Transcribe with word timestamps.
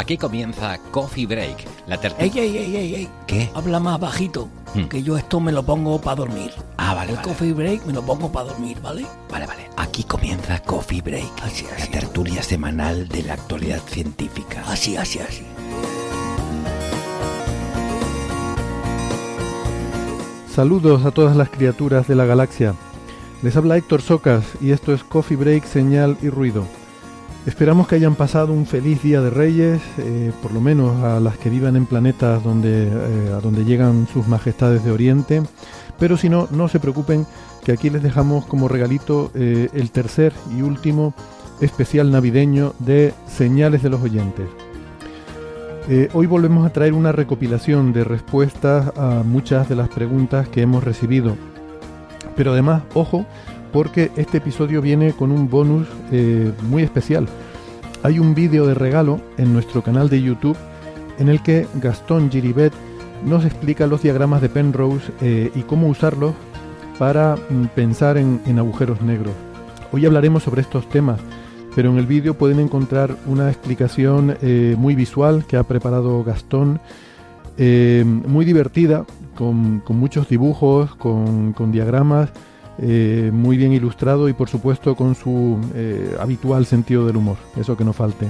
Aquí 0.00 0.16
comienza 0.16 0.78
Coffee 0.92 1.26
Break, 1.26 1.64
la 1.88 1.96
Ey, 1.96 2.00
tertulia. 2.00 2.42
ey, 2.44 2.56
ey, 2.56 2.76
ey, 2.76 2.94
ey. 2.94 3.08
¿Qué? 3.26 3.50
Habla 3.52 3.80
más 3.80 3.98
bajito, 3.98 4.48
Hmm. 4.72 4.84
que 4.84 5.02
yo 5.02 5.18
esto 5.18 5.40
me 5.40 5.50
lo 5.50 5.64
pongo 5.64 6.00
para 6.00 6.14
dormir. 6.16 6.52
Ah, 6.76 6.94
vale, 6.94 7.10
El 7.10 7.16
vale. 7.16 7.28
coffee 7.28 7.52
break 7.52 7.84
me 7.84 7.92
lo 7.92 8.02
pongo 8.06 8.30
para 8.30 8.50
dormir, 8.50 8.78
¿vale? 8.80 9.04
Vale, 9.28 9.46
vale. 9.46 9.68
Aquí 9.76 10.04
comienza 10.04 10.62
Coffee 10.62 11.02
Break, 11.02 11.42
Así, 11.42 11.66
la 11.76 11.86
tertulia 11.88 12.44
semanal 12.44 13.08
de 13.08 13.24
la 13.24 13.34
actualidad 13.34 13.80
científica. 13.88 14.62
Así, 14.68 14.96
así, 14.96 15.18
así. 15.18 15.42
Saludos 20.54 21.04
a 21.04 21.10
todas 21.10 21.36
las 21.36 21.48
criaturas 21.50 22.06
de 22.08 22.14
la 22.14 22.24
galaxia. 22.24 22.74
Les 23.42 23.56
habla 23.56 23.76
Héctor 23.76 24.02
Socas 24.02 24.44
y 24.60 24.70
esto 24.72 24.92
es 24.92 25.04
Coffee 25.04 25.36
Break, 25.36 25.64
Señal 25.64 26.16
y 26.22 26.28
Ruido. 26.28 26.64
Esperamos 27.48 27.88
que 27.88 27.94
hayan 27.94 28.14
pasado 28.14 28.52
un 28.52 28.66
feliz 28.66 29.02
Día 29.02 29.22
de 29.22 29.30
Reyes, 29.30 29.80
eh, 29.96 30.32
por 30.42 30.52
lo 30.52 30.60
menos 30.60 31.02
a 31.02 31.18
las 31.18 31.38
que 31.38 31.48
vivan 31.48 31.76
en 31.76 31.86
planetas 31.86 32.44
donde, 32.44 32.88
eh, 32.88 33.32
a 33.34 33.40
donde 33.40 33.64
llegan 33.64 34.06
sus 34.12 34.28
majestades 34.28 34.84
de 34.84 34.90
Oriente. 34.90 35.42
Pero 35.98 36.18
si 36.18 36.28
no, 36.28 36.46
no 36.50 36.68
se 36.68 36.78
preocupen, 36.78 37.26
que 37.64 37.72
aquí 37.72 37.88
les 37.88 38.02
dejamos 38.02 38.44
como 38.44 38.68
regalito 38.68 39.30
eh, 39.34 39.70
el 39.72 39.90
tercer 39.92 40.34
y 40.54 40.60
último 40.60 41.14
especial 41.62 42.10
navideño 42.12 42.74
de 42.80 43.14
Señales 43.26 43.82
de 43.82 43.88
los 43.88 44.02
Oyentes. 44.02 44.46
Hoy 46.12 46.26
volvemos 46.26 46.66
a 46.66 46.72
traer 46.74 46.92
una 46.92 47.12
recopilación 47.12 47.94
de 47.94 48.04
respuestas 48.04 48.92
a 48.94 49.22
muchas 49.24 49.70
de 49.70 49.74
las 49.74 49.88
preguntas 49.88 50.46
que 50.46 50.60
hemos 50.60 50.84
recibido. 50.84 51.34
Pero 52.36 52.52
además, 52.52 52.82
ojo, 52.92 53.24
porque 53.72 54.10
este 54.16 54.38
episodio 54.38 54.80
viene 54.80 55.12
con 55.12 55.30
un 55.30 55.48
bonus 55.48 55.86
eh, 56.12 56.52
muy 56.68 56.82
especial. 56.82 57.28
Hay 58.02 58.18
un 58.18 58.34
vídeo 58.34 58.66
de 58.66 58.74
regalo 58.74 59.20
en 59.36 59.52
nuestro 59.52 59.82
canal 59.82 60.08
de 60.08 60.22
YouTube 60.22 60.56
en 61.18 61.28
el 61.28 61.42
que 61.42 61.66
Gastón 61.74 62.30
Giribet 62.30 62.72
nos 63.24 63.44
explica 63.44 63.86
los 63.86 64.02
diagramas 64.02 64.40
de 64.40 64.48
Penrose 64.48 65.12
eh, 65.20 65.50
y 65.54 65.62
cómo 65.62 65.88
usarlos 65.88 66.34
para 66.98 67.36
mm, 67.36 67.66
pensar 67.74 68.16
en, 68.16 68.40
agujeros 68.58 69.02
negros. 69.02 69.34
Hoy 69.92 70.06
hablaremos 70.06 70.44
sobre 70.44 70.62
estos 70.62 70.88
temas, 70.88 71.20
pero 71.74 71.90
en 71.90 71.98
el 71.98 72.06
vídeo 72.06 72.34
pueden 72.34 72.60
encontrar 72.60 73.16
una 73.26 73.48
explicación 73.48 74.36
eh, 74.42 74.76
muy 74.78 74.94
visual 74.94 75.44
que 75.46 75.56
ha 75.56 75.62
preparado 75.62 76.22
Gastón, 76.24 76.80
muy 77.58 78.44
divertida, 78.44 79.04
con, 79.34 79.82
muchos 79.88 80.28
dibujos, 80.28 80.94
con 80.94 81.72
diagramas, 81.72 82.30
eh, 82.80 83.30
muy 83.32 83.56
bien 83.56 83.72
ilustrado 83.72 84.28
y 84.28 84.32
por 84.32 84.48
supuesto 84.48 84.94
con 84.94 85.16
su 85.16 85.58
eh, 85.74 86.16
habitual 86.20 86.64
sentido 86.64 87.06
del 87.06 87.16
humor, 87.16 87.36
eso 87.56 87.76
que 87.76 87.84
no 87.84 87.92
falte. 87.92 88.28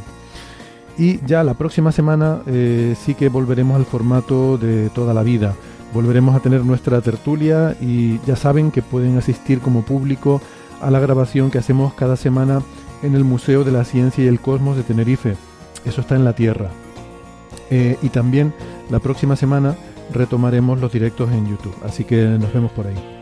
Y 0.97 1.25
ya 1.27 1.45
la 1.45 1.55
próxima 1.55 1.93
semana 1.93 2.41
eh, 2.47 2.97
sí 3.05 3.15
que 3.15 3.29
volveremos 3.29 3.77
al 3.77 3.85
formato 3.85 4.57
de 4.57 4.89
toda 4.91 5.13
la 5.13 5.23
vida. 5.23 5.55
Volveremos 5.93 6.35
a 6.35 6.41
tener 6.41 6.65
nuestra 6.65 7.01
tertulia 7.03 7.77
y 7.81 8.21
ya 8.27 8.37
saben 8.37 8.71
que 8.71 8.83
pueden 8.83 9.17
asistir 9.17 9.61
como 9.61 9.83
público 9.83 10.41
a 10.81 10.91
la 10.91 10.99
grabación 10.99 11.51
que 11.51 11.59
hacemos 11.59 11.95
cada 11.95 12.17
semana 12.17 12.63
en 13.03 13.15
el 13.15 13.25
Museo 13.25 13.65
de 13.65 13.73
la 13.73 13.85
Ciencia 13.85 14.25
y 14.25 14.29
el 14.29 14.41
Cosmos 14.41 14.77
de 14.77 14.83
Tenerife. 14.83 15.37
Eso 15.85 16.01
está 16.01 16.17
en 16.17 16.25
la 16.25 16.35
Tierra. 16.35 16.71
Y 17.71 18.09
también 18.09 18.55
la 18.91 18.99
próxima 18.99 19.37
semana 19.37 19.77
retomaremos 20.13 20.81
los 20.81 20.91
directos 20.91 21.31
en 21.33 21.47
YouTube. 21.47 21.77
Así 21.85 22.05
que 22.05 22.17
nos 22.17 22.53
vemos 22.53 22.73
por 22.73 22.87
ahí. 22.87 23.18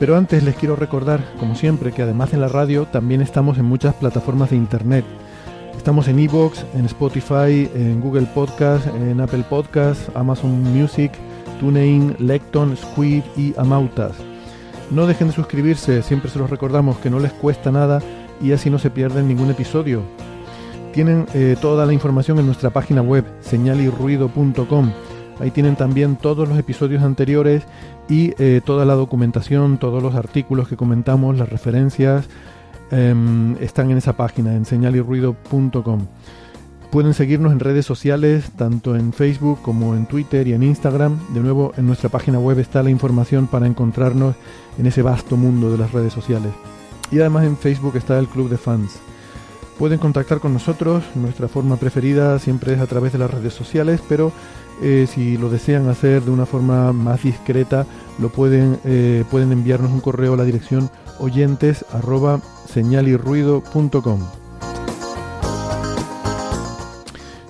Pero 0.00 0.16
antes 0.16 0.42
les 0.42 0.56
quiero 0.56 0.76
recordar, 0.76 1.20
como 1.38 1.54
siempre, 1.54 1.92
que 1.92 2.02
además 2.02 2.32
de 2.32 2.38
la 2.38 2.48
radio 2.48 2.86
también 2.86 3.20
estamos 3.20 3.58
en 3.58 3.64
muchas 3.64 3.94
plataformas 3.94 4.50
de 4.50 4.56
internet. 4.56 5.04
Estamos 5.76 6.08
en 6.08 6.18
Evox, 6.18 6.64
en 6.74 6.86
Spotify, 6.86 7.70
en 7.74 8.00
Google 8.00 8.26
Podcast, 8.34 8.86
en 8.88 9.20
Apple 9.20 9.44
Podcast, 9.48 10.08
Amazon 10.16 10.62
Music, 10.62 11.12
TuneIn, 11.60 12.16
Lecton, 12.18 12.76
Squid 12.76 13.22
y 13.36 13.54
Amautas. 13.56 14.16
No 14.90 15.06
dejen 15.06 15.28
de 15.28 15.34
suscribirse, 15.34 16.02
siempre 16.02 16.30
se 16.30 16.38
los 16.38 16.50
recordamos 16.50 16.98
que 16.98 17.10
no 17.10 17.18
les 17.18 17.32
cuesta 17.32 17.70
nada 17.70 18.00
y 18.40 18.52
así 18.52 18.70
no 18.70 18.78
se 18.78 18.90
pierden 18.90 19.28
ningún 19.28 19.50
episodio. 19.50 20.02
Tienen 20.92 21.26
eh, 21.34 21.56
toda 21.60 21.86
la 21.86 21.92
información 21.92 22.38
en 22.38 22.46
nuestra 22.46 22.70
página 22.70 23.02
web, 23.02 23.24
señalirruido.com. 23.40 24.92
Ahí 25.40 25.50
tienen 25.50 25.76
también 25.76 26.16
todos 26.16 26.48
los 26.48 26.58
episodios 26.58 27.02
anteriores 27.02 27.64
y 28.08 28.34
eh, 28.38 28.60
toda 28.64 28.84
la 28.84 28.94
documentación, 28.94 29.78
todos 29.78 30.02
los 30.02 30.14
artículos 30.14 30.68
que 30.68 30.76
comentamos, 30.76 31.36
las 31.36 31.48
referencias, 31.48 32.28
em, 32.90 33.56
están 33.60 33.90
en 33.90 33.98
esa 33.98 34.14
página, 34.16 34.54
en 34.54 34.64
señalirruido.com. 34.64 36.06
Pueden 36.90 37.12
seguirnos 37.12 37.50
en 37.50 37.58
redes 37.58 37.84
sociales, 37.84 38.52
tanto 38.56 38.94
en 38.94 39.12
Facebook 39.12 39.60
como 39.62 39.96
en 39.96 40.06
Twitter 40.06 40.46
y 40.46 40.52
en 40.52 40.62
Instagram. 40.62 41.18
De 41.34 41.40
nuevo, 41.40 41.72
en 41.76 41.86
nuestra 41.86 42.08
página 42.08 42.38
web 42.38 42.60
está 42.60 42.84
la 42.84 42.90
información 42.90 43.48
para 43.48 43.66
encontrarnos 43.66 44.36
en 44.78 44.86
ese 44.86 45.02
vasto 45.02 45.36
mundo 45.36 45.72
de 45.72 45.78
las 45.78 45.90
redes 45.90 46.12
sociales. 46.12 46.52
Y 47.10 47.18
además 47.18 47.46
en 47.46 47.56
Facebook 47.56 47.96
está 47.96 48.16
el 48.18 48.28
Club 48.28 48.48
de 48.48 48.58
Fans. 48.58 49.00
Pueden 49.78 49.98
contactar 49.98 50.38
con 50.38 50.52
nosotros, 50.52 51.02
nuestra 51.16 51.48
forma 51.48 51.76
preferida 51.76 52.38
siempre 52.38 52.74
es 52.74 52.80
a 52.80 52.86
través 52.86 53.12
de 53.12 53.18
las 53.18 53.30
redes 53.30 53.54
sociales, 53.54 54.00
pero 54.08 54.30
eh, 54.82 55.06
si 55.08 55.36
lo 55.36 55.50
desean 55.50 55.88
hacer 55.88 56.22
de 56.22 56.30
una 56.30 56.46
forma 56.46 56.92
más 56.92 57.22
discreta, 57.22 57.86
lo 58.18 58.28
pueden, 58.28 58.78
eh, 58.84 59.24
pueden 59.30 59.52
enviarnos 59.52 59.92
un 59.92 60.00
correo 60.00 60.34
a 60.34 60.36
la 60.36 60.44
dirección 60.44 60.90
oyentes. 61.18 61.84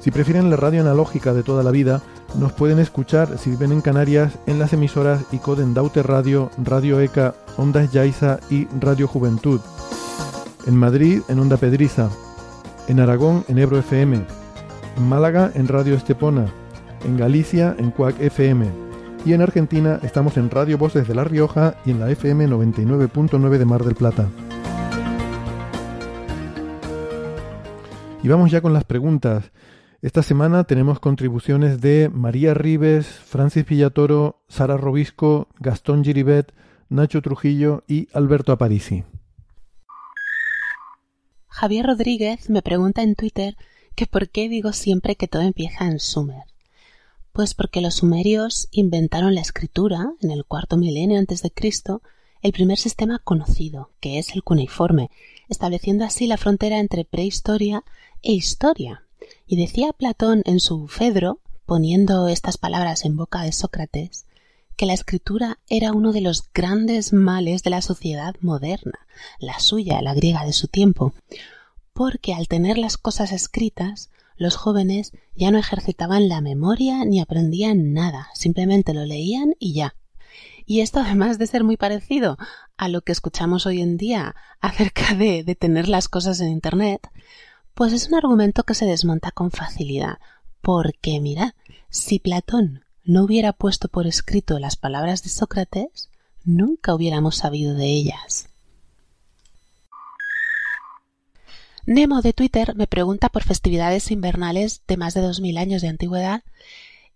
Si 0.00 0.10
prefieren 0.10 0.50
la 0.50 0.56
radio 0.56 0.82
analógica 0.82 1.32
de 1.32 1.42
toda 1.42 1.62
la 1.62 1.70
vida, 1.70 2.02
nos 2.38 2.52
pueden 2.52 2.78
escuchar 2.78 3.38
si 3.38 3.50
viven 3.50 3.72
en 3.72 3.80
Canarias 3.80 4.38
en 4.46 4.58
las 4.58 4.72
emisoras 4.72 5.24
ICODEN 5.32 5.72
Daute 5.72 6.02
Radio, 6.02 6.50
Radio 6.58 7.00
ECA, 7.00 7.34
Ondas 7.56 7.92
Yaiza 7.92 8.40
y 8.50 8.66
Radio 8.80 9.06
Juventud. 9.06 9.60
En 10.66 10.76
Madrid 10.76 11.22
en 11.28 11.38
Onda 11.38 11.56
Pedriza. 11.56 12.10
En 12.88 13.00
Aragón 13.00 13.44
en 13.48 13.58
Ebro 13.58 13.78
FM. 13.78 14.26
En 14.96 15.08
Málaga 15.08 15.50
en 15.54 15.68
Radio 15.68 15.94
Estepona. 15.94 16.63
En 17.04 17.16
Galicia 17.18 17.76
en 17.78 17.90
Cuac 17.90 18.18
FM. 18.20 18.66
Y 19.26 19.34
en 19.34 19.42
Argentina 19.42 20.00
estamos 20.02 20.36
en 20.36 20.50
Radio 20.50 20.78
Voces 20.78 21.06
de 21.06 21.14
La 21.14 21.24
Rioja 21.24 21.76
y 21.84 21.90
en 21.90 22.00
la 22.00 22.10
FM 22.10 22.48
99.9 22.48 23.58
de 23.58 23.64
Mar 23.64 23.84
del 23.84 23.94
Plata. 23.94 24.28
Y 28.22 28.28
vamos 28.28 28.50
ya 28.50 28.62
con 28.62 28.72
las 28.72 28.84
preguntas. 28.84 29.52
Esta 30.00 30.22
semana 30.22 30.64
tenemos 30.64 30.98
contribuciones 30.98 31.80
de 31.80 32.10
María 32.12 32.54
Ribes, 32.54 33.06
Francis 33.06 33.66
Villatoro, 33.66 34.42
Sara 34.48 34.76
Robisco, 34.78 35.48
Gastón 35.58 36.04
Giribet, 36.04 36.52
Nacho 36.88 37.20
Trujillo 37.20 37.84
y 37.86 38.08
Alberto 38.14 38.52
Aparici. 38.52 39.04
Javier 41.48 41.86
Rodríguez 41.86 42.48
me 42.48 42.62
pregunta 42.62 43.02
en 43.02 43.14
Twitter 43.14 43.56
que 43.94 44.06
por 44.06 44.28
qué 44.28 44.48
digo 44.48 44.72
siempre 44.72 45.16
que 45.16 45.28
todo 45.28 45.42
empieza 45.42 45.86
en 45.86 46.00
Sumer. 46.00 46.53
Pues 47.34 47.52
porque 47.52 47.80
los 47.80 47.96
sumerios 47.96 48.68
inventaron 48.70 49.34
la 49.34 49.40
escritura 49.40 50.12
en 50.20 50.30
el 50.30 50.44
cuarto 50.44 50.76
milenio 50.76 51.18
antes 51.18 51.42
de 51.42 51.50
Cristo, 51.50 52.00
el 52.42 52.52
primer 52.52 52.78
sistema 52.78 53.18
conocido, 53.18 53.90
que 53.98 54.20
es 54.20 54.36
el 54.36 54.44
cuneiforme, 54.44 55.10
estableciendo 55.48 56.04
así 56.04 56.28
la 56.28 56.36
frontera 56.36 56.78
entre 56.78 57.04
prehistoria 57.04 57.82
e 58.22 58.30
historia. 58.30 59.02
Y 59.48 59.56
decía 59.56 59.92
Platón 59.92 60.42
en 60.44 60.60
su 60.60 60.86
Fedro, 60.86 61.40
poniendo 61.66 62.28
estas 62.28 62.56
palabras 62.56 63.04
en 63.04 63.16
boca 63.16 63.42
de 63.42 63.50
Sócrates, 63.50 64.26
que 64.76 64.86
la 64.86 64.94
escritura 64.94 65.58
era 65.68 65.90
uno 65.90 66.12
de 66.12 66.20
los 66.20 66.44
grandes 66.54 67.12
males 67.12 67.64
de 67.64 67.70
la 67.70 67.82
sociedad 67.82 68.36
moderna, 68.42 69.08
la 69.40 69.58
suya, 69.58 70.00
la 70.02 70.14
griega 70.14 70.44
de 70.44 70.52
su 70.52 70.68
tiempo, 70.68 71.14
porque 71.92 72.32
al 72.32 72.46
tener 72.46 72.78
las 72.78 72.96
cosas 72.96 73.32
escritas, 73.32 74.10
los 74.36 74.56
jóvenes 74.56 75.12
ya 75.34 75.50
no 75.50 75.58
ejercitaban 75.58 76.28
la 76.28 76.40
memoria 76.40 77.04
ni 77.04 77.20
aprendían 77.20 77.92
nada, 77.92 78.28
simplemente 78.34 78.94
lo 78.94 79.04
leían 79.04 79.54
y 79.58 79.74
ya. 79.74 79.94
Y 80.66 80.80
esto 80.80 81.00
además 81.04 81.38
de 81.38 81.46
ser 81.46 81.64
muy 81.64 81.76
parecido 81.76 82.38
a 82.76 82.88
lo 82.88 83.02
que 83.02 83.12
escuchamos 83.12 83.66
hoy 83.66 83.80
en 83.80 83.96
día 83.96 84.34
acerca 84.60 85.14
de, 85.14 85.44
de 85.44 85.54
tener 85.54 85.88
las 85.88 86.08
cosas 86.08 86.40
en 86.40 86.50
Internet, 86.50 87.08
pues 87.74 87.92
es 87.92 88.08
un 88.08 88.14
argumento 88.14 88.62
que 88.64 88.74
se 88.74 88.86
desmonta 88.86 89.30
con 89.30 89.50
facilidad, 89.50 90.18
porque 90.60 91.20
mirad, 91.20 91.52
si 91.90 92.18
Platón 92.18 92.84
no 93.04 93.24
hubiera 93.24 93.52
puesto 93.52 93.88
por 93.88 94.06
escrito 94.06 94.58
las 94.58 94.76
palabras 94.76 95.22
de 95.22 95.28
Sócrates, 95.28 96.08
nunca 96.44 96.94
hubiéramos 96.94 97.36
sabido 97.36 97.74
de 97.74 97.86
ellas. 97.86 98.48
Nemo 101.86 102.22
de 102.22 102.32
Twitter 102.32 102.74
me 102.74 102.86
pregunta 102.86 103.28
por 103.28 103.44
festividades 103.44 104.10
invernales 104.10 104.82
de 104.88 104.96
más 104.96 105.12
de 105.12 105.20
dos 105.20 105.40
mil 105.40 105.58
años 105.58 105.82
de 105.82 105.88
antigüedad 105.88 106.42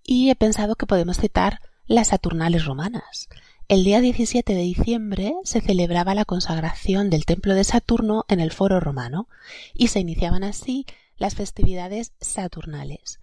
y 0.05 0.29
he 0.29 0.35
pensado 0.35 0.77
que 0.77 0.85
podemos 0.85 1.17
citar 1.17 1.61
las 1.87 2.09
Saturnales 2.09 2.67
romanas. 2.67 3.31
El 3.69 3.83
día 3.83 4.03
17 4.03 4.55
de 4.55 4.61
diciembre 4.61 5.35
se 5.45 5.63
celebraba 5.63 6.15
la 6.15 6.27
consagración 6.27 7.09
del 7.09 7.25
templo 7.25 7.55
de 7.55 7.65
Saturno 7.65 8.27
en 8.29 8.41
el 8.41 8.53
foro 8.53 8.79
romano 8.79 9.27
y 9.73 9.89
se 9.89 10.01
iniciaban 10.01 10.45
así 10.45 10.85
las 11.17 11.35
festividades 11.35 12.13
saturnales, 12.21 13.21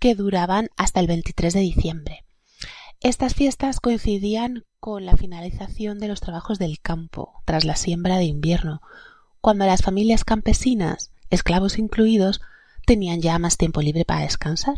que 0.00 0.16
duraban 0.16 0.68
hasta 0.76 0.98
el 0.98 1.06
23 1.06 1.54
de 1.54 1.60
diciembre. 1.60 2.24
Estas 3.00 3.34
fiestas 3.34 3.78
coincidían 3.78 4.64
con 4.80 5.06
la 5.06 5.16
finalización 5.16 6.00
de 6.00 6.08
los 6.08 6.20
trabajos 6.20 6.58
del 6.58 6.80
campo 6.80 7.40
tras 7.44 7.64
la 7.64 7.76
siembra 7.76 8.18
de 8.18 8.24
invierno, 8.24 8.80
cuando 9.40 9.66
las 9.66 9.82
familias 9.82 10.24
campesinas, 10.24 11.10
esclavos 11.30 11.78
incluidos, 11.78 12.40
tenían 12.86 13.20
ya 13.20 13.38
más 13.38 13.56
tiempo 13.56 13.82
libre 13.82 14.04
para 14.04 14.22
descansar. 14.22 14.76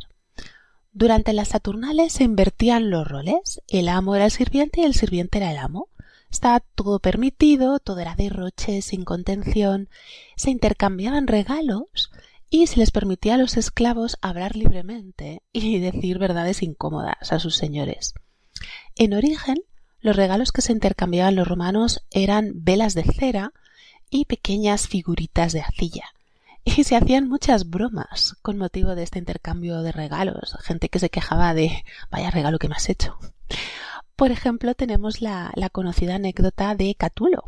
Durante 0.92 1.32
las 1.32 1.48
Saturnales 1.48 2.12
se 2.12 2.24
invertían 2.24 2.90
los 2.90 3.06
roles. 3.06 3.62
El 3.68 3.88
amo 3.88 4.16
era 4.16 4.24
el 4.24 4.30
sirviente 4.32 4.80
y 4.80 4.84
el 4.84 4.94
sirviente 4.94 5.38
era 5.38 5.52
el 5.52 5.58
amo. 5.58 5.88
Estaba 6.30 6.60
todo 6.60 6.98
permitido, 6.98 7.78
todo 7.78 8.00
era 8.00 8.16
derroche, 8.16 8.82
sin 8.82 9.04
contención. 9.04 9.88
Se 10.36 10.50
intercambiaban 10.50 11.26
regalos 11.26 12.10
y 12.50 12.66
se 12.66 12.78
les 12.78 12.90
permitía 12.90 13.34
a 13.34 13.38
los 13.38 13.56
esclavos 13.56 14.18
hablar 14.20 14.56
libremente 14.56 15.42
y 15.52 15.78
decir 15.80 16.18
verdades 16.18 16.62
incómodas 16.62 17.32
a 17.32 17.38
sus 17.38 17.56
señores. 17.56 18.14
En 18.96 19.14
origen, 19.14 19.62
los 20.00 20.16
regalos 20.16 20.50
que 20.50 20.62
se 20.62 20.72
intercambiaban 20.72 21.36
los 21.36 21.46
romanos 21.46 22.04
eran 22.10 22.52
velas 22.54 22.94
de 22.94 23.04
cera 23.04 23.52
y 24.10 24.26
pequeñas 24.26 24.88
figuritas 24.88 25.52
de 25.52 25.60
arcilla 25.60 26.12
y 26.64 26.84
se 26.84 26.96
hacían 26.96 27.28
muchas 27.28 27.70
bromas 27.70 28.36
con 28.42 28.58
motivo 28.58 28.94
de 28.94 29.02
este 29.02 29.18
intercambio 29.18 29.82
de 29.82 29.92
regalos. 29.92 30.56
Gente 30.60 30.88
que 30.88 30.98
se 30.98 31.10
quejaba 31.10 31.54
de 31.54 31.84
vaya 32.10 32.30
regalo 32.30 32.58
que 32.58 32.68
me 32.68 32.74
has 32.74 32.88
hecho. 32.88 33.18
Por 34.16 34.30
ejemplo, 34.30 34.74
tenemos 34.74 35.22
la, 35.22 35.50
la 35.54 35.70
conocida 35.70 36.16
anécdota 36.16 36.74
de 36.74 36.94
Catulo, 36.94 37.44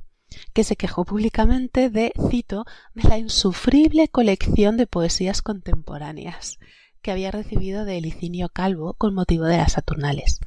que 0.54 0.64
se 0.64 0.76
quejó 0.76 1.04
públicamente 1.04 1.90
de, 1.90 2.12
cito, 2.30 2.64
de 2.94 3.08
la 3.08 3.18
insufrible 3.18 4.08
colección 4.08 4.76
de 4.76 4.86
poesías 4.86 5.42
contemporáneas 5.42 6.58
que 7.02 7.10
había 7.10 7.30
recibido 7.30 7.84
de 7.84 8.00
Licinio 8.00 8.48
Calvo 8.48 8.94
con 8.94 9.12
motivo 9.12 9.44
de 9.44 9.58
las 9.58 9.72
Saturnales. 9.72 10.40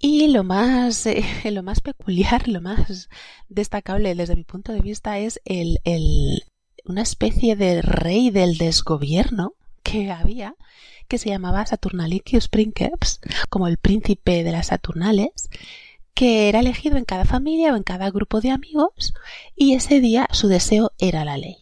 Y 0.00 0.28
lo 0.28 0.44
más, 0.44 1.06
eh, 1.06 1.24
lo 1.50 1.62
más 1.62 1.80
peculiar, 1.80 2.48
lo 2.48 2.60
más 2.60 3.08
destacable 3.48 4.14
desde 4.14 4.36
mi 4.36 4.44
punto 4.44 4.72
de 4.72 4.80
vista 4.80 5.18
es 5.18 5.40
el, 5.44 5.80
el, 5.84 6.44
una 6.84 7.02
especie 7.02 7.56
de 7.56 7.82
rey 7.82 8.30
del 8.30 8.58
desgobierno 8.58 9.54
que 9.82 10.10
había, 10.10 10.54
que 11.08 11.18
se 11.18 11.30
llamaba 11.30 11.66
Saturnalicius 11.66 12.48
Princeps, 12.48 13.20
como 13.48 13.66
el 13.66 13.78
príncipe 13.78 14.44
de 14.44 14.52
las 14.52 14.68
Saturnales, 14.68 15.48
que 16.14 16.48
era 16.48 16.60
elegido 16.60 16.96
en 16.96 17.04
cada 17.04 17.24
familia 17.24 17.72
o 17.72 17.76
en 17.76 17.82
cada 17.82 18.10
grupo 18.10 18.40
de 18.40 18.50
amigos, 18.50 19.14
y 19.56 19.74
ese 19.74 20.00
día 20.00 20.28
su 20.32 20.48
deseo 20.48 20.92
era 20.98 21.24
la 21.24 21.38
ley. 21.38 21.58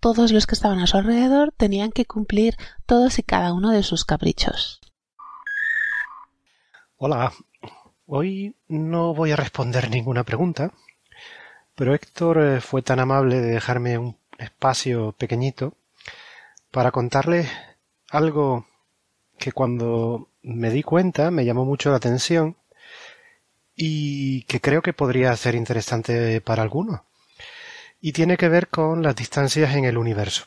Todos 0.00 0.32
los 0.32 0.46
que 0.46 0.54
estaban 0.54 0.80
a 0.80 0.86
su 0.86 0.96
alrededor 0.96 1.52
tenían 1.56 1.92
que 1.92 2.04
cumplir 2.04 2.56
todos 2.86 3.18
y 3.18 3.22
cada 3.22 3.52
uno 3.52 3.70
de 3.70 3.84
sus 3.84 4.04
caprichos. 4.04 4.80
Hola, 6.96 7.32
hoy 8.14 8.54
no 8.68 9.14
voy 9.14 9.32
a 9.32 9.36
responder 9.36 9.88
ninguna 9.88 10.22
pregunta, 10.22 10.70
pero 11.74 11.94
Héctor 11.94 12.42
eh, 12.42 12.60
fue 12.60 12.82
tan 12.82 13.00
amable 13.00 13.40
de 13.40 13.52
dejarme 13.52 13.96
un 13.96 14.18
espacio 14.38 15.12
pequeñito 15.12 15.72
para 16.70 16.90
contarles 16.90 17.48
algo 18.10 18.66
que 19.38 19.52
cuando 19.52 20.28
me 20.42 20.68
di 20.68 20.82
cuenta 20.82 21.30
me 21.30 21.46
llamó 21.46 21.64
mucho 21.64 21.88
la 21.88 21.96
atención 21.96 22.58
y 23.74 24.42
que 24.42 24.60
creo 24.60 24.82
que 24.82 24.92
podría 24.92 25.34
ser 25.34 25.54
interesante 25.54 26.42
para 26.42 26.62
algunos. 26.62 27.00
Y 27.98 28.12
tiene 28.12 28.36
que 28.36 28.50
ver 28.50 28.68
con 28.68 29.02
las 29.02 29.16
distancias 29.16 29.74
en 29.74 29.86
el 29.86 29.96
universo. 29.96 30.44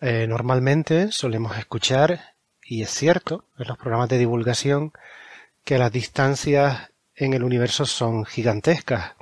Eh, 0.00 0.26
normalmente 0.26 1.12
solemos 1.12 1.56
escuchar, 1.56 2.34
y 2.64 2.82
es 2.82 2.90
cierto, 2.90 3.44
en 3.58 3.68
los 3.68 3.78
programas 3.78 4.08
de 4.08 4.18
divulgación, 4.18 4.92
que 5.64 5.78
las 5.78 5.92
distancias 5.92 6.90
en 7.14 7.34
el 7.34 7.42
universo 7.42 7.86
son 7.86 8.24
gigantescas, 8.24 9.14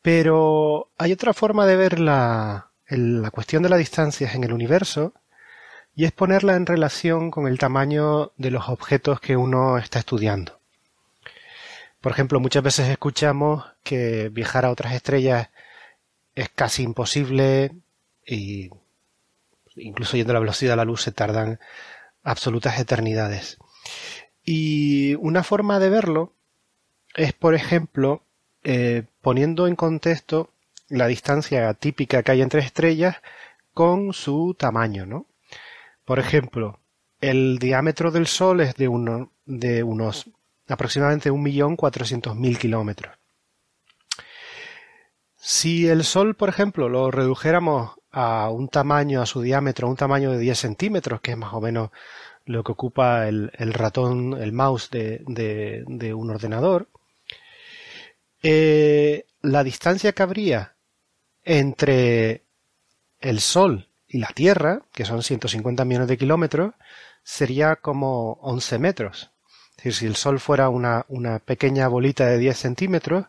pero 0.00 0.90
hay 0.98 1.12
otra 1.12 1.32
forma 1.32 1.66
de 1.66 1.76
ver 1.76 2.00
la, 2.00 2.70
la 2.88 3.30
cuestión 3.30 3.62
de 3.62 3.68
las 3.68 3.78
distancias 3.78 4.34
en 4.34 4.44
el 4.44 4.52
universo 4.52 5.14
y 5.94 6.04
es 6.04 6.12
ponerla 6.12 6.56
en 6.56 6.66
relación 6.66 7.30
con 7.30 7.46
el 7.46 7.58
tamaño 7.58 8.32
de 8.36 8.50
los 8.50 8.68
objetos 8.68 9.20
que 9.20 9.36
uno 9.36 9.78
está 9.78 9.98
estudiando. 10.00 10.58
Por 12.00 12.12
ejemplo, 12.12 12.40
muchas 12.40 12.62
veces 12.62 12.88
escuchamos 12.88 13.64
que 13.84 14.28
viajar 14.30 14.64
a 14.64 14.70
otras 14.70 14.94
estrellas 14.94 15.50
es 16.34 16.48
casi 16.48 16.82
imposible 16.82 17.72
y 18.26 18.70
incluso 19.76 20.16
yendo 20.16 20.32
a 20.32 20.34
la 20.34 20.40
velocidad 20.40 20.72
de 20.72 20.76
la 20.78 20.84
luz 20.84 21.02
se 21.02 21.12
tardan 21.12 21.60
absolutas 22.24 22.78
eternidades. 22.80 23.58
Y 24.44 25.14
una 25.16 25.42
forma 25.42 25.78
de 25.78 25.90
verlo 25.90 26.32
es, 27.14 27.32
por 27.32 27.54
ejemplo, 27.54 28.22
eh, 28.64 29.04
poniendo 29.20 29.66
en 29.66 29.76
contexto 29.76 30.50
la 30.88 31.06
distancia 31.06 31.72
típica 31.74 32.22
que 32.22 32.32
hay 32.32 32.42
entre 32.42 32.60
estrellas 32.60 33.16
con 33.72 34.12
su 34.12 34.54
tamaño, 34.58 35.06
¿no? 35.06 35.26
Por 36.04 36.18
ejemplo, 36.18 36.80
el 37.20 37.58
diámetro 37.58 38.10
del 38.10 38.26
Sol 38.26 38.60
es 38.60 38.74
de, 38.74 38.88
uno, 38.88 39.30
de 39.46 39.82
unos 39.82 40.28
aproximadamente 40.68 41.30
1.400.000 41.30 42.58
kilómetros. 42.58 43.16
Si 45.36 45.88
el 45.88 46.04
Sol, 46.04 46.34
por 46.34 46.48
ejemplo, 46.48 46.88
lo 46.88 47.10
redujéramos 47.10 47.92
a 48.10 48.50
un 48.50 48.68
tamaño, 48.68 49.22
a 49.22 49.26
su 49.26 49.40
diámetro, 49.40 49.86
a 49.86 49.90
un 49.90 49.96
tamaño 49.96 50.30
de 50.32 50.38
10 50.38 50.58
centímetros, 50.58 51.20
que 51.20 51.32
es 51.32 51.36
más 51.36 51.54
o 51.54 51.60
menos 51.60 51.90
lo 52.46 52.64
que 52.64 52.72
ocupa 52.72 53.28
el, 53.28 53.50
ratón, 53.72 54.40
el 54.40 54.52
mouse 54.52 54.90
de 54.90 56.14
un 56.14 56.30
ordenador, 56.30 56.88
eh, 58.42 59.26
la 59.40 59.62
distancia 59.62 60.12
que 60.12 60.22
habría 60.22 60.74
entre 61.44 62.44
el 63.20 63.40
Sol 63.40 63.88
y 64.08 64.18
la 64.18 64.28
Tierra, 64.28 64.82
que 64.92 65.04
son 65.04 65.22
150 65.22 65.84
millones 65.84 66.08
de 66.08 66.18
kilómetros, 66.18 66.74
sería 67.22 67.76
como 67.76 68.32
11 68.42 68.78
metros. 68.78 69.30
Es 69.70 69.76
decir, 69.76 69.94
si 69.94 70.06
el 70.06 70.16
Sol 70.16 70.40
fuera 70.40 70.68
una, 70.68 71.04
pequeña 71.44 71.88
bolita 71.88 72.26
de 72.26 72.38
10 72.38 72.56
centímetros, 72.56 73.26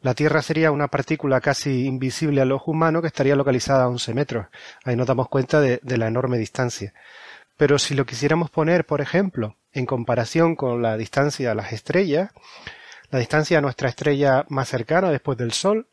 la 0.00 0.14
Tierra 0.14 0.42
sería 0.42 0.70
una 0.70 0.88
partícula 0.88 1.40
casi 1.40 1.86
invisible 1.86 2.40
al 2.40 2.52
ojo 2.52 2.72
humano 2.72 3.00
que 3.00 3.08
estaría 3.08 3.36
localizada 3.36 3.84
a 3.84 3.88
11 3.88 4.14
metros. 4.14 4.46
Ahí 4.84 4.96
nos 4.96 5.06
damos 5.06 5.28
cuenta 5.28 5.60
de, 5.60 5.80
de, 5.82 5.98
la 5.98 6.08
enorme 6.08 6.38
distancia. 6.38 6.94
Pero 7.58 7.80
si 7.80 7.94
lo 7.94 8.06
quisiéramos 8.06 8.50
poner, 8.50 8.86
por 8.86 9.00
ejemplo, 9.00 9.56
en 9.72 9.84
comparación 9.84 10.54
con 10.54 10.80
la 10.80 10.96
distancia 10.96 11.50
a 11.50 11.54
las 11.56 11.72
estrellas, 11.72 12.30
la 13.10 13.18
distancia 13.18 13.58
a 13.58 13.60
nuestra 13.60 13.88
estrella 13.88 14.46
más 14.48 14.68
cercana 14.68 15.10
después 15.10 15.36
del 15.36 15.52
Sol, 15.52 15.88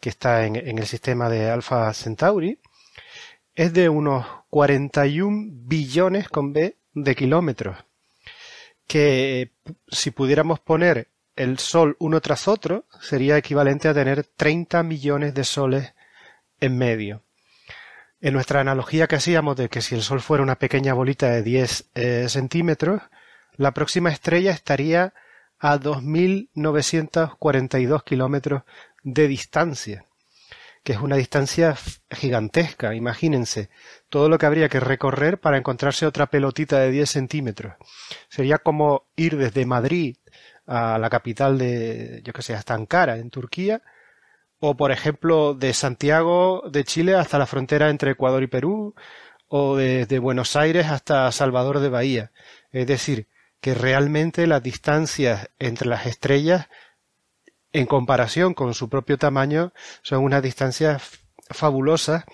que 0.00 0.10
está 0.10 0.44
en, 0.44 0.56
el 0.56 0.86
sistema 0.86 1.30
de 1.30 1.48
Alpha 1.50 1.92
Centauri, 1.94 2.60
es 3.54 3.72
de 3.72 3.88
unos 3.88 4.26
41 4.50 5.48
billones 5.50 6.28
con 6.28 6.52
B 6.52 6.76
de 6.92 7.16
kilómetros, 7.16 7.78
que 8.86 9.52
si 9.88 10.10
pudiéramos 10.10 10.60
poner 10.60 11.08
el 11.36 11.58
Sol 11.58 11.96
uno 12.00 12.20
tras 12.20 12.48
otro, 12.48 12.84
sería 13.00 13.38
equivalente 13.38 13.88
a 13.88 13.94
tener 13.94 14.24
30 14.24 14.82
millones 14.82 15.32
de 15.32 15.44
soles 15.44 15.94
en 16.60 16.76
medio. 16.76 17.22
En 18.20 18.34
nuestra 18.34 18.60
analogía 18.60 19.06
que 19.06 19.14
hacíamos 19.14 19.56
de 19.56 19.68
que 19.68 19.80
si 19.80 19.94
el 19.94 20.02
Sol 20.02 20.20
fuera 20.20 20.42
una 20.42 20.58
pequeña 20.58 20.92
bolita 20.92 21.30
de 21.30 21.44
10 21.44 21.90
eh, 21.94 22.26
centímetros, 22.28 23.00
la 23.56 23.70
próxima 23.72 24.10
estrella 24.10 24.50
estaría 24.50 25.14
a 25.60 25.78
2.942 25.78 28.02
kilómetros 28.02 28.64
de 29.04 29.28
distancia, 29.28 30.04
que 30.82 30.94
es 30.94 30.98
una 30.98 31.14
distancia 31.14 31.76
gigantesca, 32.10 32.96
imagínense, 32.96 33.70
todo 34.08 34.28
lo 34.28 34.38
que 34.38 34.46
habría 34.46 34.68
que 34.68 34.80
recorrer 34.80 35.38
para 35.38 35.56
encontrarse 35.56 36.04
otra 36.04 36.26
pelotita 36.26 36.80
de 36.80 36.90
10 36.90 37.08
centímetros. 37.08 37.74
Sería 38.28 38.58
como 38.58 39.06
ir 39.14 39.36
desde 39.36 39.64
Madrid 39.64 40.16
a 40.66 40.98
la 40.98 41.08
capital 41.08 41.56
de, 41.56 42.20
yo 42.24 42.32
que 42.32 42.42
sé, 42.42 42.54
hasta 42.54 42.74
Ankara, 42.74 43.18
en 43.18 43.30
Turquía, 43.30 43.80
o 44.60 44.76
por 44.76 44.90
ejemplo 44.90 45.54
de 45.54 45.72
Santiago 45.72 46.62
de 46.70 46.84
Chile 46.84 47.14
hasta 47.14 47.38
la 47.38 47.46
frontera 47.46 47.90
entre 47.90 48.12
Ecuador 48.12 48.42
y 48.42 48.48
Perú, 48.48 48.94
o 49.48 49.76
desde 49.76 50.18
Buenos 50.18 50.56
Aires 50.56 50.86
hasta 50.86 51.30
Salvador 51.32 51.80
de 51.80 51.88
Bahía. 51.88 52.32
Es 52.70 52.86
decir, 52.86 53.28
que 53.60 53.74
realmente 53.74 54.46
las 54.46 54.62
distancias 54.62 55.48
entre 55.58 55.88
las 55.88 56.06
estrellas 56.06 56.68
en 57.72 57.86
comparación 57.86 58.54
con 58.54 58.74
su 58.74 58.88
propio 58.88 59.18
tamaño 59.18 59.72
son 60.02 60.22
unas 60.22 60.42
distancias 60.42 61.02
fabulosas 61.50 62.24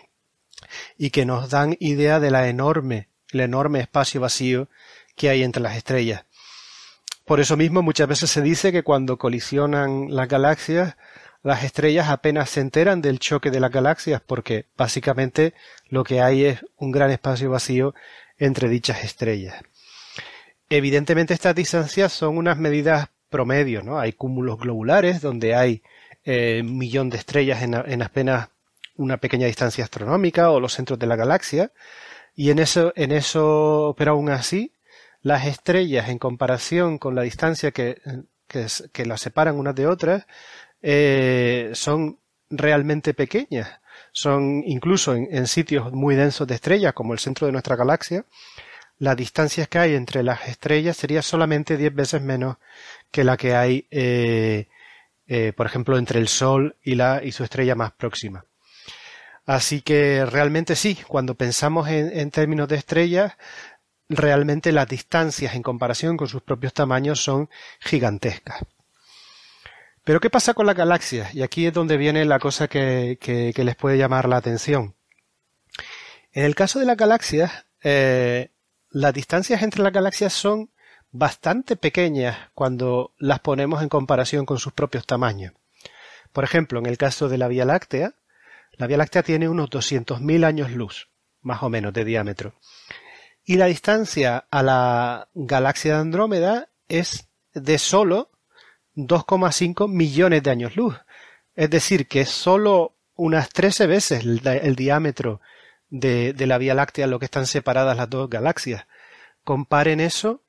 y 0.99 1.11
que 1.11 1.25
nos 1.25 1.51
dan 1.51 1.77
idea 1.81 2.21
de 2.21 2.31
la 2.31 2.49
enorme, 2.49 3.09
el 3.31 3.41
enorme 3.41 3.81
espacio 3.81 4.21
vacío 4.21 4.69
que 5.17 5.29
hay 5.29 5.43
entre 5.43 5.63
las 5.63 5.77
estrellas. 5.77 6.25
Por 7.25 7.41
eso 7.41 7.57
mismo 7.57 7.83
muchas 7.83 8.09
veces 8.09 8.31
se 8.31 8.43
dice 8.43 8.71
que 8.71 8.83
cuando 8.83 9.17
colisionan 9.17 10.15
las 10.15 10.29
galaxias, 10.29 10.97
las 11.45 11.63
estrellas 11.63 12.09
apenas 12.09 12.49
se 12.49 12.61
enteran 12.61 13.03
del 13.03 13.19
choque 13.19 13.51
de 13.51 13.61
las 13.61 13.71
galaxias 13.71 14.23
porque 14.27 14.65
básicamente 14.79 15.53
lo 15.91 16.03
que 16.03 16.23
hay 16.23 16.47
es 16.47 16.65
un 16.79 16.91
gran 16.91 17.11
espacio 17.11 17.51
vacío 17.51 17.95
entre 18.39 18.71
dichas 18.71 19.05
estrellas. 19.05 19.63
Evidentemente 20.71 21.35
estas 21.35 21.55
distancias 21.55 22.15
son 22.15 22.39
unas 22.39 22.57
medidas 22.57 23.09
promedio, 23.29 23.83
¿no? 23.83 24.01
Hay 24.01 24.15
cúmulos 24.15 24.59
globulares 24.59 25.21
donde 25.21 25.55
hay 25.55 25.83
eh, 26.25 26.63
un 26.65 26.79
millón 26.79 27.11
de 27.11 27.19
estrellas 27.19 27.63
en, 27.63 27.75
en, 27.75 28.01
apenas 28.01 28.49
una 28.97 29.19
pequeña 29.19 29.47
distancia 29.47 29.85
astronómica 29.85 30.51
o 30.51 30.61
los 30.61 30.73
centros 30.73 30.99
de 30.99 31.07
la 31.07 31.17
galaxia 31.17 31.73
y 32.35 32.51
en 32.51 32.59
eso, 32.59 32.95
en 32.97 33.13
eso, 33.13 33.95
pero 33.99 34.13
aún 34.13 34.31
así, 34.31 34.73
las 35.21 35.47
estrellas 35.47 36.09
en 36.09 36.19
comparación 36.19 36.97
con 36.97 37.15
la 37.15 37.23
distancia 37.23 37.71
que, 37.71 38.01
que 38.49 39.07
las 39.07 39.21
separan 39.21 39.57
unas 39.57 39.75
de 39.75 39.87
otras 39.87 40.27
eh, 40.87 41.71
son 41.73 42.21
realmente 42.51 43.15
pequeñas. 43.15 43.81
Son 44.13 44.63
incluso 44.67 45.15
en, 45.15 45.47
sitios 45.47 45.91
muy 45.93 46.15
densos 46.15 46.47
de 46.47 46.55
estrellas 46.55 46.93
como 46.93 47.15
el 47.15 47.19
centro 47.19 47.47
de 47.47 47.53
nuestra 47.53 47.75
galaxia, 47.75 48.27
las 48.99 49.17
distancias 49.17 49.67
que 49.67 49.79
hay 49.79 49.95
entre 49.95 50.23
las 50.23 50.47
estrellas 50.47 50.97
sería 50.97 51.23
solamente 51.23 51.77
10 51.79 51.95
veces 51.95 52.23
menos 52.23 52.59
que 53.11 53.25
la 53.25 53.37
que 53.37 53.55
hay, 53.55 53.89
eh, 53.91 54.69
eh, 55.27 55.53
por 55.57 55.67
ejemplo, 55.67 55.97
entre 55.97 56.21
el 56.21 56.29
Sol 56.29 56.77
y, 56.83 56.95
la, 56.97 57.23
y 57.25 57.33
su 57.33 57.45
estrella 57.45 57.75
más 57.75 57.93
próxima. 57.93 58.45
Así 59.47 59.81
que 59.81 60.27
realmente 60.27 60.77
sí, 60.77 60.99
cuando 61.09 61.35
pensamos 61.35 61.89
en, 61.89 62.17
en 62.17 62.31
términos 62.31 62.69
de 62.69 62.77
estrellas, 62.77 63.33
realmente 64.09 64.71
las 64.71 64.89
distancias 64.89 65.55
en 65.55 65.63
comparación 65.63 66.17
con 66.17 66.29
sus 66.29 66.43
propios 66.43 66.75
tamaños 66.75 67.23
son 67.23 67.49
gigantescas. 67.81 68.65
Pero 70.05 70.21
¿qué 70.21 70.31
pasa 70.31 70.55
con 70.55 70.67
las 70.67 70.77
galaxias? 70.77 71.35
Y 71.35 71.43
aquí 71.43 71.67
es 71.67 71.73
donde 71.73 71.97
viene 71.97 72.25
la 72.27 72.39
cosa 72.39 72.69
que, 72.69 73.19
que, 73.21 73.53
que 73.55 73.65
les 73.65 73.75
puede 73.75 73.97
llamar 73.97 74.29
la 74.29 74.37
atención. 74.37 74.95
En 76.33 76.45
el 76.45 76.55
caso 76.55 76.79
de 76.79 76.85
las 76.85 76.97
galaxias, 76.97 77.67
eh, 77.83 78.51
las 78.91 79.15
distancias 79.15 79.63
entre 79.63 79.83
las 79.83 79.93
galaxias 79.93 80.33
son 80.33 80.71
bastante 81.11 81.77
pequeñas 81.77 82.37
cuando 82.55 83.15
las 83.19 83.41
ponemos 83.41 83.83
en 83.83 83.89
comparación 83.89 84.45
con 84.45 84.59
sus 84.59 84.73
propios 84.73 85.07
tamaños. 85.07 85.53
Por 86.33 86.45
ejemplo, 86.45 86.81
en 86.81 86.87
el 86.87 86.99
caso 86.99 87.29
de 87.29 87.39
la 87.39 87.49
Vía 87.49 87.65
Láctea, 87.65 88.15
la 88.73 88.89
Vía 88.89 88.97
Láctea 88.97 89.23
tiene 89.23 89.49
unos 89.49 89.71
200.000 89.71 90.45
años 90.45 90.73
luz, 90.73 91.09
más 91.41 91.63
o 91.63 91.71
menos, 91.71 91.93
de 91.93 92.05
diámetro. 92.05 92.55
Y 93.45 93.57
la 93.57 93.67
distancia 93.67 94.45
a 94.51 94.63
la 94.63 95.29
galaxia 95.35 95.95
de 95.95 96.01
Andrómeda 96.01 96.69
es 96.89 97.29
de 97.53 97.79
solo 97.79 98.31
2,5 98.97 99.89
millones 99.89 100.43
de 100.43 100.51
años 100.51 100.77
luz. 100.77 100.95
Es 101.55 101.71
decir, 101.71 102.09
que 102.09 102.23
es 102.23 102.31
solo 102.31 102.95
unas 103.15 103.49
13 103.51 103.87
veces 103.87 104.25
el, 104.25 104.41
el 104.47 104.77
diámetro 104.77 105.41
de, 105.91 106.35
la 106.47 106.59
Vía 106.59 106.75
Láctea 106.75 107.07
lo 107.07 107.19
que 107.19 107.27
están 107.27 107.47
separadas 107.47 107.97
las 107.97 108.11
dos 108.11 108.29
galaxias. 108.29 108.87
Comparen 109.45 110.01
eso 110.01 110.43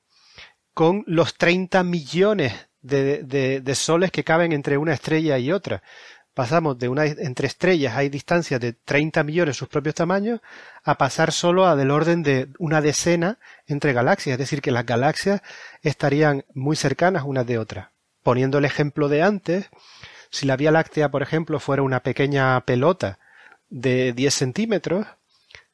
con 0.74 1.04
los 1.06 1.34
30 1.34 1.82
millones 1.84 2.52
de, 2.82 3.22
de, 3.22 3.60
de 3.60 3.74
soles 3.74 4.10
que 4.10 4.24
caben 4.24 4.52
entre 4.52 4.78
una 4.78 4.94
estrella 4.94 5.38
y 5.38 5.52
otra 5.52 5.82
pasamos 6.36 6.78
de 6.78 6.90
una 6.90 7.06
entre 7.06 7.46
estrellas 7.46 7.96
hay 7.96 8.10
distancias 8.10 8.60
de 8.60 8.74
30 8.74 9.24
millones 9.24 9.56
sus 9.56 9.68
propios 9.68 9.94
tamaños 9.94 10.40
a 10.84 10.98
pasar 10.98 11.32
solo 11.32 11.66
a 11.66 11.76
del 11.76 11.90
orden 11.90 12.22
de 12.22 12.48
una 12.58 12.82
decena 12.82 13.38
entre 13.66 13.94
galaxias, 13.94 14.34
es 14.34 14.38
decir, 14.38 14.60
que 14.60 14.70
las 14.70 14.84
galaxias 14.84 15.40
estarían 15.80 16.44
muy 16.52 16.76
cercanas 16.76 17.22
unas 17.24 17.46
de 17.46 17.56
otras. 17.56 17.88
Poniendo 18.26 18.58
el 18.58 18.64
ejemplo 18.64 19.08
de 19.08 19.22
antes, 19.22 19.70
si 20.30 20.46
la 20.46 20.56
Vía 20.56 20.72
Láctea, 20.72 21.12
por 21.12 21.22
ejemplo, 21.22 21.60
fuera 21.60 21.84
una 21.84 22.00
pequeña 22.00 22.60
pelota 22.62 23.20
de 23.68 24.12
10 24.14 24.34
centímetros, 24.34 25.06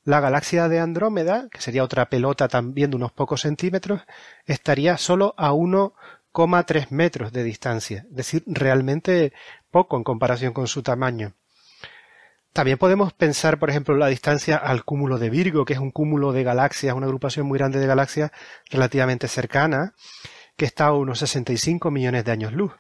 la 0.05 0.21
galaxia 0.21 0.69
de 0.69 0.79
Andrómeda, 0.79 1.49
que 1.51 1.63
sería 1.63 1.83
otra 1.83 2.11
pelota 2.11 2.49
también 2.49 2.91
de 2.91 2.97
unos 2.97 3.11
pocos 3.11 3.41
centímetros, 3.41 4.03
estaría 4.45 4.99
solo 4.99 5.33
a 5.39 5.53
1,3 5.53 6.91
metros 6.91 7.33
de 7.33 7.43
distancia, 7.43 8.05
es 8.11 8.17
decir, 8.17 8.43
realmente 8.45 9.33
poco 9.71 9.97
en 9.97 10.05
comparación 10.05 10.53
con 10.53 10.67
su 10.67 10.83
tamaño. 10.83 11.33
También 12.53 12.77
podemos 12.77 13.15
pensar, 13.15 13.59
por 13.59 13.71
ejemplo, 13.71 13.97
la 13.97 14.09
distancia 14.09 14.59
al 14.59 14.85
cúmulo 14.85 15.17
de 15.17 15.31
Virgo, 15.31 15.65
que 15.65 15.73
es 15.73 15.79
un 15.79 15.91
cúmulo 15.91 16.33
de 16.33 16.45
galaxias, 16.45 16.95
una 16.95 17.07
agrupación 17.07 17.47
muy 17.47 17.57
grande 17.57 17.79
de 17.79 17.87
galaxias 17.87 18.31
relativamente 18.69 19.27
cercana, 19.27 19.95
que 20.57 20.65
está 20.65 20.87
a 20.87 20.93
unos 20.93 21.19
65 21.19 21.91
millones 21.91 22.25
de 22.25 22.33
años 22.33 22.53
luz. 22.53 22.73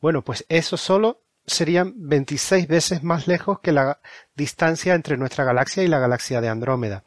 Bueno, 0.00 0.22
pues 0.22 0.44
eso 0.48 0.76
solo 0.76 1.22
serían 1.46 1.94
26 1.96 2.66
veces 2.66 3.02
más 3.02 3.28
lejos 3.28 3.60
que 3.60 3.72
la 3.72 4.00
distancia 4.34 4.94
entre 4.94 5.16
nuestra 5.16 5.44
galaxia 5.44 5.82
y 5.82 5.88
la 5.88 5.98
galaxia 5.98 6.40
de 6.40 6.48
Andrómeda. 6.48 7.04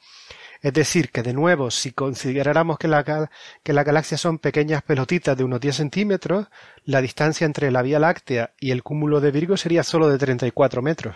Es 0.61 0.73
decir, 0.73 1.11
que 1.11 1.23
de 1.23 1.33
nuevo, 1.33 1.71
si 1.71 1.91
consideráramos 1.93 2.77
que, 2.77 2.89
la, 2.89 3.29
que 3.63 3.73
las 3.73 3.85
galaxias 3.85 4.19
son 4.19 4.39
pequeñas 4.39 4.81
pelotitas 4.83 5.37
de 5.37 5.45
unos 5.45 5.61
10 5.61 5.75
centímetros, 5.75 6.47
la 6.83 7.01
distancia 7.01 7.45
entre 7.45 7.71
la 7.71 7.81
Vía 7.81 7.99
Láctea 7.99 8.53
y 8.59 8.71
el 8.71 8.83
cúmulo 8.83 9.21
de 9.21 9.31
Virgo 9.31 9.55
sería 9.55 9.83
solo 9.83 10.09
de 10.09 10.17
34 10.17 10.81
metros. 10.81 11.15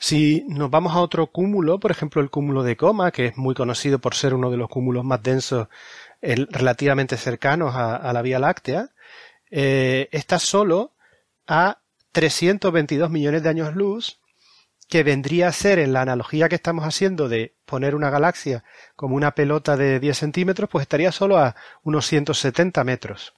Si 0.00 0.44
nos 0.48 0.70
vamos 0.70 0.94
a 0.94 1.00
otro 1.00 1.26
cúmulo, 1.26 1.80
por 1.80 1.90
ejemplo 1.90 2.22
el 2.22 2.30
cúmulo 2.30 2.62
de 2.62 2.76
Coma, 2.76 3.10
que 3.10 3.26
es 3.26 3.36
muy 3.36 3.54
conocido 3.54 3.98
por 3.98 4.14
ser 4.14 4.32
uno 4.32 4.50
de 4.50 4.56
los 4.56 4.68
cúmulos 4.68 5.04
más 5.04 5.22
densos 5.22 5.66
el, 6.20 6.48
relativamente 6.50 7.16
cercanos 7.16 7.74
a, 7.74 8.12
la 8.12 8.22
Vía 8.22 8.38
Láctea, 8.38 8.90
eh, 9.50 10.08
está 10.12 10.38
solo 10.38 10.94
a 11.46 11.80
322 12.12 13.10
millones 13.10 13.42
de 13.42 13.48
años 13.48 13.74
luz 13.74 14.20
que 14.88 15.02
vendría 15.02 15.48
a 15.48 15.52
ser 15.52 15.78
en 15.78 15.92
la 15.92 16.00
analogía 16.00 16.48
que 16.48 16.54
estamos 16.54 16.84
haciendo 16.84 17.28
de 17.28 17.54
poner 17.66 17.94
una 17.94 18.10
galaxia 18.10 18.64
como 18.96 19.16
una 19.16 19.34
pelota 19.34 19.76
de 19.76 20.00
10 20.00 20.16
centímetros, 20.16 20.70
pues 20.70 20.82
estaría 20.82 21.12
solo 21.12 21.38
a 21.38 21.54
unos 21.82 22.06
170 22.06 22.82
metros. 22.84 23.34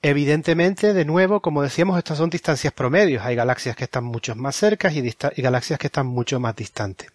Evidentemente, 0.00 0.94
de 0.94 1.04
nuevo, 1.04 1.42
como 1.42 1.62
decíamos, 1.62 1.98
estas 1.98 2.18
son 2.18 2.30
distancias 2.30 2.72
promedios. 2.72 3.24
Hay 3.24 3.34
galaxias 3.34 3.74
que 3.74 3.84
están 3.84 4.04
mucho 4.04 4.36
más 4.36 4.54
cercas 4.54 4.94
y 4.94 5.42
galaxias 5.42 5.78
que 5.80 5.88
están 5.88 6.06
mucho 6.06 6.38
más 6.38 6.54
distantes. 6.54 7.10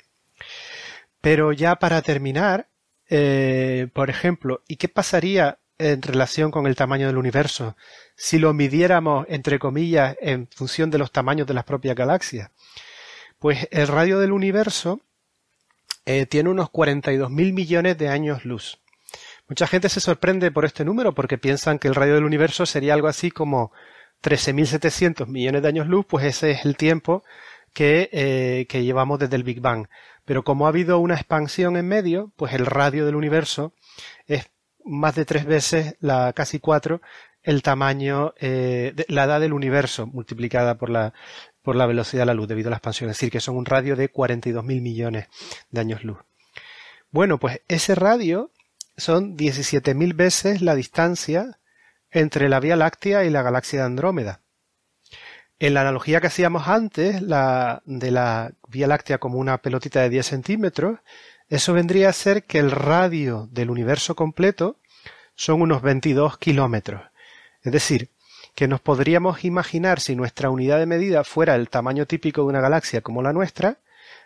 Pero 1.21 1.53
ya 1.53 1.77
para 1.77 2.01
terminar, 2.01 2.67
eh, 3.15 3.89
por 3.93 4.09
ejemplo, 4.09 4.63
¿y 4.67 4.77
qué 4.77 4.89
pasaría 4.89 5.59
en 5.77 6.01
relación 6.01 6.49
con 6.49 6.65
el 6.65 6.75
tamaño 6.75 7.05
del 7.05 7.19
universo 7.19 7.77
si 8.15 8.39
lo 8.39 8.55
midiéramos, 8.55 9.27
entre 9.29 9.59
comillas, 9.59 10.17
en 10.19 10.47
función 10.47 10.89
de 10.89 10.97
los 10.97 11.11
tamaños 11.11 11.45
de 11.45 11.53
las 11.53 11.63
propias 11.63 11.95
galaxias? 11.95 12.49
Pues 13.37 13.67
el 13.69 13.87
radio 13.87 14.17
del 14.17 14.31
universo 14.31 14.99
eh, 16.07 16.25
tiene 16.25 16.49
unos 16.49 16.71
42 16.71 17.29
mil 17.29 17.53
millones 17.53 17.99
de 17.99 18.09
años 18.09 18.45
luz. 18.45 18.79
Mucha 19.47 19.67
gente 19.67 19.89
se 19.89 19.99
sorprende 19.99 20.49
por 20.49 20.65
este 20.65 20.83
número 20.83 21.13
porque 21.13 21.37
piensan 21.37 21.77
que 21.77 21.89
el 21.89 21.93
radio 21.93 22.15
del 22.15 22.23
universo 22.23 22.65
sería 22.65 22.95
algo 22.95 23.09
así 23.09 23.29
como 23.29 23.71
13.700 24.23 25.27
millones 25.27 25.61
de 25.61 25.67
años 25.67 25.85
luz, 25.85 26.07
pues 26.09 26.25
ese 26.25 26.49
es 26.49 26.65
el 26.65 26.77
tiempo 26.77 27.23
que, 27.73 28.09
eh, 28.11 28.65
que 28.67 28.83
llevamos 28.83 29.19
desde 29.19 29.35
el 29.35 29.43
Big 29.43 29.61
Bang. 29.61 29.87
Pero 30.25 30.43
como 30.43 30.65
ha 30.65 30.69
habido 30.69 30.99
una 30.99 31.15
expansión 31.15 31.75
en 31.77 31.87
medio, 31.87 32.31
pues 32.35 32.53
el 32.53 32.65
radio 32.65 33.05
del 33.05 33.15
universo 33.15 33.73
es 34.27 34.49
más 34.85 35.15
de 35.15 35.25
tres 35.25 35.45
veces, 35.45 35.95
la 35.99 36.33
casi 36.33 36.59
cuatro, 36.59 37.01
el 37.41 37.61
tamaño, 37.61 38.33
eh, 38.39 38.93
la 39.07 39.25
edad 39.25 39.39
del 39.39 39.53
universo 39.53 40.07
multiplicada 40.07 40.77
por 40.77 40.89
la, 40.89 41.13
por 41.61 41.75
la 41.75 41.85
velocidad 41.85 42.21
de 42.21 42.27
la 42.27 42.33
luz 42.33 42.47
debido 42.47 42.69
a 42.69 42.71
la 42.71 42.77
expansión, 42.77 43.09
es 43.09 43.17
decir, 43.17 43.31
que 43.31 43.41
son 43.41 43.57
un 43.57 43.65
radio 43.65 43.95
de 43.95 44.11
42.000 44.11 44.63
millones 44.81 45.27
de 45.69 45.81
años 45.81 46.03
luz. 46.03 46.19
Bueno, 47.11 47.39
pues 47.39 47.61
ese 47.67 47.95
radio 47.95 48.51
son 48.97 49.37
17.000 49.37 50.15
veces 50.15 50.61
la 50.61 50.75
distancia 50.75 51.59
entre 52.11 52.47
la 52.47 52.59
Vía 52.59 52.75
Láctea 52.75 53.25
y 53.25 53.29
la 53.29 53.41
galaxia 53.41 53.79
de 53.79 53.85
Andrómeda. 53.85 54.42
En 55.63 55.73
la 55.73 55.79
analogía 55.79 56.19
que 56.19 56.27
hacíamos 56.27 56.67
antes, 56.67 57.21
la, 57.21 57.81
de 57.85 58.11
la 58.11 58.51
Vía 58.67 58.85
Láctea 58.85 59.19
como 59.19 59.37
una 59.37 59.59
pelotita 59.59 60.01
de 60.01 60.09
10 60.09 60.25
centímetros, 60.25 60.99
eso 61.47 61.71
vendría 61.71 62.09
a 62.09 62.11
ser 62.11 62.43
que 62.43 62.59
el 62.59 62.69
radio 62.69 63.47
del 63.49 63.69
universo 63.69 64.13
completo 64.13 64.75
son 65.35 65.61
unos 65.61 65.81
22 65.81 66.37
kilómetros. 66.37 67.03
Es 67.61 67.71
decir, 67.71 68.09
que 68.55 68.67
nos 68.67 68.81
podríamos 68.81 69.45
imaginar 69.45 70.01
si 70.01 70.17
nuestra 70.17 70.49
unidad 70.49 70.79
de 70.79 70.85
medida 70.85 71.23
fuera 71.23 71.55
el 71.55 71.69
tamaño 71.69 72.05
típico 72.07 72.41
de 72.41 72.47
una 72.47 72.59
galaxia 72.59 72.99
como 72.99 73.21
la 73.21 73.31
nuestra, 73.31 73.77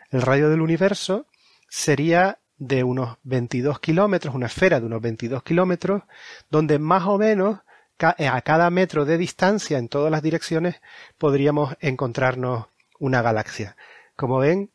el 0.09 0.23
radio 0.23 0.49
del 0.49 0.61
universo 0.61 1.27
sería 1.69 2.39
de 2.57 2.83
unos 2.83 3.19
22 3.25 3.79
kilómetros, 3.79 4.33
una 4.33 4.47
esfera 4.47 4.79
de 4.79 4.87
unos 4.87 5.03
22 5.03 5.43
kilómetros, 5.43 6.01
donde 6.49 6.79
más 6.79 7.03
o 7.03 7.19
menos 7.19 7.59
a 7.99 8.41
cada 8.41 8.69
metro 8.69 9.05
de 9.05 9.17
distancia 9.17 9.77
en 9.77 9.89
todas 9.89 10.11
las 10.11 10.21
direcciones 10.21 10.81
podríamos 11.17 11.75
encontrarnos 11.79 12.67
una 12.99 13.21
galaxia. 13.21 13.75
Como 14.15 14.37
ven, 14.39 14.71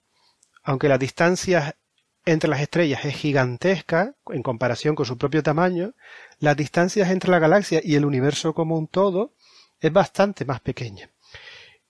aunque 0.62 0.88
la 0.88 0.98
distancia 0.98 1.76
entre 2.24 2.48
las 2.48 2.60
estrellas 2.60 3.04
es 3.04 3.14
gigantesca 3.14 4.14
en 4.30 4.42
comparación 4.42 4.94
con 4.94 5.06
su 5.06 5.18
propio 5.18 5.42
tamaño, 5.42 5.94
las 6.38 6.56
distancias 6.56 7.10
entre 7.10 7.30
la 7.30 7.38
galaxia 7.38 7.80
y 7.82 7.96
el 7.96 8.04
universo 8.04 8.54
como 8.54 8.76
un 8.76 8.86
todo 8.86 9.32
es 9.80 9.92
bastante 9.92 10.44
más 10.44 10.60
pequeña. 10.60 11.10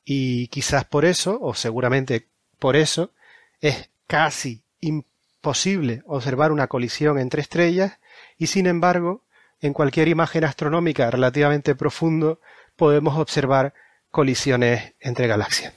Y 0.05 0.49
quizás 0.49 0.85
por 0.85 1.05
eso, 1.05 1.39
o 1.41 1.55
seguramente 1.55 2.27
por 2.59 2.77
eso, 2.77 3.13
es 3.61 3.91
casi 4.07 4.63
imposible 4.81 6.03
observar 6.07 6.53
una 6.53 6.67
colisión 6.67 7.19
entre 7.19 7.43
estrellas 7.43 7.99
y 8.39 8.47
sin 8.49 8.67
embargo 8.67 9.23
en 9.63 9.73
cualquier 9.73 10.09
imagen 10.09 10.45
astronómica 10.45 11.11
relativamente 11.11 11.75
profundo 11.75 12.41
podemos 12.77 13.17
observar 13.17 13.73
colisiones 14.11 14.95
entre 15.01 15.27
galaxias. 15.29 15.73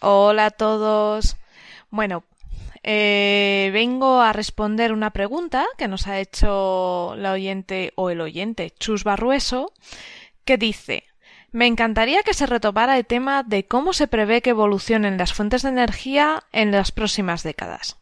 Hola 0.00 0.46
a 0.46 0.50
todos. 0.50 1.36
Bueno, 1.90 2.24
eh, 2.82 3.70
vengo 3.72 4.20
a 4.20 4.32
responder 4.32 4.92
una 4.92 5.10
pregunta 5.10 5.66
que 5.78 5.88
nos 5.88 6.06
ha 6.06 6.18
hecho 6.18 7.14
la 7.16 7.32
oyente 7.32 7.92
o 7.94 8.10
el 8.10 8.20
oyente 8.20 8.70
Chus 8.78 9.04
Barrueso, 9.04 9.72
que 10.44 10.56
dice 10.56 11.04
me 11.52 11.66
encantaría 11.66 12.22
que 12.22 12.34
se 12.34 12.46
retomara 12.46 12.96
el 12.96 13.06
tema 13.06 13.42
de 13.42 13.66
cómo 13.66 13.92
se 13.92 14.06
prevé 14.06 14.40
que 14.40 14.50
evolucionen 14.50 15.18
las 15.18 15.32
fuentes 15.32 15.62
de 15.62 15.70
energía 15.70 16.44
en 16.52 16.70
las 16.70 16.92
próximas 16.92 17.42
décadas. 17.42 17.99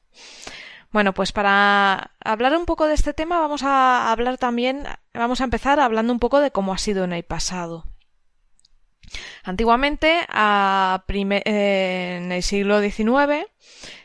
Bueno, 0.91 1.13
pues 1.13 1.33
para 1.33 2.13
hablar 2.25 2.57
un 2.57 2.65
poco 2.65 2.87
de 2.87 2.95
este 2.95 3.13
tema 3.13 3.41
vamos 3.41 3.63
a 3.63 4.11
hablar 4.11 4.39
también, 4.39 4.85
vamos 5.13 5.41
a 5.41 5.45
empezar 5.45 5.81
hablando 5.81 6.13
un 6.13 6.19
poco 6.19 6.41
de 6.41 6.51
cómo 6.51 6.73
ha 6.73 6.79
sido 6.79 7.05
en 7.05 7.13
el 7.13 7.25
pasado. 7.25 7.85
Antiguamente, 9.43 10.21
en 11.17 12.33
el 12.33 12.43
siglo 12.43 12.81
XIX, 12.81 13.47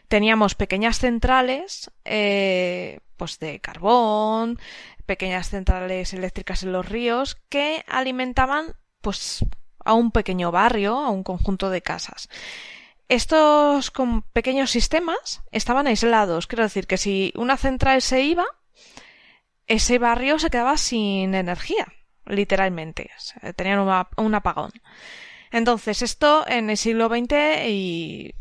teníamos 0.07 0.55
pequeñas 0.55 0.99
centrales 0.99 1.89
eh, 2.05 2.99
pues 3.17 3.39
de 3.39 3.59
carbón, 3.59 4.59
pequeñas 5.05 5.49
centrales 5.49 6.13
eléctricas 6.13 6.63
en 6.63 6.73
los 6.73 6.87
ríos 6.87 7.37
que 7.49 7.83
alimentaban 7.87 8.75
pues 9.01 9.45
a 9.85 9.93
un 9.93 10.11
pequeño 10.11 10.51
barrio, 10.51 10.97
a 10.97 11.09
un 11.09 11.23
conjunto 11.23 11.69
de 11.69 11.81
casas 11.81 12.29
estos 13.09 13.91
pequeños 14.33 14.71
sistemas 14.71 15.43
estaban 15.51 15.87
aislados. 15.87 16.47
Quiero 16.47 16.63
decir 16.63 16.87
que 16.87 16.97
si 16.97 17.33
una 17.35 17.57
central 17.57 18.01
se 18.01 18.21
iba, 18.21 18.45
ese 19.67 19.99
barrio 19.99 20.39
se 20.39 20.49
quedaba 20.49 20.77
sin 20.77 21.35
energía, 21.35 21.87
literalmente. 22.25 23.11
Tenían 23.55 23.79
un 24.17 24.35
apagón. 24.35 24.71
Entonces, 25.51 26.01
esto 26.01 26.45
en 26.47 26.69
el 26.69 26.77
siglo 26.77 27.09
XX 27.09 27.67
y 27.67 28.33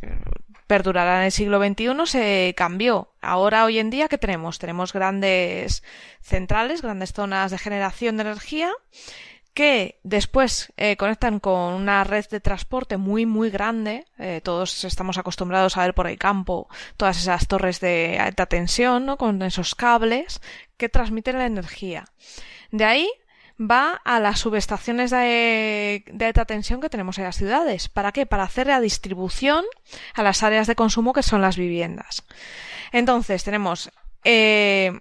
perdurará 0.66 1.19
en 1.19 1.25
el 1.26 1.33
siglo 1.33 1.62
XXI 1.62 2.07
se 2.07 2.54
cambió. 2.57 3.12
Ahora, 3.21 3.66
hoy 3.66 3.78
en 3.78 3.90
día, 3.90 4.09
¿qué 4.09 4.16
tenemos? 4.16 4.59
Tenemos 4.59 4.95
grandes 4.95 5.83
centrales, 6.23 6.81
grandes 6.81 7.12
zonas 7.12 7.50
de 7.50 7.59
generación 7.59 8.16
de 8.16 8.23
energía 8.23 8.73
que 9.54 10.00
después 10.02 10.73
eh, 10.76 10.97
conectan 10.97 11.38
con 11.38 11.75
una 11.75 12.04
red 12.04 12.26
de 12.28 12.40
transporte 12.40 12.97
muy 12.97 13.26
muy 13.26 13.50
grande. 13.50 14.06
Eh, 14.18 14.40
todos 14.42 14.85
estamos 14.85 15.18
acostumbrados 15.18 15.76
a 15.76 15.82
ver 15.82 15.94
por 15.94 16.06
el 16.06 16.18
campo 16.18 16.68
todas 16.97 17.18
esas 17.18 17.47
torres 17.47 17.80
de 17.80 18.18
alta 18.18 18.47
tensión, 18.47 19.04
¿no? 19.04 19.16
Con 19.18 19.42
esos 19.42 19.75
cables 19.75 20.40
que 20.76 20.88
transmiten 20.88 21.38
la 21.38 21.47
energía. 21.47 22.06
De 22.71 22.84
ahí 22.84 23.10
va 23.60 24.00
a 24.04 24.21
las 24.21 24.41
subestaciones 24.41 25.10
de, 25.10 26.04
alta 26.21 26.45
tensión 26.47 26.80
que 26.80 26.88
tenemos 26.88 27.19
en 27.19 27.25
las 27.25 27.36
ciudades. 27.36 27.88
¿Para 27.88 28.12
qué? 28.12 28.26
Para 28.26 28.45
hacer 28.45 28.67
la 28.67 28.80
distribución 28.80 29.65
a 30.15 30.23
las 30.23 30.43
áreas 30.43 30.67
de 30.67 30.75
consumo 30.75 31.12
que 31.12 31.23
son 31.23 31.43
las 31.43 31.56
viviendas. 31.56 32.25
Entonces 32.93 33.45
tenemos 33.45 33.91
eh, 34.25 34.93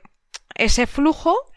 ese 0.56 0.88
flujo 0.88 1.51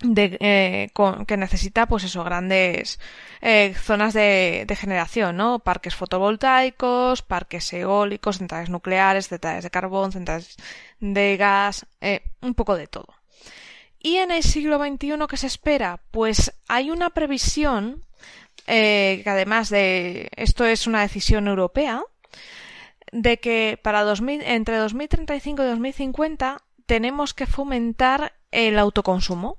de, 0.00 0.36
eh, 0.40 0.90
que 1.26 1.36
necesita 1.36 1.86
pues 1.86 2.04
eso 2.04 2.22
grandes 2.22 3.00
eh, 3.40 3.74
zonas 3.74 4.14
de, 4.14 4.64
de, 4.66 4.76
generación 4.76 5.36
no 5.36 5.58
parques 5.58 5.96
fotovoltaicos 5.96 7.22
parques 7.22 7.72
eólicos 7.72 8.38
centrales 8.38 8.70
nucleares 8.70 9.28
centrales 9.28 9.64
de 9.64 9.70
carbón 9.70 10.12
centrales 10.12 10.56
de 11.00 11.36
gas 11.36 11.86
eh, 12.00 12.22
un 12.40 12.54
poco 12.54 12.76
de 12.76 12.86
todo. 12.86 13.14
Y 14.00 14.16
en 14.16 14.30
el 14.30 14.44
siglo 14.44 14.78
XXI 14.78 15.14
qué 15.28 15.36
se 15.36 15.48
espera 15.48 16.00
pues 16.12 16.54
hay 16.68 16.90
una 16.90 17.10
previsión 17.10 18.04
que 18.66 19.24
además 19.24 19.70
de 19.70 20.28
esto 20.36 20.66
es 20.66 20.86
una 20.86 21.00
decisión 21.00 21.48
europea 21.48 22.02
de 23.12 23.38
que 23.38 23.80
para 23.82 24.02
2000, 24.02 24.42
entre 24.42 24.76
2035 24.76 25.62
y 25.62 25.66
2050 25.66 26.62
tenemos 26.84 27.32
que 27.32 27.46
fomentar 27.46 28.34
el 28.50 28.78
autoconsumo 28.78 29.58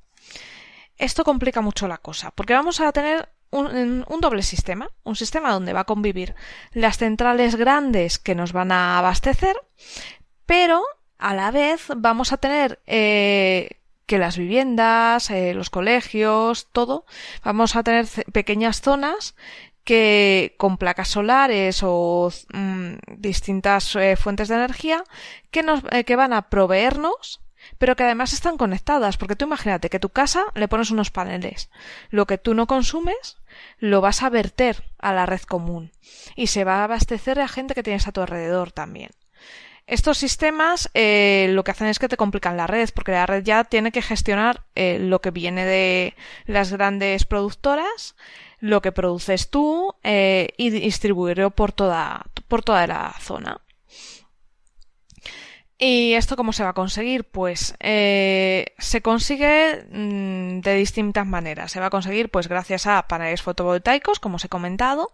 esto 1.00 1.24
complica 1.24 1.62
mucho 1.62 1.88
la 1.88 1.98
cosa, 1.98 2.32
porque 2.32 2.54
vamos 2.54 2.80
a 2.82 2.92
tener 2.92 3.30
un, 3.52 4.06
doble 4.22 4.44
sistema, 4.44 4.90
un 5.04 5.16
sistema 5.16 5.52
donde 5.52 5.74
va 5.74 5.82
a 5.82 5.86
convivir 5.86 6.36
las 6.74 6.98
centrales 6.98 7.56
grandes 7.56 8.20
que 8.20 8.36
nos 8.36 8.54
van 8.54 8.72
a 8.72 9.00
abastecer, 9.00 9.56
pero 10.46 10.84
a 11.18 11.34
la 11.34 11.52
vez 11.52 11.88
vamos 11.96 12.32
a 12.32 12.38
tener 12.38 12.80
eh, 12.86 13.80
que 14.06 14.20
las 14.20 14.38
viviendas, 14.38 15.30
eh, 15.32 15.54
los 15.54 15.70
colegios, 15.70 16.68
todo, 16.72 17.06
vamos 17.44 17.76
a 17.76 17.84
tener 17.84 18.06
pequeñas 18.32 18.82
zonas 18.82 19.36
que 19.84 20.56
con 20.58 20.78
placas 20.78 21.08
solares 21.08 21.82
o 21.82 22.32
mm, 22.54 22.96
distintas 23.18 23.96
eh, 23.96 24.16
fuentes 24.18 24.50
de 24.50 24.56
energía 24.56 25.04
que 25.50 25.64
nos 25.64 25.82
que 26.06 26.16
van 26.16 26.34
a 26.34 26.50
proveernos 26.50 27.42
pero 27.78 27.96
que 27.96 28.04
además 28.04 28.34
están 28.34 28.58
conectadas, 28.58 29.18
porque 29.18 29.36
tú 29.36 29.46
imagínate 29.46 29.90
que 29.90 30.00
tu 30.00 30.10
casa 30.10 30.46
le 30.56 30.68
pones 30.68 30.92
unos 30.92 31.12
paneles. 31.12 31.70
Lo 32.10 32.26
que 32.26 32.38
tú 32.38 32.54
no 32.54 32.68
consumes 32.68 33.38
lo 33.80 34.02
vas 34.02 34.24
a 34.24 34.30
verter 34.30 34.84
a 34.98 35.14
la 35.14 35.26
red 35.26 35.42
común 35.42 35.92
y 36.36 36.48
se 36.48 36.64
va 36.64 36.82
a 36.82 36.84
abastecer 36.86 37.40
a 37.40 37.48
gente 37.48 37.76
que 37.76 37.84
tienes 37.84 38.08
a 38.08 38.12
tu 38.12 38.22
alrededor 38.22 38.72
también. 38.72 39.12
Estos 39.90 40.20
sistemas 40.20 40.92
eh, 40.94 41.48
lo 41.50 41.64
que 41.64 41.72
hacen 41.72 41.88
es 41.88 41.98
que 41.98 42.08
te 42.08 42.18
complican 42.18 42.58
la 42.58 42.68
red, 42.68 42.90
porque 42.94 43.12
la 43.12 43.26
red 43.26 43.44
ya 43.44 43.64
tiene 43.64 43.92
que 43.92 44.04
gestionar 44.04 44.62
eh, 44.76 45.00
lo 45.00 45.20
que 45.20 45.32
viene 45.32 45.66
de 45.66 46.14
las 46.46 46.72
grandes 46.72 47.26
productoras, 47.26 48.16
lo 48.60 48.84
que 48.84 48.92
produces 48.92 49.50
tú 49.50 49.96
eh, 50.04 50.50
y 50.58 50.70
distribuirlo 50.70 51.50
por 51.50 51.72
toda, 51.72 52.28
por 52.48 52.64
toda 52.64 52.86
la 52.86 53.16
zona. 53.20 53.62
¿Y 55.82 56.14
esto 56.16 56.36
cómo 56.36 56.52
se 56.52 56.64
va 56.64 56.72
a 56.72 56.74
conseguir? 56.74 57.24
Pues 57.24 57.74
eh, 57.80 58.74
se 58.80 59.02
consigue 59.02 59.86
mm, 59.90 60.60
de 60.60 60.76
distintas 60.76 61.26
maneras. 61.26 61.72
Se 61.72 61.80
va 61.80 61.86
a 61.86 61.90
conseguir 61.90 62.30
pues 62.30 62.50
gracias 62.50 62.86
a 62.86 63.08
paneles 63.08 63.42
fotovoltaicos, 63.42 64.20
como 64.20 64.36
os 64.36 64.44
he 64.44 64.50
comentado, 64.50 65.14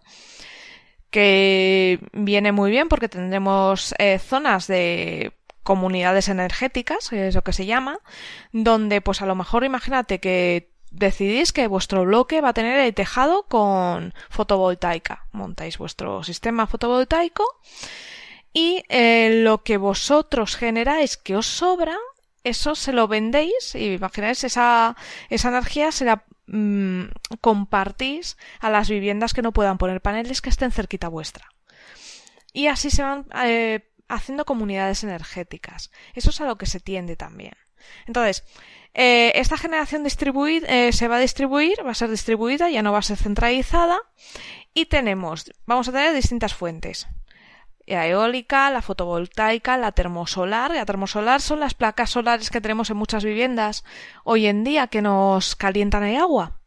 que 1.10 2.00
viene 2.12 2.50
muy 2.50 2.72
bien 2.72 2.88
porque 2.88 3.08
tendremos 3.08 3.94
eh, 3.98 4.18
zonas 4.18 4.66
de 4.66 5.34
comunidades 5.62 6.28
energéticas, 6.28 7.12
es 7.12 7.36
lo 7.36 7.44
que 7.44 7.52
se 7.52 7.66
llama, 7.66 8.00
donde 8.52 9.00
pues 9.00 9.22
a 9.22 9.26
lo 9.26 9.36
mejor 9.36 9.64
imagínate 9.64 10.18
que 10.18 10.70
decidís 10.90 11.52
que 11.52 11.68
vuestro 11.68 12.04
bloque 12.04 12.40
va 12.40 12.48
a 12.48 12.54
tener 12.54 12.78
el 12.80 12.92
tejado 12.92 13.44
con 13.44 14.14
fotovoltaica. 14.30 15.26
Montáis 15.30 15.78
vuestro 15.78 16.24
sistema 16.24 16.66
fotovoltaico 16.66 17.44
y 18.56 18.82
eh, 18.88 19.42
lo 19.42 19.62
que 19.64 19.76
vosotros 19.76 20.56
generáis 20.56 21.18
que 21.18 21.36
os 21.36 21.46
sobra, 21.46 21.94
eso 22.42 22.74
se 22.74 22.94
lo 22.94 23.06
vendéis 23.06 23.74
y 23.74 23.92
imagináis 23.92 24.44
esa, 24.44 24.96
esa 25.28 25.48
energía 25.50 25.92
se 25.92 26.06
la 26.06 26.24
mm, 26.46 27.02
compartís 27.42 28.38
a 28.60 28.70
las 28.70 28.88
viviendas 28.88 29.34
que 29.34 29.42
no 29.42 29.52
puedan 29.52 29.76
poner 29.76 30.00
paneles 30.00 30.40
que 30.40 30.48
estén 30.48 30.72
cerquita 30.72 31.08
vuestra. 31.08 31.50
Y 32.54 32.68
así 32.68 32.88
se 32.88 33.02
van 33.02 33.26
eh, 33.44 33.90
haciendo 34.08 34.46
comunidades 34.46 35.04
energéticas. 35.04 35.90
Eso 36.14 36.30
es 36.30 36.40
a 36.40 36.46
lo 36.46 36.56
que 36.56 36.64
se 36.64 36.80
tiende 36.80 37.14
también. 37.14 37.58
Entonces, 38.06 38.42
eh, 38.94 39.32
esta 39.34 39.58
generación 39.58 40.02
distribuida 40.02 40.66
se 40.92 41.08
va 41.08 41.16
a 41.16 41.20
distribuir, 41.20 41.84
va 41.84 41.90
a 41.90 41.94
ser 41.94 42.08
distribuida, 42.08 42.70
ya 42.70 42.80
no 42.80 42.92
va 42.92 43.00
a 43.00 43.02
ser 43.02 43.18
centralizada. 43.18 43.98
Y 44.72 44.86
tenemos, 44.86 45.52
vamos 45.66 45.88
a 45.88 45.92
tener 45.92 46.14
distintas 46.14 46.54
fuentes 46.54 47.06
la 47.86 48.06
eólica, 48.06 48.70
la 48.70 48.82
fotovoltaica, 48.82 49.76
la 49.76 49.92
termosolar. 49.92 50.72
La 50.72 50.84
termosolar 50.84 51.40
son 51.40 51.60
las 51.60 51.74
placas 51.74 52.10
solares 52.10 52.50
que 52.50 52.60
tenemos 52.60 52.90
en 52.90 52.96
muchas 52.96 53.24
viviendas 53.24 53.84
hoy 54.24 54.46
en 54.46 54.64
día 54.64 54.88
que 54.88 55.02
nos 55.02 55.56
calientan 55.56 56.04
el 56.04 56.16
agua. 56.16 56.58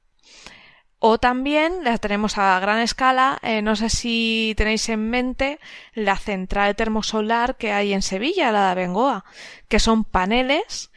O 1.01 1.17
también 1.17 1.85
la 1.85 1.97
tenemos 1.97 2.37
a 2.37 2.59
gran 2.59 2.79
escala, 2.79 3.39
eh, 3.41 3.61
no 3.61 3.77
sé 3.77 3.89
si 3.89 4.53
tenéis 4.57 4.89
en 4.89 5.09
mente 5.09 5.59
la 5.93 6.17
central 6.17 6.75
termosolar 6.75 7.55
que 7.55 7.71
hay 7.71 7.93
en 7.93 8.01
Sevilla, 8.01 8.51
la 8.51 8.69
de 8.69 8.75
Bengoa, 8.75 9.23
que 9.69 9.79
son 9.79 10.03
paneles 10.03 10.91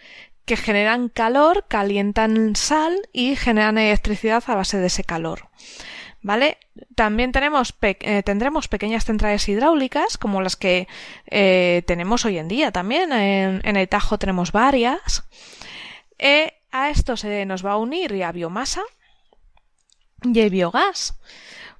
que 0.44 0.56
generan 0.56 1.08
calor, 1.08 1.66
calientan 1.68 2.56
sal 2.56 2.98
y 3.12 3.36
generan 3.36 3.78
electricidad 3.78 4.42
a 4.48 4.56
base 4.56 4.78
de 4.78 4.88
ese 4.88 5.04
calor. 5.04 5.50
¿Vale? 6.22 6.58
También 6.94 7.32
tenemos 7.32 7.74
eh, 7.82 8.22
tendremos 8.22 8.68
pequeñas 8.68 9.04
centrales 9.04 9.48
hidráulicas, 9.48 10.16
como 10.18 10.40
las 10.40 10.54
que 10.54 10.86
eh, 11.26 11.82
tenemos 11.86 12.24
hoy 12.24 12.38
en 12.38 12.46
día 12.48 12.70
también. 12.70 13.12
En, 13.12 13.60
en 13.64 13.76
el 13.76 13.88
Tajo 13.88 14.18
tenemos 14.18 14.52
varias. 14.52 15.24
a 16.70 16.90
esto 16.90 17.16
se 17.16 17.44
nos 17.44 17.66
va 17.66 17.72
a 17.72 17.76
unir 17.76 18.22
a 18.22 18.30
biomasa, 18.30 18.82
y 20.24 20.40
el 20.40 20.50
biogás. 20.50 21.14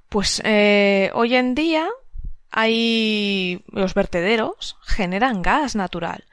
Pues 0.09 0.43
eh, 0.45 1.11
hoy 1.15 1.37
en 1.37 1.55
día 1.55 1.89
hay 2.51 3.65
los 3.69 3.95
vertederos 3.95 4.77
generan 4.83 5.43
gas 5.43 5.75
natural. 5.75 6.25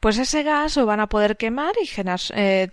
Pues 0.00 0.18
ese 0.18 0.42
gas 0.42 0.76
lo 0.76 0.86
van 0.86 1.00
a 1.00 1.08
poder 1.08 1.36
quemar 1.36 1.74
y 1.82 1.86
generar, 1.86 2.20
eh, 2.34 2.68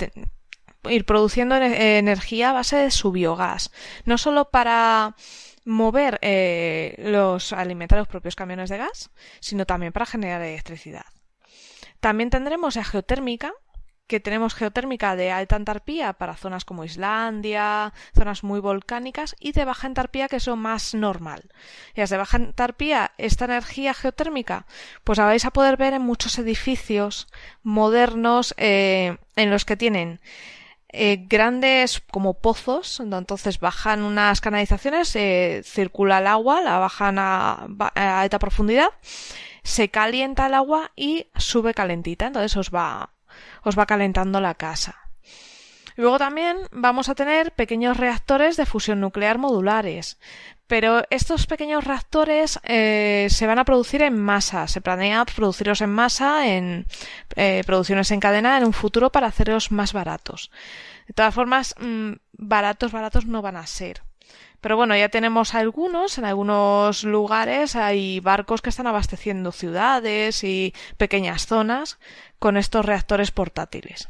ir 0.89 1.05
produciendo 1.05 1.55
energía 1.55 2.49
a 2.49 2.53
base 2.53 2.77
de 2.77 2.91
su 2.91 3.11
biogás. 3.11 3.71
No 4.05 4.17
solo 4.17 4.49
para 4.49 5.15
mover 5.65 6.19
eh, 6.21 6.95
los 6.99 7.53
alimentar 7.53 7.99
los 7.99 8.07
propios 8.07 8.35
camiones 8.35 8.69
de 8.69 8.77
gas, 8.77 9.11
sino 9.39 9.65
también 9.65 9.93
para 9.93 10.05
generar 10.05 10.41
electricidad. 10.41 11.05
También 11.99 12.29
tendremos 12.29 12.75
la 12.75 12.83
geotérmica, 12.83 13.53
que 14.07 14.19
tenemos 14.19 14.53
geotérmica 14.53 15.15
de 15.15 15.31
alta 15.31 15.55
entalpía 15.55 16.13
para 16.13 16.35
zonas 16.35 16.65
como 16.65 16.83
Islandia, 16.83 17.93
zonas 18.13 18.43
muy 18.43 18.59
volcánicas, 18.59 19.35
y 19.39 19.53
de 19.53 19.63
baja 19.63 19.87
entalpía 19.87 20.27
que 20.27 20.35
es 20.35 20.47
lo 20.47 20.57
más 20.57 20.93
normal. 20.93 21.49
Y 21.95 22.01
las 22.01 22.09
de 22.09 22.17
baja 22.17 22.37
entalpía, 22.37 23.13
esta 23.17 23.45
energía 23.45 23.93
geotérmica, 23.93 24.65
pues 25.05 25.17
la 25.17 25.25
vais 25.25 25.45
a 25.45 25.51
poder 25.51 25.77
ver 25.77 25.93
en 25.93 26.01
muchos 26.01 26.37
edificios 26.37 27.27
modernos 27.63 28.53
eh, 28.57 29.17
en 29.37 29.49
los 29.49 29.63
que 29.63 29.77
tienen 29.77 30.19
eh, 30.93 31.25
grandes 31.27 32.01
como 32.12 32.36
pozos, 32.36 32.99
entonces 32.99 33.60
bajan 33.60 34.03
unas 34.03 34.41
canalizaciones, 34.41 35.15
eh, 35.15 35.62
circula 35.65 36.19
el 36.19 36.27
agua, 36.27 36.62
la 36.62 36.77
bajan 36.77 37.17
a, 37.19 37.67
a 37.95 38.21
alta 38.21 38.39
profundidad, 38.39 38.89
se 39.63 39.89
calienta 39.89 40.45
el 40.45 40.53
agua 40.53 40.91
y 40.95 41.27
sube 41.36 41.73
calentita, 41.73 42.27
entonces 42.27 42.56
os 42.58 42.69
va 42.69 43.10
os 43.63 43.77
va 43.77 43.86
calentando 43.86 44.39
la 44.39 44.53
casa. 44.53 45.10
Luego 45.95 46.17
también 46.17 46.58
vamos 46.71 47.10
a 47.10 47.15
tener 47.15 47.51
pequeños 47.51 47.97
reactores 47.97 48.58
de 48.58 48.65
fusión 48.65 48.99
nuclear 48.99 49.38
modulares, 49.38 50.19
pero 50.73 51.03
estos 51.12 51.45
pequeños 51.45 51.83
reactores 51.83 52.59
eh, 52.63 53.27
se 53.29 53.45
van 53.45 53.59
a 53.59 53.63
producir 53.63 54.01
en 54.01 54.19
masa, 54.19 54.67
se 54.67 54.81
planea 54.81 55.23
producirlos 55.23 55.81
en 55.81 55.91
masa, 55.91 56.47
en 56.47 56.88
eh, 57.36 57.62
producciones 57.67 58.09
en 58.09 58.19
cadena 58.19 58.57
en 58.57 58.63
un 58.63 58.73
futuro 58.73 59.12
para 59.12 59.27
hacerlos 59.27 59.71
más 59.71 59.93
baratos. 59.93 60.49
De 61.07 61.13
todas 61.13 61.31
formas, 61.31 61.75
mm, 61.79 62.13
baratos, 62.31 62.91
baratos 62.91 63.27
no 63.27 63.43
van 63.43 63.57
a 63.57 63.67
ser. 63.67 64.01
Pero 64.62 64.75
bueno, 64.75 64.97
ya 64.97 65.09
tenemos 65.09 65.53
algunos, 65.53 66.17
en 66.17 66.25
algunos 66.25 67.03
lugares 67.03 67.75
hay 67.75 68.19
barcos 68.19 68.63
que 68.63 68.71
están 68.71 68.88
abasteciendo 68.88 69.51
ciudades 69.51 70.43
y 70.43 70.73
pequeñas 70.97 71.45
zonas 71.45 71.99
con 72.39 72.57
estos 72.57 72.83
reactores 72.83 73.29
portátiles. 73.29 74.09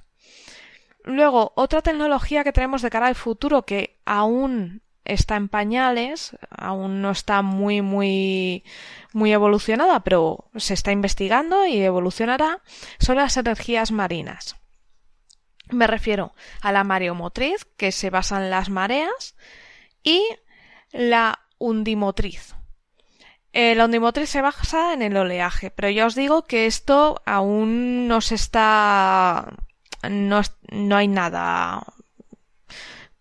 Luego, 1.03 1.51
otra 1.57 1.81
tecnología 1.81 2.45
que 2.45 2.53
tenemos 2.53 2.81
de 2.81 2.89
cara 2.89 3.07
al 3.07 3.15
futuro 3.15 3.63
que 3.63 3.99
aún 4.05 4.81
está 5.05 5.35
en 5.35 5.49
pañales, 5.49 6.37
aún 6.49 7.01
no 7.01 7.11
está 7.11 7.41
muy, 7.41 7.81
muy, 7.81 8.63
muy 9.11 9.33
evolucionada, 9.33 10.01
pero 10.01 10.49
se 10.55 10.73
está 10.73 10.91
investigando 10.91 11.65
y 11.65 11.81
evolucionará, 11.81 12.61
son 12.99 13.17
las 13.17 13.37
energías 13.37 13.91
marinas. 13.91 14.55
Me 15.69 15.87
refiero 15.87 16.33
a 16.61 16.71
la 16.71 16.83
mareomotriz, 16.83 17.65
que 17.77 17.91
se 17.91 18.09
basa 18.09 18.37
en 18.43 18.49
las 18.49 18.69
mareas, 18.69 19.35
y 20.03 20.21
la 20.91 21.39
undimotriz. 21.57 22.55
Eh, 23.53 23.75
la 23.75 23.85
undimotriz 23.85 24.29
se 24.29 24.41
basa 24.41 24.93
en 24.93 25.01
el 25.01 25.15
oleaje, 25.15 25.69
pero 25.71 25.89
ya 25.89 26.05
os 26.05 26.15
digo 26.15 26.43
que 26.43 26.65
esto 26.65 27.21
aún 27.25 28.07
no 28.07 28.21
se 28.21 28.35
está. 28.35 29.53
No, 30.09 30.41
no 30.69 30.95
hay 30.97 31.07
nada 31.07 31.83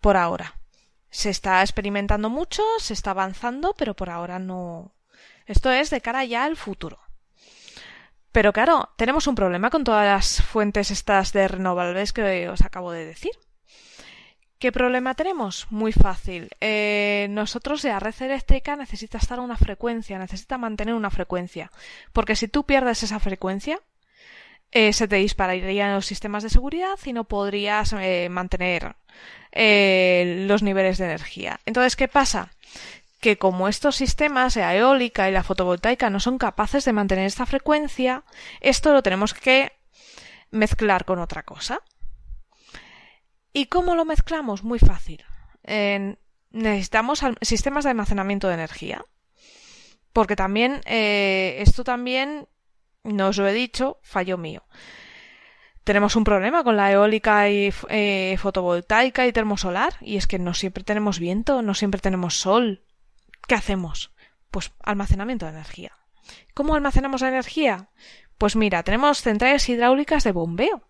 por 0.01 0.17
ahora. 0.17 0.62
Se 1.13 1.29
está 1.29 1.61
experimentando 1.61 2.31
mucho, 2.31 2.63
se 2.79 2.95
está 2.95 3.11
avanzando, 3.11 3.75
pero 3.77 3.95
por 3.95 4.09
ahora 4.09 4.39
no. 4.39 4.95
Esto 5.47 5.71
es 5.71 5.91
de 5.91 6.01
cara 6.01 6.25
ya 6.25 6.45
al 6.45 6.57
futuro. 6.57 6.99
Pero 8.33 8.55
claro, 8.55 8.89
tenemos 8.97 9.27
un 9.27 9.35
problema 9.35 9.69
con 9.69 9.85
todas 9.85 10.07
las 10.07 10.43
fuentes 10.43 10.91
estas 10.91 11.35
de 11.35 11.49
renovables 11.49 12.15
que 12.15 12.49
os 12.49 12.63
acabo 12.63 12.91
de 12.93 13.05
decir. 13.05 13.33
¿Qué 14.59 14.73
problema 14.73 15.15
tenemos? 15.15 15.67
Muy 15.71 15.93
fácil. 15.93 16.49
Eh, 16.61 17.27
nosotros 17.29 17.85
la 17.85 18.01
red 18.01 18.15
eléctrica 18.21 18.75
necesita 18.75 19.19
estar 19.19 19.39
a 19.39 19.43
una 19.43 19.59
frecuencia, 19.59 20.19
necesita 20.19 20.57
mantener 20.57 20.95
una 20.95 21.11
frecuencia. 21.11 21.71
Porque 22.15 22.37
si 22.37 22.49
tú 22.49 22.65
pierdes 22.65 23.03
esa 23.03 23.21
frecuencia, 23.21 23.81
eh, 24.73 24.93
se 24.93 25.07
te 25.07 25.17
dispararían 25.17 25.95
los 25.95 26.07
sistemas 26.07 26.43
de 26.43 26.51
seguridad 26.51 26.99
y 27.05 27.13
no 27.13 27.25
podrías 27.25 27.93
eh, 27.93 28.29
mantener 28.31 28.97
los 29.55 30.63
niveles 30.63 30.97
de 30.99 31.05
energía. 31.05 31.61
Entonces, 31.67 31.95
¿qué 31.95 32.09
pasa? 32.09 32.51
Que 33.21 33.37
como 33.37 33.69
estos 33.69 33.97
sistemas, 33.97 34.57
la 34.57 34.75
eólica 34.75 35.29
y 35.29 35.33
la 35.33 35.43
fotovoltaica, 35.43 36.09
no 36.09 36.21
son 36.21 36.39
capaces 36.39 36.87
de 36.87 36.95
mantener 36.95 37.27
esta 37.27 37.45
frecuencia, 37.45 38.25
esto 38.61 38.93
lo 38.93 39.03
tenemos 39.03 39.35
que 39.35 39.73
mezclar 40.51 41.05
con 41.05 41.19
otra 41.19 41.43
cosa. 41.43 41.81
¿Y 43.53 43.67
cómo 43.67 43.95
lo 43.95 44.07
mezclamos? 44.07 44.65
Muy 44.65 44.79
fácil. 44.79 45.23
necesitamos 46.51 47.23
sistemas 47.43 47.85
de 47.85 47.91
almacenamiento 47.91 48.49
de 48.49 48.55
energía. 48.55 49.05
Porque 50.13 50.37
también, 50.37 50.81
eh, 50.85 51.57
esto 51.61 51.85
también, 51.85 52.47
no 53.05 53.29
os 53.29 53.39
lo 53.39 53.49
he 53.49 53.53
dicho, 53.53 53.99
fallo 54.03 54.39
mío. 54.39 54.63
Tenemos 55.85 56.15
un 56.15 56.25
problema 56.25 56.63
con 56.63 56.77
la 56.77 56.93
eólica 56.93 57.49
y 57.51 57.73
eh, 57.89 58.37
fotovoltaica 58.39 59.27
y 59.27 59.33
termosolar, 59.33 59.95
y 60.01 60.17
es 60.17 60.27
que 60.27 60.39
no 60.39 60.55
siempre 60.55 60.85
tenemos 60.85 61.19
viento, 61.19 61.63
no 61.63 61.75
siempre 61.75 62.01
tenemos 62.01 62.37
sol. 62.37 62.83
¿Qué 63.49 63.57
hacemos? 63.57 64.13
Pues 64.51 64.73
almacenamiento 64.81 65.47
de 65.47 65.53
energía. 65.53 65.93
¿Cómo 66.55 66.75
almacenamos 66.75 67.23
la 67.23 67.29
energía? 67.29 67.89
Pues 68.39 68.55
mira, 68.55 68.85
tenemos 68.85 69.23
centrales 69.23 69.69
hidráulicas 69.69 70.23
de 70.23 70.33
bombeo 70.33 70.83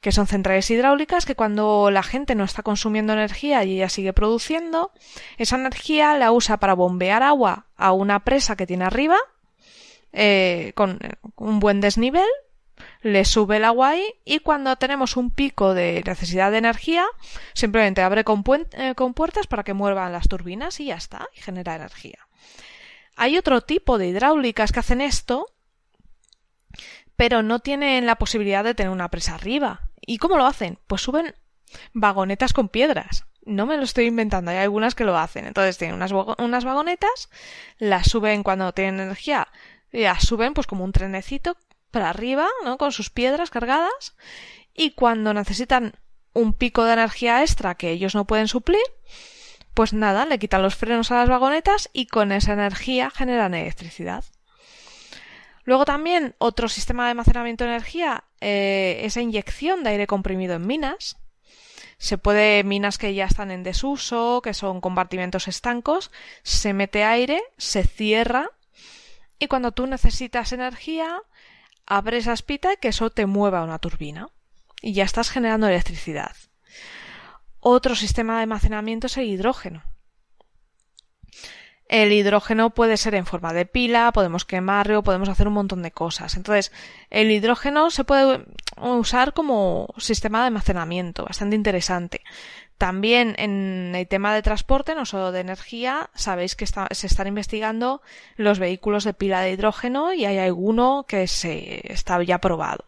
que 0.00 0.12
son 0.12 0.28
centrales 0.28 0.70
hidráulicas 0.70 1.26
que 1.26 1.34
cuando 1.34 1.90
la 1.90 2.04
gente 2.04 2.36
no 2.36 2.44
está 2.44 2.62
consumiendo 2.62 3.12
energía 3.12 3.64
y 3.64 3.74
ella 3.74 3.88
sigue 3.88 4.12
produciendo, 4.12 4.92
esa 5.36 5.56
energía 5.56 6.16
la 6.16 6.30
usa 6.30 6.58
para 6.58 6.74
bombear 6.74 7.24
agua 7.24 7.66
a 7.76 7.90
una 7.90 8.20
presa 8.20 8.54
que 8.54 8.68
tiene 8.68 8.84
arriba, 8.84 9.16
eh, 10.12 10.72
con 10.74 10.98
un 11.36 11.60
buen 11.60 11.80
desnivel, 11.80 12.26
le 13.02 13.24
sube 13.24 13.56
el 13.56 13.64
agua 13.64 13.90
ahí 13.90 14.04
y 14.24 14.40
cuando 14.40 14.76
tenemos 14.76 15.16
un 15.16 15.30
pico 15.30 15.74
de 15.74 16.02
necesidad 16.04 16.50
de 16.50 16.58
energía, 16.58 17.04
simplemente 17.54 18.02
abre 18.02 18.24
con, 18.24 18.44
eh, 18.72 18.94
con 18.94 19.14
puertas 19.14 19.46
para 19.46 19.64
que 19.64 19.74
muevan 19.74 20.12
las 20.12 20.28
turbinas 20.28 20.80
y 20.80 20.86
ya 20.86 20.96
está, 20.96 21.28
y 21.34 21.40
genera 21.40 21.76
energía. 21.76 22.26
Hay 23.16 23.38
otro 23.38 23.62
tipo 23.62 23.96
de 23.98 24.08
hidráulicas 24.08 24.72
que 24.72 24.80
hacen 24.80 25.00
esto, 25.00 25.46
pero 27.16 27.42
no 27.42 27.60
tienen 27.60 28.04
la 28.04 28.16
posibilidad 28.16 28.62
de 28.62 28.74
tener 28.74 28.90
una 28.90 29.10
presa 29.10 29.34
arriba. 29.34 29.88
¿Y 30.00 30.18
cómo 30.18 30.36
lo 30.36 30.46
hacen? 30.46 30.78
Pues 30.86 31.00
suben 31.00 31.34
vagonetas 31.94 32.52
con 32.52 32.68
piedras. 32.68 33.24
No 33.46 33.64
me 33.64 33.76
lo 33.76 33.84
estoy 33.84 34.06
inventando, 34.06 34.50
hay 34.50 34.58
algunas 34.58 34.94
que 34.94 35.04
lo 35.04 35.16
hacen. 35.16 35.46
Entonces 35.46 35.78
tienen 35.78 35.96
unas, 35.96 36.12
unas 36.12 36.64
vagonetas, 36.64 37.30
las 37.78 38.08
suben 38.08 38.42
cuando 38.42 38.72
tienen 38.72 39.00
energía, 39.00 39.48
las 39.92 40.24
suben 40.24 40.54
pues 40.54 40.66
como 40.66 40.84
un 40.84 40.92
trenecito 40.92 41.56
para 41.90 42.10
arriba, 42.10 42.48
¿no? 42.64 42.78
Con 42.78 42.92
sus 42.92 43.10
piedras 43.10 43.50
cargadas. 43.50 44.16
Y 44.74 44.90
cuando 44.90 45.32
necesitan 45.32 45.94
un 46.32 46.52
pico 46.52 46.84
de 46.84 46.92
energía 46.92 47.42
extra 47.42 47.74
que 47.74 47.90
ellos 47.90 48.14
no 48.14 48.26
pueden 48.26 48.48
suplir, 48.48 48.82
pues 49.72 49.92
nada, 49.92 50.26
le 50.26 50.38
quitan 50.38 50.62
los 50.62 50.74
frenos 50.74 51.10
a 51.10 51.16
las 51.16 51.28
vagonetas 51.28 51.90
y 51.92 52.06
con 52.06 52.32
esa 52.32 52.52
energía 52.52 53.10
generan 53.10 53.54
electricidad. 53.54 54.24
Luego 55.64 55.84
también 55.84 56.34
otro 56.38 56.68
sistema 56.68 57.04
de 57.04 57.10
almacenamiento 57.10 57.64
de 57.64 57.70
energía, 57.70 58.24
eh, 58.40 59.00
esa 59.02 59.20
inyección 59.20 59.82
de 59.82 59.90
aire 59.90 60.06
comprimido 60.06 60.54
en 60.54 60.66
minas. 60.66 61.16
Se 61.98 62.18
puede, 62.18 62.62
minas 62.62 62.98
que 62.98 63.14
ya 63.14 63.24
están 63.24 63.50
en 63.50 63.62
desuso, 63.62 64.40
que 64.42 64.54
son 64.54 64.80
compartimentos 64.80 65.48
estancos, 65.48 66.10
se 66.42 66.72
mete 66.72 67.04
aire, 67.04 67.42
se 67.56 67.82
cierra 67.82 68.50
y 69.38 69.48
cuando 69.48 69.72
tú 69.72 69.86
necesitas 69.86 70.52
energía, 70.52 71.20
abres 71.86 72.26
espita 72.26 72.72
y 72.72 72.76
que 72.76 72.88
eso 72.88 73.10
te 73.10 73.26
mueva 73.26 73.62
una 73.62 73.78
turbina 73.78 74.28
y 74.82 74.92
ya 74.92 75.04
estás 75.04 75.30
generando 75.30 75.68
electricidad. 75.68 76.34
Otro 77.60 77.94
sistema 77.94 78.36
de 78.36 78.42
almacenamiento 78.42 79.06
es 79.06 79.16
el 79.16 79.24
hidrógeno. 79.24 79.82
El 81.88 82.12
hidrógeno 82.12 82.70
puede 82.70 82.96
ser 82.96 83.14
en 83.14 83.26
forma 83.26 83.52
de 83.52 83.64
pila, 83.64 84.10
podemos 84.12 84.44
quemarlo, 84.44 85.04
podemos 85.04 85.28
hacer 85.28 85.46
un 85.46 85.54
montón 85.54 85.82
de 85.82 85.92
cosas. 85.92 86.36
Entonces, 86.36 86.72
el 87.10 87.30
hidrógeno 87.30 87.90
se 87.90 88.02
puede 88.02 88.44
usar 88.76 89.32
como 89.34 89.94
sistema 89.96 90.40
de 90.40 90.46
almacenamiento, 90.46 91.24
bastante 91.24 91.54
interesante. 91.54 92.22
También 92.78 93.34
en 93.38 93.94
el 93.94 94.06
tema 94.06 94.34
de 94.34 94.42
transporte, 94.42 94.94
no 94.94 95.06
solo 95.06 95.32
de 95.32 95.40
energía, 95.40 96.10
sabéis 96.14 96.56
que 96.56 96.66
se 96.66 97.06
están 97.06 97.26
investigando 97.26 98.02
los 98.36 98.58
vehículos 98.58 99.04
de 99.04 99.14
pila 99.14 99.40
de 99.40 99.52
hidrógeno 99.52 100.12
y 100.12 100.26
hay 100.26 100.38
alguno 100.38 101.06
que 101.08 101.26
se 101.26 101.80
está 101.90 102.22
ya 102.22 102.38
probado. 102.38 102.84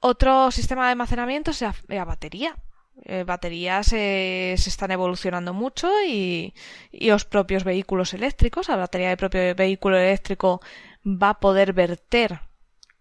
Otro 0.00 0.50
sistema 0.50 0.86
de 0.86 0.90
almacenamiento 0.92 1.52
es 1.52 1.64
la 1.88 2.04
batería. 2.04 2.56
Eh, 3.04 3.24
baterías 3.24 3.86
se 3.86 4.54
están 4.54 4.90
evolucionando 4.90 5.52
mucho 5.52 5.88
y, 6.04 6.54
los 6.92 7.24
propios 7.24 7.62
vehículos 7.62 8.14
eléctricos, 8.14 8.68
la 8.68 8.76
batería 8.76 9.08
del 9.08 9.18
propio 9.18 9.54
vehículo 9.54 9.98
eléctrico 9.98 10.60
va 11.04 11.30
a 11.30 11.40
poder 11.40 11.72
verter 11.72 12.40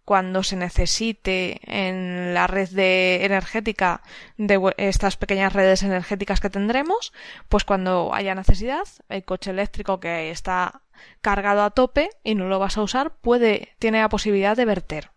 cuando 0.06 0.44
se 0.44 0.56
necesite 0.56 1.60
en 1.66 2.36
la 2.36 2.46
red 2.46 2.70
de 2.70 3.26
energética 3.26 4.02
de 4.38 4.74
estas 4.78 5.18
pequeñas 5.18 5.52
redes 5.52 5.82
energéticas 5.82 6.40
que 6.40 6.52
tendremos, 6.52 7.12
pues 7.50 7.66
cuando 7.66 8.14
haya 8.14 8.36
necesidad, 8.36 8.84
el 9.10 9.26
coche 9.26 9.50
eléctrico 9.50 10.00
que 10.00 10.30
está 10.30 10.82
cargado 11.22 11.64
a 11.64 11.72
tope 11.72 12.12
y 12.24 12.36
no 12.36 12.48
lo 12.48 12.60
vas 12.60 12.78
a 12.78 12.84
usar, 12.84 13.16
puede, 13.16 13.76
tiene 13.80 14.00
la 14.00 14.10
posibilidad 14.10 14.56
de 14.56 14.66
verter. 14.66 15.12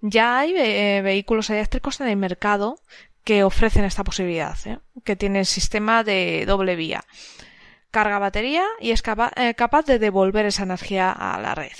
Ya 0.00 0.38
hay 0.38 0.54
eh, 0.56 1.00
vehículos 1.02 1.50
eléctricos 1.50 2.00
en 2.00 2.08
el 2.08 2.16
mercado 2.16 2.80
que 3.24 3.44
ofrecen 3.44 3.84
esta 3.84 4.04
posibilidad, 4.04 4.56
¿eh? 4.64 4.78
que 5.04 5.16
tiene 5.16 5.40
el 5.40 5.46
sistema 5.46 6.02
de 6.02 6.44
doble 6.46 6.76
vía. 6.76 7.04
Carga 7.90 8.18
batería 8.18 8.64
y 8.80 8.90
es 8.90 9.02
eh, 9.36 9.54
capaz 9.54 9.86
de 9.86 9.98
devolver 9.98 10.46
esa 10.46 10.64
energía 10.64 11.12
a 11.12 11.40
la 11.40 11.54
red. 11.54 11.72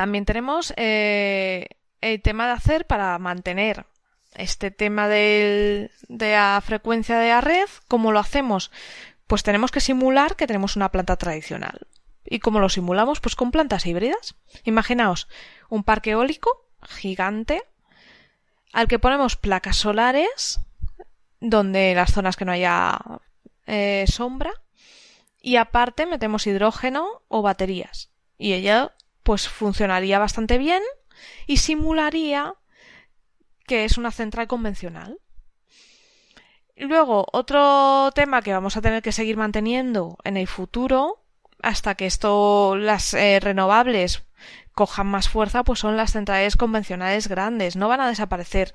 También 0.00 0.24
tenemos 0.24 0.72
eh, 0.78 1.68
el 2.00 2.22
tema 2.22 2.46
de 2.46 2.52
hacer 2.52 2.86
para 2.86 3.18
mantener 3.18 3.84
este 4.34 4.70
tema 4.70 5.08
de 5.08 5.90
la 6.08 6.58
frecuencia 6.64 7.18
de 7.18 7.28
la 7.28 7.42
red. 7.42 7.68
¿Cómo 7.86 8.10
lo 8.10 8.18
hacemos? 8.18 8.70
Pues 9.26 9.42
tenemos 9.42 9.70
que 9.70 9.82
simular 9.82 10.36
que 10.36 10.46
tenemos 10.46 10.74
una 10.74 10.90
planta 10.90 11.16
tradicional. 11.16 11.86
¿Y 12.24 12.38
cómo 12.38 12.60
lo 12.60 12.70
simulamos? 12.70 13.20
Pues 13.20 13.36
con 13.36 13.50
plantas 13.50 13.84
híbridas. 13.84 14.36
Imaginaos 14.64 15.28
un 15.68 15.84
parque 15.84 16.12
eólico 16.12 16.66
gigante 16.80 17.62
al 18.72 18.88
que 18.88 18.98
ponemos 18.98 19.36
placas 19.36 19.76
solares, 19.76 20.60
donde 21.40 21.94
las 21.94 22.14
zonas 22.14 22.36
que 22.36 22.46
no 22.46 22.52
haya 22.52 22.98
eh, 23.66 24.06
sombra, 24.08 24.54
y 25.42 25.56
aparte 25.56 26.06
metemos 26.06 26.46
hidrógeno 26.46 27.20
o 27.28 27.42
baterías. 27.42 28.08
Y 28.38 28.54
ella 28.54 28.94
pues 29.22 29.48
funcionaría 29.48 30.18
bastante 30.18 30.58
bien 30.58 30.82
y 31.46 31.58
simularía 31.58 32.54
que 33.66 33.84
es 33.84 33.98
una 33.98 34.10
central 34.10 34.48
convencional. 34.48 35.18
Luego, 36.76 37.26
otro 37.32 38.10
tema 38.14 38.42
que 38.42 38.52
vamos 38.52 38.76
a 38.76 38.80
tener 38.80 39.02
que 39.02 39.12
seguir 39.12 39.36
manteniendo 39.36 40.16
en 40.24 40.36
el 40.36 40.48
futuro, 40.48 41.22
hasta 41.62 41.94
que 41.94 42.06
esto, 42.06 42.74
las 42.76 43.12
eh, 43.14 43.38
renovables 43.38 44.24
cojan 44.74 45.06
más 45.06 45.28
fuerza, 45.28 45.62
pues 45.62 45.78
son 45.80 45.96
las 45.96 46.12
centrales 46.12 46.56
convencionales 46.56 47.28
grandes. 47.28 47.76
No 47.76 47.88
van 47.88 48.00
a 48.00 48.08
desaparecer 48.08 48.74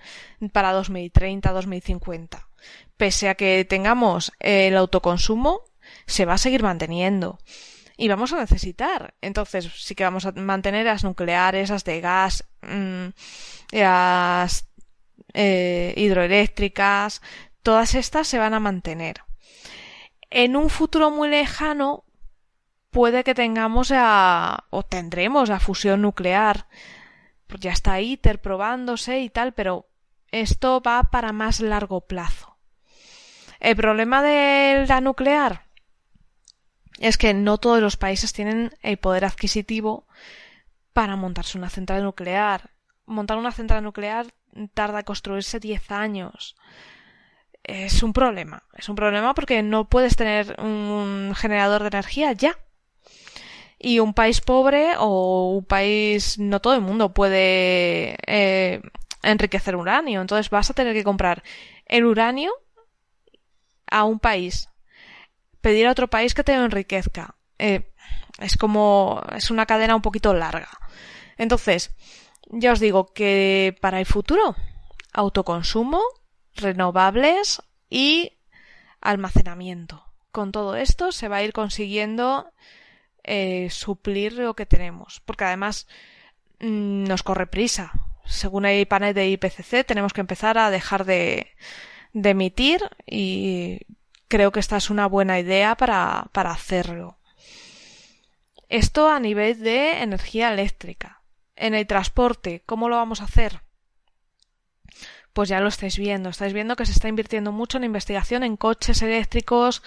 para 0.53 0.71
2030, 0.71 1.51
2050. 1.51 2.47
Pese 2.95 3.29
a 3.29 3.35
que 3.35 3.65
tengamos 3.65 4.31
el 4.39 4.77
autoconsumo, 4.77 5.61
se 6.05 6.25
va 6.25 6.33
a 6.33 6.37
seguir 6.37 6.61
manteniendo. 6.61 7.39
Y 7.97 8.07
vamos 8.07 8.33
a 8.33 8.37
necesitar. 8.37 9.13
Entonces, 9.21 9.69
sí 9.75 9.95
que 9.95 10.03
vamos 10.03 10.25
a 10.25 10.31
mantener 10.33 10.85
las 10.85 11.03
nucleares, 11.03 11.69
las 11.69 11.83
de 11.85 12.01
gas, 12.01 12.45
mm, 12.61 13.07
las 13.71 14.67
eh, 15.33 15.93
hidroeléctricas, 15.97 17.21
todas 17.61 17.95
estas 17.95 18.27
se 18.27 18.39
van 18.39 18.53
a 18.53 18.59
mantener. 18.59 19.21
En 20.29 20.55
un 20.55 20.69
futuro 20.69 21.11
muy 21.11 21.29
lejano 21.29 22.05
puede 22.89 23.23
que 23.23 23.35
tengamos 23.35 23.91
a, 23.93 24.65
o 24.69 24.83
tendremos 24.83 25.49
la 25.49 25.59
fusión 25.59 26.01
nuclear. 26.01 26.67
Pues 27.47 27.61
ya 27.61 27.71
está 27.71 27.99
ITER 28.01 28.41
probándose 28.41 29.19
y 29.19 29.29
tal, 29.29 29.53
pero 29.53 29.87
esto 30.31 30.81
va 30.81 31.03
para 31.03 31.31
más 31.31 31.59
largo 31.59 32.01
plazo. 32.01 32.57
El 33.59 33.75
problema 33.75 34.21
de 34.21 34.85
la 34.87 35.01
nuclear 35.01 35.64
es 36.99 37.17
que 37.17 37.33
no 37.33 37.57
todos 37.57 37.81
los 37.81 37.97
países 37.97 38.33
tienen 38.33 38.71
el 38.81 38.97
poder 38.97 39.25
adquisitivo 39.25 40.07
para 40.93 41.15
montarse 41.15 41.57
una 41.57 41.69
central 41.69 42.03
nuclear. 42.03 42.71
Montar 43.05 43.37
una 43.37 43.51
central 43.51 43.83
nuclear 43.83 44.33
tarda 44.73 44.99
en 44.99 45.05
construirse 45.05 45.59
10 45.59 45.91
años. 45.91 46.55
Es 47.63 48.03
un 48.03 48.13
problema. 48.13 48.63
Es 48.73 48.89
un 48.89 48.95
problema 48.95 49.33
porque 49.33 49.61
no 49.63 49.89
puedes 49.89 50.15
tener 50.15 50.55
un 50.59 51.33
generador 51.35 51.81
de 51.81 51.87
energía 51.87 52.31
ya. 52.31 52.57
Y 53.77 53.99
un 53.99 54.13
país 54.13 54.39
pobre 54.39 54.93
o 54.97 55.51
un 55.51 55.65
país, 55.65 56.39
no 56.39 56.61
todo 56.61 56.75
el 56.75 56.81
mundo 56.81 57.13
puede 57.13 58.15
eh, 58.25 58.81
enriquecer 59.21 59.75
uranio. 59.75 60.21
Entonces 60.21 60.49
vas 60.49 60.69
a 60.69 60.73
tener 60.73 60.93
que 60.93 61.03
comprar 61.03 61.43
el 61.85 62.05
uranio 62.05 62.53
a 63.87 64.03
un 64.03 64.19
país, 64.19 64.69
pedir 65.65 65.87
a 65.87 65.91
otro 65.91 66.07
país 66.07 66.35
que 66.35 66.43
te 66.43 66.53
enriquezca. 66.53 67.33
Eh, 67.57 67.91
es 68.37 68.55
como, 68.55 69.23
es 69.35 69.49
una 69.49 69.65
cadena 69.65 69.95
un 69.95 70.03
poquito 70.03 70.31
larga. 70.31 70.69
Entonces, 71.39 71.89
ya 72.51 72.71
os 72.71 72.79
digo 72.79 73.07
que 73.13 73.75
para 73.81 73.99
el 73.99 74.05
futuro, 74.05 74.55
autoconsumo, 75.11 76.03
renovables 76.53 77.63
y 77.89 78.33
almacenamiento. 79.01 80.05
Con 80.31 80.51
todo 80.51 80.75
esto 80.75 81.11
se 81.11 81.29
va 81.29 81.37
a 81.37 81.43
ir 81.43 81.51
consiguiendo 81.51 82.51
eh, 83.23 83.71
suplir 83.71 84.33
lo 84.33 84.53
que 84.53 84.67
tenemos. 84.67 85.19
Porque 85.25 85.45
además 85.45 85.87
mm, 86.59 87.05
nos 87.05 87.23
corre 87.23 87.47
prisa. 87.47 87.91
Según 88.23 88.67
el 88.67 88.85
panel 88.85 89.15
de 89.15 89.29
IPCC, 89.29 89.83
tenemos 89.83 90.13
que 90.13 90.21
empezar 90.21 90.59
a 90.59 90.69
dejar 90.69 91.05
de, 91.05 91.47
de 92.13 92.29
emitir 92.29 92.81
y 93.07 93.79
creo 94.27 94.51
que 94.51 94.59
esta 94.59 94.77
es 94.77 94.89
una 94.89 95.07
buena 95.07 95.39
idea 95.39 95.75
para, 95.75 96.27
para 96.31 96.51
hacerlo. 96.51 97.17
Esto 98.69 99.09
a 99.09 99.19
nivel 99.19 99.59
de 99.61 100.01
energía 100.01 100.51
eléctrica. 100.51 101.21
En 101.55 101.73
el 101.73 101.87
transporte, 101.87 102.63
¿cómo 102.65 102.89
lo 102.89 102.97
vamos 102.97 103.21
a 103.21 103.25
hacer? 103.25 103.61
Pues 105.33 105.49
ya 105.49 105.59
lo 105.59 105.67
estáis 105.67 105.97
viendo, 105.97 106.29
estáis 106.29 106.53
viendo 106.53 106.75
que 106.75 106.85
se 106.85 106.91
está 106.91 107.07
invirtiendo 107.07 107.51
mucho 107.51 107.77
en 107.77 107.83
investigación 107.83 108.43
en 108.43 108.57
coches 108.57 109.01
eléctricos, 109.01 109.83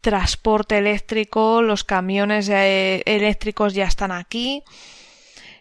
transporte 0.00 0.78
eléctrico, 0.78 1.62
los 1.62 1.84
camiones 1.84 2.48
eh, 2.48 3.02
eléctricos 3.06 3.74
ya 3.74 3.84
están 3.84 4.12
aquí. 4.12 4.62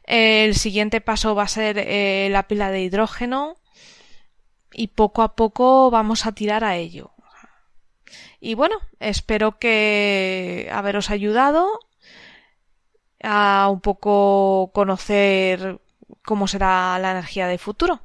El 0.03 0.55
siguiente 0.55 0.99
paso 1.01 1.35
va 1.35 1.43
a 1.43 1.47
ser 1.47 1.77
eh, 1.77 2.27
la 2.31 2.47
pila 2.47 2.71
de 2.71 2.81
hidrógeno 2.81 3.55
y 4.73 4.87
poco 4.87 5.21
a 5.21 5.35
poco 5.35 5.91
vamos 5.91 6.25
a 6.25 6.31
tirar 6.33 6.63
a 6.63 6.77
ello. 6.77 7.11
Y 8.41 8.55
bueno, 8.55 8.75
espero 8.99 9.59
que 9.59 10.67
haberos 10.73 11.11
ayudado 11.11 11.79
a 13.23 13.69
un 13.71 13.81
poco 13.81 14.71
conocer 14.73 15.79
cómo 16.25 16.47
será 16.47 16.97
la 16.99 17.11
energía 17.11 17.47
del 17.47 17.59
futuro. 17.59 18.01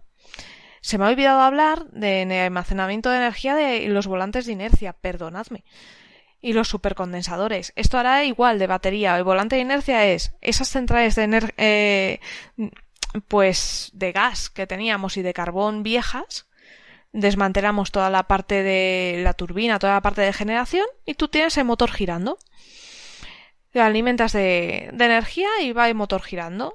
Se 0.83 0.99
me 0.99 1.07
ha 1.07 1.09
olvidado 1.09 1.41
hablar 1.41 1.87
de 1.87 2.41
almacenamiento 2.45 3.11
de 3.11 3.17
energía 3.17 3.55
de 3.55 3.89
los 3.89 4.07
volantes 4.07 4.45
de 4.47 4.53
inercia, 4.53 4.93
perdonadme 4.93 5.65
y 6.43 6.53
los 6.53 6.69
supercondensadores. 6.69 7.73
Esto 7.75 7.99
hará 7.99 8.23
igual 8.25 8.59
de 8.59 8.67
batería. 8.67 9.17
El 9.17 9.25
volante 9.25 9.57
de 9.57 9.63
inercia 9.63 10.07
es 10.07 10.35
esas 10.43 10.69
centrales 10.69 11.15
de 11.15 11.51
eh, 11.57 12.21
pues 13.27 13.91
de 13.95 14.13
gas 14.13 14.51
que 14.51 14.67
teníamos 14.67 15.17
y 15.17 15.23
de 15.23 15.33
carbón 15.33 15.83
viejas. 15.83 16.46
Desmantelamos 17.17 17.93
toda 17.93 18.11
la 18.11 18.25
parte 18.25 18.63
de 18.63 19.23
la 19.25 19.33
turbina, 19.33 19.79
toda 19.79 19.95
la 19.95 20.03
parte 20.03 20.21
de 20.21 20.35
generación 20.35 20.85
y 21.07 21.15
tú 21.15 21.29
tienes 21.29 21.57
el 21.57 21.65
motor 21.65 21.91
girando. 21.91 22.37
Te 23.71 23.81
alimentas 23.81 24.35
de, 24.35 24.89
energía 24.89 25.49
y 25.63 25.73
va 25.73 25.89
el 25.89 25.95
motor 25.95 26.21
girando. 26.21 26.75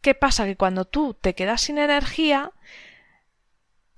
¿Qué 0.00 0.14
pasa? 0.14 0.44
Que 0.44 0.54
cuando 0.54 0.84
tú 0.84 1.14
te 1.20 1.34
quedas 1.34 1.62
sin 1.62 1.78
energía, 1.78 2.52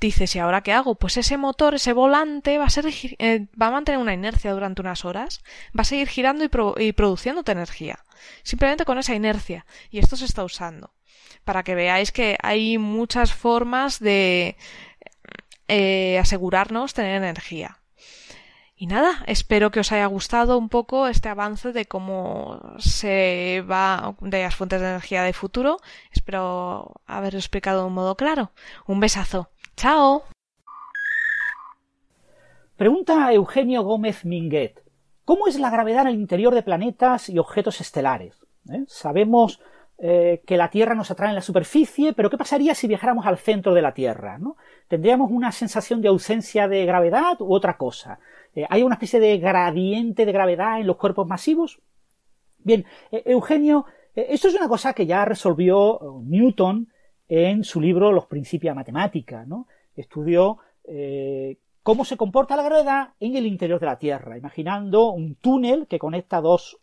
dices, 0.01 0.35
¿y 0.35 0.39
ahora 0.39 0.63
qué 0.63 0.73
hago? 0.73 0.95
Pues 0.95 1.19
ese 1.19 1.37
motor, 1.37 1.75
ese 1.75 1.93
volante 1.93 2.57
va 2.57 2.65
a, 2.65 2.71
ser, 2.71 2.87
eh, 2.87 3.47
va 3.61 3.67
a 3.67 3.73
mantener 3.73 4.01
una 4.01 4.15
inercia 4.15 4.55
durante 4.55 4.81
unas 4.81 5.05
horas, 5.05 5.43
va 5.79 5.83
a 5.83 5.85
seguir 5.85 6.09
girando 6.09 6.43
y, 6.43 6.87
y 6.87 6.93
produciéndote 6.93 7.53
energía. 7.53 7.99
Simplemente 8.45 8.87
con 8.87 8.97
esa 8.97 9.15
inercia. 9.15 9.67
Y 9.91 9.99
esto 9.99 10.17
se 10.17 10.25
está 10.25 10.43
usando. 10.43 10.95
Para 11.45 11.65
que 11.65 11.75
veáis 11.75 12.13
que 12.13 12.39
hay 12.43 12.79
muchas 12.79 13.35
formas 13.35 14.01
de 14.01 14.57
eh, 15.69 16.19
asegurarnos 16.19 16.95
tener 16.95 17.17
energía. 17.17 17.79
Y 18.79 18.89
nada, 18.89 19.25
espero 19.27 19.71
que 19.71 19.81
os 19.81 19.91
haya 19.91 20.05
gustado 20.05 20.59
un 20.59 20.69
poco 20.69 21.07
este 21.07 21.31
avance 21.31 21.73
de 21.73 21.87
cómo 21.87 22.61
se 22.79 23.65
va 23.69 24.15
de 24.21 24.43
las 24.43 24.55
fuentes 24.55 24.83
de 24.83 24.89
energía 24.89 25.23
de 25.23 25.33
futuro. 25.33 25.79
Espero 26.13 26.93
haberlo 27.07 27.39
explicado 27.39 27.81
de 27.81 27.87
un 27.87 27.95
modo 27.95 28.17
claro. 28.17 28.53
Un 28.87 29.01
besazo. 29.01 29.49
¡Chao! 29.77 30.25
Pregunta 32.77 33.33
Eugenio 33.33 33.83
Gómez 33.83 34.27
Minguet. 34.27 34.83
¿Cómo 35.25 35.47
es 35.49 35.59
la 35.59 35.71
gravedad 35.71 36.03
en 36.03 36.09
el 36.09 36.21
interior 36.21 36.55
de 36.55 36.63
planetas 36.63 37.31
y 37.31 37.39
objetos 37.39 37.81
estelares? 37.81 38.45
¿Eh? 38.71 38.85
Sabemos 38.89 39.61
eh, 39.99 40.43
que 40.47 40.59
la 40.59 40.69
Tierra 40.69 40.95
nos 40.95 41.11
atrae 41.11 41.31
en 41.31 41.37
la 41.37 41.41
superficie, 41.41 42.13
pero 42.13 42.29
¿qué 42.29 42.37
pasaría 42.37 42.75
si 42.75 42.87
viajáramos 42.87 43.25
al 43.25 43.39
centro 43.39 43.73
de 43.73 43.81
la 43.81 43.95
Tierra? 43.95 44.37
¿no? 44.37 44.59
¿Tendríamos 44.89 45.31
una 45.31 45.53
sensación 45.53 46.03
de 46.03 46.09
ausencia 46.09 46.69
de 46.69 46.85
gravedad 46.85 47.41
u 47.41 47.55
otra 47.55 47.79
cosa? 47.79 48.19
Eh, 48.55 48.67
¿Hay 48.69 48.83
una 48.83 48.97
especie 48.97 49.21
de 49.21 49.39
gradiente 49.39 50.27
de 50.27 50.33
gravedad 50.33 50.81
en 50.81 50.87
los 50.87 50.99
cuerpos 50.99 51.27
masivos? 51.27 51.81
Bien, 52.59 52.85
eh, 53.11 53.23
Eugenio, 53.25 53.87
esto 54.15 54.49
es 54.49 54.55
una 54.55 54.69
cosa 54.69 54.93
que 54.93 55.07
ya 55.07 55.25
resolvió 55.25 56.21
Newton 56.25 56.89
en 57.29 57.65
su 57.65 57.81
libro 57.81 58.13
Los 58.13 58.27
principios 58.27 58.73
de 58.73 58.77
matemática, 58.77 59.45
¿no? 59.47 59.67
Estudió 59.95 60.59
cómo 61.83 62.05
se 62.05 62.17
comporta 62.17 62.57
la 62.57 62.63
gravedad 62.63 63.09
en 63.21 63.37
el 63.37 63.47
interior 63.47 63.81
de 63.81 63.87
la 63.87 63.99
Tierra, 63.99 64.39
imaginando 64.39 65.11
un 65.11 65.35
túnel 65.37 65.87
que 65.87 65.99
conecta 65.99 66.41
dos 66.41 66.79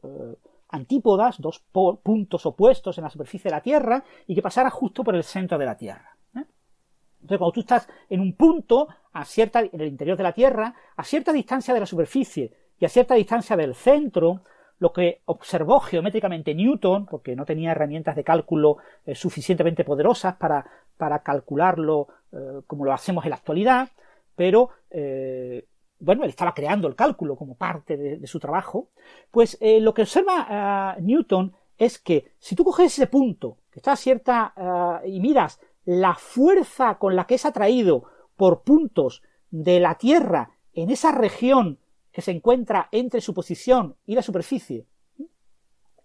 antípodas, 0.74 1.40
dos 1.40 1.64
puntos 1.72 2.46
opuestos 2.46 2.98
en 2.98 3.04
la 3.04 3.10
superficie 3.10 3.50
de 3.50 3.56
la 3.56 3.62
Tierra 3.62 4.04
y 4.28 4.34
que 4.34 4.42
pasara 4.42 4.70
justo 4.70 5.04
por 5.04 5.16
el 5.16 5.24
centro 5.24 5.58
de 5.58 5.66
la 5.66 5.78
Tierra. 5.78 6.18
Entonces, 6.34 7.38
cuando 7.38 7.54
tú 7.54 7.60
estás 7.62 7.88
en 8.10 8.20
un 8.20 8.34
punto, 8.36 8.90
a 9.14 9.24
cierta, 9.24 9.62
en 9.62 9.80
el 9.80 9.88
interior 9.88 10.18
de 10.18 10.24
la 10.24 10.34
Tierra, 10.34 10.76
a 10.98 11.04
cierta 11.06 11.32
distancia 11.32 11.74
de 11.74 11.80
la 11.80 11.86
superficie 11.86 12.52
y 12.78 12.86
a 12.86 12.90
cierta 12.90 13.16
distancia 13.16 13.56
del 13.56 13.76
centro, 13.76 14.42
lo 14.80 14.92
que 14.92 15.22
observó 15.26 15.80
geométricamente 15.80 16.54
Newton, 16.54 17.06
porque 17.06 17.36
no 17.36 17.46
tenía 17.46 17.72
herramientas 17.72 18.18
de 18.18 18.26
cálculo 18.26 18.78
eh, 19.06 19.16
suficientemente 19.16 19.86
poderosas 19.86 20.36
para, 20.36 20.66
para 20.98 21.20
calcularlo 21.20 22.08
eh, 22.34 22.62
como 22.68 22.84
lo 22.84 22.92
hacemos 22.92 23.24
en 23.24 23.30
la 23.30 23.38
actualidad, 23.38 23.90
pero 24.36 24.72
eh, 24.90 25.66
bueno, 26.04 26.24
él 26.24 26.30
estaba 26.30 26.54
creando 26.54 26.88
el 26.88 26.96
cálculo 26.96 27.36
como 27.36 27.56
parte 27.56 27.98
de, 27.98 28.28
su 28.28 28.40
trabajo, 28.40 28.90
pues 29.32 29.58
lo 29.62 29.94
que 29.94 30.04
observa 30.04 30.98
Newton 31.00 31.54
es 31.78 31.98
que 32.00 32.34
si 32.40 32.56
tú 32.56 32.64
coges 32.64 32.94
ese 32.94 33.08
punto 33.08 33.58
que 33.72 33.80
está 33.80 33.96
cierta 33.96 35.02
y 35.06 35.20
miras 35.20 35.60
la 35.86 36.16
fuerza 36.16 36.98
con 36.98 37.16
la 37.16 37.26
que 37.26 37.36
es 37.36 37.46
atraído 37.46 38.06
por 38.36 38.64
puntos 38.64 39.22
de 39.50 39.80
la 39.80 39.96
Tierra 39.96 40.52
en 40.74 40.90
esa 40.90 41.12
región 41.12 41.80
que 42.12 42.22
se 42.22 42.32
encuentra 42.32 42.90
entre 42.92 43.22
su 43.22 43.34
posición 43.34 43.96
y 44.06 44.16
la 44.16 44.22
superficie, 44.22 44.86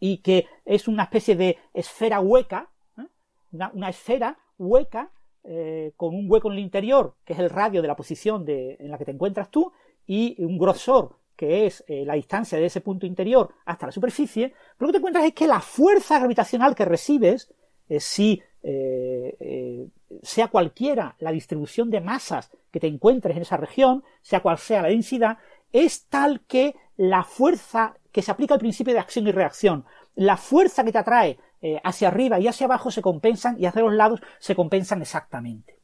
y 0.01 0.19
que 0.19 0.47
es 0.65 0.89
una 0.89 1.05
especie 1.05 1.37
de 1.37 1.59
esfera 1.75 2.21
hueca, 2.21 2.71
¿eh? 2.99 3.07
una, 3.53 3.89
esfera 3.89 4.39
hueca 4.57 5.11
eh, 5.45 5.93
con 5.97 6.15
un 6.15 6.31
hueco 6.31 6.49
en 6.49 6.55
el 6.55 6.65
interior, 6.65 7.15
que 7.25 7.35
es 7.35 7.39
el 7.39 7.51
radio 7.51 7.83
de 7.83 7.89
la 7.89 7.97
posición 7.97 8.45
en 8.49 8.91
la 8.91 8.99
que 8.99 9.05
te 9.05 9.11
encuentras 9.11 9.51
tú, 9.51 9.73
y 10.09 10.35
un 10.43 10.59
grosor, 10.59 11.15
que 11.37 11.67
es 11.67 11.85
eh, 11.87 12.05
la 12.05 12.15
distancia 12.15 12.59
de 12.59 12.67
ese 12.67 12.81
punto 12.81 13.07
interior 13.07 13.55
hasta 13.65 13.87
la 13.87 13.93
superficie, 13.93 14.53
lo 14.81 14.89
que 14.89 14.93
te 14.95 14.99
encuentras 14.99 15.25
es 15.25 15.35
que 15.35 15.47
la 15.47 15.61
fuerza 15.61 16.19
gravitacional 16.19 16.75
que 16.75 16.85
recibes, 16.85 17.55
si 18.01 18.43
eh, 18.63 19.37
eh, 19.39 19.89
sea 20.23 20.49
cualquiera 20.49 21.15
la 21.21 21.31
distribución 21.31 21.91
de 21.91 22.01
masas 22.01 22.51
que 22.73 22.81
te 22.81 22.89
encuentres 22.89 23.37
en 23.37 23.43
esa 23.43 23.57
región, 23.57 24.03
sea 24.21 24.41
cual 24.41 24.59
sea 24.59 24.83
la 24.83 24.89
densidad, 24.89 25.39
es 25.73 26.07
tal 26.07 26.41
que 26.41 26.75
la 26.97 27.23
fuerza 27.23 27.97
que 28.11 28.23
se 28.23 28.33
aplica 28.33 28.55
al 28.55 28.61
principio 28.61 28.95
de 28.95 29.01
acción 29.01 29.29
y 29.29 29.33
reacción, 29.33 29.85
la 30.17 30.37
fuerza 30.37 30.83
que 30.83 30.93
te 30.93 30.99
atrae 30.99 31.39
eh, 31.63 31.81
hacia 31.85 32.09
arriba 32.09 32.41
y 32.41 32.49
hacia 32.49 32.67
abajo 32.67 32.91
se 32.91 33.03
compensan 33.03 33.57
y 33.61 33.67
hacia 33.67 33.83
los 33.83 33.95
lados 33.95 34.21
se 34.39 34.57
compensan 34.57 35.03
exactamente. 35.03 35.78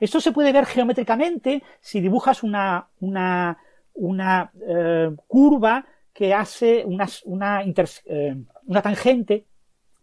Esto 0.00 0.20
se 0.20 0.32
puede 0.32 0.52
ver 0.52 0.66
geométricamente 0.66 1.62
si 1.80 2.00
dibujas 2.00 2.42
una, 2.42 2.88
una, 3.00 3.58
una 3.94 4.50
curva 5.26 5.86
que 6.12 6.34
hace 6.34 6.84
una, 6.84 7.08
una, 7.24 7.62
una 8.66 8.82
tangente 8.82 9.46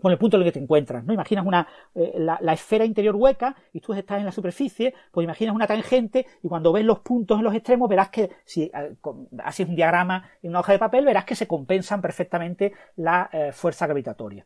con 0.02 0.12
el 0.12 0.18
punto 0.18 0.38
en 0.38 0.44
el 0.44 0.48
que 0.48 0.54
te 0.54 0.64
encuentras, 0.64 1.04
¿no? 1.04 1.14
Imaginas 1.14 1.46
una, 1.46 1.68
eh, 1.94 2.14
la, 2.18 2.54
esfera 2.54 2.86
interior 2.86 3.16
hueca 3.16 3.56
y 3.74 3.82
tú 3.82 3.94
estás 3.94 4.20
en 4.20 4.26
la 4.26 4.32
superficie, 4.32 4.94
pues 5.12 5.26
imaginas 5.26 5.54
una 5.54 5.68
tangente 5.68 6.26
y 6.42 6.48
cuando 6.48 6.72
ves 6.72 6.86
los 6.86 7.00
puntos 7.00 7.38
en 7.38 7.44
los 7.44 7.54
extremos 7.54 7.90
verás 7.90 8.10
que, 8.10 8.30
si 8.46 8.64
eh, 8.64 8.96
así 9.44 9.64
es 9.64 9.70
un 9.70 9.76
diagrama 9.76 10.30
en 10.42 10.52
una 10.52 10.62
hoja 10.62 10.72
de 10.72 10.80
papel, 10.80 11.06
verás 11.06 11.26
que 11.26 11.36
se 11.36 11.48
compensan 11.48 12.02
perfectamente 12.02 12.74
la 12.96 13.30
eh, 13.32 13.52
fuerza 13.52 13.86
gravitatoria. 13.88 14.46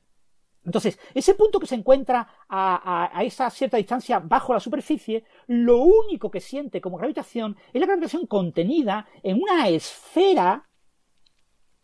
Entonces, 0.65 0.97
ese 1.13 1.33
punto 1.33 1.59
que 1.59 1.67
se 1.67 1.75
encuentra 1.75 2.27
a, 2.47 3.21
esa 3.23 3.49
cierta 3.49 3.77
distancia 3.77 4.19
bajo 4.19 4.53
la 4.53 4.59
superficie, 4.59 5.25
lo 5.47 5.79
único 5.79 6.31
que 6.31 6.39
siente 6.39 6.79
como 6.79 6.97
gravitación 6.97 7.57
es 7.73 7.81
la 7.81 7.87
gravitación 7.87 8.27
contenida 8.27 9.07
en 9.21 9.41
una 9.41 9.67
esfera 9.67 10.67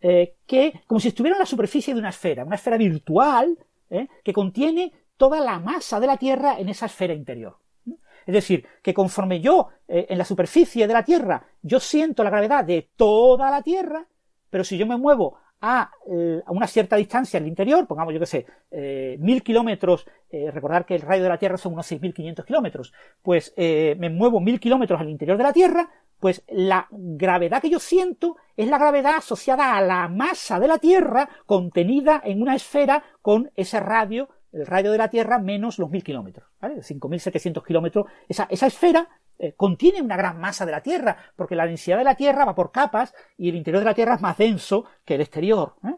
eh, 0.02 0.36
que, 0.48 0.82
como 0.88 1.00
si 1.00 1.10
estuviera 1.10 1.36
en 1.36 1.42
la 1.42 1.46
superficie 1.46 1.94
de 1.94 2.00
una 2.00 2.10
esfera, 2.10 2.46
una 2.46 2.56
esfera 2.56 2.78
virtual 2.78 3.58
eh, 3.90 4.08
que 4.24 4.32
contiene 4.34 4.94
toda 5.18 5.42
la 5.42 5.60
masa 5.60 6.00
de 6.00 6.08
la 6.08 6.16
Tierra 6.16 6.58
en 6.58 6.70
esa 6.70 6.86
esfera 6.86 7.14
interior. 7.14 7.58
Es 8.26 8.34
decir, 8.34 8.66
que 8.82 8.94
conforme 8.94 9.42
yo 9.42 9.70
eh, 9.88 10.06
en 10.10 10.18
la 10.18 10.24
superficie 10.24 10.88
de 10.88 10.94
la 10.94 11.04
Tierra 11.04 11.46
yo 11.62 11.80
siento 11.80 12.24
la 12.24 12.30
gravedad 12.30 12.64
de 12.64 12.92
toda 12.96 13.50
la 13.50 13.62
Tierra, 13.62 14.08
pero 14.50 14.64
si 14.64 14.78
yo 14.78 14.86
me 14.86 14.98
muevo 14.98 15.38
a, 15.62 15.92
una 16.48 16.68
cierta 16.68 16.96
distancia 16.96 17.38
el 17.38 17.48
interior, 17.48 17.86
pongamos 17.88 18.14
yo 18.14 18.20
que 18.20 18.26
sé, 18.26 18.46
mil 19.20 19.44
kilómetros, 19.44 20.06
recordar 20.32 20.86
que 20.86 20.96
el 20.96 21.02
radio 21.02 21.24
de 21.24 21.30
la 21.30 21.38
Tierra 21.38 21.58
son 21.58 21.74
unos 21.74 21.92
6.500 21.92 22.46
kilómetros, 22.46 22.94
pues 23.22 23.54
me 23.58 24.10
muevo 24.10 24.40
mil 24.40 24.60
kilómetros 24.60 25.00
al 25.00 25.10
interior 25.10 25.38
de 25.38 25.44
la 25.44 25.54
Tierra, 25.54 25.90
pues 26.20 26.44
la 26.50 26.88
gravedad 26.92 27.62
que 27.62 27.70
yo 27.70 27.80
siento 27.80 28.36
es 28.58 28.68
la 28.68 28.78
gravedad 28.78 29.16
asociada 29.18 29.76
a 29.76 29.82
la 29.82 30.08
masa 30.10 30.60
de 30.60 30.68
la 30.68 30.78
Tierra 30.78 31.30
contenida 31.46 32.22
en 32.24 32.42
una 32.42 32.56
esfera 32.56 33.04
con 33.22 33.52
ese 33.56 33.80
radio, 33.80 34.30
el 34.52 34.66
radio 34.66 34.92
de 34.92 34.98
la 34.98 35.10
Tierra 35.10 35.40
menos 35.40 35.80
los 35.80 35.90
mil 35.90 36.04
kilómetros, 36.04 36.50
¿vale? 36.60 36.76
5.700 36.76 37.66
kilómetros. 37.66 38.06
Esa 38.28 38.48
esfera 38.50 39.08
eh, 39.40 39.54
contiene 39.56 40.02
una 40.02 40.18
gran 40.18 40.40
masa 40.40 40.66
de 40.66 40.74
la 40.74 40.82
Tierra, 40.82 41.16
porque 41.36 41.56
la 41.56 41.66
densidad 41.66 41.98
de 41.98 42.04
la 42.04 42.16
Tierra 42.16 42.44
va 42.44 42.54
por 42.54 42.72
capas 42.72 43.14
y 43.38 43.48
el 43.48 43.56
interior 43.56 43.80
de 43.80 43.90
la 43.90 43.96
Tierra 43.96 44.16
es 44.16 44.22
más 44.22 44.38
denso 44.38 44.84
que 45.06 45.16
el 45.16 45.22
exterior. 45.22 45.76
¿eh? 45.86 45.96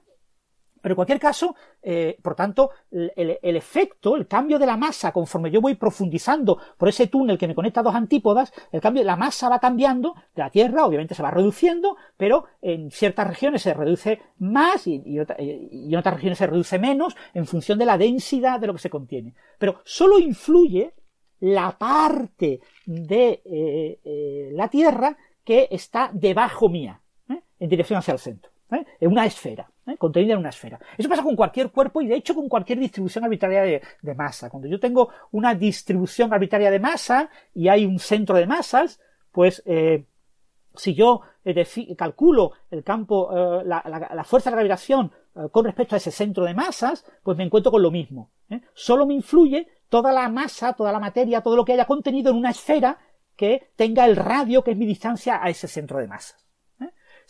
Pero 0.81 0.93
en 0.93 0.95
cualquier 0.95 1.19
caso, 1.19 1.55
eh, 1.81 2.17
por 2.21 2.35
tanto, 2.35 2.71
el, 2.91 3.39
efecto, 3.41 4.15
el 4.15 4.27
cambio 4.27 4.57
de 4.57 4.65
la 4.65 4.77
masa, 4.77 5.11
conforme 5.11 5.51
yo 5.51 5.61
voy 5.61 5.75
profundizando 5.75 6.57
por 6.77 6.89
ese 6.89 7.07
túnel 7.07 7.37
que 7.37 7.47
me 7.47 7.55
conecta 7.55 7.81
a 7.81 7.83
dos 7.83 7.95
antípodas, 7.95 8.51
el 8.71 8.81
cambio, 8.81 9.03
la 9.03 9.15
masa 9.15 9.49
va 9.49 9.59
cambiando 9.59 10.15
de 10.35 10.41
la 10.41 10.49
Tierra, 10.49 10.85
obviamente 10.85 11.13
se 11.13 11.23
va 11.23 11.31
reduciendo, 11.31 11.97
pero 12.17 12.45
en 12.61 12.89
ciertas 12.89 13.27
regiones 13.27 13.61
se 13.61 13.73
reduce 13.73 14.21
más 14.39 14.87
y, 14.87 15.01
en 15.05 15.95
otras 15.95 16.15
regiones 16.15 16.39
se 16.39 16.47
reduce 16.47 16.79
menos 16.79 17.15
en 17.33 17.45
función 17.45 17.77
de 17.77 17.85
la 17.85 17.97
densidad 17.97 18.59
de 18.59 18.67
lo 18.67 18.73
que 18.73 18.79
se 18.79 18.89
contiene. 18.89 19.35
Pero 19.59 19.81
solo 19.83 20.17
influye 20.17 20.93
la 21.41 21.77
parte 21.77 22.61
de 22.85 23.41
eh, 23.45 23.99
eh, 24.03 24.49
la 24.53 24.67
Tierra 24.69 25.15
que 25.43 25.67
está 25.69 26.09
debajo 26.13 26.69
mía, 26.69 27.01
en 27.27 27.69
dirección 27.69 27.99
hacia 27.99 28.13
el 28.13 28.19
centro, 28.19 28.51
en 28.69 29.11
una 29.11 29.25
esfera. 29.25 29.71
¿eh? 29.87 29.97
contenida 29.97 30.33
en 30.33 30.39
una 30.39 30.49
esfera. 30.49 30.79
Eso 30.97 31.09
pasa 31.09 31.23
con 31.23 31.35
cualquier 31.35 31.71
cuerpo 31.71 32.01
y 32.01 32.07
de 32.07 32.15
hecho 32.15 32.35
con 32.35 32.49
cualquier 32.49 32.79
distribución 32.79 33.23
arbitraria 33.23 33.63
de, 33.63 34.15
masa. 34.15 34.49
Cuando 34.49 34.67
yo 34.67 34.79
tengo 34.79 35.09
una 35.31 35.55
distribución 35.55 36.33
arbitraria 36.33 36.71
de 36.71 36.79
masa 36.79 37.29
y 37.53 37.67
hay 37.67 37.85
un 37.85 37.99
centro 37.99 38.35
de 38.35 38.47
masas, 38.47 38.99
pues 39.31 39.63
eh, 39.65 40.05
si 40.75 40.93
yo 40.93 41.21
eh, 41.43 41.95
calculo 41.97 42.53
el 42.69 42.83
campo, 42.83 43.29
la, 43.65 44.23
fuerza 44.25 44.49
de 44.49 44.55
gravitación 44.55 45.11
con 45.51 45.65
respecto 45.65 45.95
a 45.95 45.97
ese 45.97 46.11
centro 46.11 46.43
de 46.45 46.53
masas, 46.53 47.05
pues 47.23 47.37
me 47.37 47.43
encuentro 47.43 47.71
con 47.71 47.81
lo 47.81 47.91
mismo. 47.91 48.31
Solo 48.73 49.05
me 49.05 49.13
influye 49.13 49.67
toda 49.91 50.11
la 50.11 50.27
masa, 50.29 50.73
toda 50.73 50.91
la 50.91 50.99
materia, 50.99 51.41
todo 51.41 51.55
lo 51.55 51.65
que 51.65 51.73
haya 51.73 51.85
contenido 51.85 52.31
en 52.31 52.37
una 52.37 52.49
esfera 52.49 52.97
que 53.35 53.71
tenga 53.75 54.05
el 54.05 54.15
radio 54.15 54.63
que 54.63 54.71
es 54.71 54.77
mi 54.77 54.87
distancia 54.87 55.39
a 55.43 55.49
ese 55.49 55.67
centro 55.67 55.99
de 55.99 56.07
masas 56.07 56.41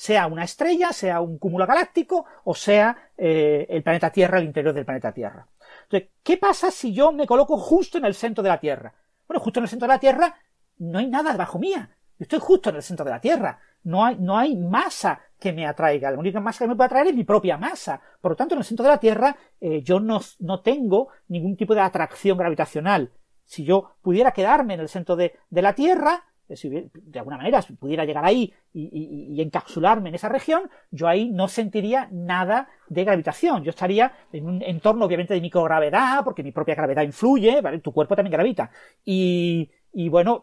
sea 0.01 0.25
una 0.25 0.45
estrella, 0.45 0.91
sea 0.93 1.21
un 1.21 1.37
cúmulo 1.37 1.67
galáctico 1.67 2.25
o 2.43 2.55
sea 2.55 3.11
eh, 3.15 3.67
el 3.69 3.83
planeta 3.83 4.09
Tierra, 4.09 4.39
el 4.39 4.45
interior 4.45 4.73
del 4.73 4.83
planeta 4.83 5.11
Tierra. 5.11 5.47
Entonces, 5.83 6.09
¿qué 6.23 6.37
pasa 6.37 6.71
si 6.71 6.91
yo 6.91 7.11
me 7.11 7.27
coloco 7.27 7.55
justo 7.55 7.99
en 7.99 8.05
el 8.05 8.15
centro 8.15 8.43
de 8.43 8.49
la 8.49 8.59
Tierra? 8.59 8.95
Bueno, 9.27 9.39
justo 9.41 9.59
en 9.59 9.65
el 9.65 9.69
centro 9.69 9.87
de 9.87 9.93
la 9.93 9.99
Tierra 9.99 10.35
no 10.79 10.97
hay 10.97 11.05
nada 11.05 11.31
debajo 11.33 11.59
mía. 11.59 11.95
Estoy 12.17 12.39
justo 12.39 12.71
en 12.71 12.77
el 12.77 12.81
centro 12.81 13.05
de 13.05 13.11
la 13.11 13.21
Tierra. 13.21 13.59
No 13.83 14.03
hay, 14.03 14.15
no 14.17 14.39
hay 14.39 14.55
masa 14.55 15.21
que 15.41 15.51
me 15.51 15.65
atraiga. 15.65 16.11
La 16.11 16.19
única 16.19 16.39
masa 16.39 16.63
que 16.63 16.69
me 16.69 16.75
puede 16.75 16.85
atraer 16.85 17.07
es 17.07 17.15
mi 17.15 17.23
propia 17.23 17.57
masa. 17.57 17.99
Por 18.21 18.33
lo 18.33 18.35
tanto, 18.35 18.53
en 18.53 18.59
el 18.59 18.65
centro 18.65 18.83
de 18.83 18.91
la 18.91 18.99
Tierra 18.99 19.35
eh, 19.59 19.81
yo 19.81 19.99
no, 19.99 20.21
no, 20.39 20.61
tengo 20.61 21.09
ningún 21.27 21.57
tipo 21.57 21.73
de 21.73 21.81
atracción 21.81 22.37
gravitacional. 22.37 23.11
Si 23.43 23.65
yo 23.65 23.95
pudiera 24.01 24.31
quedarme 24.31 24.75
en 24.75 24.81
el 24.81 24.87
centro 24.87 25.15
de, 25.15 25.33
de 25.49 25.61
la 25.61 25.73
Tierra, 25.73 26.23
si 26.55 26.69
de 26.69 27.19
alguna 27.19 27.37
manera 27.37 27.61
pudiera 27.79 28.05
llegar 28.05 28.25
ahí 28.25 28.53
y, 28.73 29.41
encapsularme 29.41 30.09
en 30.09 30.15
esa 30.15 30.29
región, 30.29 30.69
yo 30.91 31.07
ahí 31.07 31.29
no 31.29 31.47
sentiría 31.47 32.07
nada 32.11 32.69
de 32.87 33.03
gravitación. 33.03 33.63
Yo 33.63 33.71
estaría 33.71 34.13
en 34.31 34.45
un 34.45 34.61
entorno 34.61 35.05
obviamente 35.05 35.33
de 35.33 35.41
microgravedad, 35.41 36.23
porque 36.23 36.43
mi 36.43 36.51
propia 36.51 36.75
gravedad 36.75 37.03
influye, 37.03 37.61
¿vale? 37.61 37.79
Tu 37.79 37.91
cuerpo 37.91 38.15
también 38.15 38.33
gravita. 38.33 38.71
Y, 39.03 39.69
bueno, 40.09 40.41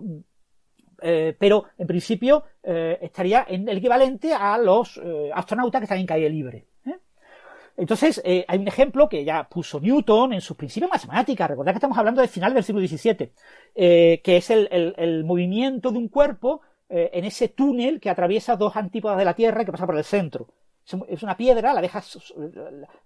eh, 1.00 1.36
pero 1.38 1.66
en 1.78 1.86
principio 1.86 2.44
eh, 2.62 2.98
estaría 3.00 3.46
en 3.48 3.68
el 3.68 3.78
equivalente 3.78 4.34
a 4.34 4.58
los 4.58 5.00
eh, 5.02 5.30
astronautas 5.32 5.80
que 5.80 5.84
están 5.84 5.98
en 5.98 6.06
calle 6.06 6.28
libre. 6.28 6.66
Entonces, 7.76 8.20
hay 8.24 8.58
un 8.58 8.66
ejemplo 8.66 9.08
que 9.08 9.24
ya 9.24 9.48
puso 9.48 9.78
Newton 9.78 10.32
en 10.32 10.40
sus 10.40 10.56
principios 10.56 10.90
matemáticas. 10.90 11.48
Recordad 11.48 11.70
que 11.70 11.76
estamos 11.76 11.96
hablando 11.96 12.20
del 12.20 12.28
final 12.28 12.52
del 12.52 12.64
siglo 12.64 12.84
XVII, 12.84 13.30
que 13.72 14.20
es 14.24 14.50
el, 14.50 15.22
movimiento 15.24 15.92
de 15.92 15.98
un 15.98 16.08
cuerpo 16.08 16.60
en 16.88 17.24
ese 17.24 17.50
túnel 17.50 18.00
que 18.00 18.10
atraviesa 18.10 18.56
dos 18.56 18.74
antípodas 18.74 19.16
de 19.16 19.24
la 19.24 19.34
Tierra 19.34 19.64
que 19.64 19.70
pasa 19.70 19.86
por 19.86 19.96
el 19.96 20.02
centro. 20.02 20.48
Es 21.06 21.22
una 21.22 21.36
piedra, 21.36 21.72
la 21.72 21.80
dejas, 21.80 22.34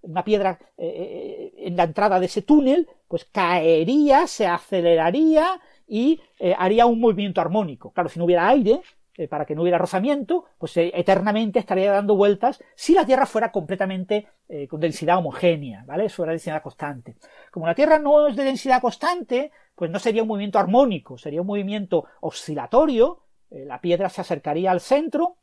una 0.01 0.25
piedra 0.25 0.59
en 0.79 1.77
la 1.77 1.83
entrada 1.83 2.19
de 2.19 2.25
ese 2.25 2.41
túnel, 2.41 2.89
pues 3.09 3.27
caería, 3.27 4.27
se 4.27 4.47
aceleraría 4.47 5.61
y 5.87 6.21
eh, 6.39 6.55
haría 6.59 6.87
un 6.87 7.01
movimiento 7.01 7.41
armónico. 7.41 7.93
Claro, 7.93 8.09
si 8.09 8.19
no 8.19 8.25
hubiera 8.25 8.49
aire, 8.49 8.81
eh, 9.15 9.29
para 9.29 9.45
que 9.45 9.55
no 9.55 9.63
hubiera 9.63 9.79
rozamiento, 9.79 10.47
pues 10.59 10.77
eh, 10.77 10.91
eternamente 10.95 11.59
estaría 11.59 11.93
dando 11.93 12.17
vueltas 12.17 12.63
si 12.75 12.95
la 12.95 13.05
Tierra 13.05 13.27
fuera 13.27 13.53
completamente 13.53 14.27
con 14.69 14.81
densidad 14.81 15.17
homogénea, 15.17 15.83
¿vale? 15.87 16.05
Eso 16.05 16.25
era 16.25 16.33
densidad 16.33 16.63
constante. 16.63 17.17
Como 17.51 17.67
la 17.67 17.75
Tierra 17.75 17.99
no 17.99 18.27
es 18.27 18.37
de 18.37 18.45
densidad 18.45 18.83
constante, 18.83 19.51
pues 19.75 19.91
no 19.91 19.99
sería 19.99 20.21
un 20.21 20.29
movimiento 20.29 20.59
armónico, 20.59 21.17
sería 21.17 21.41
un 21.41 21.47
movimiento 21.47 22.05
oscilatorio, 22.21 23.21
la 23.49 23.81
piedra 23.81 24.11
se 24.11 24.21
acercaría 24.21 24.71
al 24.71 24.81
centro 24.81 25.37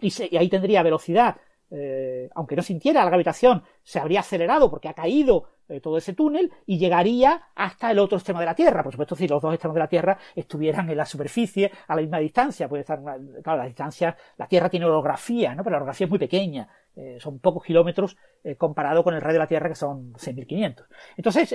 y, 0.00 0.12
y 0.30 0.36
ahí 0.36 0.48
tendría 0.48 0.84
velocidad 0.84 1.36
aunque 2.34 2.54
no 2.54 2.62
sintiera 2.62 3.00
la 3.00 3.06
gravitación, 3.10 3.64
se 3.82 3.98
habría 3.98 4.20
acelerado 4.20 4.70
porque 4.70 4.88
ha 4.88 4.94
caído 4.94 5.48
eh, 5.68 5.80
todo 5.80 5.96
ese 5.96 6.12
túnel 6.12 6.52
y 6.66 6.78
llegaría 6.78 7.48
hasta 7.54 7.90
el 7.90 7.98
otro 7.98 8.18
extremo 8.18 8.40
de 8.40 8.46
la 8.46 8.54
Tierra. 8.54 8.82
Por 8.82 8.92
supuesto, 8.92 9.16
si 9.16 9.26
los 9.26 9.40
dos 9.40 9.54
extremos 9.54 9.74
de 9.74 9.80
la 9.80 9.88
Tierra 9.88 10.18
estuvieran 10.34 10.90
en 10.90 10.96
la 10.96 11.06
superficie 11.06 11.72
a 11.88 11.94
la 11.94 12.02
misma 12.02 12.18
distancia, 12.18 12.68
puede 12.68 12.82
estar, 12.82 13.00
claro, 13.42 13.58
la 13.58 13.66
distancia, 13.66 14.16
la 14.36 14.46
Tierra 14.46 14.68
tiene 14.68 14.86
orografía, 14.86 15.54
¿no? 15.54 15.64
Pero 15.64 15.72
la 15.72 15.78
orografía 15.78 16.04
es 16.04 16.10
muy 16.10 16.18
pequeña, 16.18 16.68
eh, 16.94 17.16
son 17.18 17.38
pocos 17.38 17.64
kilómetros 17.64 18.16
eh, 18.42 18.56
comparado 18.56 19.02
con 19.02 19.14
el 19.14 19.20
radio 19.20 19.34
de 19.34 19.38
la 19.38 19.46
Tierra 19.46 19.68
que 19.68 19.74
son 19.74 20.12
6.500. 20.14 20.86
Entonces, 21.16 21.52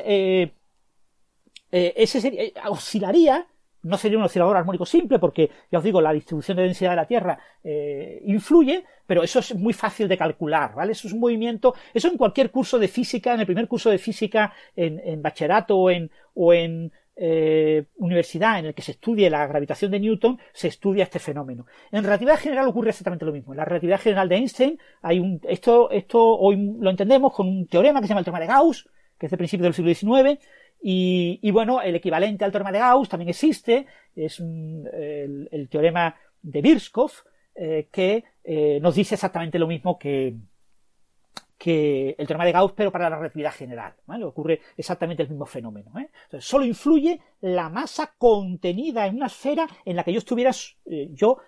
ese 1.72 2.22
sería, 2.22 2.52
oscilaría 2.68 3.48
no 3.84 3.98
sería 3.98 4.18
un 4.18 4.24
oscilador 4.24 4.58
armónico 4.58 4.86
simple 4.86 5.20
porque, 5.20 5.50
ya 5.72 5.78
os 5.78 5.84
digo, 5.84 6.02
la 6.02 6.14
distribución 6.14 6.58
de 6.58 6.64
densidad 6.64 6.92
de 6.92 6.96
la 6.96 7.08
Tierra 7.08 7.40
eh, 7.64 8.22
influye, 8.26 8.84
pero 9.06 9.24
eso 9.24 9.40
es 9.40 9.56
muy 9.56 9.74
fácil 9.74 10.08
de 10.08 10.18
calcular, 10.18 10.76
¿vale? 10.76 10.92
Eso 10.92 11.08
es 11.08 11.14
un 11.14 11.20
movimiento, 11.20 11.74
eso 11.94 12.08
en 12.08 12.18
cualquier 12.18 12.52
curso 12.52 12.78
de 12.78 12.88
física, 12.88 13.34
en 13.34 13.40
el 13.40 13.46
primer 13.46 13.68
curso 13.68 13.90
de 13.90 13.98
física 13.98 14.54
en, 14.76 15.22
bachillerato 15.22 15.78
o 15.78 15.90
en, 15.90 16.12
o 16.34 16.54
en 16.54 16.92
eh, 17.16 17.86
universidad 17.98 18.60
en 18.60 18.68
el 18.68 18.74
que 18.74 18.82
se 18.82 18.92
estudie 18.92 19.30
la 19.30 19.46
gravitación 19.48 19.92
de 19.92 20.00
Newton, 20.00 20.40
se 20.54 20.68
estudia 20.68 21.04
este 21.04 21.20
fenómeno. 21.20 21.66
En 21.92 22.04
relatividad 22.04 22.40
general 22.40 22.68
ocurre 22.68 22.92
exactamente 22.92 23.26
lo 23.26 23.34
mismo. 23.34 23.54
En 23.54 23.58
la 23.58 23.66
relatividad 23.66 24.00
general 24.00 24.30
de 24.30 24.36
Einstein 24.36 24.80
hay 25.02 25.20
un, 25.20 25.42
esto, 25.48 25.90
esto 25.92 26.38
hoy 26.38 26.78
lo 26.80 26.90
entendemos 26.90 27.34
con 27.34 27.48
un 27.48 27.68
teorema 27.68 28.00
que 28.00 28.08
se 28.08 28.10
llama 28.10 28.20
el 28.20 28.26
teorema 28.26 28.46
de 28.46 28.52
Gauss, 28.54 28.90
que 29.18 29.26
es 29.26 29.32
de 29.32 29.38
principios 29.38 29.66
del 29.66 29.74
siglo 29.74 30.24
XIX, 30.24 30.40
y, 30.82 31.52
bueno, 31.52 31.82
el 31.82 31.96
equivalente 31.96 32.46
al 32.46 32.52
teorema 32.52 32.72
de 32.72 32.80
Gauss 32.80 33.10
también 33.10 33.30
existe, 33.30 33.86
es 34.16 34.40
el, 34.40 35.68
teorema 35.70 36.16
de 36.42 36.62
Birskov, 36.62 37.12
eh, 37.56 37.90
que 37.92 38.24
eh, 38.44 38.80
nos 38.82 38.96
dice 38.96 39.16
exactamente 39.16 39.60
lo 39.60 39.68
mismo 39.68 40.00
que, 40.00 40.36
el 41.62 42.16
teorema 42.16 42.46
de 42.46 42.54
Gauss, 42.54 42.72
pero 42.72 42.90
para 42.90 43.10
la 43.10 43.18
relatividad 43.18 43.52
general. 43.52 43.94
Ocurre 44.24 44.62
exactamente 44.78 45.24
el 45.24 45.30
mismo 45.30 45.46
fenómeno. 45.46 45.92
¿eh? 46.00 46.10
Solo 46.40 46.64
influye 46.64 47.20
la 47.42 47.68
masa 47.68 48.14
contenida 48.18 49.06
en 49.06 49.18
una 49.18 49.26
esfera 49.26 49.68
en 49.84 49.98
la 49.98 50.06
que 50.06 50.14
yo 50.14 50.20
estuviera, 50.20 50.52
yo 50.86 51.40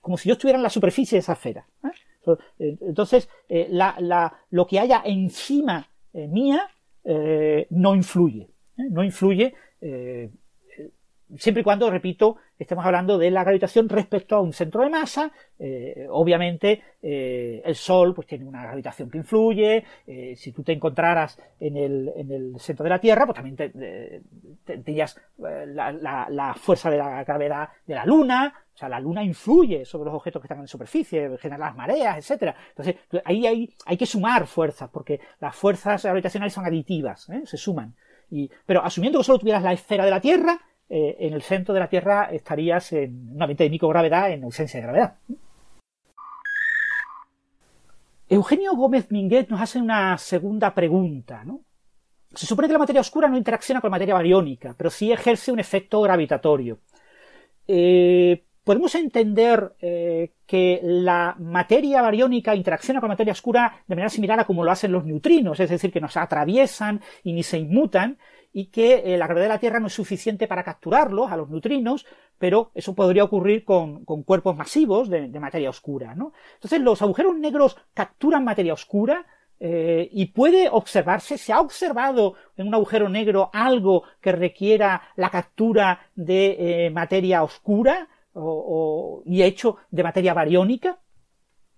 como 0.00 0.16
si 0.18 0.28
yo 0.28 0.32
estuviera 0.32 0.58
en 0.58 0.64
la 0.64 0.70
superficie 0.70 1.16
de 1.16 1.20
esa 1.20 1.34
esfera. 1.34 1.68
Entonces, 2.58 3.28
lo 4.50 4.66
que 4.66 4.80
haya 4.80 5.02
encima 5.04 5.88
mía 6.12 6.68
no 7.70 7.94
influye. 7.94 8.53
¿Eh? 8.78 8.88
no 8.90 9.04
influye 9.04 9.54
eh, 9.80 10.30
siempre 11.36 11.62
y 11.62 11.64
cuando, 11.64 11.90
repito, 11.90 12.36
estemos 12.58 12.84
hablando 12.84 13.18
de 13.18 13.30
la 13.30 13.42
gravitación 13.42 13.88
respecto 13.88 14.36
a 14.36 14.40
un 14.40 14.52
centro 14.52 14.82
de 14.82 14.90
masa. 14.90 15.32
Eh, 15.58 16.06
obviamente, 16.10 16.82
el 17.02 17.74
Sol 17.74 18.14
pues 18.14 18.26
tiene 18.26 18.44
una 18.44 18.62
gravitación 18.62 19.10
que 19.10 19.18
influye. 19.18 19.84
si 20.36 20.52
tú 20.52 20.62
te 20.62 20.72
encontraras 20.72 21.40
en 21.58 21.76
el, 21.76 22.12
en 22.14 22.30
el, 22.30 22.60
centro 22.60 22.84
de 22.84 22.90
la 22.90 23.00
Tierra, 23.00 23.26
pues 23.26 23.36
también 23.36 23.56
tendrías 24.64 25.20
la, 25.38 26.54
fuerza 26.56 26.90
de 26.90 26.98
la 26.98 27.24
gravedad 27.24 27.68
de 27.86 27.94
la 27.94 28.06
Luna. 28.06 28.54
O 28.72 28.76
sea, 28.76 28.88
la 28.88 29.00
Luna 29.00 29.24
influye 29.24 29.84
sobre 29.84 30.06
los 30.06 30.14
objetos 30.14 30.40
que 30.40 30.46
están 30.46 30.58
en 30.58 30.64
la 30.64 30.68
superficie, 30.68 31.36
genera 31.38 31.66
las 31.66 31.76
mareas, 31.76 32.18
etcétera. 32.18 32.54
Entonces, 32.70 32.96
ahí 33.24 33.46
hay, 33.46 33.74
hay 33.86 33.96
que 33.96 34.06
sumar 34.06 34.46
fuerzas, 34.46 34.90
porque 34.90 35.20
las 35.40 35.54
fuerzas 35.54 36.02
gravitacionales 36.02 36.52
son 36.52 36.66
aditivas, 36.66 37.28
se 37.44 37.56
suman 37.56 37.94
pero 38.66 38.84
asumiendo 38.84 39.18
que 39.18 39.24
solo 39.24 39.38
tuvieras 39.38 39.62
la 39.62 39.72
esfera 39.72 40.04
de 40.04 40.10
la 40.10 40.20
Tierra, 40.20 40.60
eh, 40.88 41.16
en 41.20 41.32
el 41.32 41.42
centro 41.42 41.72
de 41.72 41.80
la 41.80 41.88
Tierra 41.88 42.28
estarías 42.30 42.92
en 42.92 43.32
un 43.34 43.42
ambiente 43.42 43.64
de 43.64 43.70
microgravedad 43.70 44.30
en 44.30 44.44
ausencia 44.44 44.80
de 44.80 44.86
gravedad. 44.86 45.14
Eugenio 48.28 48.74
Gómez 48.74 49.10
Minguet 49.10 49.48
nos 49.48 49.60
hace 49.60 49.78
una 49.78 50.16
segunda 50.18 50.74
pregunta. 50.74 51.44
Se 52.34 52.46
supone 52.46 52.68
que 52.68 52.72
la 52.72 52.78
materia 52.78 53.00
oscura 53.00 53.28
no 53.28 53.36
interacciona 53.36 53.80
con 53.80 53.88
la 53.88 53.96
materia 53.96 54.14
bariónica, 54.14 54.74
pero 54.76 54.90
sí 54.90 55.12
ejerce 55.12 55.52
un 55.52 55.60
efecto 55.60 56.00
gravitatorio. 56.00 56.78
Eh, 57.66 58.44
podemos 58.64 58.94
entender 58.94 59.74
eh, 59.80 60.32
que 60.46 60.80
la 60.82 61.36
materia 61.38 62.00
bariónica 62.00 62.56
interacciona 62.56 63.00
con 63.00 63.08
la 63.08 63.12
materia 63.12 63.34
oscura 63.34 63.84
de 63.86 63.94
manera 63.94 64.08
similar 64.08 64.40
a 64.40 64.46
como 64.46 64.64
lo 64.64 64.70
hacen 64.70 64.90
los 64.90 65.04
neutrinos, 65.04 65.60
es 65.60 65.68
decir, 65.70 65.92
que 65.92 66.00
nos 66.00 66.16
atraviesan 66.16 67.02
y 67.22 67.34
ni 67.34 67.42
se 67.42 67.58
inmutan, 67.58 68.18
y 68.52 68.66
que 68.66 69.02
eh, 69.04 69.18
la 69.18 69.26
gravedad 69.26 69.46
de 69.46 69.54
la 69.54 69.58
Tierra 69.58 69.80
no 69.80 69.88
es 69.88 69.92
suficiente 69.92 70.46
para 70.46 70.64
capturarlos, 70.64 71.30
a 71.30 71.36
los 71.36 71.50
neutrinos, 71.50 72.06
pero 72.38 72.70
eso 72.74 72.94
podría 72.94 73.24
ocurrir 73.24 73.64
con, 73.64 74.04
cuerpos 74.04 74.56
masivos 74.56 75.10
de, 75.10 75.28
materia 75.40 75.68
oscura. 75.68 76.14
¿no? 76.14 76.32
Entonces, 76.54 76.80
los 76.80 77.02
agujeros 77.02 77.36
negros 77.36 77.76
capturan 77.92 78.44
materia 78.44 78.72
oscura, 78.72 79.26
eh, 79.60 80.08
y 80.10 80.26
puede 80.26 80.68
observarse, 80.68 81.38
se 81.38 81.52
ha 81.52 81.60
observado 81.60 82.34
en 82.56 82.68
un 82.68 82.74
agujero 82.74 83.08
negro 83.08 83.50
algo 83.52 84.02
que 84.20 84.32
requiera 84.32 85.02
la 85.16 85.30
captura 85.30 86.10
de 86.16 86.90
materia 86.92 87.42
oscura, 87.42 88.08
o, 88.34 89.22
y 89.24 89.42
hecho 89.42 89.76
de 89.90 90.02
materia 90.02 90.34
bariónica? 90.34 90.98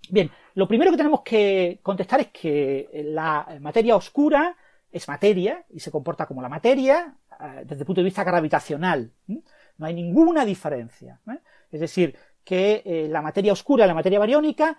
Bien, 0.09 0.31
lo 0.55 0.69
primero 0.69 0.91
que 0.91 0.97
tenemos 0.97 1.23
que 1.23 1.81
contestar 1.83 2.21
es 2.21 2.29
que 2.29 2.89
la 3.07 3.59
materia 3.61 3.97
oscura 3.97 4.57
es 4.91 5.09
materia 5.09 5.65
y 5.71 5.81
se 5.81 5.91
comporta 5.91 6.27
como 6.27 6.43
la 6.43 6.49
materia 6.49 7.17
eh, 7.41 7.63
desde 7.65 7.83
el 7.83 7.87
punto 7.87 8.01
de 8.01 8.07
vista 8.07 8.25
gravitacional. 8.25 9.13
No 9.27 9.87
hay 9.87 9.95
ninguna 9.95 10.45
diferencia. 10.45 11.21
¿eh? 11.29 11.39
Es 11.71 11.81
decir, 11.81 12.17
que 12.45 12.83
eh, 12.85 13.09
la 13.09 13.21
materia 13.21 13.53
oscura 13.53 13.85
y 13.85 13.89
la 13.89 13.95
materia 13.95 14.19
bariónica, 14.19 14.79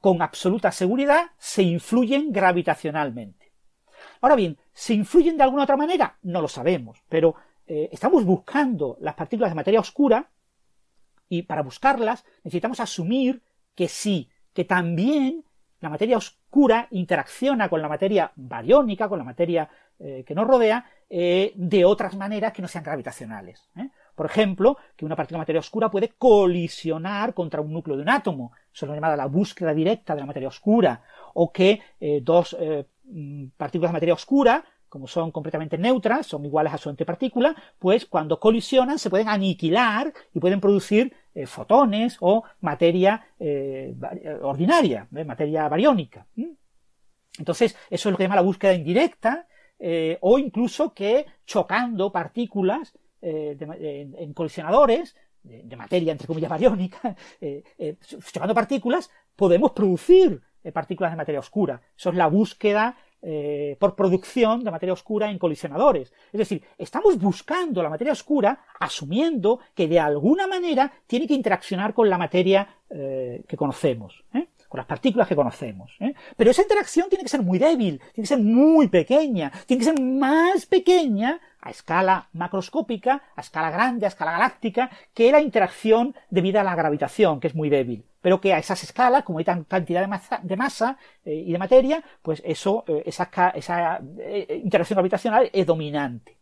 con 0.00 0.22
absoluta 0.22 0.72
seguridad, 0.72 1.26
se 1.36 1.62
influyen 1.62 2.32
gravitacionalmente. 2.32 3.52
Ahora 4.22 4.36
bien, 4.36 4.56
¿se 4.72 4.94
influyen 4.94 5.36
de 5.36 5.42
alguna 5.42 5.64
otra 5.64 5.76
manera? 5.76 6.16
No 6.22 6.40
lo 6.40 6.48
sabemos, 6.48 7.02
pero 7.08 7.34
estamos 7.66 8.24
buscando 8.24 8.96
las 9.00 9.14
partículas 9.14 9.52
de 9.52 9.54
materia 9.54 9.78
oscura 9.78 10.28
y 11.30 11.42
para 11.42 11.62
buscarlas 11.62 12.26
necesitamos 12.44 12.80
asumir 12.80 13.42
que 13.74 13.88
sí, 13.88 14.28
que 14.52 14.66
también 14.66 15.44
la 15.80 15.88
materia 15.88 16.18
oscura 16.18 16.88
interacciona 16.90 17.70
con 17.70 17.80
la 17.80 17.88
materia 17.88 18.30
bariónica, 18.36 19.08
con 19.08 19.18
la 19.18 19.24
materia 19.24 19.70
eh, 19.98 20.24
que 20.26 20.34
nos 20.34 20.46
rodea, 20.46 20.84
eh, 21.08 21.52
de 21.54 21.84
otras 21.84 22.16
maneras 22.16 22.52
que 22.52 22.60
no 22.60 22.68
sean 22.68 22.84
gravitacionales. 22.84 23.70
¿eh? 23.76 23.88
Por 24.14 24.26
ejemplo, 24.26 24.76
que 24.96 25.06
una 25.06 25.16
partícula 25.16 25.38
de 25.38 25.42
materia 25.42 25.60
oscura 25.60 25.90
puede 25.90 26.10
colisionar 26.10 27.32
contra 27.32 27.62
un 27.62 27.72
núcleo 27.72 27.96
de 27.96 28.02
un 28.02 28.10
átomo, 28.10 28.52
eso 28.74 28.84
es 28.84 28.88
lo 28.88 28.94
llamada 28.94 29.16
la 29.16 29.26
búsqueda 29.26 29.72
directa 29.72 30.14
de 30.14 30.20
la 30.20 30.26
materia 30.26 30.48
oscura, 30.48 31.02
o 31.32 31.52
que 31.52 31.80
dos 32.22 32.56
mm, 33.04 33.46
partículas 33.56 33.90
de 33.90 33.96
materia 33.96 34.14
oscura 34.14 34.64
como 34.90 35.06
son 35.06 35.30
completamente 35.30 35.78
neutras, 35.78 36.26
son 36.26 36.44
iguales 36.44 36.74
a 36.74 36.78
su 36.78 36.90
antipartícula, 36.90 37.54
pues 37.78 38.04
cuando 38.04 38.38
colisionan 38.40 38.98
se 38.98 39.08
pueden 39.08 39.28
aniquilar 39.28 40.12
y 40.34 40.40
pueden 40.40 40.60
producir 40.60 41.14
eh, 41.32 41.46
fotones 41.46 42.16
o 42.20 42.42
materia 42.60 43.24
eh, 43.38 43.94
ordinaria, 44.42 45.06
¿eh? 45.14 45.24
materia 45.24 45.68
bariónica. 45.68 46.26
Entonces, 47.38 47.76
eso 47.88 48.08
es 48.08 48.12
lo 48.12 48.18
que 48.18 48.24
se 48.24 48.26
llama 48.26 48.34
la 48.34 48.42
búsqueda 48.42 48.74
indirecta, 48.74 49.46
o 50.20 50.38
incluso 50.38 50.92
que 50.92 51.24
chocando 51.46 52.12
partículas 52.12 52.92
en, 53.22 54.34
colisionadores, 54.34 55.16
de, 55.42 55.74
materia, 55.74 56.12
entre 56.12 56.26
comillas, 56.26 56.50
bariónica, 56.50 57.16
chocando 58.30 58.54
partículas, 58.54 59.10
podemos 59.34 59.70
producir 59.70 60.42
partículas 60.74 61.12
de 61.12 61.16
materia 61.16 61.40
oscura. 61.40 61.80
Eso 61.96 62.10
es 62.10 62.16
la 62.16 62.26
búsqueda 62.26 62.98
por 63.78 63.94
producción 63.94 64.64
de 64.64 64.70
materia 64.70 64.94
oscura 64.94 65.30
en 65.30 65.38
colisionadores. 65.38 66.12
Es 66.32 66.38
decir, 66.38 66.62
estamos 66.78 67.18
buscando 67.18 67.82
la 67.82 67.90
materia 67.90 68.12
oscura 68.12 68.64
asumiendo 68.78 69.60
que 69.74 69.88
de 69.88 70.00
alguna 70.00 70.46
manera 70.46 70.90
tiene 71.06 71.26
que 71.26 71.34
interaccionar 71.34 71.92
con 71.92 72.08
la 72.08 72.16
materia 72.16 72.66
que 72.88 73.56
conocemos 73.56 74.24
con 74.70 74.78
las 74.78 74.86
partículas 74.86 75.26
que 75.26 75.34
conocemos. 75.34 75.96
¿eh? 75.98 76.14
Pero 76.36 76.52
esa 76.52 76.62
interacción 76.62 77.08
tiene 77.08 77.24
que 77.24 77.28
ser 77.28 77.42
muy 77.42 77.58
débil, 77.58 77.98
tiene 78.14 78.22
que 78.22 78.26
ser 78.26 78.38
muy 78.38 78.86
pequeña, 78.86 79.50
tiene 79.66 79.80
que 79.80 79.90
ser 79.90 80.00
más 80.00 80.64
pequeña 80.64 81.40
a 81.60 81.70
escala 81.70 82.28
macroscópica, 82.32 83.20
a 83.34 83.40
escala 83.40 83.72
grande, 83.72 84.06
a 84.06 84.08
escala 84.08 84.30
galáctica, 84.30 84.88
que 85.12 85.32
la 85.32 85.40
interacción 85.40 86.14
debida 86.30 86.60
a 86.60 86.64
la 86.64 86.76
gravitación, 86.76 87.40
que 87.40 87.48
es 87.48 87.56
muy 87.56 87.68
débil. 87.68 88.04
Pero 88.20 88.40
que 88.40 88.52
a 88.52 88.58
esas 88.58 88.82
escalas, 88.82 89.24
como 89.24 89.38
hay 89.38 89.44
tan 89.44 89.64
cantidad 89.64 90.00
de 90.42 90.56
masa, 90.56 90.98
eh, 91.24 91.34
y 91.34 91.52
de 91.52 91.58
materia, 91.58 92.02
pues 92.22 92.42
eso, 92.44 92.84
eh, 92.86 93.02
esa, 93.06 93.30
esa 93.54 94.00
interacción 94.62 94.96
gravitacional 94.96 95.50
es 95.52 95.66
dominante. 95.66 96.38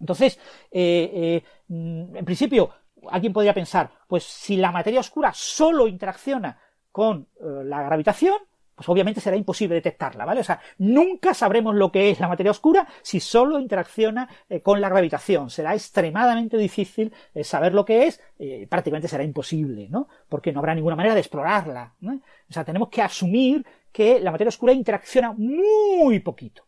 Entonces, 0.00 0.38
mm, 0.70 2.16
en 2.16 2.24
principio, 2.24 2.70
alguien 3.10 3.32
podría 3.32 3.54
pensar, 3.54 3.90
pues 4.06 4.24
si 4.24 4.56
la 4.56 4.72
materia 4.72 5.00
oscura 5.00 5.32
solo 5.34 5.86
interacciona 5.86 6.58
con 6.90 7.28
eh, 7.40 7.64
la 7.64 7.82
gravitación, 7.82 8.38
pues 8.78 8.88
obviamente 8.88 9.20
será 9.20 9.36
imposible 9.36 9.74
detectarla, 9.74 10.24
¿vale? 10.24 10.40
O 10.40 10.44
sea, 10.44 10.60
nunca 10.78 11.34
sabremos 11.34 11.74
lo 11.74 11.90
que 11.90 12.10
es 12.10 12.20
la 12.20 12.28
materia 12.28 12.52
oscura 12.52 12.86
si 13.02 13.18
solo 13.18 13.58
interacciona 13.58 14.28
eh, 14.48 14.60
con 14.60 14.80
la 14.80 14.88
gravitación. 14.88 15.50
Será 15.50 15.74
extremadamente 15.74 16.56
difícil 16.56 17.12
eh, 17.34 17.42
saber 17.42 17.74
lo 17.74 17.84
que 17.84 18.06
es, 18.06 18.22
prácticamente 18.68 19.08
será 19.08 19.24
imposible, 19.24 19.88
¿no? 19.90 20.06
Porque 20.28 20.52
no 20.52 20.60
habrá 20.60 20.72
ninguna 20.72 20.94
manera 20.94 21.14
de 21.14 21.20
explorarla. 21.20 21.94
O 22.00 22.52
sea, 22.52 22.64
tenemos 22.64 22.88
que 22.88 23.02
asumir 23.02 23.66
que 23.90 24.20
la 24.20 24.30
materia 24.30 24.50
oscura 24.50 24.72
interacciona 24.72 25.32
muy 25.32 26.20
poquito, 26.20 26.64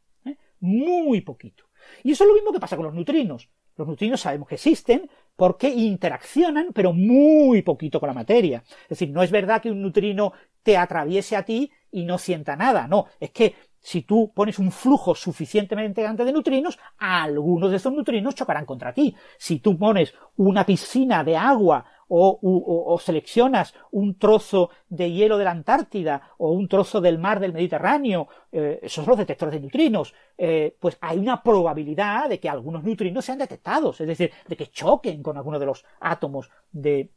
muy 0.59 1.21
poquito. 1.21 1.67
Y 2.03 2.11
eso 2.11 2.25
es 2.25 2.29
lo 2.29 2.35
mismo 2.35 2.53
que 2.53 2.59
pasa 2.59 2.75
con 2.75 2.87
los 2.87 2.95
neutrinos. 2.95 3.49
Los 3.77 3.87
neutrinos 3.87 4.21
sabemos 4.21 4.49
que 4.49 4.57
existen, 4.57 5.09
porque 5.37 5.69
interaccionan, 5.69 6.71
pero 6.75 6.93
muy 6.93 7.63
poquito 7.63 7.99
con 7.99 8.09
la 8.09 8.15
materia. 8.15 8.63
Es 8.83 8.91
decir, 8.91 9.11
no 9.11 9.23
es 9.23 9.31
verdad 9.31 9.63
que 9.63 9.71
un 9.71 9.81
neutrino 9.81 10.33
te 10.63 10.77
atraviese 10.77 11.37
a 11.37 11.45
ti 11.45 11.71
y 11.93 12.05
no 12.05 12.19
sienta 12.19 12.57
nada, 12.57 12.87
no, 12.87 13.07
es 13.19 13.31
que 13.31 13.55
si 13.81 14.03
tú 14.03 14.33
pones 14.35 14.59
un 14.59 14.71
flujo 14.71 15.15
suficientemente 15.15 16.03
grande 16.03 16.25
de 16.25 16.33
neutrinos, 16.33 16.79
algunos 16.99 17.71
de 17.71 17.79
esos 17.79 17.93
neutrinos 17.93 18.35
chocarán 18.35 18.67
contra 18.67 18.93
ti. 18.93 19.15
Si 19.39 19.61
tú 19.61 19.79
pones 19.79 20.15
una 20.37 20.67
piscina 20.67 21.25
de 21.25 21.37
agua 21.37 21.85
o, 22.13 22.99
seleccionas 23.01 23.73
un 23.93 24.19
trozo 24.19 24.71
de 24.89 25.11
hielo 25.13 25.39
de 25.39 25.45
la 25.45 25.53
Antártida 25.53 26.35
o 26.39 26.51
un 26.51 26.67
trozo 26.69 27.01
del 27.01 27.19
mar 27.19 27.39
del 27.39 27.53
Mediterráneo, 27.53 28.29
eh, 28.51 28.81
esos 28.83 29.05
son 29.05 29.13
los 29.13 29.19
detectores 29.19 29.55
de 29.55 29.61
neutrinos, 29.61 30.13
eh, 30.37 30.77
pues 30.79 30.99
hay 31.01 31.19
una 31.19 31.43
probabilidad 31.43 32.29
de 32.29 32.41
que 32.41 32.49
algunos 32.49 32.83
neutrinos 32.83 33.25
sean 33.25 33.39
detectados, 33.39 34.01
es 34.01 34.09
decir, 34.09 34.33
de 34.47 34.57
que 34.57 34.67
choquen 34.67 35.23
con 35.23 35.37
alguno 35.37 35.59
de 35.59 35.67
los 35.67 35.85
átomos 36.01 36.51
de, 36.73 37.11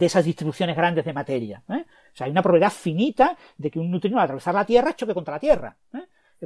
esas 0.00 0.24
distribuciones 0.24 0.76
grandes 0.76 1.04
de 1.04 1.12
materia. 1.12 1.62
¿eh? 1.68 1.84
O 2.14 2.16
sea, 2.16 2.26
hay 2.26 2.30
una 2.30 2.42
probabilidad 2.42 2.70
finita 2.70 3.36
de 3.58 3.70
que 3.70 3.80
un 3.80 3.90
neutrino 3.90 4.18
al 4.18 4.24
atravesar 4.24 4.54
la 4.54 4.64
Tierra 4.64 4.94
choque 4.94 5.14
contra 5.14 5.34
la 5.34 5.40
Tierra. 5.40 5.76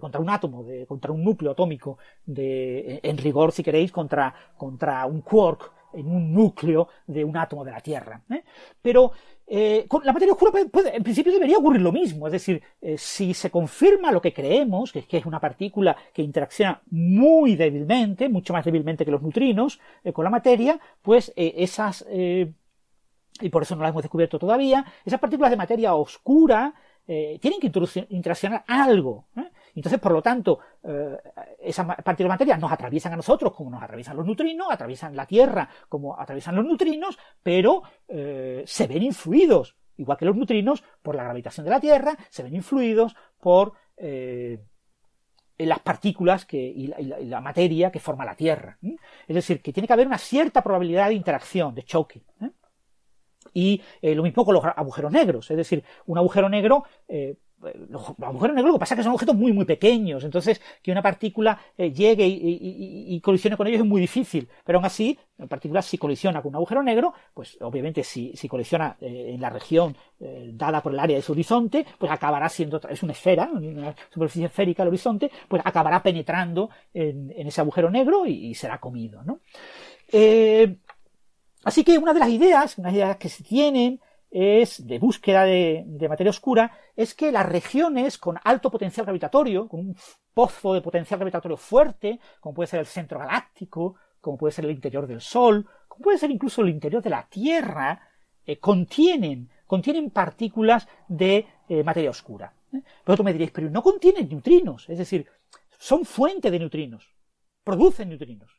contra 0.01 0.21
un 0.21 0.31
átomo, 0.31 0.63
de, 0.63 0.87
contra 0.87 1.11
un 1.11 1.25
núcleo 1.25 1.51
atómico, 1.53 1.99
de, 2.25 3.01
en 3.03 3.19
rigor, 3.19 3.51
si 3.51 3.65
queréis, 3.65 3.91
contra, 3.91 4.33
contra 4.57 5.05
un 5.07 5.23
quark 5.23 5.73
en 5.93 6.07
un 6.07 6.33
núcleo 6.33 6.89
de 7.07 7.25
un 7.25 7.37
átomo 7.37 7.65
de 7.65 7.73
la 7.73 7.81
Tierra. 7.81 8.23
¿eh? 8.31 8.45
Pero 8.81 9.13
eh, 9.47 9.87
con 9.89 10.05
la 10.05 10.13
materia 10.13 10.33
oscura, 10.33 10.53
en 10.61 11.03
principio 11.03 11.33
debería 11.33 11.59
ocurrir 11.59 11.81
lo 11.81 11.93
mismo. 11.93 12.27
Es 12.27 12.33
decir, 12.33 12.63
eh, 12.81 12.97
si 12.97 13.35
se 13.35 13.51
confirma 13.51 14.13
lo 14.13 14.21
que 14.21 14.33
creemos, 14.33 14.93
que 14.93 15.01
es, 15.01 15.07
que 15.07 15.19
es 15.19 15.27
una 15.27 15.41
partícula 15.41 15.97
que 16.13 16.23
interacciona 16.23 16.81
muy 16.91 17.57
débilmente, 17.57 18.29
mucho 18.29 18.53
más 18.53 18.65
débilmente 18.65 19.05
que 19.05 19.11
los 19.11 19.23
neutrinos, 19.23 19.81
con 20.13 20.25
la 20.25 20.31
materia, 20.31 20.79
pues 21.03 21.33
esas, 21.37 22.07
y 23.41 23.49
por 23.49 23.63
eso 23.63 23.77
no 23.77 23.83
las 23.83 23.91
hemos 23.91 24.03
descubierto 24.03 24.39
todavía, 24.39 24.85
esas 25.05 25.21
partículas 25.21 25.51
de 25.51 25.57
materia 25.57 25.95
oscura 25.95 26.75
tienen 27.41 27.59
que 27.59 27.73
interaccionar 28.11 28.65
algo. 28.67 29.25
Entonces, 29.79 30.01
por 30.01 30.11
lo 30.11 30.21
tanto, 30.21 30.59
eh, 30.83 31.17
esas 31.61 31.87
partículas 31.87 32.19
de 32.19 32.29
materia 32.29 32.57
nos 32.57 32.73
atraviesan 32.73 33.13
a 33.13 33.17
nosotros 33.17 33.53
como 33.55 33.71
nos 33.71 33.81
atraviesan 33.81 34.17
los 34.17 34.27
neutrinos, 34.27 34.67
atraviesan 34.71 35.15
la 35.15 35.25
Tierra 35.25 35.69
como 35.89 36.19
atraviesan 36.19 36.57
los 36.57 36.65
neutrinos, 36.65 37.17
pero 37.43 37.83
eh, 38.09 38.65
se 38.67 38.89
ven 38.89 39.05
influidos, 39.05 39.77
igual 39.97 40.19
que 40.19 40.25
los 40.25 40.35
neutrinos, 40.35 40.83
por 41.01 41.15
la 41.15 41.23
gravitación 41.23 41.65
de 41.65 41.71
la 41.71 41.79
Tierra, 41.79 42.17
se 42.29 42.43
ven 42.43 42.57
influidos 42.57 43.15
por 43.41 43.75
eh, 43.97 44.59
las 45.59 45.79
partículas 45.79 46.45
que, 46.45 46.59
y, 46.59 46.89
la, 46.89 47.41
materia 47.41 47.93
que 47.93 48.01
forma 48.01 48.25
la 48.25 48.35
Tierra. 48.35 48.79
Es 49.29 49.35
decir, 49.35 49.63
que 49.63 49.73
tiene 49.73 49.87
que 49.87 49.93
haber 49.93 50.09
una 50.09 50.19
cierta 50.19 50.63
probabilidad 50.63 51.07
de 51.07 51.15
interacción, 51.15 51.75
de 51.75 51.85
choque. 51.85 52.23
Y 53.55 53.83
lo 54.03 54.23
mismo 54.23 54.45
con 54.45 54.55
los 54.55 54.65
agujeros 54.65 55.13
negros, 55.13 55.51
es 55.51 55.57
decir, 55.57 55.85
un 56.07 56.19
agujero 56.19 56.49
negro 56.49 56.85
los 57.89 58.15
agujeros 58.23 58.55
negros 58.55 58.73
lo 58.73 58.75
que 58.75 58.81
pasa 58.81 58.95
es 58.95 58.99
que 58.99 59.05
son 59.05 59.15
objetos 59.15 59.35
muy 59.35 59.53
muy 59.53 59.65
pequeños, 59.65 60.23
entonces 60.25 60.61
que 60.83 60.93
una 60.93 61.03
partícula 61.03 61.61
eh, 61.77 61.93
llegue 61.93 62.27
y, 62.27 63.21
colisione 63.21 63.57
con 63.57 63.67
ellos 63.67 63.81
es 63.81 63.87
muy 63.87 64.01
difícil, 64.01 64.49
pero 64.65 64.79
aún 64.79 64.87
así, 64.87 65.19
en 65.39 65.49
particular 65.49 65.83
si 65.83 65.99
colisiona 65.99 66.41
con 66.41 66.51
un 66.51 66.57
agujero 66.57 66.83
negro, 66.83 67.13
pues 67.35 67.59
obviamente 67.61 68.05
si, 68.05 68.33
si 68.37 68.49
colisiona 68.49 68.97
eh, 69.01 69.33
en 69.35 69.41
la 69.41 69.51
región 69.51 69.97
eh, 70.21 70.51
dada 70.53 70.81
por 70.83 70.93
el 70.93 71.01
área 71.01 71.17
de 71.17 71.23
su 71.23 71.33
horizonte, 71.33 71.85
pues 71.99 72.11
acabará 72.13 72.49
siendo, 72.49 72.81
es 72.89 73.03
una 73.03 73.13
esfera, 73.13 73.51
una 73.53 73.95
superficie 74.13 74.47
esférica 74.47 74.85
el 74.85 74.89
horizonte, 74.89 75.31
pues 75.49 75.63
acabará 75.65 76.03
penetrando 76.03 76.71
en, 76.95 77.33
ese 77.37 77.61
agujero 77.61 77.91
negro 77.91 78.25
y, 78.25 78.55
será 78.55 78.79
comido, 78.79 79.23
¿no? 79.25 79.41
Así 81.69 81.85
que 81.85 81.99
una 81.99 82.15
de 82.15 82.21
las 82.21 82.31
ideas, 82.31 82.79
unas 82.79 82.95
ideas 82.95 83.17
que 83.19 83.29
se 83.29 83.45
tienen, 83.45 84.01
es 84.31 84.87
de 84.87 84.99
búsqueda 84.99 85.45
de, 85.45 85.85
materia 86.09 86.31
oscura 86.31 86.73
es 86.97 87.15
que 87.15 87.33
las 87.33 87.47
regiones 87.47 88.19
con 88.19 88.39
alto 88.45 88.71
potencial 88.71 89.07
gravitatorio, 89.07 89.69
con 89.69 89.81
un 89.81 89.97
pozo 90.35 90.75
de 90.75 90.81
potencial 90.81 91.19
gravitatorio 91.19 91.57
fuerte, 91.57 92.21
como 92.41 92.55
puede 92.55 92.67
ser 92.67 92.81
el 92.81 92.87
centro 92.87 93.19
galáctico, 93.19 93.97
como 94.21 94.37
puede 94.37 94.53
ser 94.53 94.65
el 94.65 94.73
interior 94.73 95.07
del 95.07 95.21
Sol, 95.21 95.67
como 95.87 96.03
puede 96.03 96.19
ser 96.19 96.31
incluso 96.31 96.63
el 96.63 96.71
interior 96.71 97.03
de 97.03 97.11
la 97.11 97.27
Tierra, 97.29 98.01
eh, 98.45 98.59
contienen, 98.59 99.51
contienen 99.67 100.11
partículas 100.11 100.89
de 101.07 101.47
eh, 101.69 101.83
materia 101.83 102.11
oscura. 102.11 102.53
¿eh? 102.73 102.83
Pero 103.05 103.17
tú 103.17 103.25
me 103.25 103.33
diréis, 103.33 103.51
pero 103.51 103.71
no 103.71 103.83
contienen 103.83 104.29
neutrinos, 104.29 104.89
es 104.89 104.99
decir, 104.99 105.27
son 105.79 106.05
fuente 106.05 106.51
de 106.51 106.59
neutrinos, 106.59 107.15
producen 107.63 108.09
neutrinos. 108.09 108.51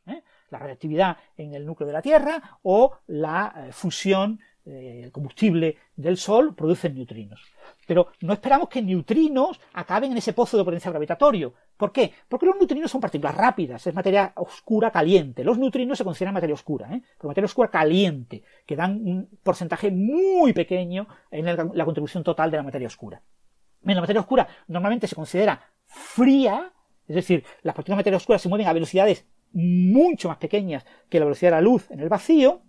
La 0.50 0.58
radioactividad 0.58 1.16
en 1.36 1.54
el 1.54 1.64
núcleo 1.64 1.86
de 1.86 1.92
la 1.92 2.02
Tierra 2.02 2.58
o 2.62 2.98
la 3.06 3.68
fusión 3.70 4.40
eh, 4.66 5.00
el 5.04 5.10
combustible 5.10 5.78
del 5.96 6.18
Sol 6.18 6.54
producen 6.54 6.94
neutrinos. 6.94 7.40
Pero 7.86 8.08
no 8.20 8.34
esperamos 8.34 8.68
que 8.68 8.82
neutrinos 8.82 9.58
acaben 9.72 10.12
en 10.12 10.18
ese 10.18 10.34
pozo 10.34 10.58
de 10.58 10.64
potencial 10.64 10.92
gravitatorio. 10.92 11.54
¿Por 11.78 11.90
qué? 11.90 12.12
Porque 12.28 12.44
los 12.44 12.56
neutrinos 12.56 12.90
son 12.90 13.00
partículas 13.00 13.34
rápidas, 13.34 13.86
es 13.86 13.94
materia 13.94 14.32
oscura 14.36 14.90
caliente. 14.90 15.42
Los 15.44 15.56
neutrinos 15.56 15.96
se 15.96 16.04
consideran 16.04 16.34
materia 16.34 16.54
oscura, 16.54 16.94
¿eh? 16.94 17.02
pero 17.16 17.28
materia 17.28 17.46
oscura 17.46 17.68
caliente, 17.68 18.44
que 18.66 18.76
dan 18.76 19.00
un 19.02 19.30
porcentaje 19.42 19.90
muy 19.90 20.52
pequeño 20.52 21.08
en 21.30 21.46
la 21.46 21.84
contribución 21.84 22.22
total 22.22 22.50
de 22.50 22.58
la 22.58 22.62
materia 22.62 22.86
oscura. 22.86 23.22
Bien, 23.80 23.96
la 23.96 24.02
materia 24.02 24.20
oscura 24.20 24.46
normalmente 24.68 25.06
se 25.06 25.16
considera 25.16 25.58
fría, 25.86 26.70
es 27.08 27.16
decir, 27.16 27.44
las 27.62 27.74
partículas 27.74 27.96
de 27.96 28.00
materia 28.00 28.16
oscura 28.18 28.38
se 28.38 28.50
mueven 28.50 28.66
a 28.66 28.74
velocidades 28.74 29.26
mucho 29.52 30.28
más 30.28 30.38
pequeñas 30.38 30.84
que 31.08 31.18
la 31.18 31.26
velocidad 31.26 31.50
de 31.50 31.56
la 31.56 31.60
luz 31.62 31.90
en 31.90 32.00
el 32.00 32.08
vacío, 32.08 32.62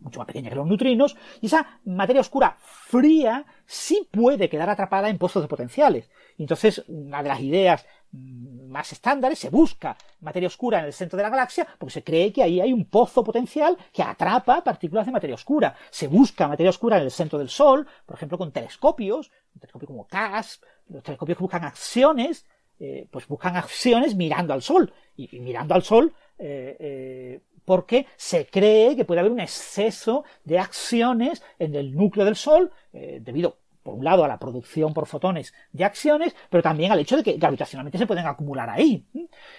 mucho 0.00 0.20
más 0.20 0.26
pequeña 0.26 0.48
que 0.48 0.56
los 0.56 0.66
neutrinos, 0.66 1.16
y 1.40 1.46
esa 1.46 1.80
materia 1.84 2.20
oscura 2.20 2.56
fría 2.58 3.44
sí 3.66 4.08
puede 4.10 4.48
quedar 4.48 4.70
atrapada 4.70 5.08
en 5.08 5.18
pozos 5.18 5.42
de 5.42 5.48
potenciales. 5.48 6.10
Y 6.36 6.42
entonces, 6.42 6.84
una 6.86 7.22
de 7.22 7.28
las 7.28 7.40
ideas 7.40 7.84
mm, 8.12 8.70
más 8.70 8.92
estándares, 8.92 9.38
se 9.38 9.50
busca 9.50 9.96
materia 10.20 10.46
oscura 10.46 10.78
en 10.78 10.86
el 10.86 10.92
centro 10.92 11.16
de 11.16 11.24
la 11.24 11.30
galaxia, 11.30 11.66
porque 11.78 11.94
se 11.94 12.04
cree 12.04 12.32
que 12.32 12.42
ahí 12.42 12.60
hay 12.60 12.72
un 12.72 12.86
pozo 12.86 13.24
potencial 13.24 13.76
que 13.92 14.02
atrapa 14.02 14.62
partículas 14.62 15.06
de 15.06 15.12
materia 15.12 15.34
oscura. 15.34 15.74
Se 15.90 16.06
busca 16.06 16.48
materia 16.48 16.70
oscura 16.70 16.98
en 16.98 17.04
el 17.04 17.10
centro 17.10 17.38
del 17.38 17.48
Sol, 17.48 17.86
por 18.06 18.16
ejemplo, 18.16 18.38
con 18.38 18.52
telescopios, 18.52 19.30
un 19.54 19.60
telescopio 19.60 19.88
como 19.88 20.06
CASP, 20.06 20.62
los 20.88 21.02
telescopios 21.02 21.38
que 21.38 21.44
buscan 21.44 21.64
acciones, 21.64 22.46
eh, 22.80 23.08
pues 23.10 23.26
buscan 23.26 23.56
acciones 23.56 24.14
mirando 24.14 24.54
al 24.54 24.62
Sol. 24.62 24.92
Y, 25.16 25.40
mirando 25.40 25.74
al 25.74 25.82
Sol, 25.82 26.14
eh, 26.38 26.76
eh, 26.78 27.40
porque 27.64 28.06
se 28.16 28.46
cree 28.46 28.94
que 28.94 29.04
puede 29.04 29.20
haber 29.20 29.32
un 29.32 29.40
exceso 29.40 30.24
de 30.44 30.60
acciones 30.60 31.42
en 31.58 31.74
el 31.74 31.94
núcleo 31.94 32.24
del 32.24 32.36
Sol, 32.36 32.70
debido, 32.92 33.58
por 33.82 33.94
un 33.94 34.04
lado, 34.04 34.24
a 34.24 34.28
la 34.28 34.38
producción 34.38 34.94
por 34.94 35.06
fotones 35.06 35.52
de 35.72 35.84
acciones, 35.84 36.34
pero 36.48 36.62
también 36.62 36.92
al 36.92 37.00
hecho 37.00 37.16
de 37.16 37.22
que 37.22 37.34
gravitacionalmente 37.34 37.98
se 37.98 38.06
pueden 38.06 38.26
acumular 38.26 38.70
ahí. 38.70 39.04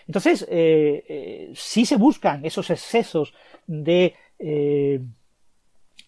Entonces, 0.07 0.47
si 1.53 1.85
se 1.85 1.97
buscan 1.97 2.43
esos 2.45 2.69
excesos 2.71 3.33
de 3.67 4.15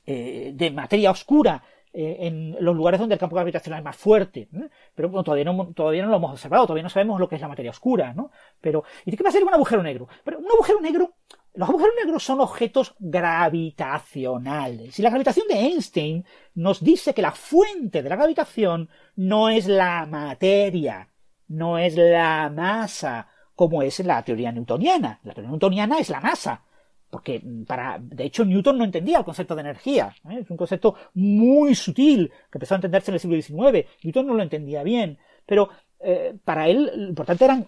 de 0.03 0.71
materia 0.73 1.11
oscura 1.11 1.63
eh, 1.93 2.17
en 2.21 2.55
los 2.59 2.75
lugares 2.75 2.99
donde 2.99 3.15
el 3.15 3.19
campo 3.19 3.35
gravitacional 3.35 3.79
es 3.79 3.85
más 3.85 3.97
fuerte. 3.97 4.47
Pero 4.95 5.09
todavía, 5.23 5.45
no, 5.45 5.73
todavía 5.73 6.03
no 6.03 6.09
lo 6.09 6.17
hemos 6.17 6.31
observado, 6.31 6.63
todavía 6.63 6.83
no 6.83 6.89
sabemos 6.89 7.19
lo 7.19 7.27
que 7.27 7.35
es 7.35 7.41
la 7.41 7.49
materia 7.49 7.71
oscura. 7.71 8.13
¿no? 8.13 8.31
Pero, 8.61 8.83
¿Y 9.05 9.15
qué 9.15 9.23
pasa 9.23 9.39
con 9.39 9.49
un 9.49 9.53
agujero 9.53 9.83
negro? 9.83 10.07
Pero 10.23 10.39
un 10.39 10.47
agujero 10.47 10.79
negro, 10.79 11.15
los 11.53 11.67
agujeros 11.67 11.95
negros 12.01 12.23
son 12.23 12.39
objetos 12.39 12.95
gravitacionales. 12.99 14.97
Y 14.97 15.01
la 15.01 15.09
gravitación 15.09 15.47
de 15.49 15.55
Einstein 15.55 16.25
nos 16.55 16.81
dice 16.81 17.13
que 17.13 17.21
la 17.21 17.33
fuente 17.33 18.01
de 18.01 18.09
la 18.09 18.15
gravitación 18.15 18.89
no 19.17 19.49
es 19.49 19.67
la 19.67 20.05
materia, 20.05 21.09
no 21.49 21.77
es 21.77 21.97
la 21.97 22.49
masa, 22.55 23.27
como 23.53 23.81
es 23.81 23.99
en 23.99 24.07
la 24.07 24.23
teoría 24.23 24.53
newtoniana. 24.53 25.19
La 25.23 25.33
teoría 25.33 25.51
newtoniana 25.51 25.99
es 25.99 26.09
la 26.09 26.21
masa 26.21 26.63
porque 27.11 27.43
para, 27.67 27.99
de 27.99 28.23
hecho 28.23 28.43
Newton 28.43 28.77
no 28.79 28.85
entendía 28.85 29.19
el 29.19 29.25
concepto 29.25 29.53
de 29.53 29.61
energía, 29.61 30.15
¿eh? 30.29 30.39
es 30.39 30.49
un 30.49 30.57
concepto 30.57 30.95
muy 31.13 31.75
sutil 31.75 32.29
que 32.29 32.57
empezó 32.57 32.73
a 32.73 32.77
entenderse 32.77 33.11
en 33.11 33.15
el 33.15 33.19
siglo 33.19 33.39
XIX, 33.39 33.87
Newton 34.01 34.25
no 34.25 34.33
lo 34.33 34.41
entendía 34.41 34.81
bien, 34.81 35.19
pero 35.45 35.69
eh, 35.99 36.33
para 36.43 36.67
él 36.67 36.89
lo 36.95 37.09
importante 37.09 37.45
eran 37.45 37.67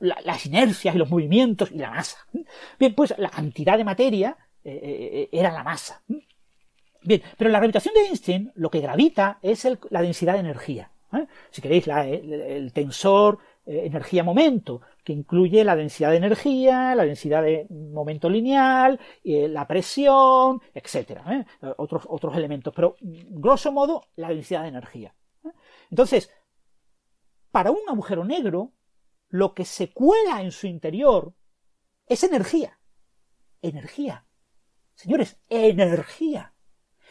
las 0.00 0.46
inercias 0.46 0.94
y 0.94 0.98
los 0.98 1.10
movimientos 1.10 1.70
y 1.70 1.76
la 1.76 1.90
masa. 1.90 2.16
Bien, 2.78 2.94
pues 2.94 3.14
la 3.18 3.28
cantidad 3.28 3.76
de 3.76 3.84
materia 3.84 4.36
eh, 4.64 5.28
era 5.30 5.52
la 5.52 5.62
masa. 5.62 6.02
Bien, 7.02 7.20
pero 7.36 7.48
en 7.48 7.52
la 7.52 7.58
gravitación 7.58 7.92
de 7.94 8.06
Einstein 8.06 8.52
lo 8.54 8.70
que 8.70 8.80
gravita 8.80 9.38
es 9.42 9.68
la 9.90 10.00
densidad 10.00 10.32
de 10.32 10.40
energía. 10.40 10.90
Si 11.50 11.60
queréis, 11.60 11.86
el, 11.88 12.72
tensor 12.72 13.38
energía-momento, 13.64 14.80
que 15.04 15.12
incluye 15.12 15.64
la 15.64 15.76
densidad 15.76 16.10
de 16.10 16.16
energía, 16.16 16.94
la 16.94 17.04
densidad 17.04 17.42
de 17.42 17.66
momento 17.70 18.28
lineal, 18.28 18.98
eh, 19.22 19.48
la 19.48 19.66
presión, 19.66 20.60
etcétera, 20.74 21.24
¿eh? 21.32 21.74
otros, 21.76 22.04
otros 22.08 22.36
elementos, 22.36 22.72
pero 22.74 22.96
grosso 23.00 23.72
modo 23.72 24.02
la 24.16 24.28
densidad 24.28 24.62
de 24.62 24.68
energía. 24.68 25.14
¿eh? 25.44 25.50
Entonces, 25.90 26.30
para 27.50 27.70
un 27.70 27.88
agujero 27.88 28.24
negro, 28.24 28.72
lo 29.28 29.54
que 29.54 29.64
se 29.64 29.92
cuela 29.92 30.42
en 30.42 30.52
su 30.52 30.66
interior 30.66 31.34
es 32.06 32.24
energía. 32.24 32.78
Energía. 33.60 34.26
Señores, 34.94 35.38
energía. 35.48 36.54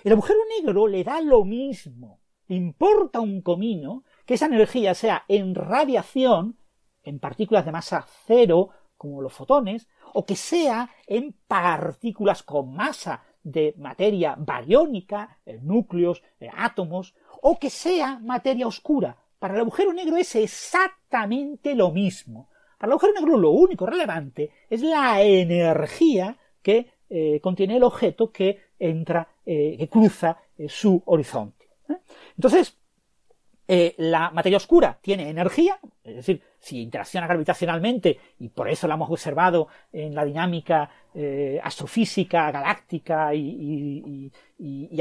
El 0.04 0.14
agujero 0.14 0.40
negro 0.58 0.88
le 0.88 1.04
da 1.04 1.22
lo 1.22 1.46
mismo. 1.46 2.20
Le 2.48 2.56
importa 2.56 3.22
un 3.22 3.42
comino 3.42 4.04
que 4.26 4.36
esa 4.36 4.46
energía 4.46 4.94
sea 4.94 5.26
en 5.28 5.56
radiación 5.56 6.58
en 7.04 7.20
partículas 7.20 7.66
de 7.66 7.72
masa 7.72 8.06
cero, 8.26 8.70
como 8.98 9.22
los 9.22 9.34
fotones, 9.34 9.88
o 10.14 10.26
que 10.26 10.36
sea 10.36 10.90
en 11.08 11.36
partículas 11.48 12.44
con 12.44 12.74
masa 12.74 13.24
de 13.44 13.74
materia 13.78 14.36
bariónica, 14.38 15.40
eh, 15.46 15.60
núcleos, 15.62 16.22
eh, 16.40 16.50
átomos, 16.56 17.16
o 17.42 17.58
que 17.58 17.70
sea 17.70 18.20
materia 18.20 18.68
oscura. 18.68 19.18
Para 19.40 19.56
el 19.56 19.62
agujero 19.62 19.94
negro 19.94 20.18
es 20.18 20.36
exactamente 20.36 21.74
lo 21.74 21.92
mismo. 21.92 22.50
Para 22.78 22.90
el 22.90 22.94
agujero 22.94 23.14
negro 23.14 23.38
lo 23.38 23.52
único 23.52 23.86
relevante 23.88 24.52
es 24.70 24.82
la 24.82 25.22
energía 25.22 26.38
que 26.62 26.92
eh, 27.10 27.40
contiene 27.42 27.78
el 27.78 27.84
objeto 27.84 28.32
que 28.32 28.60
entra, 28.78 29.28
que 29.44 29.90
cruza 29.92 30.38
su 30.68 31.02
horizonte. 31.06 31.70
Entonces, 32.36 32.81
la 33.68 34.32
materia 34.32 34.58
oscura 34.58 34.98
tiene 35.02 35.30
energía, 35.30 35.80
es 36.04 36.16
decir, 36.18 36.42
si 36.60 36.82
interacciona 36.82 37.28
gravitacionalmente, 37.28 38.20
y 38.40 38.50
por 38.50 38.70
eso 38.70 38.88
lo 38.88 38.94
hemos 38.94 39.10
observado 39.10 39.68
en 39.92 40.14
la 40.14 40.24
dinámica 40.24 40.90
eh, 41.14 41.60
astrofísica 41.64 42.52
galáctica 42.52 43.34
y, 43.34 44.32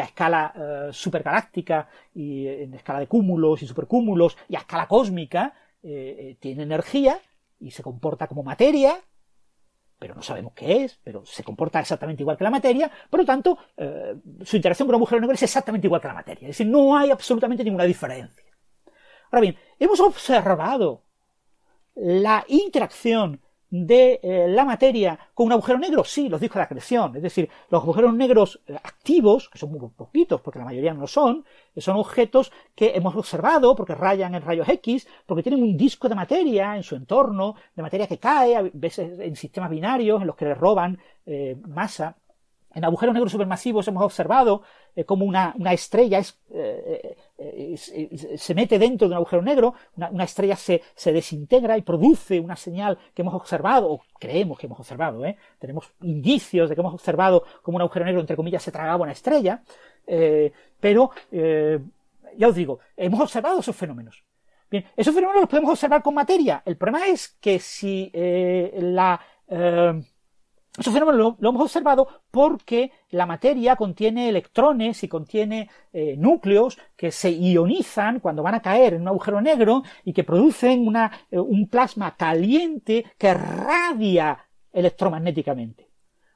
a 0.01 0.05
escala 0.05 0.53
eh, 0.57 0.89
supergaláctica, 0.93 1.89
y 2.15 2.47
en 2.47 2.75
escala 2.75 3.01
de 3.01 3.07
cúmulos 3.07 3.63
y 3.63 3.67
supercúmulos, 3.67 4.37
y 4.49 4.57
a 4.57 4.61
escala 4.61 4.89
cósmica, 4.89 5.55
eh, 5.83 6.37
tiene 6.41 6.63
energía 6.63 7.19
y 7.59 7.71
se 7.71 7.83
comporta 7.83 8.27
como 8.27 8.43
materia, 8.43 8.99
pero 9.99 10.15
no 10.15 10.23
sabemos 10.23 10.55
qué 10.55 10.85
es, 10.85 10.99
pero 11.05 11.27
se 11.27 11.45
comporta 11.45 11.79
exactamente 11.79 12.23
igual 12.23 12.39
que 12.39 12.45
la 12.45 12.51
materia, 12.51 12.91
por 13.11 13.21
lo 13.21 13.27
tanto, 13.27 13.59
su 14.43 14.57
interacción 14.57 14.87
con 14.87 14.95
un 14.95 15.01
agujero 15.01 15.21
negro 15.21 15.35
es 15.35 15.43
exactamente 15.43 15.87
igual 15.87 16.01
que 16.01 16.09
la 16.09 16.15
materia, 16.15 16.49
es 16.49 16.57
decir, 16.57 16.67
no 16.67 16.97
hay 16.97 17.11
absolutamente 17.11 17.63
ninguna 17.63 17.85
diferencia. 17.85 18.50
Ahora 19.31 19.43
bien, 19.43 19.57
hemos 19.79 20.01
observado 20.01 21.03
la 21.95 22.45
interacción 22.49 23.41
de 23.71 24.19
eh, 24.23 24.49
la 24.49 24.65
materia 24.65 25.19
con 25.33 25.47
un 25.47 25.53
agujero 25.53 25.79
negro? 25.79 26.03
Sí, 26.05 26.29
los 26.29 26.41
discos 26.41 26.57
de 26.57 26.65
acreción. 26.65 27.15
Es 27.17 27.23
decir, 27.23 27.49
los 27.71 27.83
agujeros 27.83 28.13
negros 28.15 28.61
eh, 28.67 28.75
activos, 28.75 29.49
que 29.49 29.59
son 29.59 29.71
muy 29.71 29.81
poquitos, 29.91 30.41
porque 30.41 30.59
la 30.59 30.65
mayoría 30.65 30.93
no 30.93 31.03
lo 31.03 31.07
son, 31.07 31.45
son 31.77 31.97
objetos 31.97 32.53
que 32.75 32.97
hemos 32.97 33.15
observado 33.15 33.77
porque 33.77 33.95
rayan 33.95 34.35
en 34.35 34.43
rayos 34.43 34.69
X, 34.69 35.07
porque 35.25 35.45
tienen 35.45 35.63
un 35.63 35.77
disco 35.77 36.09
de 36.09 36.17
materia 36.17 36.77
en 36.77 36.83
su 36.83 36.97
entorno, 36.97 37.55
de 37.75 37.83
materia 37.83 38.09
que 38.09 38.19
cae, 38.19 38.57
a 38.57 38.63
veces 38.73 39.21
en 39.21 39.37
sistemas 39.37 39.71
binarios 39.71 40.21
en 40.21 40.27
los 40.27 40.37
que 40.37 40.47
le 40.47 40.55
roban 40.55 40.99
eh, 41.27 41.57
masa. 41.69 42.17
En 42.73 42.85
agujeros 42.85 43.15
negros 43.15 43.33
supermasivos 43.33 43.87
hemos 43.89 44.03
observado 44.03 44.63
eh, 44.95 45.05
como 45.05 45.25
una, 45.25 45.55
estrella 45.73 46.23
eh, 46.51 47.17
eh, 47.39 47.77
se 47.77 48.55
mete 48.55 48.79
dentro 48.79 49.09
de 49.09 49.13
un 49.13 49.17
agujero 49.17 49.43
negro, 49.43 49.75
una, 49.97 50.25
estrella 50.25 50.55
se, 50.55 50.83
desintegra 51.07 51.77
y 51.77 51.83
produce 51.83 52.39
una 52.39 52.55
señal 52.55 52.99
que 53.13 53.23
hemos 53.23 53.35
observado, 53.35 53.91
o 53.91 54.03
creemos 54.19 54.59
que 54.59 54.67
hemos 54.67 54.79
observado, 54.79 55.23
tenemos 55.59 55.93
indicios 56.03 56.69
de 56.69 56.75
que 56.77 56.81
hemos 56.81 56.95
observado 56.95 57.45
como 57.63 57.77
un 57.77 57.83
agujero 57.83 58.05
negro, 58.05 58.21
entre 58.21 58.37
comillas, 58.37 58.63
se 58.63 58.73
tragaba 58.73 59.03
una 59.03 59.13
estrella, 59.13 59.63
pero 60.81 61.11
ya 61.31 62.49
os 62.49 62.55
digo, 62.55 62.79
hemos 62.97 63.21
observado 63.21 63.61
esos 63.61 63.75
fenómenos. 63.75 64.25
Bien, 64.71 64.85
esos 64.97 65.13
fenómenos 65.13 65.43
los 65.43 65.51
podemos 65.51 65.71
observar 65.73 66.03
con 66.03 66.15
materia. 66.15 66.63
El 66.65 66.77
problema 66.77 67.09
es 67.09 67.37
que 67.41 67.59
si 67.59 68.13
la 68.15 69.21
eso 70.81 70.93
fenómeno 70.93 71.37
lo, 71.39 71.49
hemos 71.51 71.63
observado 71.63 72.09
porque 72.31 72.91
la 73.11 73.27
materia 73.27 73.77
contiene 73.77 74.29
electrones 74.29 75.03
y 75.05 75.09
contiene 75.09 75.69
eh, 75.93 76.17
núcleos 76.17 76.79
que 76.97 77.11
se 77.13 77.31
ionizan 77.31 78.21
cuando 78.21 78.43
van 78.43 78.55
a 78.55 78.63
caer 78.63 78.95
en 78.95 79.03
un 79.03 79.09
agujero 79.09 79.41
negro 79.41 79.83
y 80.05 80.13
que 80.13 80.25
producen 80.25 80.87
eh, 80.97 81.39
un 81.39 81.69
plasma 81.69 82.17
caliente 82.17 83.05
que 83.19 83.35
radia 83.35 84.47
electromagnéticamente. 84.73 85.89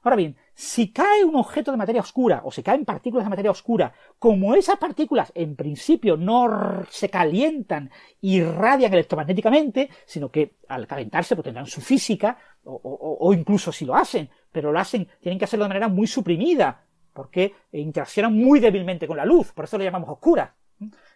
Ahora 0.02 0.16
bien, 0.16 0.36
si 0.54 0.92
cae 0.92 1.24
un 1.24 1.36
objeto 1.36 1.70
de 1.70 1.76
materia 1.76 2.00
oscura 2.00 2.42
o 2.44 2.50
se 2.50 2.62
caen 2.62 2.84
partículas 2.84 3.26
de 3.26 3.30
materia 3.30 3.50
oscura, 3.50 3.92
como 4.18 4.54
esas 4.54 4.76
partículas 4.78 5.32
en 5.34 5.56
principio 5.56 6.16
no 6.16 6.84
se 6.88 7.08
calientan 7.08 7.90
y 8.20 8.42
radian 8.42 8.92
electromagnéticamente, 8.92 9.90
sino 10.06 10.30
que 10.30 10.56
al 10.68 10.86
calentarse 10.86 11.34
pues 11.34 11.44
tendrán 11.44 11.66
su 11.66 11.80
física, 11.80 12.38
o, 12.64 13.32
incluso 13.34 13.72
si 13.72 13.84
lo 13.84 13.94
hacen, 13.94 14.30
pero 14.50 14.72
lo 14.72 14.78
hacen, 14.78 15.08
tienen 15.20 15.38
que 15.38 15.44
hacerlo 15.44 15.64
de 15.64 15.70
manera 15.70 15.88
muy 15.88 16.06
suprimida, 16.06 16.84
porque 17.12 17.54
interaccionan 17.72 18.34
muy 18.34 18.60
débilmente 18.60 19.06
con 19.06 19.16
la 19.16 19.24
luz, 19.24 19.52
por 19.52 19.64
eso 19.64 19.76
lo 19.76 19.84
llamamos 19.84 20.08
oscura. 20.08 20.54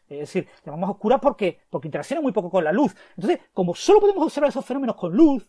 Es 0.08 0.20
decir, 0.20 0.48
llamamos 0.64 0.90
oscura 0.90 1.18
porque, 1.18 1.60
porque 1.68 1.88
interaccionan 1.88 2.22
muy 2.22 2.32
poco 2.32 2.50
con 2.50 2.64
la 2.64 2.72
luz. 2.72 2.94
Entonces, 3.16 3.40
como 3.52 3.74
solo 3.74 4.00
podemos 4.00 4.24
observar 4.24 4.48
esos 4.48 4.64
fenómenos 4.64 4.96
con 4.96 5.12
luz, 5.12 5.46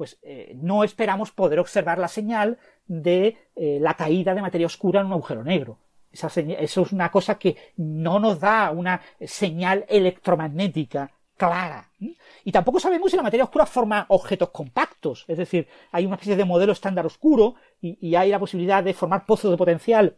pues 0.00 0.18
eh, 0.22 0.56
no 0.56 0.82
esperamos 0.82 1.30
poder 1.30 1.58
observar 1.58 1.98
la 1.98 2.08
señal 2.08 2.56
de 2.86 3.36
eh, 3.54 3.76
la 3.82 3.92
caída 3.92 4.34
de 4.34 4.40
materia 4.40 4.66
oscura 4.66 5.00
en 5.00 5.08
un 5.08 5.12
agujero 5.12 5.44
negro. 5.44 5.78
eso 6.10 6.30
es 6.56 6.92
una 6.92 7.10
cosa 7.10 7.38
que 7.38 7.58
no 7.76 8.18
nos 8.18 8.40
da 8.40 8.70
una 8.70 9.02
señal 9.20 9.84
electromagnética 9.90 11.12
clara. 11.36 11.90
Y 11.98 12.50
tampoco 12.50 12.80
sabemos 12.80 13.10
si 13.10 13.18
la 13.18 13.22
materia 13.22 13.44
oscura 13.44 13.66
forma 13.66 14.06
objetos 14.08 14.48
compactos, 14.48 15.26
es 15.28 15.36
decir, 15.36 15.68
hay 15.92 16.06
una 16.06 16.14
especie 16.14 16.34
de 16.34 16.46
modelo 16.46 16.72
estándar 16.72 17.04
oscuro 17.04 17.56
y, 17.82 18.14
hay 18.14 18.30
la 18.30 18.38
posibilidad 18.38 18.82
de 18.82 18.94
formar 18.94 19.26
pozos 19.26 19.50
de 19.50 19.58
potencial 19.58 20.16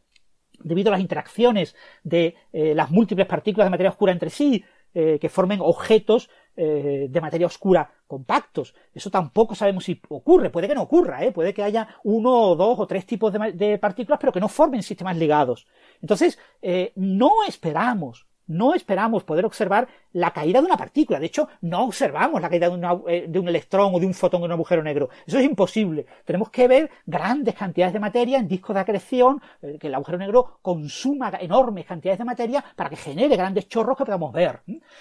debido 0.60 0.90
a 0.90 0.92
las 0.92 1.00
interacciones 1.00 1.74
de 2.04 2.36
eh, 2.52 2.72
las 2.76 2.92
múltiples 2.92 3.26
partículas 3.26 3.66
de 3.66 3.70
materia 3.70 3.90
oscura 3.90 4.12
entre 4.12 4.30
sí, 4.30 4.64
que 4.94 5.30
formen 5.30 5.60
objetos 5.62 6.28
eh, 6.56 7.06
de 7.08 7.20
materia 7.20 7.46
oscura 7.46 7.90
compactos. 8.06 8.74
Eso 8.94 9.10
tampoco 9.10 9.54
sabemos 9.54 9.84
si 9.84 10.00
ocurre, 10.08 10.50
puede 10.50 10.68
que 10.68 10.74
no 10.74 10.82
ocurra, 10.82 11.24
¿eh? 11.24 11.32
puede 11.32 11.54
que 11.54 11.62
haya 11.62 11.88
uno 12.04 12.50
o 12.50 12.56
dos 12.56 12.78
o 12.78 12.86
tres 12.86 13.06
tipos 13.06 13.32
de, 13.32 13.78
partículas, 13.78 14.20
pero 14.20 14.32
que 14.32 14.40
no 14.40 14.48
formen 14.48 14.82
sistemas 14.82 15.16
ligados. 15.16 15.66
Entonces, 16.00 16.38
eh, 16.60 16.92
no 16.96 17.30
esperamos 17.48 18.26
no 18.46 18.74
esperamos 18.74 19.24
poder 19.24 19.44
observar 19.44 19.88
la 20.12 20.32
caída 20.32 20.60
de 20.60 20.66
una 20.66 20.76
partícula. 20.76 21.18
De 21.18 21.26
hecho, 21.26 21.48
no 21.62 21.84
observamos 21.84 22.40
la 22.40 22.50
caída 22.50 22.68
de, 22.68 23.26
de, 23.28 23.38
un 23.38 23.48
electrón 23.48 23.92
o 23.94 24.00
de 24.00 24.06
un 24.06 24.14
fotón 24.14 24.40
en 24.40 24.46
un 24.46 24.52
agujero 24.52 24.82
negro. 24.82 25.08
Eso 25.26 25.38
es 25.38 25.44
imposible. 25.44 26.06
Tenemos 26.24 26.50
que 26.50 26.68
ver 26.68 26.90
grandes 27.06 27.54
cantidades 27.54 27.92
de 27.92 28.00
materia 28.00 28.38
en 28.38 28.48
discos 28.48 28.74
de 28.74 28.80
acreción, 28.80 29.40
que 29.80 29.86
el 29.86 29.94
agujero 29.94 30.18
negro 30.18 30.58
consuma 30.62 31.32
enormes 31.40 31.86
cantidades 31.86 32.18
de 32.18 32.24
materia 32.24 32.64
para 32.76 32.90
que 32.90 32.96
genere 32.96 33.36
grandes 33.36 33.68
chorros 33.68 33.96
que 33.96 34.04
podamos 34.04 34.32
ver. 34.32 34.60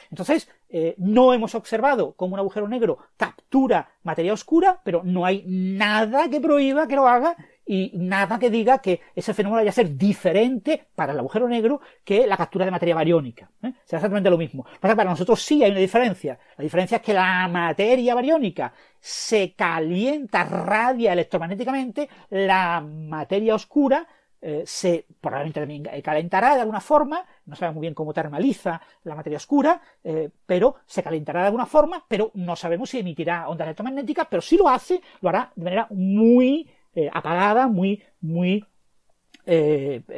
Entonces, 0.10 0.50
eh, 0.70 0.96
no 0.98 1.34
hemos 1.34 1.54
observado 1.56 2.14
cómo 2.14 2.36
un 2.36 2.39
agujero 2.39 2.68
negro 2.68 3.00
captura 3.18 3.89
materia 4.04 4.34
oscura, 4.34 4.80
pero 4.84 5.02
no 5.04 5.26
hay 5.26 5.44
nada 5.46 6.30
que 6.30 6.39
prohíba 6.39 6.88
que 6.88 6.96
lo 6.96 7.08
haga 7.08 7.36
y 7.72 7.89
nada 7.93 8.38
que 8.38 8.49
diga 8.49 8.80
que 8.80 8.99
ese 9.15 9.34
fenómeno 9.34 9.61
vaya 9.61 9.69
a 9.69 9.74
ser 9.74 9.95
diferente 9.95 10.88
para 10.93 11.13
el 11.13 11.19
agujero 11.19 11.47
negro 11.47 11.80
que 12.03 12.28
la 12.28 12.36
captura 12.36 12.65
de 12.65 12.72
materia 12.72 12.93
bariónica. 12.93 13.49
¿eh? 13.63 13.72
Será 13.86 13.99
exactamente 13.99 14.30
lo 14.30 14.38
mismo. 14.38 14.65
Para 14.82 15.05
nosotros 15.05 15.41
sí 15.41 15.63
hay 15.63 15.72
una 15.72 15.80
diferencia. 15.80 16.38
La 16.57 16.63
diferencia 16.63 16.97
es 16.97 17.01
que 17.01 17.13
la 17.13 17.47
materia 17.47 18.13
bariónica 18.13 18.74
se 18.99 19.53
calienta, 19.53 20.43
radia 20.43 21.13
electromagnéticamente, 21.13 22.09
la 22.32 22.82
materia 22.82 23.55
oscura 23.55 24.05
eh, 24.41 24.63
se 24.65 25.05
probablemente 25.22 25.61
también 25.61 26.01
calentará 26.03 26.55
de 26.55 26.61
alguna 26.61 26.82
forma, 26.82 27.26
no 27.45 27.55
sabemos 27.55 27.76
muy 27.76 27.84
bien 27.84 27.93
cómo 27.93 28.11
termaliza 28.11 28.82
la 29.03 29.15
materia 29.15 29.38
oscura, 29.38 29.80
eh, 30.03 30.30
pero 30.45 30.76
se 30.86 31.01
calentará 31.01 31.39
de 31.39 31.45
alguna 31.45 31.67
forma, 31.67 32.03
pero 32.05 32.32
no 32.34 32.57
sabemos 32.57 32.89
si 32.89 32.99
emitirá 32.99 33.47
ondas 33.47 33.67
electromagnéticas, 33.67 34.28
pero 34.30 34.41
si 34.41 34.57
lo 34.57 34.67
hace, 34.67 35.01
lo 35.22 35.30
hará 35.30 35.53
de 35.55 35.63
manera 35.63 35.88
muy 35.91 36.67
eh, 36.96 37.10
apagada, 37.14 37.68
muy, 37.68 38.04
muy 38.22 38.66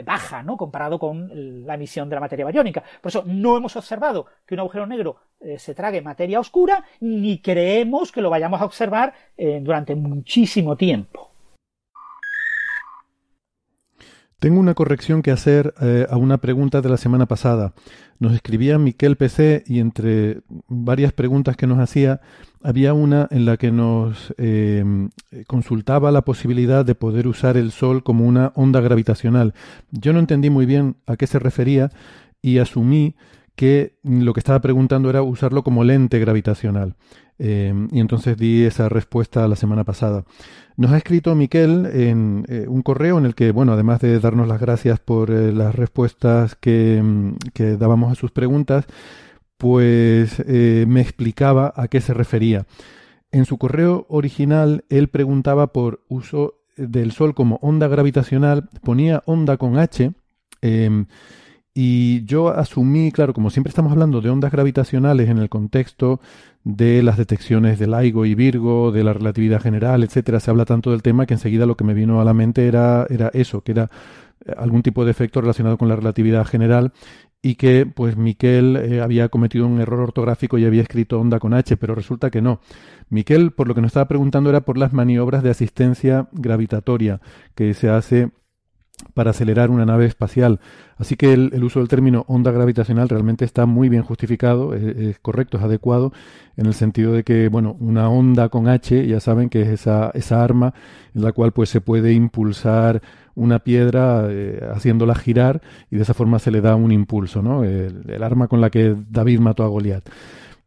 baja, 0.06 0.44
¿no? 0.44 0.58
Comparado 0.58 1.00
con 1.00 1.66
la 1.66 1.76
emisión 1.76 2.08
de 2.10 2.16
la 2.16 2.20
materia 2.20 2.46
bariónica. 2.46 2.84
Por 3.02 3.10
eso 3.10 3.24
no 3.26 3.58
hemos 3.58 3.76
observado 3.76 4.28
que 4.46 4.54
un 4.54 4.60
agujero 4.60 4.86
negro 4.86 5.16
se 5.58 5.74
trague 5.74 6.02
materia 6.02 6.40
oscura, 6.40 6.84
ni 7.00 7.40
creemos 7.40 8.12
que 8.12 8.22
lo 8.22 8.30
vayamos 8.30 8.62
a 8.62 8.66
observar 8.66 9.14
durante 9.62 9.96
muchísimo 9.96 10.76
tiempo. 10.76 11.33
Tengo 14.44 14.60
una 14.60 14.74
corrección 14.74 15.22
que 15.22 15.32
hacer 15.32 15.74
eh, 15.80 16.06
a 16.10 16.18
una 16.18 16.38
pregunta 16.38 16.82
de 16.82 16.90
la 16.90 16.98
semana 16.98 17.28
pasada. 17.28 17.72
Nos 18.20 18.34
escribía 18.34 18.78
Miquel 18.78 19.16
PC 19.16 19.64
y 19.66 19.80
entre 19.80 20.42
varias 20.68 21.14
preguntas 21.14 21.56
que 21.56 21.66
nos 21.66 21.80
hacía, 21.80 22.20
había 22.62 22.94
una 22.94 23.30
en 23.32 23.46
la 23.46 23.56
que 23.56 23.72
nos 23.72 24.34
eh, 24.38 24.84
consultaba 25.48 26.12
la 26.12 26.24
posibilidad 26.24 26.84
de 26.84 26.94
poder 26.94 27.30
usar 27.30 27.56
el 27.56 27.72
Sol 27.72 28.04
como 28.04 28.28
una 28.28 28.52
onda 28.56 28.82
gravitacional. 28.82 29.54
Yo 29.92 30.12
no 30.12 30.20
entendí 30.20 30.50
muy 30.50 30.66
bien 30.66 30.98
a 31.08 31.16
qué 31.16 31.26
se 31.26 31.40
refería 31.40 31.90
y 32.42 32.58
asumí 32.58 33.16
que 33.56 33.96
lo 34.04 34.34
que 34.34 34.42
estaba 34.42 34.60
preguntando 34.60 35.10
era 35.10 35.22
usarlo 35.22 35.64
como 35.64 35.86
lente 35.86 36.20
gravitacional. 36.20 36.98
Eh, 37.40 37.74
y 37.92 38.00
entonces 38.00 38.38
di 38.38 38.64
esa 38.64 38.90
respuesta 38.90 39.48
la 39.48 39.56
semana 39.56 39.84
pasada. 39.84 40.24
Nos 40.78 40.92
ha 40.92 40.98
escrito 40.98 41.36
Miquel 41.36 41.86
en 41.86 42.46
eh, 42.48 42.66
un 42.68 42.82
correo 42.82 43.18
en 43.18 43.26
el 43.26 43.36
que, 43.36 43.52
bueno, 43.52 43.74
además 43.74 44.00
de 44.02 44.20
darnos 44.20 44.48
las 44.48 44.60
gracias 44.60 45.00
por 45.00 45.32
eh, 45.32 45.52
las 45.52 45.76
respuestas 45.76 46.56
que, 46.56 47.02
mm, 47.04 47.36
que, 47.54 47.78
dábamos 47.78 48.12
a 48.12 48.16
sus 48.16 48.32
preguntas, 48.32 48.86
pues 49.58 50.46
me 50.46 51.00
explicaba 51.00 51.74
a 51.78 51.88
qué 51.88 52.02
se 52.02 52.14
refería. 52.14 52.66
En 53.32 53.46
su 53.46 53.58
correo 53.58 54.06
original, 54.10 54.84
él 54.90 55.08
preguntaba 55.08 55.68
por 55.68 56.02
uso 56.10 56.56
del 56.76 57.14
Sol 57.14 57.34
como 57.34 57.60
onda 57.62 57.88
gravitacional, 57.88 58.70
ponía 58.84 59.22
onda 59.26 59.58
con 59.58 59.78
H, 59.78 60.12
em, 60.62 61.06
y 61.76 62.24
yo 62.26 62.50
asumí, 62.50 63.12
claro, 63.12 63.34
como 63.34 63.50
siempre 63.50 63.70
estamos 63.70 63.92
hablando 63.92 64.22
de 64.22 64.30
ondas 64.30 64.52
gravitacionales 64.52 65.30
en 65.30 65.40
el 65.40 65.50
contexto 65.50 66.20
de 66.64 67.02
las 67.02 67.18
detecciones 67.18 67.80
de 67.80 67.88
LIGO 67.88 68.26
y 68.26 68.36
Virgo, 68.36 68.92
de 68.92 69.04
la 69.04 69.14
relatividad 69.14 69.62
general, 69.62 70.04
etcétera, 70.04 70.40
se 70.40 70.52
habla 70.52 70.66
tanto 70.66 70.92
del 70.92 71.02
tema 71.02 71.26
que 71.26 71.34
enseguida 71.34 71.66
lo 71.66 71.76
que 71.76 71.84
me 71.84 71.96
vino 71.96 72.22
a 72.22 72.26
la 72.26 72.34
mente 72.34 72.68
era, 72.68 73.08
era 73.10 73.30
eso, 73.34 73.62
que 73.62 73.72
era 73.72 73.90
eh, 74.46 74.54
algún 74.56 74.84
tipo 74.84 75.04
de 75.04 75.12
efecto 75.12 75.42
relacionado 75.42 75.78
con 75.78 75.90
la 75.90 75.96
relatividad 75.96 76.46
general 76.46 76.94
y 77.42 77.56
que 77.56 77.86
pues 77.86 78.18
Miquel 78.18 78.78
eh, 78.78 79.02
había 79.02 79.30
cometido 79.30 79.66
un 79.68 79.82
error 79.82 80.00
ortográfico 80.00 80.58
y 80.60 80.66
había 80.66 80.84
escrito 80.84 81.20
onda 81.20 81.40
con 81.40 81.54
H, 81.54 81.76
pero 81.78 81.96
resulta 81.96 82.30
que 82.30 82.42
no. 82.42 82.62
Miquel, 83.10 83.52
por 83.52 83.68
lo 83.68 83.76
que 83.76 83.82
nos 83.82 83.90
estaba 83.90 84.08
preguntando, 84.08 84.50
era 84.50 84.62
por 84.62 84.78
las 84.78 84.94
maniobras 84.94 85.44
de 85.44 85.50
asistencia 85.50 86.30
gravitatoria 86.32 87.20
que 87.56 87.74
se 87.74 87.90
hace 87.90 88.32
para 89.14 89.32
acelerar 89.32 89.70
una 89.70 89.86
nave 89.86 90.06
espacial. 90.06 90.60
Así 90.98 91.16
que 91.16 91.34
el, 91.34 91.64
uso 91.64 91.80
del 91.80 91.88
término 91.88 92.26
onda 92.28 92.52
gravitacional 92.52 93.10
realmente 93.10 93.46
está 93.46 93.66
muy 93.66 93.90
bien 93.90 94.04
justificado, 94.04 94.74
es, 94.74 95.20
correcto, 95.20 95.58
es 95.58 95.64
adecuado, 95.64 96.14
en 96.56 96.68
el 96.68 96.74
sentido 96.74 97.14
de 97.14 97.24
que, 97.24 97.50
bueno, 97.50 97.76
una 97.80 98.10
onda 98.10 98.50
con 98.50 98.68
H, 98.68 99.06
ya 99.08 99.20
saben 99.20 99.50
que 99.50 99.64
es 99.64 99.70
esa, 99.70 100.12
esa 100.14 100.44
arma 100.44 100.74
en 101.14 101.24
la 101.24 101.32
cual 101.32 101.52
pues 101.52 101.70
se 101.70 101.82
puede 101.82 102.14
impulsar 102.14 103.02
una 103.36 103.60
piedra 103.60 104.28
eh, 104.30 104.62
haciéndola 104.74 105.16
girar 105.16 105.62
y 105.90 105.96
de 105.96 106.04
esa 106.04 106.14
forma 106.14 106.38
se 106.40 106.52
le 106.52 106.62
da 106.62 106.76
un 106.76 106.92
impulso, 106.92 107.42
¿no? 107.42 107.64
el 107.64 108.24
arma 108.24 108.48
con 108.48 108.62
la 108.62 108.70
que 108.70 108.96
David 109.10 109.40
mató 109.40 109.64
a 109.64 109.68
Goliat. 109.68 110.08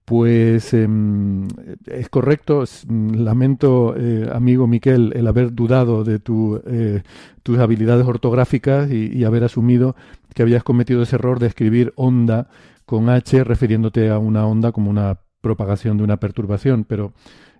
Pues 0.06 0.72
em, 0.72 1.48
es 1.86 2.08
correcto. 2.08 2.62
Lamento, 2.88 3.96
eh, 3.98 4.30
amigo 4.32 4.68
Miquel, 4.68 5.12
el 5.16 5.26
haber 5.26 5.52
dudado 5.52 6.04
de 6.04 6.20
eh, 6.66 7.02
tus 7.42 7.58
habilidades 7.58 8.06
ortográficas 8.06 8.88
y, 8.88 9.24
haber 9.24 9.42
asumido 9.42 9.96
que 10.32 10.42
habías 10.42 10.62
cometido 10.62 11.02
ese 11.02 11.16
error 11.16 11.40
de 11.40 11.48
escribir 11.48 11.92
onda 11.96 12.48
con 12.84 13.08
H 13.10 13.42
refiriéndote 13.42 14.08
a 14.08 14.18
una 14.20 14.46
onda 14.46 14.70
como 14.70 14.90
una 14.90 15.18
propagación 15.40 15.96
de 15.96 16.04
una 16.04 16.18
perturbación. 16.18 16.84
Pero 16.84 17.12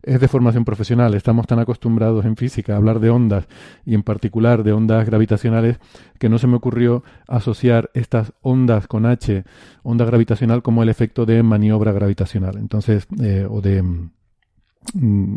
es 0.07 0.20
de 0.20 0.28
formación 0.28 0.64
profesional. 0.64 1.14
Estamos 1.14 1.46
tan 1.46 1.59
acostumbrados 1.59 2.24
en 2.24 2.36
física 2.36 2.72
a 2.72 2.76
hablar 2.76 3.00
de 3.00 3.11
ondas 3.11 3.46
y 3.84 3.94
en 3.94 4.04
particular 4.04 4.62
de 4.62 4.72
ondas 4.72 5.04
gravitacionales 5.04 5.78
que 6.18 6.28
no 6.28 6.38
se 6.38 6.46
me 6.46 6.57
ocurrió 6.57 7.02
asociar 7.26 7.90
estas 7.92 8.32
ondas 8.40 8.86
con 8.86 9.04
H, 9.04 9.44
onda 9.82 10.04
gravitacional, 10.04 10.62
como 10.62 10.82
el 10.82 10.88
efecto 10.88 11.26
de 11.26 11.42
maniobra 11.42 11.92
gravitacional. 11.92 12.57
Entonces, 12.57 13.09
eh, 13.20 13.46
o 13.50 13.61
de, 13.61 13.82
mm, 13.82 15.36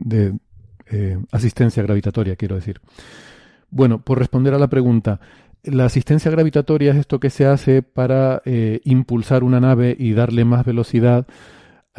eh, 0.91 1.19
asistencia 1.31 1.83
gravitatoria, 1.83 2.35
quiero 2.35 2.55
decir. 2.55 2.79
Bueno, 3.71 4.01
por 4.01 4.19
responder 4.19 4.53
a 4.53 4.59
la 4.59 4.67
pregunta, 4.67 5.19
la 5.63 5.85
asistencia 5.85 6.31
gravitatoria 6.31 6.91
es 6.91 6.97
esto 6.97 7.19
que 7.19 7.31
se 7.31 7.45
hace 7.45 7.81
para 7.81 8.41
eh, 8.45 8.81
impulsar 8.85 9.43
una 9.43 9.59
nave 9.59 9.95
y 9.97 10.13
darle 10.13 10.45
más 10.45 10.63
velocidad 10.63 11.27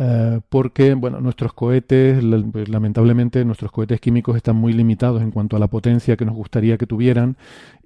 eh, 0.03 0.41
porque 0.49 0.95
bueno, 0.95 1.21
nuestros 1.21 1.53
cohetes, 1.53 2.25
lamentablemente, 2.25 3.45
nuestros 3.45 3.71
cohetes 3.71 4.01
químicos 4.01 4.35
están 4.35 4.57
muy 4.57 4.73
limitados 4.73 5.21
en 5.21 5.31
cuanto 5.31 5.57
a 5.57 5.59
la 5.59 5.67
potencia 5.67 6.17
que 6.17 6.25
nos 6.25 6.35
gustaría 6.35 6.79
que 6.79 6.87
tuvieran 6.87 7.37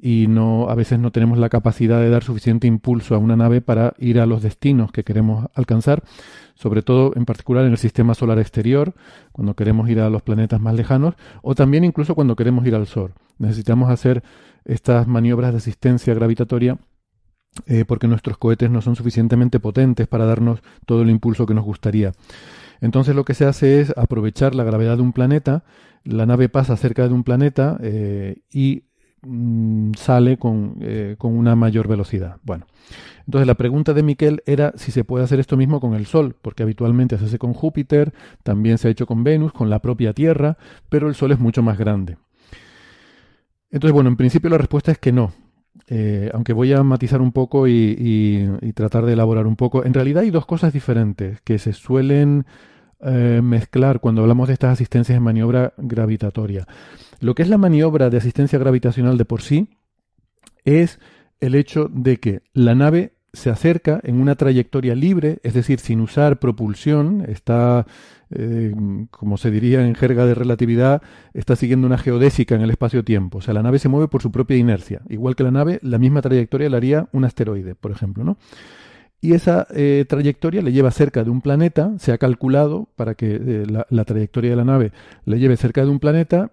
y 0.01 0.29
no, 0.29 0.71
a 0.71 0.77
veces 0.77 1.01
no 1.01 1.11
tenemos 1.11 1.39
la 1.39 1.49
capacidad 1.49 1.99
de 1.99 2.11
dar 2.11 2.23
suficiente 2.23 2.69
impulso 2.69 3.17
a 3.17 3.19
una 3.19 3.35
nave 3.35 3.61
para 3.61 3.95
ir 3.99 4.21
a 4.21 4.27
los 4.27 4.45
destinos 4.45 4.93
que 4.93 5.03
queremos 5.03 5.49
alcanzar, 5.55 6.05
sobre 6.55 6.83
todo 6.83 7.15
en 7.17 7.25
particular 7.25 7.65
en 7.65 7.73
el 7.73 7.79
sistema 7.79 8.15
solar 8.15 8.39
exterior, 8.39 8.95
cuando 9.33 9.55
queremos 9.55 9.91
ir 9.91 9.99
a 9.99 10.09
los 10.09 10.23
planetas 10.23 10.61
más 10.61 10.77
lejanos, 10.77 11.17
o 11.43 11.57
también 11.57 11.83
incluso 11.83 12.15
cuando 12.15 12.37
queremos 12.37 12.65
ir 12.65 12.77
al 12.77 12.87
Sol. 12.87 13.11
Necesitamos 13.39 13.91
hacer 13.91 14.23
estas 14.65 15.09
maniobras 15.09 15.51
de 15.51 15.59
asistencia 15.59 16.15
gravitatoria 16.15 16.79
eh, 17.67 17.85
porque 17.87 18.09
nuestros 18.09 18.39
cohetes 18.39 18.71
no 18.71 18.83
son 18.83 18.97
suficientemente 18.97 19.61
potentes 19.61 20.07
para 20.07 20.25
darnos 20.25 20.61
todo 20.87 21.03
el 21.03 21.11
impulso 21.11 21.47
que 21.47 21.55
nos 21.55 21.65
gustaría. 21.65 22.13
Entonces 22.81 23.15
lo 23.15 23.25
que 23.25 23.35
se 23.35 23.47
hace 23.47 23.81
es 23.81 23.95
aprovechar 23.97 24.55
la 24.55 24.65
gravedad 24.65 24.97
de 24.97 25.03
un 25.03 25.13
planeta, 25.13 25.65
la 26.05 26.27
nave 26.27 26.49
pasa 26.49 26.77
cerca 26.77 27.09
de 27.09 27.15
un 27.15 27.25
planeta 27.25 27.79
eh, 27.81 28.43
y 28.53 28.85
mm, 29.23 29.93
sale 29.97 30.37
con, 30.37 30.77
eh, 30.81 31.17
con, 31.17 31.37
una 31.37 31.57
mayor 31.57 31.89
velocidad. 31.89 32.37
Bueno, 32.43 32.67
entonces 33.27 33.47
la 33.47 33.55
pregunta 33.55 33.95
de 33.95 34.03
Miquel 34.03 34.43
era 34.45 34.73
si 34.77 34.93
se 34.93 35.05
puede 35.05 35.25
hacer 35.25 35.41
esto 35.41 35.57
mismo 35.57 35.81
con 35.81 35.95
el 35.95 36.07
Sol, 36.07 36.37
porque 36.43 36.63
habitualmente 36.63 37.17
se 37.17 37.25
hace 37.25 37.39
con 37.39 37.55
Júpiter, 37.55 38.13
también 38.43 38.77
se 38.77 38.89
ha 38.89 38.91
hecho 38.91 39.07
con 39.07 39.25
Venus, 39.25 39.53
con 39.53 39.71
la 39.71 39.79
propia 39.79 40.13
Tierra, 40.13 40.59
pero 40.91 41.09
el 41.09 41.15
Sol 41.15 41.33
es 41.33 41.39
mucho 41.39 41.63
más 41.63 41.79
grande. 41.79 42.19
Entonces, 43.71 43.93
bueno, 43.93 44.11
en 44.11 44.17
principio 44.17 44.51
la 44.51 44.59
respuesta 44.59 44.93
es 44.93 44.99
que 44.99 45.11
no, 45.11 45.33
eh, 45.89 46.31
aunque 46.33 46.53
voy 46.53 46.73
a 46.73 46.83
matizar 46.83 47.21
un 47.21 47.33
poco 47.33 47.69
y, 47.69 48.49
tratar 48.75 49.05
de 49.07 49.13
elaborar 49.13 49.47
un 49.47 49.57
poco, 49.57 49.85
en 49.85 49.95
realidad 49.95 50.23
hay 50.23 50.31
dos 50.31 50.47
cosas 50.47 50.73
diferentes 50.73 51.41
que 51.43 51.59
se 51.59 51.73
suelen 51.73 52.47
eh, 53.01 53.41
mezclar 53.43 54.01
cuando 54.01 54.23
hablamos 54.23 54.49
de 54.49 54.55
estas 54.55 54.73
asistencias 54.73 55.17
en 55.17 55.23
maniobra 55.23 55.75
gravitatoria. 55.77 56.67
Lo 57.21 57.35
que 57.35 57.43
es 57.43 57.49
la 57.49 57.59
maniobra 57.59 58.11
de 58.11 58.17
asistencia 58.17 58.59
gravitacional 58.59 59.19
de 59.19 59.25
por 59.25 59.43
sí 59.43 59.69
es 60.65 60.99
el 61.41 61.55
hecho 61.55 61.89
de 61.93 62.19
que 62.19 62.43
la 62.53 62.75
nave 62.75 63.15
se 63.35 63.51
acerca 63.51 64.01
en 64.03 64.21
una 64.21 64.35
trayectoria 64.37 64.95
libre, 64.95 65.39
es 65.43 65.55
decir, 65.55 65.79
sin 65.81 66.01
usar 66.01 66.39
propulsión, 66.39 67.25
está, 67.29 67.87
eh, 68.31 68.73
como 69.11 69.37
se 69.37 69.51
diría 69.51 69.87
en 69.87 69.95
jerga 69.95 70.25
de 70.25 70.35
relatividad, 70.35 71.03
está 71.35 71.57
siguiendo 71.57 71.87
una 71.87 71.99
geodésica 71.99 72.55
en 72.55 72.63
el 72.63 72.71
espacio-tiempo. 72.71 73.39
O 73.39 73.41
sea, 73.41 73.55
la 73.55 73.63
nave 73.63 73.79
se 73.79 73.89
mueve 73.89 74.09
por 74.09 74.23
su 74.23 74.33
propia 74.33 74.57
inercia. 74.57 75.03
Igual 75.09 75.37
que 75.37 75.45
la 75.45 75.51
nave, 75.51 75.79
la 75.83 75.99
misma 75.99 76.23
trayectoria 76.23 76.71
la 76.71 76.77
haría 76.77 77.09
un 77.13 77.25
asteroide, 77.25 77.75
por 77.75 77.91
ejemplo, 77.91 78.25
¿no? 78.25 78.39
Y 79.21 79.33
esa 79.33 79.67
eh, 79.75 80.05
trayectoria 80.07 80.61
le 80.61 80.73
lleva 80.73 80.91
cerca 80.91 81.25
de 81.25 81.31
un 81.31 81.41
planeta, 81.41 81.93
se 81.99 82.13
ha 82.13 82.19
calculado 82.19 82.89
para 82.95 83.15
que 83.15 83.37
eh, 83.37 83.67
la, 83.89 84.05
trayectoria 84.05 84.51
de 84.51 84.57
la 84.57 84.65
nave 84.65 84.93
le 85.25 85.39
lleve 85.39 85.57
cerca 85.57 85.83
de 85.83 85.89
un 85.89 85.99
planeta, 85.99 86.51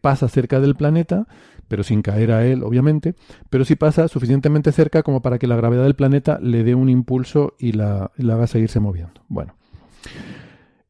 pasa 0.00 0.28
cerca 0.28 0.58
del 0.58 0.74
planeta, 0.74 1.28
pero 1.70 1.84
sin 1.84 2.02
caer 2.02 2.32
a 2.32 2.44
él, 2.44 2.64
obviamente, 2.64 3.14
pero 3.48 3.64
sí 3.64 3.76
pasa 3.76 4.08
suficientemente 4.08 4.72
cerca 4.72 5.04
como 5.04 5.22
para 5.22 5.38
que 5.38 5.46
la 5.46 5.54
gravedad 5.54 5.84
del 5.84 5.94
planeta 5.94 6.40
le 6.42 6.64
dé 6.64 6.74
un 6.74 6.88
impulso 6.88 7.54
y 7.60 7.70
la, 7.70 8.10
haga 8.18 8.48
seguirse 8.48 8.80
moviendo. 8.80 9.22
Bueno, 9.28 9.54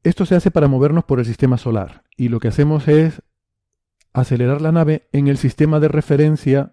esto 0.02 0.24
se 0.24 0.36
hace 0.36 0.50
para 0.50 0.68
movernos 0.68 1.04
por 1.04 1.18
el 1.18 1.26
sistema 1.26 1.58
solar 1.58 2.04
y 2.16 2.30
lo 2.30 2.40
que 2.40 2.48
hacemos 2.48 2.88
es 2.88 3.20
acelerar 4.14 4.62
la 4.62 4.72
nave 4.72 5.06
en 5.12 5.28
el 5.28 5.36
sistema 5.36 5.80
de 5.80 5.88
referencia 5.88 6.72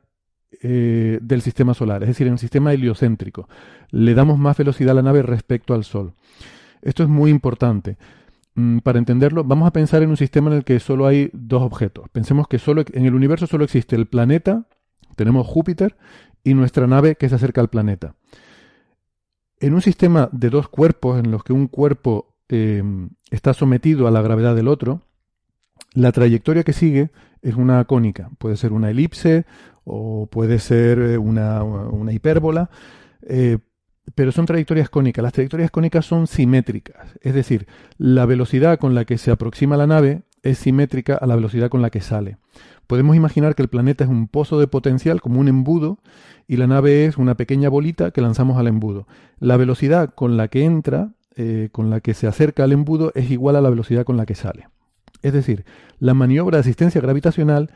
eh, 0.62 1.20
del 1.22 1.42
sistema 1.42 1.74
solar, 1.74 2.02
es 2.04 2.08
decir, 2.08 2.28
en 2.28 2.34
el 2.34 2.40
sistema 2.40 2.72
heliocéntrico. 2.72 3.50
Le 3.92 4.14
damos 4.14 4.40
más 4.40 4.56
velocidad 4.56 4.92
a 4.92 5.02
la 5.02 5.02
nave 5.02 5.22
respecto 5.22 5.74
al 5.74 5.84
Sol. 5.84 6.14
Esto 6.82 7.04
es 7.04 7.10
muy 7.10 7.30
importante. 7.30 7.98
Mm, 8.58 8.80
para 8.80 8.98
entenderlo, 8.98 9.44
vamos 9.44 9.68
a 9.68 9.72
pensar 9.72 10.02
en 10.02 10.10
un 10.10 10.18
sistema 10.18 10.50
en 10.50 10.58
el 10.58 10.64
que 10.64 10.80
solo 10.80 11.06
hay 11.06 11.30
dos 11.32 11.62
objetos. 11.62 12.10
Pensemos 12.10 12.48
que 12.48 12.58
solo 12.58 12.84
en 12.92 13.06
el 13.06 13.14
universo 13.14 13.46
solo 13.46 13.64
existe 13.64 13.96
el 13.96 14.08
planeta, 14.08 14.66
tenemos 15.16 15.46
Júpiter, 15.46 15.96
y 16.44 16.56
nuestra 16.56 16.88
nave 16.88 17.16
que 17.16 17.30
se 17.30 17.36
acerca 17.36 17.62
al 17.62 17.70
planeta. 17.70 18.16
En 19.60 19.76
un 19.76 19.82
sistema 19.82 20.28
de 20.32 20.50
dos 20.50 20.70
cuerpos, 20.70 21.20
en 21.20 21.30
los 21.30 21.44
que 21.44 21.54
un 21.54 21.68
cuerpo 21.68 22.34
eh, 22.50 22.82
está 23.30 23.54
sometido 23.54 24.08
a 24.08 24.12
la 24.12 24.24
gravedad 24.24 24.56
del 24.56 24.70
otro, 24.70 25.02
la 25.94 26.12
trayectoria 26.12 26.64
que 26.64 26.74
sigue 26.74 27.12
es 27.44 27.54
una 27.56 27.86
cónica. 27.86 28.32
Puede 28.40 28.58
ser 28.58 28.74
una 28.74 28.90
elipse 28.90 29.46
o 29.84 30.26
puede 30.32 30.58
ser 30.58 30.98
eh, 30.98 31.18
una, 31.20 31.62
hipérbola. 32.12 32.72
Eh, 33.22 33.60
pero 34.16 34.32
son 34.32 34.46
trayectorias 34.46 34.90
cónicas. 34.90 35.24
Las 35.24 35.34
trayectorias 35.34 35.72
cónicas 35.72 36.06
son 36.06 36.28
simétricas, 36.28 37.16
es 37.22 37.34
decir, 37.34 37.68
la 37.98 38.26
velocidad 38.26 38.80
con 38.80 38.96
la 38.96 39.06
que 39.06 39.18
se 39.18 39.32
aproxima 39.32 39.78
la 39.78 39.88
nave 39.88 40.24
es 40.44 40.60
simétrica 40.60 41.16
a 41.16 41.26
la 41.26 41.36
velocidad 41.36 41.70
con 41.70 41.82
la 41.82 41.90
que 41.90 42.02
sale. 42.02 42.38
Podemos 42.88 43.18
imaginar 43.18 43.54
que 43.54 43.62
el 43.62 43.68
planeta 43.68 44.06
es 44.06 44.10
un 44.10 44.28
pozo 44.28 44.60
de 44.60 44.68
potencial 44.68 45.22
como 45.22 45.42
un 45.42 45.50
embudo 45.50 46.00
y 46.48 46.56
la 46.56 46.68
nave 46.68 47.06
es 47.06 47.18
una 47.18 47.36
pequeña 47.36 47.70
bolita 47.70 48.12
que 48.12 48.22
lanzamos 48.22 48.58
al 48.58 48.68
embudo. 48.68 49.08
La 49.40 49.58
velocidad 49.58 50.14
con 50.16 50.38
la 50.38 50.48
que 50.48 50.64
entra, 50.64 51.12
eh, 51.36 51.68
con 51.74 51.90
la 51.90 52.00
que 52.00 52.14
se 52.14 52.28
acerca 52.28 52.64
al 52.64 52.72
embudo, 52.72 53.12
es 53.14 53.30
igual 53.30 53.58
a 53.58 53.62
la 53.62 53.70
velocidad 53.70 54.06
con 54.06 54.16
la 54.16 54.26
que 54.26 54.36
sale. 54.36 54.70
Es 55.22 55.34
decir, 55.34 55.66
la 56.00 56.14
maniobra 56.14 56.58
de 56.58 56.62
asistencia 56.62 57.02
gravitacional, 57.02 57.72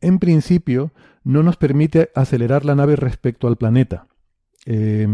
en 0.00 0.18
principio, 0.18 0.90
no 1.22 1.44
nos 1.44 1.56
permite 1.56 2.10
acelerar 2.16 2.64
la 2.64 2.74
nave 2.74 2.96
respecto 2.96 3.46
al 3.46 3.56
planeta. 3.56 4.08
Eh, 4.64 5.06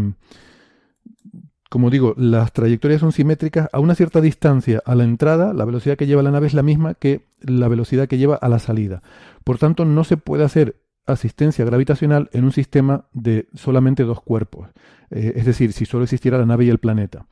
como 1.73 1.89
digo, 1.89 2.13
las 2.17 2.53
trayectorias 2.53 3.01
son 3.01 3.11
simétricas 3.11 3.67
a 3.73 3.79
una 3.79 3.95
cierta 3.95 4.21
distancia 4.21 4.83
a 4.85 4.93
la 4.93 5.05
entrada, 5.05 5.53
la 5.53 5.65
velocidad 5.65 5.97
que 5.97 6.05
lleva 6.05 6.21
la 6.21 6.29
nave 6.29 6.45
es 6.45 6.53
la 6.53 6.61
misma 6.61 6.93
que 6.93 7.25
la 7.41 7.67
velocidad 7.67 8.07
que 8.07 8.19
lleva 8.19 8.35
a 8.35 8.47
la 8.47 8.59
salida. 8.59 9.01
Por 9.43 9.57
tanto, 9.57 9.83
no 9.83 10.03
se 10.03 10.15
puede 10.15 10.43
hacer 10.43 10.83
asistencia 11.07 11.65
gravitacional 11.65 12.29
en 12.31 12.43
un 12.43 12.51
sistema 12.51 13.05
de 13.11 13.47
solamente 13.55 14.03
dos 14.03 14.21
cuerpos. 14.21 14.69
Eh, 15.09 15.33
es 15.35 15.47
decir, 15.47 15.73
si 15.73 15.85
solo 15.85 16.03
existiera 16.03 16.37
la 16.37 16.45
nave 16.45 16.65
y 16.65 16.69
el 16.69 16.77
planeta. 16.77 17.25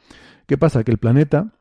¿Qué 0.48 0.58
pasa? 0.58 0.84
Que 0.84 0.90
el 0.90 0.98
planeta 0.98 1.54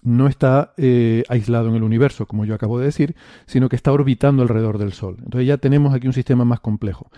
no 0.00 0.26
está 0.26 0.72
eh, 0.78 1.24
aislado 1.28 1.68
en 1.68 1.74
el 1.74 1.82
universo, 1.82 2.24
como 2.24 2.46
yo 2.46 2.54
acabo 2.54 2.78
de 2.78 2.86
decir, 2.86 3.14
sino 3.44 3.68
que 3.68 3.76
está 3.76 3.92
orbitando 3.92 4.40
alrededor 4.40 4.78
del 4.78 4.94
Sol. 4.94 5.16
Entonces 5.18 5.46
ya 5.46 5.58
tenemos 5.58 5.92
aquí 5.92 6.06
un 6.06 6.14
sistema 6.14 6.46
más 6.46 6.60
complejo. 6.60 7.10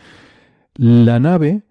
La 0.74 1.20
nave, 1.20 1.62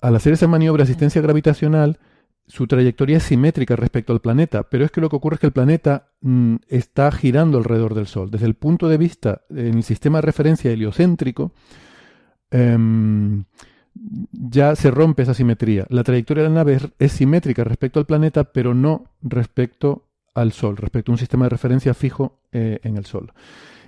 al 0.00 0.16
hacer 0.16 0.32
esa 0.32 0.48
maniobra 0.48 0.82
de 0.82 0.90
asistencia 0.90 1.22
gravitacional, 1.22 2.00
su 2.46 2.66
trayectoria 2.66 3.18
es 3.18 3.22
simétrica 3.22 3.76
respecto 3.76 4.12
al 4.12 4.20
planeta, 4.20 4.64
pero 4.64 4.84
es 4.84 4.90
que 4.90 5.00
lo 5.00 5.08
que 5.08 5.16
ocurre 5.16 5.34
es 5.34 5.40
que 5.40 5.46
el 5.46 5.52
planeta 5.52 6.08
mm, 6.20 6.56
está 6.68 7.10
girando 7.12 7.58
alrededor 7.58 7.94
del 7.94 8.06
Sol. 8.06 8.30
Desde 8.30 8.46
el 8.46 8.54
punto 8.54 8.88
de 8.88 8.98
vista 8.98 9.42
en 9.50 9.74
el 9.76 9.82
sistema 9.82 10.18
de 10.18 10.22
referencia 10.22 10.70
heliocéntrico, 10.70 11.52
em, 12.50 13.44
ya 14.32 14.74
se 14.74 14.90
rompe 14.90 15.22
esa 15.22 15.34
simetría. 15.34 15.86
La 15.90 16.02
trayectoria 16.02 16.42
de 16.42 16.48
la 16.48 16.54
nave 16.56 16.78
es, 16.98 17.12
simétrica 17.12 17.64
respecto 17.64 18.00
al 18.00 18.06
planeta, 18.06 18.44
pero 18.44 18.74
no 18.74 19.04
respecto 19.22 20.08
al 20.34 20.52
Sol, 20.52 20.76
respecto 20.76 21.12
a 21.12 21.14
un 21.14 21.18
sistema 21.18 21.44
de 21.44 21.50
referencia 21.50 21.94
fijo 21.94 22.40
eh, 22.52 22.80
en 22.82 22.96
el 22.96 23.04
Sol. 23.04 23.32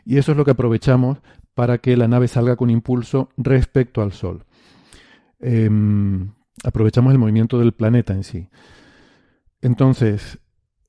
Y 0.04 0.18
eso 0.18 0.32
es 0.32 0.38
lo 0.38 0.44
que 0.44 0.50
aprovechamos 0.50 1.18
para 1.54 1.78
que 1.78 1.96
la 1.96 2.08
nave 2.08 2.28
salga 2.28 2.56
con 2.56 2.70
impulso 2.70 3.30
respecto 3.36 4.02
al 4.02 4.12
Sol. 4.12 4.44
Em, 5.40 6.30
aprovechamos 6.64 7.12
el 7.12 7.18
movimiento 7.18 7.58
del 7.58 7.72
planeta 7.72 8.12
en 8.12 8.24
sí. 8.24 8.48
Entonces, 9.60 10.38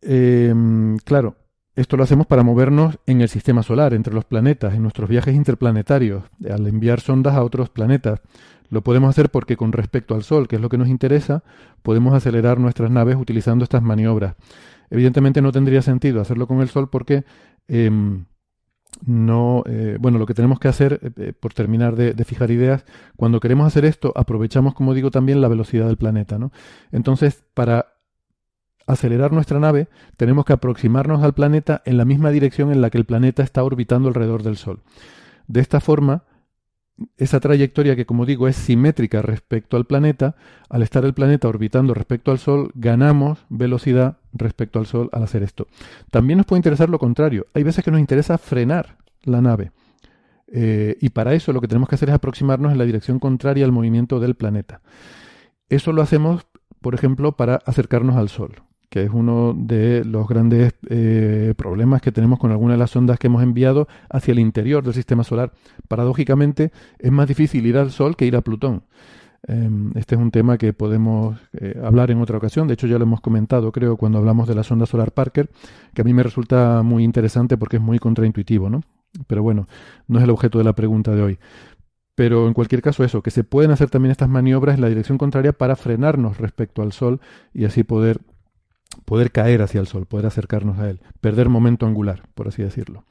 em, 0.02 0.98
claro, 0.98 1.36
esto 1.76 1.98
lo 1.98 2.04
hacemos 2.04 2.26
para 2.28 2.44
movernos 2.44 3.00
en 3.06 3.22
el 3.22 3.30
sistema 3.30 3.62
solar, 3.62 3.94
entre 3.94 4.14
los 4.14 4.26
planetas, 4.26 4.74
en 4.74 4.82
nuestros 4.82 5.10
viajes 5.10 5.36
interplanetarios, 5.36 6.24
al 6.50 6.68
enviar 6.68 7.02
sondas 7.02 7.36
a 7.36 7.44
otros 7.44 7.70
planetas. 7.70 8.22
Lo 8.70 8.82
podemos 8.82 9.10
hacer 9.10 9.30
porque 9.30 9.58
con 9.58 9.72
respecto 9.72 10.16
al 10.16 10.24
Sol, 10.24 10.48
que 10.48 10.56
es 10.56 10.62
lo 10.62 10.70
que 10.70 10.78
nos 10.78 10.88
interesa, 10.88 11.44
podemos 11.84 12.14
acelerar 12.14 12.60
nuestras 12.60 12.92
naves 12.92 13.16
utilizando 13.18 13.64
estas 13.64 13.84
maniobras. 13.84 14.36
Evidentemente 14.90 15.42
no 15.42 15.52
tendría 15.52 15.82
sentido 15.82 16.22
hacerlo 16.22 16.48
con 16.48 16.62
el 16.62 16.70
Sol 16.70 16.90
porque 16.90 17.26
em, 17.68 18.26
no, 19.04 19.64
eh, 19.68 19.98
bueno, 20.00 20.18
lo 20.18 20.26
que 20.26 20.34
tenemos 20.34 20.60
que 20.60 20.68
hacer, 20.68 21.00
eh, 21.02 21.12
eh, 21.18 21.34
por 21.34 21.54
terminar 21.54 21.96
de, 21.96 22.26
fijar 22.26 22.52
ideas, 22.52 22.86
cuando 23.16 23.40
queremos 23.40 23.68
hacer 23.68 23.86
esto, 23.86 24.14
aprovechamos, 24.16 24.74
como 24.74 24.94
digo, 24.94 25.12
también 25.12 25.42
la 25.42 25.48
velocidad 25.48 25.88
del 25.88 25.98
planeta, 25.98 26.38
¿no? 26.38 26.52
Entonces, 26.92 27.44
para 27.54 27.94
acelerar 28.88 29.32
nuestra 29.32 29.60
nave, 29.60 29.88
tenemos 30.18 30.46
que 30.46 30.54
aproximarnos 30.54 31.24
al 31.24 31.34
planeta 31.34 31.82
en 31.86 31.98
la 31.98 32.06
misma 32.06 32.30
dirección 32.30 32.72
en 32.72 32.82
la 32.82 32.90
que 32.90 32.98
el 32.98 33.06
planeta 33.06 33.44
está 33.44 33.64
orbitando 33.64 34.08
alrededor 34.08 34.44
del 34.44 34.58
Sol. 34.58 34.82
De 35.48 35.60
esta 35.60 35.80
forma, 35.80 36.24
esa 37.18 37.40
trayectoria 37.40 37.96
que, 37.96 38.06
como 38.06 38.26
digo, 38.26 38.48
es 38.48 38.56
simétrica 38.56 39.22
respecto 39.22 39.78
al 39.78 39.86
planeta, 39.86 40.36
al 40.70 40.82
estar 40.82 41.04
el 41.06 41.14
planeta 41.14 41.48
orbitando 41.48 41.94
respecto 41.94 42.32
al 42.32 42.40
Sol, 42.40 42.72
ganamos 42.76 43.46
velocidad 43.50 44.18
respecto 44.34 44.80
al 44.80 44.86
Sol 44.86 45.10
al 45.12 45.24
hacer 45.24 45.44
esto. 45.44 45.68
También 46.12 46.38
nos 46.38 46.46
puede 46.46 46.60
interesar 46.60 46.90
lo 46.90 47.00
contrario. 47.00 47.48
Hay 47.54 47.64
veces 47.64 47.84
que 47.84 47.92
nos 47.92 48.00
interesa 48.00 48.38
frenar 48.38 48.98
la 49.24 49.42
nave. 49.42 49.72
Eh, 50.48 50.98
y 51.02 51.10
para 51.10 51.34
eso 51.34 51.52
lo 51.52 51.60
que 51.60 51.68
tenemos 51.68 51.90
que 51.90 51.96
hacer 51.96 52.10
es 52.10 52.16
aproximarnos 52.16 52.72
en 52.72 52.78
la 52.78 52.86
dirección 52.86 53.20
contraria 53.20 53.66
al 53.66 53.72
movimiento 53.72 54.20
del 54.20 54.36
planeta. 54.36 54.82
Eso 55.70 55.92
lo 55.92 56.02
hacemos, 56.02 56.46
por 56.82 56.96
ejemplo, 56.96 57.34
para 57.34 57.56
acercarnos 57.66 58.16
al 58.16 58.30
Sol 58.30 58.62
que 58.96 59.04
es 59.04 59.12
uno 59.12 59.54
de 59.54 60.06
los 60.06 60.26
grandes 60.26 60.74
eh, 60.90 61.54
problemas 61.58 62.02
que 62.02 62.14
tenemos 62.14 62.40
con 62.40 62.52
algunas 62.52 62.76
de 62.76 62.80
las 62.80 62.92
sondas 62.92 63.20
que 63.20 63.28
hemos 63.28 63.44
enviado 63.44 63.90
hacia 64.10 64.32
el 64.32 64.40
interior 64.40 64.86
del 64.86 64.94
sistema 64.94 65.26
solar. 65.26 65.52
Paradójicamente, 65.90 66.72
es 66.98 67.12
más 67.12 67.28
difícil 67.28 67.66
ir 67.66 67.76
al 67.76 67.92
Sol 67.92 68.16
que 68.16 68.26
ir 68.26 68.38
a 68.38 68.42
Plutón. 68.42 68.84
Em, 69.46 69.92
este 69.96 70.16
es 70.16 70.22
un 70.22 70.32
tema 70.32 70.58
que 70.58 70.72
podemos 70.72 71.38
eh, 71.60 71.78
hablar 71.84 72.10
en 72.10 72.22
otra 72.22 72.38
ocasión. 72.38 72.70
De 72.70 72.76
hecho, 72.76 72.88
ya 72.88 72.98
lo 72.98 73.04
hemos 73.04 73.20
comentado, 73.20 73.70
creo, 73.74 73.98
cuando 73.98 74.18
hablamos 74.18 74.48
de 74.48 74.56
la 74.56 74.64
sonda 74.64 74.86
solar 74.86 75.12
Parker, 75.12 75.50
que 75.94 76.02
a 76.02 76.06
mí 76.06 76.14
me 76.14 76.24
resulta 76.24 76.82
muy 76.82 77.04
interesante 77.04 77.58
porque 77.58 77.76
es 77.76 77.84
muy 77.84 78.00
contraintuitivo, 78.00 78.70
¿no? 78.70 78.80
Pero 79.28 79.44
bueno, 79.44 79.68
no 80.08 80.20
es 80.20 80.24
el 80.24 80.30
objeto 80.30 80.58
de 80.58 80.64
la 80.64 80.74
pregunta 80.74 81.12
de 81.12 81.22
hoy. 81.22 81.40
Pero 82.16 82.48
en 82.48 82.54
cualquier 82.54 82.82
caso, 82.82 83.04
eso, 83.04 83.22
que 83.22 83.32
se 83.32 83.44
pueden 83.44 83.72
hacer 83.72 83.90
también 83.90 84.12
estas 84.12 84.30
maniobras 84.30 84.76
en 84.76 84.82
la 84.82 84.88
dirección 84.88 85.18
contraria 85.18 85.52
para 85.52 85.76
frenarnos 85.76 86.38
respecto 86.38 86.82
al 86.82 86.94
Sol 86.94 87.20
y 87.54 87.66
así 87.66 87.84
poder 87.84 88.22
poder 89.06 89.32
caer 89.32 89.62
hacia 89.62 89.80
el 89.80 89.88
Sol, 89.88 90.06
poder 90.06 90.26
acercarnos 90.26 90.80
a 90.80 90.90
él, 90.90 91.00
perder 91.22 91.50
momento 91.50 91.86
angular, 91.86 92.24
por 92.34 92.48
así 92.48 92.62
decirlo. 92.62 93.06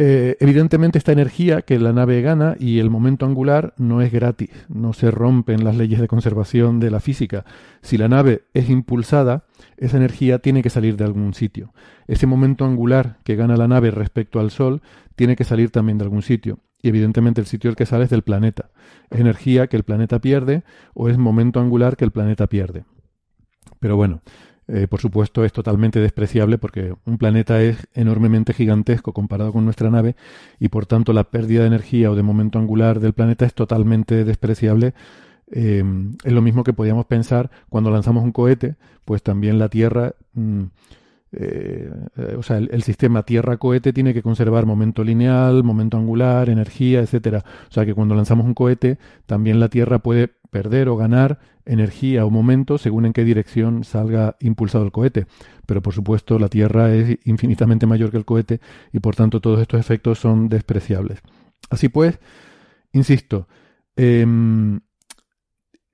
Eh, 0.00 0.36
evidentemente 0.38 0.96
esta 0.96 1.10
energía 1.10 1.62
que 1.62 1.76
la 1.80 1.92
nave 1.92 2.22
gana 2.22 2.54
y 2.56 2.78
el 2.78 2.88
momento 2.88 3.26
angular 3.26 3.74
no 3.78 4.00
es 4.00 4.12
gratis, 4.12 4.50
no 4.68 4.92
se 4.92 5.10
rompen 5.10 5.64
las 5.64 5.74
leyes 5.74 6.00
de 6.00 6.06
conservación 6.06 6.78
de 6.78 6.92
la 6.92 7.00
física. 7.00 7.44
Si 7.82 7.98
la 7.98 8.06
nave 8.06 8.44
es 8.54 8.70
impulsada, 8.70 9.46
esa 9.76 9.96
energía 9.96 10.38
tiene 10.38 10.62
que 10.62 10.70
salir 10.70 10.96
de 10.96 11.04
algún 11.04 11.34
sitio. 11.34 11.72
Ese 12.06 12.28
momento 12.28 12.64
angular 12.64 13.18
que 13.24 13.34
gana 13.34 13.56
la 13.56 13.66
nave 13.66 13.90
respecto 13.90 14.38
al 14.38 14.52
Sol 14.52 14.82
tiene 15.16 15.34
que 15.34 15.42
salir 15.42 15.70
también 15.70 15.98
de 15.98 16.04
algún 16.04 16.22
sitio. 16.22 16.60
Y 16.80 16.90
evidentemente 16.90 17.40
el 17.40 17.48
sitio 17.48 17.68
al 17.68 17.74
que 17.74 17.84
sale 17.84 18.04
es 18.04 18.10
del 18.10 18.22
planeta. 18.22 18.70
Es 19.10 19.18
energía 19.18 19.66
que 19.66 19.76
el 19.76 19.82
planeta 19.82 20.20
pierde 20.20 20.62
o 20.94 21.08
es 21.08 21.18
momento 21.18 21.58
angular 21.58 21.96
que 21.96 22.04
el 22.04 22.12
planeta 22.12 22.46
pierde. 22.46 22.84
Pero 23.80 23.96
bueno, 23.96 24.22
eh, 24.70 24.86
por 24.86 25.00
supuesto, 25.00 25.44
es 25.44 25.52
totalmente 25.52 25.98
despreciable 25.98 26.58
porque 26.58 26.94
un 27.06 27.16
planeta 27.16 27.62
es 27.62 27.88
enormemente 27.94 28.52
gigantesco 28.52 29.14
comparado 29.14 29.50
con 29.50 29.64
nuestra 29.64 29.90
nave 29.90 30.14
y 30.60 30.68
por 30.68 30.84
tanto 30.84 31.14
la 31.14 31.24
pérdida 31.24 31.62
de 31.62 31.68
energía 31.68 32.10
o 32.10 32.14
de 32.14 32.22
momento 32.22 32.58
angular 32.58 33.00
del 33.00 33.14
planeta 33.14 33.46
es 33.46 33.54
totalmente 33.54 34.24
despreciable. 34.24 34.92
Eh, 35.50 35.82
es 36.22 36.32
lo 36.32 36.42
mismo 36.42 36.64
que 36.64 36.74
podíamos 36.74 37.06
pensar 37.06 37.50
cuando 37.70 37.90
lanzamos 37.90 38.22
un 38.22 38.32
cohete, 38.32 38.76
pues 39.06 39.22
también 39.22 39.58
la 39.58 39.70
Tierra 39.70 40.14
mm, 40.34 40.64
eh, 41.32 41.90
o 42.38 42.42
sea, 42.42 42.58
el, 42.58 42.82
sistema 42.82 43.22
Tierra-cohete 43.22 43.92
tiene 43.92 44.14
que 44.14 44.22
conservar 44.22 44.66
momento 44.66 45.04
lineal, 45.04 45.62
momento 45.62 45.96
angular, 45.96 46.48
energía, 46.48 47.00
etcétera. 47.00 47.44
O 47.68 47.72
sea 47.72 47.84
que 47.84 47.94
cuando 47.94 48.14
lanzamos 48.14 48.46
un 48.46 48.54
cohete, 48.54 48.98
también 49.26 49.60
la 49.60 49.68
Tierra 49.68 49.98
puede 49.98 50.28
perder 50.50 50.88
o 50.88 50.96
ganar 50.96 51.38
energía 51.66 52.24
o 52.24 52.30
momento 52.30 52.78
según 52.78 53.04
en 53.04 53.12
qué 53.12 53.24
dirección 53.24 53.84
salga 53.84 54.36
impulsado 54.40 54.84
el 54.84 54.92
cohete. 54.92 55.26
Pero 55.66 55.82
por 55.82 55.92
supuesto 55.92 56.38
la 56.38 56.48
Tierra 56.48 56.94
es 56.94 57.18
infinitamente 57.24 57.86
mayor 57.86 58.10
que 58.10 58.16
el 58.16 58.24
cohete 58.24 58.60
y 58.92 59.00
por 59.00 59.14
tanto 59.14 59.40
todos 59.40 59.60
estos 59.60 59.78
efectos 59.78 60.18
son 60.18 60.48
despreciables. 60.48 61.20
Así 61.68 61.90
pues, 61.90 62.18
insisto, 62.92 63.48
em, 63.96 64.80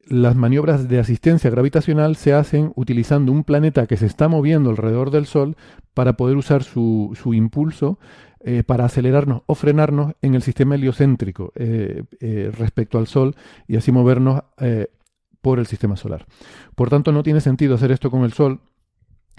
las 0.09 0.37
maniobras 0.37 0.89
de 0.89 0.99
asistencia 0.99 1.51
gravitacional 1.51 2.17
se 2.17 2.33
hacen 2.33 2.73
utilizando 2.77 3.33
un 3.33 3.45
planeta 3.45 3.87
que 3.87 3.97
se 3.97 4.07
está 4.07 4.29
moviendo 4.29 4.71
alrededor 4.71 5.11
del 5.11 5.27
Sol 5.27 5.57
para 5.95 6.15
poder 6.15 6.37
usar 6.37 6.63
su, 6.63 7.17
su 7.21 7.35
impulso 7.35 7.99
eh, 8.47 8.63
para 8.63 8.85
acelerarnos 8.85 9.41
o 9.47 9.55
frenarnos 9.55 10.13
en 10.21 10.35
el 10.35 10.43
sistema 10.43 10.75
heliocéntrico 10.75 11.51
eh, 11.55 12.03
eh, 12.21 12.53
respecto 12.55 12.99
al 12.99 13.07
Sol 13.07 13.35
y 13.67 13.77
así 13.77 13.91
movernos 13.91 14.43
por 15.41 15.59
el 15.59 15.67
sistema 15.67 15.97
solar. 15.97 16.27
Por 16.75 16.91
tanto, 16.91 17.11
no 17.11 17.23
tiene 17.23 17.41
sentido 17.41 17.75
hacer 17.75 17.91
esto 17.91 18.11
con 18.11 18.23
el 18.23 18.35
Sol. 18.35 18.61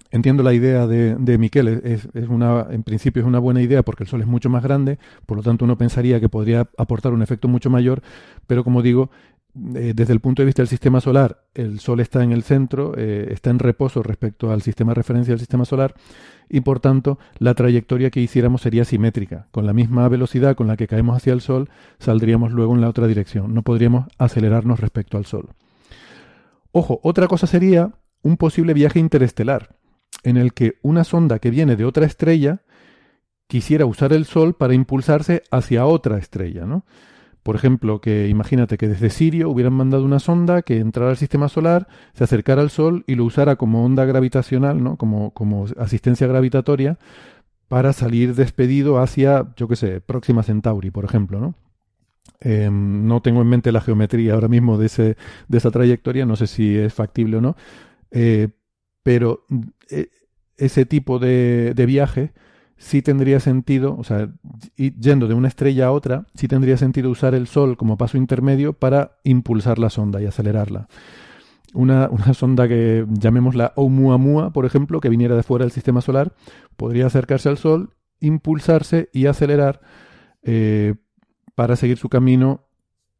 Entiendo 0.10 0.42
la 0.42 0.54
idea 0.54 0.88
de, 0.88 1.16
de 1.16 1.38
Miquel, 1.38 1.68
es, 1.68 2.10
es, 2.14 2.30
una, 2.30 2.66
en 2.72 2.82
principio 2.82 3.22
es 3.22 3.28
una 3.28 3.38
buena 3.38 3.62
idea 3.62 3.84
porque 3.84 4.04
el 4.04 4.10
Sol 4.10 4.22
es 4.22 4.28
mucho 4.28 4.50
más 4.50 4.64
grande, 4.64 4.98
por 5.28 5.38
lo 5.38 5.44
tanto 5.44 5.66
uno 5.66 5.78
pensaría 5.78 6.20
que 6.20 6.30
podría 6.30 6.68
aportar 6.78 7.14
un 7.14 7.22
efecto 7.22 7.48
mucho 7.48 7.70
mayor, 7.70 8.02
pero 8.48 8.64
como 8.64 8.82
digo, 8.82 9.12
desde 9.58 10.12
el 10.12 10.20
punto 10.20 10.42
de 10.42 10.48
vista 10.48 10.62
del 10.62 10.68
sistema 10.68 11.00
solar, 11.00 11.46
el 11.54 11.80
Sol 11.80 12.02
está 12.02 12.22
en 12.24 12.34
el 12.34 12.44
centro, 12.44 12.94
eh, 12.98 13.30
está 13.32 13.52
en 13.52 13.60
reposo 13.60 14.04
respecto 14.04 14.52
al 14.52 14.62
sistema 14.62 14.92
de 14.92 14.96
referencia 14.96 15.32
del 15.32 15.40
sistema 15.40 15.64
solar 15.64 15.96
y 16.50 16.60
por 16.60 16.82
tanto 16.82 17.20
la 17.40 17.54
trayectoria 17.54 18.10
que 18.10 18.20
hiciéramos 18.20 18.62
sería 18.62 18.84
simétrica. 18.84 19.48
Con 19.52 19.66
la 19.66 19.72
misma 19.72 20.10
velocidad 20.10 20.56
con 20.56 20.68
la 20.68 20.76
que 20.76 20.88
caemos 20.88 21.16
hacia 21.16 21.32
el 21.32 21.40
Sol, 21.40 21.70
saldríamos 22.00 22.52
luego 22.52 22.76
en 22.76 22.82
la 22.82 22.90
otra 22.90 23.08
dirección. 23.08 23.54
No 23.54 23.62
podríamos 23.62 24.08
acelerarnos 24.18 24.82
respecto 24.82 25.18
al 25.18 25.26
Sol. 25.26 25.48
Ojo, 26.74 27.00
otra 27.04 27.28
cosa 27.28 27.48
sería 27.48 27.94
un 28.22 28.36
posible 28.36 28.74
viaje 28.74 29.00
interestelar, 29.00 29.78
en 30.24 30.36
el 30.36 30.54
que 30.54 30.80
una 30.82 31.06
sonda 31.06 31.40
que 31.40 31.50
viene 31.50 31.78
de 31.78 31.86
otra 31.86 32.06
estrella 32.06 32.64
quisiera 33.48 33.86
usar 33.86 34.12
el 34.12 34.26
Sol 34.26 34.56
para 34.56 34.74
impulsarse 34.74 35.44
hacia 35.50 35.86
otra 35.86 36.18
estrella, 36.18 36.66
¿no? 36.66 36.84
Por 37.46 37.56
ejemplo, 37.56 38.02
que 38.02 38.28
imagínate 38.28 38.76
que 38.76 38.88
desde 38.88 39.12
Sirio 39.12 39.52
hubieran 39.52 39.74
mandado 39.74 40.04
una 40.04 40.18
sonda 40.18 40.64
que 40.64 40.80
entrara 40.80 41.12
al 41.12 41.18
sistema 41.18 41.48
solar, 41.48 41.88
se 42.16 42.24
acercara 42.24 42.64
al 42.64 42.72
Sol 42.72 43.04
y 43.06 43.14
lo 43.14 43.24
usara 43.24 43.56
como 43.56 43.86
onda 43.86 44.04
gravitacional, 44.04 44.84
¿no? 44.84 44.98
como, 44.98 45.30
como 45.30 45.68
asistencia 45.78 46.26
gravitatoria, 46.26 46.98
para 47.68 47.94
salir 47.94 48.34
despedido 48.34 48.98
hacia, 48.98 49.54
yo 49.58 49.68
qué 49.68 49.76
sé, 49.76 50.02
Próxima 50.02 50.42
Centauri, 50.42 50.90
por 50.90 51.06
ejemplo, 51.06 51.40
¿no? 51.40 51.54
Em, 52.40 53.06
no 53.06 53.22
tengo 53.22 53.44
en 53.44 53.48
mente 53.48 53.72
la 53.72 53.82
geometría 53.82 54.34
ahora 54.34 54.48
mismo 54.48 54.80
de, 54.80 54.88
ese, 54.88 55.16
de 55.48 55.58
esa 55.60 55.70
trayectoria, 55.70 56.26
no 56.26 56.36
sé 56.36 56.48
si 56.48 56.76
es 56.76 56.96
factible 56.96 57.38
o 57.38 57.42
no, 57.42 57.56
eh, 58.10 58.50
pero 59.04 59.46
eh, 59.92 60.10
ese 60.58 60.88
tipo 60.88 61.20
de, 61.20 61.74
de 61.76 61.86
viaje 61.86 62.34
sí 62.78 63.02
tendría 63.02 63.40
sentido, 63.40 63.96
o 63.98 64.04
sea, 64.04 64.30
yendo 64.76 65.28
de 65.28 65.34
una 65.34 65.48
estrella 65.48 65.88
a 65.88 65.92
otra, 65.92 66.26
sí 66.36 66.48
tendría 66.48 66.78
sentido 66.78 67.10
usar 67.10 67.34
el 67.34 67.48
Sol 67.48 67.78
como 67.78 67.98
paso 67.98 68.18
intermedio 68.18 68.74
para 68.74 69.18
impulsar 69.24 69.80
la 69.80 69.90
sonda 69.90 70.22
y 70.22 70.26
acelerarla. 70.26 70.88
Una, 71.74 72.10
una 72.12 72.34
sonda 72.34 72.68
que 72.68 73.06
llamémosla 73.10 73.74
Oumuamua, 73.76 74.52
por 74.52 74.66
ejemplo, 74.66 75.00
que 75.00 75.10
viniera 75.10 75.36
de 75.36 75.44
fuera 75.44 75.66
del 75.66 75.72
sistema 75.72 76.02
solar, 76.02 76.34
podría 76.76 77.08
acercarse 77.08 77.50
al 77.50 77.58
Sol, 77.58 77.92
impulsarse 78.20 79.10
y 79.14 79.28
acelerar 79.28 79.82
eh, 80.44 80.96
para 81.54 81.76
seguir 81.76 81.98
su 81.98 82.10
camino 82.10 82.66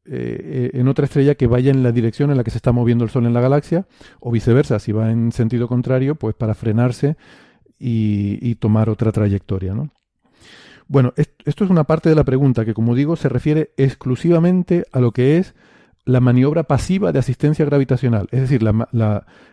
eh, 0.06 0.70
en 0.74 0.88
otra 0.88 1.06
estrella 1.06 1.36
que 1.36 1.48
vaya 1.48 1.72
en 1.72 1.82
la 1.82 1.92
dirección 1.92 2.30
en 2.30 2.38
la 2.38 2.44
que 2.44 2.52
se 2.52 2.58
está 2.58 2.72
moviendo 2.72 3.04
el 3.04 3.10
Sol 3.10 3.26
en 3.26 3.34
la 3.34 3.42
galaxia, 3.42 3.88
o 4.20 4.32
viceversa, 4.32 4.80
si 4.80 4.92
va 4.92 5.12
en 5.12 5.32
sentido 5.32 5.68
contrario, 5.68 6.16
pues 6.16 6.36
para 6.36 6.54
frenarse 6.54 7.16
y, 7.80 8.56
tomar 8.56 8.90
otra 8.90 9.12
trayectoria. 9.12 9.74
¿no? 9.74 9.92
Bueno, 10.88 11.14
esto 11.16 11.64
es 11.64 11.70
una 11.70 11.84
parte 11.84 12.10
de 12.10 12.16
la 12.16 12.24
pregunta 12.24 12.66
que, 12.66 12.74
como 12.74 12.96
digo, 12.96 13.16
se 13.16 13.30
refiere 13.30 13.72
exclusivamente 13.78 14.86
a 14.92 15.00
lo 15.00 15.12
que 15.12 15.38
es 15.38 15.56
la 16.06 16.20
maniobra 16.20 16.64
pasiva 16.64 17.12
de 17.12 17.20
asistencia 17.20 17.66
gravitacional, 17.66 18.28
es 18.32 18.42
decir, 18.42 18.62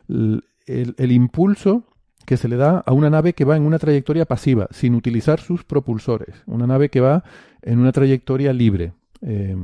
el, 0.09 1.13
impulso 1.13 1.85
que 2.27 2.37
se 2.37 2.47
le 2.47 2.57
da 2.57 2.79
a 2.79 2.93
una 2.93 3.09
nave 3.09 3.33
que 3.33 3.47
va 3.47 3.57
en 3.57 3.63
una 3.63 3.79
trayectoria 3.79 4.27
pasiva, 4.27 4.69
sin 4.71 4.95
utilizar 4.95 5.41
sus 5.41 5.65
propulsores, 5.65 6.43
una 6.47 6.67
nave 6.67 6.91
que 6.91 7.01
va 7.01 7.25
en 7.63 7.79
una 7.79 7.91
trayectoria 7.91 8.53
libre, 8.53 8.93
eh, 9.23 9.57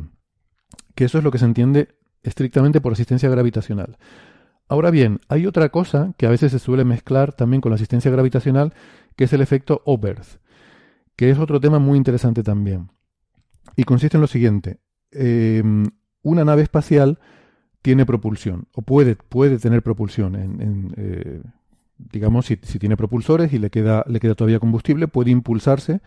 que 0.94 1.04
eso 1.04 1.18
es 1.18 1.24
lo 1.24 1.30
que 1.30 1.38
se 1.38 1.44
entiende 1.44 1.88
estrictamente 2.22 2.80
por 2.80 2.92
asistencia 2.92 3.28
gravitacional. 3.28 3.98
Ahora 4.68 4.90
bien, 4.90 5.20
hay 5.28 5.46
otra 5.46 5.70
cosa 5.70 6.12
que 6.18 6.26
a 6.26 6.30
veces 6.30 6.52
se 6.52 6.58
suele 6.58 6.84
mezclar 6.84 7.32
también 7.32 7.60
con 7.60 7.70
la 7.70 7.76
asistencia 7.76 8.10
gravitacional, 8.10 8.74
que 9.16 9.24
es 9.24 9.32
el 9.32 9.40
efecto 9.40 9.82
Oberth, 9.86 10.40
que 11.16 11.30
es 11.30 11.38
otro 11.38 11.58
tema 11.58 11.78
muy 11.78 11.96
interesante 11.96 12.42
también. 12.42 12.90
Y 13.76 13.84
consiste 13.84 14.16
en 14.16 14.20
lo 14.20 14.26
siguiente. 14.26 14.78
Em, 15.10 15.86
una 16.22 16.44
nave 16.44 16.62
espacial 16.62 17.18
tiene 17.80 18.04
propulsión, 18.04 18.68
o 18.74 18.82
puede, 18.82 19.16
puede 19.16 19.58
tener 19.58 19.82
propulsión. 19.82 20.92
Eh, 20.96 21.40
digamos, 21.96 22.46
si, 22.46 22.58
si, 22.62 22.78
tiene 22.78 22.96
propulsores 22.96 23.52
y 23.54 23.58
le 23.58 23.70
queda, 23.70 24.04
le 24.06 24.20
queda 24.20 24.34
todavía 24.34 24.60
combustible, 24.60 25.08
puede 25.08 25.30
impulsarse 25.30 26.02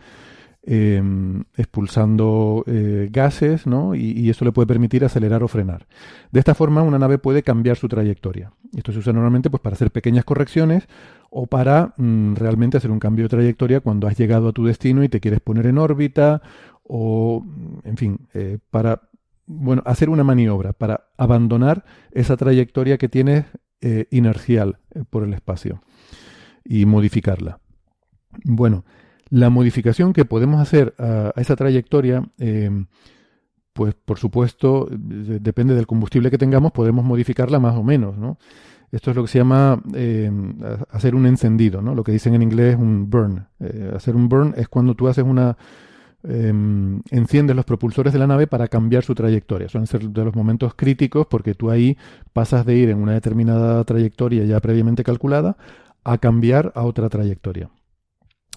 Em, 0.64 1.42
expulsando 1.56 2.62
eh, 2.68 3.08
gases, 3.10 3.66
¿no? 3.66 3.96
Y, 3.96 4.30
eso 4.30 4.44
le 4.44 4.52
puede 4.52 4.68
permitir 4.68 5.04
acelerar 5.04 5.42
o 5.42 5.48
frenar. 5.48 5.88
De 6.30 6.38
esta 6.38 6.54
forma, 6.54 6.82
una 6.82 7.00
nave 7.00 7.18
puede 7.18 7.42
cambiar 7.42 7.76
su 7.76 7.88
trayectoria. 7.88 8.52
Esto 8.76 8.92
se 8.92 9.00
usa 9.00 9.12
normalmente 9.12 9.50
pues, 9.50 9.60
para 9.60 9.74
hacer 9.74 9.90
pequeñas 9.90 10.24
correcciones 10.24 10.86
o 11.30 11.48
para 11.48 11.94
mm, 11.96 12.36
realmente 12.36 12.76
hacer 12.76 12.92
un 12.92 13.00
cambio 13.00 13.24
de 13.24 13.30
trayectoria 13.30 13.80
cuando 13.80 14.06
has 14.06 14.16
llegado 14.16 14.50
a 14.50 14.52
tu 14.52 14.64
destino 14.64 15.02
y 15.02 15.08
te 15.08 15.18
quieres 15.18 15.40
poner 15.40 15.66
en 15.66 15.78
órbita 15.78 16.42
o, 16.84 17.44
en 17.82 17.96
fin, 17.96 18.28
eh, 18.32 18.58
para 18.70 19.02
bueno, 19.46 19.82
hacer 19.84 20.10
una 20.10 20.22
maniobra, 20.22 20.74
para 20.74 21.08
abandonar 21.16 21.84
esa 22.12 22.36
trayectoria 22.36 22.98
que 22.98 23.08
tienes 23.08 23.46
eh, 23.80 24.06
inercial 24.12 24.78
por 25.10 25.24
el 25.24 25.34
espacio 25.34 25.82
y 26.64 26.86
modificarla. 26.86 27.58
Bueno, 28.44 28.84
la 29.32 29.48
modificación 29.48 30.12
que 30.12 30.26
podemos 30.26 30.60
hacer 30.60 30.94
a, 30.98 31.32
esa 31.36 31.56
trayectoria, 31.56 32.22
em, 32.38 32.86
pues 33.72 33.94
por 33.94 34.18
supuesto, 34.18 34.86
depende 34.90 35.74
del 35.74 35.86
combustible 35.86 36.30
que 36.30 36.36
tengamos, 36.36 36.72
podemos 36.72 37.02
modificarla 37.02 37.58
más 37.58 37.74
o 37.74 37.82
menos, 37.82 38.18
¿no? 38.18 38.36
Esto 38.90 39.10
es 39.10 39.16
lo 39.16 39.22
que 39.22 39.28
se 39.28 39.38
llama 39.38 39.82
em, 39.94 40.58
hacer 40.90 41.14
un 41.14 41.24
encendido, 41.24 41.80
¿no? 41.80 41.94
Lo 41.94 42.04
que 42.04 42.12
dicen 42.12 42.34
en 42.34 42.42
inglés 42.42 42.76
un 42.78 43.08
burn. 43.08 43.46
Eh, 43.58 43.92
hacer 43.96 44.14
un 44.16 44.28
burn 44.28 44.52
es 44.56 44.68
cuando 44.68 44.94
tú 44.94 45.08
haces 45.08 45.24
una... 45.24 45.56
Em, 46.24 47.00
enciendes 47.10 47.56
los 47.56 47.64
propulsores 47.64 48.12
de 48.12 48.18
la 48.18 48.26
nave 48.26 48.46
para 48.46 48.68
cambiar 48.68 49.02
su 49.02 49.14
trayectoria. 49.14 49.68
Suelen 49.68 49.86
ser 49.86 50.08
de 50.10 50.24
los 50.24 50.36
momentos 50.36 50.74
críticos 50.74 51.26
porque 51.26 51.54
tú 51.54 51.70
ahí 51.70 51.96
pasas 52.34 52.66
de 52.66 52.76
ir 52.76 52.90
en 52.90 52.98
una 52.98 53.12
determinada 53.12 53.82
trayectoria 53.84 54.44
ya 54.44 54.60
previamente 54.60 55.02
calculada 55.02 55.56
a 56.04 56.18
cambiar 56.18 56.70
a 56.76 56.84
otra 56.84 57.08
trayectoria. 57.08 57.70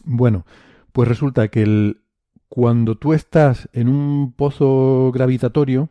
Bueno, 0.06 0.46
pues 0.92 1.08
resulta 1.08 1.48
que 1.50 1.64
el, 1.64 2.02
cuando 2.48 2.96
tú 2.96 3.14
estás 3.14 3.70
en 3.74 3.90
un 3.90 4.34
pozo 4.34 5.12
gravitatorio, 5.14 5.90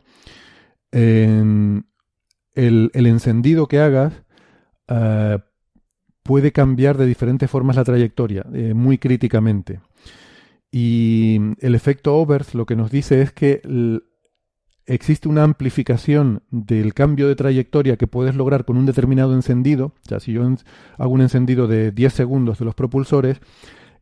el, 0.91 1.83
encendido 2.55 3.67
que 3.67 3.79
hagas 3.79 4.13
eh, 4.87 5.39
puede 6.23 6.51
cambiar 6.51 6.97
de 6.97 7.05
diferentes 7.05 7.49
formas 7.49 7.75
la 7.75 7.83
trayectoria, 7.83 8.45
eh, 8.53 8.73
muy 8.73 8.97
críticamente. 8.97 9.79
Y 10.71 11.39
el 11.59 11.75
efecto 11.75 12.15
Oberth 12.15 12.53
lo 12.53 12.65
que 12.65 12.75
nos 12.75 12.91
dice 12.91 13.21
es 13.21 13.31
que 13.31 13.61
existe 14.87 15.29
una 15.29 15.43
amplificación 15.43 16.43
del 16.49 16.93
cambio 16.93 17.27
de 17.27 17.35
trayectoria 17.35 17.97
que 17.97 18.07
puedes 18.07 18.35
lograr 18.35 18.65
con 18.65 18.77
un 18.77 18.85
determinado 18.85 19.33
encendido. 19.33 19.87
O 19.87 20.07
sea, 20.07 20.19
si 20.19 20.33
yo 20.33 20.43
hago 20.97 21.13
un 21.13 21.21
encendido 21.21 21.67
de 21.67 21.91
10 21.91 22.13
segundos 22.13 22.59
de 22.59 22.65
los 22.65 22.75
propulsores, 22.75 23.39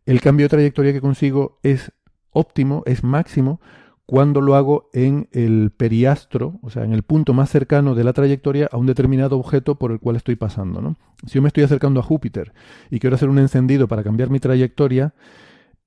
el 0.05 0.21
cambio 0.21 0.45
de 0.45 0.49
trayectoria 0.49 0.93
que 0.93 1.01
consigo 1.01 1.59
es 1.63 1.91
óptimo, 2.31 2.83
es 2.85 3.03
máximo, 3.03 3.61
cuando 4.05 4.41
lo 4.41 4.55
hago 4.55 4.89
en 4.93 5.29
el 5.31 5.71
periastro, 5.75 6.59
o 6.61 6.69
sea, 6.69 6.83
en 6.83 6.91
el 6.91 7.03
punto 7.03 7.33
más 7.33 7.49
cercano 7.49 7.95
de 7.95 8.03
la 8.03 8.13
trayectoria 8.13 8.67
a 8.71 8.77
un 8.77 8.85
determinado 8.85 9.37
objeto 9.37 9.75
por 9.75 9.91
el 9.91 9.99
cual 9.99 10.17
estoy 10.17 10.35
pasando. 10.35 10.95
Si 11.25 11.35
yo 11.35 11.41
me 11.41 11.47
estoy 11.47 11.63
acercando 11.63 11.99
a 11.99 12.03
Júpiter 12.03 12.53
y 12.89 12.99
quiero 12.99 13.15
hacer 13.15 13.29
un 13.29 13.39
encendido 13.39 13.87
para 13.87 14.03
cambiar 14.03 14.29
mi 14.29 14.39
trayectoria, 14.39 15.13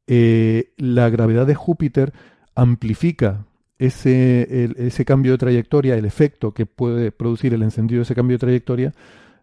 eh, 0.07 0.73
la 0.79 1.11
gravedad 1.11 1.47
de 1.47 1.55
Júpiter 1.55 2.14
amplifica 2.55 3.45
ese, 3.79 4.73
ese 4.79 5.05
cambio 5.05 5.33
de 5.33 5.39
trayectoria, 5.39 5.97
el 5.97 6.07
efecto 6.07 6.55
que 6.55 6.64
puede 6.64 7.12
producir 7.12 7.53
el 7.53 7.62
encendido 7.62 7.99
de 7.99 8.05
ese 8.05 8.14
cambio 8.14 8.37
de 8.37 8.41
trayectoria, 8.41 8.95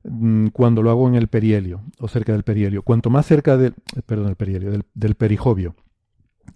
Mm, 0.03 0.47
cuando 0.47 0.81
lo 0.81 0.89
hago 0.89 1.07
en 1.07 1.15
el 1.15 1.27
perihelio 1.27 1.81
o 1.99 2.07
cerca 2.07 2.33
del 2.33 2.43
perihelio. 2.43 2.81
Cuanto 2.81 3.09
más 3.09 3.25
cerca 3.25 3.57
del, 3.57 3.73
perdón, 4.05 4.29
el 4.29 4.35
perihelio, 4.35 4.71
del, 4.71 4.83
del 4.93 5.15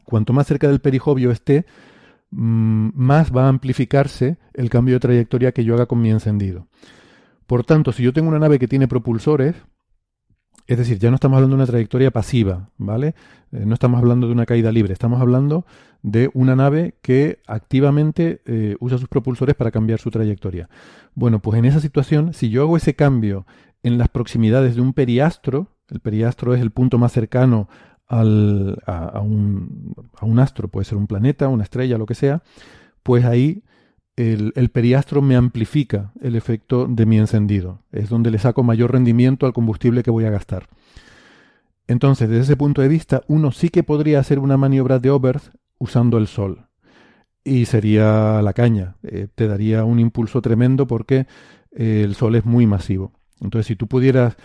cuanto 0.03 0.33
más 0.33 0.47
cerca 0.47 0.67
del 0.67 0.79
perijovio 0.79 1.31
esté, 1.31 1.65
mm, 2.31 2.89
más 2.93 3.35
va 3.35 3.45
a 3.45 3.49
amplificarse 3.49 4.37
el 4.53 4.69
cambio 4.69 4.95
de 4.95 4.99
trayectoria 4.99 5.51
que 5.53 5.63
yo 5.63 5.75
haga 5.75 5.85
con 5.85 6.01
mi 6.01 6.09
encendido. 6.11 6.67
Por 7.45 7.63
tanto, 7.63 7.93
si 7.93 8.03
yo 8.03 8.11
tengo 8.11 8.27
una 8.27 8.39
nave 8.39 8.59
que 8.59 8.67
tiene 8.67 8.89
propulsores, 8.89 9.55
es 10.65 10.77
decir, 10.77 10.99
ya 10.99 11.09
no 11.09 11.15
estamos 11.15 11.37
hablando 11.37 11.55
de 11.55 11.63
una 11.63 11.67
trayectoria 11.67 12.11
pasiva, 12.11 12.69
¿vale? 12.77 13.15
Eh, 13.53 13.63
no 13.65 13.73
estamos 13.73 13.99
hablando 13.99 14.27
de 14.27 14.33
una 14.33 14.45
caída 14.45 14.69
libre, 14.73 14.91
estamos 14.91 15.21
hablando 15.21 15.65
de 16.07 16.29
una 16.33 16.55
nave 16.55 16.95
que 17.01 17.39
activamente 17.47 18.41
eh, 18.45 18.77
usa 18.79 18.97
sus 18.97 19.09
propulsores 19.09 19.55
para 19.55 19.71
cambiar 19.71 19.99
su 19.99 20.09
trayectoria. 20.09 20.69
Bueno, 21.15 21.39
pues 21.39 21.59
en 21.59 21.65
esa 21.65 21.81
situación, 21.81 22.33
si 22.33 22.49
yo 22.49 22.61
hago 22.61 22.77
ese 22.77 22.95
cambio 22.95 23.45
en 23.83 23.97
las 23.97 24.07
proximidades 24.07 24.75
de 24.75 24.81
un 24.81 24.93
periastro, 24.93 25.67
el 25.89 25.99
periastro 25.99 26.55
es 26.55 26.61
el 26.61 26.71
punto 26.71 26.97
más 26.97 27.11
cercano 27.11 27.67
al, 28.07 28.81
a, 28.85 29.19
un, 29.19 29.95
a, 30.15 30.25
un, 30.25 30.39
astro, 30.39 30.69
puede 30.69 30.85
ser 30.85 30.97
un 30.97 31.07
planeta, 31.07 31.49
una 31.49 31.63
estrella, 31.63 31.97
lo 31.97 32.05
que 32.05 32.15
sea, 32.15 32.41
pues 33.03 33.25
ahí 33.25 33.63
el, 34.15 34.53
el, 34.55 34.69
periastro 34.69 35.21
me 35.21 35.35
amplifica 35.35 36.13
el 36.21 36.37
efecto 36.37 36.87
de 36.87 37.05
mi 37.05 37.17
encendido. 37.17 37.81
Es 37.91 38.07
donde 38.07 38.31
le 38.31 38.39
saco 38.39 38.63
mayor 38.63 38.93
rendimiento 38.93 39.45
al 39.45 39.51
combustible 39.51 40.03
que 40.03 40.11
voy 40.11 40.23
a 40.23 40.29
gastar. 40.29 40.69
Entonces, 41.85 42.29
desde 42.29 42.43
ese 42.43 42.55
punto 42.55 42.81
de 42.81 42.87
vista, 42.87 43.23
uno 43.27 43.51
sí 43.51 43.67
que 43.67 43.83
podría 43.83 44.19
hacer 44.19 44.39
una 44.39 44.55
maniobra 44.55 44.99
de 44.99 45.09
Oberth 45.09 45.53
usando 45.77 46.17
el 46.17 46.27
Sol. 46.27 46.67
Y 47.43 47.65
sería 47.65 48.41
la 48.41 48.53
caña. 48.53 48.97
Eh, 49.03 49.27
te 49.33 49.47
daría 49.47 49.85
un 49.85 49.99
impulso 49.99 50.41
tremendo 50.41 50.87
porque 50.87 51.27
eh, 51.71 52.01
el 52.03 52.15
Sol 52.15 52.35
es 52.35 52.45
muy 52.45 52.67
masivo. 52.67 53.13
Entonces, 53.39 53.67
si 53.67 53.75
tú 53.75 53.87
pudieras 53.87 54.35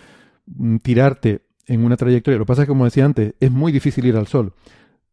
mm, 0.46 0.76
tirarte 0.78 1.46
en 1.66 1.84
una 1.84 1.96
trayectoria, 1.96 2.38
lo 2.38 2.44
que 2.44 2.48
pasa 2.48 2.62
es 2.62 2.66
que, 2.66 2.72
como 2.72 2.84
decía 2.84 3.04
antes, 3.04 3.34
es 3.40 3.50
muy 3.50 3.72
difícil 3.72 4.06
ir 4.06 4.16
al 4.16 4.26
Sol. 4.26 4.54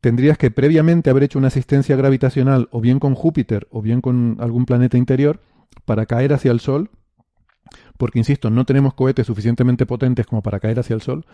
Tendrías 0.01 0.37
que 0.37 0.51
previamente 0.51 1.09
haber 1.09 1.23
hecho 1.23 1.39
una 1.39 1.49
asistencia 1.49 1.95
gravitacional 1.95 2.69
o 2.71 2.79
bien 2.79 2.99
con 2.99 3.15
Júpiter 3.15 3.67
o 3.69 3.81
bien 3.81 4.01
con 4.01 4.37
algún 4.39 4.65
planeta 4.65 4.97
interior 4.97 5.41
para 5.85 6.05
caer 6.05 6.33
hacia 6.33 6.51
el 6.51 6.59
Sol, 6.59 6.89
porque, 7.97 8.19
insisto, 8.19 8.49
no 8.49 8.65
tenemos 8.65 8.93
cohetes 8.93 9.27
suficientemente 9.27 9.85
potentes 9.85 10.25
como 10.25 10.41
para 10.41 10.59
caer 10.59 10.79
hacia 10.79 10.93
el 10.93 11.01
Sol. 11.01 11.25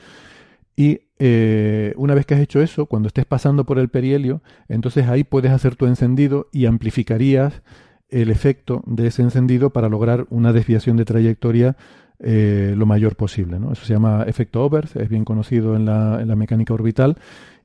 Y 0.76 1.02
eh, 1.20 1.94
una 1.96 2.14
vez 2.14 2.26
que 2.26 2.34
has 2.34 2.42
hecho 2.42 2.62
eso, 2.62 2.86
cuando 2.88 3.08
estés 3.08 3.26
pasando 3.26 3.66
por 3.66 3.80
el 3.80 3.90
perihelio, 3.90 4.42
entonces 4.68 5.08
ahí 5.08 5.24
puedes 5.24 5.52
hacer 5.52 5.76
tu 5.76 5.86
encendido 5.86 6.50
y 6.52 6.66
amplificarías 6.66 7.62
el 8.10 8.30
efecto 8.30 8.84
de 8.86 9.08
ese 9.08 9.22
encendido 9.22 9.72
para 9.72 9.90
lograr 9.90 10.28
una 10.30 10.54
desviación 10.54 10.98
de 10.98 11.06
trayectoria 11.06 11.76
eh, 12.20 12.74
lo 12.78 12.86
mayor 12.86 13.16
posible. 13.16 13.60
¿no? 13.60 13.72
Eso 13.74 13.86
se 13.86 13.94
llama 13.94 14.24
efecto 14.28 14.64
Oberth, 14.64 14.96
es 14.96 15.10
bien 15.10 15.26
conocido 15.26 15.76
en 15.76 15.86
la, 15.86 16.22
en 16.22 16.28
la, 16.28 16.36
mecánica 16.36 16.74
orbital 16.74 17.18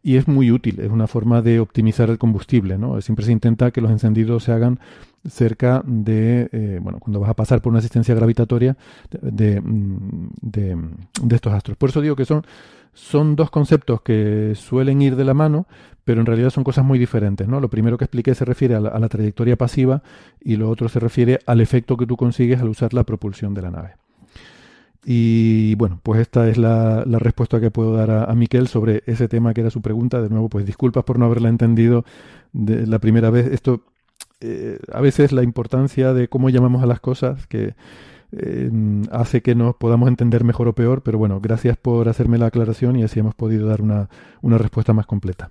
y 0.03 0.17
es 0.17 0.27
muy 0.27 0.51
útil, 0.51 0.81
es 0.81 0.91
una 0.91 1.07
forma 1.07 1.43
de 1.43 1.61
optimizar 1.61 2.11
el 2.11 2.19
combustible. 2.19 2.79
¿no? 2.79 3.01
Siempre 3.01 3.25
se 3.25 3.33
intenta 3.33 3.71
que 3.71 3.81
los 3.81 3.91
encendidos 3.91 4.45
se 4.45 4.53
hagan 4.53 4.81
cerca 5.29 5.83
de, 5.87 6.49
eh, 6.53 6.81
bueno, 6.83 6.99
cuando 6.99 7.21
vas 7.21 7.31
a 7.31 7.35
pasar 7.35 7.61
por 7.61 7.71
una 7.71 7.79
asistencia 7.79 8.15
gravitatoria 8.15 8.77
de, 9.21 9.61
de, 9.63 10.77
de 11.23 11.37
estos 11.37 11.53
astros. 11.53 11.77
Por 11.77 11.91
eso 11.91 12.01
digo 12.01 12.17
que 12.17 12.25
son 12.25 12.43
son 12.93 13.37
dos 13.37 13.51
conceptos 13.51 14.03
que 14.03 14.55
suelen 14.57 15.01
ir 15.03 15.17
de 15.17 15.25
la 15.25 15.35
mano, 15.35 15.67
pero 16.05 16.21
en 16.21 16.27
realidad 16.27 16.51
son 16.51 16.65
cosas 16.65 16.85
muy 16.85 16.99
diferentes. 16.99 17.47
¿no? 17.47 17.61
Lo 17.61 17.69
primero 17.69 17.99
que 17.99 18.05
expliqué 18.05 18.35
se 18.35 18.45
refiere 18.45 18.75
a 18.75 18.81
la, 18.81 19.09
trayectoria 19.09 19.57
pasiva 19.57 20.03
y 20.41 20.57
lo 20.57 20.69
otro 20.69 20.89
se 20.89 21.01
refiere 21.01 21.39
al 21.47 21.61
efecto 21.61 21.97
que 21.97 22.07
tú 22.07 22.17
consigues 22.17 22.61
al 22.61 22.69
usar 22.69 22.95
la 22.95 23.05
propulsión 23.05 23.55
de 23.55 23.63
la 23.63 23.71
nave. 23.71 23.95
Y 25.05 25.75
bueno, 25.77 25.99
pues 26.03 26.21
esta 26.21 26.49
es 26.49 26.59
la, 26.59 27.05
respuesta 27.05 27.61
que 27.61 27.71
puedo 27.71 27.95
dar 27.95 28.11
a, 28.11 28.25
a, 28.25 28.35
Miquel 28.35 28.69
sobre 28.69 29.03
ese 29.07 29.29
tema 29.29 29.55
que 29.55 29.63
era 29.63 29.71
su 29.71 29.81
pregunta. 29.81 30.21
De 30.21 30.29
nuevo, 30.29 30.49
pues 30.49 30.67
disculpas 30.67 31.05
por 31.05 31.19
no 31.19 31.25
haberla 31.25 31.49
entendido 31.49 32.05
de 32.53 32.87
la 32.87 32.99
primera 32.99 33.31
vez. 33.31 33.47
Esto, 33.47 33.83
eh, 34.41 34.79
a 34.93 35.01
veces 35.01 35.33
la 35.33 35.43
importancia 35.43 36.15
de 36.15 36.29
cómo 36.29 36.51
llamamos 36.51 36.83
a 36.83 36.87
las 36.87 37.01
cosas, 37.01 37.47
que 37.47 37.75
eh, 38.33 38.71
hace 39.11 39.43
que 39.43 39.55
nos 39.55 39.77
podamos 39.77 40.09
entender 40.09 40.45
mejor 40.45 40.69
o 40.69 40.75
peor, 40.75 41.03
pero 41.03 41.19
bueno, 41.19 41.41
gracias 41.41 41.77
por 41.77 42.09
hacerme 42.09 42.39
la 42.39 42.47
aclaración 42.47 42.97
y 42.97 43.03
así 43.03 43.21
hemos 43.21 43.35
podido 43.35 43.67
dar 43.67 43.83
una, 43.83 44.09
una 44.43 44.59
respuesta 44.59 44.93
más 44.93 45.07
completa. 45.07 45.51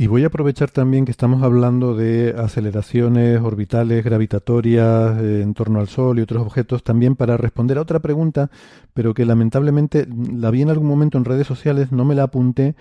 Y 0.00 0.06
voy 0.06 0.22
a 0.22 0.28
aprovechar 0.28 0.70
también 0.70 1.04
que 1.04 1.10
estamos 1.10 1.42
hablando 1.42 1.96
de 1.96 2.32
aceleraciones 2.38 3.40
orbitales, 3.40 4.04
gravitatorias 4.04 5.20
eh, 5.20 5.42
en 5.42 5.54
torno 5.54 5.80
al 5.80 5.88
Sol 5.88 6.20
y 6.20 6.22
otros 6.22 6.40
objetos, 6.40 6.84
también 6.84 7.16
para 7.16 7.36
responder 7.36 7.78
a 7.78 7.80
otra 7.80 7.98
pregunta, 7.98 8.48
pero 8.94 9.12
que 9.12 9.24
lamentablemente 9.24 10.06
la 10.06 10.52
vi 10.52 10.62
en 10.62 10.70
algún 10.70 10.86
momento 10.86 11.18
en 11.18 11.24
redes 11.24 11.48
sociales, 11.48 11.90
no 11.90 12.04
me 12.04 12.14
la 12.14 12.22
apunté, 12.22 12.76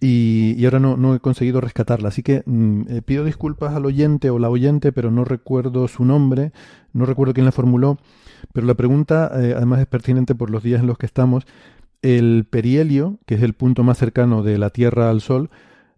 y, 0.00 0.62
ahora 0.64 0.78
no, 0.78 1.14
he 1.14 1.20
conseguido 1.20 1.60
rescatarla. 1.60 2.08
Así 2.08 2.22
que 2.22 2.42
mm, 2.44 2.82
eh, 2.88 3.02
pido 3.02 3.24
disculpas 3.24 3.74
al 3.74 3.86
oyente 3.86 4.30
o 4.30 4.38
la 4.38 4.50
oyente, 4.50 4.92
pero 4.92 5.10
no 5.10 5.24
recuerdo 5.24 5.88
su 5.88 6.04
nombre, 6.04 6.52
no 6.92 7.06
recuerdo 7.06 7.34
quién 7.34 7.46
la 7.46 7.52
formuló. 7.52 7.98
Pero 8.52 8.66
la 8.66 8.74
pregunta, 8.74 9.30
eh, 9.34 9.54
además, 9.56 9.80
es 9.80 9.86
pertinente 9.86 10.34
por 10.34 10.50
los 10.50 10.62
días 10.62 10.80
en 10.80 10.86
los 10.86 10.98
que 10.98 11.06
estamos. 11.06 11.46
El 12.02 12.46
perihelio, 12.48 13.18
que 13.26 13.36
es 13.36 13.42
el 13.42 13.54
punto 13.54 13.82
más 13.82 13.98
cercano 13.98 14.42
de 14.42 14.58
la 14.58 14.70
Tierra 14.70 15.10
al 15.10 15.20
Sol, 15.22 15.50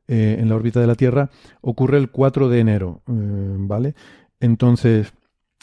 eh, 0.07 0.37
en 0.39 0.49
la 0.49 0.55
órbita 0.55 0.81
de 0.81 0.87
la 0.87 0.95
Tierra, 0.95 1.31
ocurre 1.61 1.99
el 1.99 2.11
4 2.11 2.49
de 2.49 2.61
enero. 2.61 3.03
¿Vale? 3.07 3.95
Entonces, 4.41 5.13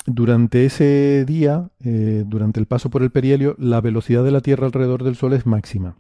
durante 0.06 0.66
ese 0.66 1.24
día, 1.26 1.72
durante 1.80 2.60
el 2.60 2.68
paso 2.68 2.90
por 2.90 3.02
el 3.02 3.12
perihelio, 3.12 3.56
la 3.58 3.82
velocidad 3.82 4.24
de 4.24 4.32
la 4.32 4.42
Tierra 4.42 4.68
alrededor 4.68 5.04
del 5.04 5.16
Sol 5.16 5.34
es 5.34 5.46
máxima. 5.46 5.96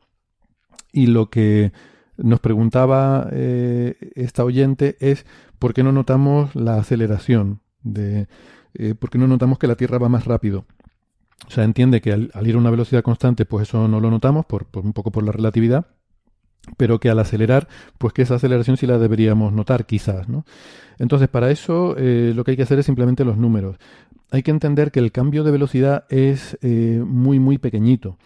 Y 0.91 1.07
lo 1.07 1.29
que 1.29 1.71
nos 2.17 2.39
preguntaba 2.39 3.29
eh, 3.31 3.95
esta 4.15 4.43
oyente 4.43 4.97
es 4.99 5.25
por 5.59 5.73
qué 5.73 5.83
no 5.83 5.91
notamos 5.91 6.55
la 6.55 6.77
aceleración, 6.77 7.61
de, 7.83 8.27
eh, 8.73 8.95
por 8.95 9.09
qué 9.09 9.17
no 9.17 9.27
notamos 9.27 9.59
que 9.59 9.67
la 9.67 9.75
Tierra 9.75 9.97
va 9.97 10.09
más 10.09 10.25
rápido. 10.25 10.65
O 11.47 11.51
sea, 11.51 11.63
entiende 11.63 12.01
que 12.01 12.13
al, 12.13 12.31
ir 12.43 12.55
a 12.55 12.57
una 12.57 12.71
velocidad 12.71 13.03
constante, 13.03 13.45
pues 13.45 13.67
eso 13.67 13.87
no 13.87 13.99
lo 13.99 14.09
notamos, 14.09 14.45
por, 14.45 14.67
un 14.73 14.93
poco 14.93 15.11
por 15.11 15.23
la 15.23 15.31
relatividad, 15.31 15.87
pero 16.77 16.99
que 16.99 17.09
al 17.09 17.19
acelerar, 17.19 17.67
pues 17.97 18.13
que 18.13 18.23
esa 18.23 18.35
aceleración 18.35 18.77
sí 18.77 18.87
la 18.87 18.97
deberíamos 18.97 19.53
notar, 19.53 19.85
quizás, 19.85 20.27
¿no? 20.29 20.45
Entonces, 20.97 21.27
para 21.27 21.51
eso 21.51 21.95
eh, 21.97 22.31
lo 22.33 22.43
que 22.43 22.51
hay 22.51 22.57
que 22.57 22.63
hacer 22.63 22.79
es 22.79 22.85
simplemente 22.85 23.25
los 23.25 23.37
números. 23.37 23.77
Hay 24.31 24.43
que 24.43 24.51
entender 24.51 24.91
que 24.91 24.99
el 24.99 25.11
cambio 25.11 25.43
de 25.43 25.51
velocidad 25.51 26.05
es 26.09 26.57
muy, 26.61 27.39
muy 27.39 27.57
pequeñito. 27.57 28.17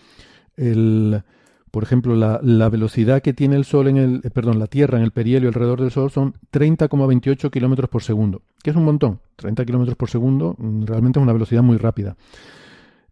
El, 0.56 1.24
por 1.72 1.84
ejemplo, 1.84 2.16
la, 2.16 2.70
velocidad 2.70 3.22
que 3.22 3.34
tiene 3.34 3.56
el 3.56 3.66
Sol 3.66 3.88
en 3.88 3.98
el, 3.98 4.22
eh, 4.24 4.30
perdón, 4.30 4.60
la 4.60 4.68
Tierra 4.68 4.98
en 4.98 5.04
el 5.04 5.12
perihelio 5.12 5.50
alrededor 5.50 5.82
del 5.82 5.92
Sol 5.92 6.12
son 6.12 6.34
30,28 6.52 7.50
kilómetros 7.52 7.90
por 7.90 8.04
segundo, 8.04 8.42
que 8.64 8.72
es 8.72 8.76
un 8.76 8.86
montón. 8.86 9.20
30 9.36 9.66
kilómetros 9.66 9.98
por 9.98 10.10
segundo 10.10 10.56
mm, 10.58 10.86
realmente 10.86 11.20
es 11.20 11.24
una 11.24 11.34
velocidad 11.34 11.62
muy 11.62 11.78
rápida. 11.78 12.16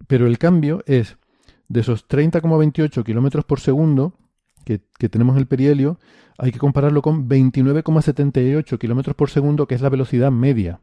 Pero 0.07 0.27
el 0.27 0.37
cambio 0.37 0.83
es 0.85 1.17
de 1.67 1.81
esos 1.81 2.07
30,28 2.07 3.03
kilómetros 3.03 3.45
por 3.45 3.59
segundo 3.59 4.13
que, 4.63 4.81
que, 4.97 5.09
tenemos 5.09 5.35
en 5.35 5.39
el 5.39 5.47
perihelio, 5.47 5.99
hay 6.37 6.51
que 6.51 6.59
compararlo 6.59 7.01
con 7.01 7.27
29,78 7.29 8.77
kilómetros 8.77 9.15
por 9.15 9.29
segundo, 9.29 9.67
que 9.67 9.75
es 9.75 9.81
la 9.81 9.89
velocidad 9.89 10.31
media 10.31 10.81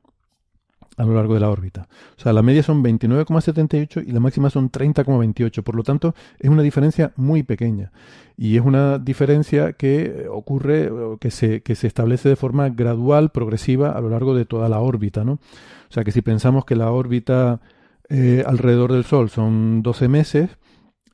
a 0.96 1.04
lo 1.04 1.14
largo 1.14 1.34
de 1.34 1.40
la 1.40 1.50
órbita. 1.50 1.88
O 2.16 2.20
sea, 2.20 2.32
la 2.32 2.42
media 2.42 2.62
son 2.62 2.82
29,78 2.82 4.04
y 4.06 4.12
la 4.12 4.20
máxima 4.20 4.50
son 4.50 4.70
30,28. 4.70 5.62
Por 5.62 5.74
lo 5.74 5.82
tanto, 5.82 6.14
es 6.38 6.50
una 6.50 6.62
diferencia 6.62 7.12
muy 7.16 7.42
pequeña. 7.42 7.92
Y 8.36 8.56
es 8.56 8.62
una 8.62 8.98
diferencia 8.98 9.72
que 9.72 10.26
ocurre, 10.30 10.90
que 11.20 11.30
se, 11.30 11.62
que 11.62 11.74
se 11.74 11.86
establece 11.86 12.28
de 12.28 12.36
forma 12.36 12.68
gradual, 12.68 13.30
progresiva, 13.30 13.90
a 13.90 14.00
lo 14.00 14.08
largo 14.08 14.34
de 14.34 14.44
toda 14.44 14.68
la 14.68 14.80
órbita. 14.80 15.24
¿no? 15.24 15.32
O 15.34 15.90
sea, 15.90 16.04
que 16.04 16.12
si 16.12 16.22
pensamos 16.22 16.64
que 16.64 16.76
la 16.76 16.90
órbita 16.90 17.60
eh, 18.08 18.44
alrededor 18.46 18.92
del 18.92 19.04
Sol 19.04 19.30
son 19.30 19.82
12 19.82 20.08
meses 20.08 20.50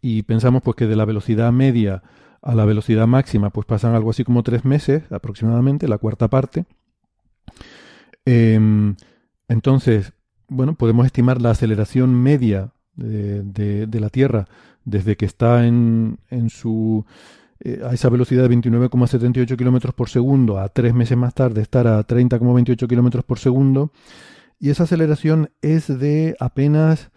y 0.02 0.22
pensamos 0.22 0.62
pues 0.62 0.76
que 0.76 0.86
de 0.86 0.96
la 0.96 1.04
velocidad 1.04 1.52
media 1.52 2.02
a 2.42 2.54
la 2.54 2.64
velocidad 2.64 3.06
máxima 3.06 3.50
pues 3.50 3.66
pasan 3.66 3.94
algo 3.94 4.10
así 4.10 4.24
como 4.24 4.42
3 4.42 4.64
meses 4.64 5.02
aproximadamente, 5.10 5.88
la 5.88 5.98
cuarta 5.98 6.28
parte. 6.28 6.64
Eh, 8.24 8.94
entonces, 9.50 10.12
bueno, 10.48 10.74
podemos 10.74 11.06
estimar 11.06 11.42
la 11.42 11.50
aceleración 11.50 12.14
media 12.14 12.72
de, 12.94 13.88
la 13.92 14.08
Tierra 14.08 14.46
desde 14.84 15.16
que 15.16 15.26
está 15.26 15.66
en, 15.66 16.18
su 16.48 17.04
eh, 17.58 17.82
a 17.84 17.92
esa 17.92 18.08
velocidad 18.10 18.48
de 18.48 18.56
29,78 18.56 19.56
kilómetros 19.56 19.92
por 19.92 20.08
segundo 20.08 20.58
a 20.58 20.68
tres 20.68 20.94
meses 20.94 21.18
más 21.18 21.34
tarde 21.34 21.62
estar 21.62 21.88
a 21.88 22.06
30,28 22.06 22.88
kilómetros 22.88 23.24
por 23.24 23.40
segundo 23.40 23.92
y 24.60 24.70
esa 24.70 24.84
aceleración 24.84 25.50
es 25.62 25.86
de 25.98 26.36
apenas 26.38 27.10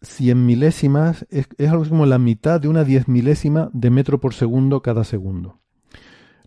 100 0.00 0.46
milésimas, 0.46 1.26
es, 1.28 1.48
es 1.58 1.70
algo 1.70 1.86
como 1.86 2.06
la 2.06 2.18
mitad 2.18 2.60
de 2.60 2.68
una 2.68 2.82
diez 2.84 3.08
milésima 3.08 3.68
de 3.74 3.90
metro 3.90 4.20
por 4.20 4.32
segundo 4.32 4.80
cada 4.80 5.04
segundo 5.04 5.60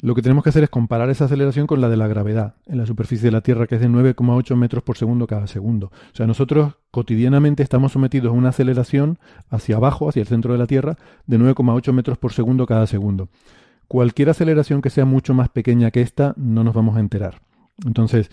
lo 0.02 0.16
que 0.16 0.22
tenemos 0.22 0.44
que 0.44 0.50
hacer 0.50 0.64
es 0.64 0.70
comparar 0.70 1.10
esa 1.10 1.26
aceleración 1.26 1.68
con 1.68 1.82
la 1.82 1.90
de 1.90 1.98
la 1.98 2.08
gravedad 2.08 2.56
en 2.68 2.78
la 2.78 2.86
superficie 2.86 3.26
de 3.26 3.32
la 3.32 3.42
Tierra, 3.42 3.68
que 3.68 3.76
es 3.76 3.82
de 3.82 3.90
9,8 3.90 4.56
metros 4.56 4.84
por 4.84 4.98
segundo 4.98 5.28
cada 5.28 5.48
segundo. 5.48 5.88
O 5.88 6.16
sea, 6.16 6.26
nosotros 6.26 6.76
cotidianamente 6.92 7.64
estamos 7.64 7.92
sometidos 7.92 8.30
a 8.30 8.38
una 8.38 8.50
aceleración 8.50 9.20
hacia 9.50 9.76
abajo, 9.76 10.10
hacia 10.10 10.22
el 10.22 10.28
centro 10.28 10.54
de 10.54 10.60
la 10.60 10.68
Tierra, 10.68 10.98
de 11.28 11.38
9,8 11.38 11.92
metros 11.92 12.18
por 12.18 12.32
segundo 12.32 12.66
cada 12.66 12.88
segundo. 12.88 13.30
Cualquier 13.88 14.30
aceleración 14.30 14.82
que 14.82 14.90
sea 14.90 15.06
mucho 15.06 15.34
más 15.34 15.50
pequeña 15.50 15.92
que 15.92 16.02
esta, 16.02 16.34
no 16.38 16.64
nos 16.64 16.74
vamos 16.74 16.96
a 16.96 17.00
enterar. 17.00 17.42
Entonces, 17.86 18.30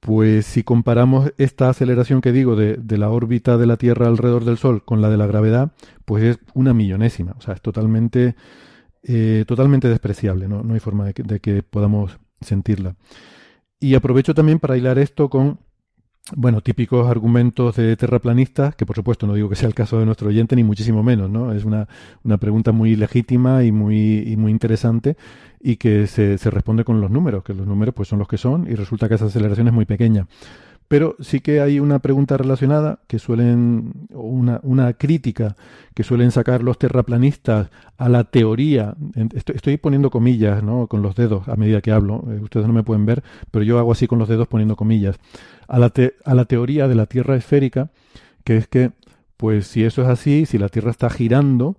pues 0.00 0.44
si 0.44 0.62
comparamos 0.62 1.32
esta 1.38 1.70
aceleración 1.70 2.20
que 2.20 2.32
digo 2.32 2.54
de, 2.54 2.76
de, 2.76 2.98
la 2.98 3.10
órbita 3.10 3.56
de 3.56 3.66
la 3.66 3.76
Tierra 3.76 4.08
alrededor 4.08 4.44
del 4.44 4.58
Sol 4.58 4.84
con 4.84 5.00
la 5.00 5.08
de 5.08 5.16
la 5.16 5.26
gravedad, 5.26 5.72
pues 6.04 6.22
es 6.22 6.38
una 6.52 6.74
millonésima. 6.74 7.34
O 7.38 7.40
sea, 7.40 7.54
es 7.54 7.62
totalmente 7.62 8.34
eh, 9.08 9.44
totalmente 9.46 9.88
despreciable, 9.88 10.48
¿no? 10.48 10.62
no 10.62 10.74
hay 10.74 10.80
forma 10.80 11.06
de 11.06 11.14
que, 11.14 11.22
de 11.22 11.40
que 11.40 11.62
podamos 11.62 12.18
sentirla. 12.40 12.96
Y 13.78 13.94
aprovecho 13.94 14.34
también 14.34 14.58
para 14.58 14.76
hilar 14.76 14.98
esto 14.98 15.28
con 15.28 15.60
bueno, 16.34 16.60
típicos 16.60 17.08
argumentos 17.08 17.76
de 17.76 17.96
terraplanistas, 17.96 18.74
que 18.74 18.84
por 18.84 18.96
supuesto 18.96 19.28
no 19.28 19.34
digo 19.34 19.48
que 19.48 19.54
sea 19.54 19.68
el 19.68 19.74
caso 19.74 20.00
de 20.00 20.06
nuestro 20.06 20.28
oyente, 20.28 20.56
ni 20.56 20.64
muchísimo 20.64 21.04
menos, 21.04 21.30
¿no? 21.30 21.52
Es 21.52 21.64
una, 21.64 21.86
una 22.24 22.36
pregunta 22.38 22.72
muy 22.72 22.96
legítima 22.96 23.62
y 23.62 23.70
muy, 23.70 24.24
y 24.26 24.36
muy 24.36 24.50
interesante 24.50 25.16
y 25.60 25.76
que 25.76 26.08
se, 26.08 26.36
se 26.36 26.50
responde 26.50 26.84
con 26.84 27.00
los 27.00 27.12
números, 27.12 27.44
que 27.44 27.54
los 27.54 27.66
números 27.66 27.94
pues 27.94 28.08
son 28.08 28.18
los 28.18 28.26
que 28.26 28.38
son 28.38 28.66
y 28.68 28.74
resulta 28.74 29.08
que 29.08 29.14
esa 29.14 29.26
aceleración 29.26 29.68
es 29.68 29.72
muy 29.72 29.84
pequeña. 29.84 30.26
Pero 30.88 31.16
sí 31.18 31.40
que 31.40 31.60
hay 31.60 31.80
una 31.80 31.98
pregunta 31.98 32.36
relacionada 32.36 33.00
que 33.08 33.18
suelen, 33.18 34.06
una, 34.10 34.60
una 34.62 34.92
crítica 34.92 35.56
que 35.94 36.04
suelen 36.04 36.30
sacar 36.30 36.62
los 36.62 36.78
terraplanistas 36.78 37.70
a 37.96 38.08
la 38.08 38.24
teoría. 38.24 38.94
Estoy, 39.34 39.78
poniendo 39.78 40.10
comillas, 40.10 40.62
¿no? 40.62 40.86
Con 40.86 41.02
los 41.02 41.16
dedos 41.16 41.48
a 41.48 41.56
medida 41.56 41.80
que 41.80 41.90
hablo. 41.90 42.24
Eh, 42.30 42.40
ustedes 42.40 42.66
no 42.66 42.72
me 42.72 42.84
pueden 42.84 43.04
ver, 43.04 43.24
pero 43.50 43.64
yo 43.64 43.78
hago 43.78 43.92
así 43.92 44.06
con 44.06 44.18
los 44.18 44.28
dedos 44.28 44.46
poniendo 44.46 44.76
comillas. 44.76 45.16
A 45.66 45.78
la, 45.78 45.90
te, 45.90 46.14
a 46.24 46.34
la 46.34 46.44
teoría 46.44 46.86
de 46.86 46.94
la 46.94 47.06
Tierra 47.06 47.34
esférica, 47.36 47.90
que 48.44 48.56
es 48.56 48.68
que, 48.68 48.92
pues 49.36 49.66
si 49.66 49.82
eso 49.82 50.02
es 50.02 50.08
así, 50.08 50.46
si 50.46 50.56
la 50.58 50.68
Tierra 50.68 50.92
está 50.92 51.10
girando, 51.10 51.76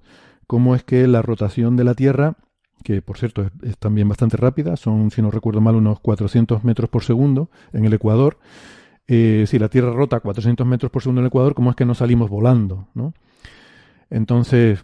¿cómo 0.48 0.76
es 0.76 0.84
que 0.84 1.08
la 1.08 1.22
rotación 1.22 1.78
de 1.78 1.84
la 1.86 1.94
Tierra 1.94 2.36
que 2.84 3.02
por 3.02 3.18
cierto 3.18 3.50
es, 3.64 3.78
también 3.78 4.08
bastante 4.08 4.38
rápida, 4.38 4.78
son, 4.78 5.12
si 5.12 5.22
no 5.22 5.32
recuerdo 5.32 5.62
mal, 5.62 5.76
unos 5.76 6.00
400 6.00 6.64
metros 6.64 6.90
por 6.90 7.04
segundo 7.04 7.50
en 7.74 7.86
el 7.86 7.94
Ecuador, 7.94 8.38
eh, 9.08 9.46
si 9.48 9.58
la 9.58 9.70
Tierra 9.70 9.92
rota 9.92 10.18
a 10.18 10.20
400 10.20 10.66
metros 10.68 10.92
por 10.92 11.02
segundo 11.02 11.22
en 11.22 11.26
el 11.26 11.28
Ecuador, 11.28 11.54
¿cómo 11.54 11.70
es 11.70 11.76
que 11.76 11.86
no 11.86 11.96
salimos 11.96 12.30
volando? 12.30 12.88
¿no? 12.94 13.14
Entonces, 14.10 14.84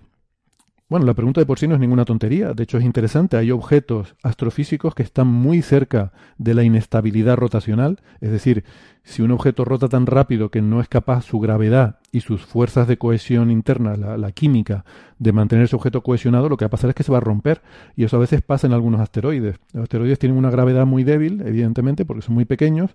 bueno, 0.89 1.05
la 1.05 1.14
pregunta 1.14 1.41
de 1.41 1.45
por 1.45 1.60
sí 1.60 1.68
no 1.68 1.76
es 1.76 1.80
ninguna 1.80 2.05
tontería, 2.05 2.53
de 2.53 2.64
hecho 2.64 2.77
es 2.77 2.84
interesante, 2.84 3.38
hay 3.38 3.51
objetos 3.51 4.15
astrofísicos 4.22 4.93
que 4.93 5.03
están 5.03 5.27
muy 5.27 5.61
cerca 5.61 6.11
de 6.38 6.53
la 6.53 6.64
inestabilidad 6.64 7.35
rotacional, 7.38 7.99
es 8.22 8.31
decir, 8.31 8.64
si 9.03 9.22
un 9.22 9.31
objeto 9.31 9.65
rota 9.65 9.89
tan 9.89 10.05
rápido 10.05 10.49
que 10.49 10.61
no 10.61 10.80
es 10.80 10.88
capaz 10.88 11.23
su 11.23 11.39
gravedad 11.39 11.99
y 12.11 12.22
sus 12.22 12.45
fuerzas 12.45 12.88
de 12.88 12.97
cohesión 12.97 13.51
interna, 13.51 13.95
la, 13.97 14.18
la, 14.18 14.31
química, 14.31 14.85
de 15.19 15.34
mantener 15.34 15.65
ese 15.65 15.76
objeto 15.76 16.01
cohesionado, 16.03 16.47
lo 16.47 16.57
que 16.57 16.65
va 16.65 16.68
a 16.68 16.72
pasar 16.72 16.89
es 16.89 16.95
que 16.95 17.03
se 17.03 17.11
va 17.11 17.18
a 17.18 17.22
romper. 17.22 17.61
Y 17.97 18.05
eso 18.05 18.15
a 18.15 18.19
veces 18.22 18.41
pasa 18.41 18.65
en 18.65 18.73
algunos 18.73 19.01
asteroides. 19.01 19.57
Los 19.73 19.84
asteroides 19.84 20.19
tienen 20.19 20.38
una 20.38 20.51
gravedad 20.51 20.85
muy 20.85 21.03
débil, 21.03 21.41
evidentemente, 21.45 22.05
porque 22.05 22.22
son 22.22 22.35
muy 22.35 22.45
pequeños, 22.45 22.91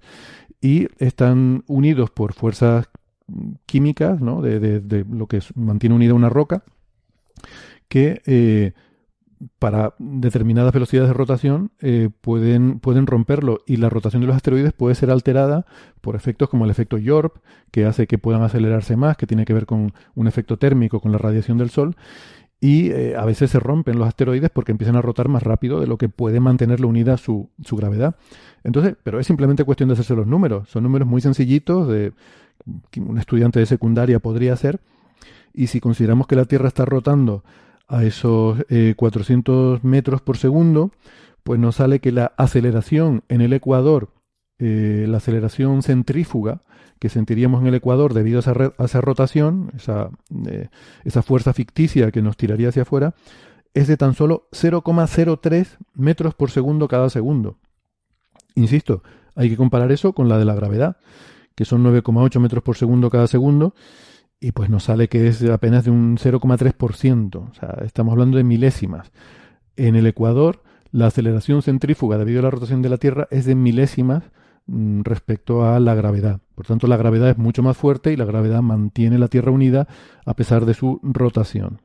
y 0.63 0.89
están 0.99 1.65
unidos 1.67 2.11
por 2.11 2.33
fuerzas 2.33 2.89
químicas, 3.67 4.21
¿no? 4.21 4.41
de, 4.41 5.05
lo 5.11 5.27
que 5.27 5.43
mantiene 5.55 5.95
unida 5.95 6.15
una 6.15 6.31
roca 6.31 6.63
que 7.89 8.23
eh, 8.27 8.73
para 9.59 9.95
determinadas 9.99 10.73
velocidades 10.73 11.09
de 11.09 11.15
rotación 11.15 11.71
eh, 11.81 12.11
pueden, 12.21 12.81
pueden 12.81 13.07
romperlo 13.07 13.61
y 13.67 13.77
la 13.77 13.89
rotación 13.89 14.21
de 14.21 14.27
los 14.27 14.37
asteroides 14.37 14.73
puede 14.73 14.95
ser 14.95 15.11
alterada 15.11 15.65
por 16.01 16.17
efectos 16.17 16.49
como 16.49 16.65
el 16.65 16.71
efecto 16.71 16.99
Yorp, 16.99 17.37
que 17.71 17.87
hace 17.87 18.07
que 18.07 18.19
puedan 18.19 18.43
acelerarse 18.43 18.97
más, 18.97 19.17
que 19.17 19.27
tiene 19.27 19.45
que 19.45 19.55
ver 19.55 19.67
con 19.67 19.93
un 20.15 20.27
efecto 20.27 20.57
térmico, 20.57 21.01
con 21.01 21.13
la 21.13 21.19
radiación 21.19 21.59
del 21.59 21.71
Sol, 21.71 21.97
y 22.61 22.91
eh, 22.91 23.15
a 23.17 23.25
veces 23.25 23.51
se 23.53 23.61
rompen 23.61 23.99
los 23.99 24.09
asteroides 24.09 24.51
porque 24.51 24.73
empiezan 24.73 24.97
a 24.97 25.03
rotar 25.03 25.29
más 25.29 25.45
rápido 25.45 25.81
de 25.81 25.87
lo 25.87 25.97
que 25.97 26.09
puede 26.09 26.41
mantenerlo 26.41 26.89
unida 26.89 27.17
su, 27.17 27.51
su 27.63 27.77
gravedad. 27.77 28.17
Entonces, 28.65 28.97
pero 29.05 29.21
es 29.21 29.27
simplemente 29.27 29.63
cuestión 29.65 29.89
de 29.89 29.93
hacerse 29.93 30.17
los 30.17 30.27
números. 30.27 30.69
Son 30.69 30.83
números 30.83 31.07
muy 31.07 31.21
sencillitos 31.21 31.87
de 31.87 32.13
que 32.91 33.01
un 33.01 33.19
estudiante 33.19 33.61
de 33.61 33.67
secundaria 33.67 34.19
podría 34.19 34.55
hacer. 34.55 34.81
Y 35.55 35.69
si 35.69 35.79
consideramos 35.79 36.27
que 36.27 36.35
la 36.35 36.47
Tierra 36.47 36.67
está 36.67 36.85
rotando 36.85 37.45
a 37.89 38.05
esos 38.05 38.59
eh, 38.69 38.95
400 38.97 39.83
metros 39.83 40.21
por 40.21 40.37
segundo, 40.37 40.93
pues 41.43 41.59
nos 41.59 41.77
sale 41.77 42.01
que 42.01 42.13
la 42.13 42.33
aceleración 42.37 43.25
en 43.29 43.41
el 43.41 43.53
ecuador, 43.55 44.11
eh, 44.59 45.07
la 45.09 45.17
aceleración 45.17 45.83
centrífuga 45.83 46.63
que 46.99 47.09
sentiríamos 47.09 47.63
en 47.63 47.69
el 47.69 47.75
ecuador 47.75 48.13
debido 48.13 48.39
a 48.39 48.41
esa, 48.41 48.55
esa 48.79 49.01
rotación, 49.01 49.71
esa, 49.77 50.11
eh, 50.47 50.69
esa 51.05 51.23
fuerza 51.23 51.53
ficticia 51.55 52.11
que 52.11 52.23
nos 52.23 52.37
tiraría 52.37 52.69
hacia 52.69 52.83
afuera, 52.83 53.15
es 53.73 53.87
de 53.87 53.97
tan 53.97 54.15
solo 54.15 54.49
0,03 54.53 55.79
metros 55.95 56.35
por 56.35 56.51
segundo 56.51 56.89
cada 56.89 57.09
segundo. 57.09 57.57
Insisto, 58.55 59.03
hay 59.35 59.49
que 59.49 59.57
comparar 59.57 59.93
eso 59.93 60.13
con 60.13 60.29
la 60.29 60.39
de 60.39 60.45
la 60.45 60.55
gravedad, 60.55 60.97
que 61.55 61.65
son 61.65 61.85
9,8 61.85 62.41
metros 62.41 62.63
por 62.63 62.77
segundo 62.77 63.09
cada 63.09 63.29
segundo, 63.29 63.75
y 64.41 64.53
pues 64.53 64.71
nos 64.71 64.85
sale 64.85 65.09
que 65.09 65.27
es 65.27 65.43
apenas 65.45 65.85
de 65.85 65.91
un 65.91 66.17
0,3%, 66.17 67.51
o 67.51 67.55
sea, 67.55 67.79
estamos 67.85 68.13
hablando 68.13 68.37
de 68.37 68.45
milésimas. 68.45 69.11
En 69.77 69.97
el 69.97 70.07
Ecuador, 70.07 70.63
la 70.93 71.07
aceleración 71.07 71.63
centrífuga 71.63 72.19
debido 72.19 72.41
a 72.41 72.43
la 72.43 72.51
rotación 72.51 72.83
de 72.83 72.89
la 72.89 72.99
Tierra 72.99 73.27
es 73.31 73.45
de 73.47 73.55
milésimas 73.55 74.25
mmm, 74.67 75.03
respecto 75.03 75.65
a 75.65 75.81
la 75.81 75.95
gravedad. 75.95 76.41
Por 76.55 76.67
tanto, 76.67 76.87
la 76.87 76.97
gravedad 76.97 77.31
es 77.31 77.39
mucho 77.39 77.63
más 77.63 77.77
fuerte 77.77 78.13
y 78.13 78.17
la 78.17 78.25
gravedad 78.25 78.63
mantiene 78.63 79.19
la 79.19 79.29
Tierra 79.29 79.51
unida 79.51 79.89
a 80.25 80.35
pesar 80.35 80.67
de 80.67 80.75
su 80.75 81.01
rotación. 81.03 81.81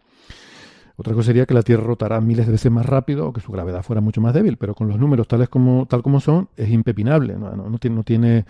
Otra 0.95 1.15
cosa 1.15 1.27
sería 1.27 1.47
que 1.47 1.55
la 1.55 1.63
Tierra 1.63 1.84
rotará 1.84 2.21
miles 2.21 2.45
de 2.45 2.51
veces 2.51 2.71
más 2.71 2.85
rápido 2.85 3.27
o 3.27 3.34
que 3.34 3.41
su 3.41 3.51
gravedad 3.51 3.81
fuera 3.81 3.99
mucho 3.99 4.21
más 4.21 4.35
débil, 4.35 4.57
pero 4.57 4.75
con 4.75 4.88
los 4.88 4.99
números 4.99 5.27
tales 5.27 5.49
como, 5.49 5.88
tal 5.88 6.03
como 6.03 6.19
son, 6.19 6.49
es 6.55 6.69
impepinable, 6.69 7.35
no, 7.35 7.80
tiene, 7.80 7.95
no, 7.95 8.03
tiene, 8.03 8.45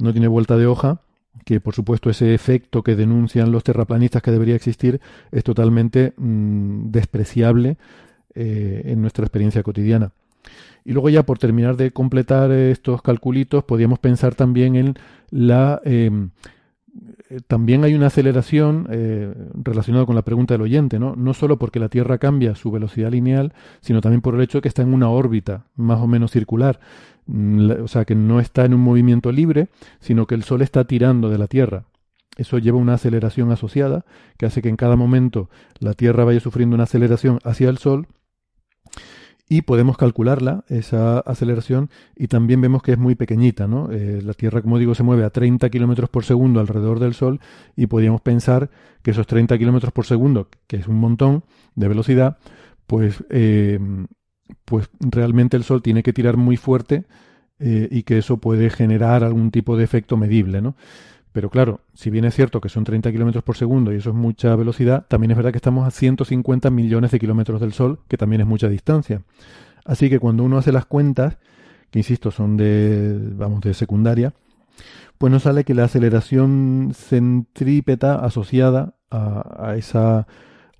no 0.00 0.10
tiene 0.10 0.26
vuelta 0.26 0.56
de 0.56 0.66
hoja 0.66 1.02
que 1.44 1.60
por 1.60 1.74
supuesto 1.74 2.10
ese 2.10 2.34
efecto 2.34 2.82
que 2.82 2.96
denuncian 2.96 3.52
los 3.52 3.64
terraplanistas 3.64 4.22
que 4.22 4.30
debería 4.30 4.54
existir 4.54 5.00
es 5.30 5.44
totalmente 5.44 6.14
mmm, 6.16 6.90
despreciable 6.90 7.76
eh, 8.34 8.82
en 8.86 9.00
nuestra 9.00 9.24
experiencia 9.24 9.62
cotidiana. 9.62 10.12
Y 10.84 10.92
luego 10.92 11.08
ya 11.08 11.22
por 11.22 11.38
terminar 11.38 11.76
de 11.76 11.90
completar 11.90 12.50
estos 12.52 13.00
calculitos, 13.00 13.64
podríamos 13.64 13.98
pensar 13.98 14.34
también 14.34 14.76
en 14.76 14.94
la... 15.30 15.80
Eh, 15.84 16.10
también 17.48 17.82
hay 17.82 17.94
una 17.94 18.06
aceleración 18.06 18.86
eh, 18.90 19.32
relacionada 19.54 20.06
con 20.06 20.14
la 20.14 20.22
pregunta 20.22 20.54
del 20.54 20.62
oyente, 20.62 21.00
¿no? 21.00 21.16
No 21.16 21.34
solo 21.34 21.58
porque 21.58 21.80
la 21.80 21.88
Tierra 21.88 22.18
cambia 22.18 22.54
su 22.54 22.70
velocidad 22.70 23.10
lineal, 23.10 23.52
sino 23.80 24.00
también 24.00 24.20
por 24.20 24.34
el 24.34 24.42
hecho 24.42 24.58
de 24.58 24.62
que 24.62 24.68
está 24.68 24.82
en 24.82 24.92
una 24.92 25.08
órbita 25.08 25.64
más 25.74 25.98
o 26.00 26.06
menos 26.06 26.30
circular. 26.30 26.78
Mm, 27.26 27.82
o 27.82 27.88
sea, 27.88 28.04
que 28.04 28.14
no 28.14 28.40
está 28.40 28.64
en 28.64 28.74
un 28.74 28.80
movimiento 28.80 29.32
libre, 29.32 29.68
sino 30.00 30.26
que 30.26 30.34
el 30.34 30.44
Sol 30.44 30.62
está 30.62 30.84
tirando 30.84 31.30
de 31.30 31.38
la 31.38 31.46
Tierra. 31.46 31.84
Eso 32.36 32.58
lleva 32.58 32.78
una 32.78 32.94
aceleración 32.94 33.52
asociada, 33.52 34.04
que 34.36 34.46
hace 34.46 34.60
que 34.60 34.68
en 34.68 34.76
cada 34.76 34.96
momento 34.96 35.48
la 35.78 35.94
Tierra 35.94 36.24
vaya 36.24 36.40
sufriendo 36.40 36.74
una 36.74 36.84
aceleración 36.84 37.38
hacia 37.44 37.68
el 37.68 37.78
Sol 37.78 38.08
y 39.48 39.62
podemos 39.62 39.98
calcularla, 39.98 40.64
esa 40.68 41.20
aceleración, 41.20 41.90
y 42.16 42.28
también 42.28 42.60
vemos 42.60 42.82
que 42.82 42.92
es 42.92 42.98
muy 42.98 43.14
pequeñita, 43.14 43.66
¿no? 43.68 43.90
Eh, 43.92 44.20
la 44.22 44.32
Tierra, 44.32 44.62
como 44.62 44.78
digo, 44.78 44.94
se 44.94 45.02
mueve 45.02 45.24
a 45.24 45.30
30 45.30 45.68
kilómetros 45.68 46.08
por 46.08 46.24
segundo 46.24 46.60
alrededor 46.60 46.98
del 46.98 47.14
Sol 47.14 47.40
y 47.76 47.86
podríamos 47.86 48.22
pensar 48.22 48.70
que 49.02 49.10
esos 49.10 49.26
30 49.26 49.58
kilómetros 49.58 49.92
por 49.92 50.06
segundo, 50.06 50.48
que 50.66 50.76
es 50.76 50.88
un 50.88 50.96
montón 50.96 51.44
de 51.74 51.88
velocidad, 51.88 52.38
pues, 52.86 53.22
eh, 53.30 53.78
pues 54.64 54.88
realmente 55.00 55.56
el 55.56 55.64
Sol 55.64 55.82
tiene 55.82 56.02
que 56.02 56.12
tirar 56.12 56.36
muy 56.36 56.56
fuerte 56.56 57.04
eh, 57.58 57.88
y 57.90 58.02
que 58.02 58.18
eso 58.18 58.38
puede 58.38 58.70
generar 58.70 59.24
algún 59.24 59.50
tipo 59.50 59.76
de 59.76 59.84
efecto 59.84 60.16
medible, 60.16 60.60
¿no? 60.60 60.74
Pero 61.32 61.50
claro, 61.50 61.80
si 61.94 62.10
bien 62.10 62.24
es 62.24 62.34
cierto 62.34 62.60
que 62.60 62.68
son 62.68 62.84
30 62.84 63.10
kilómetros 63.10 63.42
por 63.42 63.56
segundo 63.56 63.92
y 63.92 63.96
eso 63.96 64.10
es 64.10 64.16
mucha 64.16 64.54
velocidad, 64.54 65.06
también 65.08 65.32
es 65.32 65.36
verdad 65.36 65.50
que 65.50 65.58
estamos 65.58 65.86
a 65.86 65.90
150 65.90 66.70
millones 66.70 67.10
de 67.10 67.18
kilómetros 67.18 67.60
del 67.60 67.72
Sol, 67.72 67.98
que 68.06 68.16
también 68.16 68.40
es 68.40 68.46
mucha 68.46 68.68
distancia. 68.68 69.22
Así 69.84 70.08
que 70.08 70.20
cuando 70.20 70.44
uno 70.44 70.58
hace 70.58 70.70
las 70.70 70.86
cuentas, 70.86 71.38
que 71.90 71.98
insisto 71.98 72.30
son 72.30 72.56
de, 72.56 73.18
vamos, 73.32 73.62
de 73.62 73.74
secundaria, 73.74 74.32
pues 75.18 75.32
nos 75.32 75.42
sale 75.42 75.64
que 75.64 75.74
la 75.74 75.84
aceleración 75.84 76.92
centrípeta 76.94 78.24
asociada 78.24 78.94
a, 79.10 79.70
a 79.70 79.76
esa 79.76 80.28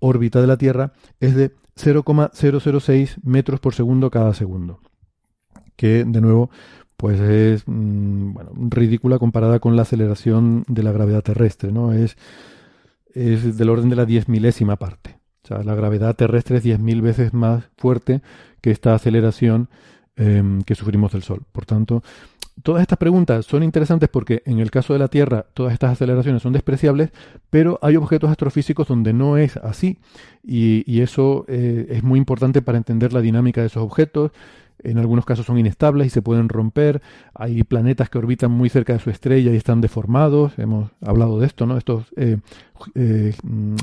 órbita 0.05 0.41
de 0.41 0.47
la 0.47 0.57
Tierra 0.57 0.93
es 1.21 1.35
de 1.35 1.53
0,006 1.77 3.17
metros 3.23 3.61
por 3.61 3.75
segundo 3.75 4.11
cada 4.11 4.35
segundo. 4.35 4.81
Que, 5.77 6.05
de 6.05 6.21
nuevo, 6.21 6.51
pues 6.97 7.21
es 7.21 7.65
mmm, 7.67 8.33
bueno, 8.33 8.51
ridícula 8.55 9.19
comparada 9.19 9.59
con 9.59 9.77
la 9.77 9.83
aceleración 9.83 10.65
de 10.69 10.83
la 10.83 10.93
gravedad 10.93 11.23
terrestre, 11.23 11.73
¿no? 11.73 11.93
Es, 11.93 12.17
es 13.15 13.57
del 13.57 13.71
orden 13.71 13.89
de 13.89 13.97
la 13.97 14.05
diez 14.05 14.29
milésima 14.29 14.77
parte. 14.77 15.19
O 15.43 15.49
sea, 15.49 15.63
la 15.63 15.75
gravedad 15.75 16.15
terrestre 16.15 16.59
es 16.59 16.63
diez 16.63 16.79
mil 16.79 17.03
veces 17.03 17.35
más 17.35 17.65
fuerte 17.77 18.23
que 18.61 18.71
esta 18.71 18.95
aceleración 18.95 19.69
eh, 20.17 20.43
que 20.67 20.75
sufrimos 20.75 21.13
del 21.13 21.23
Sol. 21.23 21.43
Por 21.53 21.67
tanto, 21.67 22.03
todas 22.63 22.83
estas 22.83 22.99
preguntas 22.99 23.47
son 23.47 23.63
interesantes 23.63 24.09
porque 24.09 24.43
en 24.47 24.59
el 24.59 24.71
caso 24.71 24.93
de 24.93 24.99
la 24.99 25.09
Tierra 25.09 25.47
todas 25.55 25.73
estas 25.73 25.93
aceleraciones 25.93 26.43
son 26.43 26.53
despreciables, 26.53 27.11
pero 27.51 27.79
hay 27.83 27.97
objetos 27.97 28.31
astrofísicos 28.31 28.89
donde 28.89 29.13
no 29.13 29.37
es 29.37 29.57
así. 29.57 29.99
Y, 30.43 31.01
eso 31.01 31.45
eh, 31.49 31.87
es 31.91 32.03
muy 32.03 32.19
importante 32.19 32.63
para 32.63 32.79
entender 32.79 33.13
la 33.13 33.21
dinámica 33.21 33.61
de 33.61 33.67
esos 33.69 33.83
objetos, 33.83 34.31
en 34.83 34.99
algunos 34.99 35.25
casos 35.25 35.47
son 35.47 35.59
inestables 35.59 36.09
y 36.09 36.11
se 36.11 36.23
pueden 36.23 36.49
romper. 36.49 37.01
Hay 37.35 37.63
planetas 37.65 38.11
que 38.11 38.19
orbitan 38.19 38.51
muy 38.51 38.69
cerca 38.69 38.93
de 38.93 38.99
su 38.99 39.11
estrella 39.11 39.53
y 39.53 39.57
están 39.57 39.81
deformados. 39.81 40.59
Hemos 40.59 40.91
hablado 41.01 41.41
de 41.41 41.47
esto, 41.47 41.67
¿no? 41.67 41.79
Estos 41.79 42.07
eh, 42.17 42.39
eh, 42.95 43.35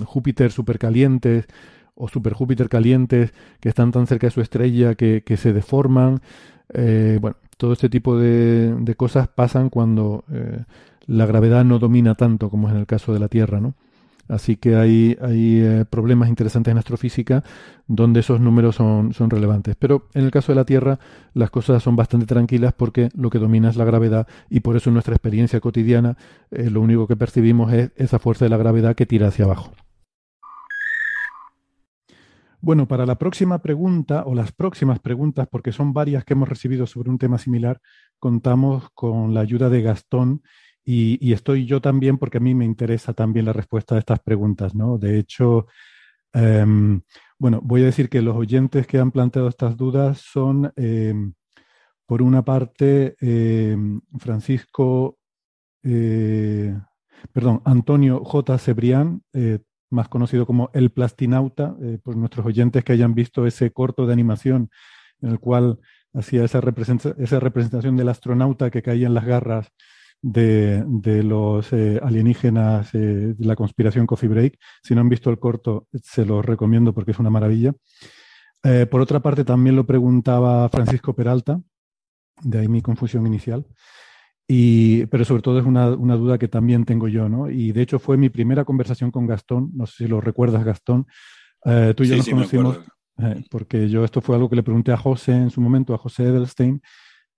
Júpiter 0.06 0.52
supercalientes 0.52 1.48
o 1.96 2.08
super 2.08 2.34
Júpiter 2.34 2.70
calientes 2.70 3.34
que 3.60 3.70
están 3.70 3.92
tan 3.92 4.08
cerca 4.08 4.28
de 4.28 4.32
su 4.32 4.42
estrella 4.42 4.96
que, 4.96 5.38
se 5.38 5.54
deforman. 5.54 6.22
Eh, 6.74 7.18
bueno, 7.22 7.38
todo 7.58 7.74
este 7.74 7.90
tipo 7.90 8.18
de, 8.18 8.96
cosas 8.98 9.28
pasan 9.28 9.70
cuando 9.70 10.24
eh, 10.32 10.64
la 11.08 11.26
gravedad 11.26 11.64
no 11.66 11.80
domina 11.80 12.16
tanto 12.16 12.50
como 12.50 12.68
es 12.68 12.74
en 12.74 12.80
el 12.80 12.88
caso 12.88 13.14
de 13.14 13.20
la 13.20 13.28
Tierra, 13.28 13.60
¿no? 13.60 13.76
Así 14.28 14.56
que 14.56 14.76
hay, 14.76 15.18
hay 15.22 15.60
eh, 15.60 15.86
problemas 15.90 16.30
interesantes 16.30 16.72
en 16.72 16.78
astrofísica 16.78 17.44
donde 17.88 18.22
esos 18.22 18.40
números 18.40 18.76
son, 18.76 19.14
son 19.14 19.30
relevantes. 19.30 19.76
Pero 19.78 20.08
en 20.14 20.24
el 20.24 20.32
caso 20.32 20.54
de 20.54 20.56
la 20.56 20.64
Tierra 20.64 21.00
las 21.34 21.50
cosas 21.50 21.84
son 21.84 21.98
bastante 21.98 22.28
tranquilas 22.28 22.72
porque 22.72 23.10
lo 23.14 23.30
que 23.30 23.40
domina 23.40 23.70
es 23.70 23.76
la 23.76 23.84
gravedad 23.84 24.28
y 24.50 24.62
por 24.62 24.78
eso 24.78 24.90
en 24.90 24.94
nuestra 24.94 25.16
experiencia 25.16 25.60
cotidiana 25.60 26.16
lo 26.50 26.80
único 26.80 27.08
que 27.08 27.18
percibimos 27.18 27.74
es 27.74 27.92
esa 27.98 28.20
fuerza 28.20 28.46
de 28.46 28.50
la 28.50 28.58
gravedad 28.58 28.96
que 28.96 29.06
tira 29.06 29.28
hacia 29.28 29.44
abajo. 29.44 29.74
Bueno, 32.64 32.88
para 32.88 33.08
la 33.08 33.18
próxima 33.18 33.60
pregunta 33.60 34.24
o 34.28 34.36
las 34.36 34.52
próximas 34.52 35.00
preguntas, 35.00 35.48
porque 35.50 35.72
son 35.72 35.94
varias 35.94 36.24
que 36.24 36.34
hemos 36.34 36.48
recibido 36.48 36.86
sobre 36.86 37.10
un 37.10 37.18
tema 37.18 37.40
similar, 37.40 37.82
contamos 38.20 38.88
con 38.94 39.34
la 39.34 39.42
ayuda 39.42 39.68
de 39.70 39.82
Gastón 39.82 40.44
y, 40.86 41.34
estoy 41.34 41.66
yo 41.66 41.82
también 41.82 42.20
porque 42.20 42.38
a 42.38 42.42
mí 42.42 42.54
me 42.54 42.66
interesa 42.66 43.14
también 43.14 43.48
la 43.48 43.54
respuesta 43.54 43.96
a 43.96 44.00
estas 44.00 44.20
preguntas, 44.20 44.76
¿no? 44.76 45.00
De 45.00 45.18
hecho, 45.18 45.66
em, 46.34 47.02
bueno, 47.40 47.62
voy 47.64 47.82
a 47.82 47.86
decir 47.86 48.10
que 48.10 48.22
los 48.22 48.36
oyentes 48.36 48.86
que 48.86 49.00
han 49.00 49.12
planteado 49.12 49.48
estas 49.48 49.76
dudas 49.76 50.20
son, 50.20 50.72
em, 50.76 51.34
por 52.06 52.22
una 52.22 52.44
parte, 52.44 53.16
em, 53.22 54.02
Francisco, 54.20 55.18
eh, 55.84 56.76
perdón, 57.34 57.62
Antonio 57.66 58.24
J. 58.24 58.58
Cebrián, 58.60 59.24
eh, 59.34 59.60
más 59.92 60.08
conocido 60.08 60.46
como 60.46 60.72
El 60.74 60.90
Plastinauta, 60.92 61.76
eh, 61.82 62.00
por 62.02 62.16
nuestros 62.18 62.46
oyentes 62.46 62.84
que 62.84 62.94
hayan 62.94 63.14
visto 63.14 63.46
ese 63.46 63.72
corto 63.72 64.08
de 64.08 64.14
animación 64.14 64.70
en 65.22 65.30
el 65.30 65.40
cual 65.40 65.80
hacía 66.14 66.44
esa, 66.44 66.60
esa 67.18 67.40
representación 67.40 67.96
del 67.96 68.10
astronauta 68.10 68.70
que 68.70 68.82
caía 68.82 69.08
en 69.08 69.14
las 69.14 69.26
garras 69.26 69.72
de, 70.22 71.24
los 71.24 71.74
eh, 71.74 72.00
alienígenas 72.02 72.94
eh, 72.94 73.34
de 73.38 73.46
la 73.46 73.56
conspiración 73.56 74.06
Coffee 74.06 74.30
Break. 74.30 74.58
Si 74.84 74.94
no 74.94 75.02
han 75.02 75.10
visto 75.10 75.30
el 75.30 75.40
corto, 75.40 75.88
se 75.94 76.26
los 76.26 76.46
recomiendo 76.46 76.94
porque 76.94 77.12
es 77.12 77.20
una 77.20 77.30
maravilla. 77.30 77.74
Eh, 78.64 78.86
por 78.86 79.02
otra 79.02 79.20
parte, 79.22 79.44
también 79.44 79.76
lo 79.76 79.86
preguntaba 79.86 80.70
Francisco 80.70 81.16
Peralta, 81.16 81.62
de 82.44 82.60
ahí 82.60 82.68
mi 82.68 82.82
confusión 82.82 83.26
inicial. 83.26 83.66
Y, 84.54 85.06
pero 85.06 85.24
sobre 85.24 85.42
todo 85.42 85.60
es 85.60 85.66
una, 85.66 85.88
duda 85.88 86.38
que 86.38 86.50
también 86.50 86.84
tengo 86.84 87.08
yo, 87.08 87.30
¿no? 87.30 87.50
Y 87.50 87.72
de 87.72 87.84
hecho 87.84 88.00
fue 88.00 88.18
mi 88.18 88.28
primera 88.28 88.66
conversación 88.66 89.10
con 89.10 89.26
Gastón, 89.26 89.72
no 89.74 89.86
sé 89.86 90.04
si 90.04 90.08
lo 90.10 90.20
recuerdas, 90.20 90.66
Gastón. 90.66 91.08
tú 91.96 92.04
y 92.04 92.08
yo 92.08 92.18
nos 92.18 92.28
conocimos, 92.28 92.80
porque 93.50 93.88
yo 93.88 94.04
esto 94.04 94.20
fue 94.20 94.36
algo 94.36 94.50
que 94.50 94.58
le 94.58 94.64
pregunté 94.64 94.92
a 94.92 94.98
José 94.98 95.32
en 95.32 95.52
su 95.52 95.62
momento, 95.62 95.94
a 95.94 95.98
José 95.98 96.24
Edelstein, 96.24 96.82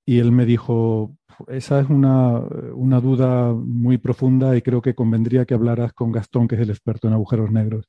y 0.08 0.18
él 0.18 0.32
me 0.32 0.44
dijo, 0.44 1.16
esa 1.50 1.82
es 1.82 1.88
una, 1.88 2.40
una, 2.74 3.00
duda 3.00 3.54
muy 3.54 4.00
profunda 4.00 4.58
y 4.58 4.64
creo 4.64 4.82
que 4.82 4.96
convendría 4.96 5.46
que 5.46 5.54
hablaras 5.54 5.94
con 5.94 6.12
Gastón, 6.12 6.48
que 6.48 6.56
es 6.56 6.62
el 6.62 6.72
experto 6.72 7.08
en 7.08 7.14
agujeros 7.14 7.52
negros. 7.52 7.86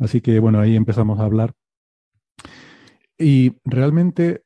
Así 0.00 0.20
que 0.20 0.40
bueno, 0.40 0.58
ahí 0.58 0.74
empezamos 0.74 1.20
a 1.20 1.26
hablar. 1.26 1.52
Y 3.16 3.52
realmente 3.64 4.42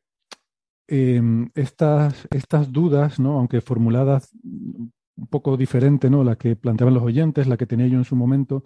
em, 0.88 1.50
estas, 1.54 2.26
estas 2.30 2.72
dudas, 2.72 3.18
¿no? 3.18 3.38
aunque 3.38 3.60
formuladas 3.60 4.30
un 4.42 5.26
poco 5.30 5.56
diferente, 5.56 6.10
¿no? 6.10 6.24
la 6.24 6.36
que 6.36 6.56
planteaban 6.56 6.94
los 6.94 7.02
oyentes, 7.02 7.46
la 7.46 7.56
que 7.56 7.66
tenía 7.66 7.86
yo 7.86 7.98
en 7.98 8.04
su 8.04 8.16
momento, 8.16 8.64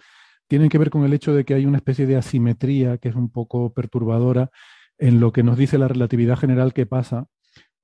tienen 0.49 0.69
que 0.69 0.79
ver 0.79 0.91
con 0.91 1.05
el 1.05 1.13
hecho 1.13 1.35
de 1.35 1.45
que 1.45 1.55
hay 1.55 1.67
una 1.67 1.79
especie 1.79 2.07
de 2.07 2.17
asimetría 2.17 2.99
que 2.99 3.09
es 3.09 3.15
un 3.15 3.31
poco 3.31 3.73
perturbadora 3.73 4.51
en 4.99 5.21
lo 5.21 5.33
que 5.33 5.43
nos 5.43 5.59
dice 5.59 5.79
la 5.79 5.89
relatividad 5.89 6.39
general 6.39 6.73
que 6.73 6.87
pasa 6.87 7.27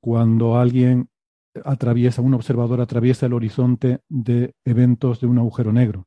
cuando 0.00 0.56
alguien 0.56 1.08
atraviesa, 1.64 2.22
un 2.22 2.34
observador 2.34 2.80
atraviesa 2.80 3.26
el 3.26 3.34
horizonte 3.34 4.00
de 4.08 4.54
eventos 4.64 5.20
de 5.20 5.26
un 5.26 5.38
agujero 5.38 5.72
negro. 5.72 6.06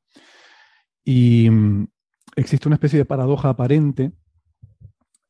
Y 1.04 1.50
mm, 1.50 1.88
existe 2.36 2.68
una 2.68 2.76
especie 2.76 3.00
de 3.00 3.06
paradoja 3.06 3.50
aparente. 3.50 4.12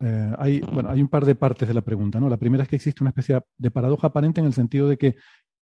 Eh, 0.06 0.36
hay, 0.38 0.60
bueno, 0.60 0.91
hay 0.91 1.02
un 1.02 1.07
par 1.07 1.26
de 1.26 1.34
partes 1.34 1.68
de 1.68 1.73
la 1.73 1.82
pregunta. 1.82 2.19
¿no? 2.19 2.30
La 2.30 2.38
primera 2.38 2.64
es 2.64 2.69
que 2.69 2.76
existe 2.76 3.03
una 3.03 3.10
especie 3.10 3.41
de 3.57 3.72
paradoja 3.72 4.07
aparente 4.07 4.40
en 4.40 4.45
el 4.45 4.53
sentido 4.53 4.88
de 4.88 4.98
que 4.98 5.15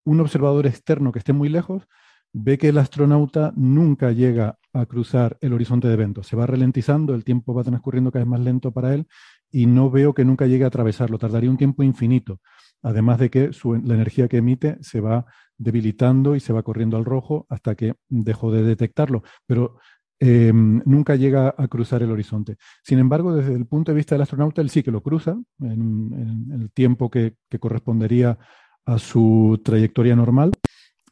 un 0.05 0.19
observador 0.21 0.67
externo 0.67 1.13
que 1.13 1.19
esté 1.19 1.35
muy 1.35 1.51
lejos 1.51 1.87
ve 2.33 2.57
que 2.57 2.69
el 2.69 2.79
astronauta 2.79 3.53
nunca 3.55 4.13
llega 4.13 4.57
a 4.73 4.87
cruzar 4.87 5.37
el 5.43 5.53
horizonte 5.53 5.89
de 5.89 5.95
eventos. 5.95 6.27
Se 6.27 6.37
va 6.37 6.47
ralentizando, 6.47 7.15
el 7.15 7.25
tiempo 7.25 7.53
va 7.53 7.65
transcurriendo 7.65 8.11
cada 8.11 8.25
vez 8.25 8.31
más 8.31 8.41
lento 8.41 8.73
para 8.73 8.95
él 8.95 9.07
y 9.51 9.67
no 9.67 9.91
veo 9.91 10.15
que 10.15 10.25
nunca 10.25 10.47
llegue 10.47 10.65
a 10.65 10.69
atravesarlo. 10.69 11.19
Tardaría 11.19 11.51
un 11.51 11.59
tiempo 11.59 11.83
infinito. 11.83 12.41
Además 12.83 13.19
de 13.19 13.29
que 13.29 13.51
la 13.85 13.95
energía 13.95 14.27
que 14.29 14.39
emite 14.39 14.79
se 14.81 15.01
va 15.01 15.27
debilitando 15.59 16.35
y 16.35 16.41
se 16.41 16.55
va 16.55 16.63
corriendo 16.63 16.97
al 16.97 17.05
rojo 17.05 17.47
hasta 17.51 17.75
que 17.75 17.95
dejó 18.09 18.51
de 18.51 18.63
detectarlo. 18.63 19.23
Pero 19.47 19.77
em, 20.21 20.83
nunca 20.85 21.17
llega 21.17 21.55
a 21.57 21.69
cruzar 21.69 22.03
el 22.03 22.11
horizonte. 22.11 22.57
Sin 22.85 22.99
embargo, 22.99 23.35
desde 23.35 23.55
el 23.55 23.67
punto 23.67 23.91
de 23.91 23.97
vista 23.97 24.15
del 24.15 24.23
astronauta, 24.23 24.61
él 24.61 24.71
sí 24.71 24.83
que 24.83 24.91
lo 24.91 25.03
cruza 25.03 25.37
en, 25.61 26.51
el 26.53 26.71
tiempo 26.71 27.11
que, 27.11 27.35
correspondería 27.59 28.39
a 28.85 28.99
su 28.99 29.61
trayectoria 29.65 30.15
normal 30.15 30.53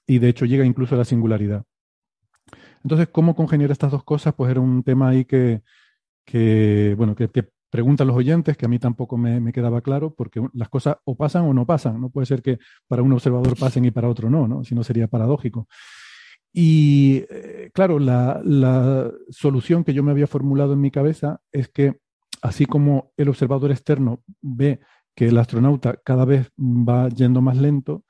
y 0.07 0.19
de 0.19 0.29
hecho 0.29 0.45
llega 0.45 0.65
incluso 0.65 0.95
a 0.95 0.99
la 0.99 1.05
singularidad. 1.05 1.65
Entonces, 2.85 3.09
¿cómo 3.11 3.35
congeniar 3.35 3.71
estas 3.71 3.91
dos 3.91 4.05
cosas? 4.05 4.35
Pues 4.35 4.51
era 4.51 4.61
un 4.61 4.83
tema 4.83 5.09
ahí 5.09 5.25
que, 5.25 5.63
bueno, 6.97 7.15
que, 7.17 7.29
que 7.29 7.49
preguntan 7.71 8.07
los 8.07 8.17
oyentes, 8.17 8.57
que 8.57 8.67
a 8.67 8.69
mí 8.69 8.79
tampoco 8.79 9.17
me, 9.17 9.53
quedaba 9.53 9.81
claro, 9.81 10.15
porque 10.15 10.43
las 10.55 10.69
cosas 10.69 10.97
o 11.05 11.17
pasan 11.17 11.45
o 11.45 11.55
no 11.55 11.67
pasan. 11.67 12.01
No 12.01 12.11
puede 12.11 12.27
ser 12.27 12.43
que 12.43 12.59
para 12.87 13.03
un 13.03 13.13
observador 13.13 13.59
pasen 13.59 13.85
y 13.85 13.91
para 13.91 14.09
otro 14.09 14.31
no, 14.31 14.49
¿no? 14.49 14.65
Si 14.65 14.75
no 14.75 14.83
sería 14.83 15.09
paradójico. 15.09 15.69
Y 16.53 17.25
eh, 17.31 17.71
claro, 17.73 17.99
la, 17.99 18.41
la, 18.45 19.11
solución 19.31 19.85
que 19.85 19.93
yo 19.95 20.03
me 20.03 20.11
había 20.11 20.27
formulado 20.27 20.73
en 20.73 20.81
mi 20.81 20.91
cabeza 20.91 21.41
es 21.53 21.69
que 21.69 22.01
así 22.43 22.67
como 22.67 23.13
el 23.17 23.29
observador 23.29 23.71
externo 23.71 24.23
ve 24.41 24.81
que 25.15 25.27
el 25.29 25.39
astronauta 25.39 25.97
cada 26.05 26.25
vez 26.25 26.51
va 26.59 27.09
yendo 27.09 27.41
más 27.41 27.57
lento, 27.57 28.05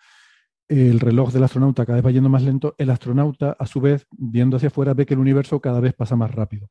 el 0.69 1.01
reloj 1.01 1.33
del 1.33 1.45
astronauta 1.45 1.87
cada 1.87 1.97
vez 1.97 2.07
va 2.07 2.11
yendo 2.11 2.29
más 2.29 2.43
lento, 2.43 2.75
el 2.79 2.91
astronauta 2.91 3.57
a 3.59 3.67
su 3.67 3.81
vez, 3.81 4.07
viendo 4.11 4.59
hacia 4.59 4.69
afuera, 4.69 4.95
ve 4.95 5.07
que 5.07 5.15
el 5.15 5.21
universo 5.21 5.61
cada 5.61 5.81
vez 5.81 5.95
pasa 5.95 6.17
más 6.17 6.31
rápido. 6.31 6.69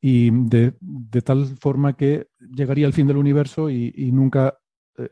Y 0.00 0.30
de, 0.30 0.72
tal 1.24 1.46
forma 1.58 1.96
que 1.96 2.28
llegaría 2.38 2.86
al 2.86 2.92
fin 2.92 3.06
del 3.06 3.16
universo 3.16 3.70
y, 3.70 4.10
nunca 4.12 4.58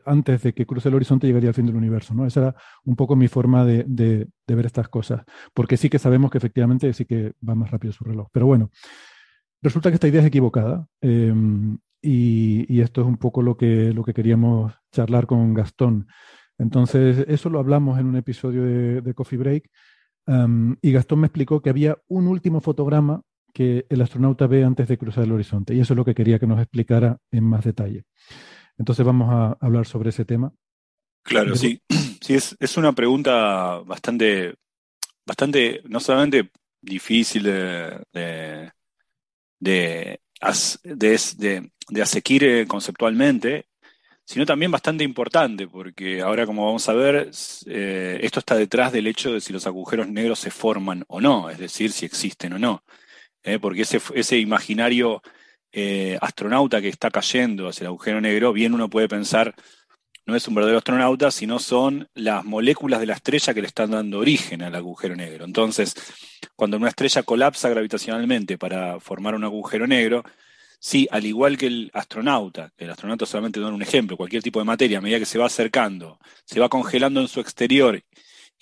antes 0.05 0.43
de 0.43 0.53
que 0.53 0.65
cruce 0.65 0.89
el 0.89 0.95
horizonte 0.95 1.27
llegaría 1.27 1.49
al 1.49 1.55
fin 1.55 1.65
del 1.65 1.75
universo. 1.75 2.13
¿no? 2.13 2.25
Esa 2.25 2.39
era 2.39 2.55
un 2.85 2.95
poco 2.95 3.15
mi 3.15 3.27
forma 3.27 3.65
de, 3.65 3.85
ver 4.47 4.65
estas 4.65 4.89
cosas, 4.89 5.23
porque 5.53 5.77
sí 5.77 5.89
que 5.89 5.99
sabemos 5.99 6.31
que 6.31 6.37
efectivamente 6.37 6.91
sí 6.93 7.05
que 7.05 7.33
va 7.47 7.55
más 7.55 7.71
rápido 7.71 7.93
su 7.93 8.03
reloj. 8.03 8.27
Pero 8.31 8.45
bueno, 8.45 8.71
resulta 9.61 9.89
que 9.89 9.95
esta 9.95 10.07
idea 10.07 10.21
es 10.21 10.27
equivocada 10.27 10.87
em, 11.01 11.77
y, 12.01 12.81
esto 12.81 13.01
es 13.01 13.07
un 13.07 13.17
poco 13.17 13.41
lo 13.41 13.57
que, 13.57 13.93
lo 13.93 14.03
que 14.03 14.13
queríamos 14.13 14.73
charlar 14.91 15.27
con 15.27 15.53
Gastón. 15.53 16.07
Entonces, 16.57 17.25
eso 17.27 17.49
lo 17.49 17.59
hablamos 17.59 17.99
en 17.99 18.07
un 18.07 18.15
episodio 18.15 18.63
de, 19.01 19.13
Coffee 19.13 19.39
Break. 19.39 19.69
Em, 20.27 20.75
y 20.81 20.91
Gastón 20.91 21.19
me 21.19 21.27
explicó 21.27 21.61
que 21.61 21.69
había 21.69 21.97
un 22.07 22.27
último 22.27 22.61
fotograma 22.61 23.21
que 23.53 23.85
el 23.89 24.01
astronauta 24.01 24.47
ve 24.47 24.63
antes 24.63 24.87
de 24.87 24.97
cruzar 24.97 25.23
el 25.23 25.31
horizonte. 25.31 25.73
Y 25.73 25.79
eso 25.79 25.93
es 25.93 25.97
lo 25.97 26.05
que 26.05 26.15
quería 26.15 26.39
que 26.39 26.47
nos 26.47 26.59
explicara 26.59 27.17
en 27.31 27.43
más 27.43 27.63
detalle. 27.63 28.05
Entonces 28.79 29.05
vamos 29.05 29.29
a 29.29 29.57
hablar 29.59 29.85
sobre 29.85 30.09
ese 30.09 30.25
tema. 30.25 30.51
Claro, 31.23 31.55
sí. 31.55 31.81
Sí, 32.21 32.35
es, 32.35 32.77
una 32.77 32.91
pregunta 32.91 33.79
bastante, 33.79 34.53
bastante, 35.25 35.81
no 35.85 35.99
solamente 35.99 36.51
difícil 36.79 37.43
de, 37.43 38.03
de, 38.13 38.71
de, 39.57 40.19
de, 40.83 42.01
asequir 42.01 42.43
eh, 42.43 42.67
conceptualmente, 42.67 43.67
sino 44.25 44.45
también 44.45 44.69
bastante 44.69 45.03
importante, 45.03 45.67
porque 45.67 46.21
ahora 46.21 46.45
como 46.45 46.65
vamos 46.65 46.87
a 46.87 46.93
ver, 46.93 47.31
eh, 47.65 48.19
esto 48.21 48.39
está 48.39 48.55
detrás 48.55 48.91
del 48.91 49.07
hecho 49.07 49.33
de 49.33 49.41
si 49.41 49.53
los 49.53 49.65
agujeros 49.65 50.09
negros 50.09 50.39
se 50.39 50.51
forman 50.51 51.03
o 51.07 51.19
no, 51.19 51.49
es 51.49 51.57
decir, 51.57 51.91
si 51.91 52.05
existen 52.05 52.53
o 52.53 52.59
no. 52.59 52.83
¿eh? 53.43 53.59
porque 53.59 53.83
ese, 53.83 54.01
ese 54.13 54.37
imaginario 54.37 55.21
eh, 55.71 56.17
astronauta 56.21 56.81
que 56.81 56.89
está 56.89 57.11
cayendo 57.11 57.67
hacia 57.67 57.83
el 57.83 57.87
agujero 57.87 58.21
negro, 58.21 58.53
bien 58.53 58.73
uno 58.73 58.89
puede 58.89 59.07
pensar, 59.07 59.55
no 60.25 60.35
es 60.35 60.47
un 60.47 60.55
verdadero 60.55 60.77
astronauta, 60.79 61.31
sino 61.31 61.59
son 61.59 62.07
las 62.13 62.45
moléculas 62.45 62.99
de 62.99 63.07
la 63.07 63.13
estrella 63.13 63.53
que 63.53 63.61
le 63.61 63.67
están 63.67 63.91
dando 63.91 64.19
origen 64.19 64.61
al 64.61 64.75
agujero 64.75 65.15
negro. 65.15 65.45
Entonces, 65.45 65.95
cuando 66.55 66.77
una 66.77 66.89
estrella 66.89 67.23
colapsa 67.23 67.69
gravitacionalmente 67.69 68.57
para 68.57 68.99
formar 68.99 69.35
un 69.35 69.43
agujero 69.43 69.87
negro, 69.87 70.23
sí, 70.79 71.07
al 71.11 71.25
igual 71.25 71.57
que 71.57 71.67
el 71.67 71.91
astronauta, 71.93 72.71
el 72.77 72.89
astronauta 72.89 73.25
solamente 73.25 73.59
da 73.59 73.67
un 73.67 73.81
ejemplo, 73.81 74.17
cualquier 74.17 74.43
tipo 74.43 74.59
de 74.59 74.65
materia, 74.65 74.99
a 74.99 75.01
medida 75.01 75.19
que 75.19 75.25
se 75.25 75.39
va 75.39 75.47
acercando, 75.47 76.19
se 76.45 76.59
va 76.59 76.69
congelando 76.69 77.21
en 77.21 77.27
su 77.27 77.39
exterior 77.39 78.03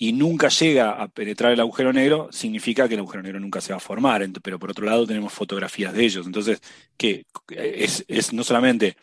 y 0.00 0.12
nunca 0.12 0.48
llega 0.48 0.92
a 0.92 1.08
penetrar 1.08 1.52
el 1.52 1.60
agujero 1.60 1.92
negro, 1.92 2.28
significa 2.30 2.86
que 2.86 2.94
el 2.94 3.00
agujero 3.00 3.22
negro 3.22 3.40
nunca 3.40 3.60
se 3.60 3.72
va 3.72 3.78
a 3.78 3.80
formar. 3.80 4.24
Pero 4.42 4.58
por 4.58 4.70
otro 4.70 4.86
lado 4.86 5.06
tenemos 5.06 5.32
fotografías 5.32 5.92
de 5.92 6.04
ellos. 6.04 6.24
Entonces, 6.24 6.62
que 6.96 7.26
es, 7.48 8.04
es 8.06 8.32
no 8.32 8.44
solamente 8.44 8.96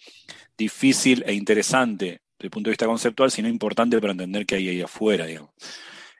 difícil 0.57 1.23
e 1.27 1.33
interesante 1.33 2.21
desde 2.37 2.47
el 2.47 2.49
punto 2.49 2.69
de 2.69 2.71
vista 2.71 2.85
conceptual, 2.85 3.29
sino 3.29 3.49
importante 3.49 3.99
para 3.99 4.11
entender 4.11 4.45
qué 4.45 4.55
hay 4.55 4.69
ahí 4.69 4.81
afuera, 4.81 5.25
digamos. 5.25 5.51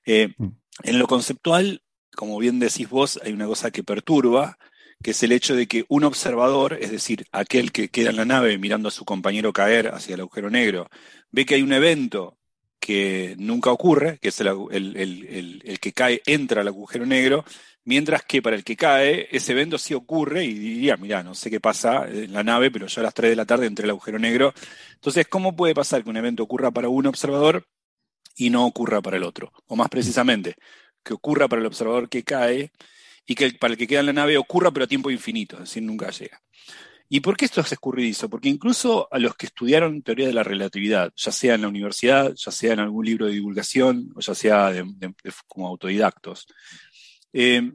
Eh, 0.05 0.33
mm. 0.37 0.47
en 0.83 0.99
lo 0.99 1.07
conceptual, 1.07 1.81
como 2.15 2.37
bien 2.37 2.59
decís 2.59 2.89
vos, 2.89 3.19
hay 3.23 3.31
una 3.31 3.45
cosa 3.45 3.71
que 3.71 3.83
perturba, 3.83 4.57
que 5.01 5.11
es 5.11 5.23
el 5.23 5.31
hecho 5.31 5.55
de 5.55 5.67
que 5.67 5.85
un 5.87 6.03
observador, 6.03 6.77
es 6.81 6.91
decir, 6.91 7.25
aquel 7.31 7.71
que 7.71 7.89
queda 7.89 8.09
en 8.09 8.15
la 8.17 8.25
nave 8.25 8.57
mirando 8.57 8.89
a 8.89 8.91
su 8.91 9.05
compañero 9.05 9.53
caer 9.53 9.89
hacia 9.89 10.15
el 10.15 10.21
agujero 10.21 10.49
negro, 10.49 10.89
ve 11.31 11.45
que 11.45 11.55
hay 11.55 11.61
un 11.61 11.73
evento 11.73 12.37
que 12.79 13.35
nunca 13.37 13.71
ocurre, 13.71 14.19
que 14.19 14.29
es 14.29 14.41
el, 14.41 15.79
que 15.81 15.93
cae, 15.93 16.21
entra 16.25 16.61
al 16.61 16.67
agujero 16.67 17.05
negro, 17.05 17.45
mientras 17.83 18.23
que 18.23 18.41
para 18.41 18.55
el 18.55 18.63
que 18.63 18.75
cae, 18.75 19.27
ese 19.31 19.53
evento 19.53 19.77
sí 19.77 19.93
ocurre 19.93 20.45
y 20.45 20.53
diría, 20.53 20.97
mira, 20.97 21.23
no 21.23 21.35
sé 21.35 21.49
qué 21.49 21.59
pasa 21.59 22.07
en 22.07 22.33
la 22.33 22.43
nave, 22.43 22.71
pero 22.71 22.87
yo 22.87 23.01
a 23.01 23.03
las 23.03 23.13
3 23.13 23.31
de 23.31 23.35
la 23.35 23.45
tarde 23.45 23.67
entré 23.67 23.85
al 23.85 23.91
agujero 23.91 24.19
negro. 24.19 24.53
Entonces, 24.93 25.27
¿cómo 25.27 25.55
puede 25.55 25.73
pasar 25.73 26.03
que 26.03 26.09
un 26.09 26.17
evento 26.17 26.43
ocurra 26.43 26.71
para 26.71 26.89
un 26.89 27.07
observador 27.07 27.67
y 28.35 28.49
no 28.49 28.65
ocurra 28.65 29.01
para 29.01 29.17
el 29.17 29.23
otro? 29.23 29.51
O 29.67 29.75
más 29.75 29.89
precisamente, 29.89 30.55
que 31.03 31.13
ocurra 31.13 31.47
para 31.47 31.61
el 31.61 31.67
observador 31.67 32.09
que 32.09 32.23
cae 32.23 32.71
y 33.25 33.35
que 33.35 33.51
para 33.53 33.73
el 33.73 33.77
que 33.77 33.87
queda 33.87 34.01
en 34.01 34.07
la 34.07 34.13
nave 34.13 34.37
ocurra 34.37 34.71
pero 34.71 34.85
a 34.85 34.87
tiempo 34.87 35.09
infinito, 35.09 35.55
es 35.55 35.61
decir, 35.61 35.83
nunca 35.83 36.09
llega. 36.11 36.41
¿Y 37.07 37.19
por 37.19 37.37
qué 37.37 37.45
esto 37.45 37.61
es 37.61 37.71
escurridizo? 37.71 38.29
Porque 38.29 38.49
incluso 38.49 39.07
a 39.11 39.19
los 39.19 39.35
que 39.35 39.45
estudiaron 39.45 40.01
teoría 40.01 40.27
de 40.27 40.33
la 40.33 40.43
relatividad, 40.43 41.13
ya 41.15 41.31
sea 41.31 41.55
en 41.55 41.61
la 41.61 41.67
universidad, 41.67 42.33
ya 42.33 42.51
sea 42.51 42.73
en 42.73 42.79
algún 42.79 43.05
libro 43.05 43.27
de 43.27 43.33
divulgación, 43.33 44.11
o 44.15 44.21
ya 44.21 44.33
sea 44.33 44.71
como 45.47 45.67
autodidactos, 45.67 46.47
eh, 47.31 47.71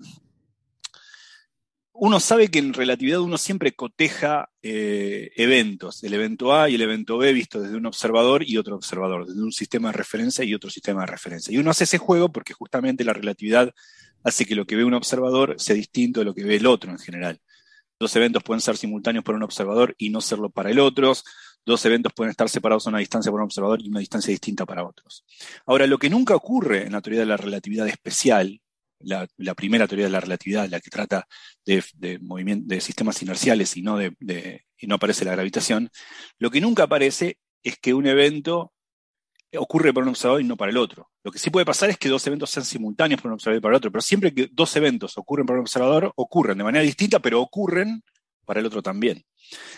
uno 2.02 2.18
sabe 2.18 2.48
que 2.48 2.58
en 2.58 2.72
relatividad 2.72 3.20
uno 3.20 3.36
siempre 3.36 3.72
coteja 3.72 4.48
eh, 4.62 5.32
eventos, 5.36 6.02
el 6.02 6.14
evento 6.14 6.54
A 6.54 6.70
y 6.70 6.76
el 6.76 6.80
evento 6.80 7.18
B 7.18 7.30
visto 7.34 7.60
desde 7.60 7.76
un 7.76 7.84
observador 7.84 8.42
y 8.42 8.56
otro 8.56 8.76
observador, 8.76 9.26
desde 9.26 9.42
un 9.42 9.52
sistema 9.52 9.90
de 9.90 9.98
referencia 9.98 10.42
y 10.42 10.54
otro 10.54 10.70
sistema 10.70 11.02
de 11.02 11.08
referencia. 11.08 11.52
Y 11.52 11.58
uno 11.58 11.70
hace 11.70 11.84
ese 11.84 11.98
juego 11.98 12.32
porque 12.32 12.54
justamente 12.54 13.04
la 13.04 13.12
relatividad 13.12 13.74
hace 14.24 14.46
que 14.46 14.54
lo 14.54 14.66
que 14.66 14.76
ve 14.76 14.84
un 14.84 14.94
observador 14.94 15.56
sea 15.58 15.76
distinto 15.76 16.20
de 16.20 16.24
lo 16.24 16.34
que 16.34 16.42
ve 16.42 16.56
el 16.56 16.66
otro 16.66 16.90
en 16.90 16.98
general. 16.98 17.38
Dos 18.00 18.16
eventos 18.16 18.42
pueden 18.42 18.62
ser 18.62 18.78
simultáneos 18.78 19.22
para 19.22 19.36
un 19.36 19.42
observador 19.42 19.94
y 19.98 20.08
no 20.08 20.22
serlo 20.22 20.48
para 20.48 20.70
el 20.70 20.78
otro. 20.78 21.12
Dos 21.66 21.84
eventos 21.84 22.14
pueden 22.14 22.30
estar 22.30 22.48
separados 22.48 22.86
a 22.86 22.90
una 22.90 22.98
distancia 22.98 23.30
para 23.30 23.42
un 23.42 23.48
observador 23.48 23.82
y 23.82 23.90
una 23.90 24.00
distancia 24.00 24.30
distinta 24.30 24.64
para 24.64 24.86
otros. 24.86 25.26
Ahora, 25.66 25.86
lo 25.86 25.98
que 25.98 26.08
nunca 26.08 26.34
ocurre 26.34 26.86
en 26.86 26.92
la 26.92 27.02
teoría 27.02 27.20
de 27.20 27.26
la 27.26 27.36
relatividad 27.36 27.86
especial, 27.86 28.58
la, 29.00 29.28
primera 29.54 29.86
teoría 29.86 30.06
de 30.06 30.12
la 30.12 30.20
relatividad, 30.20 30.66
la 30.70 30.80
que 30.80 30.88
trata 30.88 31.28
de, 31.66 31.84
de 31.98 32.80
sistemas 32.80 33.20
inerciales 33.20 33.76
y 33.76 33.82
no, 33.82 33.98
de, 33.98 34.64
y 34.78 34.86
no 34.86 34.94
aparece 34.94 35.26
la 35.26 35.32
gravitación, 35.32 35.90
lo 36.38 36.50
que 36.50 36.62
nunca 36.62 36.84
aparece 36.84 37.38
es 37.62 37.78
que 37.78 37.92
un 37.92 38.06
evento 38.06 38.72
ocurre 39.58 39.92
para 39.92 40.04
un 40.04 40.10
observador 40.10 40.40
y 40.40 40.44
no 40.44 40.56
para 40.56 40.70
el 40.70 40.76
otro. 40.76 41.10
Lo 41.22 41.30
que 41.30 41.38
sí 41.38 41.50
puede 41.50 41.66
pasar 41.66 41.90
es 41.90 41.98
que 41.98 42.08
dos 42.08 42.26
eventos 42.26 42.50
sean 42.50 42.64
simultáneos 42.64 43.20
para 43.20 43.30
un 43.30 43.34
observador 43.34 43.58
y 43.58 43.62
para 43.62 43.72
el 43.72 43.76
otro, 43.76 43.92
pero 43.92 44.02
siempre 44.02 44.32
que 44.32 44.48
dos 44.52 44.74
eventos 44.76 45.16
ocurren 45.18 45.46
para 45.46 45.58
un 45.58 45.62
observador, 45.62 46.12
ocurren 46.16 46.58
de 46.58 46.64
manera 46.64 46.84
distinta, 46.84 47.18
pero 47.18 47.40
ocurren 47.40 48.02
para 48.44 48.60
el 48.60 48.66
otro 48.66 48.82
también. 48.82 49.24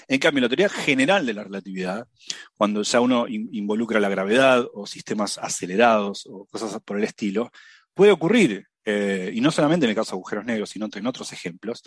En 0.08 0.18
cambio, 0.18 0.42
la 0.42 0.48
teoría 0.48 0.68
general 0.68 1.24
de 1.26 1.34
la 1.34 1.44
relatividad, 1.44 2.06
cuando 2.54 2.82
ya 2.82 3.00
uno 3.00 3.26
involucra 3.28 4.00
la 4.00 4.08
gravedad 4.08 4.66
o 4.74 4.86
sistemas 4.86 5.38
acelerados 5.38 6.26
o 6.26 6.46
cosas 6.46 6.80
por 6.84 6.98
el 6.98 7.04
estilo, 7.04 7.50
puede 7.94 8.12
ocurrir 8.12 8.66
eh, 8.84 9.30
y 9.34 9.40
no 9.40 9.50
solamente 9.50 9.86
en 9.86 9.90
el 9.90 9.96
caso 9.96 10.12
de 10.12 10.16
agujeros 10.16 10.44
negros, 10.44 10.70
sino 10.70 10.88
en 10.92 11.06
otros 11.06 11.32
ejemplos, 11.32 11.82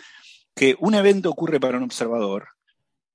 que 0.54 0.74
un 0.78 0.94
evento 0.94 1.30
ocurre 1.30 1.60
para 1.60 1.76
un 1.76 1.84
observador, 1.84 2.48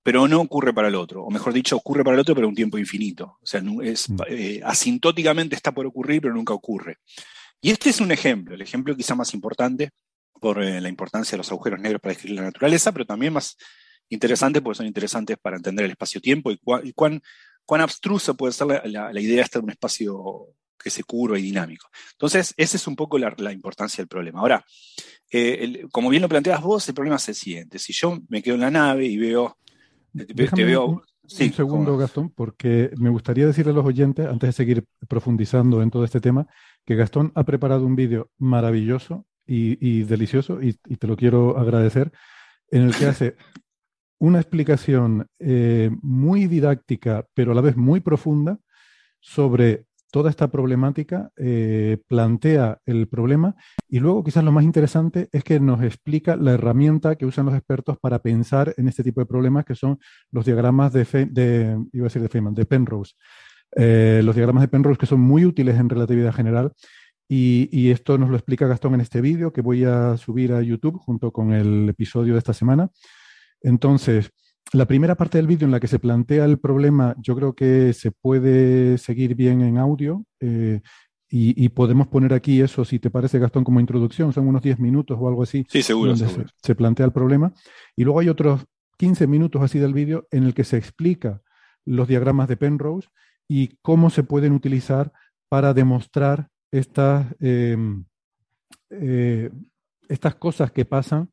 pero 0.03 0.27
no 0.27 0.41
ocurre 0.41 0.73
para 0.73 0.87
el 0.87 0.95
otro, 0.95 1.23
o 1.23 1.29
mejor 1.29 1.53
dicho, 1.53 1.75
ocurre 1.75 2.03
para 2.03 2.15
el 2.15 2.21
otro, 2.21 2.33
pero 2.33 2.47
un 2.47 2.55
tiempo 2.55 2.77
infinito. 2.77 3.37
O 3.41 3.45
sea, 3.45 3.61
es, 3.83 4.09
mm. 4.09 4.17
eh, 4.27 4.61
asintóticamente 4.63 5.55
está 5.55 5.71
por 5.71 5.85
ocurrir, 5.85 6.21
pero 6.21 6.33
nunca 6.33 6.53
ocurre. 6.53 6.97
Y 7.61 7.69
este 7.69 7.91
es 7.91 8.01
un 8.01 8.11
ejemplo, 8.11 8.55
el 8.55 8.61
ejemplo 8.61 8.95
quizá 8.95 9.13
más 9.13 9.33
importante 9.33 9.91
por 10.39 10.61
eh, 10.63 10.81
la 10.81 10.89
importancia 10.89 11.31
de 11.31 11.37
los 11.37 11.51
agujeros 11.51 11.79
negros 11.79 12.01
para 12.01 12.13
describir 12.13 12.39
la 12.39 12.45
naturaleza, 12.45 12.91
pero 12.91 13.05
también 13.05 13.33
más 13.33 13.55
interesante 14.09 14.61
porque 14.61 14.77
son 14.77 14.87
interesantes 14.87 15.37
para 15.39 15.57
entender 15.57 15.85
el 15.85 15.91
espacio-tiempo 15.91 16.51
y, 16.51 16.57
cuán, 16.93 17.21
cuán 17.63 17.81
abstrusa 17.81 18.33
puede 18.33 18.53
ser 18.53 18.67
la, 18.67 19.11
la, 19.13 19.21
idea 19.21 19.43
esta 19.43 19.59
de 19.59 19.65
un 19.65 19.71
espacio 19.71 20.47
que 20.77 20.89
se 20.89 21.03
curva 21.03 21.37
y 21.37 21.43
dinámico. 21.43 21.87
Entonces, 22.13 22.55
esa 22.57 22.75
es 22.75 22.87
un 22.87 22.95
poco 22.95 23.19
la, 23.19 23.51
importancia 23.51 24.01
del 24.01 24.07
problema. 24.07 24.39
Ahora, 24.39 24.65
eh, 25.29 25.85
como 25.91 26.09
bien 26.09 26.23
lo 26.23 26.29
planteas 26.29 26.59
vos, 26.61 26.87
el 26.89 26.95
problema 26.95 27.17
es 27.17 27.29
el 27.29 27.35
siguiente. 27.35 27.77
Si 27.77 27.93
yo 27.93 28.19
me 28.27 28.41
quedo 28.41 28.55
en 28.55 28.61
la 28.61 28.71
nave 28.71 29.05
y 29.05 29.17
veo... 29.17 29.57
te 30.13 30.65
veo. 30.65 30.85
un, 30.85 31.01
segundo, 31.53 31.97
Gastón, 31.97 32.29
porque 32.29 32.91
me 32.97 33.09
gustaría 33.09 33.45
decirle 33.45 33.71
a 33.71 33.75
los 33.75 33.85
oyentes, 33.85 34.27
antes 34.27 34.49
de 34.49 34.53
seguir 34.53 34.85
profundizando 35.07 35.81
en 35.81 35.91
todo 35.91 36.03
este 36.03 36.19
tema, 36.19 36.47
que 36.85 36.95
Gastón 36.95 37.31
ha 37.35 37.43
preparado 37.43 37.85
un 37.85 37.95
vídeo 37.95 38.29
maravilloso 38.37 39.25
y, 39.45 40.03
delicioso, 40.03 40.61
y, 40.61 40.73
te 40.73 41.07
lo 41.07 41.17
quiero 41.17 41.57
agradecer, 41.57 42.11
en 42.69 42.83
el 42.83 42.95
que 42.95 43.05
hace 43.05 43.35
una 44.19 44.39
explicación 44.39 45.27
eh, 45.39 45.89
muy 46.01 46.47
didáctica, 46.47 47.25
pero 47.33 47.51
a 47.51 47.55
la 47.55 47.61
vez 47.61 47.75
muy 47.75 47.99
profunda, 47.99 48.59
sobre 49.19 49.85
toda 50.11 50.29
esta 50.29 50.51
problemática, 50.51 51.31
eh, 51.37 51.97
plantea 52.07 52.79
el 52.85 53.07
problema 53.07 53.55
y 53.89 53.99
luego 53.99 54.23
quizás 54.23 54.43
lo 54.43 54.51
más 54.51 54.63
interesante 54.63 55.29
es 55.31 55.43
que 55.43 55.59
nos 55.59 55.81
explica 55.81 56.35
la 56.35 56.51
herramienta 56.51 57.15
que 57.15 57.25
usan 57.25 57.45
los 57.45 57.55
expertos 57.55 57.97
para 57.99 58.19
pensar 58.19 58.73
en 58.77 58.87
este 58.87 59.03
tipo 59.03 59.21
de 59.21 59.25
problemas 59.25 59.65
que 59.65 59.75
son 59.75 59.99
los 60.31 60.45
diagramas 60.45 60.93
de, 60.93 61.05
de 61.31 61.77
iba 61.93 62.03
a 62.03 62.09
decir 62.09 62.21
de 62.21 62.29
Feynman, 62.29 62.53
de 62.53 62.65
Penrose. 62.65 63.15
Eh, 63.75 64.21
los 64.23 64.35
diagramas 64.35 64.61
de 64.61 64.67
Penrose 64.67 64.99
que 64.99 65.05
son 65.05 65.21
muy 65.21 65.45
útiles 65.45 65.79
en 65.79 65.89
relatividad 65.89 66.33
general 66.33 66.73
y, 67.29 67.69
y 67.71 67.91
esto 67.91 68.17
nos 68.17 68.29
lo 68.29 68.35
explica 68.35 68.67
Gastón 68.67 68.95
en 68.95 69.01
este 69.01 69.21
vídeo 69.21 69.53
que 69.53 69.61
voy 69.61 69.85
a 69.85 70.17
subir 70.17 70.51
a 70.51 70.61
YouTube 70.61 70.99
junto 70.99 71.31
con 71.31 71.53
el 71.53 71.87
episodio 71.87 72.33
de 72.33 72.39
esta 72.39 72.53
semana. 72.53 72.89
Entonces, 73.61 74.31
la 74.73 74.85
primera 74.85 75.15
parte 75.15 75.37
del 75.37 75.47
vídeo 75.47 75.65
en 75.65 75.71
la 75.71 75.79
que 75.79 75.87
se 75.87 75.99
plantea 75.99 76.45
el 76.45 76.57
problema, 76.57 77.15
yo 77.19 77.35
creo 77.35 77.53
que 77.53 77.93
se 77.93 78.11
puede 78.11 78.97
seguir 78.97 79.35
bien 79.35 79.61
en 79.61 79.77
audio 79.77 80.25
eh, 80.39 80.81
y, 81.33 81.69
podemos 81.69 82.07
poner 82.07 82.33
aquí 82.33 82.59
eso, 82.59 82.83
si 82.83 82.99
te 82.99 83.09
parece, 83.09 83.39
Gastón, 83.39 83.63
como 83.63 83.79
introducción, 83.79 84.33
son 84.33 84.49
unos 84.49 84.61
10 84.61 84.79
minutos 84.79 85.17
o 85.17 85.29
algo 85.29 85.43
así. 85.43 85.65
Sí, 85.69 85.81
seguro. 85.81 86.13
Se, 86.17 86.75
plantea 86.75 87.05
el 87.05 87.13
problema. 87.13 87.53
Y 87.95 88.03
luego 88.03 88.19
hay 88.19 88.27
otros 88.27 88.65
15 88.97 89.27
minutos 89.27 89.61
así 89.61 89.79
del 89.79 89.93
vídeo 89.93 90.27
en 90.29 90.43
el 90.43 90.53
que 90.53 90.65
se 90.65 90.75
explica 90.75 91.41
los 91.85 92.09
diagramas 92.09 92.49
de 92.49 92.57
Penrose 92.57 93.07
y 93.47 93.77
cómo 93.81 94.09
se 94.09 94.23
pueden 94.23 94.51
utilizar 94.51 95.13
para 95.47 95.73
demostrar 95.73 96.49
estas, 96.69 97.27
em, 97.39 98.03
eh, 98.89 99.51
estas 100.09 100.35
cosas 100.35 100.73
que 100.73 100.83
pasan 100.83 101.31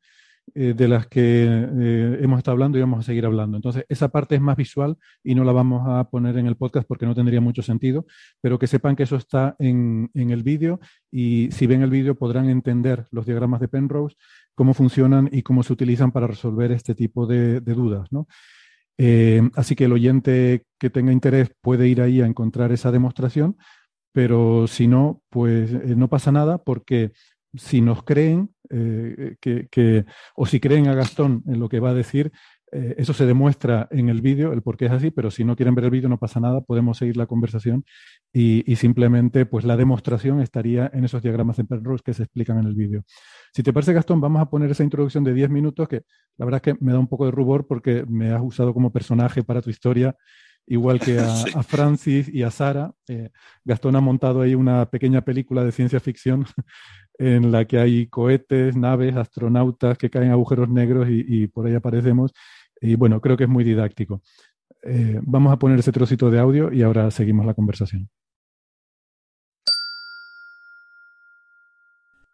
eh, 0.55 0.75
de 0.77 0.89
las 0.89 1.07
que 1.07 1.21
eh, 1.21 2.19
hemos 2.21 2.39
estado 2.39 2.53
hablando 2.53 2.79
y 2.79 2.81
vamos 2.81 3.01
a 3.01 3.03
seguir 3.03 3.27
hablando. 3.27 3.57
Entonces, 3.57 3.85
esa 3.89 4.09
parte 4.09 4.35
es 4.35 4.41
más 4.41 4.57
visual 4.57 4.97
y 5.23 5.35
no 5.35 5.45
la 5.45 5.53
vamos 5.53 5.83
a 5.87 6.05
poner 6.11 6.37
en 6.39 6.47
el 6.47 6.57
podcast 6.57 6.87
porque 6.87 7.07
no 7.07 7.15
tendría 7.15 7.41
mucho 7.41 7.63
sentido, 7.63 8.07
pero 8.41 8.59
que 8.59 8.67
sepan 8.67 8.97
que 8.97 9.03
eso 9.05 9.17
está 9.17 9.57
en, 9.59 10.11
el 10.15 10.43
vídeo 10.43 10.81
y 11.11 11.51
si 11.53 11.67
ven 11.67 11.83
el 11.83 11.91
vídeo 11.91 12.15
podrán 12.15 12.49
entender 12.49 13.07
los 13.11 13.27
diagramas 13.27 13.61
de 13.61 13.69
Penrose, 13.69 14.17
cómo 14.55 14.75
funcionan 14.75 15.29
y 15.33 15.43
cómo 15.43 15.63
se 15.63 15.73
utilizan 15.73 16.13
para 16.13 16.27
resolver 16.27 16.73
este 16.73 16.95
tipo 16.95 17.27
de, 17.27 17.61
dudas. 17.61 18.09
Eh, 18.99 19.43
así 19.55 19.75
que 19.75 19.85
el 19.85 19.93
oyente 19.93 20.65
que 20.79 20.91
tenga 20.91 21.13
interés 21.13 21.51
puede 21.61 21.89
ir 21.89 22.01
ahí 22.01 22.21
a 22.21 22.27
encontrar 22.27 22.73
esa 22.73 22.91
demostración, 22.91 23.57
pero 24.13 24.67
si 24.67 24.89
no, 24.89 25.23
pues 25.31 25.73
no 25.97 26.09
pasa 26.09 26.33
nada 26.33 26.59
porque 26.59 27.13
si 27.55 27.81
nos 27.81 28.03
creen, 28.03 28.51
eh, 28.71 29.37
que, 29.41 30.05
o 30.35 30.47
si 30.47 30.61
creen 30.61 30.89
a 30.89 30.95
Gastón 30.95 31.43
en 31.47 31.61
lo 31.61 31.69
que 31.69 31.81
va 31.81 31.91
a 31.91 31.95
decir, 31.95 32.33
eh, 32.71 32.97
eso 32.99 33.15
se 33.15 33.25
demuestra 33.25 33.89
en 33.91 34.09
el 34.11 34.21
vídeo, 34.21 34.53
el 34.53 34.63
por 34.63 34.77
qué 34.77 34.87
es 34.87 34.93
así, 34.93 35.11
pero 35.11 35.31
si 35.31 35.45
no 35.45 35.57
quieren 35.57 35.75
ver 35.75 35.87
el 35.87 35.91
vídeo 35.91 36.09
no 36.09 36.19
pasa 36.19 36.39
nada, 36.39 36.61
podemos 36.61 36.99
seguir 36.99 37.17
la 37.17 37.27
conversación 37.27 37.85
y, 38.33 38.77
simplemente 38.77 39.47
pues 39.47 39.65
la 39.65 39.77
demostración 39.77 40.41
estaría 40.41 40.91
en 40.93 41.05
esos 41.05 41.23
diagramas 41.23 41.57
de 41.57 41.65
Penrose 41.65 42.03
que 42.05 42.15
se 42.15 42.25
explican 42.25 42.59
en 42.59 42.67
el 42.67 42.75
vídeo. 42.75 43.05
Si 43.55 43.63
te 43.63 43.73
parece, 43.73 43.95
Gastón, 43.95 44.21
vamos 44.21 44.43
a 44.43 44.51
poner 44.51 44.71
esa 44.71 44.85
introducción 44.85 45.25
de 45.25 45.33
10 45.33 45.51
minutos 45.51 45.89
que 45.89 46.03
la 46.37 46.45
verdad 46.45 46.61
es 46.65 46.75
que 46.75 46.85
me 46.85 46.93
da 46.93 46.99
un 46.99 47.09
poco 47.09 47.25
de 47.25 47.31
rubor 47.31 47.67
porque 47.67 48.05
me 48.07 48.33
has 48.33 48.43
usado 48.43 48.75
como 48.75 48.93
personaje 48.93 49.43
para 49.43 49.63
tu 49.63 49.71
historia 49.71 50.15
igual 50.69 51.01
que 51.01 51.19
a, 51.55 51.63
Francis 51.63 52.29
y 52.29 52.43
a 52.43 52.51
Sara. 52.51 52.93
Eh, 53.09 53.31
Gastón 53.65 53.97
ha 53.97 54.01
montado 54.01 54.43
ahí 54.43 54.55
una 54.55 54.91
pequeña 54.91 55.23
película 55.23 55.65
de 55.65 55.73
ciencia 55.73 56.01
ficción 56.01 56.45
en 57.19 57.51
la 57.51 57.65
que 57.65 57.79
hay 57.79 58.07
cohetes, 58.07 58.77
naves, 58.77 59.17
astronautas 59.17 59.99
que 59.99 60.09
caen 60.09 60.31
agujeros 60.31 60.69
negros 60.69 61.09
y, 61.11 61.49
por 61.49 61.67
ahí 61.67 61.75
aparecemos. 61.75 62.33
Y 62.81 62.95
bueno, 62.95 63.21
creo 63.21 63.37
que 63.37 63.45
es 63.45 63.51
muy 63.51 63.65
didáctico. 63.65 64.23
Eh, 64.85 65.19
vamos 65.23 65.53
a 65.53 65.59
poner 65.59 65.81
ese 65.81 65.91
trocito 65.91 66.31
de 66.31 66.39
audio 66.39 66.73
y 66.73 66.83
ahora 66.83 67.11
seguimos 67.11 67.45
la 67.45 67.55
conversación. 67.55 68.09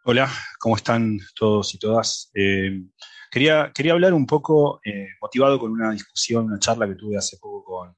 Hola, 0.07 0.31
¿cómo 0.59 0.77
están 0.77 1.19
todos 1.35 1.75
y 1.75 1.79
todas? 1.79 2.31
Eh, 2.35 2.85
quería, 3.31 3.73
quería 3.75 3.95
hablar 3.95 4.13
un 4.13 4.27
poco, 4.27 4.81
eh, 4.85 5.09
motivado 5.19 5.59
con 5.59 5.73
una 5.73 5.93
discusión, 5.93 6.45
una 6.45 6.59
charla 6.59 6.87
que 6.87 6.95
tuve 6.95 7.17
hace 7.17 7.39
poco 7.39 7.65
con 7.65 7.97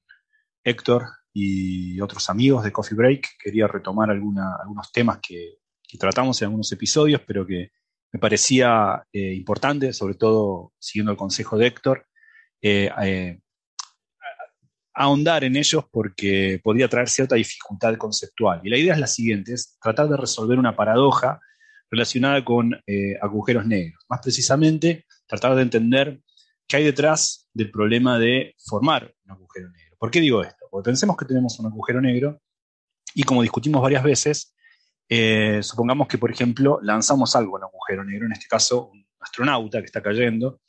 Héctor 0.62 1.04
y 1.32 2.00
otros 2.00 2.30
amigos 2.30 2.62
de 2.62 2.70
Coffee 2.70 2.96
Break. 2.96 3.26
Quería 3.42 3.66
retomar 3.66 4.08
algunos 4.08 4.92
temas 4.92 5.18
que, 5.20 5.58
tratamos 5.98 6.40
en 6.40 6.46
algunos 6.46 6.70
episodios, 6.72 7.20
pero 7.26 7.46
que 7.46 7.70
me 8.12 8.20
parecía 8.20 9.06
eh, 9.12 9.34
importante, 9.34 9.92
sobre 9.92 10.14
todo 10.14 10.72
siguiendo 10.78 11.12
el 11.12 11.18
consejo 11.18 11.56
de 11.56 11.66
Héctor, 11.66 12.06
ahondar 14.96 15.44
en 15.44 15.56
ellos 15.56 15.84
porque 15.90 16.58
podría 16.64 16.88
traer 16.88 17.08
cierta 17.08 17.36
dificultad 17.36 17.96
conceptual. 17.96 18.62
Y 18.64 18.70
la 18.70 18.78
idea 18.78 18.94
es 18.94 19.00
la 19.00 19.06
siguiente, 19.06 19.52
es 19.52 19.78
tratar 19.80 20.08
de 20.08 20.16
resolver 20.16 20.58
una 20.58 20.74
paradoja 20.74 21.38
relacionada 21.90 22.42
con 22.44 22.74
eh, 22.86 23.16
agujeros 23.20 23.66
negros. 23.66 24.02
Más 24.08 24.20
precisamente, 24.22 25.04
tratar 25.26 25.54
de 25.54 25.62
entender 25.62 26.20
qué 26.66 26.78
hay 26.78 26.84
detrás 26.84 27.48
del 27.52 27.70
problema 27.70 28.18
de 28.18 28.54
formar 28.58 29.14
un 29.24 29.32
agujero 29.32 29.70
negro. 29.70 29.96
¿Por 29.98 30.10
qué 30.10 30.20
digo 30.20 30.42
esto? 30.42 30.66
Porque 30.70 30.88
pensemos 30.88 31.16
que 31.16 31.26
tenemos 31.26 31.58
un 31.60 31.66
agujero 31.66 32.00
negro 32.00 32.40
y 33.14 33.22
como 33.22 33.42
discutimos 33.42 33.82
varias 33.82 34.02
veces, 34.02 34.55
eh, 35.08 35.60
supongamos 35.62 36.08
que, 36.08 36.18
por 36.18 36.30
ejemplo, 36.30 36.78
lanzamos 36.82 37.36
algo 37.36 37.56
un 37.56 37.64
agujero 37.64 38.04
negro, 38.04 38.26
en 38.26 38.32
este 38.32 38.46
caso 38.46 38.90
un 38.92 39.06
astronauta 39.20 39.80
que 39.80 39.86
está 39.86 40.02
cayendo 40.02 40.60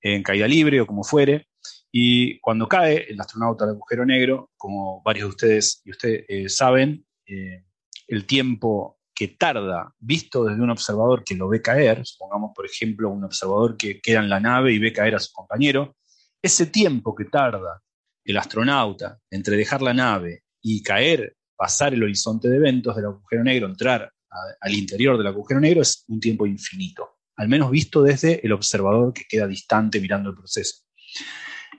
en 0.00 0.22
caída 0.22 0.48
libre 0.48 0.80
o 0.80 0.86
como 0.86 1.04
fuere, 1.04 1.48
y 1.90 2.40
cuando 2.40 2.66
cae 2.66 3.06
el 3.10 3.20
astronauta 3.20 3.64
al 3.64 3.70
agujero 3.70 4.06
negro, 4.06 4.50
como 4.56 5.02
varios 5.02 5.26
de 5.26 5.28
ustedes 5.28 5.82
y 5.84 5.90
ustedes 5.90 6.24
eh, 6.28 6.48
saben, 6.48 7.06
eh, 7.26 7.64
el 8.08 8.26
tiempo 8.26 8.98
que 9.14 9.28
tarda, 9.28 9.94
visto 9.98 10.44
desde 10.44 10.62
un 10.62 10.70
observador 10.70 11.22
que 11.22 11.34
lo 11.34 11.48
ve 11.48 11.60
caer, 11.60 12.04
supongamos 12.06 12.52
por 12.54 12.64
ejemplo 12.64 13.10
un 13.10 13.24
observador 13.24 13.76
que 13.76 14.00
queda 14.00 14.20
en 14.20 14.30
la 14.30 14.40
nave 14.40 14.72
y 14.72 14.78
ve 14.78 14.92
caer 14.92 15.14
a 15.14 15.20
su 15.20 15.32
compañero, 15.32 15.94
ese 16.40 16.66
tiempo 16.66 17.14
que 17.14 17.26
tarda 17.26 17.82
el 18.24 18.36
astronauta 18.38 19.18
entre 19.30 19.56
dejar 19.56 19.82
la 19.82 19.92
nave 19.92 20.44
y 20.62 20.82
caer, 20.82 21.36
pasar 21.62 21.94
el 21.94 22.02
horizonte 22.02 22.48
de 22.48 22.56
eventos 22.56 22.96
del 22.96 23.04
agujero 23.04 23.44
negro, 23.44 23.68
entrar 23.68 24.12
al 24.60 24.74
interior 24.74 25.16
del 25.16 25.28
agujero 25.28 25.60
negro, 25.60 25.80
es 25.80 26.04
un 26.08 26.18
tiempo 26.18 26.44
infinito, 26.44 27.20
al 27.36 27.46
menos 27.46 27.70
visto 27.70 28.02
desde 28.02 28.44
el 28.44 28.50
observador 28.50 29.12
que 29.12 29.22
queda 29.28 29.46
distante 29.46 30.00
mirando 30.00 30.30
el 30.30 30.36
proceso. 30.36 30.82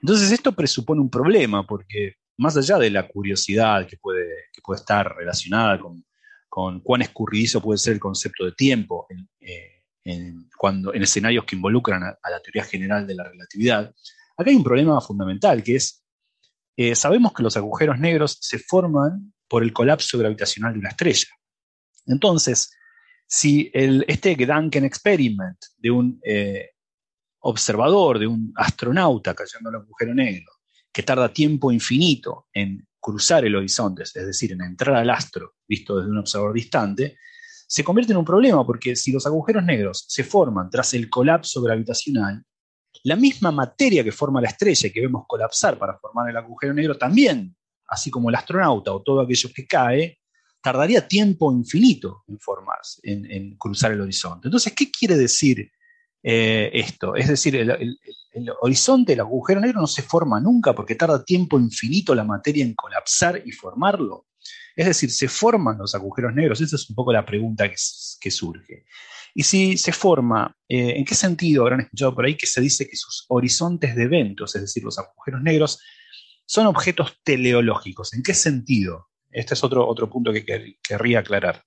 Entonces 0.00 0.32
esto 0.32 0.52
presupone 0.52 1.02
un 1.02 1.10
problema, 1.10 1.66
porque 1.66 2.14
más 2.38 2.56
allá 2.56 2.78
de 2.78 2.88
la 2.88 3.06
curiosidad 3.06 3.86
que 3.86 3.98
puede, 3.98 4.26
puede 4.64 4.80
estar 4.80 5.14
relacionada 5.14 5.78
con, 5.78 6.02
cuán 6.48 7.02
escurridizo 7.02 7.60
puede 7.60 7.76
ser 7.76 7.92
el 7.92 8.00
concepto 8.00 8.46
de 8.46 8.52
tiempo 8.52 9.06
en, 9.10 9.28
eh, 9.40 10.32
cuando, 10.56 10.94
en 10.94 11.02
escenarios 11.02 11.44
que 11.44 11.56
involucran 11.56 12.02
a, 12.04 12.30
la 12.30 12.40
teoría 12.40 12.64
general 12.64 13.06
de 13.06 13.16
la 13.16 13.24
relatividad, 13.24 13.94
acá 14.34 14.48
hay 14.48 14.56
un 14.56 14.64
problema 14.64 14.98
fundamental, 15.02 15.62
que 15.62 15.76
es, 15.76 16.02
eh, 16.74 16.94
sabemos 16.94 17.34
que 17.34 17.42
los 17.42 17.54
agujeros 17.58 17.98
negros 17.98 18.38
se 18.40 18.58
forman 18.58 19.33
por 19.54 19.62
el 19.62 19.72
colapso 19.72 20.18
gravitacional 20.18 20.72
de 20.72 20.80
una 20.80 20.88
estrella. 20.88 21.28
Entonces, 22.06 22.76
si 23.24 23.70
el, 23.72 24.04
este 24.08 24.34
Gedanken 24.34 24.84
Experiment 24.84 25.56
de 25.78 25.92
un 25.92 26.20
eh, 26.24 26.70
observador, 27.38 28.18
de 28.18 28.26
un 28.26 28.52
astronauta 28.56 29.32
cayendo 29.32 29.68
al 29.68 29.76
agujero 29.76 30.12
negro, 30.12 30.50
que 30.92 31.04
tarda 31.04 31.32
tiempo 31.32 31.70
infinito 31.70 32.48
en 32.52 32.84
cruzar 32.98 33.44
el 33.44 33.54
horizonte, 33.54 34.02
es 34.02 34.12
decir, 34.12 34.50
en 34.50 34.62
entrar 34.62 34.96
al 34.96 35.10
astro 35.10 35.54
visto 35.68 35.98
desde 35.98 36.10
un 36.10 36.18
observador 36.18 36.52
distante, 36.52 37.16
se 37.68 37.84
convierte 37.84 38.12
en 38.12 38.18
un 38.18 38.24
problema 38.24 38.66
porque 38.66 38.96
si 38.96 39.12
los 39.12 39.24
agujeros 39.24 39.62
negros 39.62 40.04
se 40.08 40.24
forman 40.24 40.68
tras 40.68 40.94
el 40.94 41.08
colapso 41.08 41.62
gravitacional, 41.62 42.42
la 43.04 43.14
misma 43.14 43.52
materia 43.52 44.02
que 44.02 44.10
forma 44.10 44.40
la 44.40 44.48
estrella 44.48 44.88
y 44.88 44.92
que 44.92 45.00
vemos 45.00 45.26
colapsar 45.28 45.78
para 45.78 45.96
formar 45.96 46.28
el 46.28 46.38
agujero 46.38 46.74
negro 46.74 46.98
también, 46.98 47.54
así 47.88 48.10
como 48.10 48.28
el 48.28 48.36
astronauta 48.36 48.92
o 48.92 49.02
todo 49.02 49.20
aquello 49.20 49.50
que 49.54 49.66
cae, 49.66 50.18
tardaría 50.62 51.06
tiempo 51.06 51.52
infinito 51.52 52.24
en 52.28 52.38
formarse, 52.38 53.00
en, 53.04 53.56
cruzar 53.56 53.92
el 53.92 54.00
horizonte. 54.00 54.48
Entonces, 54.48 54.72
¿qué 54.72 54.90
quiere 54.90 55.16
decir 55.16 55.70
eh, 56.26 56.70
esto. 56.72 57.14
Es 57.14 57.28
decir, 57.28 57.54
el, 57.54 57.98
horizonte 58.62 59.12
del 59.12 59.20
agujero 59.20 59.60
negro 59.60 59.80
no 59.80 59.86
se 59.86 60.02
forma 60.02 60.40
nunca 60.40 60.74
porque 60.74 60.94
tarda 60.94 61.22
tiempo 61.22 61.60
infinito 61.60 62.14
la 62.14 62.24
materia 62.24 62.64
en 62.64 62.74
colapsar 62.74 63.42
y 63.44 63.52
formarlo. 63.52 64.26
Es 64.74 64.86
decir, 64.86 65.10
¿se 65.10 65.28
forman 65.28 65.76
los 65.78 65.94
agujeros 65.94 66.34
negros? 66.34 66.62
Esa 66.62 66.76
es 66.76 66.88
un 66.88 66.96
poco 66.96 67.12
la 67.12 67.26
pregunta 67.26 67.68
que, 67.68 68.30
surge. 68.30 68.86
Y 69.34 69.42
si 69.42 69.76
se 69.76 69.92
forma, 69.92 70.56
eh, 70.66 70.94
¿en 70.96 71.04
qué 71.04 71.14
sentido 71.14 71.62
habrán 71.62 71.80
escuchado 71.80 72.14
por 72.14 72.24
ahí 72.24 72.36
que 72.36 72.46
se 72.46 72.62
dice 72.62 72.88
que 72.88 72.96
sus 72.96 73.26
horizontes 73.28 73.94
de 73.94 74.04
eventos, 74.04 74.54
es 74.56 74.62
decir, 74.62 74.82
los 74.82 74.98
agujeros 74.98 75.42
negros, 75.42 75.78
son 76.46 76.66
objetos 76.66 77.20
teleológicos? 77.22 78.14
¿En 78.14 78.22
qué 78.22 78.34
sentido? 78.34 79.08
Este 79.30 79.54
es 79.54 79.64
otro, 79.64 79.86
otro 79.86 80.08
punto 80.08 80.32
que 80.32 80.76
querría 80.82 81.20
aclarar. 81.20 81.62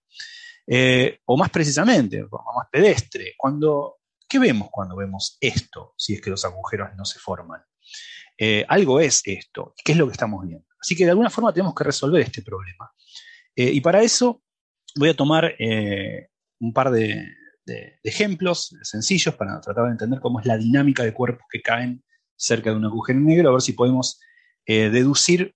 Eh, 0.66 1.20
o 1.26 1.38
más 1.38 1.50
precisamente, 1.50 2.18
de 2.18 2.24
más 2.24 2.68
pedestre, 2.72 3.34
cuando 3.38 3.98
¿Qué 4.28 4.40
vemos 4.40 4.68
cuando 4.70 4.98
vemos 4.98 5.38
esto, 5.40 5.94
si 5.98 6.14
es 6.14 6.22
que 6.22 6.30
los 6.30 6.44
agujeros 6.44 6.90
no 6.98 7.06
se 7.06 7.18
forman? 7.18 7.62
Eh, 8.38 8.66
algo 8.68 9.00
es 9.00 9.22
esto, 9.26 9.74
¿qué 9.84 9.94
es 9.94 9.98
lo 9.98 10.06
que 10.06 10.12
estamos 10.12 10.46
viendo? 10.46 10.68
Así 10.80 10.96
que 10.96 11.06
de 11.06 11.12
alguna 11.12 11.30
forma 11.30 11.54
tenemos 11.54 11.74
que 11.74 11.86
resolver 11.86 12.22
este 12.22 12.42
problema. 12.42 12.92
Eh, 13.56 13.72
y 13.72 13.80
para 13.80 14.02
eso 14.02 14.44
voy 14.96 15.10
a 15.10 15.16
tomar 15.16 15.56
un 16.60 16.74
par 16.74 16.92
de, 16.92 17.26
ejemplos 18.04 18.76
sencillos 18.82 19.36
para 19.36 19.60
tratar 19.62 19.86
de 19.86 19.92
entender 19.92 20.20
cómo 20.20 20.40
es 20.40 20.46
la 20.46 20.58
dinámica 20.58 21.04
de 21.04 21.14
cuerpos 21.14 21.46
que 21.50 21.62
caen 21.62 22.04
cerca 22.36 22.70
de 22.70 22.76
un 22.76 22.86
agujero 22.86 23.20
negro, 23.20 23.50
a 23.50 23.54
ver 23.54 23.62
si 23.62 23.74
podemos 23.74 24.20
deducir 24.68 25.56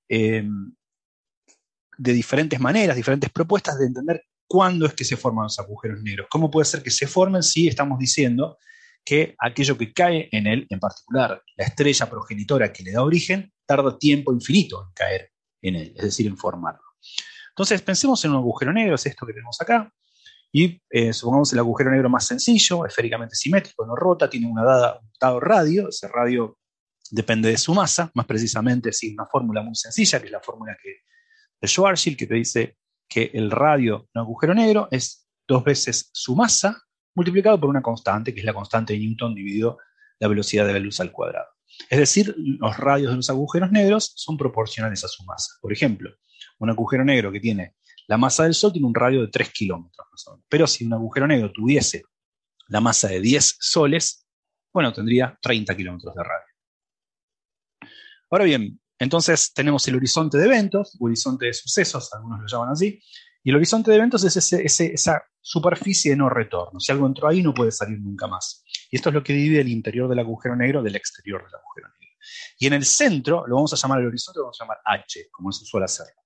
de 2.02 2.14
diferentes 2.14 2.60
maneras, 2.60 2.96
diferentes 2.96 3.30
propuestas 3.30 3.78
de 3.78 3.86
entender 3.86 4.24
cuándo 4.48 4.86
es 4.86 4.94
que 4.94 5.06
se 5.06 5.18
forman 5.18 5.44
los 5.44 5.60
agujeros 5.60 6.02
negros. 6.02 6.28
¿Cómo 6.30 6.50
puede 6.50 6.66
ser 6.66 6.82
que 6.82 6.92
se 6.92 7.08
formen 7.08 7.44
si 7.44 7.68
estamos 7.68 8.00
diciendo 8.00 8.58
que 9.06 9.36
aquello 9.40 9.78
que 9.78 9.94
cae 9.94 10.28
en 10.32 10.48
él, 10.48 10.68
en 10.70 10.80
particular 10.80 11.42
la 11.56 11.66
estrella 11.66 12.10
progenitora 12.10 12.74
que 12.74 12.84
le 12.84 12.92
da 12.92 13.04
origen, 13.04 13.52
tarda 13.66 13.98
tiempo 13.98 14.34
infinito 14.34 14.84
en 14.84 14.94
caer 14.94 15.32
en 15.62 15.76
él, 15.76 15.94
es 15.96 16.04
decir, 16.04 16.28
en 16.28 16.38
formarlo? 16.38 16.82
Entonces, 17.50 17.82
pensemos 17.82 18.24
en 18.26 18.32
un 18.32 18.38
agujero 18.38 18.74
negro, 18.74 18.96
es 18.96 19.06
esto 19.06 19.26
que 19.26 19.34
tenemos 19.34 19.60
acá, 19.62 19.92
y 20.52 20.82
eh, 20.90 21.14
supongamos 21.14 21.54
el 21.54 21.60
agujero 21.60 21.92
negro 21.92 22.10
más 22.10 22.28
sencillo, 22.28 22.86
esféricamente 22.86 23.36
simétrico, 23.36 23.86
no 23.86 23.96
rota, 23.96 24.30
tiene 24.30 24.48
una 24.48 24.64
dada, 24.64 25.00
un 25.00 25.10
dado 25.20 25.40
radio, 25.40 25.90
ese 25.90 26.08
radio 26.08 26.58
depende 27.12 27.50
de 27.50 27.58
su 27.58 27.74
masa, 27.74 28.10
más 28.16 28.26
precisamente 28.26 28.92
sigue 28.92 29.14
una 29.14 29.28
fórmula 29.28 29.62
muy 29.62 29.76
sencilla, 29.76 30.20
que 30.20 30.26
es 30.26 30.32
la 30.32 30.40
fórmula 30.40 30.76
que, 30.82 31.02
de 31.60 31.68
Schwarzschild, 31.68 32.18
que 32.18 32.28
te 32.28 32.36
dice 32.36 32.78
que 33.08 33.30
el 33.34 33.52
radio 33.52 34.10
de 34.14 34.22
un 34.22 34.22
agujero 34.22 34.54
negro 34.54 34.88
es 34.90 35.28
dos 35.48 35.64
veces 35.64 36.10
su 36.14 36.36
masa 36.36 36.82
multiplicado 37.14 37.60
por 37.60 37.70
una 37.70 37.82
constante, 37.82 38.34
que 38.34 38.40
es 38.40 38.46
la 38.46 38.54
constante 38.54 38.94
de 38.94 39.00
Newton 39.00 39.36
dividido 39.36 39.78
la 40.20 40.28
velocidad 40.28 40.66
de 40.66 40.74
la 40.74 40.80
luz 40.80 41.00
al 41.02 41.12
cuadrado. 41.12 41.48
Es 41.90 42.00
decir, 42.00 42.34
los 42.38 42.78
radios 42.78 43.12
de 43.12 43.18
los 43.18 43.30
agujeros 43.30 43.72
negros 43.72 44.14
son 44.16 44.38
proporcionales 44.38 45.04
a 45.04 45.08
su 45.08 45.24
masa. 45.26 45.54
Por 45.62 45.74
ejemplo, 45.74 46.12
un 46.60 46.70
agujero 46.70 47.04
negro 47.04 47.32
que 47.32 47.40
tiene 47.40 47.76
la 48.08 48.18
masa 48.18 48.44
del 48.44 48.54
Sol 48.54 48.72
tiene 48.72 48.88
un 48.88 48.96
radio 48.96 49.22
de 49.22 49.28
3 49.28 49.52
kilómetros. 49.52 50.06
Pero 50.50 50.68
si 50.68 50.86
un 50.86 50.94
agujero 50.94 51.28
negro 51.28 51.52
tuviese 51.52 52.04
la 52.68 52.82
masa 52.82 53.08
de 53.08 53.22
10 53.22 53.58
soles, 53.60 54.28
bueno, 54.74 54.94
tendría 54.94 55.38
30 55.42 55.76
kilómetros 55.76 56.14
de 56.16 56.24
radio. 56.24 56.51
Ahora 58.32 58.46
bien, 58.46 58.80
entonces 58.98 59.54
tenemos 59.54 59.86
el 59.90 59.96
horizonte 59.98 60.38
de 60.38 60.46
eventos, 60.46 60.96
horizonte 61.02 61.48
de 61.48 61.54
sucesos, 61.54 62.14
algunos 62.14 62.40
lo 62.40 62.48
llaman 62.48 62.70
así, 62.70 62.98
y 63.44 63.50
el 63.50 63.58
horizonte 63.58 63.92
de 63.92 63.98
eventos 63.98 64.24
es 64.24 64.54
esa 64.54 65.24
superficie 65.42 66.12
de 66.12 66.18
no 66.18 66.30
retorno. 66.30 66.80
Si 66.80 66.94
algo 66.94 67.08
entró 67.08 67.28
ahí 67.28 67.42
no 67.42 67.54
puede 67.54 67.72
salir 67.72 68.00
nunca 68.00 68.28
más. 68.28 68.64
Y 68.90 68.96
esto 68.96 69.10
es 69.10 69.16
lo 69.16 69.24
que 69.24 69.34
divide 69.34 69.60
el 69.60 69.68
interior 69.68 70.08
del 70.08 70.20
agujero 70.20 70.56
negro 70.56 70.82
del 70.82 70.96
exterior 70.96 71.44
del 71.44 71.56
agujero 71.56 71.88
negro. 71.88 72.16
Y 72.58 72.68
en 72.68 72.74
el 72.74 72.86
centro, 72.86 73.46
lo 73.48 73.56
vamos 73.56 73.74
a 73.74 73.76
llamar 73.76 74.00
el 74.00 74.08
horizonte, 74.08 74.38
lo 74.38 74.44
vamos 74.46 74.62
a 74.62 74.64
llamar 74.64 74.78
H, 74.86 75.28
como 75.32 75.50
eso 75.50 75.66
suele 75.66 75.86
hacerlo. 75.86 76.22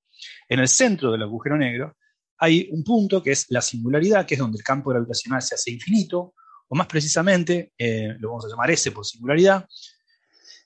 En 0.48 0.60
el 0.60 0.68
centro 0.68 1.12
del 1.12 1.24
agujero 1.24 1.58
negro 1.58 1.98
hay 2.38 2.68
un 2.72 2.84
punto 2.84 3.24
que 3.24 3.32
es 3.32 3.46
la 3.50 3.62
singularidad, 3.62 4.28
que 4.28 4.36
es 4.36 4.40
donde 4.40 4.58
el 4.58 4.64
campo 4.64 4.92
gravitacional 4.92 5.42
se 5.42 5.56
hace 5.56 5.72
infinito, 5.72 6.36
o 6.68 6.76
más 6.76 6.88
precisamente, 6.88 7.72
eh, 7.78 8.16
lo 8.20 8.30
vamos 8.30 8.46
a 8.46 8.50
llamar 8.50 8.70
S 8.70 8.92
por 8.92 9.06
singularidad. 9.06 9.66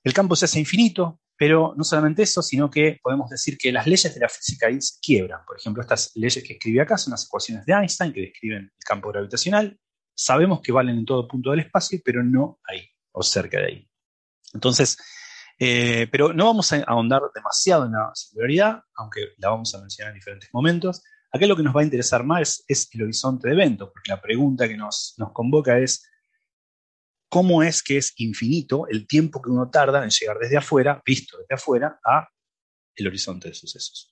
El 0.03 0.13
campo 0.13 0.35
se 0.35 0.45
hace 0.45 0.59
infinito, 0.59 1.19
pero 1.39 1.73
no 1.77 1.85
solamente 1.85 2.23
eso, 2.23 2.41
sino 2.41 2.69
que 2.69 2.99
podemos 3.01 3.29
decir 3.29 3.57
que 3.57 3.71
las 3.71 3.87
leyes 3.87 4.13
de 4.13 4.19
la 4.19 4.27
física 4.27 4.67
ahí 4.67 4.81
se 4.81 4.99
quiebran. 5.01 5.39
Por 5.47 5.57
ejemplo, 5.57 5.81
estas 5.81 6.11
leyes 6.15 6.43
que 6.43 6.53
escribí 6.55 6.79
acá 6.79 6.97
son 6.97 7.11
las 7.11 7.25
ecuaciones 7.25 7.65
de 7.65 7.71
Einstein 7.71 8.11
que 8.11 8.19
describen 8.19 8.63
el 8.63 8.83
campo 8.83 9.07
gravitacional. 9.07 9.79
Sabemos 10.13 10.59
que 10.59 10.73
valen 10.73 10.97
en 10.97 11.05
todo 11.05 11.29
punto 11.29 11.51
del 11.51 11.61
espacio, 11.61 11.97
pero 12.03 12.21
no 12.21 12.59
ahí, 12.65 12.85
o 13.13 13.23
cerca 13.23 13.57
de 13.59 13.65
ahí. 13.67 13.89
Entonces, 14.53 14.97
eh, 15.57 16.09
pero 16.11 16.33
no 16.33 16.47
vamos 16.47 16.73
a 16.73 16.83
ahondar 16.85 17.21
demasiado 17.33 17.85
en 17.85 17.93
la 17.93 18.11
singularidad, 18.13 18.81
aunque 18.95 19.29
la 19.37 19.49
vamos 19.51 19.73
a 19.73 19.79
mencionar 19.79 20.11
en 20.11 20.19
diferentes 20.19 20.49
momentos. 20.51 21.01
Acá 21.31 21.47
lo 21.47 21.55
que 21.55 21.63
nos 21.63 21.73
va 21.73 21.79
a 21.79 21.85
interesar 21.85 22.25
más 22.25 22.65
es, 22.67 22.89
el 22.91 23.03
horizonte 23.03 23.47
de 23.47 23.53
evento, 23.53 23.89
porque 23.93 24.11
la 24.11 24.21
pregunta 24.21 24.67
que 24.67 24.75
nos, 24.75 25.15
nos 25.17 25.31
convoca 25.31 25.79
es 25.79 26.05
cómo 27.29 27.63
es 27.63 27.83
que 27.83 27.97
es 27.97 28.13
infinito 28.17 28.87
el 28.89 29.07
tiempo 29.07 29.41
que 29.41 29.51
uno 29.51 29.69
tarda 29.69 30.03
en 30.03 30.09
llegar 30.09 30.37
desde 30.39 30.57
afuera, 30.57 31.01
visto 31.05 31.37
desde 31.37 31.55
afuera, 31.55 31.99
a 32.03 32.27
el 32.95 33.07
horizonte 33.07 33.49
de 33.49 33.55
sucesos. 33.55 34.11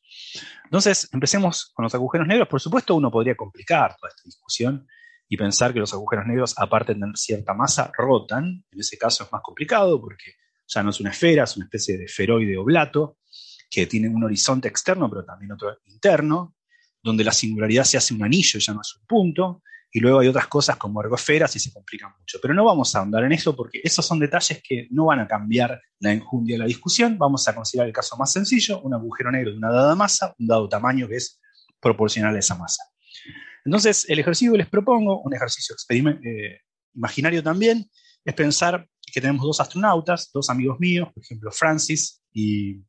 Entonces, 0.63 1.09
empecemos 1.11 1.71
con 1.73 1.83
los 1.83 1.93
agujeros 1.93 2.27
negros. 2.27 2.47
Por 2.47 2.61
supuesto, 2.61 2.95
uno 2.95 3.11
podría 3.11 3.35
complicar 3.35 3.95
toda 3.97 4.09
esta 4.09 4.21
discusión 4.23 4.87
y 5.27 5.35
pensar 5.35 5.73
que 5.73 5.79
los 5.79 5.93
agujeros 5.93 6.25
negros, 6.25 6.53
aparte 6.57 6.93
de 6.93 6.99
tener 7.01 7.17
cierta 7.17 7.53
masa, 7.53 7.91
rotan. 7.97 8.63
En 8.71 8.79
ese 8.79 8.97
caso 8.97 9.25
es 9.25 9.31
más 9.31 9.41
complicado 9.41 9.99
porque 9.99 10.35
ya 10.67 10.83
no 10.83 10.91
es 10.91 10.99
una 10.99 11.11
esfera, 11.11 11.43
es 11.43 11.57
una 11.57 11.65
especie 11.65 11.97
de 11.97 12.05
esferoide 12.05 12.57
oblato 12.57 13.17
que 13.69 13.87
tiene 13.87 14.07
un 14.07 14.23
horizonte 14.23 14.67
externo, 14.67 15.09
pero 15.09 15.25
también 15.25 15.51
otro 15.51 15.77
interno, 15.85 16.55
donde 17.03 17.23
la 17.23 17.33
singularidad 17.33 17.83
se 17.83 17.97
hace 17.97 18.13
un 18.13 18.23
anillo, 18.23 18.59
ya 18.59 18.73
no 18.73 18.81
es 18.81 18.95
un 18.95 19.05
punto, 19.05 19.63
y 19.91 19.99
luego 19.99 20.19
hay 20.19 20.27
otras 20.27 20.47
cosas 20.47 20.77
como 20.77 21.01
ergosferas 21.01 21.55
y 21.55 21.59
se 21.59 21.71
complican 21.71 22.11
mucho. 22.19 22.39
Pero 22.41 22.53
no 22.53 22.65
vamos 22.65 22.93
a 22.95 22.99
ahondar 22.99 23.23
en 23.23 23.31
eso 23.31 23.55
porque 23.55 23.81
esos 23.83 24.05
son 24.05 24.19
detalles 24.19 24.61
que 24.61 24.87
no 24.91 25.05
van 25.05 25.19
a 25.19 25.27
cambiar 25.27 25.81
la 25.99 26.11
enjundia 26.11 26.55
de 26.55 26.59
la 26.59 26.65
discusión. 26.65 27.17
Vamos 27.17 27.47
a 27.47 27.55
considerar 27.55 27.87
el 27.87 27.93
caso 27.93 28.17
más 28.17 28.31
sencillo, 28.31 28.81
un 28.81 28.93
agujero 28.93 29.31
negro 29.31 29.51
de 29.51 29.57
una 29.57 29.71
dada 29.71 29.95
masa, 29.95 30.35
un 30.37 30.47
dado 30.47 30.67
tamaño 30.67 31.07
que 31.07 31.15
es 31.15 31.39
proporcional 31.79 32.35
a 32.35 32.39
esa 32.39 32.55
masa. 32.55 32.83
Entonces, 33.65 34.05
el 34.09 34.19
ejercicio 34.19 34.51
que 34.51 34.59
les 34.59 34.69
propongo, 34.69 35.21
un 35.21 35.33
ejercicio 35.33 35.75
eh, 35.89 36.61
imaginario 36.93 37.43
también, 37.43 37.89
es 38.23 38.33
pensar 38.33 38.87
que 39.11 39.21
tenemos 39.21 39.45
dos 39.45 39.59
astronautas, 39.59 40.29
dos 40.33 40.49
amigos 40.49 40.79
míos, 40.79 41.09
por 41.13 41.23
ejemplo, 41.23 41.51
Francis 41.51 42.21
y 42.33 42.81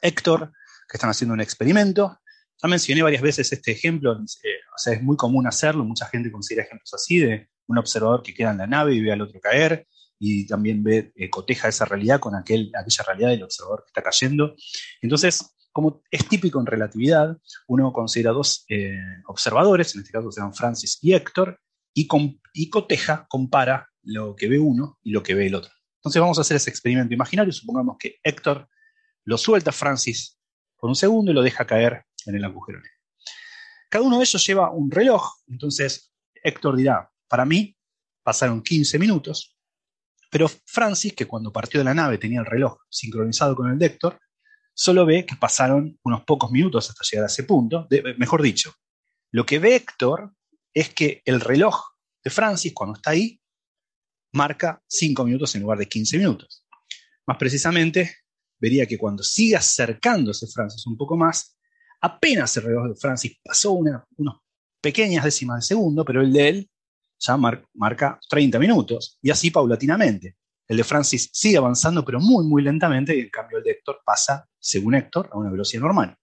Héctor, 0.00 0.52
que 0.88 0.96
están 0.96 1.10
haciendo 1.10 1.34
un 1.34 1.40
experimento. 1.40 2.19
Ya 2.62 2.68
mencioné 2.68 3.02
varias 3.02 3.22
veces 3.22 3.52
este 3.52 3.72
ejemplo, 3.72 4.12
eh, 4.12 4.50
o 4.74 4.78
sea, 4.78 4.92
es 4.94 5.02
muy 5.02 5.16
común 5.16 5.46
hacerlo, 5.46 5.84
mucha 5.84 6.06
gente 6.06 6.30
considera 6.30 6.64
ejemplos 6.64 6.92
así, 6.94 7.18
de 7.18 7.48
un 7.66 7.78
observador 7.78 8.22
que 8.22 8.34
queda 8.34 8.50
en 8.50 8.58
la 8.58 8.66
nave 8.66 8.94
y 8.94 9.00
ve 9.00 9.12
al 9.12 9.22
otro 9.22 9.40
caer, 9.40 9.86
y 10.18 10.46
también 10.46 10.82
ve, 10.82 11.12
eh, 11.16 11.30
coteja 11.30 11.68
esa 11.68 11.86
realidad 11.86 12.20
con 12.20 12.34
aquel, 12.34 12.70
aquella 12.78 13.04
realidad 13.04 13.30
del 13.30 13.42
observador 13.44 13.84
que 13.84 13.88
está 13.88 14.02
cayendo. 14.02 14.54
Entonces, 15.00 15.56
como 15.72 16.02
es 16.10 16.28
típico 16.28 16.60
en 16.60 16.66
relatividad, 16.66 17.36
uno 17.68 17.92
considera 17.92 18.32
dos 18.32 18.64
eh, 18.68 18.98
observadores, 19.26 19.94
en 19.94 20.02
este 20.02 20.12
caso 20.12 20.30
serán 20.30 20.52
Francis 20.52 20.98
y 21.00 21.14
Héctor, 21.14 21.58
y, 21.94 22.06
y 22.52 22.68
coteja, 22.68 23.26
compara 23.28 23.88
lo 24.02 24.36
que 24.36 24.48
ve 24.48 24.58
uno 24.58 24.98
y 25.02 25.12
lo 25.12 25.22
que 25.22 25.34
ve 25.34 25.46
el 25.46 25.54
otro. 25.54 25.72
Entonces 26.00 26.20
vamos 26.20 26.38
a 26.38 26.42
hacer 26.42 26.56
ese 26.56 26.70
experimento 26.70 27.14
imaginario. 27.14 27.52
Supongamos 27.52 27.96
que 27.98 28.16
Héctor 28.22 28.68
lo 29.24 29.36
suelta 29.36 29.70
a 29.70 29.74
Francis 29.74 30.38
por 30.78 30.88
un 30.88 30.96
segundo 30.96 31.30
y 31.30 31.34
lo 31.34 31.42
deja 31.42 31.66
caer 31.66 32.04
en 32.26 32.36
el 32.36 32.44
agujero 32.44 32.78
negro. 32.78 32.98
Cada 33.88 34.04
uno 34.04 34.18
de 34.18 34.24
ellos 34.24 34.46
lleva 34.46 34.70
un 34.70 34.90
reloj, 34.90 35.24
entonces 35.48 36.12
Héctor 36.42 36.76
dirá, 36.76 37.10
para 37.28 37.44
mí 37.44 37.76
pasaron 38.22 38.62
15 38.62 38.98
minutos, 38.98 39.56
pero 40.30 40.48
Francis, 40.48 41.14
que 41.14 41.26
cuando 41.26 41.52
partió 41.52 41.80
de 41.80 41.84
la 41.84 41.94
nave 41.94 42.18
tenía 42.18 42.40
el 42.40 42.46
reloj 42.46 42.76
sincronizado 42.88 43.56
con 43.56 43.70
el 43.70 43.78
de 43.78 43.86
Héctor, 43.86 44.18
solo 44.72 45.04
ve 45.04 45.26
que 45.26 45.36
pasaron 45.36 45.98
unos 46.04 46.22
pocos 46.24 46.50
minutos 46.50 46.88
hasta 46.88 47.04
llegar 47.10 47.24
a 47.24 47.26
ese 47.26 47.44
punto. 47.44 47.88
mejor 48.16 48.40
dicho, 48.40 48.72
lo 49.32 49.44
que 49.44 49.58
ve 49.58 49.74
Héctor 49.74 50.32
es 50.72 50.94
que 50.94 51.22
el 51.24 51.40
reloj 51.40 51.82
de 52.22 52.30
Francis, 52.30 52.72
cuando 52.72 52.96
está 52.96 53.10
ahí, 53.10 53.40
marca 54.32 54.80
5 54.86 55.24
minutos 55.24 55.54
en 55.54 55.62
lugar 55.62 55.78
de 55.78 55.88
15 55.88 56.18
minutos. 56.18 56.64
Más 57.26 57.36
precisamente, 57.36 58.18
vería 58.60 58.86
que 58.86 58.98
cuando 58.98 59.22
sigue 59.22 59.56
acercándose 59.56 60.46
Francis 60.46 60.86
un 60.86 60.96
poco 60.96 61.16
más, 61.16 61.58
apenas 62.00 62.56
el 62.56 62.64
reloj 62.64 62.88
de 62.88 62.94
Francis 62.96 63.38
pasó 63.44 63.72
una, 63.72 64.04
unas 64.16 64.36
pequeñas 64.80 65.24
décimas 65.24 65.58
de 65.58 65.74
segundo, 65.74 66.04
pero 66.04 66.22
el 66.22 66.32
de 66.32 66.48
él 66.48 66.70
ya 67.18 67.36
marca 67.36 68.18
30 68.28 68.58
minutos, 68.58 69.18
y 69.20 69.30
así 69.30 69.50
paulatinamente. 69.50 70.36
El 70.66 70.78
de 70.78 70.84
Francis 70.84 71.28
sigue 71.32 71.58
avanzando, 71.58 72.04
pero 72.04 72.20
muy, 72.20 72.46
muy 72.46 72.62
lentamente, 72.62 73.14
y 73.16 73.20
en 73.20 73.28
cambio 73.28 73.58
el 73.58 73.64
de 73.64 73.72
Héctor 73.72 74.00
pasa, 74.04 74.48
según 74.58 74.94
Héctor, 74.94 75.28
a 75.32 75.36
una 75.36 75.50
velocidad 75.50 75.82
normal. 75.82 76.16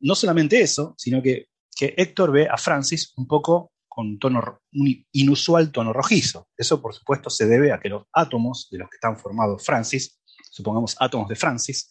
no 0.00 0.14
solamente 0.14 0.60
eso, 0.60 0.94
sino 0.96 1.22
que, 1.22 1.46
que 1.76 1.94
Héctor 1.96 2.32
ve 2.32 2.48
a 2.48 2.56
Francis 2.56 3.12
un 3.16 3.28
poco 3.28 3.72
con 3.88 4.18
tono, 4.18 4.62
un 4.72 5.06
inusual 5.12 5.70
tono 5.70 5.92
rojizo. 5.92 6.48
Eso, 6.56 6.80
por 6.80 6.94
supuesto, 6.94 7.28
se 7.28 7.46
debe 7.46 7.72
a 7.72 7.78
que 7.78 7.90
los 7.90 8.04
átomos 8.12 8.68
de 8.70 8.78
los 8.78 8.88
que 8.88 8.96
están 8.96 9.18
formados 9.18 9.64
Francis, 9.64 10.18
supongamos 10.50 10.96
átomos 10.98 11.28
de 11.28 11.36
Francis, 11.36 11.90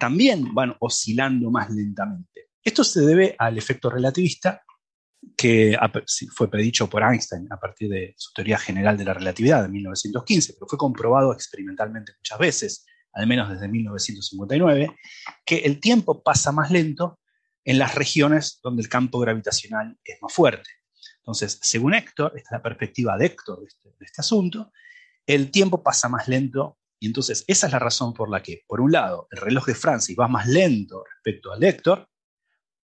también 0.00 0.52
van 0.52 0.74
oscilando 0.80 1.50
más 1.52 1.70
lentamente. 1.70 2.48
Esto 2.64 2.82
se 2.82 3.02
debe 3.02 3.36
al 3.38 3.56
efecto 3.56 3.88
relativista 3.88 4.62
que 5.36 5.78
fue 6.34 6.50
predicho 6.50 6.88
por 6.88 7.02
Einstein 7.02 7.46
a 7.52 7.60
partir 7.60 7.90
de 7.90 8.14
su 8.16 8.32
teoría 8.32 8.58
general 8.58 8.96
de 8.96 9.04
la 9.04 9.14
relatividad 9.14 9.62
de 9.62 9.68
1915, 9.68 10.54
pero 10.54 10.66
fue 10.66 10.78
comprobado 10.78 11.32
experimentalmente 11.32 12.12
muchas 12.18 12.38
veces, 12.38 12.86
al 13.12 13.26
menos 13.26 13.50
desde 13.50 13.68
1959, 13.68 14.96
que 15.44 15.58
el 15.58 15.78
tiempo 15.78 16.22
pasa 16.22 16.52
más 16.52 16.70
lento 16.70 17.20
en 17.64 17.78
las 17.78 17.94
regiones 17.94 18.58
donde 18.62 18.82
el 18.82 18.88
campo 18.88 19.18
gravitacional 19.20 19.96
es 20.02 20.16
más 20.22 20.32
fuerte. 20.32 20.70
Entonces, 21.18 21.58
según 21.62 21.94
Héctor, 21.94 22.32
esta 22.34 22.48
es 22.48 22.58
la 22.58 22.62
perspectiva 22.62 23.18
de 23.18 23.26
Héctor 23.26 23.60
de 23.60 23.66
este, 23.66 23.88
de 23.90 24.04
este 24.06 24.22
asunto, 24.22 24.72
el 25.26 25.50
tiempo 25.50 25.82
pasa 25.82 26.08
más 26.08 26.26
lento 26.28 26.78
y 27.00 27.06
entonces 27.06 27.44
esa 27.46 27.66
es 27.66 27.72
la 27.72 27.78
razón 27.78 28.12
por 28.12 28.30
la 28.30 28.42
que, 28.42 28.62
por 28.66 28.80
un 28.80 28.92
lado, 28.92 29.26
el 29.30 29.40
reloj 29.40 29.66
de 29.66 29.74
Francis 29.74 30.16
va 30.18 30.28
más 30.28 30.46
lento 30.46 31.02
respecto 31.02 31.50
al 31.50 31.64
Héctor, 31.64 32.06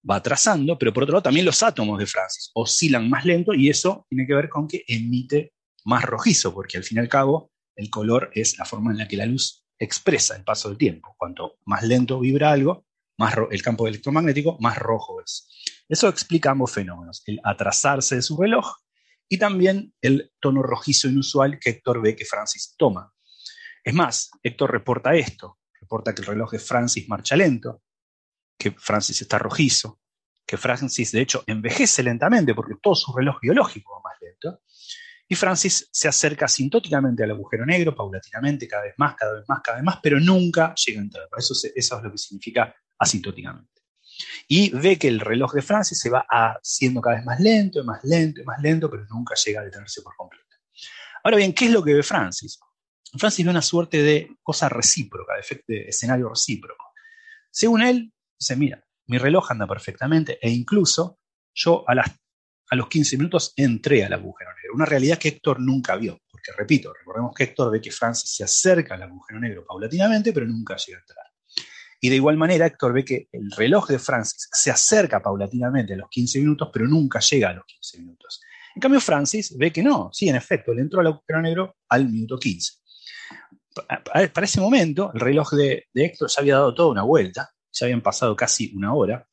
va 0.08 0.16
atrasando, 0.16 0.78
pero 0.78 0.92
por 0.92 1.04
otro 1.04 1.14
lado 1.14 1.22
también 1.22 1.46
los 1.46 1.62
átomos 1.62 1.98
de 1.98 2.06
Francis 2.06 2.50
oscilan 2.54 3.08
más 3.08 3.24
lento 3.24 3.54
y 3.54 3.70
eso 3.70 4.06
tiene 4.10 4.26
que 4.26 4.34
ver 4.34 4.50
con 4.50 4.68
que 4.68 4.84
emite 4.86 5.54
más 5.86 6.04
rojizo, 6.04 6.52
porque 6.52 6.76
al 6.76 6.84
fin 6.84 6.98
y 6.98 7.00
al 7.00 7.08
cabo 7.08 7.50
el 7.76 7.88
color 7.88 8.30
es 8.34 8.58
la 8.58 8.66
forma 8.66 8.92
en 8.92 8.98
la 8.98 9.08
que 9.08 9.16
la 9.16 9.26
luz 9.26 9.66
expresa 9.78 10.36
el 10.36 10.44
paso 10.44 10.68
del 10.68 10.76
tiempo. 10.76 11.14
Cuanto 11.16 11.56
más 11.64 11.82
lento 11.82 12.20
vibra 12.20 12.52
algo, 12.52 12.86
más 13.16 13.34
el 13.50 13.62
campo 13.62 13.88
electromagnético, 13.88 14.58
más 14.60 14.78
rojo 14.78 15.22
es. 15.22 15.48
Eso 15.88 16.08
explica 16.08 16.50
ambos 16.50 16.72
fenómenos, 16.72 17.22
el 17.24 17.40
atrasarse 17.42 18.16
de 18.16 18.22
su 18.22 18.36
reloj 18.36 18.76
y 19.28 19.38
también 19.38 19.94
el 20.02 20.30
tono 20.40 20.62
rojizo 20.62 21.08
inusual 21.08 21.58
que 21.58 21.70
Héctor 21.70 22.02
ve 22.02 22.14
que 22.14 22.26
Francis 22.26 22.74
toma. 22.76 23.13
Es 23.84 23.92
más, 23.92 24.30
Héctor 24.42 24.72
reporta 24.72 25.14
esto, 25.14 25.58
reporta 25.78 26.14
que 26.14 26.22
el 26.22 26.26
reloj 26.26 26.52
de 26.52 26.58
Francis 26.58 27.06
marcha 27.06 27.36
lento, 27.36 27.82
que 28.58 28.72
Francis 28.72 29.20
está 29.20 29.38
rojizo, 29.38 30.00
que 30.46 30.56
Francis 30.56 31.12
de 31.12 31.20
hecho 31.20 31.44
envejece 31.46 32.02
lentamente 32.02 32.54
porque 32.54 32.76
todo 32.82 32.94
su 32.94 33.12
reloj 33.14 33.36
biológico 33.42 33.92
va 33.92 34.10
más 34.10 34.18
lento, 34.22 34.62
y 35.28 35.34
Francis 35.34 35.88
se 35.90 36.08
acerca 36.08 36.46
asintóticamente 36.46 37.24
al 37.24 37.32
agujero 37.32 37.66
negro, 37.66 37.94
paulatinamente, 37.94 38.66
cada 38.68 38.84
vez 38.84 38.94
más, 38.96 39.14
cada 39.16 39.34
vez 39.34 39.44
más, 39.48 39.60
cada 39.62 39.78
vez 39.78 39.84
más, 39.84 39.98
pero 40.02 40.18
nunca 40.18 40.74
llega 40.74 41.00
a 41.00 41.02
entrar. 41.02 41.28
Eso, 41.36 41.54
eso 41.74 41.96
es 41.96 42.02
lo 42.02 42.10
que 42.10 42.18
significa 42.18 42.74
asintóticamente. 42.98 43.82
Y 44.48 44.70
ve 44.70 44.98
que 44.98 45.08
el 45.08 45.20
reloj 45.20 45.54
de 45.54 45.62
Francis 45.62 45.98
se 45.98 46.10
va 46.10 46.26
haciendo 46.28 47.00
cada 47.00 47.16
vez 47.16 47.24
más 47.24 47.40
lento, 47.40 47.82
más 47.84 48.04
lento, 48.04 48.42
y 48.42 48.44
más 48.44 48.60
lento, 48.60 48.90
pero 48.90 49.04
nunca 49.06 49.34
llega 49.34 49.60
a 49.60 49.64
detenerse 49.64 50.02
por 50.02 50.14
completo. 50.14 50.44
Ahora 51.22 51.38
bien, 51.38 51.54
¿qué 51.54 51.66
es 51.66 51.70
lo 51.70 51.82
que 51.82 51.94
ve 51.94 52.02
Francis? 52.02 52.58
Francis 53.18 53.44
ve 53.44 53.50
una 53.50 53.62
suerte 53.62 54.02
de 54.02 54.36
cosa 54.42 54.68
recíproca, 54.68 55.34
de, 55.66 55.88
escenario 55.88 56.28
recíproco. 56.28 56.92
Según 57.50 57.82
él, 57.82 58.12
dice, 58.38 58.56
mira, 58.56 58.84
mi 59.06 59.18
reloj 59.18 59.50
anda 59.50 59.66
perfectamente 59.66 60.38
e 60.40 60.50
incluso 60.50 61.18
yo 61.54 61.84
a, 61.88 61.92
a 61.94 62.76
los 62.76 62.88
15 62.88 63.16
minutos 63.16 63.52
entré 63.56 64.04
al 64.04 64.12
agujero 64.12 64.50
negro. 64.54 64.74
Una 64.74 64.86
realidad 64.86 65.18
que 65.18 65.28
Héctor 65.28 65.60
nunca 65.60 65.96
vio, 65.96 66.20
porque 66.30 66.50
repito, 66.56 66.92
recordemos 66.92 67.32
que 67.34 67.44
Héctor 67.44 67.70
ve 67.70 67.80
que 67.80 67.92
Francis 67.92 68.34
se 68.34 68.44
acerca 68.44 68.94
al 68.94 69.02
agujero 69.02 69.38
negro 69.38 69.64
paulatinamente, 69.64 70.32
pero 70.32 70.46
nunca 70.46 70.76
llega 70.76 70.98
a 70.98 71.00
entrar. 71.00 71.26
Y 72.00 72.10
de 72.10 72.16
igual 72.16 72.36
manera, 72.36 72.66
Héctor 72.66 72.92
ve 72.92 73.04
que 73.04 73.28
el 73.32 73.50
reloj 73.52 73.88
de 73.88 73.98
Francis 73.98 74.48
se 74.52 74.70
acerca 74.70 75.22
paulatinamente 75.22 75.94
a 75.94 75.96
los 75.96 76.10
15 76.10 76.38
minutos, 76.40 76.68
pero 76.72 76.86
nunca 76.86 77.20
llega 77.20 77.50
a 77.50 77.54
los 77.54 77.64
15 77.64 77.98
minutos. 78.00 78.40
En 78.74 78.80
cambio, 78.80 79.00
Francis 79.00 79.56
ve 79.56 79.72
que 79.72 79.82
no, 79.82 80.10
sí, 80.12 80.28
en 80.28 80.36
efecto, 80.36 80.72
él 80.72 80.80
entró 80.80 81.00
al 81.00 81.06
agujero 81.06 81.40
negro 81.40 81.76
al 81.88 82.08
minuto 82.08 82.38
15. 82.38 82.83
Para 83.74 84.46
ese 84.46 84.60
momento, 84.60 85.10
el 85.14 85.20
reloj 85.20 85.52
de, 85.52 85.86
Héctor 85.94 86.30
ya 86.30 86.40
había 86.40 86.54
dado 86.54 86.74
toda 86.74 86.90
una 86.90 87.02
vuelta, 87.02 87.50
ya 87.72 87.86
habían 87.86 88.02
pasado 88.02 88.36
casi 88.36 88.72
una 88.74 88.94
hora, 88.94 89.28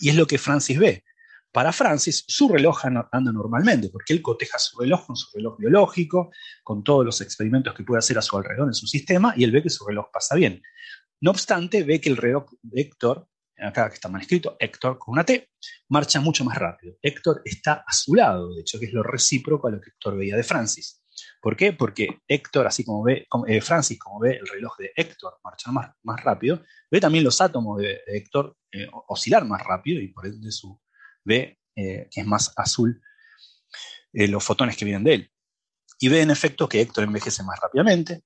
y 0.00 0.08
es 0.08 0.16
lo 0.16 0.26
que 0.26 0.38
Francis 0.38 0.78
ve. 0.78 1.04
Para 1.52 1.72
Francis, 1.72 2.24
su 2.26 2.48
reloj 2.48 2.84
anda 2.86 3.32
normalmente, 3.32 3.88
porque 3.90 4.12
él 4.12 4.22
coteja 4.22 4.58
su 4.58 4.80
reloj 4.80 5.06
con 5.06 5.16
su 5.16 5.28
reloj 5.36 5.56
biológico, 5.58 6.32
con 6.64 6.82
todos 6.82 7.04
los 7.04 7.20
experimentos 7.20 7.74
que 7.74 7.84
puede 7.84 7.98
hacer 7.98 8.18
a 8.18 8.22
su 8.22 8.36
alrededor 8.36 8.68
en 8.68 8.74
su 8.74 8.86
sistema, 8.86 9.34
y 9.36 9.44
él 9.44 9.52
ve 9.52 9.62
que 9.62 9.70
su 9.70 9.86
reloj 9.86 10.06
pasa 10.12 10.34
bien. 10.34 10.62
No 11.20 11.30
obstante, 11.30 11.84
ve 11.84 12.00
que 12.00 12.08
el 12.08 12.16
reloj 12.16 12.46
de 12.62 12.80
Héctor, 12.80 13.28
acá 13.58 13.88
que 13.88 13.94
está 13.94 14.08
mal 14.08 14.22
escrito, 14.22 14.56
Héctor 14.58 14.98
con 14.98 15.12
una 15.12 15.24
T, 15.24 15.50
marcha 15.88 16.20
mucho 16.20 16.44
más 16.44 16.58
rápido. 16.58 16.96
Héctor 17.00 17.42
está 17.44 17.84
a 17.86 17.92
su 17.92 18.14
lado, 18.14 18.52
de 18.54 18.62
hecho, 18.62 18.80
que 18.80 18.86
es 18.86 18.92
lo 18.92 19.02
recíproco 19.02 19.68
a 19.68 19.70
lo 19.70 19.80
que 19.80 19.90
Héctor 19.90 20.16
veía 20.16 20.36
de 20.36 20.42
Francis. 20.42 21.03
¿Por 21.44 21.58
qué? 21.58 21.74
Porque 21.74 22.22
Héctor, 22.26 22.66
así 22.66 22.86
como 22.86 23.02
ve, 23.02 23.26
eh, 23.48 23.60
Francis, 23.60 23.98
como 23.98 24.18
ve 24.18 24.38
el 24.40 24.46
reloj 24.46 24.78
de 24.78 24.92
Héctor 24.96 25.34
marchar 25.44 25.74
más, 25.74 25.90
más 26.02 26.24
rápido, 26.24 26.62
ve 26.90 27.00
también 27.00 27.22
los 27.22 27.38
átomos 27.42 27.82
de, 27.82 28.00
Héctor 28.06 28.56
eh, 28.72 28.88
oscilar 29.08 29.44
más 29.44 29.62
rápido 29.62 30.00
y 30.00 30.08
por 30.08 30.24
ende 30.24 30.50
su, 30.50 30.80
ve 31.22 31.58
que 31.74 32.08
es 32.08 32.26
más 32.26 32.54
azul 32.56 32.98
los 34.12 34.42
fotones 34.42 34.74
que 34.74 34.86
vienen 34.86 35.04
de 35.04 35.14
él. 35.14 35.30
Y 35.98 36.08
ve 36.08 36.22
en 36.22 36.30
efecto 36.30 36.66
que 36.66 36.80
Héctor 36.80 37.04
envejece 37.04 37.42
más 37.42 37.60
rápidamente 37.60 38.22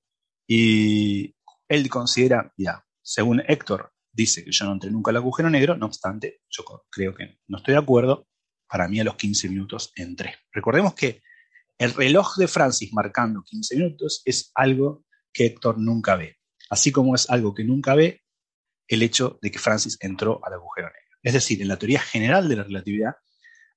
y 0.47 1.35
él 1.67 1.89
considera, 1.89 2.53
ya, 2.55 2.85
según 3.01 3.43
Héctor, 3.45 3.91
dice 4.13 4.45
que 4.45 4.51
yo 4.53 4.63
no 4.63 4.71
entré 4.71 4.91
nunca 4.91 5.11
al 5.11 5.17
agujero 5.17 5.49
negro, 5.49 5.75
no 5.75 5.87
obstante, 5.87 6.39
yo 6.49 6.63
creo 6.89 7.13
que 7.13 7.39
no 7.49 7.57
estoy 7.57 7.73
de 7.73 7.81
acuerdo, 7.81 8.29
para 8.69 8.87
mí 8.87 8.97
a 9.01 9.03
los 9.03 9.15
15 9.15 9.49
minutos 9.49 9.91
entré. 9.97 10.35
Recordemos 10.53 10.93
que 10.93 11.21
el 11.79 11.93
reloj 11.93 12.35
de 12.35 12.47
Francis 12.47 12.93
marcando 12.93 13.41
15 13.41 13.75
minutos 13.77 14.21
es 14.25 14.51
algo 14.53 15.05
que 15.31 15.45
Héctor 15.45 15.79
nunca 15.79 16.17
ve, 16.17 16.37
así 16.69 16.91
como 16.91 17.15
es 17.15 17.29
algo 17.29 17.55
que 17.55 17.63
nunca 17.63 17.95
ve 17.95 18.21
el 18.87 19.01
hecho 19.01 19.39
de 19.41 19.49
que 19.49 19.59
Francis 19.59 19.97
entró 20.01 20.41
al 20.43 20.53
agujero 20.53 20.87
negro. 20.87 21.17
Es 21.23 21.33
decir, 21.33 21.61
en 21.61 21.69
la 21.69 21.77
teoría 21.77 22.01
general 22.01 22.49
de 22.49 22.57
la 22.57 22.63
relatividad 22.63 23.13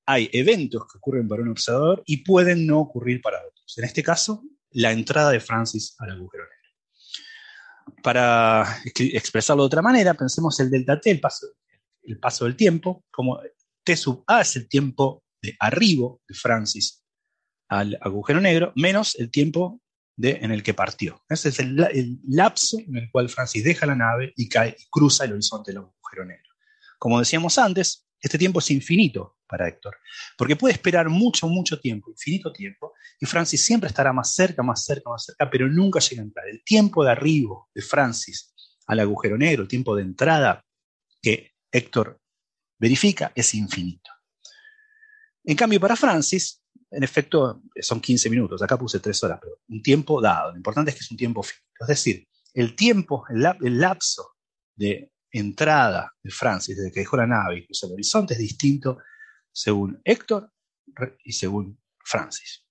hay 0.04 0.28
eventos 0.32 0.82
que 0.90 0.98
ocurren 0.98 1.28
para 1.28 1.42
un 1.42 1.50
observador 1.50 2.02
y 2.04 2.24
pueden 2.24 2.66
no 2.66 2.80
ocurrir 2.80 3.22
para 3.22 3.38
otros. 3.38 3.78
En 3.78 3.84
este 3.84 4.02
caso, 4.02 4.42
la 4.70 4.90
entrada 4.90 5.30
de 5.30 5.38
Francis 5.38 5.94
al 5.98 6.10
agujero 6.10 6.44
negro. 6.44 8.02
Para 8.02 8.82
expresarlo 8.96 9.62
de 9.62 9.66
otra 9.66 9.82
manera, 9.82 10.14
pensemos 10.14 10.58
el 10.58 10.70
delta 10.70 11.00
t, 11.00 11.08
el 11.08 11.20
paso, 11.20 11.46
el 12.02 12.18
paso 12.18 12.46
del 12.46 12.56
tiempo, 12.56 13.04
como 13.12 13.38
t 13.84 13.96
sub 13.96 14.24
a 14.26 14.40
es 14.40 14.56
el 14.56 14.68
tiempo 14.68 15.22
de 15.40 15.54
arribo 15.60 16.20
de 16.26 16.34
Francis 16.34 17.01
al 17.72 17.96
agujero 18.02 18.38
negro, 18.38 18.72
menos 18.76 19.14
el 19.18 19.30
tiempo 19.30 19.80
de, 20.14 20.40
en 20.42 20.50
el 20.50 20.62
que 20.62 20.74
partió. 20.74 21.22
Ese 21.26 21.48
es 21.48 21.58
el, 21.58 21.80
el, 21.90 22.18
lapso 22.28 22.78
en 22.78 22.98
el 22.98 23.10
cual 23.10 23.30
Francis 23.30 23.64
deja 23.64 23.86
la 23.86 23.94
nave 23.94 24.34
y 24.36 24.46
cae 24.46 24.76
y 24.78 24.84
cruza 24.90 25.24
el 25.24 25.32
horizonte 25.32 25.70
del 25.70 25.78
agujero 25.78 26.26
negro. 26.26 26.50
Como 26.98 27.18
decíamos 27.18 27.56
antes, 27.56 28.06
este 28.20 28.36
tiempo 28.36 28.58
es 28.58 28.70
infinito 28.70 29.38
para 29.46 29.66
Héctor, 29.68 29.96
porque 30.36 30.54
puede 30.54 30.74
esperar 30.74 31.08
mucho, 31.08 31.48
mucho 31.48 31.80
tiempo, 31.80 32.10
infinito 32.10 32.52
tiempo, 32.52 32.92
y 33.18 33.24
Francis 33.24 33.64
siempre 33.64 33.88
estará 33.88 34.12
más 34.12 34.34
cerca, 34.34 34.62
más 34.62 34.84
cerca, 34.84 35.08
más 35.08 35.24
cerca, 35.24 35.50
pero 35.50 35.66
nunca 35.66 35.98
llega 35.98 36.20
a 36.20 36.26
entrar. 36.26 36.46
El 36.48 36.62
tiempo 36.64 37.02
de 37.02 37.12
arribo 37.12 37.70
de 37.74 37.80
Francis 37.80 38.52
al 38.86 39.00
agujero 39.00 39.38
negro, 39.38 39.62
el 39.62 39.68
tiempo 39.68 39.96
de 39.96 40.02
entrada 40.02 40.62
que 41.22 41.52
Héctor 41.70 42.20
verifica, 42.78 43.32
es 43.34 43.54
infinito. 43.54 44.10
En 45.44 45.56
cambio, 45.56 45.80
para 45.80 45.96
Francis, 45.96 46.61
en 46.92 47.02
efecto, 47.02 47.62
son 47.80 48.00
15 48.00 48.30
minutos, 48.30 48.62
acá 48.62 48.78
puse 48.78 49.00
3 49.00 49.24
horas, 49.24 49.38
pero 49.40 49.58
un 49.68 49.82
tiempo 49.82 50.20
dado, 50.20 50.50
lo 50.50 50.56
importante 50.56 50.90
es 50.90 50.96
que 50.96 51.00
es 51.00 51.10
un 51.10 51.16
tiempo 51.16 51.42
finito. 51.42 51.64
Es 51.80 51.88
decir, 51.88 52.28
el 52.54 52.76
tiempo, 52.76 53.24
el 53.28 53.80
lapso 53.80 54.36
de 54.76 55.10
entrada 55.30 56.12
de 56.22 56.30
Francis 56.30 56.76
desde 56.76 56.92
que 56.92 57.00
dejó 57.00 57.16
la 57.16 57.26
nave 57.26 57.58
y 57.58 57.66
cruzó 57.66 57.86
el 57.86 57.94
horizonte 57.94 58.34
es 58.34 58.40
distinto 58.40 58.98
según 59.50 60.00
Héctor 60.04 60.52
y 61.24 61.32
según 61.32 61.80
Francis. 62.04 62.66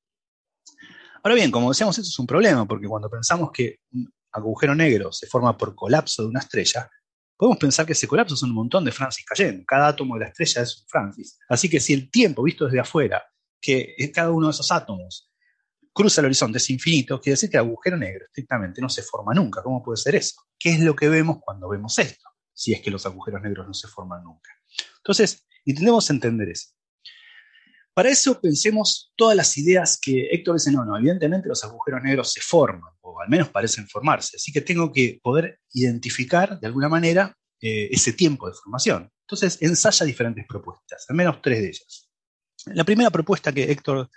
Ahora 1.23 1.35
bien, 1.35 1.51
como 1.51 1.69
decíamos, 1.69 1.97
esto 1.97 2.09
es 2.09 2.19
un 2.19 2.27
problema, 2.27 2.67
porque 2.67 2.87
cuando 2.87 3.09
pensamos 3.09 3.51
que 3.51 3.79
un 3.91 4.11
agujero 4.31 4.75
negro 4.75 5.11
se 5.11 5.27
forma 5.27 5.57
por 5.57 5.75
colapso 5.75 6.23
de 6.23 6.29
una 6.29 6.39
estrella, 6.39 6.89
podemos 7.37 7.57
pensar 7.57 7.85
que 7.85 7.93
ese 7.93 8.07
colapso 8.07 8.35
son 8.35 8.49
un 8.49 8.55
montón 8.55 8.85
de 8.85 8.91
Francis 8.91 9.25
cayendo. 9.25 9.63
Cada 9.65 9.87
átomo 9.87 10.15
de 10.15 10.21
la 10.21 10.27
estrella 10.27 10.61
es 10.61 10.81
un 10.81 10.87
Francis. 10.87 11.39
Así 11.49 11.69
que 11.69 11.79
si 11.79 11.93
el 11.93 12.09
tiempo 12.11 12.43
visto 12.43 12.65
desde 12.65 12.79
afuera, 12.79 13.23
que 13.61 13.95
cada 14.13 14.31
uno 14.31 14.47
de 14.47 14.51
esos 14.51 14.71
átomos 14.71 15.31
cruza 15.93 16.21
el 16.21 16.25
horizonte, 16.25 16.57
es 16.57 16.69
infinito, 16.69 17.19
quiere 17.19 17.33
decir 17.33 17.49
que 17.49 17.57
el 17.57 17.65
agujero 17.65 17.97
negro 17.97 18.25
estrictamente 18.25 18.81
no 18.81 18.89
se 18.89 19.03
forma 19.03 19.33
nunca. 19.33 19.61
¿Cómo 19.61 19.83
puede 19.83 19.97
ser 19.97 20.15
eso? 20.15 20.41
¿Qué 20.57 20.73
es 20.73 20.79
lo 20.79 20.95
que 20.95 21.09
vemos 21.09 21.37
cuando 21.43 21.69
vemos 21.69 21.99
esto? 21.99 22.31
si 22.53 22.73
es 22.73 22.81
que 22.81 22.91
los 22.91 23.05
agujeros 23.05 23.41
negros 23.41 23.67
no 23.67 23.73
se 23.73 23.87
forman 23.87 24.23
nunca. 24.23 24.51
Entonces, 24.97 25.47
intentemos 25.65 26.09
entender 26.09 26.49
eso. 26.49 26.69
Para 27.93 28.09
eso 28.09 28.39
pensemos 28.39 29.11
todas 29.17 29.35
las 29.35 29.57
ideas 29.57 29.99
que 30.01 30.29
Héctor 30.31 30.55
dice, 30.55 30.71
no, 30.71 30.85
no, 30.85 30.97
evidentemente 30.97 31.49
los 31.49 31.63
agujeros 31.63 32.01
negros 32.03 32.31
se 32.31 32.39
forman, 32.39 32.93
o 33.01 33.19
al 33.19 33.29
menos 33.29 33.49
parecen 33.49 33.87
formarse, 33.87 34.37
así 34.37 34.51
que 34.51 34.61
tengo 34.61 34.93
que 34.93 35.19
poder 35.21 35.59
identificar 35.73 36.59
de 36.59 36.67
alguna 36.67 36.87
manera 36.87 37.35
eh, 37.59 37.89
ese 37.91 38.13
tiempo 38.13 38.47
de 38.47 38.53
formación. 38.53 39.11
Entonces, 39.27 39.57
ensaya 39.61 40.05
diferentes 40.05 40.45
propuestas, 40.47 41.05
al 41.09 41.15
menos 41.15 41.41
tres 41.41 41.61
de 41.61 41.67
ellas. 41.67 42.10
La 42.65 42.83
primera 42.83 43.09
propuesta 43.09 43.51
que 43.51 43.71
Héctor 43.71 44.09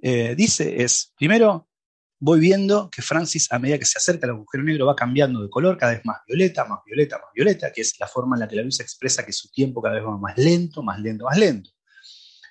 eh, 0.00 0.34
dice 0.36 0.82
es, 0.82 1.12
primero, 1.16 1.68
voy 2.20 2.40
viendo 2.40 2.90
que 2.90 3.02
Francis, 3.02 3.50
a 3.52 3.58
medida 3.58 3.78
que 3.78 3.84
se 3.84 3.98
acerca 3.98 4.26
al 4.26 4.32
agujero 4.32 4.64
negro, 4.64 4.86
va 4.86 4.96
cambiando 4.96 5.40
de 5.40 5.48
color, 5.48 5.76
cada 5.76 5.92
vez 5.92 6.04
más 6.04 6.18
violeta, 6.26 6.64
más 6.64 6.80
violeta, 6.84 7.18
más 7.18 7.30
violeta, 7.34 7.72
que 7.72 7.82
es 7.82 7.98
la 7.98 8.06
forma 8.06 8.36
en 8.36 8.40
la 8.40 8.48
que 8.48 8.56
la 8.56 8.62
luz 8.62 8.80
expresa 8.80 9.24
que 9.24 9.32
su 9.32 9.50
tiempo 9.50 9.80
cada 9.80 9.96
vez 9.96 10.04
va 10.04 10.16
más 10.16 10.36
lento, 10.36 10.82
más 10.82 10.98
lento, 11.00 11.24
más 11.24 11.38
lento. 11.38 11.70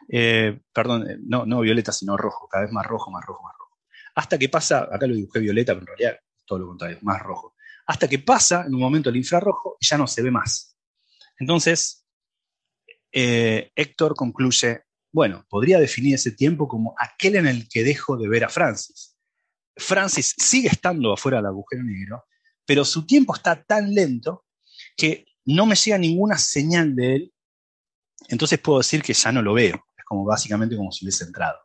Eh, 0.09 0.59
perdón, 0.73 1.09
eh, 1.09 1.17
no, 1.21 1.45
no 1.45 1.61
violeta, 1.61 1.91
sino 1.91 2.15
rojo, 2.15 2.47
cada 2.47 2.63
vez 2.63 2.73
más 2.73 2.85
rojo, 2.85 3.11
más 3.11 3.25
rojo, 3.25 3.43
más 3.43 3.53
rojo. 3.57 3.79
Hasta 4.15 4.37
que 4.37 4.49
pasa, 4.49 4.87
acá 4.91 5.05
lo 5.05 5.15
dibujé 5.15 5.39
violeta, 5.39 5.73
pero 5.73 5.81
en 5.81 5.87
realidad 5.87 6.19
todo 6.45 6.59
lo 6.59 6.67
contrario, 6.67 6.97
más 7.01 7.21
rojo. 7.21 7.55
Hasta 7.85 8.07
que 8.07 8.19
pasa 8.19 8.65
en 8.65 8.73
un 8.73 8.81
momento 8.81 9.09
el 9.09 9.17
infrarrojo 9.17 9.77
y 9.79 9.85
ya 9.85 9.97
no 9.97 10.07
se 10.07 10.21
ve 10.21 10.31
más. 10.31 10.77
Entonces, 11.39 12.05
Héctor 13.11 14.15
concluye, 14.15 14.86
bueno, 15.11 15.45
podría 15.49 15.79
definir 15.79 16.15
ese 16.15 16.31
tiempo 16.31 16.67
como 16.67 16.95
aquel 16.97 17.35
en 17.37 17.47
el 17.47 17.67
que 17.69 17.83
dejo 17.83 18.17
de 18.17 18.27
ver 18.27 18.43
a 18.43 18.49
Francis 18.49 19.17
Francis 19.77 20.33
sigue 20.37 20.69
estando 20.69 21.13
afuera 21.13 21.37
del 21.37 21.47
agujero 21.47 21.83
negro, 21.83 22.25
pero 22.65 22.83
su 22.83 23.05
tiempo 23.05 23.35
está 23.35 23.63
tan 23.63 23.93
lento 23.93 24.45
que 24.95 25.25
no 25.45 25.65
me 25.65 25.75
llega 25.75 25.97
ninguna 25.97 26.37
señal 26.37 26.95
de 26.95 27.15
él, 27.15 27.33
entonces 28.27 28.59
puedo 28.59 28.79
decir 28.79 29.01
que 29.01 29.13
ya 29.13 29.31
no 29.31 29.41
lo 29.41 29.53
veo. 29.53 29.75
Es 29.95 30.03
como 30.03 30.25
básicamente 30.25 30.75
como 30.75 30.91
si 30.91 31.05
hubiese 31.05 31.23
entrado. 31.23 31.57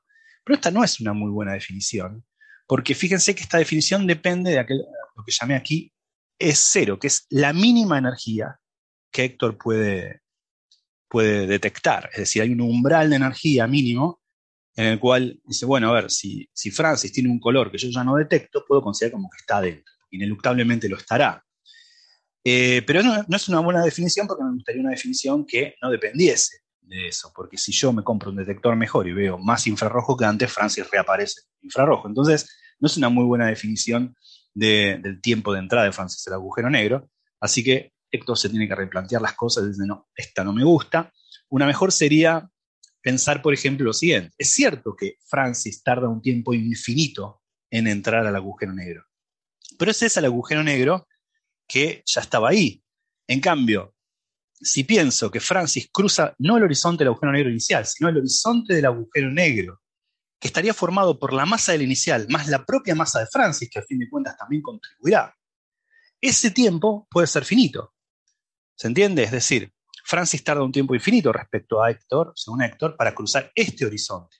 Pero 0.45 0.57
esta 0.57 0.71
no 0.71 0.85
es 0.85 1.01
una 1.01 1.13
muy 1.13 1.31
buena 1.31 1.55
definición, 1.55 2.25
porque 2.67 2.95
fíjense 2.95 3.35
que 3.35 3.43
esta 3.43 3.59
definición 3.59 4.07
depende 4.07 4.53
de 4.53 4.59
aquel, 4.59 4.85
lo 5.17 5.25
que 5.25 5.33
llamé 5.33 5.57
aquí 5.57 5.93
es 6.39 6.59
cero, 6.59 6.99
que 6.99 7.07
es 7.07 7.27
la 7.31 7.53
mínima 7.53 7.99
energía 7.99 8.59
que 9.11 9.25
Héctor 9.25 9.59
puede, 9.59 10.22
puede 11.13 11.47
detectar. 11.47 12.09
Es 12.13 12.21
decir, 12.21 12.41
hay 12.41 12.53
un 12.53 12.63
umbral 12.63 13.11
de 13.11 13.17
energía 13.17 13.67
mínimo 13.67 14.23
en 14.75 14.87
el 14.87 14.99
cual 14.99 15.39
dice, 15.45 15.67
bueno, 15.67 15.91
a 15.91 15.93
ver, 15.93 16.11
si, 16.11 16.49
si 16.55 16.71
Francis 16.71 17.13
tiene 17.13 17.29
un 17.29 17.39
color 17.39 17.71
que 17.71 17.77
yo 17.77 17.91
ya 17.91 18.03
no 18.03 18.17
detecto, 18.17 18.65
puedo 18.67 18.81
considerar 18.81 19.13
como 19.13 19.29
que 19.29 19.37
está 19.37 19.61
dentro. 19.61 19.93
Ineluctablemente 20.11 20.89
lo 20.89 20.97
estará. 20.97 21.45
Eh, 22.43 22.83
pero 22.87 23.03
no, 23.03 23.37
es 23.37 23.49
una 23.51 23.61
buena 23.61 23.85
definición 23.85 24.27
porque 24.27 24.43
me 24.43 24.55
gustaría 24.55 24.81
una 24.81 24.93
definición 24.93 25.45
que 25.45 25.75
no 25.83 25.91
dependiese 25.91 26.57
de 26.81 27.09
eso, 27.09 27.31
porque 27.37 27.59
si 27.59 27.73
yo 27.73 27.93
me 27.93 28.03
compro 28.03 28.31
un 28.31 28.37
detector 28.37 28.75
mejor 28.75 29.07
y 29.07 29.13
veo 29.13 29.39
más 29.39 29.67
infrarrojo 29.67 30.17
que 30.17 30.25
antes, 30.25 30.51
Francis 30.51 30.91
reaparece 30.91 31.43
infrarrojo. 31.61 32.09
Entonces, 32.09 32.49
no 32.81 32.87
es 32.87 32.97
una 32.97 33.11
muy 33.11 33.25
buena 33.25 33.47
definición 33.47 34.17
del 34.55 35.21
tiempo 35.21 35.53
de 35.53 35.59
entrada 35.59 35.85
de 35.85 35.93
Francis 35.93 36.27
el 36.27 36.33
agujero 36.33 36.71
negro, 36.71 37.11
así 37.39 37.63
que 37.63 37.92
Héctor 38.13 38.39
se 38.39 38.51
tiene 38.51 38.69
que 38.69 38.75
replantear 38.75 39.23
las 39.23 39.35
cosas 39.35 39.65
y 39.65 39.69
dice, 39.69 39.85
no, 39.87 40.09
esta 40.15 40.45
no 40.45 40.53
me 40.53 40.63
gusta. 40.63 41.13
Una 41.49 41.67
mejor 41.67 41.91
sería 41.91 42.49
pensar, 43.01 43.43
por 43.43 43.55
ejemplo, 43.55 43.87
lo 43.87 43.93
siguiente. 43.93 44.35
Es 44.39 44.51
cierto 44.53 44.95
que 44.95 45.17
Francis 45.27 45.83
tarda 45.83 46.09
un 46.09 46.21
tiempo 46.23 46.55
infinito 46.55 47.43
en 47.71 47.87
entrar 47.87 48.27
al 48.27 48.37
agujero 48.37 48.73
negro, 48.73 49.05
pero 49.79 49.91
ese 49.91 50.07
es 50.07 50.17
el 50.19 50.27
agujero 50.27 50.63
negro 50.63 51.09
que 51.67 52.03
ya 52.07 52.21
estaba 52.21 52.51
ahí. 52.51 52.85
En 53.27 53.41
cambio, 53.41 53.95
si 54.61 54.85
pienso 54.85 55.31
que 55.31 55.41
Francis 55.41 55.89
cruza 55.91 56.35
no 56.39 56.57
el 56.57 56.65
horizonte 56.65 57.03
del 57.03 57.09
agujero 57.09 57.33
negro 57.33 57.51
inicial, 57.51 57.87
sino 57.87 58.11
el 58.11 58.19
horizonte 58.19 58.75
del 58.75 58.85
agujero 58.85 59.31
negro, 59.31 59.81
que 60.39 60.49
estaría 60.49 60.75
formado 60.75 61.19
por 61.19 61.33
la 61.33 61.47
masa 61.47 61.73
del 61.73 61.83
inicial 61.83 62.27
más 62.29 62.49
la 62.49 62.65
propia 62.65 62.95
masa 62.95 63.21
de 63.21 63.27
Francis, 63.27 63.71
que 63.71 63.79
a 63.79 63.83
fin 63.83 63.99
de 63.99 64.11
cuentas 64.11 64.37
también 64.37 64.61
contribuirá, 64.61 65.35
ese 66.21 66.51
tiempo 66.51 67.07
puede 67.11 67.27
ser 67.27 67.45
finito. 67.45 67.92
¿Se 68.83 68.89
entiende? 68.89 69.23
Es 69.23 69.31
decir, 69.31 69.73
Francis 70.05 70.43
tarda 70.43 70.65
un 70.65 70.73
tiempo 70.73 70.93
infinito 70.93 71.33
respecto 71.33 71.81
a 71.81 71.89
Héctor, 71.89 72.33
según 72.35 72.63
Héctor, 72.63 72.97
para 72.97 73.15
cruzar 73.15 73.53
este 73.55 73.87
horizonte, 73.87 74.39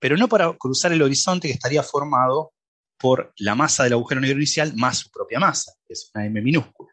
pero 0.00 0.16
no 0.16 0.26
para 0.26 0.52
cruzar 0.54 0.92
el 0.92 1.02
horizonte 1.02 1.46
que 1.46 1.54
estaría 1.54 1.84
formado 1.84 2.52
por 2.98 3.32
la 3.36 3.54
masa 3.54 3.84
del 3.84 3.92
agujero 3.92 4.20
negro 4.20 4.38
inicial 4.38 4.74
más 4.74 4.98
su 4.98 5.10
propia 5.10 5.38
masa, 5.38 5.72
que 5.86 5.92
es 5.92 6.10
una 6.12 6.26
m 6.26 6.42
minúscula. 6.42 6.90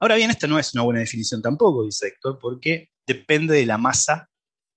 Ahora 0.00 0.16
bien, 0.16 0.28
esta 0.28 0.46
no 0.46 0.58
es 0.58 0.74
una 0.74 0.82
buena 0.82 1.00
definición 1.00 1.40
tampoco, 1.40 1.86
dice 1.86 2.08
Héctor, 2.08 2.38
porque 2.38 2.90
depende 3.06 3.54
de 3.54 3.64
la 3.64 3.78
masa 3.78 4.28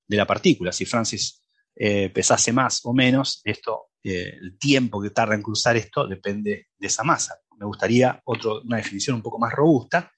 de 0.08 0.16
la 0.16 0.26
partícula. 0.26 0.72
Si 0.72 0.86
Francis 0.86 1.42
eh, 1.76 2.12
pesase 2.12 2.54
más 2.54 2.80
o 2.86 2.94
menos, 2.94 3.42
esto, 3.44 3.90
eh, 4.02 4.38
el 4.42 4.58
tiempo 4.58 5.02
que 5.02 5.10
tarda 5.10 5.36
en 5.36 5.42
cruzar 5.42 5.76
esto 5.76 6.08
depende 6.08 6.68
de 6.78 6.88
esa 6.88 7.04
masa. 7.04 7.42
Me 7.60 7.66
gustaría 7.66 8.24
una 8.26 8.78
definición 8.78 9.18
un 9.18 9.22
poco 9.22 9.38
más 9.38 9.52
robusta. 9.52 10.10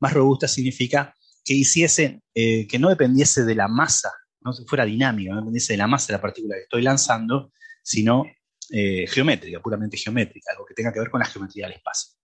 Más 0.00 0.12
robusta 0.12 0.48
significa 0.48 1.14
que 1.44 1.54
hiciese, 1.54 2.22
eh, 2.34 2.66
que 2.66 2.78
no 2.78 2.88
dependiese 2.88 3.44
de 3.44 3.54
la 3.54 3.68
masa, 3.68 4.10
no 4.40 4.52
fuera 4.66 4.84
dinámica, 4.84 5.30
no 5.30 5.40
dependiese 5.40 5.74
de 5.74 5.78
la 5.78 5.86
masa 5.86 6.08
de 6.08 6.12
la 6.14 6.22
partícula 6.22 6.56
que 6.56 6.62
estoy 6.62 6.82
lanzando, 6.82 7.52
sino 7.82 8.24
eh, 8.70 9.06
geométrica, 9.06 9.60
puramente 9.60 9.96
geométrica, 9.96 10.52
algo 10.52 10.64
que 10.66 10.74
tenga 10.74 10.92
que 10.92 11.00
ver 11.00 11.10
con 11.10 11.20
la 11.20 11.26
geometría 11.26 11.66
del 11.66 11.76
espacio. 11.76 12.14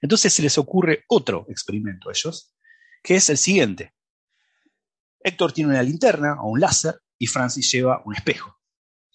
Entonces 0.00 0.32
se 0.32 0.42
les 0.42 0.56
ocurre 0.58 1.04
otro 1.08 1.46
experimento 1.48 2.08
a 2.08 2.12
ellos, 2.12 2.54
que 3.02 3.16
es 3.16 3.28
el 3.30 3.36
siguiente. 3.36 3.94
Héctor 5.22 5.52
tiene 5.52 5.70
una 5.70 5.82
linterna 5.82 6.40
o 6.40 6.50
un 6.50 6.60
láser 6.60 6.98
y 7.18 7.26
Francis 7.26 7.70
lleva 7.70 8.02
un 8.06 8.14
espejo. 8.14 8.56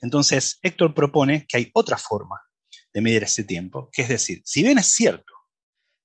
Entonces, 0.01 0.59
Héctor 0.61 0.93
propone 0.93 1.47
que 1.47 1.57
hay 1.57 1.71
otra 1.73 1.97
forma 1.97 2.39
de 2.93 3.01
medir 3.01 3.23
ese 3.23 3.43
tiempo, 3.43 3.89
que 3.91 4.03
es 4.03 4.09
decir, 4.09 4.41
si 4.45 4.61
bien 4.61 4.77
es 4.77 4.87
cierto 4.87 5.34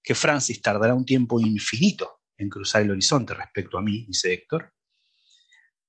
que 0.02 0.14
Francis 0.14 0.60
tardará 0.60 0.94
un 0.94 1.04
tiempo 1.04 1.40
infinito 1.40 2.20
en 2.36 2.48
cruzar 2.48 2.82
el 2.82 2.90
horizonte 2.90 3.34
respecto 3.34 3.78
a 3.78 3.82
mí, 3.82 4.06
dice 4.06 4.32
Héctor, 4.32 4.72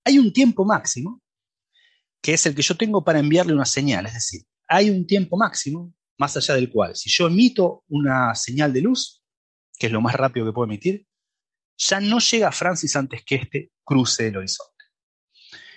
hay 0.03 0.19
un 0.19 0.33
tiempo 0.33 0.65
máximo 0.65 1.21
que 2.21 2.33
es 2.33 2.45
el 2.45 2.53
que 2.53 2.61
yo 2.61 2.75
tengo 2.75 3.03
para 3.03 3.19
enviarle 3.19 3.53
una 3.53 3.65
señal, 3.65 4.05
es 4.05 4.13
decir, 4.13 4.41
hay 4.67 4.89
un 4.89 5.07
tiempo 5.07 5.37
máximo 5.37 5.93
más 6.17 6.37
allá 6.37 6.53
del 6.53 6.69
cual, 6.69 6.95
si 6.95 7.09
yo 7.09 7.27
emito 7.27 7.83
una 7.87 8.35
señal 8.35 8.71
de 8.73 8.81
luz, 8.81 9.23
que 9.77 9.87
es 9.87 9.93
lo 9.93 10.01
más 10.01 10.13
rápido 10.13 10.45
que 10.45 10.53
puedo 10.53 10.65
emitir, 10.65 11.07
ya 11.77 11.99
no 11.99 12.19
llega 12.19 12.51
Francis 12.51 12.95
antes 12.95 13.23
que 13.25 13.35
éste 13.35 13.71
cruce 13.83 14.27
el 14.27 14.37
horizonte. 14.37 14.71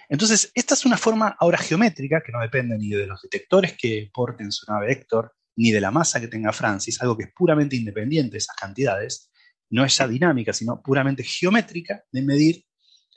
Entonces, 0.09 0.53
esta 0.55 0.75
es 0.75 0.85
una 0.85 0.99
forma 0.99 1.35
ahora 1.41 1.57
geométrica 1.57 2.23
que 2.23 2.31
no 2.31 2.41
depende 2.41 2.77
ni 2.77 2.91
de 2.91 3.07
los 3.07 3.23
detectores 3.23 3.75
que 3.77 4.11
porten 4.13 4.53
su 4.53 4.71
nave 4.71 4.93
Héctor, 4.93 5.35
ni 5.57 5.71
de 5.71 5.81
la 5.81 5.91
masa 5.91 6.21
que 6.21 6.29
tenga 6.29 6.53
Francis, 6.53 7.01
algo 7.01 7.17
que 7.17 7.25
es 7.25 7.33
puramente 7.35 7.77
independiente 7.77 8.33
de 8.33 8.39
esas 8.39 8.57
cantidades, 8.57 9.31
no 9.71 9.85
es 9.85 9.97
ya 9.97 10.07
dinámica, 10.07 10.53
sino 10.53 10.83
puramente 10.83 11.23
geométrica 11.23 12.05
de 12.11 12.23
medir 12.23 12.65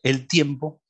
el 0.04 0.28
tiempo 0.28 0.82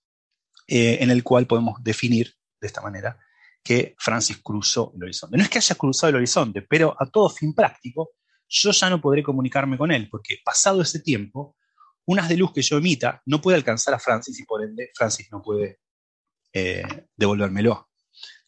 eh, 0.67 0.97
en 1.01 1.09
el 1.09 1.23
cual 1.23 1.47
podemos 1.47 1.81
definir 1.83 2.33
de 2.59 2.67
esta 2.67 2.81
manera 2.81 3.17
que 3.63 3.95
Francis 3.97 4.37
cruzó 4.41 4.93
el 4.95 5.03
horizonte. 5.03 5.37
No 5.37 5.43
es 5.43 5.49
que 5.49 5.57
haya 5.57 5.75
cruzado 5.75 6.09
el 6.09 6.15
horizonte, 6.17 6.61
pero 6.61 6.95
a 6.97 7.05
todo 7.05 7.29
fin 7.29 7.53
práctico, 7.53 8.11
yo 8.47 8.71
ya 8.71 8.89
no 8.89 9.01
podré 9.01 9.23
comunicarme 9.23 9.77
con 9.77 9.91
él, 9.91 10.07
porque 10.09 10.37
pasado 10.43 10.81
ese 10.81 11.01
tiempo, 11.01 11.57
unas 12.05 12.29
de 12.29 12.37
luz 12.37 12.53
que 12.53 12.61
yo 12.61 12.77
emita 12.77 13.21
no 13.25 13.41
puede 13.41 13.57
alcanzar 13.57 13.93
a 13.93 13.99
Francis 13.99 14.39
y 14.39 14.45
por 14.45 14.63
ende 14.63 14.91
Francis 14.95 15.27
no 15.31 15.41
puede 15.41 15.79
eh, 16.53 17.07
devolvérmelo. 17.15 17.89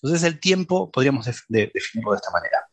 Entonces 0.02 0.24
el 0.24 0.40
tiempo 0.40 0.90
podríamos 0.90 1.26
definirlo 1.26 2.12
de 2.12 2.16
esta 2.16 2.32
manera. 2.32 2.69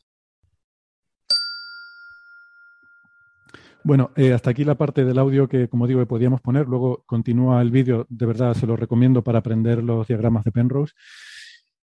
Bueno, 3.87 4.11
eh, 4.17 4.33
hasta 4.33 4.51
aquí 4.51 4.65
la 4.65 4.75
parte 4.75 5.05
del 5.05 5.17
audio 5.17 5.49
que, 5.49 5.69
como 5.69 5.87
digo, 5.87 6.05
podíamos 6.07 6.41
poner. 6.41 6.67
Luego 6.67 7.05
continúa 7.07 7.63
el 7.63 7.71
vídeo. 7.71 8.05
De 8.09 8.27
verdad, 8.27 8.53
se 8.55 8.67
lo 8.67 8.75
recomiendo 8.75 9.23
para 9.23 9.39
aprender 9.39 9.81
los 9.81 10.09
diagramas 10.09 10.43
de 10.43 10.51
Penrose. 10.51 10.93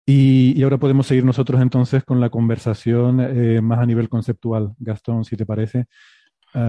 Y, 0.04 0.62
ahora 0.62 0.76
podemos 0.76 1.06
seguir 1.06 1.24
nosotros 1.24 1.62
entonces 1.62 2.04
con 2.04 2.20
la 2.20 2.28
conversación 2.28 3.20
eh, 3.20 3.62
más 3.62 3.78
a 3.78 3.86
nivel 3.86 4.10
conceptual. 4.10 4.74
Gastón, 4.78 5.24
si 5.24 5.34
te 5.34 5.46
parece. 5.46 5.86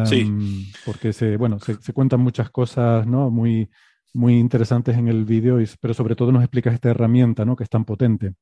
sí. 0.05 0.71
Porque 0.85 1.11
se, 1.11 1.35
bueno, 1.35 1.59
se, 1.59 1.91
cuentan 1.91 2.21
muchas 2.21 2.49
cosas 2.49 3.05
¿no? 3.05 3.29
muy, 3.29 3.69
muy 4.13 4.39
interesantes 4.39 4.97
en 4.97 5.09
el 5.09 5.25
vídeo, 5.25 5.57
pero 5.81 5.93
sobre 5.93 6.15
todo 6.15 6.31
nos 6.31 6.43
explicas 6.43 6.73
esta 6.73 6.91
herramienta 6.91 7.43
¿no? 7.43 7.57
que 7.57 7.65
es 7.65 7.69
tan 7.69 7.83
potente. 7.83 8.35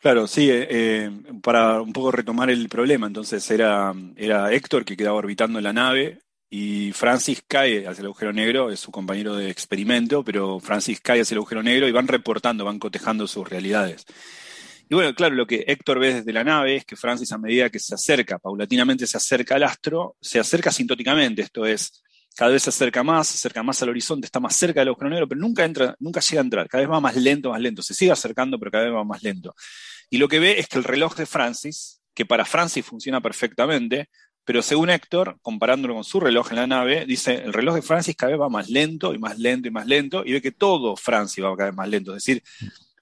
Claro, 0.00 0.28
sí, 0.28 0.48
eh, 0.48 0.66
eh, 0.70 1.10
para 1.42 1.82
un 1.82 1.92
poco 1.92 2.12
retomar 2.12 2.50
el 2.50 2.68
problema, 2.68 3.08
entonces 3.08 3.50
era, 3.50 3.92
era 4.16 4.52
Héctor 4.52 4.84
que 4.84 4.96
quedaba 4.96 5.16
orbitando 5.16 5.58
en 5.58 5.64
la 5.64 5.72
nave 5.72 6.20
y 6.48 6.92
Francis 6.92 7.42
cae 7.46 7.86
hacia 7.86 8.02
el 8.02 8.06
agujero 8.06 8.32
negro, 8.32 8.70
es 8.70 8.78
su 8.78 8.92
compañero 8.92 9.34
de 9.34 9.50
experimento, 9.50 10.22
pero 10.22 10.60
Francis 10.60 11.00
cae 11.00 11.20
hacia 11.20 11.34
el 11.34 11.38
agujero 11.38 11.64
negro 11.64 11.88
y 11.88 11.92
van 11.92 12.06
reportando, 12.06 12.64
van 12.64 12.78
cotejando 12.78 13.26
sus 13.26 13.48
realidades. 13.48 14.04
Y 14.88 14.94
bueno, 14.94 15.12
claro, 15.14 15.34
lo 15.34 15.46
que 15.46 15.64
Héctor 15.66 15.98
ve 15.98 16.14
desde 16.14 16.32
la 16.32 16.44
nave 16.44 16.76
es 16.76 16.84
que 16.84 16.96
Francis 16.96 17.32
a 17.32 17.38
medida 17.38 17.68
que 17.68 17.80
se 17.80 17.94
acerca, 17.94 18.38
paulatinamente 18.38 19.04
se 19.06 19.16
acerca 19.16 19.56
al 19.56 19.64
astro, 19.64 20.16
se 20.20 20.38
acerca 20.38 20.70
sintóticamente, 20.70 21.42
esto 21.42 21.66
es, 21.66 22.02
cada 22.38 22.52
vez 22.52 22.62
se 22.62 22.70
acerca 22.70 23.02
más, 23.02 23.26
se 23.26 23.34
acerca 23.34 23.64
más 23.64 23.82
al 23.82 23.88
horizonte, 23.88 24.24
está 24.24 24.38
más 24.38 24.54
cerca 24.54 24.78
del 24.78 24.90
agujero 24.90 25.10
negro, 25.10 25.28
pero 25.28 25.40
nunca 25.40 25.64
entra, 25.64 25.96
nunca 25.98 26.20
llega 26.20 26.40
a 26.40 26.44
entrar, 26.44 26.68
cada 26.68 26.82
vez 26.82 26.88
va 26.88 27.00
más 27.00 27.16
lento, 27.16 27.50
más 27.50 27.60
lento, 27.60 27.82
se 27.82 27.94
sigue 27.94 28.12
acercando, 28.12 28.60
pero 28.60 28.70
cada 28.70 28.84
vez 28.84 28.94
va 28.94 29.02
más 29.02 29.24
lento. 29.24 29.56
Y 30.08 30.18
lo 30.18 30.28
que 30.28 30.38
ve 30.38 30.60
es 30.60 30.68
que 30.68 30.78
el 30.78 30.84
reloj 30.84 31.16
de 31.16 31.26
Francis, 31.26 32.00
que 32.14 32.24
para 32.24 32.44
Francis 32.44 32.86
funciona 32.86 33.20
perfectamente, 33.20 34.08
pero 34.44 34.62
según 34.62 34.88
Héctor, 34.88 35.36
comparándolo 35.42 35.94
con 35.94 36.04
su 36.04 36.20
reloj 36.20 36.52
en 36.52 36.56
la 36.58 36.68
nave, 36.68 37.06
dice, 37.06 37.34
el 37.34 37.52
reloj 37.52 37.74
de 37.74 37.82
Francis 37.82 38.14
cada 38.14 38.30
vez 38.30 38.40
va 38.40 38.48
más 38.48 38.70
lento 38.70 39.12
y 39.12 39.18
más 39.18 39.36
lento 39.36 39.66
y 39.66 39.72
más 39.72 39.88
lento, 39.88 40.22
y 40.24 40.30
ve 40.30 40.40
que 40.40 40.52
todo 40.52 40.94
Francis 40.94 41.42
va 41.42 41.56
cada 41.56 41.70
vez 41.70 41.76
más 41.76 41.88
lento, 41.88 42.12
es 42.14 42.24
decir, 42.24 42.44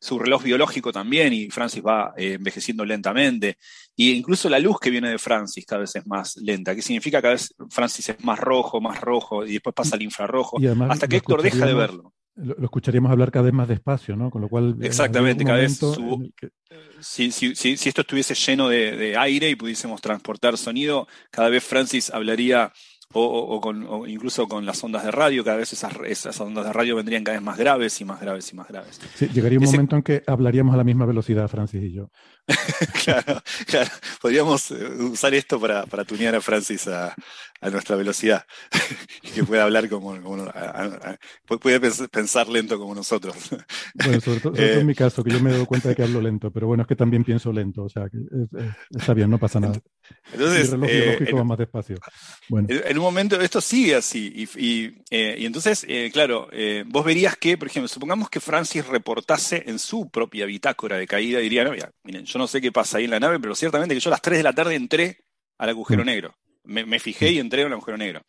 su 0.00 0.18
reloj 0.18 0.42
biológico 0.42 0.92
también, 0.92 1.32
y 1.32 1.50
Francis 1.50 1.82
va 1.84 2.12
eh, 2.16 2.34
envejeciendo 2.34 2.84
lentamente, 2.84 3.56
y 3.94 4.12
incluso 4.12 4.48
la 4.48 4.58
luz 4.58 4.78
que 4.80 4.90
viene 4.90 5.10
de 5.10 5.18
Francis 5.18 5.64
cada 5.66 5.80
vez 5.80 5.96
es 5.96 6.06
más 6.06 6.36
lenta, 6.36 6.74
que 6.74 6.82
significa 6.82 7.18
que 7.18 7.22
cada 7.22 7.34
vez 7.34 7.54
Francis 7.70 8.08
es 8.10 8.24
más 8.24 8.38
rojo, 8.38 8.80
más 8.80 9.00
rojo, 9.00 9.44
y 9.44 9.54
después 9.54 9.74
pasa 9.74 9.96
al 9.96 10.02
infrarrojo, 10.02 10.58
hasta 10.88 11.08
que 11.08 11.16
Héctor 11.16 11.42
deja 11.42 11.66
de 11.66 11.74
verlo. 11.74 12.12
Lo, 12.36 12.54
escucharíamos 12.62 13.10
hablar 13.10 13.30
cada 13.30 13.46
vez 13.46 13.54
más 13.54 13.66
despacio, 13.66 14.14
¿no? 14.14 14.30
Con 14.30 14.42
lo 14.42 14.50
cual... 14.50 14.76
Exactamente, 14.82 15.42
cada 15.42 15.58
vez 15.58 15.80
si, 17.00 17.30
si, 17.30 17.54
si, 17.54 17.88
esto 17.88 18.02
estuviese 18.02 18.34
lleno 18.34 18.68
de, 18.68 18.96
de 18.96 19.16
aire 19.16 19.48
y 19.48 19.54
pudiésemos 19.54 20.00
transportar 20.00 20.58
sonido, 20.58 21.06
cada 21.30 21.48
vez 21.48 21.64
Francis 21.64 22.10
hablaría 22.10 22.72
o, 23.12 23.60
con, 23.60 24.08
incluso 24.08 24.46
con 24.46 24.66
las 24.66 24.82
ondas 24.84 25.04
de 25.04 25.10
radio, 25.10 25.42
cada 25.44 25.56
vez 25.56 25.72
esas, 25.72 25.92
esas, 26.06 26.38
ondas 26.40 26.66
de 26.66 26.72
radio 26.72 26.96
vendrían 26.96 27.24
cada 27.24 27.38
vez 27.38 27.44
más 27.44 27.56
graves 27.56 28.00
y 28.00 28.04
más 28.04 28.20
graves 28.20 28.52
y 28.52 28.56
más 28.56 28.68
graves. 28.68 29.00
Sí, 29.14 29.28
llegaría 29.32 29.58
un 29.58 29.64
momento 29.64 29.96
en 29.96 30.02
que 30.02 30.22
hablaríamos 30.26 30.74
a 30.74 30.76
la 30.76 30.84
misma 30.84 31.06
velocidad, 31.06 31.48
Francis 31.48 31.82
y 31.82 31.92
yo. 31.92 32.10
claro, 33.04 33.42
claro, 33.66 33.90
podríamos 34.20 34.70
eh, 34.70 34.86
usar 34.98 35.34
esto 35.34 35.60
para, 35.60 35.86
para 35.86 36.04
tunear 36.04 36.34
a 36.34 36.40
Francis 36.40 36.86
a, 36.86 37.14
a 37.60 37.70
nuestra 37.70 37.96
velocidad, 37.96 38.44
y 39.22 39.28
que 39.28 39.44
pueda 39.44 39.64
hablar 39.64 39.88
como, 39.88 40.14
puede 41.60 41.80
pensar 42.08 42.48
lento 42.48 42.78
como 42.78 42.94
nosotros. 42.94 43.36
Bueno, 43.94 44.20
sobre 44.20 44.40
todo, 44.40 44.56
en 44.56 44.80
eh, 44.80 44.84
mi 44.84 44.94
caso, 44.94 45.24
que 45.24 45.30
yo 45.30 45.40
me 45.40 45.50
doy 45.50 45.64
cuenta 45.64 45.88
de 45.88 45.96
que 45.96 46.02
hablo 46.02 46.20
lento, 46.20 46.50
pero 46.50 46.66
bueno, 46.66 46.82
es 46.82 46.86
que 46.86 46.94
también 46.94 47.24
pienso 47.24 47.50
lento, 47.52 47.84
o 47.84 47.88
sea, 47.88 48.08
que 48.08 48.18
está 48.90 49.14
bien, 49.14 49.30
no 49.30 49.38
pasa 49.38 49.58
nada. 49.58 49.80
Entonces, 50.32 50.66
el 50.66 50.82
reloj 50.82 50.88
eh, 50.90 51.32
va 51.32 51.44
más 51.44 51.58
despacio. 51.58 51.96
Bueno. 52.48 52.68
En 52.70 52.98
un 52.98 53.02
momento 53.02 53.40
esto 53.40 53.60
sigue 53.60 53.94
así, 53.94 54.32
y, 54.34 54.64
y, 54.64 54.84
eh, 55.10 55.36
entonces, 55.38 55.86
claro, 56.12 56.48
vos 56.86 57.04
verías 57.04 57.36
que, 57.36 57.56
por 57.56 57.68
ejemplo, 57.68 57.88
supongamos 57.88 58.28
que 58.28 58.38
Francis 58.38 58.86
reportase 58.86 59.64
en 59.66 59.78
su 59.78 60.10
propia 60.10 60.44
bitácora 60.44 60.98
de 60.98 61.06
caída, 61.06 61.38
diría, 61.38 61.64
no, 61.64 61.72
miren, 62.04 62.24
yo 62.24 62.35
no 62.38 62.46
sé 62.46 62.60
qué 62.60 62.72
pasa 62.72 62.98
ahí 62.98 63.04
en 63.04 63.10
la 63.10 63.20
nave, 63.20 63.38
pero 63.40 63.54
ciertamente 63.54 63.94
que 63.94 64.00
yo 64.00 64.10
a 64.10 64.12
las 64.12 64.22
3 64.22 64.38
de 64.38 64.42
la 64.42 64.52
tarde 64.52 64.74
entré 64.74 65.24
al 65.58 65.68
agujero 65.68 66.02
mm. 66.02 66.06
negro. 66.06 66.34
Me, 66.64 66.98
fijé 66.98 67.30
y 67.30 67.38
entré 67.38 67.62
a 67.62 67.66
un 67.66 67.74
agujero 67.74 67.96
negro. 67.96 68.22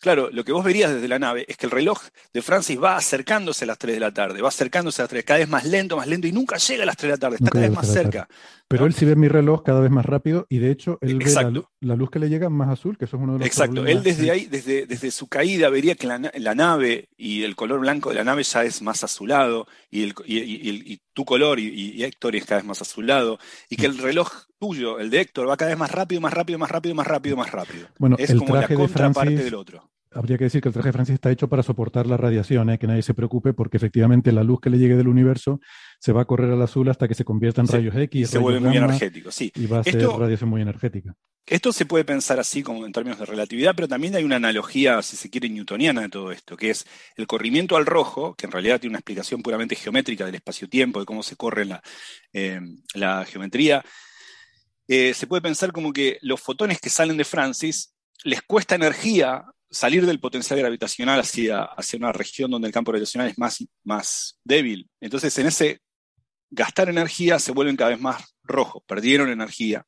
Claro, 0.00 0.28
lo 0.30 0.44
que 0.44 0.52
vos 0.52 0.62
verías 0.62 0.92
desde 0.92 1.08
la 1.08 1.18
nave 1.18 1.46
es 1.48 1.56
que 1.56 1.64
el 1.64 1.72
reloj 1.72 1.98
de 2.32 2.42
Francis 2.42 2.82
va 2.82 2.96
acercándose 2.96 3.64
a 3.64 3.68
las 3.68 3.78
3 3.78 3.94
de 3.94 4.00
la 4.00 4.12
tarde, 4.12 4.42
va 4.42 4.48
acercándose 4.48 5.00
a 5.00 5.04
las 5.04 5.10
3, 5.10 5.24
cada 5.24 5.38
vez 5.38 5.48
más 5.48 5.64
lento, 5.64 5.96
más 5.96 6.06
lento, 6.06 6.26
y 6.26 6.32
nunca 6.32 6.56
llega 6.58 6.82
a 6.82 6.86
las 6.86 6.96
3 6.96 7.08
de 7.08 7.16
la 7.16 7.18
tarde, 7.18 7.36
está 7.36 7.50
cada 7.50 7.66
vez 7.66 7.74
más 7.74 7.90
cerca. 7.90 8.28
Pero 8.68 8.86
él 8.86 8.94
sí 8.94 9.06
ve 9.06 9.16
mi 9.16 9.28
reloj 9.28 9.62
cada 9.62 9.80
vez 9.80 9.90
más 9.90 10.04
rápido, 10.04 10.46
y 10.50 10.58
de 10.58 10.70
hecho 10.70 10.98
él 11.00 11.18
ve 11.18 11.32
la, 11.80 11.96
luz 11.96 12.10
que 12.10 12.18
le 12.18 12.28
llega 12.28 12.48
más 12.48 12.68
azul, 12.68 12.96
que 12.96 13.06
eso 13.06 13.16
es 13.16 13.22
uno 13.22 13.34
de 13.34 13.38
los 13.40 13.46
Exacto, 13.46 13.86
él 13.86 14.02
desde 14.02 14.30
ahí, 14.30 14.46
desde, 14.46 14.86
desde 14.86 15.10
su 15.10 15.28
caída, 15.28 15.68
vería 15.70 15.94
que 15.94 16.06
la, 16.06 16.18
la, 16.18 16.54
nave 16.54 17.08
y 17.16 17.42
el 17.42 17.56
color 17.56 17.80
blanco 17.80 18.10
de 18.10 18.16
la 18.16 18.24
nave 18.24 18.42
ya 18.42 18.64
es 18.64 18.82
más 18.82 19.02
azulado, 19.04 19.66
y, 19.90 20.02
el, 20.02 20.14
y, 20.26 21.00
tu 21.12 21.24
color 21.24 21.58
y, 21.58 22.02
Héctor 22.02 22.36
es 22.36 22.44
cada 22.44 22.60
vez 22.60 22.68
más 22.68 22.82
azulado, 22.82 23.38
y 23.68 23.76
que 23.76 23.86
el 23.86 23.98
reloj 23.98 24.30
tuyo, 24.58 24.98
el 24.98 25.10
de 25.10 25.20
Héctor, 25.20 25.48
va 25.48 25.56
cada 25.56 25.70
vez 25.70 25.78
más 25.78 25.90
rápido, 25.90 26.20
más 26.20 26.32
rápido, 26.32 26.58
más 26.58 26.70
rápido, 26.70 26.94
más 26.94 27.06
rápido, 27.06 27.36
más 27.36 27.50
rápido. 27.50 27.88
Bueno, 27.98 28.16
es 28.18 28.30
el 28.30 28.38
como 28.38 28.56
la 28.56 28.68
contraparte 28.68 29.36
del 29.36 29.54
otro 29.54 29.90
habría 30.12 30.38
que 30.38 30.44
decir 30.44 30.60
que 30.60 30.68
el 30.68 30.72
traje 30.72 30.88
de 30.88 30.92
Francis 30.92 31.14
está 31.14 31.30
hecho 31.30 31.48
para 31.48 31.62
soportar 31.62 32.06
la 32.06 32.16
radiación, 32.16 32.70
¿eh? 32.70 32.78
que 32.78 32.86
nadie 32.86 33.02
se 33.02 33.14
preocupe, 33.14 33.52
porque 33.52 33.76
efectivamente 33.76 34.32
la 34.32 34.42
luz 34.42 34.60
que 34.60 34.70
le 34.70 34.78
llegue 34.78 34.96
del 34.96 35.08
universo 35.08 35.60
se 35.98 36.12
va 36.12 36.22
a 36.22 36.24
correr 36.24 36.50
al 36.50 36.62
azul 36.62 36.88
hasta 36.88 37.06
que 37.06 37.14
se 37.14 37.24
convierta 37.24 37.60
en 37.60 37.68
rayos 37.68 37.94
X. 37.94 38.30
Se 38.30 38.38
vuelve 38.38 38.60
muy 38.60 38.76
energético, 38.76 39.30
sí. 39.30 39.52
Y 39.54 39.66
va 39.66 39.80
a 39.80 39.84
ser 39.84 40.02
radiación 40.06 40.50
muy 40.50 40.62
energética. 40.62 41.14
Esto 41.46 41.72
se 41.72 41.84
puede 41.84 42.04
pensar 42.04 42.38
así 42.38 42.62
como 42.62 42.86
en 42.86 42.92
términos 42.92 43.18
de 43.18 43.26
relatividad, 43.26 43.74
pero 43.74 43.88
también 43.88 44.14
hay 44.14 44.22
una 44.22 44.36
analogía, 44.36 45.02
si 45.02 45.16
se 45.16 45.30
quiere, 45.30 45.48
newtoniana 45.48 46.02
de 46.02 46.08
todo 46.08 46.30
esto, 46.30 46.56
que 46.56 46.70
es 46.70 46.86
el 47.16 47.26
corrimiento 47.26 47.76
al 47.76 47.86
rojo, 47.86 48.34
que 48.34 48.46
en 48.46 48.52
realidad 48.52 48.78
tiene 48.78 48.92
una 48.92 48.98
explicación 48.98 49.42
puramente 49.42 49.74
geométrica 49.74 50.24
del 50.24 50.36
espacio-tiempo, 50.36 51.00
de 51.00 51.06
cómo 51.06 51.22
se 51.22 51.36
corre 51.36 51.64
la, 51.64 51.82
eh, 52.32 52.60
la 52.94 53.24
geometría. 53.24 53.84
Eh, 54.86 55.14
se 55.14 55.26
puede 55.26 55.42
pensar 55.42 55.72
como 55.72 55.92
que 55.92 56.18
los 56.22 56.40
fotones 56.40 56.80
que 56.80 56.90
salen 56.90 57.16
de 57.16 57.24
Francis 57.24 57.94
les 58.22 58.42
cuesta 58.42 58.74
energía 58.74 59.44
salir 59.70 60.04
del 60.04 60.20
potencial 60.20 60.58
gravitacional 60.58 61.20
hacia, 61.20 61.62
hacia 61.62 61.98
una 61.98 62.12
región 62.12 62.50
donde 62.50 62.68
el 62.68 62.74
campo 62.74 62.90
gravitacional 62.90 63.28
es 63.28 63.38
más, 63.38 63.64
más 63.84 64.38
débil. 64.44 64.88
Entonces, 65.00 65.36
en 65.38 65.46
ese 65.46 65.80
gastar 66.50 66.88
energía 66.88 67.38
se 67.38 67.52
vuelven 67.52 67.76
cada 67.76 67.90
vez 67.90 68.00
más 68.00 68.34
rojos, 68.42 68.82
perdieron 68.86 69.30
energía 69.30 69.86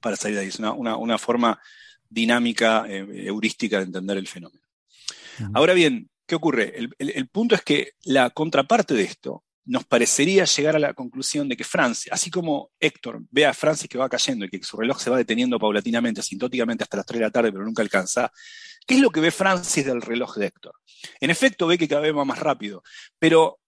para 0.00 0.16
salir 0.16 0.36
de 0.36 0.42
ahí. 0.42 0.48
Es 0.48 0.58
una, 0.58 1.18
forma 1.18 1.60
dinámica, 2.08 2.84
eh, 2.88 3.26
heurística 3.26 3.78
de 3.78 3.84
entender 3.84 4.18
el 4.18 4.28
fenómeno. 4.28 4.62
Ahora 5.54 5.74
bien, 5.74 6.08
¿qué 6.26 6.34
ocurre? 6.34 6.74
El, 6.98 7.28
punto 7.28 7.54
es 7.54 7.62
que 7.62 7.92
la 8.04 8.30
contraparte 8.30 8.94
de 8.94 9.02
esto, 9.02 9.44
nos 9.66 9.84
parecería 9.84 10.44
llegar 10.44 10.76
a 10.76 10.78
la 10.78 10.94
conclusión 10.94 11.48
de 11.48 11.56
que 11.56 11.64
Francis, 11.64 12.10
así 12.12 12.30
como 12.30 12.70
Héctor 12.78 13.22
ve 13.30 13.46
a 13.46 13.52
Francis 13.52 13.88
que 13.88 13.98
va 13.98 14.08
cayendo 14.08 14.44
y 14.44 14.48
que 14.48 14.62
su 14.62 14.76
reloj 14.76 15.00
se 15.00 15.10
va 15.10 15.16
deteniendo 15.16 15.58
paulatinamente, 15.58 16.20
asintóticamente 16.20 16.84
hasta 16.84 16.98
las 16.98 17.06
3 17.06 17.18
de 17.18 17.26
la 17.26 17.30
tarde, 17.30 17.52
pero 17.52 17.64
nunca 17.64 17.82
alcanza, 17.82 18.30
¿qué 18.86 18.94
es 18.94 19.00
lo 19.00 19.10
que 19.10 19.20
ve 19.20 19.30
Francis 19.30 19.84
del 19.84 20.00
reloj 20.00 20.36
de 20.36 20.46
Héctor? 20.46 20.74
En 21.20 21.30
efecto, 21.30 21.66
ve 21.66 21.76
que 21.76 21.88
cada 21.88 22.02
vez 22.02 22.14
va 22.14 22.24
más 22.24 22.38
rápido, 22.38 22.82
pero 23.18 23.58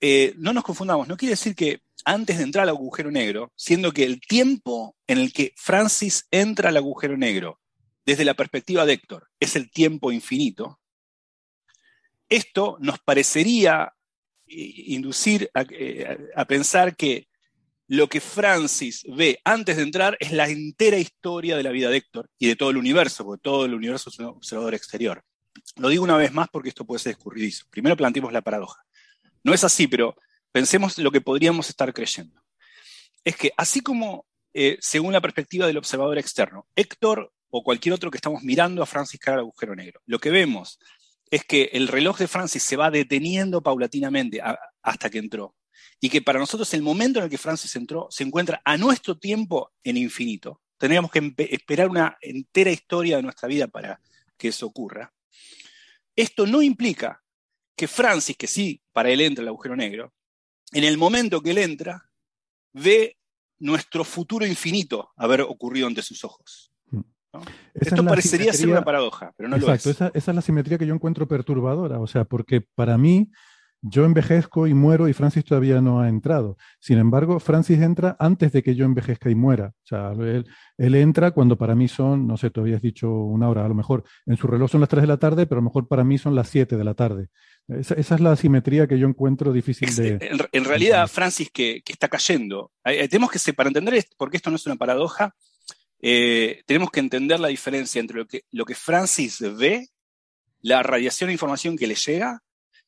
eh, 0.00 0.34
no 0.38 0.52
nos 0.52 0.64
confundamos, 0.64 1.06
no 1.06 1.16
quiere 1.16 1.32
decir 1.32 1.54
que 1.54 1.82
antes 2.04 2.36
de 2.36 2.44
entrar 2.44 2.64
al 2.64 2.70
agujero 2.70 3.10
negro, 3.10 3.52
siendo 3.56 3.92
que 3.92 4.04
el 4.04 4.20
tiempo 4.20 4.96
en 5.06 5.18
el 5.18 5.32
que 5.32 5.54
Francis 5.56 6.26
entra 6.30 6.68
al 6.68 6.76
agujero 6.76 7.16
negro, 7.16 7.60
desde 8.04 8.24
la 8.24 8.34
perspectiva 8.34 8.84
de 8.84 8.94
Héctor, 8.94 9.30
es 9.40 9.56
el 9.56 9.70
tiempo 9.70 10.12
infinito, 10.12 10.80
esto 12.28 12.76
nos 12.80 12.98
parecería 12.98 13.93
inducir 14.54 15.50
eh, 15.70 16.30
a, 16.34 16.44
pensar 16.44 16.96
que 16.96 17.28
lo 17.86 18.08
que 18.08 18.20
Francis 18.20 19.04
ve 19.08 19.40
antes 19.44 19.76
de 19.76 19.82
entrar 19.82 20.16
es 20.20 20.32
la 20.32 20.48
entera 20.48 20.98
historia 20.98 21.56
de 21.56 21.62
la 21.62 21.70
vida 21.70 21.90
de 21.90 21.98
Héctor 21.98 22.30
y 22.38 22.48
de 22.48 22.56
todo 22.56 22.70
el 22.70 22.76
universo, 22.76 23.24
porque 23.24 23.42
todo 23.42 23.64
el 23.64 23.74
universo 23.74 24.10
es 24.10 24.18
un 24.18 24.26
observador 24.26 24.74
exterior. 24.74 25.22
Lo 25.76 25.88
digo 25.88 26.04
una 26.04 26.16
vez 26.16 26.32
más 26.32 26.48
porque 26.50 26.70
esto 26.70 26.84
puede 26.84 27.00
ser 27.00 27.12
escurridizo. 27.12 27.66
Primero 27.70 27.96
planteemos 27.96 28.32
la 28.32 28.42
paradoja. 28.42 28.82
No 29.42 29.52
es 29.52 29.64
así, 29.64 29.86
pero 29.86 30.16
pensemos 30.50 30.98
lo 30.98 31.10
que 31.10 31.20
podríamos 31.20 31.68
estar 31.68 31.92
creyendo. 31.92 32.42
Es 33.24 33.36
que 33.36 33.52
así 33.56 33.80
como, 33.80 34.26
eh, 34.52 34.78
según 34.80 35.12
la 35.12 35.20
perspectiva 35.20 35.66
del 35.66 35.78
observador 35.78 36.18
externo, 36.18 36.66
Héctor 36.74 37.32
o 37.50 37.62
cualquier 37.62 37.94
otro 37.94 38.10
que 38.10 38.18
estamos 38.18 38.42
mirando 38.42 38.82
a 38.82 38.86
Francis 38.86 39.20
caer 39.20 39.34
al 39.34 39.40
agujero 39.40 39.76
negro, 39.76 40.00
lo 40.06 40.18
que 40.18 40.30
vemos 40.30 40.78
es 41.30 41.44
que 41.44 41.70
el 41.72 41.88
reloj 41.88 42.18
de 42.18 42.28
Francis 42.28 42.62
se 42.62 42.76
va 42.76 42.90
deteniendo 42.90 43.62
paulatinamente 43.62 44.40
hasta 44.82 45.10
que 45.10 45.18
entró. 45.18 45.56
Y 46.00 46.10
que 46.10 46.22
para 46.22 46.38
nosotros 46.38 46.72
el 46.74 46.82
momento 46.82 47.18
en 47.18 47.24
el 47.24 47.30
que 47.30 47.38
Francis 47.38 47.74
entró 47.76 48.08
se 48.10 48.24
encuentra 48.24 48.60
a 48.64 48.76
nuestro 48.76 49.18
tiempo 49.18 49.72
en 49.82 49.96
infinito. 49.96 50.60
Tendríamos 50.76 51.10
que 51.10 51.34
esperar 51.50 51.88
una 51.88 52.18
entera 52.20 52.70
historia 52.70 53.16
de 53.16 53.22
nuestra 53.22 53.48
vida 53.48 53.68
para 53.68 54.00
que 54.36 54.48
eso 54.48 54.66
ocurra. 54.66 55.12
Esto 56.16 56.46
no 56.46 56.62
implica 56.62 57.22
que 57.76 57.88
Francis, 57.88 58.36
que 58.36 58.46
sí, 58.46 58.82
para 58.92 59.10
él 59.10 59.20
entra 59.20 59.42
el 59.42 59.48
agujero 59.48 59.76
negro, 59.76 60.12
en 60.72 60.84
el 60.84 60.98
momento 60.98 61.40
que 61.40 61.50
él 61.50 61.58
entra, 61.58 62.10
ve 62.72 63.16
nuestro 63.58 64.04
futuro 64.04 64.46
infinito 64.46 65.12
haber 65.16 65.42
ocurrido 65.42 65.86
ante 65.86 66.02
sus 66.02 66.24
ojos. 66.24 66.73
Esto 67.74 68.04
parecería 68.04 68.52
ser 68.52 68.68
una 68.68 68.84
paradoja, 68.84 69.32
pero 69.36 69.48
no 69.48 69.56
lo 69.56 69.72
es. 69.72 69.86
Esa, 69.86 70.10
esa 70.14 70.30
es 70.30 70.34
la 70.34 70.42
simetría 70.42 70.78
que 70.78 70.86
yo 70.86 70.94
encuentro 70.94 71.26
perturbadora, 71.28 72.00
o 72.00 72.06
sea, 72.06 72.24
porque 72.24 72.60
para 72.60 72.98
mí 72.98 73.30
yo 73.86 74.06
envejezco 74.06 74.66
y 74.66 74.72
muero 74.72 75.08
y 75.08 75.12
Francis 75.12 75.44
todavía 75.44 75.82
no 75.82 76.00
ha 76.00 76.08
entrado. 76.08 76.56
Sin 76.80 76.96
embargo, 76.96 77.38
Francis 77.38 77.80
entra 77.82 78.16
antes 78.18 78.50
de 78.50 78.62
que 78.62 78.74
yo 78.74 78.86
envejezca 78.86 79.28
y 79.28 79.34
muera. 79.34 79.74
O 79.84 79.86
sea, 79.86 80.12
él, 80.12 80.46
él, 80.78 80.94
entra 80.94 81.32
cuando 81.32 81.58
para 81.58 81.74
mí 81.74 81.86
son, 81.86 82.26
no 82.26 82.38
sé, 82.38 82.48
tú 82.48 82.62
habías 82.62 82.80
dicho 82.80 83.10
una 83.10 83.48
hora, 83.50 83.62
a 83.62 83.68
lo 83.68 83.74
mejor 83.74 84.02
en 84.24 84.38
su 84.38 84.46
reloj 84.46 84.70
son 84.70 84.80
las 84.80 84.88
3 84.88 85.02
de 85.02 85.06
la 85.06 85.18
tarde, 85.18 85.46
pero 85.46 85.58
a 85.58 85.62
lo 85.62 85.68
mejor 85.68 85.86
para 85.86 86.02
mí 86.02 86.16
son 86.16 86.34
las 86.34 86.48
7 86.48 86.78
de 86.78 86.84
la 86.84 86.94
tarde. 86.94 87.28
Esa, 87.68 87.94
esa 87.94 88.14
es 88.14 88.20
la 88.22 88.34
simetría 88.36 88.86
que 88.86 88.98
yo 88.98 89.06
encuentro 89.06 89.52
difícil 89.52 89.94
de... 89.94 90.18
En, 90.20 90.38
en 90.50 90.64
realidad, 90.64 91.06
Francis, 91.06 91.50
que, 91.52 91.82
que, 91.84 91.92
está 91.92 92.08
cayendo, 92.08 92.72
tenemos 92.82 93.30
que, 93.30 93.52
para 93.52 93.68
entender, 93.68 94.02
porque 94.16 94.38
esto 94.38 94.48
no 94.48 94.56
es 94.56 94.64
una 94.64 94.76
paradoja, 94.76 95.34
eh, 96.06 96.62
tenemos 96.66 96.90
que 96.90 97.00
entender 97.00 97.40
la 97.40 97.48
diferencia 97.48 97.98
entre 97.98 98.18
lo 98.18 98.26
que, 98.26 98.44
lo 98.50 98.66
que 98.66 98.74
Francis 98.74 99.38
ve, 99.56 99.88
la 100.60 100.82
radiación 100.82 101.28
de 101.28 101.32
información 101.32 101.78
que 101.78 101.86
le 101.86 101.94
llega, 101.94 102.42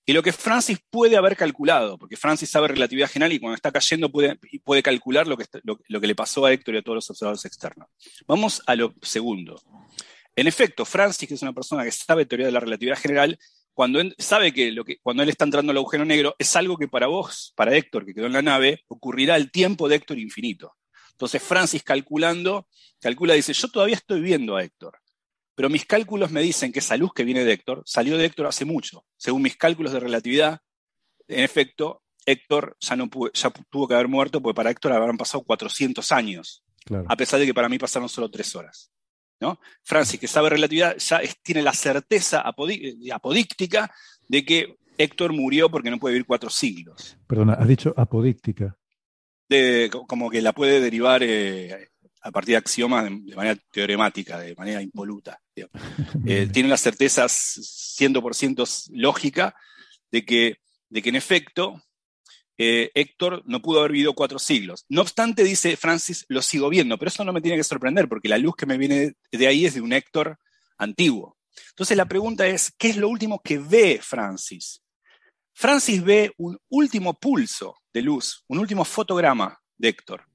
y 0.04 0.12
lo 0.12 0.22
que 0.22 0.34
Francis 0.34 0.78
puede 0.90 1.16
haber 1.16 1.34
calculado, 1.34 1.96
porque 1.96 2.18
Francis 2.18 2.50
sabe 2.50 2.68
relatividad 2.68 3.08
general 3.08 3.32
y 3.32 3.38
cuando 3.38 3.56
está 3.56 3.72
cayendo 3.72 4.12
puede, 4.12 4.38
puede 4.62 4.82
calcular 4.82 5.26
lo 5.26 5.38
que, 5.38 5.46
lo, 5.62 6.00
que 6.00 6.06
le 6.06 6.14
pasó 6.14 6.44
a 6.44 6.52
Héctor 6.52 6.74
y 6.74 6.78
a 6.78 6.82
todos 6.82 6.96
los 6.96 7.10
observadores 7.10 7.46
externos. 7.46 7.88
Vamos 8.26 8.62
a 8.66 8.76
lo 8.76 8.92
segundo. 9.00 9.62
En 10.36 10.46
efecto, 10.46 10.84
Francis, 10.84 11.26
que 11.26 11.34
es 11.34 11.42
una 11.42 11.54
persona 11.54 11.84
que 11.84 11.92
sabe 11.92 12.26
teoría 12.26 12.46
de 12.46 12.52
la 12.52 12.60
relatividad 12.60 12.98
general, 12.98 13.38
cuando 13.72 14.00
sabe 14.18 14.52
que, 14.52 14.72
lo 14.72 14.84
que 14.84 14.98
cuando 14.98 15.22
él 15.22 15.30
está 15.30 15.46
entrando 15.46 15.70
al 15.70 15.78
agujero 15.78 16.04
negro 16.04 16.36
es 16.38 16.54
algo 16.54 16.76
que 16.76 16.86
para 16.86 17.06
vos, 17.06 17.54
para 17.56 17.74
Héctor, 17.74 18.04
que 18.04 18.12
quedó 18.12 18.26
en 18.26 18.34
la 18.34 18.42
nave, 18.42 18.84
ocurrirá 18.88 19.36
el 19.36 19.50
tiempo 19.50 19.88
de 19.88 19.96
Héctor 19.96 20.18
infinito. 20.18 20.76
Entonces 21.16 21.42
Francis 21.42 21.82
calculando, 21.82 22.68
calcula, 23.00 23.32
dice, 23.32 23.54
yo 23.54 23.68
todavía 23.68 23.94
estoy 23.94 24.20
viendo 24.20 24.54
a 24.54 24.62
Héctor, 24.62 24.98
pero 25.54 25.70
mis 25.70 25.86
cálculos 25.86 26.30
me 26.30 26.42
dicen 26.42 26.72
que 26.72 26.80
esa 26.80 26.98
luz 26.98 27.14
que 27.14 27.24
viene 27.24 27.42
de 27.42 27.54
Héctor 27.54 27.82
salió 27.86 28.18
de 28.18 28.26
Héctor 28.26 28.46
hace 28.46 28.66
mucho. 28.66 29.06
Según 29.16 29.40
mis 29.40 29.56
cálculos 29.56 29.92
de 29.92 30.00
relatividad, 30.00 30.60
en 31.26 31.40
efecto, 31.42 32.02
Héctor 32.26 32.76
ya, 32.80 32.96
no 32.96 33.08
ya 33.32 33.50
tuvo 33.70 33.88
que 33.88 33.94
haber 33.94 34.08
muerto 34.08 34.42
porque 34.42 34.56
para 34.56 34.70
Héctor 34.70 34.92
habrán 34.92 35.16
pasado 35.16 35.42
400 35.44 36.12
años, 36.12 36.62
a 37.06 37.16
pesar 37.16 37.40
de 37.40 37.46
que 37.46 37.54
para 37.54 37.70
mí 37.70 37.78
pasaron 37.78 38.10
solo 38.10 38.30
tres 38.30 38.54
horas. 38.54 38.92
¿no? 39.40 39.58
Francis, 39.82 40.20
que 40.20 40.28
sabe 40.28 40.50
relatividad, 40.50 40.98
ya 40.98 41.20
tiene 41.42 41.62
la 41.62 41.72
certeza 41.72 42.42
apodíctica 42.42 43.90
de 44.28 44.44
que 44.44 44.76
Héctor 44.98 45.32
murió 45.32 45.70
porque 45.70 45.90
no 45.90 45.98
puede 45.98 46.14
vivir 46.14 46.26
cuatro 46.26 46.50
siglos. 46.50 47.16
Perdona, 47.26 47.54
has 47.54 47.68
dicho 47.68 47.94
apodíctica 47.96 48.76
como 50.06 50.30
que 50.30 50.42
la 50.42 50.52
puede 50.52 50.80
derivar 50.80 51.22
eh, 51.22 51.90
a 52.22 52.30
partir 52.32 52.54
de 52.54 52.58
axiomas 52.58 53.04
de, 53.04 53.36
manera 53.36 53.58
teoremática, 53.70 54.38
de 54.38 54.54
manera 54.54 54.82
impoluta. 54.82 55.40
Eh, 56.26 56.48
tiene 56.52 56.68
la 56.68 56.76
certeza 56.76 57.24
100% 57.26 58.90
lógica 58.90 59.54
de 60.10 60.24
que, 60.24 60.56
de 60.90 61.00
que 61.00 61.08
en 61.08 61.14
efecto 61.14 61.82
eh, 62.58 62.90
Héctor 62.94 63.42
no 63.46 63.62
pudo 63.62 63.78
haber 63.78 63.92
vivido 63.92 64.14
cuatro 64.14 64.38
siglos. 64.38 64.84
No 64.88 65.02
obstante, 65.02 65.44
dice 65.44 65.76
Francis, 65.76 66.24
lo 66.28 66.42
sigo 66.42 66.68
viendo, 66.68 66.98
pero 66.98 67.10
eso 67.10 67.24
no 67.24 67.32
me 67.32 67.40
tiene 67.40 67.56
que 67.56 67.64
sorprender 67.64 68.08
porque 68.08 68.28
la 68.28 68.38
luz 68.38 68.56
que 68.56 68.66
me 68.66 68.76
viene 68.76 69.14
de 69.30 69.46
ahí 69.46 69.66
es 69.66 69.74
de 69.74 69.80
un 69.80 69.92
Héctor 69.92 70.38
antiguo. 70.78 71.38
Entonces 71.70 71.96
la 71.96 72.06
pregunta 72.06 72.46
es, 72.46 72.72
¿qué 72.76 72.88
es 72.88 72.96
lo 72.96 73.08
último 73.08 73.40
que 73.42 73.58
ve 73.58 74.00
Francis? 74.02 74.82
Francis 75.58 76.04
ve 76.04 76.34
un 76.36 76.58
último 76.68 77.18
pulso 77.18 77.78
de 77.90 78.02
luz, 78.02 78.44
un 78.46 78.58
último 78.58 78.84
fotograma 78.84 79.58
de 79.78 79.88
Héctor, 79.88 80.26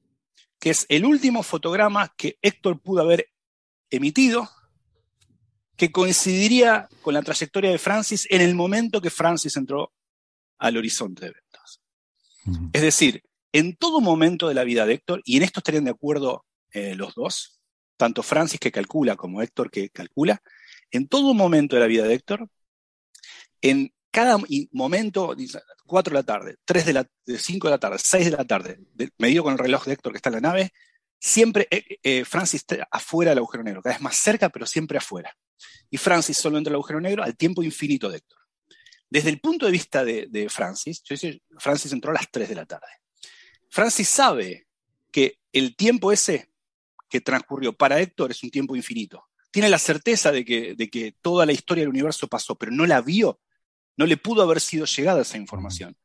que 0.59 0.71
es 0.71 0.87
el 0.89 1.05
último 1.05 1.43
fotograma 1.43 2.11
que 2.17 2.39
Héctor 2.41 2.81
pudo 2.81 3.03
haber 3.03 3.29
emitido, 3.91 4.49
que 5.77 5.91
coincidiría 5.91 6.89
con 7.03 7.13
la 7.13 7.21
trayectoria 7.21 7.69
de 7.69 7.77
Francis 7.77 8.25
en 8.31 8.41
el 8.41 8.55
momento 8.55 8.99
que 8.99 9.11
Francis 9.11 9.55
entró 9.57 9.93
al 10.57 10.77
horizonte 10.77 11.21
de 11.21 11.27
eventos. 11.27 11.81
Es 12.73 12.81
decir, 12.81 13.21
en 13.51 13.75
todo 13.75 14.01
momento 14.01 14.47
de 14.47 14.55
la 14.55 14.63
vida 14.63 14.87
de 14.87 14.95
Héctor, 14.95 15.21
y 15.23 15.37
en 15.37 15.43
esto 15.43 15.59
estarían 15.59 15.85
de 15.85 15.91
acuerdo 15.91 16.47
eh, 16.71 16.95
los 16.95 17.13
dos, 17.13 17.61
tanto 17.95 18.23
Francis 18.23 18.59
que 18.59 18.71
calcula 18.71 19.15
como 19.15 19.43
Héctor 19.43 19.69
que 19.69 19.91
calcula, 19.91 20.41
en 20.89 21.07
todo 21.07 21.35
momento 21.35 21.75
de 21.75 21.79
la 21.79 21.87
vida 21.87 22.07
de 22.07 22.15
Héctor, 22.15 22.49
en 23.61 23.93
cada 24.11 24.37
momento, 24.71 25.35
4 25.85 26.11
de 26.11 26.19
la 26.19 26.23
tarde, 26.23 26.57
3 26.65 26.85
de 26.85 26.93
la, 26.93 27.09
5 27.25 27.67
de 27.67 27.71
la 27.71 27.79
tarde, 27.79 27.97
6 27.97 28.25
de 28.25 28.31
la 28.31 28.45
tarde, 28.45 28.79
medido 29.17 29.43
con 29.43 29.53
el 29.53 29.59
reloj 29.59 29.85
de 29.85 29.93
Héctor 29.93 30.11
que 30.11 30.17
está 30.17 30.29
en 30.29 30.35
la 30.35 30.41
nave, 30.41 30.73
siempre 31.17 31.67
eh, 31.71 31.97
eh, 32.03 32.25
Francis 32.25 32.61
está 32.61 32.87
afuera 32.91 33.31
del 33.31 33.37
agujero 33.37 33.63
negro, 33.63 33.81
cada 33.81 33.95
vez 33.95 34.01
más 34.01 34.17
cerca, 34.17 34.49
pero 34.49 34.65
siempre 34.65 34.97
afuera. 34.97 35.35
Y 35.89 35.97
Francis 35.97 36.37
solo 36.37 36.57
entra 36.57 36.71
al 36.71 36.75
agujero 36.75 36.99
negro 36.99 37.23
al 37.23 37.37
tiempo 37.37 37.63
infinito 37.63 38.09
de 38.09 38.17
Héctor. 38.17 38.39
Desde 39.09 39.29
el 39.29 39.39
punto 39.39 39.65
de 39.65 39.71
vista 39.71 40.03
de, 40.03 40.47
Francis, 40.49 41.01
yo 41.03 41.13
decía, 41.13 41.33
Francis 41.57 41.91
entró 41.91 42.11
a 42.11 42.15
las 42.15 42.29
3 42.31 42.49
de 42.49 42.55
la 42.55 42.65
tarde. 42.65 42.87
Francis 43.69 44.09
sabe 44.09 44.67
que 45.11 45.39
el 45.53 45.75
tiempo 45.75 46.11
ese 46.11 46.49
que 47.09 47.21
transcurrió 47.21 47.73
para 47.73 47.99
Héctor 47.99 48.31
es 48.31 48.41
un 48.43 48.49
tiempo 48.49 48.75
infinito. 48.75 49.25
Tiene 49.51 49.69
la 49.69 49.79
certeza 49.79 50.31
de 50.31 50.43
de 50.77 50.89
que 50.89 51.15
toda 51.21 51.45
la 51.45 51.51
historia 51.51 51.81
del 51.81 51.89
universo 51.89 52.27
pasó, 52.27 52.55
pero 52.55 52.71
no 52.71 52.85
la 52.85 53.01
vio 53.01 53.39
no 53.97 54.05
le 54.05 54.17
pudo 54.17 54.41
haber 54.41 54.59
sido 54.59 54.85
llegada 54.85 55.21
esa 55.21 55.37
información. 55.37 55.95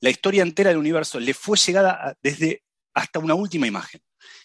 La 0.00 0.10
historia 0.10 0.42
entera 0.42 0.70
del 0.70 0.78
universo 0.78 1.18
le 1.18 1.34
fue 1.34 1.56
llegada 1.58 2.16
desde 2.22 2.62
hasta 2.94 3.18
una 3.18 3.34
última 3.34 3.66
imagen. 3.66 4.00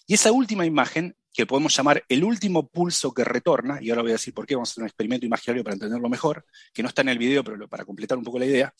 Y 0.05 0.15
esa 0.15 0.31
última 0.31 0.65
imagen, 0.65 1.15
que 1.33 1.45
podemos 1.45 1.75
llamar 1.75 2.03
el 2.09 2.23
último 2.23 2.67
pulso 2.67 3.13
que 3.13 3.23
retorna, 3.23 3.79
y 3.81 3.89
ahora 3.89 4.03
voy 4.03 4.11
a 4.11 4.15
decir 4.15 4.33
por 4.33 4.45
qué, 4.45 4.55
vamos 4.55 4.69
a 4.69 4.71
hacer 4.73 4.81
un 4.83 4.87
experimento 4.87 5.25
imaginario 5.25 5.63
para 5.63 5.73
entenderlo 5.73 6.09
mejor, 6.09 6.45
que 6.73 6.83
no 6.83 6.89
está 6.89 7.01
en 7.01 7.09
el 7.09 7.17
video, 7.17 7.43
pero 7.43 7.67
para 7.67 7.85
completar 7.85 8.17
un 8.17 8.23
poco 8.23 8.39
la 8.39 8.45
idea, 8.45 8.73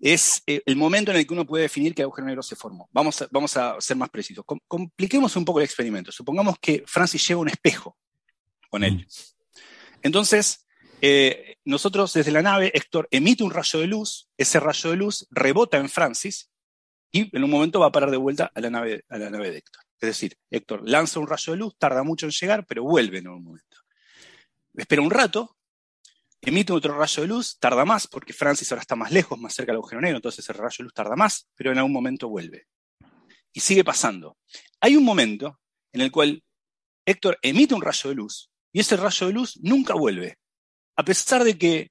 es 0.00 0.42
eh, 0.46 0.60
el 0.66 0.76
momento 0.76 1.10
en 1.10 1.16
el 1.16 1.26
que 1.26 1.32
uno 1.32 1.46
puede 1.46 1.62
definir 1.62 1.94
que 1.94 2.02
el 2.02 2.06
agujero 2.06 2.26
negro 2.26 2.42
se 2.42 2.56
formó. 2.56 2.88
Vamos 2.92 3.22
a, 3.22 3.28
vamos 3.30 3.56
a 3.56 3.80
ser 3.80 3.96
más 3.96 4.10
precisos. 4.10 4.44
compliquemos 4.68 5.34
un 5.36 5.44
poco 5.44 5.60
el 5.60 5.64
experimento. 5.64 6.12
Supongamos 6.12 6.56
que 6.60 6.84
Francis 6.86 7.26
lleva 7.26 7.40
un 7.40 7.48
espejo 7.48 7.96
con 8.68 8.84
él. 8.84 9.06
Entonces, 10.02 10.66
eh, 11.06 11.58
nosotros 11.66 12.14
desde 12.14 12.32
la 12.32 12.40
nave, 12.40 12.70
Héctor 12.72 13.08
emite 13.10 13.44
un 13.44 13.50
rayo 13.50 13.78
de 13.78 13.86
luz, 13.86 14.30
ese 14.38 14.58
rayo 14.58 14.88
de 14.88 14.96
luz 14.96 15.26
rebota 15.30 15.76
en 15.76 15.90
Francis 15.90 16.50
y 17.12 17.28
en 17.36 17.44
un 17.44 17.50
momento 17.50 17.78
va 17.78 17.88
a 17.88 17.92
parar 17.92 18.10
de 18.10 18.16
vuelta 18.16 18.50
a 18.54 18.58
la 18.58 18.70
nave, 18.70 19.04
a 19.10 19.18
la 19.18 19.28
nave 19.28 19.50
de 19.50 19.58
Héctor. 19.58 19.82
Es 20.00 20.06
decir, 20.08 20.38
Héctor 20.50 20.88
lanza 20.88 21.20
un 21.20 21.26
rayo 21.26 21.52
de 21.52 21.58
luz, 21.58 21.76
tarda 21.76 22.02
mucho 22.04 22.24
en 22.24 22.32
llegar, 22.32 22.64
pero 22.64 22.84
vuelve 22.84 23.18
en 23.18 23.28
un 23.28 23.44
momento. 23.44 23.76
Espera 24.72 25.02
un 25.02 25.10
rato, 25.10 25.58
emite 26.40 26.72
otro 26.72 26.96
rayo 26.96 27.20
de 27.20 27.28
luz, 27.28 27.58
tarda 27.58 27.84
más, 27.84 28.06
porque 28.06 28.32
Francis 28.32 28.72
ahora 28.72 28.80
está 28.80 28.96
más 28.96 29.12
lejos, 29.12 29.38
más 29.38 29.52
cerca 29.52 29.72
del 29.72 29.80
agujero 29.80 30.00
negro, 30.00 30.16
entonces 30.16 30.48
el 30.48 30.54
rayo 30.54 30.76
de 30.78 30.84
luz 30.84 30.94
tarda 30.94 31.16
más, 31.16 31.50
pero 31.54 31.70
en 31.70 31.76
algún 31.76 31.92
momento 31.92 32.30
vuelve. 32.30 32.66
Y 33.52 33.60
sigue 33.60 33.84
pasando. 33.84 34.38
Hay 34.80 34.96
un 34.96 35.04
momento 35.04 35.60
en 35.92 36.00
el 36.00 36.10
cual 36.10 36.42
Héctor 37.04 37.38
emite 37.42 37.74
un 37.74 37.82
rayo 37.82 38.08
de 38.08 38.16
luz 38.16 38.50
y 38.72 38.80
ese 38.80 38.96
rayo 38.96 39.26
de 39.26 39.34
luz 39.34 39.58
nunca 39.60 39.92
vuelve, 39.92 40.38
a 40.96 41.04
pesar 41.04 41.44
de 41.44 41.58
que, 41.58 41.90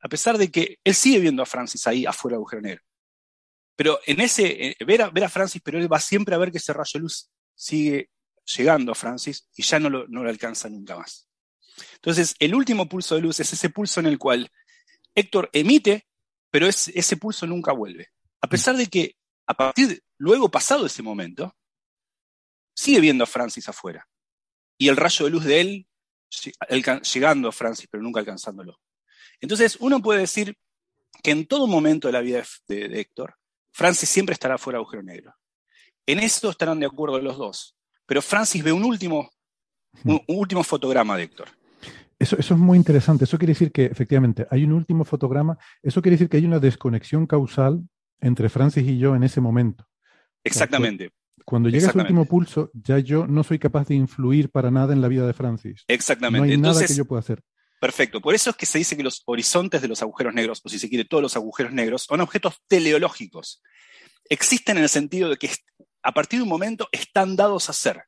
a 0.00 0.08
pesar 0.08 0.38
de 0.38 0.50
que 0.50 0.78
él 0.84 0.94
sigue 0.94 1.20
viendo 1.20 1.42
a 1.42 1.46
Francis 1.46 1.86
ahí 1.86 2.06
afuera 2.06 2.34
del 2.34 2.40
agujero 2.40 2.62
negro. 2.62 2.82
Pero 3.76 3.98
en 4.06 4.20
ese, 4.20 4.68
eh, 4.68 4.76
ver, 4.86 5.02
a, 5.02 5.10
ver 5.10 5.24
a 5.24 5.28
Francis, 5.28 5.60
pero 5.64 5.78
él 5.78 5.92
va 5.92 5.98
siempre 5.98 6.34
a 6.34 6.38
ver 6.38 6.52
que 6.52 6.58
ese 6.58 6.72
rayo 6.72 6.90
de 6.94 7.00
luz 7.00 7.30
sigue 7.54 8.10
llegando 8.56 8.92
a 8.92 8.94
Francis 8.94 9.48
y 9.56 9.62
ya 9.62 9.78
no 9.78 9.90
lo, 9.90 10.06
no 10.08 10.22
lo 10.22 10.30
alcanza 10.30 10.68
nunca 10.68 10.96
más. 10.96 11.28
Entonces, 11.96 12.36
el 12.38 12.54
último 12.54 12.88
pulso 12.88 13.16
de 13.16 13.22
luz 13.22 13.40
es 13.40 13.52
ese 13.52 13.70
pulso 13.70 14.00
en 14.00 14.06
el 14.06 14.18
cual 14.18 14.50
Héctor 15.14 15.50
emite, 15.52 16.06
pero 16.50 16.68
ese 16.68 17.16
pulso 17.16 17.46
nunca 17.46 17.72
vuelve. 17.72 18.10
A 18.40 18.48
pesar 18.48 18.76
de 18.76 18.86
que, 18.86 19.16
a 19.46 19.54
partir, 19.54 20.02
luego 20.18 20.50
pasado 20.50 20.86
ese 20.86 21.02
momento, 21.02 21.56
sigue 22.74 23.00
viendo 23.00 23.24
a 23.24 23.26
Francis 23.26 23.68
afuera. 23.68 24.06
Y 24.78 24.88
el 24.88 24.96
rayo 24.96 25.24
de 25.24 25.30
luz 25.30 25.44
de 25.44 25.60
él 25.60 25.86
llegando 27.12 27.48
a 27.48 27.52
Francis, 27.52 27.88
pero 27.90 28.02
nunca 28.02 28.20
alcanzándolo. 28.20 28.78
Entonces, 29.40 29.76
uno 29.80 30.00
puede 30.00 30.20
decir 30.20 30.56
que 31.22 31.30
en 31.30 31.46
todo 31.46 31.66
momento 31.66 32.08
de 32.08 32.12
la 32.12 32.20
vida 32.20 32.42
de, 32.68 33.00
Héctor, 33.00 33.34
Francis 33.72 34.08
siempre 34.08 34.32
estará 34.32 34.58
fuera 34.58 34.78
de 34.78 34.82
agujero 34.82 35.02
negro. 35.02 35.34
En 36.06 36.18
esto 36.18 36.50
estarán 36.50 36.80
de 36.80 36.86
acuerdo 36.86 37.18
los 37.20 37.38
dos. 37.38 37.76
Pero 38.06 38.20
Francis 38.20 38.62
ve 38.62 38.72
un 38.72 38.84
último, 38.84 39.30
un, 40.04 40.20
último 40.28 40.62
fotograma 40.62 41.16
de 41.16 41.24
Héctor. 41.24 41.48
Eso, 42.18 42.36
eso, 42.38 42.54
es 42.54 42.60
muy 42.60 42.76
interesante. 42.76 43.24
Eso 43.24 43.38
quiere 43.38 43.52
decir 43.52 43.72
que 43.72 43.86
efectivamente 43.86 44.46
hay 44.50 44.64
un 44.64 44.72
último 44.72 45.04
fotograma. 45.04 45.58
Eso 45.82 46.02
quiere 46.02 46.16
decir 46.16 46.28
que 46.28 46.36
hay 46.36 46.44
una 46.44 46.58
desconexión 46.58 47.26
causal 47.26 47.82
entre 48.20 48.48
Francis 48.48 48.86
y 48.86 48.98
yo 48.98 49.14
en 49.16 49.24
ese 49.24 49.40
momento. 49.40 49.86
Exactamente. 50.44 51.10
Cuando 51.44 51.68
llega 51.68 51.88
ese 51.88 51.98
último 51.98 52.24
pulso, 52.24 52.70
ya 52.72 52.98
yo 52.98 53.26
no 53.26 53.44
soy 53.44 53.58
capaz 53.58 53.88
de 53.88 53.94
influir 53.94 54.50
para 54.50 54.70
nada 54.70 54.92
en 54.92 55.00
la 55.00 55.08
vida 55.08 55.26
de 55.26 55.34
Francis. 55.34 55.84
Exactamente. 55.88 56.46
No 56.46 56.52
hay 56.52 56.58
nada 56.58 56.86
que 56.86 56.94
yo 56.94 57.04
pueda 57.04 57.20
hacer. 57.20 57.42
Perfecto. 57.80 58.20
Por 58.20 58.34
eso 58.34 58.50
es 58.50 58.56
que 58.56 58.66
se 58.66 58.78
dice 58.78 58.96
que 58.96 59.02
los 59.02 59.22
horizontes 59.26 59.82
de 59.82 59.88
los 59.88 60.00
agujeros 60.00 60.32
negros, 60.32 60.60
o 60.64 60.68
si 60.68 60.78
se 60.78 60.88
quiere, 60.88 61.04
todos 61.04 61.22
los 61.22 61.36
agujeros 61.36 61.72
negros, 61.72 62.04
son 62.04 62.20
objetos 62.20 62.62
teleológicos. 62.66 63.62
Existen 64.28 64.78
en 64.78 64.84
el 64.84 64.88
sentido 64.88 65.28
de 65.28 65.36
que 65.36 65.50
a 66.02 66.12
partir 66.12 66.38
de 66.38 66.44
un 66.44 66.48
momento 66.48 66.88
están 66.92 67.36
dados 67.36 67.68
a 67.68 67.72
ser. 67.72 68.04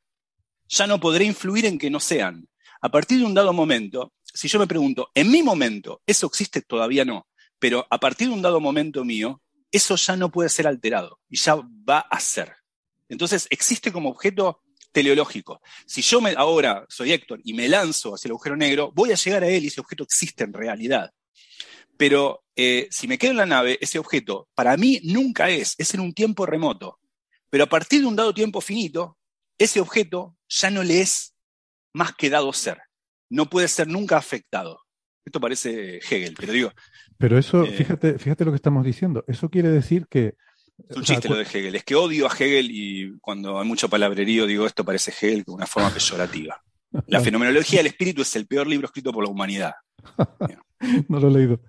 Ya 0.68 0.86
no 0.86 0.98
podré 0.98 1.24
influir 1.24 1.66
en 1.66 1.78
que 1.78 1.90
no 1.90 2.00
sean. 2.00 2.48
A 2.80 2.90
partir 2.90 3.18
de 3.18 3.24
un 3.24 3.34
dado 3.34 3.52
momento, 3.52 4.12
si 4.22 4.48
yo 4.48 4.58
me 4.58 4.66
pregunto, 4.66 5.10
en 5.14 5.30
mi 5.30 5.42
momento, 5.42 6.00
eso 6.06 6.26
existe, 6.26 6.62
todavía 6.62 7.04
no, 7.04 7.26
pero 7.58 7.86
a 7.90 7.98
partir 7.98 8.28
de 8.28 8.34
un 8.34 8.42
dado 8.42 8.60
momento 8.60 9.04
mío, 9.04 9.42
eso 9.70 9.96
ya 9.96 10.16
no 10.16 10.30
puede 10.30 10.48
ser 10.48 10.66
alterado 10.66 11.18
y 11.28 11.36
ya 11.36 11.56
va 11.56 11.98
a 11.98 12.20
ser. 12.20 12.54
Entonces 13.08 13.46
existe 13.50 13.92
como 13.92 14.10
objeto 14.10 14.62
teleológico. 14.92 15.60
Si 15.86 16.02
yo 16.02 16.20
me, 16.20 16.32
ahora 16.36 16.86
soy 16.88 17.12
Héctor 17.12 17.40
y 17.44 17.52
me 17.52 17.68
lanzo 17.68 18.14
hacia 18.14 18.28
el 18.28 18.32
agujero 18.32 18.56
negro, 18.56 18.92
voy 18.94 19.12
a 19.12 19.16
llegar 19.16 19.44
a 19.44 19.48
él 19.48 19.64
y 19.64 19.66
ese 19.68 19.80
objeto 19.80 20.04
existe 20.04 20.44
en 20.44 20.52
realidad. 20.52 21.10
Pero 21.96 22.44
eh, 22.54 22.88
si 22.90 23.06
me 23.06 23.18
quedo 23.18 23.32
en 23.32 23.36
la 23.38 23.46
nave, 23.46 23.78
ese 23.80 23.98
objeto 23.98 24.48
para 24.54 24.76
mí 24.76 25.00
nunca 25.04 25.50
es, 25.50 25.74
es 25.78 25.94
en 25.94 26.00
un 26.00 26.12
tiempo 26.12 26.46
remoto. 26.46 26.98
Pero 27.50 27.64
a 27.64 27.68
partir 27.68 28.00
de 28.00 28.06
un 28.06 28.16
dado 28.16 28.34
tiempo 28.34 28.60
finito, 28.60 29.18
ese 29.58 29.80
objeto 29.80 30.36
ya 30.48 30.70
no 30.70 30.82
le 30.82 31.00
es 31.00 31.34
más 31.92 32.14
que 32.14 32.30
dado 32.30 32.52
ser. 32.52 32.78
No 33.30 33.48
puede 33.48 33.68
ser 33.68 33.88
nunca 33.88 34.16
afectado. 34.16 34.80
Esto 35.24 35.40
parece 35.40 35.98
Hegel, 35.98 36.34
pero 36.38 36.52
digo. 36.52 36.72
Pero 37.18 37.38
eso, 37.38 37.64
eh, 37.64 37.72
fíjate, 37.72 38.18
fíjate 38.18 38.44
lo 38.44 38.52
que 38.52 38.56
estamos 38.56 38.84
diciendo. 38.84 39.24
Eso 39.26 39.50
quiere 39.50 39.68
decir 39.70 40.06
que 40.08 40.34
es 40.88 40.96
un 40.96 41.02
chiste 41.02 41.28
lo 41.28 41.36
de 41.36 41.42
Hegel. 41.42 41.74
Es 41.74 41.84
que 41.84 41.94
odio 41.94 42.26
a 42.26 42.34
Hegel 42.34 42.68
y 42.70 43.12
cucuando 43.12 43.58
hay 43.58 43.66
mucho 43.66 43.88
palabrerío 43.88 44.46
digo 44.46 44.66
esto 44.66 44.84
parece 44.84 45.10
Hegel 45.10 45.44
con 45.44 45.56
una 45.56 45.66
forma 45.66 45.90
peyorativa. 45.90 46.60
La 47.06 47.20
fenomenología 47.22 47.80
del 47.80 47.88
espíritu 47.88 48.22
es 48.22 48.36
el 48.36 48.46
peor 48.46 48.66
libro 48.66 48.86
escrito 48.86 49.12
por 49.12 49.24
la 49.24 49.30
humanidad. 49.30 49.72
no 51.08 51.20
lo 51.20 51.28
he 51.28 51.32
leído. 51.32 51.60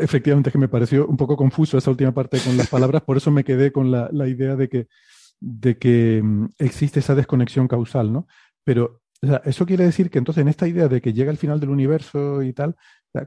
Efectivamente 0.00 0.50
es 0.50 0.52
que 0.52 0.58
me 0.58 0.68
pareció 0.68 1.06
un 1.06 1.16
poco 1.16 1.36
confuso 1.36 1.78
esa 1.78 1.90
última 1.90 2.12
parte 2.12 2.38
con 2.40 2.56
las 2.56 2.68
palabras, 2.68 3.02
por 3.02 3.16
eso 3.16 3.30
me 3.30 3.44
quedé 3.44 3.72
con 3.72 3.90
la, 3.90 4.28
idea 4.28 4.54
de 4.54 4.68
que, 4.68 4.86
de 5.40 5.78
que 5.78 6.20
mm, 6.22 6.48
existe 6.58 7.00
esa 7.00 7.14
desconexión 7.14 7.66
causal, 7.66 8.12
¿no? 8.12 8.26
Pero 8.64 9.00
eso 9.44 9.64
quiere 9.64 9.84
decir 9.84 10.10
que 10.10 10.18
entonces 10.18 10.42
en 10.42 10.48
esta 10.48 10.68
idea 10.68 10.88
de 10.88 11.00
que 11.00 11.14
llega 11.14 11.30
al 11.30 11.38
final 11.38 11.58
del 11.58 11.70
universo 11.70 12.42
y 12.42 12.52
tal, 12.52 12.76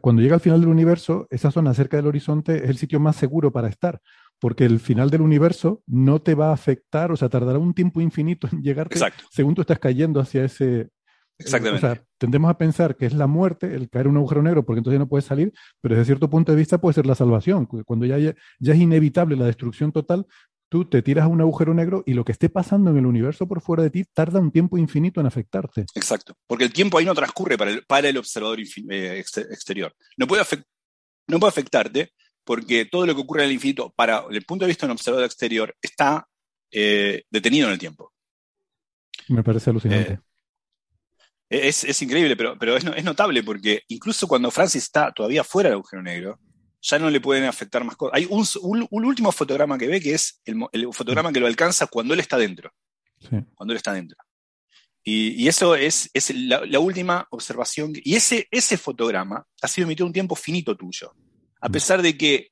cuando 0.01 0.22
llega 0.22 0.35
al 0.35 0.41
final 0.41 0.60
del 0.60 0.69
universo, 0.69 1.27
esa 1.31 1.49
zona 1.49 1.73
cerca 1.73 1.97
del 1.97 2.07
horizonte 2.07 2.64
es 2.64 2.69
el 2.69 2.77
sitio 2.77 2.99
más 2.99 3.15
seguro 3.15 3.51
para 3.51 3.69
estar, 3.69 3.99
porque 4.40 4.66
el 4.66 4.80
final 4.80 5.10
del 5.10 5.22
universo 5.22 5.84
no 5.86 6.22
te 6.22 6.34
va 6.34 6.49
a 6.49 6.53
afectar, 6.53 7.11
o 7.11 7.18
sea, 7.18 7.30
tardará 7.30 7.60
un 7.60 7.74
tiempo 7.74 8.02
infinito 8.02 8.48
en 8.52 8.61
llegarte 8.61 8.99
según 9.30 9.56
tú 9.56 9.61
estás 9.61 9.80
cayendo 9.80 10.20
hacia 10.20 10.45
ese... 10.45 10.82
Eh, 10.82 10.88
Exactamente. 11.38 11.86
o 11.86 11.94
sea, 11.94 12.03
tendemos 12.18 12.49
a 12.49 12.57
pensar 12.57 12.98
que 12.98 13.06
es 13.06 13.14
la 13.14 13.26
muerte, 13.26 13.74
el 13.74 13.90
caer 13.90 14.07
en 14.07 14.11
un 14.11 14.18
agujero 14.18 14.41
negro, 14.41 14.66
porque 14.66 14.80
entonces 14.80 14.99
no 14.99 15.07
puedes 15.07 15.24
salir, 15.24 15.53
pero 15.80 15.95
desde 15.95 16.06
cierto 16.06 16.30
punto 16.30 16.52
de 16.52 16.57
vista 16.57 16.82
puede 16.82 16.95
ser 16.95 17.06
la 17.06 17.16
salvación. 17.16 17.66
Cuando 17.66 18.06
ya, 18.06 18.18
ya, 18.18 18.34
es 18.60 18.78
inevitable 18.78 19.38
la 19.38 19.45
destrucción 19.45 19.94
total, 19.94 20.28
tú 20.68 20.84
te 20.84 21.02
tiras 21.02 21.24
a 21.24 21.28
un 21.30 21.40
agujero 21.40 21.74
negro 21.74 22.03
y 22.06 22.14
lo 22.14 22.26
que 22.26 22.34
esté 22.34 22.49
pasando 22.49 22.91
en 22.91 22.98
el 22.98 23.06
universo 23.06 23.48
por 23.48 23.61
fuera 23.61 23.84
de 23.84 23.90
ti 23.90 24.03
tarda 24.14 24.41
un 24.41 24.52
tiempo 24.52 24.78
infinito 24.78 25.22
en 25.22 25.28
afectarte. 25.28 25.86
Exacto, 25.95 26.36
porque 26.45 26.66
el 26.66 26.74
tiempo 26.74 26.98
ahí 26.98 27.06
no 27.06 27.16
transcurre 27.16 27.57
para 27.57 27.72
el, 27.72 27.86
para 27.86 28.10
el 28.10 28.18
observador 28.18 28.60
eh, 28.60 29.20
exterior. 29.20 29.94
No 30.18 30.28
puede, 30.28 30.44
no 31.28 31.40
puede 31.40 31.49
afectarte 31.49 32.11
porque 32.50 32.86
todo 32.86 33.06
lo 33.06 33.14
que 33.14 33.22
ocurre 33.22 33.44
en 33.44 33.50
el 33.50 33.54
infinito, 33.54 33.94
para 33.96 34.24
el 34.28 34.44
punto 34.44 34.66
de 34.66 34.70
vista 34.70 34.88
de 34.88 34.92
un 34.92 34.96
observador 34.96 35.24
exterior, 35.24 35.76
está 35.80 36.28
eh, 36.72 37.22
detenido 37.30 37.68
en 37.68 37.74
el 37.74 37.78
tiempo. 37.78 38.12
Me 39.28 39.44
parece 39.44 39.70
alucinante. 39.70 40.14
Eh, 41.48 41.68
es, 41.68 42.02
increíble, 42.02 42.36
pero, 42.36 42.58
pero 42.58 42.76
es, 42.76 43.04
notable 43.04 43.44
porque 43.44 43.84
incluso 43.90 44.28
cuando 44.28 44.50
Francis 44.50 44.82
está 44.82 45.12
todavía 45.12 45.44
fuera 45.44 45.70
del 45.70 45.76
agujero 45.76 46.02
negro, 46.02 46.40
ya 46.82 46.98
no 46.98 47.12
le 47.12 47.22
pueden 47.22 47.44
afectar 47.44 47.84
más 47.84 47.96
cosas. 47.96 48.18
Hay 48.18 48.28
un, 48.28 48.88
último 48.90 49.32
fotograma 49.32 49.78
que 49.78 49.86
ve 49.86 50.02
que 50.02 50.16
es 50.16 50.42
el, 50.44 50.88
fotograma 50.92 51.32
que 51.32 51.40
lo 51.40 51.46
alcanza 51.46 51.86
cuando 51.86 52.16
él 52.16 52.20
está 52.20 52.36
dentro. 52.36 52.72
Cuando 53.54 53.74
él 53.74 53.78
está 53.78 53.94
dentro. 53.94 54.18
Y, 55.04 55.48
eso 55.48 55.76
es, 55.76 56.10
la, 56.34 56.66
la, 56.66 56.80
última 56.80 57.28
observación. 57.30 57.94
Y 57.94 58.16
ese, 58.16 58.48
ese 58.50 58.76
fotograma 58.76 59.46
ha 59.62 59.68
sido 59.68 59.86
emitido 59.86 60.08
un 60.08 60.14
tiempo 60.14 60.36
finito 60.36 60.76
tuyo 60.76 61.14
a 61.61 61.69
pesar 61.69 62.02
de 62.02 62.18
que 62.18 62.52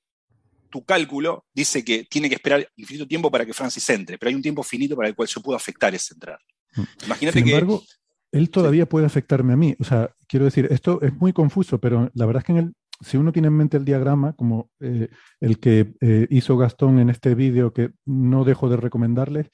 tu 0.69 0.83
cálculo 0.83 1.45
dice 1.53 1.83
que 1.83 2.05
tiene 2.05 2.29
que 2.29 2.35
esperar 2.35 2.67
infinito 2.75 3.07
tiempo 3.07 3.31
para 3.31 3.45
que 3.45 3.53
Francis 3.53 3.89
entre, 3.89 4.17
pero 4.17 4.29
hay 4.29 4.35
un 4.35 4.41
tiempo 4.41 4.63
finito 4.63 4.95
para 4.95 5.07
el 5.07 5.15
cual 5.15 5.27
yo 5.27 5.41
puedo 5.41 5.55
afectar 5.55 5.93
ese 5.95 6.13
entrar. 6.13 6.39
Mm. 6.75 7.05
Imagínate 7.05 7.39
Sin 7.39 7.47
embargo, 7.47 7.83
él 8.31 8.49
todavía 8.49 8.87
puede 8.87 9.05
afectarme 9.05 9.53
a 9.53 9.57
mí. 9.57 9.75
O 9.79 9.83
sea, 9.83 10.11
quiero 10.27 10.45
decir, 10.45 10.67
esto 10.69 11.01
es 11.01 11.13
muy 11.13 11.33
confuso, 11.33 11.79
pero 11.79 12.11
la 12.13 12.25
verdad 12.25 12.43
es 12.45 12.55
que 12.55 12.71
si 13.01 13.17
uno 13.17 13.31
tiene 13.31 13.47
en 13.47 13.55
mente 13.55 13.77
el 13.77 13.85
diagrama, 13.85 14.33
como 14.33 14.69
eh, 14.79 15.09
el 15.39 15.59
que 15.59 15.93
eh, 16.01 16.27
hizo 16.29 16.57
Gastón 16.57 16.99
en 16.99 17.09
este 17.09 17.35
vídeo, 17.35 17.73
que 17.73 17.91
no 18.05 18.43
dejo 18.43 18.69
de 18.69 18.77
recomendarles, 18.77 19.49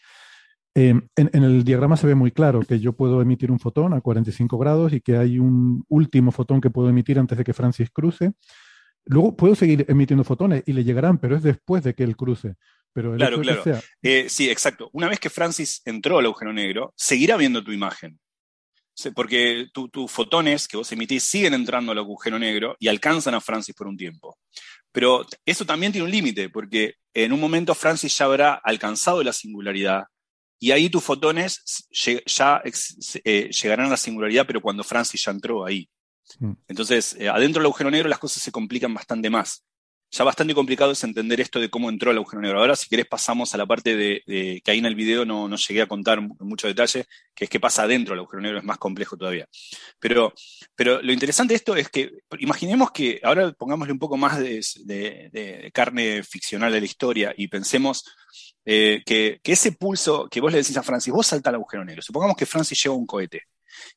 eh, 0.75 0.89
en, 0.89 1.29
en, 1.33 1.43
el 1.43 1.63
diagrama 1.63 1.97
se 1.97 2.07
ve 2.07 2.15
muy 2.15 2.31
claro 2.31 2.61
que 2.61 2.79
yo 2.79 2.93
puedo 2.93 3.21
emitir 3.21 3.51
un 3.51 3.59
fotón 3.59 3.93
a 3.93 4.01
45 4.01 4.57
grados 4.57 4.91
y 4.93 5.01
que 5.01 5.17
hay 5.17 5.37
un 5.37 5.83
último 5.87 6.31
fotón 6.31 6.61
que 6.61 6.71
puedo 6.71 6.89
emitir 6.89 7.19
antes 7.19 7.37
de 7.37 7.43
que 7.43 7.53
Francis 7.53 7.91
cruce. 7.91 8.33
Luego 9.05 9.35
puedo 9.35 9.55
seguir 9.55 9.85
emitiendo 9.87 10.23
fotones 10.23 10.63
y 10.65 10.73
le 10.73 10.83
llegarán, 10.83 11.17
pero 11.17 11.35
es 11.35 11.43
después 11.43 11.83
de 11.83 11.93
que 11.93 12.03
él 12.03 12.15
cruce. 12.15 12.55
Pero 12.93 13.15
claro, 13.15 13.41
claro. 13.41 13.63
Eh, 14.01 14.27
sí, 14.29 14.49
exacto. 14.49 14.89
Una 14.93 15.07
vez 15.07 15.19
que 15.19 15.29
Francis 15.29 15.81
entró 15.85 16.19
al 16.19 16.25
agujero 16.25 16.53
negro, 16.53 16.93
seguirá 16.95 17.37
viendo 17.37 17.63
tu 17.63 17.71
imagen. 17.71 18.19
Porque 19.15 19.69
tus 19.73 20.11
fotones 20.11 20.67
que 20.67 20.77
vos 20.77 20.91
emitís 20.91 21.23
siguen 21.23 21.55
entrando 21.55 21.91
al 21.91 21.97
agujero 21.97 22.37
negro 22.37 22.75
y 22.79 22.87
alcanzan 22.87 23.33
a 23.33 23.41
Francis 23.41 23.73
por 23.73 23.87
un 23.87 23.97
tiempo. 23.97 24.37
Pero 24.91 25.25
eso 25.45 25.65
también 25.65 25.91
tiene 25.91 26.05
un 26.05 26.11
límite, 26.11 26.49
porque 26.49 26.93
en 27.13 27.33
un 27.33 27.39
momento 27.39 27.73
Francis 27.73 28.15
ya 28.15 28.25
habrá 28.25 28.53
alcanzado 28.53 29.23
la 29.23 29.33
singularidad 29.33 30.03
y 30.59 30.71
ahí 30.71 30.89
tus 30.89 31.03
fotones 31.03 31.89
ya 32.25 32.61
eh, 33.25 33.49
llegarán 33.49 33.87
a 33.87 33.89
la 33.89 33.97
singularidad, 33.97 34.47
pero 34.47 34.61
cuando 34.61 34.83
Francis 34.83 35.21
ya 35.25 35.31
entró 35.31 35.65
ahí. 35.65 35.89
Entonces, 36.67 37.15
eh, 37.19 37.29
adentro 37.29 37.61
del 37.61 37.67
agujero 37.67 37.91
negro 37.91 38.09
las 38.09 38.19
cosas 38.19 38.41
se 38.41 38.51
complican 38.51 38.93
bastante 38.93 39.29
más. 39.29 39.63
Ya 40.15 40.23
bastante 40.23 40.53
complicado 40.53 40.91
es 40.91 41.03
entender 41.03 41.41
esto 41.41 41.59
de 41.59 41.71
cómo 41.71 41.89
entró 41.89 42.11
el 42.11 42.17
agujero 42.17 42.39
negro. 42.39 42.59
Ahora, 42.59 42.75
si 42.75 42.87
querés, 42.87 43.07
pasamos 43.07 43.55
a 43.55 43.57
la 43.57 43.65
parte 43.65 43.95
de, 43.95 44.61
que 44.63 44.71
ahí 44.71 44.77
en 44.77 44.85
el 44.85 44.93
video 44.93 45.25
no, 45.25 45.47
no, 45.47 45.55
llegué 45.55 45.81
a 45.81 45.87
contar 45.87 46.19
en 46.19 46.35
mucho 46.41 46.67
detalle, 46.67 47.05
que 47.33 47.45
es 47.45 47.49
qué 47.49 47.59
pasa 47.59 47.81
adentro 47.81 48.13
del 48.13 48.19
agujero 48.19 48.39
negro, 48.39 48.59
es 48.59 48.63
más 48.63 48.77
complejo 48.77 49.17
todavía. 49.17 49.47
Pero, 49.99 50.31
pero 50.75 51.01
lo 51.01 51.11
interesante 51.11 51.53
de 51.53 51.55
esto 51.55 51.75
es 51.75 51.89
que, 51.89 52.11
imaginemos 52.37 52.91
que, 52.91 53.21
ahora 53.23 53.53
pongámosle 53.53 53.91
un 53.91 53.97
poco 53.97 54.15
más 54.15 54.37
de, 54.37 55.71
carne 55.73 56.21
ficcional 56.21 56.71
de 56.71 56.79
la 56.79 56.85
historia 56.85 57.33
y 57.35 57.47
pensemos 57.47 58.05
eh, 58.65 59.01
que, 59.03 59.41
ese 59.43 59.71
pulso 59.71 60.27
que 60.29 60.41
vos 60.41 60.51
le 60.51 60.59
decís 60.59 60.77
a 60.77 60.83
Francis, 60.83 61.11
vos 61.11 61.25
salta 61.25 61.49
al 61.49 61.55
agujero 61.55 61.83
negro. 61.83 62.03
Supongamos 62.03 62.37
que 62.37 62.45
Francis 62.45 62.83
lleva 62.83 62.95
un 62.95 63.07
cohete 63.07 63.47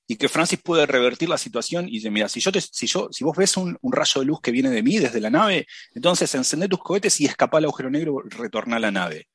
y 0.06 0.16
que 0.16 0.28
Francis 0.28 0.60
puede 0.62 0.86
revertir 0.86 1.28
la 1.28 1.38
situación 1.38 1.88
y 1.88 1.92
dice, 1.92 2.10
mira, 2.10 2.28
si, 2.28 2.40
yo 2.40 2.50
si, 2.52 2.86
yo, 2.86 3.08
si 3.10 3.24
vos 3.24 3.36
ves 3.36 3.56
un, 3.56 3.78
rayo 3.82 4.20
de 4.20 4.26
luz 4.26 4.40
que 4.40 4.50
viene 4.50 4.70
de 4.70 4.82
mí 4.82 4.98
desde 4.98 5.20
la 5.20 5.30
nave, 5.30 5.66
entonces 5.94 6.34
encendé 6.34 6.68
tus 6.68 6.80
cohetes 6.80 7.20
y 7.20 7.26
escapa 7.26 7.58
al 7.58 7.64
agujero 7.64 7.90
negro 7.90 8.22
y 8.24 8.34
retorna 8.34 8.76
a 8.76 8.80
la 8.80 8.90
nave. 8.90 9.28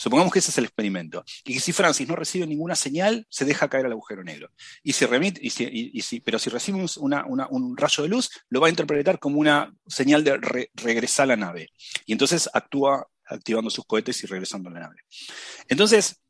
Supongamos 0.00 0.32
que 0.32 0.38
ese 0.38 0.52
es 0.52 0.58
el 0.58 0.64
experimento. 0.64 1.24
Y 1.44 1.54
que 1.54 1.60
si 1.60 1.72
Francis 1.72 2.06
no 2.06 2.14
recibe 2.14 2.46
ninguna 2.46 2.76
señal, 2.76 3.26
se 3.28 3.44
deja 3.44 3.68
caer 3.68 3.86
al 3.86 3.92
agujero 3.92 4.22
negro. 4.22 4.48
Y 4.84 4.92
si 4.92 5.04
remite, 5.06 5.40
y 5.42 5.50
si, 5.50 6.20
pero 6.20 6.38
si 6.38 6.50
recibe 6.50 6.78
un 7.00 7.76
rayo 7.76 8.02
de 8.04 8.08
luz, 8.08 8.30
lo 8.48 8.60
va 8.60 8.68
a 8.68 8.70
interpretar 8.70 9.18
como 9.18 9.40
una 9.40 9.74
señal 9.88 10.22
de 10.22 10.68
regresar 10.74 11.24
a 11.24 11.26
la 11.26 11.36
nave. 11.36 11.70
Y 12.06 12.12
entonces 12.12 12.48
actúa 12.52 13.08
activando 13.26 13.70
sus 13.70 13.84
cohetes 13.84 14.22
y 14.22 14.26
regresando 14.26 14.70
a 14.70 14.72
la 14.72 14.80
nave. 14.80 14.96
Entonces, 15.68 16.20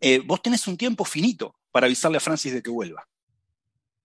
eh, 0.00 0.20
vos 0.24 0.42
tenés 0.42 0.66
un 0.66 0.76
tiempo 0.76 1.04
finito 1.04 1.56
para 1.70 1.86
avisarle 1.86 2.18
a 2.18 2.20
Francis 2.20 2.52
de 2.52 2.62
que 2.62 2.70
vuelva. 2.70 3.06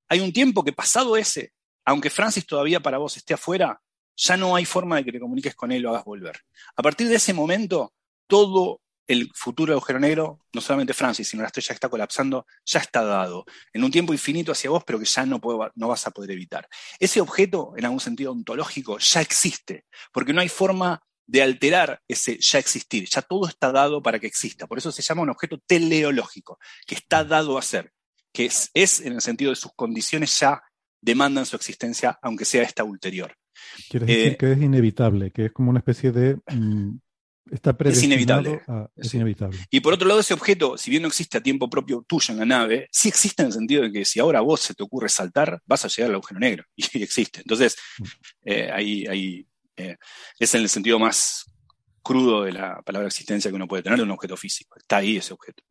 Hay 0.10 0.20
un 0.20 0.34
tiempo 0.34 0.64
que 0.64 0.74
pasado 0.74 1.16
ese, 1.18 1.54
aunque 1.86 2.10
Francis 2.10 2.46
todavía 2.46 2.80
para 2.82 2.98
vos 2.98 3.18
esté 3.18 3.34
afuera, 3.34 3.82
ya 4.16 4.38
no 4.38 4.56
hay 4.56 4.66
forma 4.66 4.98
de 4.98 5.06
que 5.06 5.12
te 5.12 5.20
comuniques 5.20 5.56
con 5.56 5.72
él 5.72 5.80
y 5.80 5.82
lo 5.82 5.90
hagas 5.90 6.06
volver. 6.06 6.42
A 6.76 6.84
partir 6.84 7.08
de 7.08 7.16
ese 7.16 7.34
momento, 7.34 7.94
todo 8.28 8.82
el 9.08 9.30
futuro 9.34 9.74
agujero 9.74 10.00
negro, 10.00 10.40
no 10.54 10.62
solamente 10.62 10.94
Francis, 10.94 11.28
sino 11.28 11.42
la 11.42 11.48
estrella 11.48 11.68
que 11.68 11.74
está 11.74 11.90
colapsando, 11.90 12.46
ya 12.66 12.80
está 12.80 13.04
dado 13.04 13.46
en 13.74 13.84
un 13.84 13.92
tiempo 13.92 14.14
infinito 14.14 14.52
hacia 14.52 14.70
vos, 14.70 14.84
pero 14.86 15.00
que 15.00 15.06
ya 15.06 15.26
no, 15.26 15.42
no 15.76 15.88
vas 15.88 16.08
a 16.08 16.12
poder 16.12 16.32
evitar. 16.32 16.68
Ese 17.00 17.20
objeto, 17.20 17.74
en 17.78 17.86
algún 17.86 18.00
sentido 18.00 18.32
ontológico, 18.32 19.00
ya 19.00 19.22
existe, 19.22 19.86
porque 20.14 20.34
no 20.34 20.42
hay 20.42 20.50
forma 20.50 21.02
de 21.32 21.42
alterar 21.42 22.02
ese 22.10 22.38
ya 22.40 22.60
existir, 22.60 23.08
ya 23.08 23.22
todo 23.22 23.48
está 23.48 23.72
dado 23.72 24.04
para 24.04 24.20
que 24.20 24.28
exista. 24.28 24.68
Por 24.68 24.78
eso 24.78 24.92
se 24.92 25.02
llama 25.02 25.22
un 25.22 25.30
objeto 25.30 25.58
teleológico, 25.66 26.60
que 26.86 26.96
está 26.96 27.24
dado 27.24 27.58
a 27.58 27.62
ser, 27.62 27.94
que 28.34 28.52
es, 28.74 29.00
en 29.00 29.14
el 29.14 29.22
sentido 29.22 29.52
de 29.52 29.56
sus 29.56 29.72
condiciones 29.74 30.38
ya 30.38 30.62
demandan 31.00 31.46
su 31.46 31.56
existencia, 31.56 32.20
aunque 32.22 32.44
sea 32.44 32.64
esta 32.64 32.84
ulterior. 32.84 33.34
Quiere 33.90 34.06
decir 34.06 34.34
eh, 34.34 34.38
que 34.38 34.52
es 34.52 34.62
inevitable, 34.62 35.32
que 35.32 35.46
es 35.46 35.52
como 35.54 35.70
una 35.70 35.80
especie 35.80 36.12
de 36.12 36.36
mm, 36.54 36.98
es 37.86 38.04
inevitable. 38.04 38.62
es 38.98 39.14
inevitable. 39.14 39.58
Y 39.70 39.80
por 39.80 39.94
otro 39.94 40.10
lado, 40.10 40.20
ese 40.20 40.34
objeto, 40.34 40.78
si 40.78 40.90
bien 40.92 41.02
no 41.02 41.08
existe 41.08 41.38
a 41.38 41.44
tiempo 41.44 41.70
propio 41.70 42.04
tuyo 42.06 42.34
en 42.34 42.40
la 42.40 42.46
nave, 42.46 42.90
sí 42.92 43.08
existe 43.08 43.42
en 43.42 43.48
el 43.48 43.54
sentido 43.54 43.84
de 43.84 43.92
que 43.92 44.04
si 44.04 44.20
ahora 44.20 44.40
a 44.40 44.42
vos 44.42 44.60
se 44.60 44.74
te 44.74 44.84
ocurre 44.84 45.08
saltar, 45.08 45.62
vas 45.66 45.86
a 45.86 45.88
llegar 45.88 46.10
al 46.10 46.16
agujero 46.16 46.40
negro. 46.42 46.66
Y 46.94 47.04
existe. 47.04 47.40
Entonces, 47.40 47.78
mm. 48.00 48.04
eh, 48.44 48.70
ahí, 48.74 49.48
eh, 49.76 49.98
es 50.40 50.56
en 50.56 50.62
el 50.62 50.70
sentido 50.70 51.00
más 51.00 51.46
crudo 52.04 52.44
de 52.44 52.54
la 52.54 52.82
palabra 52.82 53.08
existencia 53.08 53.52
que 53.52 53.56
uno 53.56 53.68
puede 53.68 53.84
tener 53.84 54.02
un 54.02 54.12
objeto 54.12 54.36
físico. 54.36 54.78
Está 54.78 54.98
ahí 54.98 55.18
ese 55.18 55.34
objeto. 55.34 55.64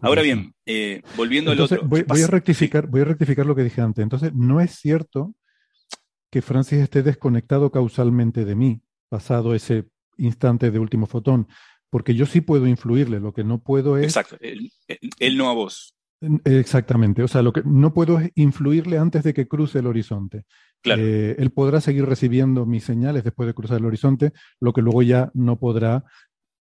Ahora 0.00 0.22
bien, 0.22 0.54
eh, 0.64 1.02
volviendo 1.16 1.50
al 1.50 1.60
otro. 1.60 1.82
Voy, 1.84 2.02
voy, 2.02 2.22
a 2.22 2.26
rectificar, 2.28 2.86
voy 2.86 3.00
a 3.00 3.06
rectificar 3.06 3.46
lo 3.46 3.56
que 3.56 3.64
dije 3.64 3.80
antes. 3.80 4.02
Entonces, 4.02 4.32
no 4.34 4.60
es 4.60 4.76
cierto 4.76 5.34
que 6.32 6.40
Francis 6.40 6.78
esté 6.78 7.02
desconectado 7.02 7.70
causalmente 7.70 8.46
de 8.46 8.54
mí, 8.54 8.80
pasado 9.10 9.54
ese 9.54 9.88
instante 10.16 10.70
de 10.70 10.78
último 10.78 11.06
fotón, 11.06 11.46
porque 11.90 12.14
yo 12.14 12.24
sí 12.24 12.40
puedo 12.40 12.66
influirle, 12.66 13.20
lo 13.20 13.34
que 13.34 13.44
no 13.44 13.62
puedo 13.62 13.98
es... 13.98 14.04
Exacto, 14.04 14.38
él, 14.40 15.36
no 15.36 15.50
a 15.50 15.52
vos. 15.52 15.94
Exactamente, 16.44 17.22
o 17.22 17.28
sea, 17.28 17.42
lo 17.42 17.52
que 17.52 17.62
no 17.66 17.92
puedo 17.92 18.18
es 18.18 18.30
influirle 18.34 18.96
antes 18.96 19.24
de 19.24 19.34
que 19.34 19.46
cruce 19.46 19.80
el 19.80 19.86
horizonte. 19.86 20.46
Claro. 20.82 21.02
Eh, 21.02 21.36
él 21.38 21.50
podrá 21.50 21.80
seguir 21.80 22.04
recibiendo 22.04 22.66
mis 22.66 22.84
señales 22.84 23.24
después 23.24 23.46
de 23.46 23.54
cruzar 23.54 23.78
el 23.78 23.86
horizonte, 23.86 24.32
lo 24.60 24.72
que 24.72 24.82
luego 24.82 25.02
ya 25.02 25.30
no 25.34 25.58
podrá 25.58 26.04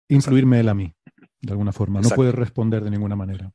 influirme 0.09 0.60
él 0.60 0.68
a 0.68 0.74
mí, 0.74 0.94
de 1.40 1.52
alguna 1.52 1.72
forma. 1.72 2.01
No 2.01 2.10
puede 2.10 2.32
responder 2.32 2.84
de 2.84 2.90
ninguna 2.90 3.16
manera. 3.16 3.51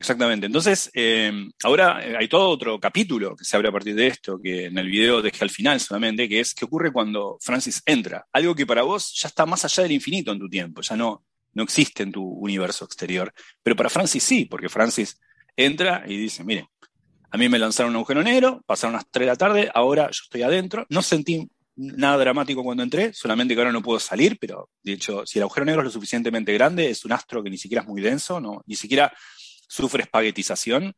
Exactamente. 0.00 0.46
Entonces, 0.46 0.90
eh, 0.94 1.30
ahora 1.62 2.02
eh, 2.02 2.16
hay 2.18 2.26
todo 2.26 2.48
otro 2.48 2.80
capítulo 2.80 3.36
que 3.36 3.44
se 3.44 3.54
abre 3.54 3.68
a 3.68 3.72
partir 3.72 3.94
de 3.94 4.06
esto, 4.06 4.40
que 4.42 4.64
en 4.64 4.78
el 4.78 4.88
video 4.88 5.20
dejé 5.20 5.44
al 5.44 5.50
final 5.50 5.78
solamente, 5.78 6.26
que 6.26 6.40
es 6.40 6.54
qué 6.54 6.64
ocurre 6.64 6.90
cuando 6.90 7.36
Francis 7.42 7.82
entra. 7.84 8.26
Algo 8.32 8.54
que 8.54 8.64
para 8.64 8.80
vos 8.80 9.12
ya 9.20 9.28
está 9.28 9.44
más 9.44 9.62
allá 9.66 9.82
del 9.82 9.92
infinito 9.92 10.32
en 10.32 10.38
tu 10.38 10.48
tiempo, 10.48 10.80
ya 10.80 10.96
no, 10.96 11.26
no 11.52 11.62
existe 11.62 12.02
en 12.02 12.12
tu 12.12 12.24
universo 12.24 12.86
exterior. 12.86 13.30
Pero 13.62 13.76
para 13.76 13.90
Francis 13.90 14.22
sí, 14.22 14.46
porque 14.46 14.70
Francis 14.70 15.20
entra 15.54 16.02
y 16.06 16.16
dice, 16.16 16.44
mire, 16.44 16.70
a 17.30 17.36
mí 17.36 17.48
me 17.48 17.58
lanzaron 17.58 17.90
un 17.90 17.96
agujero 17.96 18.22
negro, 18.22 18.62
pasaron 18.66 18.94
las 18.94 19.08
3 19.10 19.26
de 19.26 19.26
la 19.26 19.36
tarde, 19.36 19.70
ahora 19.74 20.04
yo 20.10 20.20
estoy 20.24 20.42
adentro, 20.42 20.86
no 20.88 21.02
sentí 21.02 21.48
nada 21.76 22.18
dramático 22.18 22.62
cuando 22.62 22.82
entré, 22.82 23.12
solamente 23.12 23.54
que 23.54 23.60
ahora 23.60 23.72
no 23.72 23.82
puedo 23.82 24.00
salir, 24.00 24.38
pero 24.38 24.68
de 24.82 24.92
hecho, 24.92 25.24
si 25.24 25.38
el 25.38 25.44
agujero 25.44 25.64
negro 25.64 25.82
es 25.82 25.86
lo 25.86 25.90
suficientemente 25.90 26.52
grande, 26.52 26.90
es 26.90 27.04
un 27.04 27.12
astro 27.12 27.42
que 27.42 27.50
ni 27.50 27.56
siquiera 27.56 27.82
es 27.82 27.88
muy 27.88 28.00
denso, 28.00 28.40
no, 28.40 28.62
ni 28.66 28.76
siquiera 28.76 29.12
sufre 29.68 30.02
espaguetización, 30.02 30.94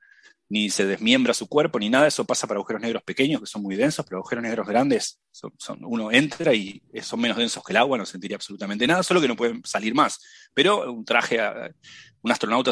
ni 0.49 0.69
se 0.69 0.85
desmiembra 0.85 1.33
su 1.33 1.49
cuerpo, 1.49 1.79
ni 1.79 1.89
nada. 1.89 2.07
Eso 2.07 2.27
pasa 2.27 2.47
para 2.47 2.59
agujeros 2.59 2.83
negros 2.83 3.03
pequeños, 3.03 3.41
que 3.41 3.47
son 3.47 3.63
muy 3.63 3.75
densos, 3.75 4.05
pero 4.05 4.19
agujeros 4.19 4.43
negros 4.43 4.67
grandes, 4.67 5.19
son, 5.31 5.79
uno 5.83 6.13
entra 6.13 6.53
y 6.53 6.83
son 7.01 7.21
menos 7.21 7.39
densos 7.39 7.65
que 7.65 7.73
el 7.73 7.79
agua, 7.79 7.97
no 7.97 8.05
sentiría 8.05 8.37
absolutamente 8.37 8.87
nada, 8.87 9.03
solo 9.03 9.21
que 9.21 9.29
no 9.29 9.37
pueden 9.37 9.63
salir 9.65 9.95
más. 9.95 10.21
Pero 10.53 10.93
un 10.93 11.07
traje, 11.07 11.39
un 12.21 12.31
astronauta 12.31 12.71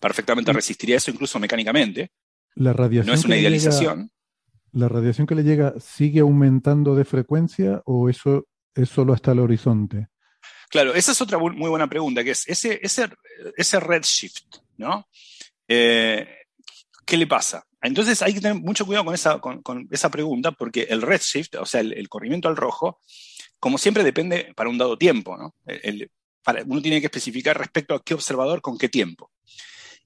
perfectamente 0.00 0.52
resistiría 0.52 0.96
eso, 0.96 1.12
incluso 1.12 1.38
mecánicamente. 1.38 2.10
La 2.58 2.72
radiación 2.72 3.06
no 3.06 3.14
es 3.14 3.24
una 3.24 3.36
idealización. 3.36 4.10
¿La 4.72 4.88
radiación 4.88 5.28
que 5.28 5.36
le 5.36 5.44
llega 5.44 5.74
sigue 5.78 6.20
aumentando 6.20 6.96
de 6.96 7.04
frecuencia 7.04 7.82
o 7.84 8.08
eso 8.08 8.48
es 8.74 8.88
solo 8.88 9.12
hasta 9.12 9.30
el 9.30 9.38
horizonte? 9.38 10.08
Claro, 10.68 10.92
esa 10.92 11.12
es 11.12 11.20
otra 11.20 11.38
muy 11.38 11.70
buena 11.70 11.88
pregunta, 11.88 12.24
que 12.24 12.32
es 12.32 12.48
ese, 12.48 12.80
ese, 12.82 13.08
ese 13.56 13.80
redshift, 13.80 14.58
¿no? 14.76 15.06
Eh, 15.68 16.26
¿Qué 17.06 17.16
le 17.16 17.28
pasa? 17.28 17.64
Entonces 17.80 18.20
hay 18.22 18.34
que 18.34 18.40
tener 18.40 18.60
mucho 18.60 18.84
cuidado 18.84 19.04
con 19.04 19.14
esa, 19.14 19.38
con, 19.38 19.88
esa 19.92 20.10
pregunta, 20.10 20.50
porque 20.50 20.88
el 20.90 21.00
redshift, 21.00 21.54
o 21.60 21.64
sea, 21.64 21.80
el, 21.80 22.08
corrimiento 22.08 22.48
al 22.48 22.56
rojo, 22.56 23.00
como 23.60 23.78
siempre 23.78 24.02
depende 24.02 24.52
para 24.56 24.68
un 24.68 24.78
dado 24.78 24.98
tiempo, 24.98 25.36
¿no? 25.36 25.54
uno 26.66 26.82
tiene 26.82 27.00
que 27.00 27.06
especificar 27.06 27.56
respecto 27.56 27.94
a 27.94 28.02
qué 28.02 28.14
observador 28.14 28.60
con 28.60 28.76
qué 28.76 28.88
tiempo. 28.88 29.30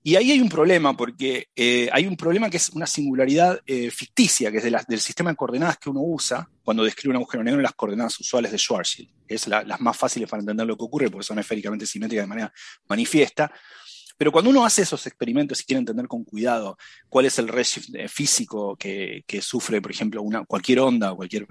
Y 0.04 0.16
ahí 0.16 0.32
hay 0.32 0.40
un 0.40 0.48
problema, 0.48 0.96
porque 0.96 1.48
eh, 1.54 1.88
hay 1.92 2.06
un 2.06 2.16
problema 2.16 2.50
que 2.50 2.56
es 2.56 2.70
una 2.70 2.86
singularidad 2.86 3.60
eh, 3.64 3.90
ficticia, 3.90 4.50
que 4.50 4.58
es 4.58 4.64
del 4.64 5.00
sistema 5.00 5.30
de 5.30 5.36
coordenadas 5.36 5.78
que 5.78 5.90
uno 5.90 6.00
usa 6.02 6.48
cuando 6.64 6.82
describe 6.82 7.10
un 7.10 7.16
agujero 7.16 7.44
negro 7.44 7.60
en 7.60 7.64
las 7.64 7.74
coordenadas 7.74 8.18
usuales 8.18 8.50
de 8.50 8.58
Schwarzschild. 8.58 9.08
Es 9.28 9.46
las 9.46 9.80
más 9.80 9.96
fáciles 9.96 10.28
para 10.28 10.40
entender 10.40 10.66
lo 10.66 10.76
que 10.76 10.84
ocurre, 10.84 11.08
porque 11.08 11.24
son 11.24 11.38
esféricamente 11.38 11.86
simétricas 11.86 12.24
de 12.24 12.28
manera 12.28 12.52
manifiesta. 12.88 13.52
Pero 14.16 14.32
cuando 14.32 14.50
uno 14.50 14.64
hace 14.64 14.82
esos 14.82 15.06
experimentos 15.06 15.60
y 15.60 15.64
quiere 15.64 15.78
entender 15.78 16.08
con 16.08 16.24
cuidado 16.24 16.76
cuál 17.08 17.26
es 17.26 17.38
el 17.38 17.48
redshift 17.48 17.94
eh, 17.94 18.08
físico 18.08 18.76
que, 18.76 19.24
sufre, 19.40 19.80
por 19.80 19.92
ejemplo, 19.92 20.20
una, 20.20 20.44
cualquier 20.44 20.80
onda, 20.80 21.14
cualquier 21.14 21.46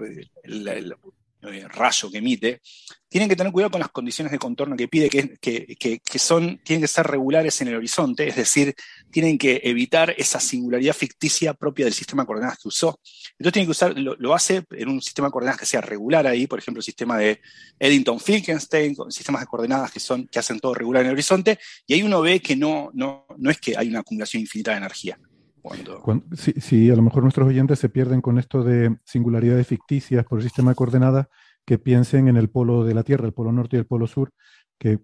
eh, 1.42 1.66
rayo 1.68 2.10
que 2.10 2.18
emite, 2.18 2.60
tienen 3.08 3.28
que 3.28 3.36
tener 3.36 3.52
cuidado 3.52 3.72
con 3.72 3.80
las 3.80 3.90
condiciones 3.90 4.30
de 4.30 4.38
contorno 4.38 4.76
que 4.76 4.88
pide, 4.88 5.10
que, 5.10 5.36
que, 5.38 6.18
son, 6.18 6.60
tienen 6.64 6.82
que 6.82 6.88
ser 6.88 7.06
regulares 7.06 7.60
en 7.60 7.68
el 7.68 7.74
horizonte, 7.74 8.26
es 8.26 8.36
decir, 8.36 8.74
tienen 9.10 9.36
que 9.36 9.60
evitar 9.64 10.14
esa 10.16 10.40
singularidad 10.40 10.94
ficticia 10.94 11.52
propia 11.52 11.84
del 11.84 11.94
sistema 11.94 12.22
de 12.22 12.26
coordenadas 12.28 12.58
que 12.58 12.68
usó. 12.68 12.98
Entonces 13.32 13.52
tienen 13.52 13.66
que 13.66 13.72
usar, 13.72 13.98
lo, 13.98 14.34
hace 14.34 14.64
en 14.70 14.88
un 14.88 15.02
sistema 15.02 15.28
de 15.28 15.32
coordenadas 15.32 15.60
que 15.60 15.66
sea 15.66 15.80
regular 15.80 16.26
ahí, 16.26 16.46
por 16.46 16.58
ejemplo, 16.58 16.78
el 16.78 16.84
sistema 16.84 17.18
de 17.18 17.40
Eddington-Finkelstein, 17.78 18.96
sistemas 19.10 19.42
de 19.42 19.46
coordenadas 19.46 19.90
que, 19.90 20.00
son, 20.00 20.26
que 20.28 20.38
hacen 20.38 20.58
todo 20.58 20.72
regular 20.72 21.02
en 21.02 21.08
el 21.08 21.14
horizonte, 21.14 21.58
y 21.86 21.94
ahí 21.94 22.02
uno 22.02 22.22
ve 22.22 22.40
que 22.40 22.56
no, 22.56 22.90
no, 22.94 23.26
no 23.36 23.50
es 23.50 23.58
que 23.58 23.76
hay 23.76 23.88
una 23.88 24.00
acumulación 24.00 24.40
infinita 24.40 24.70
de 24.70 24.78
energía. 24.78 25.18
Cuando... 25.62 26.24
sí, 26.34 26.90
a 26.90 26.96
lo 26.96 27.02
mejor 27.02 27.22
nuestros 27.22 27.48
oyentes 27.48 27.78
se 27.78 27.88
pierden 27.88 28.20
con 28.20 28.38
esto 28.38 28.64
de 28.64 28.96
singularidades 29.04 29.66
ficticias 29.66 30.24
por 30.24 30.38
el 30.38 30.44
sistema 30.44 30.72
de 30.72 30.74
coordenadas, 30.74 31.28
que 31.64 31.78
piensen 31.78 32.28
en 32.28 32.36
el 32.36 32.50
polo 32.50 32.84
de 32.84 32.94
la 32.94 33.04
Tierra, 33.04 33.26
el 33.26 33.32
polo 33.32 33.52
norte 33.52 33.76
y 33.76 33.78
el 33.78 33.86
polo 33.86 34.06
sur, 34.06 34.32
que 34.78 34.98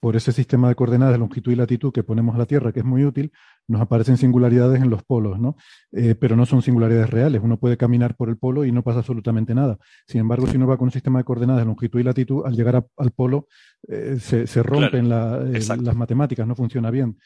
por 0.00 0.16
ese 0.16 0.32
sistema 0.32 0.68
de 0.68 0.74
coordenadas 0.74 1.14
de 1.14 1.18
longitud 1.18 1.50
y 1.50 1.56
latitud 1.56 1.92
que 1.92 2.04
ponemos 2.04 2.34
a 2.34 2.38
la 2.38 2.46
Tierra, 2.46 2.72
que 2.72 2.80
es 2.80 2.84
muy 2.84 3.04
útil, 3.04 3.32
nos 3.66 3.80
aparecen 3.80 4.16
singularidades 4.16 4.80
en 4.80 4.90
los 4.90 5.02
polos, 5.02 5.40
¿no? 5.40 5.56
Eh, 5.92 6.14
pero 6.14 6.36
no 6.36 6.46
son 6.46 6.62
singularidades 6.62 7.10
reales. 7.10 7.40
Uno 7.42 7.58
puede 7.58 7.76
caminar 7.76 8.16
por 8.16 8.28
el 8.28 8.36
polo 8.36 8.64
y 8.64 8.72
no 8.72 8.82
pasa 8.82 9.00
absolutamente 9.00 9.54
nada. 9.54 9.78
Sin 10.06 10.20
embargo, 10.20 10.46
si 10.46 10.56
uno 10.56 10.66
va 10.66 10.76
con 10.76 10.86
un 10.86 10.92
sistema 10.92 11.18
de 11.18 11.24
coordenadas 11.24 11.62
de 11.62 11.66
longitud 11.66 11.98
y 11.98 12.04
latitud, 12.04 12.46
al 12.46 12.54
llegar 12.54 12.86
al 12.96 13.10
polo 13.10 13.48
eh, 13.88 14.18
se, 14.20 14.62
rompen 14.62 15.06
eh, 15.06 15.60
las 15.60 15.96
matemáticas, 15.96 16.46
no 16.46 16.54
funciona 16.54 16.90
bien. 16.90 17.18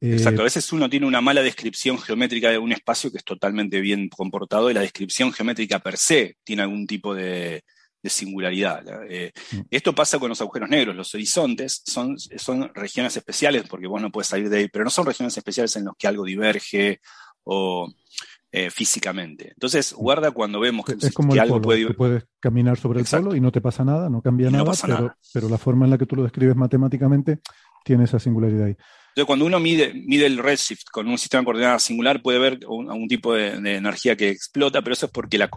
Exacto, 0.00 0.42
a 0.42 0.44
veces 0.44 0.70
uno 0.72 0.90
tiene 0.90 1.06
una 1.06 1.20
mala 1.20 1.42
descripción 1.42 1.98
geométrica 1.98 2.50
de 2.50 2.58
un 2.58 2.72
espacio 2.72 3.10
que 3.10 3.18
es 3.18 3.24
totalmente 3.24 3.80
bien 3.80 4.08
comportado 4.08 4.70
y 4.70 4.74
la 4.74 4.82
descripción 4.82 5.32
geométrica 5.32 5.78
per 5.78 5.96
se 5.96 6.36
tiene 6.44 6.62
algún 6.62 6.86
tipo 6.86 7.14
de, 7.14 7.64
singularidad. 8.04 8.84
Eh, 9.08 9.32
mm. 9.52 9.60
Esto 9.68 9.92
pasa 9.92 10.20
con 10.20 10.28
los 10.28 10.40
agujeros 10.40 10.68
negros. 10.68 10.94
Los 10.94 11.12
horizontes 11.14 11.82
son, 11.84 12.16
son 12.18 12.70
regiones 12.72 13.16
especiales 13.16 13.64
porque 13.68 13.88
vos 13.88 14.00
no 14.00 14.12
puedes 14.12 14.28
salir 14.28 14.48
de 14.48 14.58
ahí, 14.58 14.68
pero 14.68 14.84
no 14.84 14.90
son 14.90 15.06
regiones 15.06 15.36
especiales 15.36 15.74
en 15.74 15.86
las 15.86 15.94
que 15.98 16.06
algo 16.06 16.24
diverge 16.24 17.00
o 17.42 17.92
eh, 18.52 18.70
físicamente. 18.70 19.50
Entonces, 19.50 19.92
mm. 19.92 19.96
guarda 19.96 20.30
cuando 20.30 20.60
vemos 20.60 20.86
que, 20.86 20.92
es 20.92 21.12
como 21.12 21.34
algo 21.34 21.60
puede... 21.60 21.94
puedes 21.94 22.24
caminar 22.38 22.78
sobre 22.78 23.00
el 23.00 23.06
polo 23.06 23.34
y 23.34 23.40
no 23.40 23.50
te 23.50 23.60
pasa 23.60 23.84
nada, 23.84 24.08
no 24.08 24.22
cambia 24.22 24.50
nada, 24.50 24.72
pero, 24.80 25.16
pero, 25.32 25.48
la 25.48 25.58
forma 25.58 25.84
en 25.84 25.90
la 25.90 25.98
que 25.98 26.06
tú 26.06 26.16
lo 26.16 26.22
describes 26.22 26.54
matemáticamente 26.54 27.40
tiene 27.84 28.04
esa 28.04 28.18
singularidad 28.18 28.66
ahí. 28.66 28.76
Entonces, 29.16 29.28
cuando 29.28 29.46
uno 29.46 29.58
mide, 29.58 29.94
mide 29.94 30.26
el 30.26 30.36
redshift 30.36 30.90
con 30.92 31.08
un 31.08 31.16
sistema 31.16 31.40
de 31.40 31.46
coordenadas 31.46 31.84
singular, 31.84 32.20
puede 32.20 32.38
ver 32.38 32.60
un, 32.68 33.08
tipo 33.08 33.32
de, 33.32 33.54
energía 33.76 34.14
que 34.14 34.28
explota, 34.28 34.82
pero 34.82 34.92
eso 34.92 35.06
es 35.06 35.12
porque 35.12 35.38
la, 35.38 35.48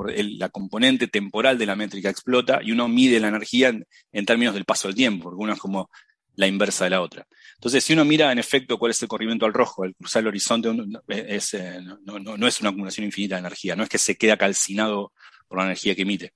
componente 0.49 1.07
temporal 1.09 1.57
de 1.57 1.65
la 1.65 1.75
métrica 1.75 2.09
explota 2.09 2.61
y 2.63 2.71
uno 2.71 2.87
mide 2.87 3.19
la 3.19 3.27
energía 3.27 3.77
en, 4.13 4.25
términos 4.25 4.53
del 4.53 4.63
paso 4.63 4.87
del 4.87 4.95
tiempo, 4.95 5.23
porque 5.23 5.43
uno 5.43 5.51
es 5.51 5.59
como 5.59 5.89
la 6.35 6.47
inversa 6.47 6.85
de 6.85 6.91
la 6.91 7.01
otra. 7.01 7.27
Entonces, 7.55 7.83
si 7.83 7.91
uno 7.91 8.05
mira 8.05 8.31
en 8.31 8.39
efecto 8.39 8.77
cuál 8.77 8.91
es 8.91 9.01
el 9.01 9.09
corrimiento 9.09 9.45
al 9.45 9.53
rojo, 9.53 9.83
el 9.83 9.93
cruzar 9.93 10.21
el 10.21 10.27
horizonte, 10.27 10.69
es, 11.09 11.53
eh, 11.53 11.81
no, 12.05 12.47
es 12.47 12.61
una 12.61 12.69
acumulación 12.69 13.07
infinita 13.07 13.35
de 13.35 13.39
energía, 13.39 13.75
no 13.75 13.83
es 13.83 13.89
que 13.89 13.97
se 13.97 14.15
queda 14.15 14.37
calcinado 14.37 15.11
por 15.49 15.57
la 15.57 15.65
energía 15.65 15.95
que 15.95 16.03
emite, 16.03 16.33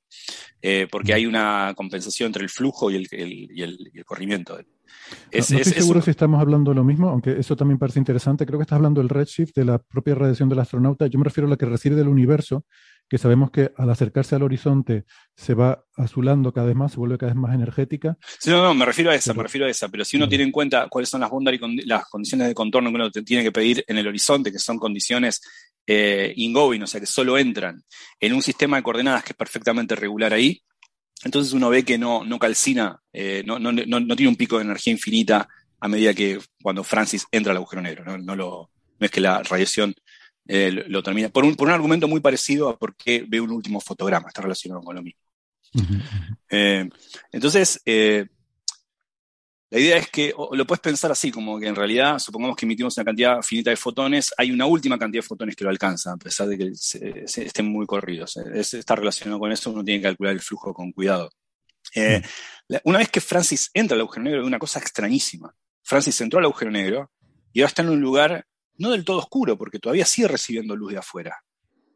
eh, 0.61 0.88
porque 0.91 1.14
hay 1.14 1.26
una 1.26 1.73
compensación 1.77 2.27
entre 2.27 2.44
el 2.44 2.49
flujo 2.49 2.91
y 2.91 2.95
el, 2.95 4.03
corrimiento 4.06 4.57
no, 4.57 4.64
estoy 5.31 5.64
seguro 5.64 6.02
si 6.02 6.11
estamos 6.11 6.40
hablando 6.40 6.72
de 6.72 6.76
lo 6.76 6.84
mismo, 6.84 7.10
aunque 7.10 7.40
eso 7.40 7.56
también 7.56 7.77
parece 7.77 7.99
interesante. 7.99 8.45
Creo 8.45 8.60
que 8.60 8.64
estás 8.64 8.77
hablando 8.77 9.02
del 9.02 9.10
redshift, 9.10 9.56
de 9.56 9.65
la 9.65 9.80
propia 9.80 10.15
radiación 10.15 10.49
del 10.49 10.60
astronauta. 10.60 11.07
Yo 11.07 11.19
me 11.19 11.26
refiero 11.26 11.48
a 11.48 11.49
la 11.49 11.57
que 11.57 11.65
recibe 11.65 11.95
del 11.95 12.07
universo, 12.07 12.65
que 13.14 13.19
sabemos 13.19 13.52
que 13.52 13.72
al 13.77 13.91
acercarse 13.91 14.34
al 14.34 14.41
horizonte 14.41 15.06
se 15.35 15.53
va 15.53 15.85
azulando 15.95 16.52
cada 16.52 16.65
vez 16.65 16.76
más, 16.76 16.94
se 16.94 16.98
vuelve 16.98 17.19
cada 17.19 17.31
vez 17.31 17.40
más 17.40 17.53
energética. 17.53 18.18
Sí, 18.40 18.49
no, 18.49 18.64
no, 18.64 18.73
me 18.73 18.85
refiero 18.85 19.11
a 19.11 19.14
esa, 19.14 19.35
me 19.35 19.44
refiero 19.44 19.68
a 19.68 19.69
esa. 19.69 19.88
Pero 19.88 20.03
si 20.03 20.18
uno 20.18 20.27
tiene 20.27 20.45
en 20.45 20.52
cuenta 20.52 20.88
cuáles 20.90 21.10
son 21.10 21.22
las, 21.22 21.30
las 21.85 22.06
condiciones 22.10 22.48
de 22.48 22.56
contorno 22.56 22.90
que 22.90 22.95
uno 22.95 23.11
tiene 23.11 23.44
que 23.44 23.52
pedir 23.52 23.85
en 23.88 23.99
el 23.99 24.07
horizonte, 24.07 24.52
que 24.52 24.57
son 24.57 24.80
condiciones 24.80 25.41
eh, 25.85 26.34
ingoing, 26.38 26.81
o 26.81 26.88
sea, 26.88 26.99
que 26.99 27.06
solo 27.06 27.38
entran 27.38 27.84
en 28.19 28.34
un 28.34 28.41
sistema 28.41 28.77
de 28.77 28.84
coordenadas 28.84 29.23
que 29.23 29.34
es 29.34 29.38
perfectamente 29.38 29.95
regular 29.95 30.34
ahí, 30.34 30.64
entonces 31.23 31.53
uno 31.53 31.69
ve 31.69 31.85
que 31.85 31.99
no, 31.99 32.26
no 32.26 32.40
calcina, 32.40 32.99
eh, 33.14 33.44
no, 33.45 33.60
no, 33.60 33.72
no, 33.72 34.15
tiene 34.15 34.30
un 34.30 34.35
pico 34.35 34.57
de 34.57 34.64
energía 34.64 34.91
infinita 34.91 35.48
a 35.80 35.88
medida 35.88 36.15
que 36.15 36.40
cuando 36.64 36.84
Francis 36.84 37.27
entra 37.31 37.52
al 37.52 37.57
agujero 37.57 37.84
negro. 37.84 38.18
No, 38.18 38.35
lo, 38.35 38.72
es 38.99 39.11
que 39.11 39.22
la 39.22 39.44
radiación 39.44 39.94
eh, 40.48 40.72
lo, 40.72 41.03
termina. 41.03 41.30
Por 41.30 41.45
un, 41.45 41.56
por 41.56 41.68
un 41.68 41.74
argumento 41.74 42.07
muy 42.07 42.20
parecido 42.20 42.70
a 42.70 42.78
por 42.78 42.95
qué 42.95 43.26
ve 43.28 43.40
un 43.40 43.52
último 43.52 43.80
fotograma, 43.80 44.28
está 44.28 44.41
relacionado 44.41 44.82
con 44.82 44.95
lo 44.95 45.02
mismo. 45.02 45.22
Eh, 46.49 46.88
entonces, 47.32 47.82
la 47.86 49.80
idea 49.80 49.98
es 49.98 50.10
que 50.10 50.34
lo 50.52 50.68
puedes 50.68 50.82
pensar 50.82 51.11
así, 51.11 51.32
como 51.32 51.60
que 51.60 51.68
en 51.68 51.76
realidad, 51.76 52.20
supongamos 52.20 52.56
que 52.56 52.65
emitimos 52.65 52.95
una 52.95 53.06
cantidad 53.06 53.41
finita 53.41 53.72
de 53.72 53.76
fotones, 53.76 54.32
hay 54.38 54.52
una 54.52 54.68
última 54.68 54.99
cantidad 54.99 55.24
de 55.24 55.28
fotones 55.28 55.56
que 55.56 55.64
lo 55.64 55.72
alcanza, 55.72 56.11
a 56.11 56.18
pesar 56.18 56.48
de 56.48 56.57
que 56.60 56.72
estén 56.74 57.65
muy 57.65 57.88
corridos. 57.88 58.38
está 58.38 58.95
relacionado 58.95 59.40
con 59.40 59.52
eso, 59.52 59.72
uno 59.72 59.84
tiene 59.84 59.99
que 59.99 60.10
calcular 60.10 60.34
el 60.34 60.41
flujo 60.41 60.74
con 60.74 60.91
cuidado. 60.91 61.32
Eh, 61.95 62.22
una 62.84 62.99
vez 62.99 63.10
que 63.10 63.22
Francis 63.22 63.70
entra 63.74 63.95
al 63.95 64.02
agujero 64.02 64.24
negro, 64.24 64.41
es 64.41 64.48
una 64.48 64.60
cosa 64.60 64.80
extrañísima. 64.80 65.53
Francis 65.82 66.20
entró 66.22 66.40
al 66.40 66.45
agujero 66.45 66.72
negro 66.72 67.11
y 67.52 67.61
ahora 67.61 67.68
está 67.68 67.82
en 67.82 67.90
un 67.90 68.02
lugar 68.02 68.45
no 68.78 68.91
del 68.91 69.06
todo 69.06 69.20
oscuro, 69.20 69.58
porque 69.58 69.80
todavía 69.80 70.06
sigue 70.06 70.28
recibiendo 70.28 70.76
luz 70.76 70.91
de 70.91 71.00
afuera. 71.00 71.38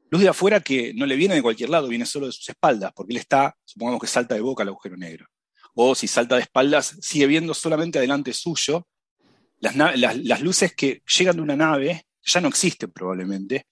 Luz 0.09 0.21
de 0.21 0.29
afuera 0.29 0.59
que 0.61 0.93
no 0.93 1.05
le 1.05 1.15
viene 1.15 1.35
de 1.35 1.41
cualquier 1.41 1.69
lado, 1.69 1.87
viene 1.87 2.05
solo 2.05 2.27
de 2.27 2.31
sus 2.31 2.47
espaldas, 2.49 2.91
porque 2.95 3.13
él 3.13 3.19
está, 3.19 3.55
supongamos 3.65 4.01
que 4.01 4.07
salta 4.07 4.35
de 4.35 4.41
boca 4.41 4.63
al 4.63 4.69
agujero 4.69 4.95
negro 4.95 5.27
o 5.79 5.93
si 5.93 6.07
salta 6.07 6.35
de 6.35 6.41
espaldas, 6.41 6.97
sigue 7.01 7.27
viendo 7.27 7.53
solamente 7.53 7.99
adelante 7.99 8.33
suyo 8.33 8.87
las, 9.59 10.41
luces 10.41 10.73
que 10.75 11.03
llegan 11.17 11.35
de 11.35 11.41
una 11.43 11.55
nave, 11.55 12.03
ya 12.23 12.41
no 12.41 12.47
existen 12.47 12.91
probablemente, 12.91 13.67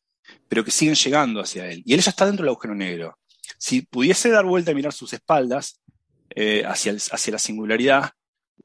pero 0.47 0.63
que 0.63 0.69
siguen 0.69 0.93
llegando 0.93 1.41
hacia 1.41 1.65
él. 1.67 1.81
Y 1.83 1.95
él 1.95 2.01
ya 2.01 2.11
está 2.11 2.27
dentro 2.27 2.43
del 2.43 2.49
agujero 2.49 2.75
negro. 2.75 3.17
Si 3.57 3.81
pudiese 3.81 4.29
dar 4.29 4.45
vuelta 4.45 4.71
y 4.71 4.75
mirar 4.75 4.93
sus 4.93 5.13
espaldas 5.13 5.81
eh, 6.29 6.63
hacia, 6.63 6.93
hacia 6.93 7.33
la 7.33 7.39
singularidad, 7.39 8.11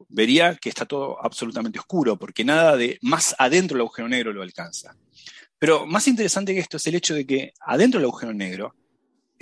vería 0.09 0.57
que 0.57 0.69
está 0.69 0.87
todo 0.87 1.23
absolutamente 1.25 1.79
oscuro, 1.79 2.19
porque 2.19 2.45
nada 2.45 2.77
de 2.77 2.99
más 3.03 3.35
adentro 3.39 3.77
del 3.77 3.83
agujero 3.83 4.09
negro 4.09 4.33
lo 4.33 4.43
alcanza. 4.43 4.97
Pero 5.59 5.87
más 5.87 6.09
interesante 6.09 6.55
que 6.55 6.61
esto 6.61 6.79
es 6.79 6.87
el 6.87 6.95
hecho 6.95 7.15
de 7.15 7.27
que 7.27 7.53
adentro 7.61 8.01
del 8.01 8.09
agujero 8.09 8.33
negro 8.33 8.75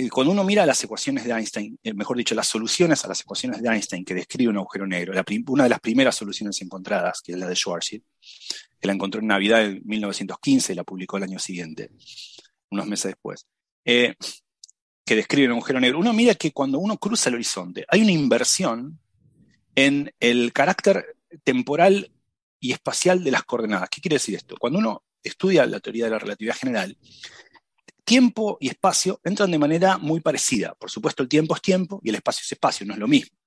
eh, 0.00 0.08
cuando 0.10 0.32
uno 0.32 0.44
mira 0.44 0.64
las 0.64 0.82
ecuaciones 0.84 1.24
de 1.24 1.32
Einstein, 1.32 1.76
eh, 1.82 1.92
mejor 1.92 2.16
dicho, 2.16 2.32
las 2.32 2.46
soluciones 2.46 3.04
a 3.04 3.08
las 3.08 3.20
ecuaciones 3.20 3.60
de 3.60 3.68
Einstein 3.68 4.04
que 4.04 4.14
describe 4.14 4.48
un 4.48 4.56
agujero 4.56 4.86
negro, 4.86 5.12
una 5.48 5.64
de 5.64 5.70
las 5.70 5.80
primeras 5.80 6.14
soluciones 6.14 6.62
encontradas, 6.62 7.20
que 7.20 7.32
es 7.32 7.38
la 7.38 7.48
de 7.48 7.56
Schwarzschild, 7.56 8.04
que 8.80 8.86
la 8.86 8.92
encontró 8.92 9.20
en 9.20 9.26
Navidad 9.26 9.58
de 9.58 9.80
1915 9.84 10.72
y 10.72 10.76
la 10.76 10.84
publicó 10.84 11.16
el 11.16 11.24
año 11.24 11.40
siguiente, 11.40 11.90
unos 12.70 12.86
meses 12.86 13.10
después, 13.10 13.48
eh, 13.84 14.14
que 15.04 15.16
describe 15.16 15.48
un 15.48 15.54
agujero 15.54 15.80
negro, 15.80 15.98
uno 15.98 16.12
mira 16.12 16.36
que 16.36 16.52
cuando 16.52 16.78
uno 16.78 16.96
cruza 16.96 17.28
el 17.28 17.34
horizonte 17.34 17.84
hay 17.88 18.02
una 18.02 18.12
inversión 18.12 19.00
en 19.78 20.12
el 20.18 20.52
carácter 20.52 21.14
temporal 21.44 22.10
y 22.58 22.72
espacial 22.72 23.22
de 23.22 23.30
las 23.30 23.44
coordenadas. 23.44 23.88
¿Qué 23.88 24.00
quiere 24.00 24.16
decir 24.16 24.34
esto? 24.34 24.56
Cuando 24.58 24.80
uno 24.80 25.04
estudia 25.22 25.66
la 25.66 25.78
teoría 25.78 26.06
de 26.06 26.10
la 26.10 26.18
relatividad 26.18 26.56
general, 26.56 26.98
tiempo 28.04 28.58
y 28.60 28.70
espacio 28.70 29.20
entran 29.22 29.52
de 29.52 29.58
manera 29.58 29.96
muy 29.96 30.18
parecida. 30.18 30.74
Por 30.74 30.90
supuesto, 30.90 31.22
el 31.22 31.28
tiempo 31.28 31.54
es 31.54 31.62
tiempo 31.62 32.00
y 32.02 32.08
el 32.08 32.16
espacio 32.16 32.42
es 32.44 32.50
espacio, 32.50 32.84
no 32.86 32.94
es 32.94 32.98
lo 32.98 33.06
mismo. 33.06 33.38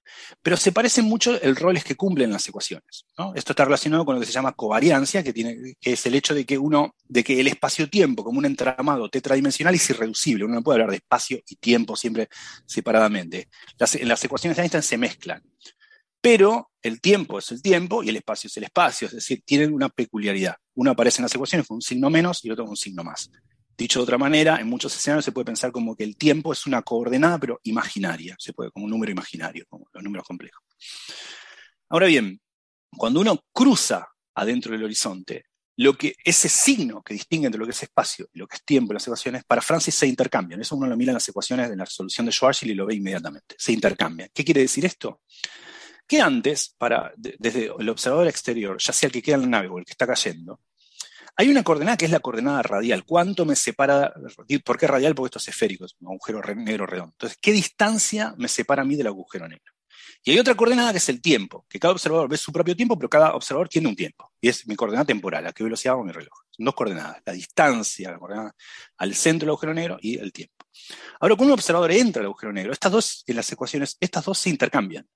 Pero 0.41 0.55
se 0.55 0.71
parecen 0.71 1.03
mucho 1.03 1.37
el 1.41 1.53
roles 1.57 1.83
que 1.83 1.95
cumplen 1.95 2.31
las 2.31 2.47
ecuaciones. 2.47 3.05
Esto 3.35 3.51
está 3.51 3.65
relacionado 3.65 4.05
con 4.05 4.15
lo 4.15 4.21
que 4.21 4.27
se 4.27 4.33
llama 4.33 4.53
covariancia, 4.53 5.23
que, 5.23 5.75
es 5.81 6.05
el 6.05 6.15
hecho 6.15 6.33
de 6.33 6.45
que 6.45 6.57
uno, 6.57 6.95
el 7.13 7.47
espacio-tiempo 7.47 8.23
como 8.23 8.39
un 8.39 8.45
entramado 8.45 9.09
tetradimensional 9.09 9.75
es 9.75 9.89
irreducible. 9.89 10.45
Uno 10.45 10.55
no 10.55 10.63
puede 10.63 10.75
hablar 10.75 10.91
de 10.91 10.97
espacio 10.97 11.41
y 11.45 11.57
tiempo 11.57 11.97
siempre 11.97 12.29
separadamente. 12.65 13.49
En 13.95 14.07
las 14.07 14.23
ecuaciones 14.23 14.55
de 14.55 14.63
Einstein 14.63 14.83
se 14.83 14.97
mezclan. 14.97 15.43
Pero 16.22 16.72
el 16.81 17.02
tiempo 17.02 17.39
es 17.39 17.52
el 17.52 17.61
tiempo 17.61 18.03
y 18.03 18.10
el 18.10 18.18
espacio 18.18 18.48
es 18.48 18.57
el 18.57 18.64
espacio, 18.64 19.07
es 19.07 19.14
decir, 19.14 19.41
tienen 19.43 19.73
una 19.73 19.89
peculiaridad. 19.89 20.56
Uno 20.76 20.91
aparece 20.91 21.22
en 21.22 21.23
las 21.23 21.35
ecuaciones 21.35 21.68
con 21.68 21.76
un 21.76 21.81
signo 21.81 22.10
menos 22.10 22.43
y 22.43 22.48
el 22.48 22.53
otro 22.53 22.65
con 22.65 22.72
un 22.72 22.77
signo 22.77 23.03
más. 23.03 23.30
Dicho 23.77 23.99
de 23.99 24.03
otra 24.03 24.18
manera, 24.18 24.57
en 24.57 24.68
muchos 24.68 24.95
escenarios 24.95 25.26
se 25.26 25.31
puede 25.31 25.45
pensar 25.45 25.72
como 25.72 25.95
que 25.95 26.03
el 26.03 26.15
tiempo 26.15 26.53
es 26.53 26.68
una 26.68 26.84
coordenada, 26.84 27.39
pero 27.39 27.60
imaginaria, 27.64 28.35
se 28.38 28.53
puede, 28.53 28.72
como 28.72 28.85
un 28.85 28.91
número 28.91 29.11
imaginario, 29.11 29.65
como 29.68 29.88
los 29.91 30.03
números 30.03 30.27
complejos. 30.27 30.61
Ahora 31.89 32.06
bien, 32.06 32.39
cuando 32.95 33.19
uno 33.19 33.43
cruza 33.52 34.07
adentro 34.35 34.73
del 34.73 34.84
horizonte, 34.84 35.45
lo 35.77 35.98
que 35.98 36.15
ese 36.23 36.48
signo 36.48 37.02
que 37.02 37.15
distingue 37.15 37.48
entre 37.48 37.57
lo 37.57 37.65
que 37.65 37.72
es 37.72 37.81
espacio 37.81 38.27
y 38.34 38.39
lo 38.39 38.48
que 38.48 38.57
es 38.57 38.64
tiempo 38.64 38.91
en 38.91 38.95
las 38.95 39.07
ecuaciones, 39.07 39.43
para 39.45 39.61
Francis 39.61 39.95
se 39.95 40.06
intercambian. 40.06 40.61
Eso 40.61 40.76
uno 40.76 40.85
lo 40.85 40.95
mira 40.95 41.11
en 41.11 41.15
las 41.15 41.27
ecuaciones 41.27 41.69
de 41.69 41.76
la 41.76 41.85
resolución 41.85 42.26
de 42.27 42.31
Schwarzschild 42.31 42.72
y 42.72 42.76
lo 42.76 42.85
ve 42.85 42.95
inmediatamente. 42.95 43.56
Se 43.57 43.72
intercambian. 43.72 44.30
¿Qué 44.34 44.45
quiere 44.45 44.61
decir 44.61 44.85
esto? 44.85 45.22
Que 46.11 46.19
antes, 46.19 46.75
desde 47.15 47.71
el 47.79 47.88
observador 47.88 48.27
exterior, 48.27 48.75
ya 48.77 48.91
sea 48.91 49.07
el 49.07 49.13
que 49.13 49.21
queda 49.21 49.35
en 49.35 49.43
la 49.43 49.47
nave 49.47 49.69
o 49.69 49.77
el 49.77 49.85
que 49.85 49.93
está 49.93 50.05
cayendo, 50.05 50.59
hay 51.38 51.47
una 51.47 51.63
coordenada 51.63 51.95
que 51.95 52.03
es 52.03 52.11
la 52.11 52.19
coordenada 52.19 52.61
radial. 52.63 53.05
¿Cuánto 53.05 53.45
me 53.45 53.55
separa? 53.55 54.13
¿Por 54.65 54.77
qué 54.77 54.88
radial? 54.88 55.15
Porque 55.15 55.27
esto 55.27 55.39
es 55.39 55.47
esférico, 55.47 55.85
es 55.85 55.95
un 56.01 56.09
agujero 56.09 56.41
negro 56.53 56.85
redondo. 56.85 57.13
Entonces, 57.13 57.38
¿qué 57.41 57.53
distancia 57.53 58.35
me 58.38 58.49
separa 58.49 58.81
a 58.81 58.85
mí 58.85 58.97
del 58.97 59.07
agujero 59.07 59.47
negro? 59.47 59.71
Y 60.21 60.31
hay 60.31 60.39
otra 60.39 60.53
coordenada 60.53 60.91
que 60.91 60.97
es 60.97 61.07
el 61.07 61.21
tiempo, 61.21 61.65
que 61.69 61.79
cada 61.79 61.93
observador 61.93 62.27
ve 62.27 62.35
su 62.35 62.51
propio 62.51 62.75
tiempo, 62.75 62.97
pero 62.97 63.07
cada 63.07 63.33
observador 63.33 63.69
tiene 63.69 63.88
un 63.88 63.95
tiempo. 63.95 64.33
Y 64.41 64.49
es 64.49 64.67
mi 64.67 64.75
coordenada 64.75 65.05
temporal, 65.05 65.47
a 65.47 65.53
qué 65.53 65.63
velocidad 65.63 65.93
hago 65.93 66.03
mi 66.03 66.11
reloj. 66.11 66.38
Son 66.49 66.65
dos 66.65 66.75
coordenadas, 66.75 67.21
la 67.25 67.31
distancia, 67.31 68.11
la 68.11 68.19
coordenada 68.19 68.53
al 68.97 69.15
centro 69.15 69.45
del 69.45 69.51
agujero 69.51 69.73
negro 69.73 69.97
y 70.01 70.17
el 70.19 70.33
tiempo. 70.33 70.65
Ahora, 71.21 71.38
cuando 71.38 71.53
un 71.53 71.57
observador 71.57 71.89
entra 71.93 72.19
al 72.19 72.25
agujero 72.25 72.51
negro, 72.51 72.73
estas 72.73 72.91
dos, 72.91 73.23
en 73.27 73.38
las 73.38 73.49
ecuaciones, 73.49 73.95
estas 74.01 74.25
dos 74.25 74.38
se 74.38 74.49
intercambian. 74.49 75.07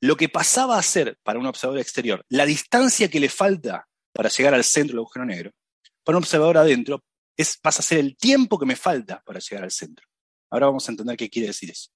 Lo 0.00 0.16
que 0.16 0.28
pasaba 0.28 0.78
a 0.78 0.82
ser 0.82 1.18
para 1.22 1.38
un 1.38 1.46
observador 1.46 1.80
exterior, 1.80 2.24
la 2.28 2.46
distancia 2.46 3.08
que 3.08 3.20
le 3.20 3.28
falta 3.28 3.86
para 4.12 4.28
llegar 4.28 4.54
al 4.54 4.64
centro 4.64 4.92
del 4.92 5.00
agujero 5.00 5.24
negro, 5.24 5.50
para 6.02 6.18
un 6.18 6.24
observador 6.24 6.58
adentro 6.58 7.02
es, 7.36 7.56
pasa 7.56 7.80
a 7.80 7.84
ser 7.84 7.98
el 7.98 8.16
tiempo 8.16 8.58
que 8.58 8.66
me 8.66 8.76
falta 8.76 9.22
para 9.24 9.40
llegar 9.40 9.64
al 9.64 9.70
centro. 9.70 10.06
Ahora 10.50 10.66
vamos 10.66 10.88
a 10.88 10.92
entender 10.92 11.16
qué 11.16 11.30
quiere 11.30 11.48
decir 11.48 11.70
eso. 11.70 11.90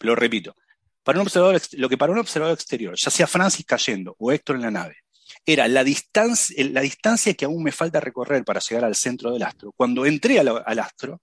Lo 0.00 0.14
repito. 0.14 0.54
Para 1.02 1.18
un 1.18 1.26
observador, 1.26 1.60
lo 1.72 1.88
que 1.88 1.98
para 1.98 2.12
un 2.12 2.18
observador 2.18 2.54
exterior, 2.54 2.94
ya 2.96 3.10
sea 3.10 3.26
Francis 3.26 3.66
cayendo 3.66 4.14
o 4.18 4.32
Héctor 4.32 4.56
en 4.56 4.62
la 4.62 4.70
nave, 4.70 4.96
era 5.44 5.68
la 5.68 5.84
distancia, 5.84 6.56
la 6.70 6.80
distancia 6.80 7.34
que 7.34 7.44
aún 7.44 7.62
me 7.62 7.72
falta 7.72 8.00
recorrer 8.00 8.44
para 8.44 8.60
llegar 8.60 8.84
al 8.84 8.94
centro 8.94 9.32
del 9.32 9.42
astro. 9.42 9.72
Cuando 9.76 10.06
entré 10.06 10.38
al, 10.38 10.62
al 10.64 10.78
astro, 10.78 11.20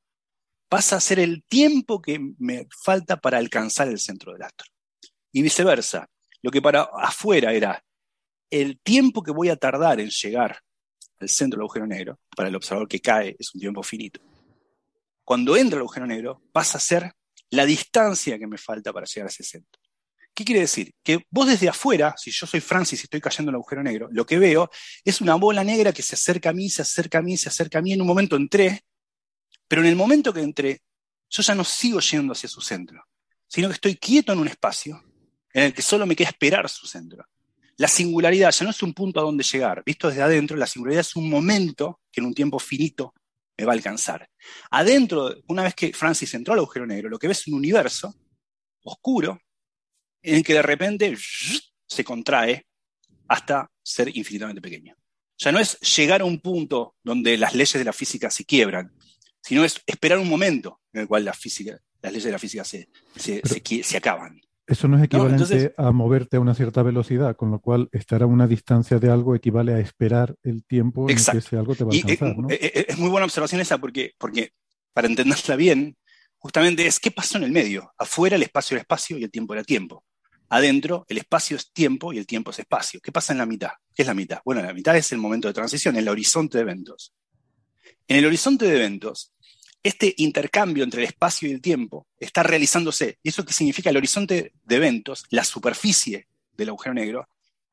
pasa 0.69 0.97
a 0.97 1.01
ser 1.01 1.19
el 1.19 1.43
tiempo 1.43 2.01
que 2.01 2.19
me 2.37 2.67
falta 2.83 3.17
para 3.17 3.37
alcanzar 3.37 3.87
el 3.87 3.99
centro 3.99 4.33
del 4.33 4.43
astro. 4.43 4.67
Y 5.31 5.41
viceversa. 5.41 6.07
Lo 6.41 6.51
que 6.51 6.61
para 6.61 6.81
afuera 6.81 7.53
era 7.53 7.83
el 8.49 8.79
tiempo 8.79 9.23
que 9.23 9.31
voy 9.31 9.49
a 9.49 9.55
tardar 9.55 9.99
en 9.99 10.09
llegar 10.09 10.59
al 11.19 11.29
centro 11.29 11.57
del 11.57 11.63
agujero 11.63 11.87
negro, 11.87 12.19
para 12.35 12.49
el 12.49 12.55
observador 12.55 12.87
que 12.87 12.99
cae 12.99 13.35
es 13.39 13.53
un 13.53 13.61
tiempo 13.61 13.83
finito. 13.83 14.19
Cuando 15.23 15.55
entra 15.55 15.77
el 15.77 15.81
agujero 15.81 16.07
negro, 16.07 16.41
pasa 16.51 16.77
a 16.77 16.81
ser 16.81 17.13
la 17.51 17.65
distancia 17.65 18.39
que 18.39 18.47
me 18.47 18.57
falta 18.57 18.91
para 18.91 19.05
llegar 19.05 19.27
a 19.27 19.29
ese 19.29 19.43
centro. 19.43 19.79
¿Qué 20.33 20.45
quiere 20.45 20.61
decir? 20.61 20.93
Que 21.03 21.25
vos 21.29 21.47
desde 21.47 21.69
afuera, 21.69 22.15
si 22.17 22.31
yo 22.31 22.47
soy 22.47 22.61
Francis 22.61 23.01
y 23.01 23.03
estoy 23.03 23.21
cayendo 23.21 23.49
en 23.49 23.55
el 23.55 23.57
agujero 23.57 23.83
negro, 23.83 24.09
lo 24.11 24.25
que 24.25 24.39
veo 24.39 24.69
es 25.03 25.21
una 25.21 25.35
bola 25.35 25.63
negra 25.63 25.93
que 25.93 26.01
se 26.01 26.15
acerca 26.15 26.49
a 26.49 26.53
mí, 26.53 26.69
se 26.69 26.81
acerca 26.81 27.19
a 27.19 27.21
mí, 27.21 27.37
se 27.37 27.49
acerca 27.49 27.79
a 27.79 27.81
mí. 27.81 27.93
En 27.93 28.01
un 28.01 28.07
momento 28.07 28.35
entré, 28.35 28.81
pero 29.67 29.81
en 29.81 29.87
el 29.87 29.95
momento 29.95 30.33
que 30.33 30.41
entré, 30.41 30.81
yo 31.29 31.43
ya 31.43 31.53
no 31.53 31.63
sigo 31.63 31.99
yendo 31.99 32.33
hacia 32.33 32.49
su 32.49 32.61
centro, 32.61 33.05
sino 33.47 33.67
que 33.67 33.75
estoy 33.75 33.95
quieto 33.97 34.33
en 34.33 34.39
un 34.39 34.47
espacio 34.47 35.03
en 35.53 35.63
el 35.63 35.73
que 35.73 35.81
solo 35.81 36.05
me 36.05 36.15
queda 36.15 36.29
esperar 36.29 36.69
su 36.69 36.87
centro 36.87 37.25
la 37.81 37.87
singularidad 37.87 38.51
ya 38.51 38.63
no 38.63 38.69
es 38.69 38.83
un 38.83 38.93
punto 38.93 39.19
a 39.19 39.23
donde 39.23 39.43
llegar, 39.43 39.81
visto 39.83 40.07
desde 40.07 40.21
adentro, 40.21 40.55
la 40.55 40.67
singularidad 40.67 41.01
es 41.01 41.15
un 41.15 41.27
momento 41.27 42.01
que 42.11 42.21
en 42.21 42.27
un 42.27 42.33
tiempo 42.35 42.59
finito 42.59 43.15
me 43.57 43.65
va 43.65 43.71
a 43.71 43.75
alcanzar. 43.75 44.29
Adentro, 44.69 45.33
una 45.47 45.63
vez 45.63 45.73
que 45.73 45.91
Francis 45.91 46.31
entró 46.35 46.53
al 46.53 46.59
agujero 46.59 46.85
negro, 46.85 47.09
lo 47.09 47.17
que 47.17 47.25
ve 47.25 47.33
es 47.33 47.47
un 47.47 47.55
universo 47.55 48.13
oscuro 48.83 49.39
en 50.21 50.35
el 50.35 50.43
que 50.43 50.53
de 50.53 50.61
repente 50.61 51.17
se 51.87 52.03
contrae 52.03 52.67
hasta 53.27 53.67
ser 53.81 54.15
infinitamente 54.15 54.61
pequeño. 54.61 54.95
Ya 55.39 55.51
no 55.51 55.57
es 55.57 55.79
llegar 55.79 56.21
a 56.21 56.25
un 56.25 56.39
punto 56.39 56.97
donde 57.01 57.35
las 57.35 57.55
leyes 57.55 57.73
de 57.73 57.83
la 57.83 57.93
física 57.93 58.29
se 58.29 58.45
quiebran, 58.45 58.93
sino 59.41 59.65
es 59.65 59.81
esperar 59.87 60.19
un 60.19 60.29
momento 60.29 60.81
en 60.93 61.01
el 61.01 61.07
cual 61.07 61.25
la 61.25 61.33
física, 61.33 61.79
las 61.99 62.11
leyes 62.11 62.25
de 62.25 62.31
la 62.31 62.37
física 62.37 62.63
se, 62.63 62.89
se, 63.15 63.97
acaban. 63.97 64.39
Eso 64.71 64.87
no 64.87 64.97
es 64.97 65.03
equivalente 65.03 65.73
a 65.75 65.91
moverte 65.91 66.37
a 66.37 66.39
una 66.39 66.55
cierta 66.55 66.81
velocidad, 66.81 67.35
con 67.35 67.51
lo 67.51 67.59
cual 67.59 67.89
estar 67.91 68.23
a 68.23 68.25
una 68.25 68.47
distancia 68.47 68.99
de 68.99 69.11
algo 69.11 69.35
equivale 69.35 69.73
a 69.73 69.79
esperar 69.79 70.37
el 70.43 70.63
tiempo 70.63 71.09
en 71.09 71.17
que 71.17 71.37
ese 71.39 71.57
algo 71.57 71.75
te 71.75 71.83
va 71.83 71.91
a 71.91 71.93
alcanzar. 71.93 72.29
Eh, 72.49 72.57
eh, 72.61 72.71
eh, 72.75 72.85
es 72.87 72.97
muy 72.97 73.09
buena 73.09 73.25
observación 73.25 73.59
esa 73.59 73.79
porque, 73.79 74.13
porque 74.17 74.53
para 74.93 75.09
entenderla 75.09 75.57
bien, 75.57 75.97
justamente 76.37 76.87
es 76.87 77.01
qué 77.01 77.11
pasó 77.11 77.37
en 77.37 77.43
el 77.43 77.51
medio. 77.51 77.91
Afuera 77.97 78.37
el 78.37 78.43
espacio 78.43 78.75
era 78.75 78.83
espacio 78.83 79.17
y 79.17 79.25
el 79.25 79.29
tiempo 79.29 79.53
era 79.53 79.65
tiempo. 79.65 80.05
Adentro 80.47 81.05
el 81.09 81.17
espacio 81.17 81.57
es 81.57 81.73
tiempo 81.73 82.13
y 82.13 82.19
el 82.19 82.25
tiempo 82.25 82.51
es 82.51 82.59
espacio. 82.59 83.01
¿Qué 83.03 83.11
pasa 83.11 83.33
en 83.33 83.39
la 83.39 83.45
mitad? 83.45 83.71
¿Qué 83.93 84.03
es 84.03 84.07
la 84.07 84.13
mitad? 84.13 84.39
Bueno, 84.45 84.61
la 84.61 84.73
mitad 84.73 84.95
es 84.95 85.11
el 85.11 85.17
momento 85.17 85.49
de 85.49 85.53
transición, 85.53 85.97
el 85.97 86.07
horizonte 86.07 86.59
de 86.59 86.61
eventos. 86.61 87.13
En 88.07 88.15
el 88.15 88.25
horizonte 88.25 88.67
de 88.67 88.77
eventos, 88.77 89.33
este 89.83 90.13
intercambio 90.17 90.83
entre 90.83 91.01
el 91.01 91.07
espacio 91.07 91.49
y 91.49 91.53
el 91.53 91.61
tiempo 91.61 92.07
está 92.19 92.43
realizándose. 92.43 93.17
¿Y 93.23 93.29
eso 93.29 93.45
qué 93.45 93.53
significa? 93.53 93.89
El 93.89 93.97
horizonte 93.97 94.53
de 94.63 94.75
eventos, 94.75 95.25
la 95.29 95.43
superficie 95.43 96.27
del 96.53 96.69
agujero 96.69 96.93
negro, 96.93 97.27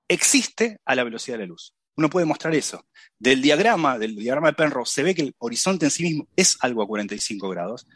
existe 0.09 0.79
a 0.85 0.95
la 0.95 1.05
velocidad 1.05 1.37
de 1.37 1.45
la 1.45 1.49
luz. 1.49 1.75
Uno 1.97 2.09
puede 2.09 2.27
mostrar 2.27 2.55
eso. 2.55 2.87
Del 3.19 3.43
diagrama, 3.43 3.99
del 3.99 4.15
diagrama 4.15 4.49
de 4.49 4.55
Penrose, 4.55 4.95
se 4.95 5.03
ve 5.03 5.15
que 5.15 5.23
el 5.23 5.35
horizonte 5.39 5.87
en 5.87 5.91
sí 5.91 6.05
mismo 6.05 6.29
es 6.37 6.57
algo 6.61 6.83
a 6.83 6.87
45 6.87 7.49
grados. 7.49 7.87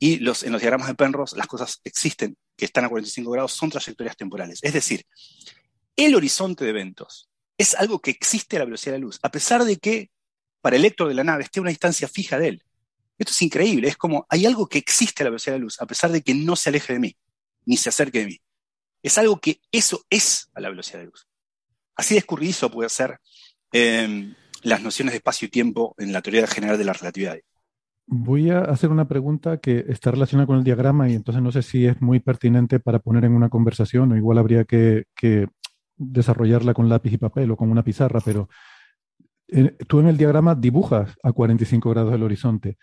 Y 0.00 0.18
los, 0.18 0.42
en 0.42 0.52
los 0.52 0.60
diagramas 0.60 0.88
de 0.88 0.96
Penrose, 0.96 1.36
las 1.36 1.46
cosas 1.46 1.80
existen 1.84 2.36
que 2.56 2.64
están 2.64 2.84
a 2.84 2.88
45 2.88 3.30
grados 3.30 3.52
son 3.52 3.70
trayectorias 3.70 4.16
temporales. 4.16 4.58
Es 4.62 4.72
decir, 4.72 5.04
el 5.96 6.14
horizonte 6.14 6.64
de 6.64 6.70
eventos 6.70 7.30
es 7.56 7.74
algo 7.74 8.00
que 8.00 8.10
existe 8.10 8.56
a 8.56 8.60
la 8.60 8.64
velocidad 8.64 8.94
de 8.94 8.98
la 8.98 9.04
luz, 9.04 9.20
a 9.22 9.30
pesar 9.30 9.64
de 9.64 9.76
que 9.76 10.10
para 10.60 10.76
el 10.76 10.84
Héctor 10.84 11.08
de 11.08 11.14
la 11.14 11.24
nave 11.24 11.44
esté 11.44 11.60
a 11.60 11.62
una 11.62 11.70
distancia 11.70 12.08
fija 12.08 12.38
de 12.38 12.48
él. 12.48 12.64
Esto 13.22 13.30
es 13.30 13.42
increíble, 13.42 13.88
es 13.88 13.96
como 13.96 14.26
hay 14.28 14.46
algo 14.46 14.66
que 14.66 14.78
existe 14.78 15.22
a 15.22 15.24
la 15.24 15.30
velocidad 15.30 15.54
de 15.54 15.60
la 15.60 15.64
luz, 15.64 15.80
a 15.80 15.86
pesar 15.86 16.10
de 16.10 16.22
que 16.22 16.34
no 16.34 16.56
se 16.56 16.70
aleje 16.70 16.92
de 16.94 16.98
mí, 16.98 17.16
ni 17.64 17.76
se 17.76 17.88
acerque 17.88 18.18
de 18.20 18.26
mí. 18.26 18.40
Es 19.00 19.16
algo 19.16 19.40
que 19.40 19.60
eso 19.70 20.04
es 20.10 20.50
a 20.54 20.60
la 20.60 20.70
velocidad 20.70 20.98
de 20.98 21.04
la 21.04 21.10
luz. 21.10 21.28
Así 21.94 22.14
de 22.14 22.18
escurridizo 22.18 22.70
puede 22.70 22.88
ser 22.88 23.18
em, 23.70 24.34
las 24.62 24.82
nociones 24.82 25.12
de 25.12 25.18
espacio 25.18 25.46
y 25.46 25.50
tiempo 25.50 25.94
en 25.98 26.12
la 26.12 26.20
teoría 26.20 26.46
general 26.48 26.78
de 26.78 26.84
la 26.84 26.92
relatividad. 26.92 27.38
Voy 28.06 28.50
a 28.50 28.62
hacer 28.62 28.90
una 28.90 29.06
pregunta 29.06 29.58
que 29.58 29.84
está 29.88 30.10
relacionada 30.10 30.48
con 30.48 30.58
el 30.58 30.64
diagrama 30.64 31.08
y 31.08 31.14
entonces 31.14 31.42
no 31.42 31.52
sé 31.52 31.62
si 31.62 31.86
es 31.86 32.02
muy 32.02 32.18
pertinente 32.18 32.80
para 32.80 32.98
poner 32.98 33.24
en 33.24 33.32
una 33.34 33.48
conversación 33.48 34.10
o 34.10 34.16
igual 34.16 34.38
habría 34.38 34.64
que, 34.64 35.04
desarrollarla 35.96 36.74
con 36.74 36.88
lápiz 36.88 37.12
y 37.12 37.18
papel 37.18 37.52
o 37.52 37.56
con 37.56 37.70
una 37.70 37.84
pizarra, 37.84 38.20
pero 38.24 38.48
eh, 39.46 39.76
tú 39.86 40.00
en 40.00 40.08
el 40.08 40.16
diagrama 40.16 40.56
dibujas 40.56 41.16
a 41.22 41.30
45 41.30 41.90
grados 41.90 42.12
el 42.12 42.24
horizonte. 42.24 42.76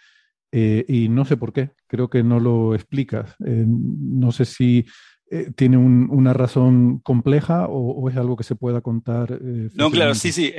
Eh, 0.52 0.86
y 0.88 1.10
no 1.10 1.26
sé 1.26 1.38
por 1.38 1.54
qué, 1.54 1.72
creo 1.88 2.10
que 2.10 2.24
no 2.24 2.40
lo 2.40 2.76
explicas. 2.76 3.36
Eh, 3.46 3.66
no 3.68 4.32
sé 4.32 4.46
si 4.46 4.86
eh, 5.30 5.52
tiene 5.56 5.78
una 5.78 6.34
razón 6.34 7.00
compleja 7.00 7.68
o, 7.68 8.10
es 8.10 8.18
algo 8.18 8.36
que 8.36 8.44
se 8.44 8.56
pueda 8.56 8.82
contar. 8.82 9.40
no, 9.42 9.92
claro, 9.92 10.16
sí, 10.16 10.32
sí. 10.32 10.54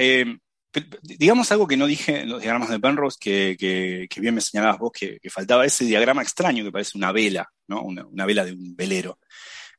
digamos 1.03 1.51
algo 1.51 1.67
que 1.67 1.77
no 1.77 1.87
dije 1.87 2.21
en 2.21 2.29
los 2.29 2.41
diagramas 2.41 2.71
de 2.71 2.79
Penrose, 2.79 3.19
que, 3.21 4.09
bien 4.21 4.35
me 4.35 4.41
señalabas 4.41 4.79
vos, 4.79 4.93
que, 4.93 5.19
faltaba 5.31 5.67
ese 5.67 5.85
diagrama 5.85 6.23
extraño 6.23 6.65
que 6.65 6.73
parece 6.73 6.97
una 6.97 7.13
vela, 7.13 7.49
¿no? 7.67 7.83
una, 7.83 8.27
vela 8.27 8.45
de 8.45 8.53
un 8.53 8.77
velero. 8.77 9.19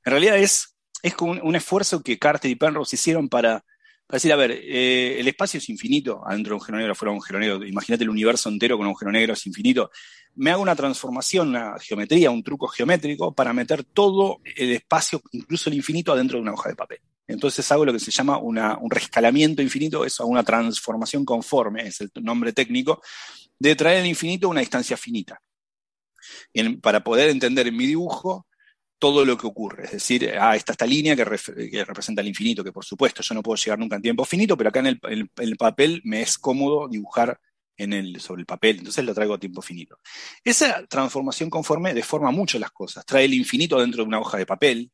En 0.04 0.12
realidad 0.12 0.38
es, 0.38 0.76
es 1.04 1.14
como 1.14 1.32
un, 1.32 1.42
un 1.42 1.56
esfuerzo 1.56 2.02
que 2.02 2.20
Carter 2.20 2.52
y 2.52 2.56
Penrose 2.56 2.96
hicieron 2.96 3.30
para 3.30 3.64
para 4.12 4.18
decir, 4.18 4.34
a 4.34 4.36
ver, 4.36 4.52
eh, 4.52 5.22
el 5.22 5.28
espacio 5.30 5.58
es 5.58 5.70
infinito, 5.70 6.22
adentro 6.28 6.50
de 6.50 6.56
un 6.56 6.60
agujero 6.60 6.78
negro, 6.80 6.92
afuera 6.92 7.12
de 7.12 7.14
un 7.14 7.18
agujero 7.20 7.40
negro, 7.40 7.66
imagínate 7.66 8.04
el 8.04 8.10
universo 8.10 8.50
entero 8.50 8.76
con 8.76 8.86
un 8.86 8.90
agujero 8.90 9.10
negro 9.10 9.32
es 9.32 9.48
infinito. 9.48 9.90
Me 10.36 10.52
hago 10.52 10.62
una 10.62 10.76
transformación, 10.76 11.48
una 11.48 11.80
geometría, 11.80 12.30
un 12.30 12.44
truco 12.44 12.68
geométrico 12.68 13.34
para 13.34 13.54
meter 13.54 13.86
todo 13.86 14.42
el 14.58 14.74
espacio, 14.74 15.22
incluso 15.32 15.70
el 15.70 15.78
infinito, 15.78 16.12
adentro 16.12 16.38
de 16.38 16.42
una 16.42 16.52
hoja 16.52 16.68
de 16.68 16.76
papel. 16.76 17.00
Entonces 17.26 17.72
hago 17.72 17.86
lo 17.86 17.94
que 17.94 18.02
se 18.02 18.12
llama 18.12 18.38
un 18.38 18.92
rescalamiento 18.92 19.62
infinito, 19.62 20.04
eso, 20.04 20.26
una 20.26 20.44
transformación 20.44 21.24
conforme, 21.24 21.88
es 21.88 22.02
el 22.02 22.12
nombre 22.16 22.52
técnico, 22.52 23.02
de 23.58 23.78
traer 23.78 24.00
el 24.00 24.08
infinito 24.08 24.48
a 24.48 24.50
una 24.50 24.60
distancia 24.60 24.98
finita. 24.98 25.42
para 26.82 27.02
poder 27.02 27.30
entender 27.30 27.66
en 27.68 27.78
mi 27.78 27.88
dibujo 27.88 28.46
todo 29.02 29.26
lo 29.26 29.36
que 29.36 29.48
ocurre. 29.48 29.86
Es 29.86 29.92
decir, 29.94 30.32
ah, 30.40 30.56
está 30.56 30.74
esta 30.74 30.86
línea 30.86 31.16
que, 31.16 31.26
representa 31.26 32.22
el 32.22 32.28
infinito, 32.28 32.64
que 32.64 32.72
por 32.72 32.86
supuesto 32.86 33.24
yo 33.24 33.34
no 33.34 33.42
puedo 33.42 33.56
llegar 33.56 33.80
nunca 33.80 33.96
en 33.96 34.04
tiempo 34.04 34.24
finito, 34.26 34.56
pero 34.56 34.70
acá 34.70 34.80
en 34.80 35.00
el, 35.40 35.58
papel 35.58 36.02
me 36.04 36.22
es 36.22 36.38
cómodo 36.38 36.88
dibujar 36.88 37.40
en 37.76 37.94
el, 37.94 38.22
sobre 38.22 38.42
el 38.42 38.46
papel, 38.46 38.78
entonces 38.78 39.04
lo 39.04 39.16
traigo 39.16 39.34
a 39.34 39.40
tiempo 39.40 39.64
finito. 39.64 39.98
Esa 40.44 40.86
transformación 40.86 41.50
conforme 41.50 41.96
deforma 41.96 42.30
mucho 42.30 42.60
las 42.60 42.70
cosas, 42.70 43.04
trae 43.04 43.26
el 43.26 43.34
infinito 43.34 43.80
dentro 43.80 44.04
de 44.04 44.08
una 44.08 44.20
hoja 44.20 44.38
de 44.38 44.46
papel, 44.46 44.92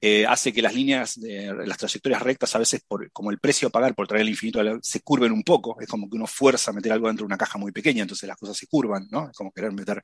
eh, 0.00 0.26
hace 0.26 0.52
que 0.52 0.60
las 0.60 0.74
líneas, 0.74 1.16
las 1.16 1.78
trayectorias 1.78 2.20
rectas 2.20 2.54
a 2.54 2.58
veces, 2.58 2.82
por, 2.86 3.10
como 3.12 3.30
el 3.30 3.38
precio 3.38 3.68
a 3.68 3.70
pagar 3.70 3.94
por 3.94 4.06
traer 4.06 4.22
el 4.22 4.28
infinito, 4.28 4.60
se 4.82 5.00
curven 5.00 5.32
un 5.32 5.42
poco. 5.42 5.80
Es 5.80 5.88
como 5.88 6.10
que 6.10 6.16
uno 6.16 6.26
fuerza 6.26 6.70
a 6.70 6.74
meter 6.74 6.92
algo 6.92 7.06
dentro 7.06 7.24
de 7.24 7.28
una 7.28 7.38
caja 7.38 7.58
muy 7.58 7.72
pequeña, 7.72 8.02
entonces 8.02 8.28
las 8.28 8.36
cosas 8.36 8.56
se 8.56 8.66
curvan, 8.66 9.06
¿no? 9.10 9.30
Es 9.30 9.36
como 9.36 9.50
querer 9.50 9.72
meter 9.72 10.02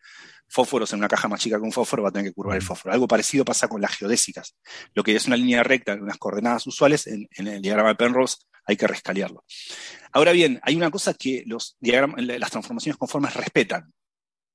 fósforos 0.48 0.92
en 0.92 1.00
una 1.00 1.08
caja 1.08 1.28
más 1.28 1.40
chica 1.40 1.58
que 1.58 1.62
un 1.62 1.72
fósforo, 1.72 2.02
va 2.02 2.08
a 2.08 2.12
tener 2.12 2.30
que 2.30 2.34
curvar 2.34 2.56
el 2.56 2.62
fósforo. 2.62 2.94
Algo 2.94 3.06
parecido 3.06 3.44
pasa 3.44 3.68
con 3.68 3.80
las 3.80 3.96
geodésicas. 3.96 4.56
Lo 4.94 5.02
que 5.02 5.14
es 5.14 5.26
una 5.26 5.36
línea 5.36 5.62
recta 5.62 5.92
en 5.92 6.02
unas 6.02 6.16
coordenadas 6.18 6.66
usuales, 6.66 7.06
en, 7.06 7.28
el 7.36 7.60
diagrama 7.60 7.90
de 7.90 7.94
Penrose 7.96 8.38
hay 8.64 8.76
que 8.76 8.86
rescalearlo. 8.86 9.44
Ahora 10.12 10.32
bien, 10.32 10.60
hay 10.62 10.76
una 10.76 10.90
cosa 10.90 11.14
que 11.14 11.42
los 11.46 11.76
las 11.80 12.50
transformaciones 12.50 12.96
conformes 12.96 13.34
respetan, 13.34 13.92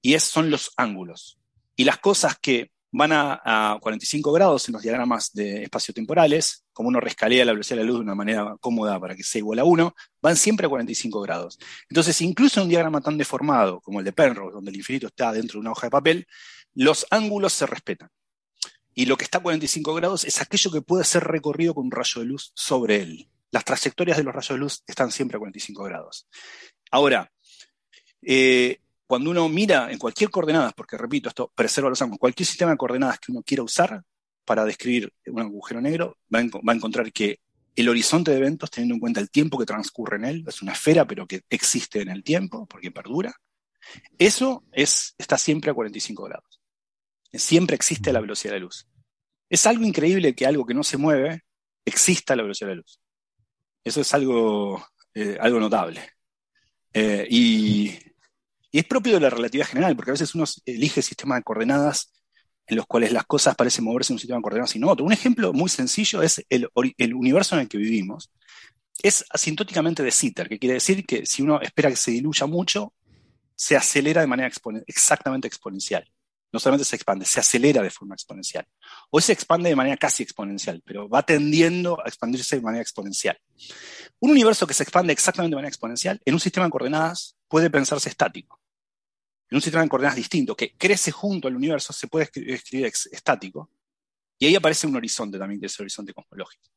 y 0.01 0.13
es, 0.13 0.23
son 0.23 0.51
los 0.51 0.71
ángulos. 0.77 1.39
Y 1.75 1.83
las 1.83 1.97
cosas 1.97 2.37
que 2.39 2.71
van 2.97 3.11
a, 3.11 3.77
45 3.81 4.31
grados 4.31 4.69
en 4.69 4.73
los 4.73 4.81
diagramas 4.81 5.33
de 5.33 5.63
espacio-temporales, 5.63 6.63
como 6.71 6.87
uno 6.87 7.01
rescalea 7.01 7.43
la 7.43 7.51
velocidad 7.51 7.77
de 7.77 7.83
la 7.83 7.87
luz 7.87 7.97
de 7.97 8.03
una 8.03 8.15
manera 8.15 8.55
cómoda 8.61 8.97
para 8.99 9.15
que 9.15 9.23
sea 9.23 9.39
igual 9.39 9.59
a 9.59 9.65
1, 9.65 9.93
van 10.21 10.37
siempre 10.37 10.65
a 10.65 10.69
45 10.69 11.21
grados. 11.21 11.59
Entonces, 11.89 12.21
incluso 12.21 12.59
en 12.59 12.63
un 12.63 12.69
diagrama 12.69 13.01
tan 13.01 13.17
deformado 13.17 13.81
como 13.81 13.99
el 13.99 14.05
de 14.05 14.13
Penrose, 14.13 14.53
donde 14.53 14.71
el 14.71 14.77
infinito 14.77 15.07
está 15.07 15.33
dentro 15.33 15.59
de 15.59 15.61
una 15.61 15.71
hoja 15.71 15.87
de 15.87 15.91
papel, 15.91 16.27
los 16.73 17.05
ángulos 17.09 17.51
se 17.51 17.65
respetan. 17.65 18.09
Y 18.93 19.07
lo 19.07 19.17
que 19.17 19.25
está 19.25 19.39
a 19.39 19.43
45 19.43 19.93
grados 19.93 20.23
es 20.23 20.41
aquello 20.41 20.71
que 20.71 20.81
puede 20.81 21.03
ser 21.03 21.25
recorrido 21.25 21.73
con 21.73 21.85
un 21.85 21.91
rayo 21.91 22.21
de 22.21 22.27
luz 22.27 22.53
sobre 22.55 23.01
él. 23.01 23.29
Las 23.51 23.65
trayectorias 23.65 24.17
de 24.17 24.23
los 24.23 24.33
rayos 24.33 24.49
de 24.49 24.57
luz 24.57 24.83
están 24.87 25.11
siempre 25.11 25.35
a 25.35 25.39
45 25.39 25.83
grados. 25.83 26.29
Ahora, 26.91 27.29
eh, 28.21 28.79
cuando 29.07 29.29
uno 29.29 29.47
mira 29.49 29.91
en 29.91 29.97
cualquier 29.97 30.29
coordenada, 30.29 30.71
porque 30.71 30.97
repito, 30.97 31.29
esto 31.29 31.51
preserva 31.53 31.89
los 31.89 32.01
ángulos, 32.01 32.19
cualquier 32.19 32.47
sistema 32.47 32.71
de 32.71 32.77
coordenadas 32.77 33.19
que 33.19 33.31
uno 33.31 33.43
quiera 33.43 33.63
usar 33.63 34.01
para 34.43 34.65
describir 34.65 35.11
un 35.27 35.41
agujero 35.41 35.81
negro, 35.81 36.17
va 36.33 36.39
a, 36.39 36.75
encontrar 36.75 37.11
que 37.11 37.39
el 37.75 37.89
horizonte 37.89 38.31
de 38.31 38.37
eventos, 38.37 38.71
teniendo 38.71 38.95
en 38.95 38.99
cuenta 38.99 39.19
el 39.19 39.29
tiempo 39.29 39.57
que 39.57 39.65
transcurre 39.65 40.17
en 40.17 40.25
él, 40.25 40.43
es 40.47 40.61
una 40.61 40.71
esfera, 40.71 41.05
pero 41.05 41.27
que 41.27 41.41
existe 41.49 42.01
en 42.01 42.09
el 42.09 42.23
tiempo, 42.23 42.65
porque 42.67 42.91
perdura, 42.91 43.35
eso 44.17 44.63
es, 44.71 45.13
está 45.17 45.37
siempre 45.37 45.71
a 45.71 45.73
45 45.73 46.23
grados. 46.23 46.61
Siempre 47.33 47.75
existe 47.75 48.13
la 48.13 48.21
velocidad 48.21 48.53
de 48.53 48.59
la 48.59 48.65
luz. 48.65 48.87
Es 49.49 49.67
algo 49.67 49.83
increíble 49.83 50.33
que 50.33 50.45
algo 50.45 50.65
que 50.65 50.73
no 50.73 50.83
se 50.83 50.97
mueve 50.97 51.43
exista 51.83 52.33
a 52.33 52.37
la 52.37 52.43
velocidad 52.43 52.69
de 52.69 52.75
la 52.75 52.81
luz. 52.81 52.99
Eso 53.83 54.01
es 54.01 54.13
algo, 54.13 54.87
eh, 55.13 55.37
algo 55.39 55.59
notable. 55.59 56.01
Eh, 56.93 57.27
y 57.29 57.99
y 58.75 58.79
es 58.79 58.85
propio 58.85 59.13
de 59.13 59.21
la 59.21 59.29
relatividad 59.29 59.67
general, 59.67 59.95
porque 59.95 60.11
a 60.11 60.15
veces 60.15 60.35
uno 60.35 60.43
elige 60.65 61.01
sistemas 61.01 61.39
de 61.39 61.43
coordenadas 61.43 62.11
en 62.67 62.75
los 62.75 62.85
cuales 62.85 63.13
las 63.13 63.23
cosas 63.23 63.55
parecen 63.55 63.85
moverse 63.85 64.11
en 64.11 64.15
un 64.15 64.19
sistema 64.19 64.39
de 64.39 64.41
coordenadas 64.41 64.75
y 64.75 64.79
no 64.79 64.89
otro. 64.89 65.05
Un 65.05 65.13
ejemplo 65.13 65.53
muy 65.53 65.69
sencillo 65.69 66.21
es 66.21 66.45
el, 66.49 66.67
universo 66.75 67.55
en 67.55 67.61
el 67.61 67.69
que 67.69 67.77
vivimos. 67.77 68.33
Es 69.01 69.23
asintóticamente 69.29 70.03
de 70.03 70.11
Sitter, 70.11 70.49
que 70.49 70.59
quiere 70.59 70.73
decir 70.73 71.05
que 71.05 71.25
si 71.25 71.41
uno 71.41 71.61
espera 71.61 71.89
que 71.89 71.95
se 71.95 72.11
diluya 72.11 72.47
mucho, 72.47 72.93
se 73.55 73.77
acelera 73.77 74.19
de 74.19 74.27
manera 74.27 74.51
exactamente 74.87 75.47
exponencial. 75.47 76.05
No 76.51 76.59
solamente 76.59 76.83
se 76.83 76.97
expande, 76.97 77.23
se 77.23 77.39
acelera 77.39 77.81
de 77.81 77.89
forma 77.89 78.15
exponencial. 78.15 78.67
O 79.09 79.21
se 79.21 79.31
expande 79.31 79.69
de 79.69 79.77
manera 79.77 79.95
casi 79.95 80.21
exponencial, 80.21 80.81
pero 80.85 81.07
va 81.07 81.23
tendiendo 81.23 81.97
a 82.03 82.09
expandirse 82.09 82.57
de 82.57 82.61
manera 82.61 82.81
exponencial. 82.81 83.39
Un 84.19 84.31
universo 84.31 84.67
que 84.67 84.73
se 84.73 84.83
expande 84.83 85.13
exactamente 85.13 85.53
de 85.53 85.55
manera 85.55 85.69
exponencial, 85.69 86.19
en 86.25 86.33
un 86.33 86.41
sistema 86.41 86.65
de 86.65 86.71
coordenadas 86.71 87.37
puede 87.47 87.69
pensarse 87.69 88.09
estático 88.09 88.59
en 89.49 89.55
un 89.55 89.61
sistema 89.61 89.83
de 89.83 89.89
coordenadas 89.89 90.15
distinto, 90.15 90.55
que 90.55 90.73
crece 90.75 91.11
junto 91.11 91.47
al 91.47 91.55
universo, 91.55 91.93
se 91.93 92.07
puede 92.07 92.29
escribir 92.33 92.85
estático, 92.85 93.69
Y 94.37 94.47
ahí 94.47 94.55
aparece 94.55 94.85
un 94.87 94.95
horizonte 94.95 95.39
también, 95.39 95.61
que 95.61 95.67
es 95.67 95.79
el 95.79 95.83
horizonte 95.83 96.13
cosmológico. 96.13 96.69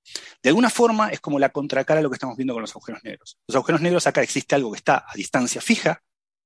De 0.43 0.51
alguna 0.51 0.71
forma 0.71 1.09
es 1.09 1.21
como 1.21 1.39
la 1.39 1.49
contracara 1.49 2.01
a 2.01 2.03
lo 2.03 2.11
que 2.11 2.15
estamos 2.15 2.37
viendo 2.37 2.55
con 2.55 2.61
los 2.61 2.71
agujeros 2.71 3.03
negros. 3.03 3.39
Los 3.49 3.57
agujeros 3.57 3.81
negros 3.81 4.07
acá 4.07 4.23
existe 4.23 4.55
algo 4.55 4.71
que 4.71 4.77
está 4.77 5.05
a 5.09 5.15
distancia 5.15 5.61
fija, 5.61 6.03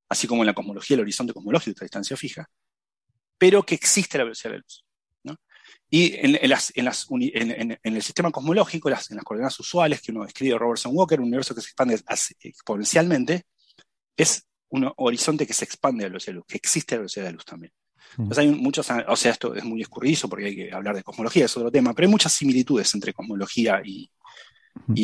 así 0.08 0.26
como 0.26 0.42
en 0.42 0.46
la 0.46 0.54
cosmología 0.54 0.94
el 0.94 1.02
horizonte 1.02 1.34
cosmológico 1.34 1.72
está 1.72 1.84
a 1.84 1.86
distancia 1.86 2.16
fija, 2.16 2.48
pero 3.36 3.62
que 3.64 3.74
existe 3.74 4.16
la 4.16 4.24
velocidad 4.24 4.52
de 4.52 4.58
la 4.58 4.62
luz. 4.62 4.84
Y 5.94 6.16
en, 6.16 6.38
el 7.82 8.02
sistema 8.02 8.30
cosmológico, 8.30 8.88
en 8.88 8.94
las 8.94 9.08
coordenadas 9.24 9.60
usuales 9.60 10.00
que 10.00 10.10
uno 10.10 10.24
escribe 10.24 10.56
Robertson 10.56 10.92
Walker, 10.94 11.20
un 11.20 11.26
universo 11.26 11.54
que 11.54 11.60
se 11.60 11.66
expande 11.66 12.00
exponencialmente, 12.40 13.44
es 14.16 14.46
un 14.72 14.90
horizonte 14.96 15.46
que 15.46 15.52
se 15.52 15.64
expande 15.64 16.04
a 16.04 16.06
la 16.06 16.12
velocidad 16.12 16.32
de 16.32 16.36
luz, 16.36 16.46
que 16.48 16.56
existe 16.56 16.94
a 16.94 16.96
la 16.96 17.00
velocidad 17.00 17.24
de 17.24 17.30
la 17.30 17.34
luz 17.34 17.44
también. 17.44 17.72
Entonces 18.12 18.38
hay 18.38 18.50
muchos, 18.50 18.86
o 18.90 19.16
sea, 19.16 19.30
esto 19.30 19.54
es 19.54 19.64
muy 19.64 19.80
escurridizo 19.80 20.28
porque 20.28 20.46
hay 20.46 20.56
que 20.56 20.72
hablar 20.72 20.96
de 20.96 21.02
cosmología, 21.02 21.44
es 21.44 21.56
otro 21.56 21.70
tema, 21.70 21.94
pero 21.94 22.06
hay 22.06 22.10
muchas 22.10 22.32
similitudes 22.32 22.92
entre 22.94 23.12
cosmología 23.12 23.82
y, 23.84 24.10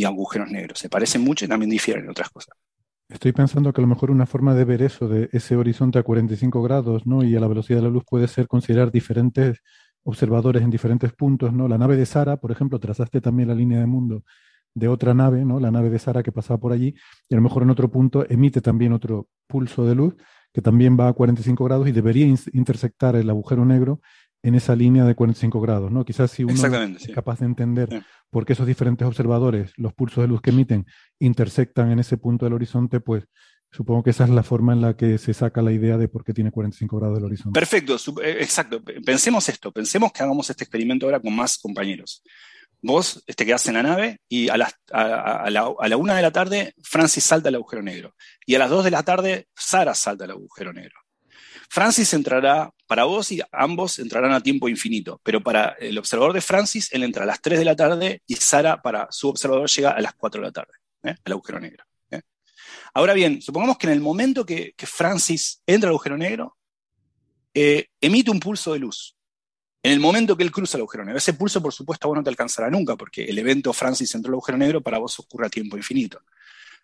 agujeros 0.05 0.51
negros. 0.51 0.79
Se 0.79 0.89
parecen 0.89 1.23
mucho 1.23 1.45
y 1.45 1.49
también 1.49 1.71
difieren 1.71 2.05
en 2.05 2.11
otras 2.11 2.31
cosas. 2.31 2.55
Estoy 3.09 3.33
pensando 3.33 3.73
que 3.73 3.81
a 3.81 3.83
lo 3.83 3.89
mejor 3.89 4.11
una 4.11 4.27
forma 4.27 4.55
de 4.55 4.65
ver 4.65 4.83
eso, 4.83 5.09
de 5.09 5.29
ese 5.33 5.57
horizonte 5.57 5.99
a 5.99 6.03
45 6.03 6.63
grados, 6.63 7.07
¿no? 7.07 7.23
Y 7.23 7.37
a 7.37 7.41
la 7.41 7.49
velocidad 7.49 7.79
de 7.79 7.85
la 7.85 7.91
luz 7.91 8.05
puede 8.09 8.29
ser 8.29 8.47
considerar 8.49 8.91
diferentes 8.91 9.61
observadores 10.03 10.63
en 10.63 10.71
diferentes 10.71 11.13
puntos, 11.13 11.53
¿no? 11.53 11.69
La 11.69 11.79
nave 11.79 11.97
de 11.97 12.07
Sara, 12.07 12.39
por 12.39 12.53
ejemplo, 12.53 12.79
trazaste 12.79 13.21
también 13.21 13.49
la 13.49 13.55
línea 13.55 13.81
de 13.81 13.87
mundo 13.87 14.25
de 14.79 14.89
otra 14.89 15.15
nave, 15.15 15.45
¿no? 15.45 15.61
La 15.61 15.71
nave 15.71 15.91
de 15.91 15.99
Sara 15.99 16.23
que 16.23 16.33
pasaba 16.33 16.59
por 16.59 16.73
allí, 16.73 16.95
y 17.29 17.35
a 17.35 17.37
lo 17.37 17.43
mejor 17.43 17.63
en 17.63 17.71
otro 17.71 17.91
punto 17.91 18.25
emite 18.29 18.61
también 18.61 18.93
otro 18.93 19.29
pulso 19.47 19.85
de 19.85 19.95
luz 19.95 20.15
que 20.53 20.63
también 20.63 20.99
va 20.99 21.09
a 21.09 21.13
45 21.13 21.65
grados 21.65 21.89
y 21.89 21.93
debería 21.93 22.27
intersectar 22.53 23.17
el 23.17 23.29
agujero 23.31 23.65
negro 23.65 24.01
en 24.43 24.55
esa 24.55 24.75
línea 24.77 25.05
de 25.05 25.15
45 25.15 25.61
grados, 25.61 25.91
¿no? 25.91 26.05
Quizás 26.05 26.31
si 26.31 26.45
uno 26.45 26.55
es 26.55 27.09
capaz 27.15 27.41
de 27.41 27.47
entender 27.47 28.03
por 28.31 28.47
qué 28.47 28.53
esos 28.53 28.67
diferentes 28.67 29.07
observadores, 29.07 29.73
los 29.77 29.93
pulsos 29.93 30.23
de 30.23 30.29
luz 30.29 30.41
que 30.41 30.51
emiten, 30.51 30.87
intersectan 31.19 31.91
en 31.91 31.99
ese 31.99 32.17
punto 32.17 32.47
del 32.47 32.55
horizonte, 32.55 33.01
pues 33.01 33.25
supongo 33.71 34.03
que 34.03 34.11
esa 34.11 34.25
es 34.25 34.31
la 34.31 34.43
forma 34.43 34.73
en 34.73 34.81
la 34.81 34.97
que 34.97 35.19
se 35.19 35.35
saca 35.35 35.61
la 35.61 35.73
idea 35.73 35.99
de 35.99 36.09
por 36.09 36.25
qué 36.25 36.33
tiene 36.33 36.51
45 36.51 36.99
grados 36.99 37.19
del 37.19 37.25
horizonte. 37.25 37.59
Perfecto, 37.59 37.97
eh, 38.23 38.39
exacto. 38.41 38.83
Pensemos 39.05 39.49
esto, 39.49 39.73
pensemos 39.73 40.13
que 40.13 40.23
hagamos 40.23 40.49
este 40.49 40.65
experimento 40.65 41.07
ahora 41.07 41.21
con 41.21 41.35
más 41.35 41.59
compañeros. 41.59 42.23
Vos 42.81 43.25
te 43.27 43.45
quedás 43.45 43.67
en 43.67 43.75
la 43.75 43.83
nave 43.83 44.21
y 44.29 44.49
a, 44.49 44.57
la, 44.57 45.97
una 45.97 46.15
de 46.15 46.23
la 46.23 46.31
tarde 46.31 46.75
Francis 46.83 47.25
salta 47.25 47.49
al 47.49 47.57
agujero 47.57 47.83
negro. 47.83 48.15
Y 48.47 48.55
a 48.55 48.59
las 48.59 48.71
dos 48.71 48.85
de 48.85 48.91
la 48.91 49.03
tarde 49.03 49.49
Sara 49.55 49.95
salta 49.95 50.25
al 50.25 50.31
agujero 50.31 50.73
negro. 50.73 50.99
Francis 51.69 52.15
entrará 52.15 52.71
para 52.87 53.05
vos 53.05 53.31
y 53.33 53.43
ambos 53.53 53.99
entrarán 53.99 54.33
a 54.33 54.43
tiempo 54.43 54.69
infinito, 54.69 55.21
pero 55.23 55.43
para 55.43 55.77
el 55.81 55.99
observador 55.99 56.33
de 56.33 56.41
Francis, 56.41 56.89
él 56.93 57.03
entra 57.03 57.25
a 57.25 57.27
las 57.27 57.43
3 57.43 57.59
de 57.59 57.65
la 57.65 57.77
tarde 57.77 58.23
y 58.27 58.37
Sara 58.37 58.81
para 58.81 59.09
su 59.11 59.29
observador 59.29 59.69
llega 59.69 59.91
a 59.91 60.01
las 60.01 60.15
4 60.15 60.41
de 60.41 60.47
la 60.47 60.53
tarde, 60.53 60.73
¿eh? 61.03 61.15
al 61.23 61.33
agujero 61.33 61.61
negro. 61.61 61.85
¿eh? 62.11 62.23
Ahora 62.95 63.13
bien, 63.13 63.43
supongamos 63.43 63.77
que 63.77 63.87
en 63.89 63.93
el 63.93 64.01
momento 64.01 64.47
que, 64.47 64.75
Francis 64.79 65.63
entra 65.67 65.89
al 65.89 65.93
agujero 65.93 66.17
negro, 66.17 66.57
eh, 67.53 67.89
emite 68.01 68.31
un 68.31 68.41
pulso 68.41 68.73
de 68.73 68.79
luz 68.79 69.18
en 69.83 69.93
el 69.93 70.01
momento 70.01 70.37
que 70.37 70.43
él 70.43 70.51
cruza 70.51 70.77
el 70.77 70.83
agujero 70.83 71.05
negro. 71.05 71.19
Ese 71.19 71.35
pulso, 71.35 71.63
por 71.63 71.73
supuesto, 71.73 72.09
vos 72.09 72.17
no 72.17 72.23
te 72.23 72.31
alcanzará 72.31 72.71
nunca, 72.71 72.97
porque 72.97 73.25
el 73.25 73.39
evento 73.39 73.73
Francis 73.73 74.15
entró 74.15 74.31
al 74.31 74.35
agujero 74.35 74.59
negro 74.59 74.81
para 74.83 74.99
vos 74.99 75.19
ocurre 75.19 75.47
a 75.47 75.51
tiempo 75.51 75.77
infinito. 75.77 76.23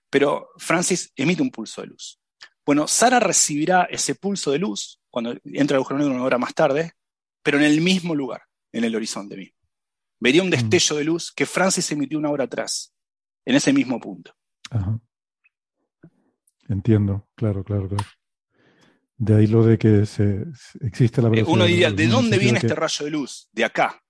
Pero 0.09 0.51
Francis 0.59 1.13
emite 1.17 1.43
un 1.43 1.51
pulso 1.51 1.81
de 1.81 1.89
luz. 1.89 2.21
Bueno, 2.65 2.87
Sara 2.87 3.21
recibirá 3.21 3.85
ese 3.85 4.15
pulso 4.15 4.51
de 4.53 4.59
luz 4.59 5.01
cuando 5.11 5.35
entra 5.45 5.77
al 5.77 5.81
agujero 5.81 5.99
negro 5.99 6.15
una 6.15 6.25
hora 6.25 6.39
más 6.39 6.55
tarde, 6.55 6.93
pero 7.43 7.59
en 7.59 7.65
el 7.65 7.81
mismo 7.81 8.15
lugar, 8.15 8.43
en 8.73 8.85
el 8.85 8.95
horizonte 8.97 9.37
mismo. 9.37 9.59
Vería 10.21 10.43
un 10.43 10.49
mm. 10.49 10.53
destello 10.53 10.97
de 10.97 11.05
luz 11.05 11.33
que 11.33 11.47
Francis 11.47 11.91
emitió 11.93 12.19
una 12.19 12.31
hora 12.31 12.45
atrás, 12.45 12.95
en 13.45 13.57
ese 13.57 13.73
mismo 13.73 14.01
punto. 14.01 14.35
Entiendo, 16.69 17.29
claro, 17.35 17.63
claro, 17.63 17.89
claro. 17.89 18.05
De 19.17 19.37
ahí 19.37 19.47
lo 19.47 19.65
de 19.65 19.79
que 19.79 20.07
se, 20.07 20.45
existe 20.81 21.23
la 21.23 21.29
eh, 21.29 21.31
velocidad. 21.31 21.55
Uno 21.55 21.65
diría, 21.65 21.91
¿de 21.91 22.07
dónde 22.09 22.39
viene 22.39 22.59
este 22.59 22.75
rayo 22.75 23.05
de 23.05 23.11
luz? 23.11 23.49
De 23.53 23.65
acá. 23.65 24.03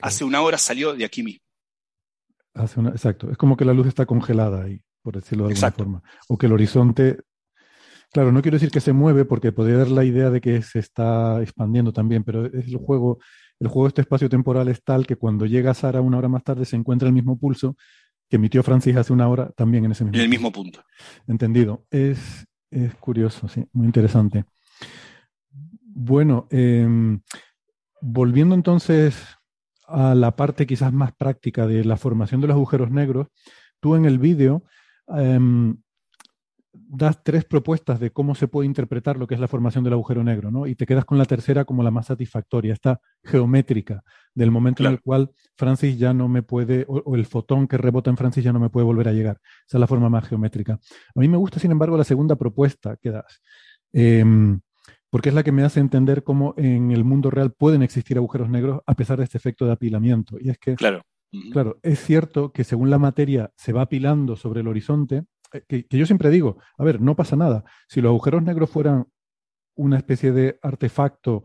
Hace 0.00 0.24
una 0.24 0.40
hora 0.42 0.58
salió 0.58 0.94
de 0.94 1.04
aquí 1.04 1.22
mismo. 1.22 1.40
Hace 2.54 2.80
una, 2.80 2.90
exacto. 2.90 3.30
Es 3.30 3.36
como 3.36 3.56
que 3.56 3.64
la 3.64 3.74
luz 3.74 3.86
está 3.86 4.06
congelada 4.06 4.64
ahí, 4.64 4.80
por 5.02 5.14
decirlo 5.14 5.46
de 5.46 5.54
alguna 5.54 5.72
forma. 5.72 6.02
O 6.28 6.38
que 6.38 6.46
el 6.46 6.52
horizonte. 6.52 7.20
Claro, 8.12 8.32
no 8.32 8.40
quiero 8.40 8.56
decir 8.56 8.70
que 8.70 8.80
se 8.80 8.92
mueve 8.92 9.24
porque 9.24 9.52
podría 9.52 9.78
dar 9.78 9.88
la 9.88 10.04
idea 10.04 10.30
de 10.30 10.40
que 10.40 10.62
se 10.62 10.78
está 10.78 11.42
expandiendo 11.42 11.92
también, 11.92 12.24
pero 12.24 12.46
es 12.46 12.68
el 12.68 12.76
juego, 12.76 13.18
el 13.58 13.68
juego 13.68 13.84
de 13.84 13.88
este 13.88 14.00
espacio 14.02 14.28
temporal 14.28 14.68
es 14.68 14.82
tal 14.82 15.06
que 15.06 15.16
cuando 15.16 15.44
llega 15.44 15.74
Sara 15.74 16.00
una 16.00 16.16
hora 16.16 16.28
más 16.28 16.44
tarde 16.44 16.64
se 16.64 16.76
encuentra 16.76 17.08
el 17.08 17.14
mismo 17.14 17.36
pulso 17.38 17.76
que 18.28 18.36
emitió 18.36 18.62
Francis 18.62 18.96
hace 18.96 19.12
una 19.12 19.28
hora 19.28 19.50
también 19.50 19.84
en 19.84 19.92
ese 19.92 20.04
mismo 20.04 20.16
En 20.16 20.22
el 20.22 20.28
mismo 20.28 20.52
punto. 20.52 20.82
Entendido. 21.26 21.84
Es, 21.90 22.46
es 22.84 22.94
curioso, 22.96 23.48
sí, 23.48 23.66
muy 23.72 23.86
interesante. 23.86 24.44
Bueno, 25.80 26.46
em, 26.50 27.20
volviendo 28.00 28.54
entonces 28.54 29.16
a 29.86 30.14
la 30.14 30.36
parte 30.36 30.66
quizás 30.66 30.92
más 30.92 31.12
práctica 31.14 31.66
de 31.66 31.84
la 31.84 31.96
formación 31.96 32.40
de 32.40 32.48
los 32.48 32.56
agujeros 32.56 32.90
negros, 32.90 33.28
tú 33.80 33.94
en 33.94 34.04
el 34.04 34.18
vídeo 34.18 34.64
em, 35.08 35.76
das 36.88 37.22
tres 37.22 37.44
propuestas 37.44 38.00
de 38.00 38.10
cómo 38.10 38.34
se 38.34 38.48
puede 38.48 38.66
interpretar 38.66 39.16
lo 39.16 39.26
que 39.26 39.34
es 39.34 39.40
la 39.40 39.48
formación 39.48 39.84
del 39.84 39.94
agujero 39.94 40.22
negro, 40.22 40.50
¿no? 40.50 40.66
Y 40.66 40.74
te 40.74 40.86
quedas 40.86 41.04
con 41.04 41.18
la 41.18 41.24
tercera 41.24 41.64
como 41.64 41.82
la 41.82 41.90
más 41.90 42.06
satisfactoria, 42.06 42.72
esta 42.72 43.00
geométrica, 43.24 44.02
del 44.34 44.50
momento 44.50 44.84
en 44.84 44.92
el 44.92 45.00
cual 45.00 45.30
Francis 45.56 45.98
ya 45.98 46.12
no 46.12 46.28
me 46.28 46.42
puede, 46.42 46.84
o, 46.88 47.16
el 47.16 47.26
fotón 47.26 47.66
que 47.66 47.78
rebota 47.78 48.10
en 48.10 48.16
Francis 48.16 48.44
ya 48.44 48.52
no 48.52 48.60
me 48.60 48.70
puede 48.70 48.84
volver 48.84 49.08
a 49.08 49.12
llegar. 49.12 49.40
Esa 49.66 49.78
es 49.78 49.80
la 49.80 49.86
forma 49.86 50.08
más 50.08 50.28
geométrica. 50.28 50.74
A 50.74 51.20
mí 51.20 51.28
me 51.28 51.36
gusta, 51.36 51.58
sin 51.58 51.70
embargo, 51.70 51.96
la 51.96 52.04
segunda 52.04 52.36
propuesta 52.36 52.96
que 52.96 53.10
das, 53.10 53.42
em, 53.92 54.60
porque 55.10 55.30
es 55.30 55.34
la 55.34 55.42
que 55.42 55.52
me 55.52 55.62
hace 55.62 55.80
entender 55.80 56.22
cómo 56.22 56.54
en 56.56 56.90
el 56.90 57.04
mundo 57.04 57.30
real 57.30 57.52
pueden 57.52 57.82
existir 57.82 58.16
agujeros 58.16 58.50
negros 58.50 58.80
a 58.86 58.94
pesar 58.94 59.18
de 59.18 59.24
este 59.24 59.38
efecto 59.38 59.64
de 59.64 59.72
apilamiento. 59.72 60.36
Y 60.40 60.50
es 60.50 60.58
que, 60.58 60.74
claro, 60.74 61.02
claro 61.52 61.78
es 61.82 62.00
cierto 62.00 62.52
que 62.52 62.64
según 62.64 62.90
la 62.90 62.98
materia 62.98 63.50
se 63.56 63.72
va 63.72 63.82
apilando 63.82 64.36
sobre 64.36 64.60
el 64.60 64.68
horizonte, 64.68 65.24
eh, 65.52 65.62
que, 65.66 65.86
yo 65.90 66.06
siempre 66.06 66.30
digo, 66.30 66.58
a 66.78 66.84
ver, 66.84 67.00
no 67.00 67.16
pasa 67.16 67.36
nada. 67.36 67.64
Si 67.88 68.00
los 68.00 68.10
agujeros 68.10 68.42
negros 68.42 68.70
fueran 68.70 69.06
una 69.74 69.98
especie 69.98 70.32
de 70.32 70.58
artefacto 70.62 71.44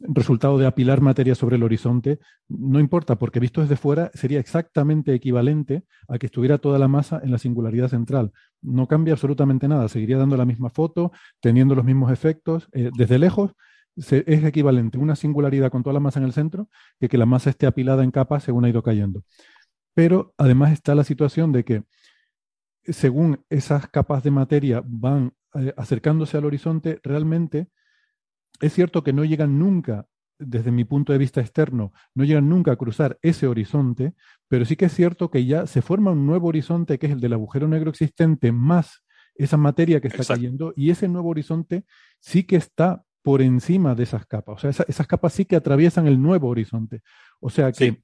resultado 0.00 0.58
de 0.58 0.66
apilar 0.66 1.00
materia 1.00 1.34
sobre 1.34 1.56
el 1.56 1.62
horizonte, 1.64 2.20
no 2.48 2.78
importa, 2.78 3.16
porque 3.16 3.40
visto 3.40 3.60
desde 3.60 3.76
fuera 3.76 4.10
sería 4.14 4.38
exactamente 4.38 5.12
equivalente 5.12 5.84
a 6.06 6.18
que 6.18 6.26
estuviera 6.26 6.58
toda 6.58 6.78
la 6.78 6.86
masa 6.86 7.20
en 7.22 7.32
la 7.32 7.38
singularidad 7.38 7.88
central. 7.88 8.32
No 8.62 8.86
cambia 8.86 9.14
absolutamente 9.14 9.66
nada, 9.66 9.88
seguiría 9.88 10.18
dando 10.18 10.36
la 10.36 10.44
misma 10.44 10.70
foto, 10.70 11.10
teniendo 11.40 11.74
los 11.74 11.84
mismos 11.84 12.12
efectos. 12.12 12.68
Eh, 12.72 12.90
desde 12.96 13.18
lejos 13.18 13.52
es 13.96 14.44
equivalente 14.44 14.96
una 14.96 15.16
singularidad 15.16 15.72
con 15.72 15.82
toda 15.82 15.94
la 15.94 16.00
masa 16.00 16.20
en 16.20 16.26
el 16.26 16.32
centro 16.32 16.68
que 17.00 17.08
que 17.08 17.18
la 17.18 17.26
masa 17.26 17.50
esté 17.50 17.66
apilada 17.66 18.04
en 18.04 18.12
capas 18.12 18.44
según 18.44 18.64
ha 18.64 18.68
ido 18.68 18.82
cayendo. 18.82 19.24
Pero 19.94 20.34
además 20.38 20.72
está 20.72 20.94
la 20.94 21.02
situación 21.02 21.50
de 21.50 21.64
que 21.64 21.82
según 22.84 23.44
esas 23.50 23.88
capas 23.88 24.22
de 24.22 24.30
materia 24.30 24.82
van 24.84 25.32
eh, 25.54 25.72
acercándose 25.76 26.36
al 26.36 26.44
horizonte, 26.44 27.00
realmente 27.02 27.68
es 28.60 28.72
cierto 28.72 29.02
que 29.02 29.12
no 29.12 29.24
llegan 29.24 29.58
nunca, 29.58 30.06
desde 30.38 30.70
mi 30.70 30.84
punto 30.84 31.12
de 31.12 31.18
vista 31.18 31.40
externo, 31.40 31.92
no 32.14 32.24
llegan 32.24 32.48
nunca 32.48 32.72
a 32.72 32.76
cruzar 32.76 33.18
ese 33.22 33.46
horizonte, 33.46 34.14
pero 34.48 34.64
sí 34.64 34.76
que 34.76 34.86
es 34.86 34.94
cierto 34.94 35.30
que 35.30 35.44
ya 35.44 35.66
se 35.66 35.82
forma 35.82 36.12
un 36.12 36.26
nuevo 36.26 36.48
horizonte 36.48 36.98
que 36.98 37.06
es 37.06 37.12
el 37.12 37.20
del 37.20 37.32
agujero 37.32 37.66
negro 37.68 37.90
existente 37.90 38.52
más 38.52 39.04
esa 39.34 39.56
materia 39.56 40.00
que 40.00 40.08
está 40.08 40.24
cayendo 40.24 40.72
y 40.76 40.90
ese 40.90 41.08
nuevo 41.08 41.30
horizonte 41.30 41.84
sí 42.18 42.42
que 42.44 42.56
está 42.56 43.04
por 43.22 43.40
encima 43.42 43.94
de 43.94 44.02
esas 44.04 44.26
capas. 44.26 44.56
O 44.64 44.72
sea, 44.72 44.84
esas 44.86 45.06
capas 45.06 45.32
sí 45.32 45.44
que 45.44 45.56
atraviesan 45.56 46.06
el 46.06 46.20
nuevo 46.20 46.48
horizonte. 46.48 47.02
O 47.40 47.50
sea 47.50 47.72
que 47.72 48.02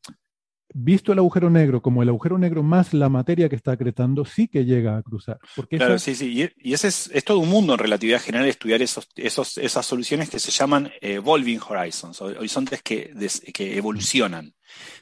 visto 0.75 1.13
el 1.13 1.19
agujero 1.19 1.49
negro 1.49 1.81
como 1.81 2.03
el 2.03 2.09
agujero 2.09 2.37
negro 2.37 2.63
más 2.63 2.93
la 2.93 3.09
materia 3.09 3.49
que 3.49 3.57
está 3.57 3.73
acretando, 3.73 4.25
sí 4.25 4.49
que 4.49 4.65
llega 4.65 4.97
a 4.99 5.03
cruzar. 5.03 5.39
claro, 5.71 5.99
sí, 5.99 6.15
sí. 6.15 6.51
Y, 6.59 6.75
ese 6.75 6.89
es, 6.89 7.25
todo 7.25 7.39
un 7.39 7.49
mundo 7.49 7.73
en 7.75 7.79
relatividad 7.79 8.21
general 8.21 8.49
estudiar 8.49 8.83
esos, 8.83 9.09
esos, 9.15 9.57
esas 9.57 9.87
soluciones 9.87 10.29
que 10.29 10.39
se 10.39 10.51
llaman 10.51 10.93
evolving 11.01 11.61
horizons, 11.67 12.21
horizontes 12.21 12.83
que, 12.83 13.15
que 13.55 13.79
evolucionan. 13.79 14.55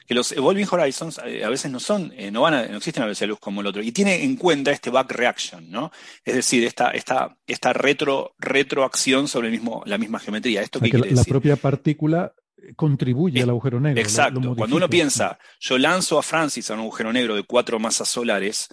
Que 0.05 0.13
los 0.13 0.31
evolving 0.33 0.67
horizons 0.69 1.19
eh, 1.25 1.43
a 1.43 1.49
veces 1.49 1.71
no 1.71 1.79
son, 1.79 2.13
eh, 2.15 2.29
no 2.29 2.41
van 2.41 2.53
a, 2.53 2.67
no 2.67 2.77
existen 2.77 3.01
a 3.03 3.07
veces 3.07 3.27
luz 3.27 3.39
como 3.39 3.61
el 3.61 3.67
otro. 3.67 3.81
Y 3.81 3.91
tiene 3.91 4.23
en 4.23 4.35
cuenta 4.35 4.71
este 4.71 4.91
back 4.91 5.11
reaction, 5.11 5.71
¿no? 5.71 5.91
Es 6.23 6.35
decir, 6.35 6.63
esta, 6.65 6.91
esta, 6.91 7.35
esta 7.47 7.73
retro, 7.73 8.35
retroacción 8.37 9.27
sobre 9.27 9.47
el 9.47 9.53
mismo, 9.53 9.81
la 9.85 9.97
misma 9.97 10.19
geometría. 10.19 10.61
¿Esto 10.61 10.79
que 10.79 10.89
la 10.89 11.23
propia 11.23 11.55
partícula 11.55 12.33
contribuye 12.75 13.41
al 13.41 13.49
agujero 13.49 13.79
negro. 13.79 14.01
Exacto. 14.01 14.41
Cuando 14.55 14.75
uno 14.75 14.89
piensa, 14.89 15.37
yo 15.59 15.77
lanzo 15.77 16.17
a 16.17 16.23
Francis 16.23 16.69
a 16.69 16.73
un 16.73 16.81
agujero 16.81 17.11
negro 17.11 17.35
de 17.35 17.43
cuatro 17.43 17.79
masas 17.79 18.09
solares, 18.09 18.67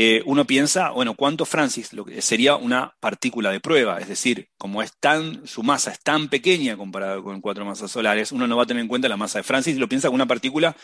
eh, 0.00 0.22
uno 0.26 0.46
piensa, 0.46 0.90
bueno, 0.90 1.14
¿cuánto 1.14 1.44
Francis? 1.44 1.92
Lo 1.92 2.04
que 2.04 2.22
sería 2.22 2.54
una 2.54 2.94
partícula 3.00 3.50
de 3.50 3.58
prueba, 3.58 3.98
es 3.98 4.06
decir, 4.06 4.48
como 4.56 4.80
es 4.80 4.92
tan, 5.00 5.44
su 5.44 5.64
masa 5.64 5.90
es 5.90 6.00
tan 6.00 6.28
pequeña 6.28 6.76
comparada 6.76 7.20
con 7.20 7.40
cuatro 7.40 7.64
masas 7.64 7.90
solares, 7.90 8.30
uno 8.30 8.46
no 8.46 8.56
va 8.56 8.62
a 8.62 8.66
tener 8.66 8.80
en 8.80 8.88
cuenta 8.88 9.08
la 9.08 9.16
masa 9.16 9.40
de 9.40 9.42
Francis 9.42 9.74
y 9.74 9.80
lo 9.80 9.88
piensa 9.88 10.06
como 10.06 10.14
una 10.14 10.26
partícula 10.26 10.76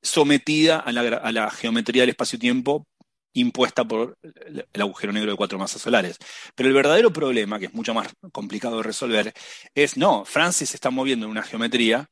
sometida 0.00 0.78
a 0.78 0.90
la, 0.90 1.02
a 1.02 1.32
la 1.32 1.50
geometría 1.50 2.02
del 2.02 2.10
espacio-tiempo 2.10 2.86
impuesta 3.34 3.84
por 3.84 4.18
el 4.22 4.82
agujero 4.82 5.12
negro 5.12 5.30
de 5.30 5.36
cuatro 5.36 5.58
masas 5.58 5.82
solares. 5.82 6.18
Pero 6.54 6.68
el 6.68 6.74
verdadero 6.74 7.12
problema, 7.12 7.58
que 7.58 7.66
es 7.66 7.74
mucho 7.74 7.94
más 7.94 8.08
complicado 8.32 8.78
de 8.78 8.82
resolver, 8.82 9.32
es 9.74 9.96
no, 9.96 10.24
Francis 10.24 10.70
se 10.70 10.76
está 10.76 10.90
moviendo 10.90 11.26
en 11.26 11.30
una 11.30 11.42
geometría 11.42 12.10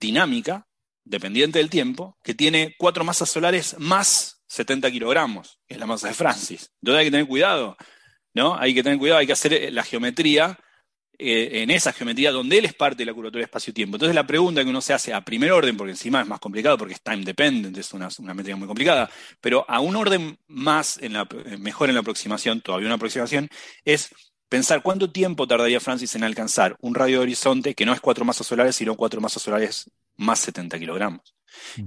dinámica, 0.00 0.66
dependiente 1.04 1.58
del 1.58 1.70
tiempo, 1.70 2.18
que 2.22 2.34
tiene 2.34 2.74
cuatro 2.78 3.04
masas 3.04 3.30
solares 3.30 3.76
más 3.78 4.42
70 4.46 4.90
kilogramos, 4.90 5.60
que 5.66 5.74
es 5.74 5.80
la 5.80 5.86
masa 5.86 6.08
de 6.08 6.14
Francis. 6.14 6.70
Entonces 6.82 7.00
hay 7.00 7.06
que 7.06 7.10
tener 7.10 7.26
cuidado, 7.26 7.76
¿no? 8.34 8.56
Hay 8.56 8.74
que 8.74 8.82
tener 8.82 8.98
cuidado, 8.98 9.20
hay 9.20 9.26
que 9.26 9.32
hacer 9.32 9.72
la 9.72 9.82
geometría 9.82 10.58
eh, 11.22 11.62
en 11.62 11.70
esa 11.70 11.92
geometría 11.92 12.32
donde 12.32 12.58
él 12.58 12.64
es 12.64 12.74
parte 12.74 12.98
de 12.98 13.06
la 13.06 13.14
curvatura 13.14 13.44
espacio-tiempo. 13.44 13.96
Entonces 13.96 14.14
la 14.14 14.26
pregunta 14.26 14.62
que 14.62 14.70
uno 14.70 14.80
se 14.80 14.92
hace 14.92 15.14
a 15.14 15.20
primer 15.20 15.52
orden, 15.52 15.76
porque 15.76 15.92
encima 15.92 16.20
es 16.20 16.26
más 16.26 16.40
complicado 16.40 16.76
porque 16.76 16.94
es 16.94 17.02
time 17.02 17.24
dependent, 17.24 17.76
es 17.78 17.92
una, 17.92 18.08
una 18.18 18.34
métrica 18.34 18.56
muy 18.56 18.66
complicada, 18.66 19.08
pero 19.40 19.64
a 19.68 19.80
un 19.80 19.94
orden 19.96 20.38
más, 20.48 20.98
en 21.00 21.12
la, 21.12 21.28
mejor 21.58 21.88
en 21.88 21.94
la 21.94 22.00
aproximación, 22.00 22.60
todavía 22.60 22.86
una 22.86 22.96
aproximación, 22.96 23.48
es 23.84 24.10
pensar 24.48 24.82
cuánto 24.82 25.10
tiempo 25.10 25.46
tardaría 25.46 25.80
Francis 25.80 26.14
en 26.14 26.24
alcanzar 26.24 26.76
un 26.80 26.94
radio 26.94 27.18
de 27.18 27.22
horizonte 27.22 27.74
que 27.74 27.86
no 27.86 27.94
es 27.94 28.00
cuatro 28.00 28.24
masas 28.24 28.46
solares, 28.46 28.76
sino 28.76 28.96
cuatro 28.96 29.20
masas 29.20 29.42
solares 29.42 29.90
más 30.16 30.40
70 30.40 30.78
kilogramos. 30.78 31.34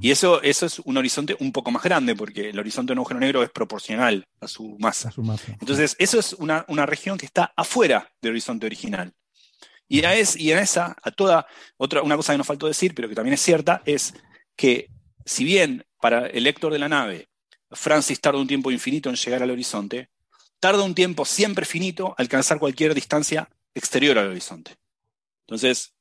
Y 0.02 0.12
eso, 0.12 0.42
eso 0.42 0.66
es 0.66 0.80
un 0.80 0.98
horizonte 0.98 1.36
un 1.40 1.52
poco 1.52 1.72
más 1.72 1.84
grande, 1.84 2.16
porque 2.16 2.50
el 2.50 2.60
horizonte 2.60 2.90
de 2.90 2.94
un 2.94 3.00
agujero 3.00 3.20
negro 3.20 3.44
es 3.44 3.50
proporcional 3.50 4.28
a 4.40 4.48
su 4.48 4.78
masa. 4.80 5.12
Entonces, 5.60 5.96
eso 6.00 6.20
es 6.20 6.34
una, 6.34 6.66
una, 6.68 6.86
región 6.86 7.18
que 7.18 7.26
está 7.26 7.54
afuera 7.56 8.12
del 8.22 8.32
horizonte 8.32 8.66
original. 8.66 9.14
Y, 9.88 10.04
es, 10.04 10.36
y 10.36 10.52
en 10.52 10.60
esa, 10.60 10.96
a 11.02 11.12
toda, 11.12 11.48
otra, 11.78 12.02
una 12.02 12.16
cosa 12.16 12.34
que 12.34 12.38
nos 12.38 12.48
faltó 12.48 12.68
decir, 12.68 12.94
pero 12.96 13.08
que 13.08 13.16
también 13.16 13.36
es 13.36 13.42
cierta, 13.42 13.82
es 13.86 14.14
que 14.56 14.90
si 15.26 15.44
bien 15.44 15.86
para 16.00 16.28
el 16.28 16.44
lector 16.44 16.72
de 16.72 16.80
la 16.80 16.90
nave, 16.90 17.30
Francis 17.72 18.20
tarda 18.20 18.40
un 18.40 18.48
tiempo 18.48 18.72
infinito 18.72 19.10
en 19.10 19.16
llegar 19.16 19.44
al 19.44 19.52
horizonte, 19.52 20.10
tarda 20.60 20.84
un 20.84 20.96
tiempo 20.96 21.26
siempre 21.26 21.66
finito 21.66 22.16
alcanzar 22.18 22.60
cualquier 22.60 22.94
distancia 22.94 23.50
exterior 23.74 24.18
al 24.18 24.30
horizonte. 24.30 24.76
Entonces, 25.42 25.94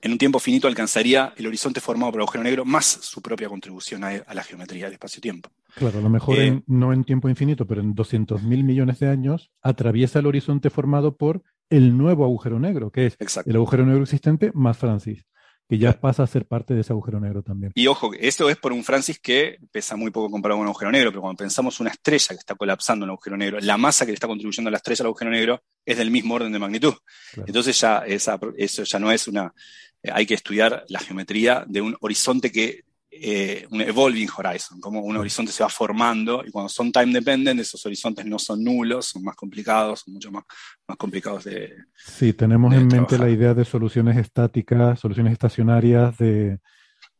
en 0.00 0.12
un 0.12 0.18
tiempo 0.18 0.38
finito 0.38 0.68
alcanzaría 0.68 1.32
el 1.36 1.46
horizonte 1.46 1.80
formado 1.80 2.12
por 2.12 2.20
el 2.20 2.22
agujero 2.22 2.44
negro 2.44 2.64
más 2.64 2.86
su 2.86 3.20
propia 3.20 3.48
contribución 3.48 4.04
a, 4.04 4.22
la 4.32 4.44
geometría 4.44 4.84
del 4.84 4.94
espacio-tiempo. 4.94 5.50
Claro, 5.74 5.98
a 5.98 6.02
lo 6.02 6.08
mejor 6.08 6.38
Eh, 6.38 6.62
no 6.66 6.92
en 6.92 7.04
tiempo 7.04 7.28
infinito, 7.28 7.66
pero 7.66 7.80
en 7.80 7.94
200.000 7.94 8.40
millones 8.62 9.00
de 9.00 9.08
años 9.08 9.50
atraviesa 9.60 10.20
el 10.20 10.26
horizonte 10.26 10.70
formado 10.70 11.16
por 11.16 11.42
el 11.70 11.96
nuevo 11.96 12.24
agujero 12.24 12.58
negro, 12.58 12.90
que 12.90 13.06
es 13.06 13.16
Exacto. 13.18 13.50
el 13.50 13.56
agujero 13.56 13.84
negro 13.84 14.02
existente 14.02 14.50
más 14.54 14.76
Francis, 14.76 15.24
que 15.68 15.76
ya 15.76 15.92
pasa 16.00 16.22
a 16.22 16.26
ser 16.26 16.46
parte 16.46 16.72
de 16.72 16.80
ese 16.80 16.94
agujero 16.94 17.20
negro 17.20 17.42
también. 17.42 17.72
Y 17.74 17.86
ojo, 17.88 18.10
esto 18.18 18.48
es 18.48 18.56
por 18.56 18.72
un 18.72 18.82
Francis 18.82 19.18
que 19.18 19.58
pesa 19.70 19.96
muy 19.96 20.10
poco 20.10 20.30
comparado 20.30 20.56
con 20.56 20.62
un 20.62 20.70
agujero 20.70 20.90
negro, 20.90 21.10
pero 21.10 21.20
cuando 21.20 21.36
pensamos 21.36 21.78
una 21.80 21.90
estrella 21.90 22.28
que 22.28 22.34
está 22.36 22.54
colapsando 22.54 23.04
en 23.04 23.10
un 23.10 23.14
agujero 23.14 23.36
negro, 23.36 23.58
la 23.60 23.76
masa 23.76 24.06
que 24.06 24.12
le 24.12 24.14
está 24.14 24.26
contribuyendo 24.26 24.68
a 24.68 24.72
la 24.72 24.78
estrella 24.78 25.02
al 25.02 25.08
agujero 25.08 25.30
negro 25.30 25.62
es 25.84 25.98
del 25.98 26.10
mismo 26.10 26.36
orden 26.36 26.52
de 26.52 26.58
magnitud. 26.58 26.94
Claro. 27.34 27.46
Entonces 27.46 27.78
ya 27.78 27.98
esa, 27.98 28.40
eso 28.56 28.84
ya 28.84 28.98
no 28.98 29.12
es 29.12 29.28
una... 29.28 29.52
eh, 30.02 30.10
hay 30.10 30.24
que 30.24 30.34
estudiar 30.34 30.84
la 30.88 31.00
geometría 31.00 31.64
de 31.66 31.82
un 31.82 31.96
horizonte 32.00 32.50
que... 32.50 32.87
eh, 33.10 33.66
un 33.70 33.80
evolving 33.80 34.28
horizon, 34.36 34.80
como 34.80 35.00
un 35.00 35.16
horizonte 35.16 35.50
se 35.50 35.62
va 35.62 35.68
formando 35.68 36.44
y 36.46 36.50
cuando 36.50 36.68
son 36.68 36.92
time 36.92 37.12
dependent, 37.12 37.58
esos 37.60 37.84
horizontes 37.86 38.24
no 38.26 38.38
son 38.38 38.62
nulos, 38.62 39.06
son 39.06 39.22
más 39.24 39.34
complicados, 39.36 40.00
son 40.04 40.14
mucho 40.14 40.30
más, 40.30 40.44
más 40.86 40.96
complicados 40.98 41.44
de, 41.44 41.72
Sí, 41.96 42.32
tenemos 42.34 42.70
de 42.70 42.76
en 42.78 42.82
mente 42.88 43.16
trabajar. 43.16 43.20
la 43.20 43.30
idea 43.30 43.54
de 43.54 43.64
soluciones 43.64 44.16
estáticas, 44.18 45.00
soluciones 45.00 45.32
estacionarias 45.32 46.16
de, 46.18 46.58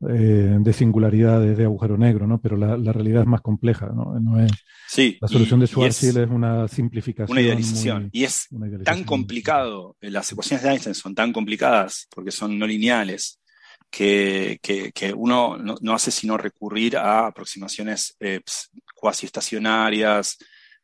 eh, 0.08 0.56
de 0.60 0.72
singularidades 0.72 1.56
de 1.56 1.64
agujero 1.64 1.96
negro, 1.96 2.26
¿no? 2.26 2.40
Pero 2.40 2.56
la, 2.56 2.76
la 2.76 2.92
realidad 2.92 3.22
es 3.22 3.28
más 3.28 3.40
compleja, 3.40 3.86
¿no? 3.86 4.18
No 4.20 4.40
es, 4.44 4.52
Sí, 4.86 5.18
la 5.20 5.28
solución 5.28 5.58
y- 5.58 5.62
de 5.62 5.64
y 5.64 5.66
es 5.66 5.70
Schwarzschild 5.72 6.18
es, 6.18 6.30
una 6.30 6.68
simplificación. 6.68 7.32
una 7.32 7.40
idealización. 7.42 8.02
muy- 8.02 8.10
y 8.12 8.24
es 8.24 8.46
tan 8.84 9.04
complicado, 9.04 9.96
eh, 10.00 10.10
las 10.10 10.30
ecuaciones 10.32 10.62
de 10.64 10.70
Einstein 10.70 10.94
son 10.94 11.14
tan 11.14 11.32
complicadas 11.32 12.06
porque 12.14 12.30
son 12.30 12.58
no 12.58 12.66
lineales, 12.66 13.40
que, 13.90 14.58
que- 14.62 14.92
que 14.92 15.12
uno 15.12 15.56
no, 15.56 15.76
no 15.80 15.94
hace 15.94 16.10
sino 16.10 16.36
recurrir 16.36 16.96
a 16.96 17.26
aproximaciones 17.26 18.16
eh, 18.20 18.40
cuasi 18.94 19.26
estacionarias. 19.26 20.36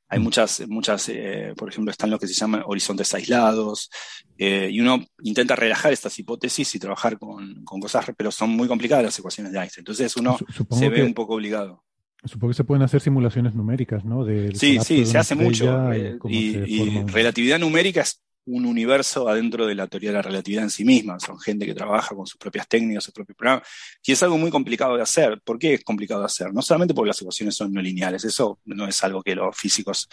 Hay 0.09 0.19
Mm. 0.21 0.23
muchas, 0.23 0.63
muchas 0.69 1.09
eh, 1.09 1.55
por 1.57 1.69
ejemplo, 1.71 1.91
están 1.91 2.11
lo 2.11 2.19
que 2.19 2.27
se 2.27 2.35
llaman 2.35 2.63
horizontes 2.67 3.13
aislados, 3.15 3.91
eh, 4.39 4.69
y 4.71 4.81
uno 4.81 5.03
intenta 5.23 5.57
relajar 5.57 5.93
estas 5.93 6.19
hipótesis 6.19 6.75
y 6.75 6.79
trabajar 6.79 7.19
con, 7.19 7.65
con 7.65 7.81
cosas, 7.81 8.05
pero 8.17 8.31
son 8.31 8.51
muy 8.51 8.69
complicadas 8.69 9.05
las 9.05 9.19
ecuaciones 9.19 9.53
de 9.53 9.59
Einstein. 9.61 9.83
Entonces 9.83 10.17
uno 10.17 10.37
Su- 10.39 10.47
supongo 10.53 10.81
se 10.81 10.89
ve 10.91 10.97
que- 10.97 11.03
un 11.05 11.15
poco 11.15 11.35
obligado. 11.35 11.83
Supongo 12.27 12.53
que 12.53 12.57
se 12.57 12.65
pueden 12.65 12.83
hacer 12.83 13.03
simulaciones 13.03 13.55
numéricas, 13.55 14.03
¿no? 14.05 14.25
Del 14.25 14.57
Sí, 14.57 14.79
sí, 14.83 15.05
se 15.05 15.19
hace 15.19 15.35
mucho. 15.35 15.65
estrella 15.65 15.95
eh, 15.97 16.19
Y, 16.29 16.57
y 16.83 17.03
relatividad 17.05 17.59
numérica 17.59 18.01
es 18.01 18.23
un 18.47 18.66
universo 18.66 19.29
adentro 19.29 19.66
de 19.66 19.75
la 19.75 19.87
teoría 19.87 20.11
de 20.11 20.16
la 20.16 20.23
relatividad 20.23 20.65
en 20.65 20.71
sí 20.71 20.85
misma. 20.85 21.19
Son 21.19 21.39
gente 21.39 21.66
que 21.66 21.75
trabaja 21.75 22.15
con 22.15 22.27
sus 22.27 22.39
propias 22.39 22.69
técnicas, 22.69 23.05
sus 23.05 23.15
propios 23.15 23.37
programas. 23.37 23.66
Y 24.05 24.12
es 24.12 24.23
algo 24.23 24.39
muy 24.39 24.51
complicado 24.51 24.97
de 24.97 25.03
hacer. 25.03 25.41
¿Por 25.43 25.59
qué 25.59 25.75
es 25.75 25.85
complicado 25.85 26.21
de 26.21 26.27
hacer? 26.27 26.53
No 26.53 26.62
solamente 26.62 26.95
porque 26.95 27.09
las 27.09 27.21
ecuaciones 27.21 27.55
son 27.55 27.73
no 27.73 27.81
lineales. 27.81 28.25
Eso 28.25 28.59
no 28.66 28.87
es 28.87 29.03
algo 29.03 29.23
que 29.23 29.35
los 29.35 29.56
físicos 29.56 30.09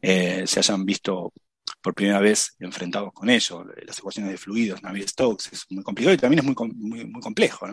eh, 0.00 0.44
se 0.46 0.60
hayan 0.60 0.84
visto 0.84 1.32
por 1.80 1.94
primera 1.94 2.20
vez 2.20 2.54
enfrentados 2.58 3.12
con 3.12 3.28
ello. 3.28 3.64
Las 3.86 3.98
ecuaciones 3.98 4.32
de 4.32 4.38
fluidos, 4.38 4.82
Navier-Stokes, 4.82 5.50
es 5.52 5.66
muy 5.70 5.84
complicado 5.84 6.14
y 6.14 6.18
también 6.18 6.40
es 6.40 6.44
muy, 6.44 6.54
muy, 7.06 7.20
complejo. 7.20 7.66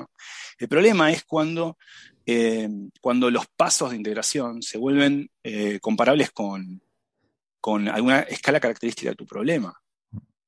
El 0.58 0.68
problema 0.68 1.12
es 1.12 1.24
cuando, 1.24 1.78
eh, 2.26 2.70
cuando 3.00 3.32
los 3.32 3.48
pasos 3.48 3.92
de 3.92 3.98
integración 3.98 4.62
se 4.62 4.78
vuelven 4.78 5.30
eh, 5.44 5.80
comparables 5.82 6.32
con, 6.32 6.82
con 7.62 7.88
alguna 7.88 8.22
escala 8.22 8.60
característica 8.60 9.12
de 9.12 9.16
tu 9.16 9.26
problema. 9.26 9.81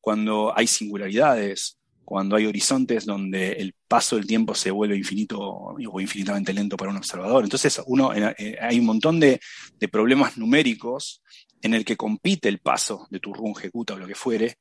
Cuando 0.04 0.52
hay 0.54 0.68
singularidades, 0.68 1.80
cuando 2.04 2.36
hay 2.36 2.46
horizontes 2.46 3.06
donde 3.06 3.54
el 3.54 3.74
paso 3.88 4.18
del 4.18 4.28
tiempo 4.28 4.54
se 4.54 4.70
vuelve 4.70 4.98
infinito 4.98 5.40
o 5.40 6.02
infinitamente 6.02 6.52
lento 6.52 6.76
para 6.76 6.92
un 6.92 6.98
observador. 6.98 7.46
Entonces, 7.46 7.82
uno, 7.86 8.14
eh, 8.14 8.58
hay 8.60 8.80
un 8.80 8.86
montón 8.86 9.18
de, 9.18 9.40
de 9.80 9.88
problemas 9.88 10.38
numéricos 10.38 11.24
en 11.62 11.74
el 11.74 11.86
que 11.86 11.96
compite 11.96 12.50
el 12.50 12.60
paso 12.60 13.08
de 13.10 13.22
tu 13.22 13.34
run 13.34 13.54
ejecuta 13.58 13.94
o 13.94 13.98
lo 13.98 14.06
que 14.06 14.14
fuere, 14.14 14.58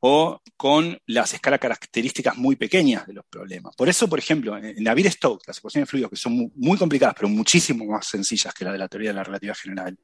o 0.00 0.42
con 0.58 0.98
las 1.06 1.32
escalas 1.32 1.58
características 1.58 2.36
muy 2.36 2.56
pequeñas 2.56 3.06
de 3.06 3.14
los 3.14 3.24
problemas. 3.24 3.74
Por 3.74 3.88
eso, 3.88 4.10
por 4.10 4.18
ejemplo, 4.18 4.58
en 4.58 4.84
Navier-Stokes, 4.84 5.44
las 5.46 5.56
ecuaciones 5.56 5.86
de 5.86 5.90
fluidos, 5.90 6.10
que 6.10 6.16
son 6.16 6.34
muy, 6.34 6.52
muy 6.56 6.76
complicadas, 6.76 7.14
pero 7.14 7.30
muchísimo 7.30 7.86
más 7.86 8.06
sencillas 8.06 8.52
que 8.52 8.66
la 8.66 8.72
de 8.72 8.78
la 8.78 8.88
teoría 8.88 9.08
de 9.08 9.14
la 9.14 9.24
relatividad 9.24 9.56
general, 9.56 9.98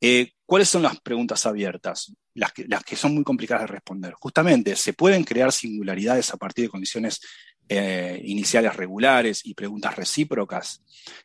eh, 0.00 0.32
¿cuáles 0.44 0.68
son 0.68 0.82
las 0.82 1.00
preguntas 1.00 1.46
abiertas? 1.46 2.12
Las 2.34 2.52
que, 2.52 2.96
son 2.96 3.14
muy 3.14 3.24
complicadas 3.24 3.62
de 3.62 3.68
responder. 3.68 4.12
Justamente, 4.14 4.76
¿se 4.76 4.92
pueden 4.92 5.24
crear 5.24 5.52
singularidades 5.52 6.32
a 6.34 6.36
partir 6.36 6.66
de 6.66 6.70
condiciones 6.70 7.20
eh, 7.68 8.20
iniciales 8.24 8.76
regulares 8.76 9.40
y 9.44 9.54
preguntas 9.54 9.96
recíprocas? 9.96 10.82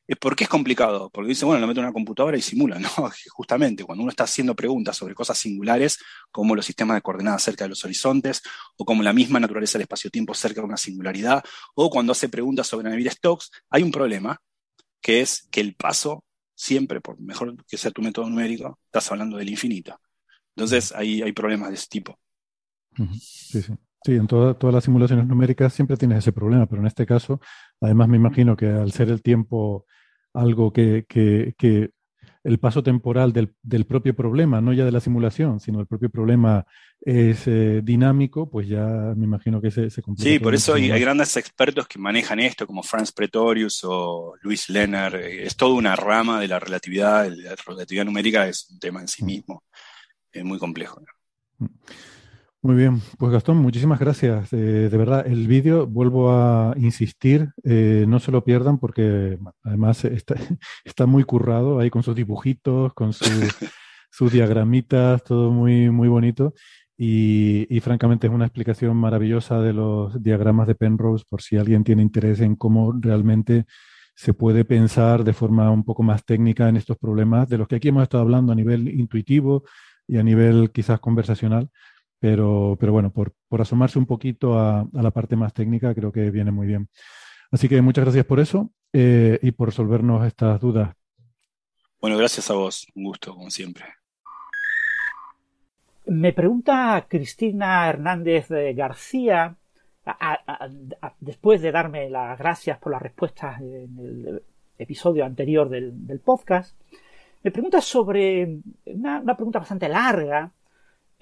Eh, 0.07 0.15
¿Por 0.15 0.37
qué 0.37 0.45
es 0.45 0.49
complicado? 0.49 1.09
Porque 1.09 1.29
dice, 1.29 1.43
bueno, 1.43 1.59
lo 1.59 1.67
meto 1.67 1.81
en 1.81 1.87
una 1.87 1.93
computadora 1.93 2.37
y 2.37 2.41
simula. 2.41 2.79
No, 2.79 2.89
justamente, 3.31 3.83
cuando 3.83 4.03
uno 4.03 4.09
está 4.09 4.23
haciendo 4.23 4.55
preguntas 4.55 4.95
sobre 4.95 5.13
cosas 5.13 5.37
singulares, 5.37 5.99
como 6.31 6.55
los 6.55 6.65
sistemas 6.65 6.95
de 6.95 7.01
coordenadas 7.01 7.43
cerca 7.43 7.65
de 7.65 7.69
los 7.69 7.83
horizontes, 7.83 8.41
o 8.77 8.85
como 8.85 9.03
la 9.03 9.11
misma 9.11 9.41
naturaleza 9.41 9.77
del 9.77 9.83
espacio-tiempo 9.83 10.33
cerca 10.33 10.61
de 10.61 10.67
una 10.67 10.77
singularidad, 10.77 11.43
o 11.75 11.89
cuando 11.89 12.13
hace 12.13 12.29
preguntas 12.29 12.67
sobre 12.67 12.89
Navier-Stokes, 12.89 13.49
hay 13.69 13.83
un 13.83 13.91
problema, 13.91 14.41
que 15.01 15.19
es 15.19 15.47
que 15.51 15.59
el 15.59 15.75
paso 15.75 16.23
siempre, 16.61 17.01
por 17.01 17.19
mejor 17.19 17.55
que 17.65 17.77
sea 17.77 17.91
tu 17.91 18.01
método 18.01 18.29
numérico, 18.29 18.79
estás 18.85 19.11
hablando 19.11 19.37
del 19.37 19.49
infinito. 19.49 19.99
Entonces 20.55 20.91
ahí 20.93 21.21
hay 21.21 21.31
problemas 21.33 21.69
de 21.69 21.75
ese 21.75 21.87
tipo. 21.89 22.19
Sí, 23.19 23.61
sí. 23.61 23.73
Sí, 24.03 24.13
en 24.15 24.25
toda- 24.25 24.55
todas 24.57 24.73
las 24.73 24.83
simulaciones 24.83 25.27
numéricas 25.27 25.73
siempre 25.73 25.95
tienes 25.95 26.19
ese 26.19 26.31
problema, 26.33 26.65
pero 26.65 26.81
en 26.81 26.87
este 26.87 27.05
caso, 27.05 27.39
además 27.79 28.07
me 28.09 28.17
imagino 28.17 28.55
que 28.57 28.65
al 28.67 28.91
ser 28.91 29.09
el 29.09 29.21
tiempo 29.21 29.85
algo 30.33 30.73
que, 30.73 31.05
que- 31.07 31.53
que 31.57 31.91
el 32.43 32.59
paso 32.59 32.81
temporal 32.81 33.33
del, 33.33 33.53
del 33.61 33.85
propio 33.85 34.15
problema, 34.15 34.61
no 34.61 34.73
ya 34.73 34.85
de 34.85 34.91
la 34.91 34.99
simulación, 34.99 35.59
sino 35.59 35.79
el 35.79 35.87
propio 35.87 36.09
problema 36.09 36.65
es 37.01 37.47
eh, 37.47 37.81
dinámico, 37.83 38.49
pues 38.49 38.67
ya 38.67 38.85
me 39.15 39.25
imagino 39.25 39.59
que 39.61 39.71
se, 39.71 39.89
se 39.89 40.01
complica 40.01 40.29
Sí, 40.29 40.39
por 40.39 40.53
eso 40.53 40.75
hay, 40.75 40.87
grandes 40.99 41.35
expertos 41.37 41.87
que 41.87 41.97
manejan 41.99 42.39
esto, 42.39 42.67
como 42.67 42.83
Franz 42.83 43.11
Pretorius 43.11 43.81
o 43.83 44.35
Luis 44.41 44.69
Lenner. 44.69 45.15
Eh, 45.15 45.45
Es 45.45 45.55
toda 45.55 45.73
una 45.73 45.95
rama 45.95 46.39
de 46.39 46.47
la 46.47 46.59
relatividad. 46.59 47.27
La 47.29 47.55
relatividad 47.55 48.05
numérica 48.05 48.47
es 48.47 48.69
un 48.69 48.79
tema 48.79 49.01
en 49.01 49.07
sí 49.07 49.23
mismo. 49.23 49.63
Es 50.31 50.43
muy 50.43 50.59
complejo. 50.59 51.01
¿no? 51.59 51.67
Muy 52.63 52.75
bien, 52.75 53.01
pues 53.17 53.31
Gastón, 53.31 53.57
muchísimas 53.57 53.99
gracias. 53.99 54.53
Eh, 54.53 54.57
de 54.57 54.97
verdad, 54.97 55.25
el 55.25 55.47
vídeo, 55.47 55.87
vuelvo 55.87 56.31
a 56.31 56.75
insistir, 56.77 57.49
eh, 57.63 58.05
no 58.07 58.19
se 58.19 58.31
lo 58.31 58.43
pierdan 58.43 58.77
porque 58.77 59.39
además 59.63 60.05
está, 60.05 60.35
está, 60.85 61.07
muy 61.07 61.23
currado 61.23 61.79
ahí 61.79 61.89
con 61.89 62.03
sus 62.03 62.15
dibujitos, 62.15 62.93
con 62.93 63.13
sus 64.11 64.31
diagramitas, 64.31 65.23
todo 65.23 65.49
muy, 65.49 65.89
muy 65.89 66.07
bonito. 66.07 66.53
Y, 66.95 67.65
y, 67.75 67.79
francamente 67.79 68.27
es 68.27 68.33
una 68.33 68.45
explicación 68.45 68.95
maravillosa 68.95 69.59
de 69.59 69.73
los 69.73 70.21
diagramas 70.21 70.67
de 70.67 70.75
Penrose 70.75 71.25
por 71.27 71.41
si 71.41 71.57
alguien 71.57 71.83
tiene 71.83 72.03
interés 72.03 72.41
en 72.41 72.55
cómo 72.55 72.93
realmente 72.93 73.65
se 74.15 74.35
puede 74.35 74.65
pensar 74.65 75.23
de 75.23 75.33
forma 75.33 75.71
un 75.71 75.83
poco 75.83 76.03
más 76.03 76.23
técnica 76.25 76.69
en 76.69 76.77
estos 76.77 76.97
problemas 76.99 77.49
de 77.49 77.57
los 77.57 77.67
que 77.67 77.77
aquí 77.77 77.87
hemos 77.87 78.03
estado 78.03 78.21
hablando 78.21 78.51
a 78.51 78.55
nivel 78.55 78.87
intuitivo 78.87 79.63
y 80.07 80.17
a 80.17 80.23
nivel 80.23 80.69
quizás 80.71 80.99
conversacional 80.99 81.71
pero, 82.21 82.77
pero 82.79 82.91
bueno, 82.91 83.11
por, 83.11 83.33
por 83.49 83.61
asomarse 83.61 83.97
un 83.97 84.05
poquito 84.05 84.57
a, 84.57 84.81
a, 84.81 85.01
la 85.01 85.09
parte 85.09 85.35
más 85.35 85.53
técnica, 85.53 85.95
creo 85.95 86.11
que 86.11 86.29
viene 86.29 86.51
muy 86.51 86.67
bien. 86.67 86.87
Así 87.49 87.67
que 87.67 87.81
muchas 87.81 88.05
gracias 88.05 88.25
por 88.25 88.39
eso 88.39 88.69
eh, 88.93 89.39
y 89.41 89.51
por 89.51 89.69
resolvernos 89.69 90.23
estas 90.27 90.61
dudas. 90.61 90.93
Bueno, 91.99 92.17
gracias 92.17 92.51
a 92.51 92.53
vos, 92.53 92.85
un 92.93 93.05
gusto, 93.05 93.33
como 93.33 93.49
siempre. 93.49 93.85
Me 96.05 96.31
pregunta 96.31 97.07
Cristina 97.09 97.89
Hernández 97.89 98.49
García, 98.75 99.55
a, 100.05 100.39
a, 100.45 101.13
después 101.19 101.59
de 101.61 101.71
darme 101.71 102.07
las 102.07 102.37
gracias 102.37 102.77
por 102.77 102.91
las 102.91 103.01
respuestas 103.01 103.61
en 103.61 103.97
el 103.97 104.43
episodio 104.77 105.25
anterior 105.25 105.69
del, 105.69 106.05
del 106.05 106.19
podcast, 106.19 106.79
me 107.41 107.49
pregunta 107.49 107.81
sobre 107.81 108.59
una, 108.85 109.21
una 109.21 109.35
pregunta 109.35 109.57
bastante 109.57 109.89
larga 109.89 110.51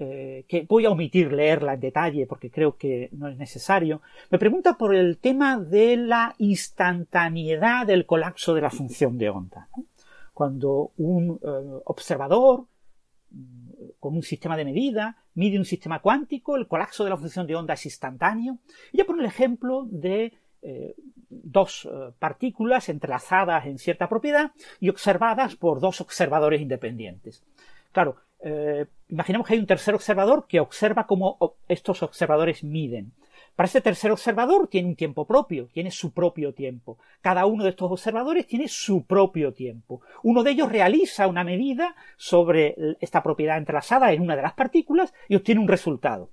eh, 0.01 0.45
que 0.47 0.61
voy 0.61 0.85
a 0.85 0.91
omitir 0.91 1.33
leerla 1.33 1.73
en 1.73 1.81
detalle 1.81 2.25
porque 2.25 2.49
creo 2.49 2.77
que 2.77 3.09
no 3.11 3.27
es 3.27 3.37
necesario, 3.37 4.01
me 4.29 4.39
pregunta 4.39 4.77
por 4.77 4.95
el 4.95 5.17
tema 5.17 5.59
de 5.59 5.97
la 5.97 6.35
instantaneidad 6.37 7.85
del 7.85 8.05
colapso 8.05 8.53
de 8.53 8.61
la 8.61 8.69
función 8.69 9.17
de 9.17 9.29
onda. 9.29 9.67
Cuando 10.33 10.93
un 10.95 11.37
eh, 11.43 11.81
observador 11.83 12.67
mm, 13.31 13.71
con 13.99 14.15
un 14.15 14.23
sistema 14.23 14.55
de 14.55 14.63
medida 14.63 15.17
mide 15.33 15.59
un 15.59 15.65
sistema 15.65 15.99
cuántico, 15.99 16.55
el 16.55 16.67
colapso 16.67 17.03
de 17.03 17.09
la 17.09 17.17
función 17.17 17.45
de 17.45 17.57
onda 17.57 17.73
es 17.73 17.85
instantáneo. 17.85 18.59
Ella 18.93 19.03
pone 19.05 19.23
el 19.23 19.27
ejemplo 19.27 19.85
de 19.89 20.31
eh, 20.61 20.95
dos 21.29 21.89
partículas 22.19 22.87
entrelazadas 22.87 23.65
en 23.65 23.77
cierta 23.77 24.07
propiedad 24.07 24.51
y 24.79 24.87
observadas 24.87 25.57
por 25.57 25.81
dos 25.81 25.99
observadores 25.99 26.61
independientes. 26.61 27.43
Claro, 27.91 28.15
eh, 28.41 28.85
imaginemos 29.09 29.47
que 29.47 29.53
hay 29.53 29.59
un 29.59 29.65
tercer 29.67 29.93
observador 29.95 30.45
que 30.47 30.59
observa 30.59 31.05
cómo 31.05 31.57
estos 31.67 32.03
observadores 32.03 32.63
miden. 32.63 33.13
Para 33.55 33.67
ese 33.67 33.81
tercer 33.81 34.11
observador 34.11 34.67
tiene 34.67 34.87
un 34.87 34.95
tiempo 34.95 35.25
propio, 35.25 35.67
tiene 35.73 35.91
su 35.91 36.13
propio 36.13 36.53
tiempo. 36.53 36.97
Cada 37.19 37.45
uno 37.45 37.65
de 37.65 37.71
estos 37.71 37.91
observadores 37.91 38.47
tiene 38.47 38.69
su 38.69 39.05
propio 39.05 39.53
tiempo. 39.53 40.01
Uno 40.23 40.43
de 40.43 40.51
ellos 40.51 40.71
realiza 40.71 41.27
una 41.27 41.43
medida 41.43 41.95
sobre 42.15 42.75
esta 43.01 43.21
propiedad 43.21 43.57
entrelazada 43.57 44.13
en 44.13 44.21
una 44.21 44.37
de 44.37 44.43
las 44.43 44.53
partículas 44.53 45.13
y 45.27 45.35
obtiene 45.35 45.59
un 45.59 45.67
resultado. 45.67 46.31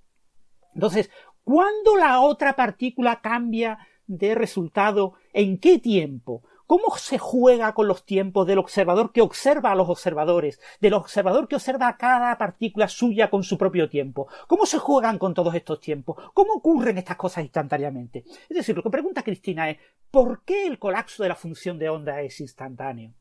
Entonces, 0.75 1.11
¿cuándo 1.43 1.97
la 1.97 2.21
otra 2.21 2.55
partícula 2.55 3.21
cambia 3.21 3.79
de 4.07 4.37
resultado? 4.37 5.15
¿En 5.33 5.59
qué 5.59 5.81
tiempo? 5.81 6.45
¿Cómo 6.67 6.97
se 6.97 7.19
juega 7.19 7.73
con 7.75 7.87
los 7.87 8.05
tiempos 8.05 8.47
del 8.47 8.59
observador 8.59 9.13
que 9.13 9.21
observa 9.21 9.73
a 9.73 9.75
los 9.77 9.89
observadores, 9.89 10.61
del 10.81 10.95
observador 10.95 11.47
que 11.47 11.55
observa 11.55 11.89
a 11.89 11.97
cada 11.97 12.37
partícula 12.39 12.89
suya 12.89 13.31
con 13.31 13.45
su 13.45 13.57
propio 13.57 13.89
tiempo? 13.89 14.29
¿Cómo 14.49 14.67
se 14.67 14.79
juegan 14.79 15.19
con 15.19 15.33
todos 15.33 15.55
estos 15.55 15.81
tiempos? 15.81 16.17
¿Cómo 16.35 16.55
ocurren 16.55 16.99
estas 16.99 17.17
cosas 17.17 17.45
instantáneamente? 17.45 18.25
Es 18.49 18.57
decir, 18.57 18.77
lo 18.77 18.83
que 18.83 18.91
pregunta 18.91 19.23
Cristina 19.23 19.71
es, 19.71 19.79
¿por 20.11 20.43
qué 20.43 20.67
el 20.67 20.79
colapso 20.79 21.23
de 21.23 21.29
la 21.29 21.37
función 21.37 21.79
de 21.79 21.89
onda 21.89 22.21
es 22.21 22.41
instantáneo? 22.41 23.15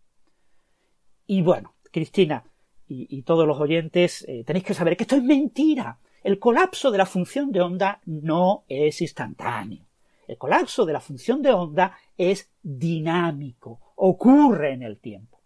Y 1.28 1.42
bueno, 1.42 1.76
Cristina 1.92 2.44
y, 2.88 3.24
todos 3.24 3.48
los 3.48 3.60
oyentes, 3.60 4.26
eh, 4.28 4.44
tenéis 4.46 4.66
que 4.66 4.74
saber 4.74 4.96
que 4.96 5.04
esto 5.04 5.16
es 5.16 5.24
mentira. 5.24 6.00
El 6.24 6.40
colapso 6.40 6.92
de 6.92 6.98
la 6.98 7.06
función 7.06 7.52
de 7.52 7.62
onda 7.62 8.02
no 8.06 8.64
es 8.68 9.02
instantáneo. 9.02 9.86
El 10.28 10.38
colapso 10.38 10.86
de 10.86 10.94
la 10.94 11.00
función 11.00 11.42
de 11.42 11.52
onda 11.52 11.98
es 12.18 12.52
dinámico, 12.62 13.94
ocurre 13.96 14.74
en 14.74 14.84
el 14.84 15.00
tiempo. 15.00 15.42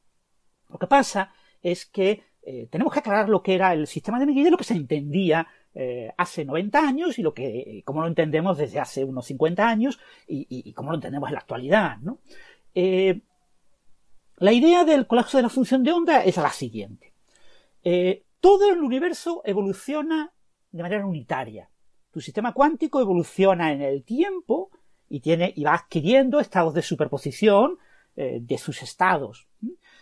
Lo 0.70 0.78
que 0.78 0.88
pasa 0.88 1.34
es 1.62 1.86
que 1.86 2.24
eh, 2.42 2.68
tenemos 2.72 2.94
que 2.94 3.00
aclarar 3.00 3.30
lo 3.30 3.44
que 3.44 3.56
era 3.56 3.74
el 3.74 3.88
sistema 3.88 4.20
de 4.20 4.26
medida 4.26 4.48
y 4.48 4.52
lo 4.52 4.58
que 4.58 4.64
se 4.64 4.74
entendía 4.74 5.48
eh, 5.74 6.12
hace 6.18 6.46
90 6.46 6.80
años 6.80 7.20
y 7.20 7.22
lo 7.22 7.34
que, 7.34 7.60
eh, 7.60 7.84
como 7.84 8.02
lo 8.02 8.08
entendemos 8.08 8.58
desde 8.58 8.80
hace 8.80 9.04
unos 9.04 9.26
50 9.26 9.68
años 9.68 10.00
y, 10.28 10.48
y, 10.50 10.74
cómo 10.74 10.92
lo 10.92 10.96
entendemos 10.96 11.30
en 11.30 11.34
la 11.34 11.40
actualidad. 11.40 11.98
¿no? 12.02 12.20
la 14.38 14.54
idea 14.54 14.86
del 14.86 15.06
colapso 15.06 15.38
de 15.38 15.44
la 15.44 15.50
función 15.50 15.84
de 15.84 15.92
onda 15.92 16.24
es 16.24 16.38
la 16.38 16.52
siguiente. 16.52 17.14
todo 18.40 18.72
el 18.72 18.80
universo 18.82 19.42
evoluciona 19.44 20.32
de 20.72 20.82
manera 20.82 21.06
unitaria. 21.06 21.70
Tu 22.12 22.22
sistema 22.22 22.54
cuántico 22.54 23.02
evoluciona 23.02 23.72
en 23.72 23.82
el 23.82 24.04
tiempo 24.04 24.72
y, 25.10 25.20
tiene, 25.20 25.54
y 25.56 25.64
va 25.64 25.76
adquiriendo 25.76 26.40
estados 26.40 26.74
de 26.74 26.82
superposición 26.82 27.78
eh, 28.16 28.40
de 28.42 28.58
sus 28.58 28.82
estados. 28.82 29.48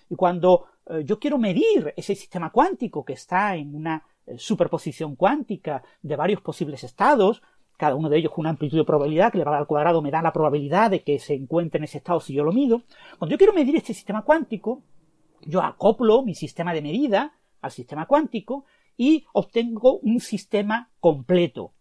Y 0.10 0.16
cuando 0.16 0.66
eh, 0.90 1.04
yo 1.06 1.20
quiero 1.20 1.38
medir 1.38 1.94
ese 1.98 2.16
sistema 2.16 2.52
cuántico 2.52 3.04
que 3.04 3.14
está 3.14 3.56
en 3.56 3.76
una 3.76 4.04
eh, 4.26 4.38
superposición 4.38 5.16
cuántica 5.16 5.84
de 6.02 6.16
varios 6.16 6.42
posibles 6.42 6.84
estados, 6.84 7.42
cada 7.78 7.96
uno 7.96 8.10
de 8.10 8.18
ellos 8.18 8.32
con 8.32 8.44
una 8.44 8.50
amplitud 8.50 8.78
de 8.78 8.84
probabilidad 8.84 9.32
que 9.32 9.38
le 9.38 9.44
va 9.44 9.58
al 9.58 9.68
cuadrado 9.68 10.02
me 10.02 10.10
da 10.10 10.22
la 10.22 10.34
probabilidad 10.34 10.90
de 10.92 11.04
que 11.04 11.20
se 11.20 11.36
encuentre 11.36 11.78
en 11.78 11.84
ese 11.84 12.00
estado 12.00 12.20
si 12.20 12.34
yo 12.34 12.44
lo 12.44 12.52
mido. 12.52 12.82
Cuando 13.20 13.34
yo 13.34 13.38
quiero 13.38 13.54
medir 13.54 13.76
este 13.76 13.94
sistema 13.94 14.24
cuántico, 14.24 14.82
yo 15.42 15.62
acoplo 15.62 16.24
mi 16.24 16.34
sistema 16.34 16.74
de 16.74 16.82
medida 16.82 17.34
al 17.62 17.72
sistema 17.72 18.08
cuántico 18.08 18.66
y 18.98 19.26
obtengo 19.34 20.00
un 20.00 20.20
sistema 20.20 20.90
completo, 21.00 21.74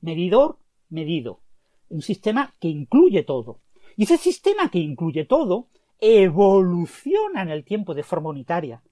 medidor 0.00 0.58
medido, 0.88 1.40
un 1.88 2.02
sistema 2.02 2.54
que 2.60 2.68
incluye 2.68 3.22
todo. 3.22 3.60
Y 3.96 4.04
ese 4.04 4.16
sistema 4.16 4.70
que 4.70 4.78
incluye 4.78 5.24
todo 5.24 5.68
evoluciona 6.00 7.42
en 7.42 7.50
el 7.50 7.64
tiempo 7.64 7.94
de 7.94 8.02
forma 8.02 8.30
unitaria. 8.30 8.82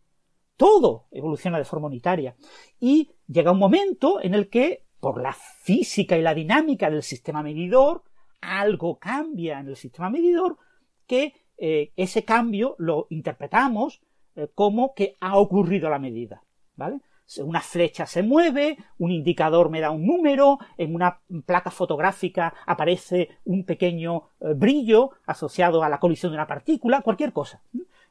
Todo 0.57 1.07
evoluciona 1.11 1.59
de 1.59 1.65
forma 1.65 1.89
unitaria. 1.89 2.37
Y 2.79 3.11
llega 3.27 3.53
un 3.53 3.59
momento 3.59 4.23
en 4.23 4.35
el 4.35 4.49
que, 4.49 4.85
por 5.01 5.21
la 5.21 5.33
física 5.33 6.17
y 6.17 6.23
la 6.23 6.35
dinámica 6.35 6.91
del 6.91 7.03
sistema 7.03 7.43
medidor, 7.43 8.05
algo 8.41 8.99
cambia 8.99 9.59
en 9.59 9.69
el 9.69 9.77
sistema 9.77 10.11
medidor 10.11 10.59
que 11.07 11.35
eh, 11.59 11.93
ese 11.97 12.25
cambio 12.25 12.77
lo 12.79 13.07
interpretamos 13.11 14.01
eh, 14.37 14.49
como 14.55 14.95
que 14.95 15.17
ha 15.21 15.37
ocurrido 15.37 15.91
la 15.91 15.99
medida. 15.99 16.45
¿Vale? 16.77 17.01
Una 17.39 17.60
flecha 17.60 18.07
se 18.07 18.23
mueve, 18.23 18.76
un 18.99 19.12
indicador 19.12 19.70
me 19.70 19.81
da 19.81 19.91
un 19.91 20.05
número, 20.05 20.59
en 20.76 20.94
una 20.94 21.20
placa 21.47 21.70
fotográfica 21.70 22.55
aparece 22.67 23.28
un 23.44 23.65
pequeño 23.65 24.31
eh, 24.41 24.55
brillo 24.55 25.10
asociado 25.26 25.83
a 25.83 25.89
la 25.89 26.00
colisión 26.00 26.33
de 26.33 26.39
una 26.39 26.47
partícula, 26.47 27.02
cualquier 27.02 27.33
cosa. 27.33 27.62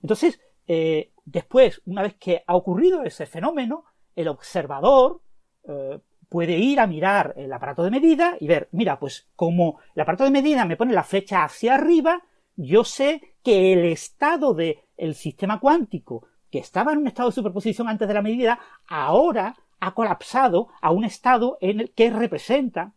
Entonces, 0.01 0.39
eh, 0.67 1.11
después, 1.25 1.81
una 1.85 2.03
vez 2.03 2.15
que 2.15 2.43
ha 2.47 2.55
ocurrido 2.55 3.03
ese 3.03 3.25
fenómeno, 3.25 3.83
el 4.15 4.27
observador 4.27 5.21
eh, 5.67 5.99
puede 6.29 6.57
ir 6.57 6.79
a 6.79 6.87
mirar 6.87 7.33
el 7.37 7.51
aparato 7.51 7.83
de 7.83 7.91
medida 7.91 8.37
y 8.39 8.47
ver, 8.47 8.69
mira, 8.71 8.99
pues 8.99 9.27
como 9.35 9.79
el 9.95 10.01
aparato 10.01 10.23
de 10.23 10.31
medida 10.31 10.65
me 10.65 10.77
pone 10.77 10.93
la 10.93 11.03
flecha 11.03 11.43
hacia 11.43 11.75
arriba, 11.75 12.23
yo 12.55 12.83
sé 12.83 13.35
que 13.43 13.73
el 13.73 13.85
estado 13.85 14.53
del 14.53 15.15
sistema 15.15 15.59
cuántico 15.59 16.27
que 16.49 16.59
estaba 16.59 16.93
en 16.93 16.99
un 16.99 17.07
estado 17.07 17.29
de 17.29 17.35
superposición 17.35 17.87
antes 17.87 18.07
de 18.07 18.13
la 18.13 18.21
medida, 18.21 18.59
ahora 18.87 19.55
ha 19.79 19.93
colapsado 19.93 20.67
a 20.81 20.91
un 20.91 21.05
estado 21.05 21.57
en 21.61 21.79
el 21.79 21.91
que 21.93 22.09
representa 22.09 22.93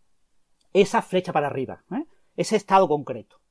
esa 0.72 1.02
flecha 1.02 1.32
para 1.32 1.48
arriba, 1.48 1.84
¿eh? 1.92 2.06
ese 2.36 2.56
estado 2.56 2.88
concreto. 2.88 3.42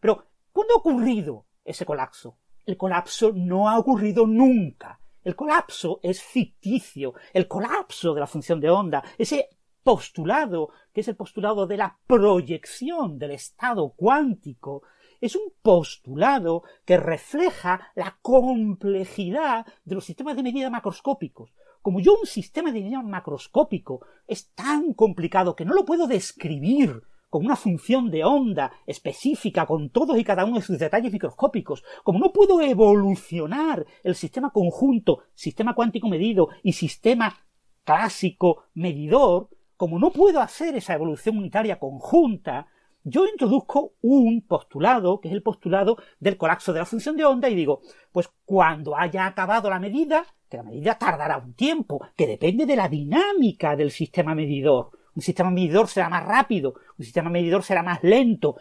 Pero, 0.00 0.24
¿cuándo 0.52 0.74
ha 0.74 0.78
ocurrido 0.78 1.46
ese 1.62 1.84
colapso? 1.84 2.38
El 2.64 2.76
colapso 2.76 3.32
no 3.34 3.68
ha 3.68 3.78
ocurrido 3.78 4.26
nunca. 4.26 4.98
El 5.22 5.36
colapso 5.36 6.00
es 6.02 6.22
ficticio. 6.22 7.14
El 7.34 7.46
colapso 7.46 8.14
de 8.14 8.20
la 8.20 8.26
función 8.26 8.60
de 8.60 8.70
onda, 8.70 9.04
ese 9.18 9.50
postulado, 9.82 10.70
que 10.92 11.02
es 11.02 11.08
el 11.08 11.16
postulado 11.16 11.66
de 11.66 11.76
la 11.76 11.98
proyección 12.06 13.18
del 13.18 13.32
estado 13.32 13.90
cuántico 13.90 14.82
es 15.20 15.36
un 15.36 15.52
postulado 15.62 16.62
que 16.84 16.96
refleja 16.96 17.92
la 17.94 18.18
complejidad 18.22 19.66
de 19.84 19.94
los 19.94 20.04
sistemas 20.04 20.36
de 20.36 20.42
medida 20.42 20.70
macroscópicos. 20.70 21.52
Como 21.82 22.00
yo 22.00 22.18
un 22.18 22.26
sistema 22.26 22.72
de 22.72 22.80
medida 22.80 23.02
macroscópico 23.02 24.04
es 24.26 24.52
tan 24.54 24.92
complicado 24.94 25.56
que 25.56 25.64
no 25.64 25.74
lo 25.74 25.84
puedo 25.84 26.06
describir 26.06 27.02
con 27.30 27.46
una 27.46 27.56
función 27.56 28.10
de 28.10 28.24
onda 28.24 28.72
específica 28.86 29.64
con 29.64 29.90
todos 29.90 30.18
y 30.18 30.24
cada 30.24 30.44
uno 30.44 30.56
de 30.56 30.62
sus 30.62 30.78
detalles 30.78 31.12
microscópicos, 31.12 31.84
como 32.02 32.18
no 32.18 32.32
puedo 32.32 32.60
evolucionar 32.60 33.86
el 34.02 34.16
sistema 34.16 34.50
conjunto, 34.50 35.20
sistema 35.34 35.74
cuántico 35.74 36.08
medido 36.08 36.48
y 36.62 36.72
sistema 36.72 37.46
clásico 37.84 38.64
medidor, 38.74 39.48
como 39.76 39.98
no 39.98 40.10
puedo 40.10 40.40
hacer 40.40 40.76
esa 40.76 40.94
evolución 40.94 41.38
unitaria 41.38 41.78
conjunta, 41.78 42.66
yo 43.02 43.26
introduzco 43.26 43.94
un 44.02 44.42
postulado, 44.46 45.20
que 45.20 45.28
es 45.28 45.34
el 45.34 45.42
postulado 45.42 45.96
del 46.18 46.36
colapso 46.36 46.72
de 46.72 46.80
la 46.80 46.86
función 46.86 47.16
de 47.16 47.24
onda, 47.24 47.48
y 47.48 47.54
digo, 47.54 47.80
pues 48.12 48.28
cuando 48.44 48.96
haya 48.96 49.26
acabado 49.26 49.70
la 49.70 49.78
medida, 49.78 50.24
que 50.48 50.58
la 50.58 50.62
medida 50.62 50.98
tardará 50.98 51.38
un 51.38 51.54
tiempo, 51.54 52.00
que 52.16 52.26
depende 52.26 52.66
de 52.66 52.76
la 52.76 52.88
dinámica 52.88 53.76
del 53.76 53.90
sistema 53.90 54.34
medidor. 54.34 54.90
Un 55.14 55.22
sistema 55.22 55.50
medidor 55.50 55.88
será 55.88 56.08
más 56.08 56.24
rápido, 56.24 56.74
un 56.98 57.04
sistema 57.04 57.30
medidor 57.30 57.62
será 57.62 57.82
más 57.82 58.02
lento. 58.02 58.56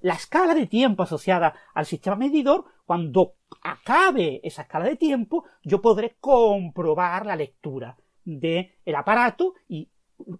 La 0.00 0.14
escala 0.14 0.54
de 0.54 0.66
tiempo 0.66 1.02
asociada 1.02 1.54
al 1.74 1.86
sistema 1.86 2.16
medidor, 2.16 2.64
cuando 2.84 3.36
acabe 3.62 4.40
esa 4.44 4.62
escala 4.62 4.86
de 4.86 4.96
tiempo, 4.96 5.44
yo 5.62 5.80
podré 5.80 6.16
comprobar 6.20 7.26
la 7.26 7.36
lectura 7.36 7.96
del 8.24 8.70
aparato 8.94 9.54
y 9.68 9.88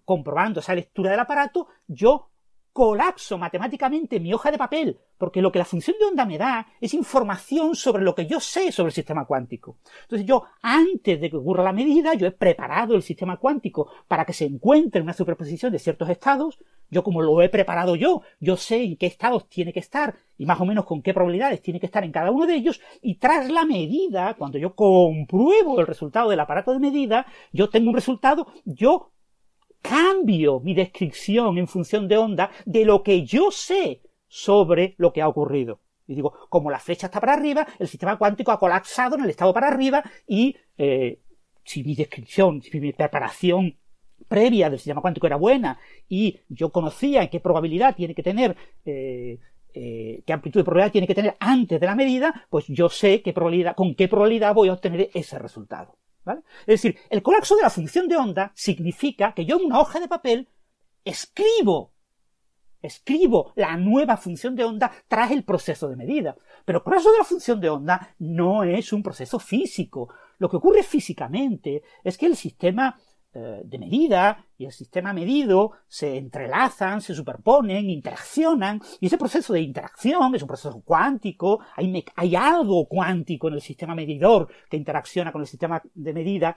comprobando 0.03 0.59
esa 0.59 0.75
lectura 0.75 1.11
del 1.11 1.19
aparato, 1.19 1.67
yo 1.87 2.29
colapso 2.75 3.37
matemáticamente 3.37 4.19
mi 4.19 4.33
hoja 4.33 4.51
de 4.51 4.57
papel, 4.57 4.99
porque 5.17 5.41
lo 5.41 5.49
que 5.49 5.59
la 5.59 5.63
función 5.63 5.95
de 5.97 6.07
onda 6.07 6.25
me 6.25 6.37
da 6.37 6.67
es 6.81 6.93
información 6.93 7.73
sobre 7.73 8.03
lo 8.03 8.13
que 8.13 8.25
yo 8.25 8.41
sé 8.41 8.69
sobre 8.73 8.89
el 8.89 8.93
sistema 8.93 9.23
cuántico. 9.23 9.77
Entonces 10.01 10.27
yo, 10.27 10.43
antes 10.61 11.21
de 11.21 11.29
que 11.29 11.37
ocurra 11.37 11.63
la 11.63 11.71
medida, 11.71 12.15
yo 12.15 12.27
he 12.27 12.31
preparado 12.31 12.93
el 12.95 13.01
sistema 13.01 13.37
cuántico 13.37 13.89
para 14.09 14.25
que 14.25 14.33
se 14.33 14.43
encuentre 14.43 15.01
una 15.01 15.13
superposición 15.13 15.71
de 15.71 15.79
ciertos 15.79 16.09
estados, 16.09 16.59
yo 16.89 17.01
como 17.01 17.21
lo 17.21 17.41
he 17.41 17.47
preparado 17.47 17.95
yo, 17.95 18.23
yo 18.41 18.57
sé 18.57 18.83
en 18.83 18.97
qué 18.97 19.05
estados 19.05 19.47
tiene 19.47 19.71
que 19.71 19.79
estar 19.79 20.17
y 20.37 20.45
más 20.45 20.59
o 20.59 20.65
menos 20.65 20.83
con 20.83 21.01
qué 21.01 21.13
probabilidades 21.13 21.61
tiene 21.61 21.79
que 21.79 21.85
estar 21.85 22.03
en 22.03 22.11
cada 22.11 22.29
uno 22.29 22.45
de 22.45 22.55
ellos, 22.55 22.81
y 23.01 23.15
tras 23.15 23.49
la 23.49 23.63
medida, 23.63 24.33
cuando 24.33 24.57
yo 24.57 24.75
compruebo 24.75 25.79
el 25.79 25.87
resultado 25.87 26.29
del 26.29 26.41
aparato 26.41 26.73
de 26.73 26.79
medida, 26.79 27.25
yo 27.53 27.69
tengo 27.69 27.87
un 27.87 27.95
resultado, 27.95 28.47
yo 28.65 29.13
cambio 29.87 30.59
mi 30.59 30.73
descripción 30.73 31.57
en 31.57 31.67
función 31.67 32.07
de 32.07 32.17
onda 32.17 32.51
de 32.65 32.85
lo 32.85 33.03
que 33.03 33.23
yo 33.23 33.51
sé 33.51 34.01
sobre 34.27 34.95
lo 34.97 35.13
que 35.13 35.21
ha 35.21 35.27
ocurrido. 35.27 35.81
Y 36.07 36.15
digo, 36.15 36.33
como 36.49 36.69
la 36.69 36.79
flecha 36.79 37.07
está 37.07 37.19
para 37.19 37.33
arriba, 37.33 37.65
el 37.79 37.87
sistema 37.87 38.17
cuántico 38.17 38.51
ha 38.51 38.59
colapsado 38.59 39.15
en 39.15 39.23
el 39.23 39.29
estado 39.29 39.53
para 39.53 39.67
arriba 39.67 40.03
y 40.27 40.55
eh, 40.77 41.19
si 41.63 41.83
mi 41.83 41.95
descripción, 41.95 42.61
si 42.61 42.79
mi 42.79 42.93
preparación 42.93 43.77
previa 44.27 44.69
del 44.69 44.79
sistema 44.79 45.01
cuántico 45.01 45.27
era 45.27 45.35
buena 45.35 45.79
y 46.07 46.39
yo 46.49 46.71
conocía 46.71 47.29
qué 47.29 47.39
probabilidad 47.39 47.95
tiene 47.95 48.15
que 48.15 48.23
tener, 48.23 48.55
eh, 48.85 49.39
eh, 49.73 50.23
qué 50.25 50.33
amplitud 50.33 50.59
de 50.59 50.63
probabilidad 50.63 50.91
tiene 50.91 51.07
que 51.07 51.15
tener 51.15 51.35
antes 51.39 51.79
de 51.79 51.85
la 51.85 51.95
medida, 51.95 52.47
pues 52.49 52.65
yo 52.67 52.89
sé 52.89 53.21
qué 53.21 53.33
probabilidad, 53.33 53.75
con 53.75 53.95
qué 53.95 54.07
probabilidad 54.07 54.53
voy 54.53 54.69
a 54.69 54.73
obtener 54.73 55.09
ese 55.13 55.39
resultado. 55.39 55.97
Es 56.61 56.81
decir, 56.81 56.97
el 57.09 57.21
colapso 57.21 57.55
de 57.55 57.63
la 57.63 57.69
función 57.69 58.07
de 58.07 58.17
onda 58.17 58.51
significa 58.55 59.33
que 59.33 59.45
yo 59.45 59.57
en 59.57 59.65
una 59.65 59.79
hoja 59.79 59.99
de 59.99 60.07
papel 60.07 60.49
escribo, 61.03 61.93
escribo 62.81 63.53
la 63.55 63.77
nueva 63.77 64.17
función 64.17 64.55
de 64.55 64.63
onda 64.63 64.91
tras 65.07 65.31
el 65.31 65.43
proceso 65.43 65.87
de 65.87 65.95
medida. 65.95 66.35
Pero 66.65 66.79
el 66.79 66.83
colapso 66.83 67.11
de 67.11 67.19
la 67.19 67.23
función 67.23 67.59
de 67.59 67.69
onda 67.69 68.15
no 68.19 68.63
es 68.63 68.91
un 68.91 69.03
proceso 69.03 69.39
físico. 69.39 70.09
Lo 70.39 70.49
que 70.49 70.57
ocurre 70.57 70.83
físicamente 70.83 71.83
es 72.03 72.17
que 72.17 72.25
el 72.25 72.35
sistema 72.35 72.99
eh, 73.37 73.63
de 73.65 73.77
medida 73.77 74.45
y 74.57 74.63
el 74.63 74.71
sistema 74.71 75.11
medido 75.11 75.73
se 75.89 76.15
entrelazan, 76.15 77.01
se 77.01 77.13
superponen, 77.13 77.89
interaccionan, 77.89 78.79
y 79.01 79.07
ese 79.07 79.17
proceso 79.17 79.51
de 79.51 79.59
interacción 79.59 80.33
es 80.33 80.41
un 80.41 80.47
proceso 80.47 80.81
cuántico, 80.85 81.59
hay, 81.75 82.05
hay 82.15 82.35
algo 82.37 82.87
cuántico 82.87 83.49
en 83.49 83.55
el 83.55 83.61
sistema 83.61 83.93
medidor 83.93 84.47
que 84.69 84.77
interacciona 84.77 85.33
con 85.33 85.41
el 85.41 85.47
sistema 85.47 85.81
de 85.93 86.13
medida, 86.13 86.55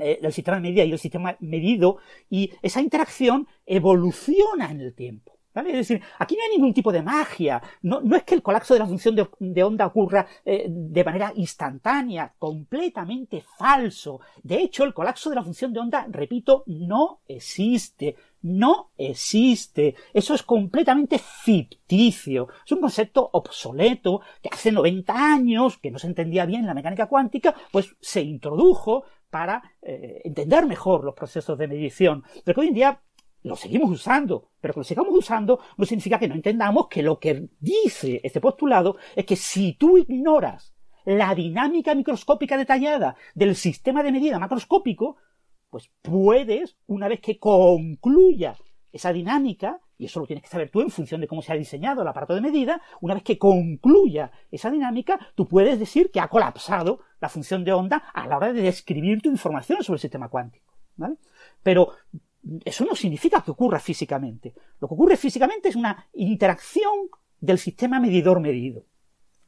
eh, 0.00 0.18
el 0.20 0.32
sistema 0.32 0.56
de 0.56 0.62
medida 0.62 0.84
y 0.84 0.90
el 0.90 0.98
sistema 0.98 1.36
medido, 1.38 1.98
y 2.28 2.50
esa 2.60 2.80
interacción 2.80 3.46
evoluciona 3.64 4.72
en 4.72 4.80
el 4.80 4.94
tiempo. 4.96 5.38
Es 5.54 5.88
decir, 5.88 6.02
aquí 6.18 6.34
no 6.36 6.42
hay 6.42 6.56
ningún 6.56 6.74
tipo 6.74 6.90
de 6.90 7.02
magia. 7.02 7.62
No, 7.82 8.00
es 8.16 8.24
que 8.24 8.34
el 8.34 8.42
colapso 8.42 8.74
de 8.74 8.80
la 8.80 8.86
función 8.86 9.14
de, 9.14 9.62
onda 9.62 9.86
ocurra 9.86 10.26
eh, 10.44 10.66
de 10.68 11.04
manera 11.04 11.32
instantánea, 11.36 12.34
completamente 12.38 13.44
falso. 13.56 14.20
De 14.42 14.56
hecho, 14.56 14.84
el 14.84 14.92
colapso 14.92 15.30
de 15.30 15.36
la 15.36 15.44
función 15.44 15.72
de 15.72 15.80
onda, 15.80 16.06
repito, 16.10 16.64
no 16.66 17.20
existe. 17.28 18.16
No 18.42 18.90
existe. 18.98 19.94
Eso 20.12 20.34
es 20.34 20.42
completamente 20.42 21.18
ficticio. 21.18 22.48
Es 22.66 22.72
un 22.72 22.80
concepto 22.80 23.30
obsoleto 23.32 24.20
que 24.42 24.50
hace 24.52 24.72
90 24.72 25.14
años, 25.14 25.78
que 25.78 25.90
no 25.90 25.98
se 25.98 26.08
entendía 26.08 26.44
bien 26.44 26.66
la 26.66 26.74
mecánica 26.74 27.06
cuántica, 27.06 27.54
pues 27.70 27.96
se 28.00 28.20
introdujo 28.20 29.04
para 29.30 29.62
eh, 29.82 30.20
entender 30.24 30.66
mejor 30.66 31.04
los 31.04 31.14
procesos 31.14 31.56
de 31.58 31.68
medición. 31.68 32.22
Pero 32.44 32.54
que 32.54 32.60
hoy 32.60 32.68
en 32.68 32.74
día 32.74 33.00
lo 33.44 33.56
seguimos 33.56 33.90
usando, 33.90 34.50
pero 34.60 34.74
que 34.74 34.80
lo 34.80 34.84
sigamos 34.84 35.14
usando 35.14 35.60
no 35.76 35.84
significa 35.84 36.18
que 36.18 36.28
no 36.28 36.34
entendamos 36.34 36.88
que 36.88 37.02
lo 37.02 37.20
que 37.20 37.48
dice 37.60 38.20
este 38.24 38.40
postulado 38.40 38.96
es 39.14 39.26
que 39.26 39.36
si 39.36 39.74
tú 39.74 39.98
ignoras 39.98 40.74
la 41.04 41.34
dinámica 41.34 41.94
microscópica 41.94 42.56
detallada 42.56 43.16
del 43.34 43.54
sistema 43.54 44.02
de 44.02 44.12
medida 44.12 44.38
macroscópico, 44.38 45.16
pues 45.68 45.90
puedes, 46.00 46.78
una 46.86 47.06
vez 47.06 47.20
que 47.20 47.38
concluya 47.38 48.56
esa 48.90 49.12
dinámica, 49.12 49.78
y 49.98 50.06
eso 50.06 50.20
lo 50.20 50.26
tienes 50.26 50.42
que 50.42 50.48
saber 50.48 50.70
tú 50.70 50.80
en 50.80 50.90
función 50.90 51.20
de 51.20 51.28
cómo 51.28 51.42
se 51.42 51.52
ha 51.52 51.56
diseñado 51.56 52.00
el 52.00 52.08
aparato 52.08 52.34
de 52.34 52.40
medida, 52.40 52.80
una 53.02 53.12
vez 53.12 53.24
que 53.24 53.38
concluya 53.38 54.30
esa 54.50 54.70
dinámica, 54.70 55.18
tú 55.34 55.46
puedes 55.46 55.78
decir 55.78 56.10
que 56.10 56.20
ha 56.20 56.28
colapsado 56.28 57.00
la 57.20 57.28
función 57.28 57.62
de 57.62 57.74
onda 57.74 57.98
a 58.14 58.26
la 58.26 58.38
hora 58.38 58.54
de 58.54 58.62
describir 58.62 59.20
tu 59.20 59.28
información 59.28 59.82
sobre 59.82 59.96
el 59.96 60.00
sistema 60.00 60.30
cuántico. 60.30 60.72
¿vale? 60.96 61.16
Pero 61.62 61.92
eso 62.64 62.84
no 62.84 62.94
significa 62.94 63.42
que 63.42 63.50
ocurra 63.50 63.78
físicamente. 63.78 64.54
Lo 64.80 64.88
que 64.88 64.94
ocurre 64.94 65.16
físicamente 65.16 65.68
es 65.68 65.76
una 65.76 66.08
interacción 66.14 67.08
del 67.40 67.58
sistema 67.58 68.00
medidor-medido. 68.00 68.84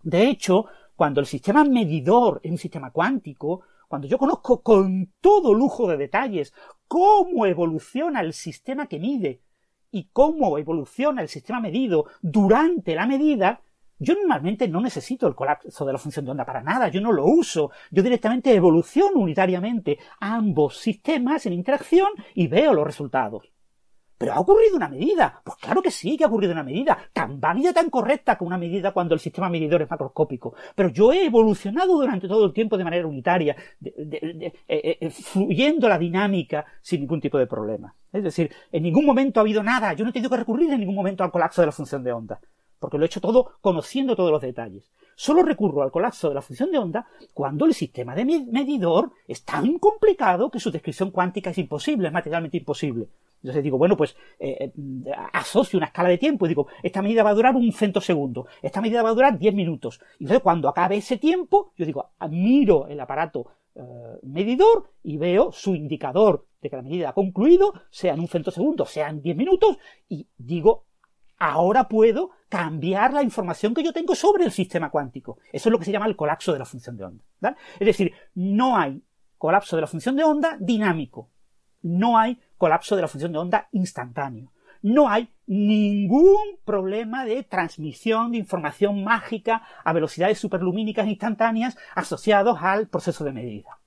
De 0.02 0.28
hecho, 0.28 0.66
cuando 0.94 1.20
el 1.20 1.26
sistema 1.26 1.64
medidor 1.64 2.40
es 2.42 2.50
un 2.50 2.58
sistema 2.58 2.90
cuántico, 2.90 3.62
cuando 3.88 4.08
yo 4.08 4.18
conozco 4.18 4.62
con 4.62 5.12
todo 5.20 5.54
lujo 5.54 5.88
de 5.88 5.96
detalles 5.96 6.52
cómo 6.88 7.46
evoluciona 7.46 8.20
el 8.20 8.32
sistema 8.32 8.86
que 8.86 8.98
mide 8.98 9.42
y 9.90 10.08
cómo 10.12 10.58
evoluciona 10.58 11.22
el 11.22 11.28
sistema 11.28 11.60
medido 11.60 12.06
durante 12.22 12.94
la 12.94 13.06
medida, 13.06 13.62
yo 13.98 14.14
normalmente 14.14 14.68
no 14.68 14.80
necesito 14.80 15.26
el 15.26 15.34
colapso 15.34 15.84
de 15.84 15.92
la 15.92 15.98
función 15.98 16.24
de 16.24 16.30
onda 16.30 16.44
para 16.44 16.62
nada, 16.62 16.88
yo 16.88 17.00
no 17.00 17.12
lo 17.12 17.24
uso, 17.24 17.70
yo 17.90 18.02
directamente 18.02 18.54
evoluciono 18.54 19.18
unitariamente 19.18 19.98
ambos 20.20 20.78
sistemas 20.78 21.46
en 21.46 21.54
interacción 21.54 22.08
y 22.34 22.46
veo 22.46 22.74
los 22.74 22.86
resultados. 22.86 23.50
Pero 24.18 24.32
ha 24.32 24.40
ocurrido 24.40 24.76
una 24.76 24.88
medida. 24.88 25.42
Pues 25.44 25.58
claro 25.58 25.82
que 25.82 25.90
sí 25.90 26.16
que 26.16 26.24
ha 26.24 26.28
ocurrido 26.28 26.52
una 26.52 26.62
medida. 26.62 26.96
Tan 27.12 27.38
válida, 27.38 27.74
tan 27.74 27.90
correcta 27.90 28.38
como 28.38 28.48
una 28.48 28.56
medida 28.56 28.92
cuando 28.92 29.14
el 29.14 29.20
sistema 29.20 29.50
medidor 29.50 29.82
es 29.82 29.90
macroscópico. 29.90 30.54
Pero 30.74 30.88
yo 30.88 31.12
he 31.12 31.26
evolucionado 31.26 31.98
durante 31.98 32.26
todo 32.26 32.46
el 32.46 32.54
tiempo 32.54 32.78
de 32.78 32.84
manera 32.84 33.06
unitaria, 33.06 33.54
eh, 33.84 34.52
eh, 34.68 34.98
eh, 35.00 35.10
fluyendo 35.10 35.86
la 35.86 35.98
dinámica 35.98 36.64
sin 36.80 37.00
ningún 37.00 37.20
tipo 37.20 37.36
de 37.36 37.46
problema. 37.46 37.94
Es 38.10 38.24
decir, 38.24 38.50
en 38.72 38.84
ningún 38.84 39.04
momento 39.04 39.38
ha 39.38 39.42
habido 39.42 39.62
nada. 39.62 39.92
Yo 39.92 40.04
no 40.04 40.10
he 40.10 40.14
tenido 40.14 40.30
que 40.30 40.38
recurrir 40.38 40.72
en 40.72 40.80
ningún 40.80 40.94
momento 40.94 41.22
al 41.22 41.30
colapso 41.30 41.60
de 41.60 41.66
la 41.66 41.72
función 41.72 42.02
de 42.02 42.12
onda 42.12 42.40
porque 42.78 42.98
lo 42.98 43.04
he 43.04 43.06
hecho 43.06 43.20
todo 43.20 43.52
conociendo 43.60 44.16
todos 44.16 44.30
los 44.30 44.42
detalles. 44.42 44.90
Solo 45.14 45.42
recurro 45.42 45.82
al 45.82 45.90
colapso 45.90 46.28
de 46.28 46.34
la 46.34 46.42
función 46.42 46.70
de 46.70 46.78
onda 46.78 47.06
cuando 47.32 47.64
el 47.64 47.72
sistema 47.72 48.14
de 48.14 48.24
medidor 48.24 49.12
es 49.26 49.44
tan 49.44 49.78
complicado 49.78 50.50
que 50.50 50.60
su 50.60 50.70
descripción 50.70 51.10
cuántica 51.10 51.50
es 51.50 51.58
imposible, 51.58 52.08
es 52.08 52.12
materialmente 52.12 52.58
imposible. 52.58 53.08
Entonces 53.42 53.62
digo, 53.62 53.78
bueno, 53.78 53.96
pues 53.96 54.16
eh, 54.38 54.56
eh, 54.60 54.72
asocio 55.32 55.78
una 55.78 55.86
escala 55.86 56.08
de 56.08 56.18
tiempo 56.18 56.46
y 56.46 56.48
digo, 56.48 56.66
esta 56.82 57.00
medida 57.00 57.22
va 57.22 57.30
a 57.30 57.34
durar 57.34 57.54
un 57.54 57.72
centosegundo, 57.72 58.46
esta 58.60 58.80
medida 58.80 59.02
va 59.02 59.10
a 59.10 59.14
durar 59.14 59.38
10 59.38 59.54
minutos. 59.54 60.00
Y 60.18 60.24
entonces 60.24 60.42
cuando 60.42 60.68
acabe 60.68 60.96
ese 60.96 61.16
tiempo, 61.16 61.72
yo 61.76 61.86
digo, 61.86 62.10
miro 62.28 62.86
el 62.88 62.98
aparato 63.00 63.46
eh, 63.74 63.80
medidor 64.22 64.90
y 65.02 65.16
veo 65.16 65.52
su 65.52 65.74
indicador 65.74 66.46
de 66.60 66.70
que 66.70 66.76
la 66.76 66.82
medida 66.82 67.10
ha 67.10 67.12
concluido, 67.12 67.72
sea 67.90 68.14
en 68.14 68.20
un 68.20 68.28
centosegundo, 68.28 68.84
sea 68.84 69.08
en 69.08 69.22
10 69.22 69.36
minutos, 69.36 69.78
y 70.08 70.26
digo, 70.36 70.84
ahora 71.38 71.88
puedo 71.88 72.30
cambiar 72.48 73.12
la 73.12 73.22
información 73.22 73.74
que 73.74 73.82
yo 73.82 73.92
tengo 73.92 74.14
sobre 74.14 74.44
el 74.44 74.52
sistema 74.52 74.90
cuántico. 74.90 75.38
Eso 75.52 75.68
es 75.68 75.72
lo 75.72 75.78
que 75.78 75.84
se 75.84 75.92
llama 75.92 76.06
el 76.06 76.16
colapso 76.16 76.52
de 76.52 76.58
la 76.58 76.64
función 76.64 76.96
de 76.96 77.04
onda. 77.04 77.24
Es 77.78 77.86
decir, 77.86 78.12
no 78.34 78.76
hay 78.76 79.02
colapso 79.38 79.76
de 79.76 79.82
la 79.82 79.88
función 79.88 80.16
de 80.16 80.24
onda 80.24 80.56
dinámico. 80.60 81.30
No 81.82 82.18
hay 82.18 82.40
colapso 82.56 82.96
de 82.96 83.02
la 83.02 83.08
función 83.08 83.32
de 83.32 83.38
onda 83.38 83.68
instantáneo. 83.72 84.52
No 84.82 85.08
hay 85.08 85.32
ningún 85.46 86.58
problema 86.64 87.24
de 87.24 87.42
transmisión 87.42 88.32
de 88.32 88.38
información 88.38 89.02
mágica 89.04 89.62
a 89.84 89.92
velocidades 89.92 90.38
superlumínicas 90.38 91.06
instantáneas 91.06 91.76
asociados 91.94 92.58
al 92.60 92.88
proceso 92.88 93.24
de 93.24 93.32
medida. 93.32 93.80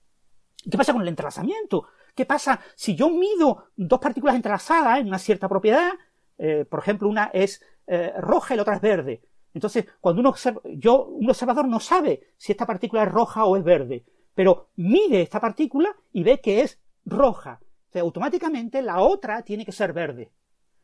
¿Qué 0.70 0.78
pasa 0.78 0.94
con 0.94 1.02
el 1.02 1.08
entrelazamiento? 1.08 1.88
¿Qué 2.16 2.26
pasa 2.26 2.60
si 2.76 2.96
yo 2.96 3.10
mido 3.10 3.70
dos 3.78 4.00
partículas 4.00 4.36
entrelazadas 4.36 5.00
en 5.00 5.08
una 5.08 5.20
cierta 5.20 5.48
propiedad 5.48 5.92
eh, 6.40 6.66
por 6.66 6.80
ejemplo, 6.80 7.08
una 7.08 7.30
es 7.34 7.62
eh, 7.86 8.14
roja 8.18 8.54
y 8.54 8.58
la 8.58 8.64
otra 8.64 8.76
es 8.76 8.82
verde. 8.82 9.22
Entonces, 9.54 9.86
cuando 10.00 10.22
uno 10.22 10.30
observa, 10.30 10.62
yo, 10.66 11.06
un 11.06 11.30
observador 11.30 11.68
no 11.68 11.80
sabe 11.80 12.34
si 12.38 12.52
esta 12.52 12.66
partícula 12.66 13.04
es 13.04 13.12
roja 13.12 13.46
o 13.46 13.58
es 13.58 13.64
verde, 13.64 14.06
pero 14.34 14.70
mide 14.78 15.22
esta 15.22 15.40
partícula 15.40 15.96
y 16.14 16.24
ve 16.24 16.40
que 16.40 16.62
es 16.62 16.80
roja. 17.06 17.60
Automáticamente 17.94 18.82
la 18.82 19.02
otra 19.02 19.42
tiene 19.42 19.66
que 19.66 19.72
ser 19.72 19.94
verde. 19.94 20.32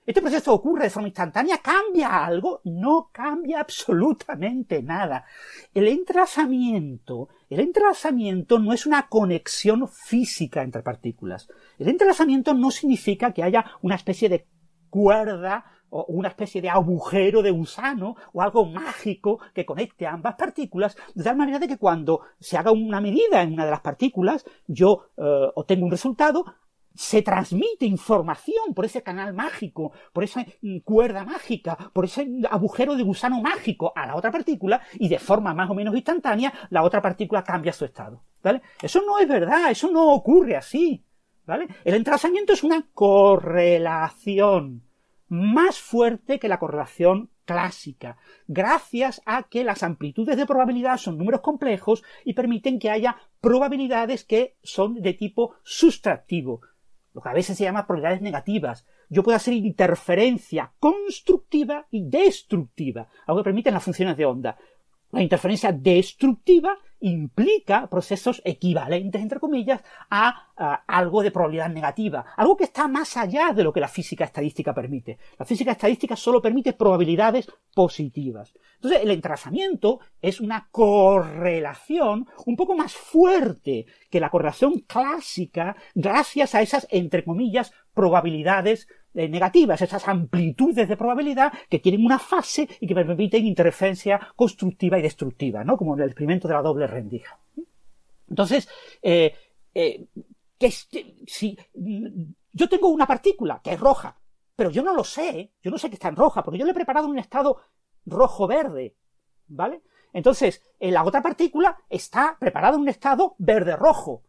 ¿Este 0.06 0.22
proceso 0.22 0.54
ocurre 0.54 0.84
de 0.84 0.90
forma 0.92 1.08
instantánea? 1.08 1.58
¿Cambia 1.60 2.26
algo? 2.26 2.62
No 2.66 3.10
cambia 3.12 3.60
absolutamente 3.60 4.84
nada. 4.84 5.26
El 5.74 5.88
entrelazamiento, 5.88 7.30
el 7.50 7.60
entrelazamiento 7.60 8.60
no 8.60 8.72
es 8.74 8.86
una 8.86 9.08
conexión 9.08 9.88
física 9.88 10.62
entre 10.62 10.84
partículas. 10.84 11.48
El 11.80 11.90
entrelazamiento 11.90 12.54
no 12.54 12.70
significa 12.70 13.32
que 13.32 13.42
haya 13.42 13.66
una 13.82 13.96
especie 13.96 14.30
de 14.30 14.46
cuerda 14.96 15.66
o 15.90 16.06
una 16.08 16.30
especie 16.30 16.62
de 16.62 16.70
agujero 16.70 17.42
de 17.42 17.52
gusano 17.52 18.16
o 18.32 18.42
algo 18.42 18.66
mágico 18.66 19.42
que 19.54 19.66
conecte 19.66 20.08
ambas 20.08 20.36
partículas, 20.36 20.96
de 21.14 21.22
tal 21.22 21.36
manera 21.36 21.60
de 21.60 21.68
que 21.68 21.78
cuando 21.78 22.22
se 22.40 22.58
haga 22.58 22.72
una 22.72 23.02
medida 23.02 23.42
en 23.42 23.52
una 23.52 23.66
de 23.66 23.72
las 23.72 23.82
partículas, 23.82 24.46
yo 24.68 25.10
eh, 25.18 25.52
obtengo 25.56 25.84
un 25.84 25.92
resultado, 25.92 26.46
se 26.94 27.22
transmite 27.22 27.86
información 27.86 28.74
por 28.74 28.86
ese 28.86 29.04
canal 29.04 29.34
mágico, 29.34 29.92
por 30.14 30.24
esa 30.24 30.46
cuerda 30.86 31.26
mágica, 31.26 31.78
por 31.92 32.06
ese 32.06 32.26
agujero 32.50 32.96
de 32.96 33.04
gusano 33.04 33.42
mágico 33.42 33.92
a 33.94 34.08
la 34.08 34.16
otra 34.16 34.32
partícula 34.32 34.82
y 34.94 35.10
de 35.10 35.20
forma 35.20 35.54
más 35.54 35.70
o 35.70 35.74
menos 35.74 35.94
instantánea 35.94 36.54
la 36.70 36.84
otra 36.84 37.02
partícula 37.02 37.44
cambia 37.44 37.74
su 37.74 37.84
estado. 37.84 38.24
¿vale? 38.42 38.62
Eso 38.82 39.02
no 39.06 39.20
es 39.20 39.28
verdad, 39.28 39.72
eso 39.72 39.92
no 39.92 40.14
ocurre 40.14 40.56
así. 40.56 41.04
¿vale? 41.46 41.68
El 41.84 41.96
entrelazamiento 41.96 42.54
es 42.54 42.64
una 42.64 42.88
correlación 42.94 44.85
más 45.36 45.80
fuerte 45.80 46.40
que 46.40 46.48
la 46.48 46.60
correlación 46.60 47.30
clásica, 47.46 48.18
gracias 48.48 49.22
a 49.26 49.44
que 49.44 49.64
las 49.64 49.84
amplitudes 49.84 50.38
de 50.38 50.46
probabilidad 50.46 50.98
son 50.98 51.18
números 51.18 51.42
complejos 51.42 52.04
y 52.24 52.34
permiten 52.34 52.80
que 52.80 52.90
haya 52.90 53.18
probabilidades 53.42 54.24
que 54.24 54.56
son 54.64 55.02
de 55.02 55.14
tipo 55.14 55.56
sustractivo, 55.64 56.62
lo 57.14 57.22
que 57.22 57.30
a 57.30 57.34
veces 57.34 57.58
se 57.58 57.64
llama 57.64 57.86
probabilidades 57.86 58.22
negativas. 58.22 58.88
Yo 59.10 59.24
puedo 59.24 59.36
hacer 59.36 59.54
interferencia 59.54 60.74
constructiva 60.80 61.88
y 61.92 62.10
destructiva, 62.10 63.08
algo 63.28 63.42
que 63.42 63.46
permiten 63.46 63.74
las 63.74 63.84
funciones 63.84 64.18
de 64.18 64.26
onda. 64.26 64.58
La 65.16 65.24
interferencia 65.24 65.72
destructiva 65.72 66.78
implica 67.00 67.88
procesos 67.88 68.42
equivalentes, 68.44 69.22
entre 69.22 69.40
comillas, 69.40 69.82
a, 70.10 70.52
algo 70.88 71.24
de 71.24 71.32
probabilidad 71.32 71.70
negativa, 71.70 72.26
algo 72.36 72.58
que 72.58 72.66
está 72.66 72.90
más 72.90 73.16
allá 73.16 73.54
de 73.54 73.64
lo 73.64 73.72
que 73.72 73.80
la 73.80 73.88
física 73.88 74.26
estadística 74.26 74.74
permite. 74.74 75.18
La 75.40 75.46
física 75.46 75.72
estadística 75.72 76.18
solo 76.18 76.42
permite 76.42 76.74
probabilidades 76.74 77.48
positivas. 77.74 78.54
Entonces, 78.76 79.04
el 79.04 79.12
entrelazamiento 79.12 80.02
es 80.22 80.42
una 80.42 80.68
correlación 80.70 82.28
un 82.46 82.58
poco 82.58 82.76
más 82.76 82.94
fuerte 82.94 83.86
que 84.10 84.20
la 84.20 84.30
correlación 84.30 84.80
clásica 84.80 85.78
gracias 85.94 86.56
a 86.56 86.62
esas, 86.62 86.88
entre 86.92 87.24
comillas, 87.24 87.72
probabilidades 87.94 88.90
eh, 88.90 89.05
negativas, 89.16 89.82
esas 89.82 90.08
amplitudes 90.08 90.88
de 90.88 90.98
probabilidad 90.98 91.54
que 91.70 91.80
tienen 91.80 92.06
una 92.06 92.20
fase 92.20 92.68
y 92.80 92.88
que 92.88 92.96
permiten 92.96 93.46
interferencia 93.46 94.20
constructiva 94.36 95.00
y 95.00 95.02
destructiva, 95.02 95.64
¿no? 95.64 95.78
Como 95.78 95.96
en 95.96 96.02
el 96.02 96.10
experimento 96.10 96.48
de 96.48 96.54
la 96.54 96.62
doble 96.62 96.86
rendija. 96.86 97.40
Entonces, 98.30 98.68
eh, 99.02 99.34
eh, 99.74 100.08
que 100.58 100.72
si 100.72 101.58
yo 102.52 102.70
tengo 102.70 102.90
una 102.90 103.08
partícula 103.08 103.62
que 103.64 103.74
es 103.74 103.80
roja, 103.80 104.18
pero 104.56 104.70
yo 104.70 104.84
no 104.84 104.94
lo 104.94 105.04
sé, 105.04 105.54
yo 105.62 105.72
no 105.72 105.78
sé 105.78 105.90
que 105.90 105.96
está 105.96 106.10
en 106.10 106.16
roja, 106.16 106.44
porque 106.44 106.60
yo 106.60 106.66
le 106.66 106.72
he 106.72 106.76
preparado 106.76 107.08
un 107.08 107.20
estado 107.20 107.62
rojo-verde, 108.06 108.96
¿vale? 109.48 109.82
Entonces, 110.14 110.62
la 110.80 111.04
otra 111.04 111.22
partícula 111.22 111.78
está 111.90 112.38
preparada 112.40 112.76
en 112.76 112.82
un 112.82 112.90
estado 112.90 113.36
verde-rojo. 113.38 114.24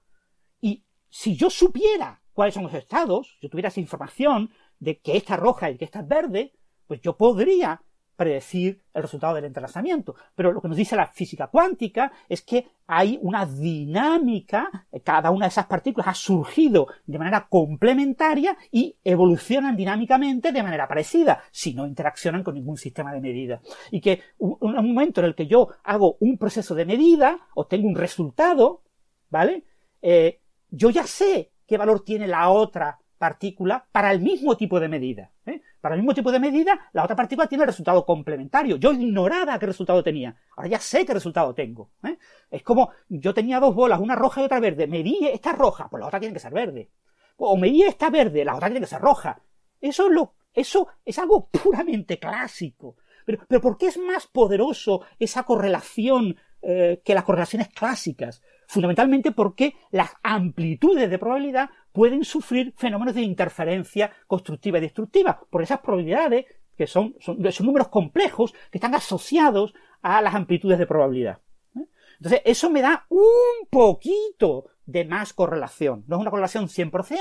Y 0.60 0.84
si 1.08 1.36
yo 1.36 1.48
supiera 1.48 2.22
cuáles 2.32 2.54
son 2.54 2.64
los 2.64 2.74
estados, 2.74 3.38
yo 3.40 3.48
tuviera 3.48 3.68
esa 3.68 3.80
información 3.80 4.50
de 4.78 4.98
que 4.98 5.16
esta 5.16 5.36
roja 5.36 5.70
y 5.70 5.76
que 5.76 5.84
esta 5.84 6.00
es 6.00 6.08
verde, 6.08 6.52
pues 6.86 7.00
yo 7.00 7.16
podría 7.16 7.82
predecir 8.16 8.82
el 8.94 9.02
resultado 9.02 9.34
del 9.34 9.44
entrelazamiento. 9.44 10.14
Pero 10.34 10.52
lo 10.52 10.60
que 10.60 10.68
nos 10.68 10.76
dice 10.76 10.96
la 10.96 11.06
física 11.06 11.48
cuántica 11.48 12.12
es 12.28 12.42
que 12.42 12.66
hay 12.86 13.18
una 13.20 13.44
dinámica, 13.44 14.86
cada 15.04 15.30
una 15.30 15.46
de 15.46 15.50
esas 15.50 15.66
partículas 15.66 16.08
ha 16.08 16.14
surgido 16.14 16.88
de 17.04 17.18
manera 17.18 17.46
complementaria 17.48 18.56
y 18.70 18.96
evolucionan 19.04 19.76
dinámicamente 19.76 20.50
de 20.50 20.62
manera 20.62 20.88
parecida, 20.88 21.42
si 21.50 21.74
no 21.74 21.86
interaccionan 21.86 22.42
con 22.42 22.54
ningún 22.54 22.78
sistema 22.78 23.12
de 23.12 23.20
medida. 23.20 23.60
Y 23.90 24.00
que 24.00 24.22
un, 24.38 24.56
un 24.60 24.74
momento 24.74 25.20
en 25.20 25.26
el 25.26 25.34
que 25.34 25.46
yo 25.46 25.68
hago 25.84 26.16
un 26.20 26.38
proceso 26.38 26.74
de 26.74 26.86
medida, 26.86 27.38
obtengo 27.54 27.86
un 27.86 27.96
resultado, 27.96 28.82
¿vale? 29.28 29.64
Eh, 30.00 30.40
yo 30.70 30.90
ya 30.90 31.06
sé 31.06 31.52
qué 31.66 31.76
valor 31.76 32.02
tiene 32.04 32.26
la 32.26 32.48
otra 32.48 32.98
partícula 33.18 33.86
para 33.90 34.12
el 34.12 34.20
mismo 34.20 34.56
tipo 34.56 34.78
de 34.78 34.88
medida. 34.88 35.30
¿eh? 35.46 35.62
Para 35.80 35.94
el 35.94 36.00
mismo 36.00 36.14
tipo 36.14 36.30
de 36.30 36.40
medida, 36.40 36.88
la 36.92 37.04
otra 37.04 37.16
partícula 37.16 37.46
tiene 37.46 37.66
resultado 37.66 38.04
complementario. 38.04 38.76
Yo 38.76 38.92
ignoraba 38.92 39.58
qué 39.58 39.66
resultado 39.66 40.02
tenía. 40.02 40.36
Ahora 40.56 40.68
ya 40.68 40.78
sé 40.78 41.04
qué 41.04 41.14
resultado 41.14 41.54
tengo. 41.54 41.90
¿eh? 42.04 42.18
Es 42.50 42.62
como 42.62 42.90
yo 43.08 43.32
tenía 43.34 43.60
dos 43.60 43.74
bolas, 43.74 44.00
una 44.00 44.14
roja 44.14 44.42
y 44.42 44.44
otra 44.44 44.60
verde. 44.60 44.86
Medí 44.86 45.26
esta 45.26 45.52
roja, 45.52 45.88
pues 45.88 46.00
la 46.00 46.06
otra 46.06 46.20
tiene 46.20 46.34
que 46.34 46.40
ser 46.40 46.52
verde. 46.52 46.90
O 47.36 47.56
medí 47.56 47.82
esta 47.82 48.10
verde, 48.10 48.44
la 48.44 48.54
otra 48.54 48.68
tiene 48.68 48.80
que 48.80 48.86
ser 48.86 49.00
roja. 49.00 49.40
Eso 49.80 50.06
es, 50.06 50.12
lo, 50.12 50.34
eso 50.52 50.88
es 51.04 51.18
algo 51.18 51.48
puramente 51.48 52.18
clásico. 52.18 52.96
Pero, 53.24 53.44
pero 53.48 53.60
¿por 53.60 53.76
qué 53.76 53.86
es 53.86 53.98
más 53.98 54.26
poderoso 54.26 55.02
esa 55.18 55.42
correlación 55.42 56.36
eh, 56.62 57.02
que 57.04 57.14
las 57.14 57.24
correlaciones 57.24 57.68
clásicas? 57.68 58.42
Fundamentalmente 58.66 59.32
porque 59.32 59.76
las 59.90 60.10
amplitudes 60.22 61.08
de 61.08 61.18
probabilidad 61.18 61.70
pueden 61.92 62.24
sufrir 62.24 62.74
fenómenos 62.76 63.14
de 63.14 63.22
interferencia 63.22 64.10
constructiva 64.26 64.78
y 64.78 64.82
destructiva 64.82 65.40
por 65.50 65.62
esas 65.62 65.80
probabilidades 65.80 66.46
que 66.76 66.86
son, 66.86 67.14
son, 67.20 67.38
números 67.60 67.88
complejos 67.88 68.52
que 68.70 68.78
están 68.78 68.94
asociados 68.94 69.74
a 70.02 70.20
las 70.20 70.34
amplitudes 70.34 70.78
de 70.78 70.86
probabilidad. 70.86 71.40
¿eh? 71.74 71.86
Entonces, 72.18 72.42
eso 72.44 72.70
me 72.70 72.82
da 72.82 73.06
un 73.08 73.66
poquito 73.70 74.66
de 74.84 75.04
más 75.04 75.32
correlación. 75.32 76.04
No 76.06 76.16
es 76.16 76.20
una 76.20 76.30
correlación 76.30 76.66
100%, 76.66 77.18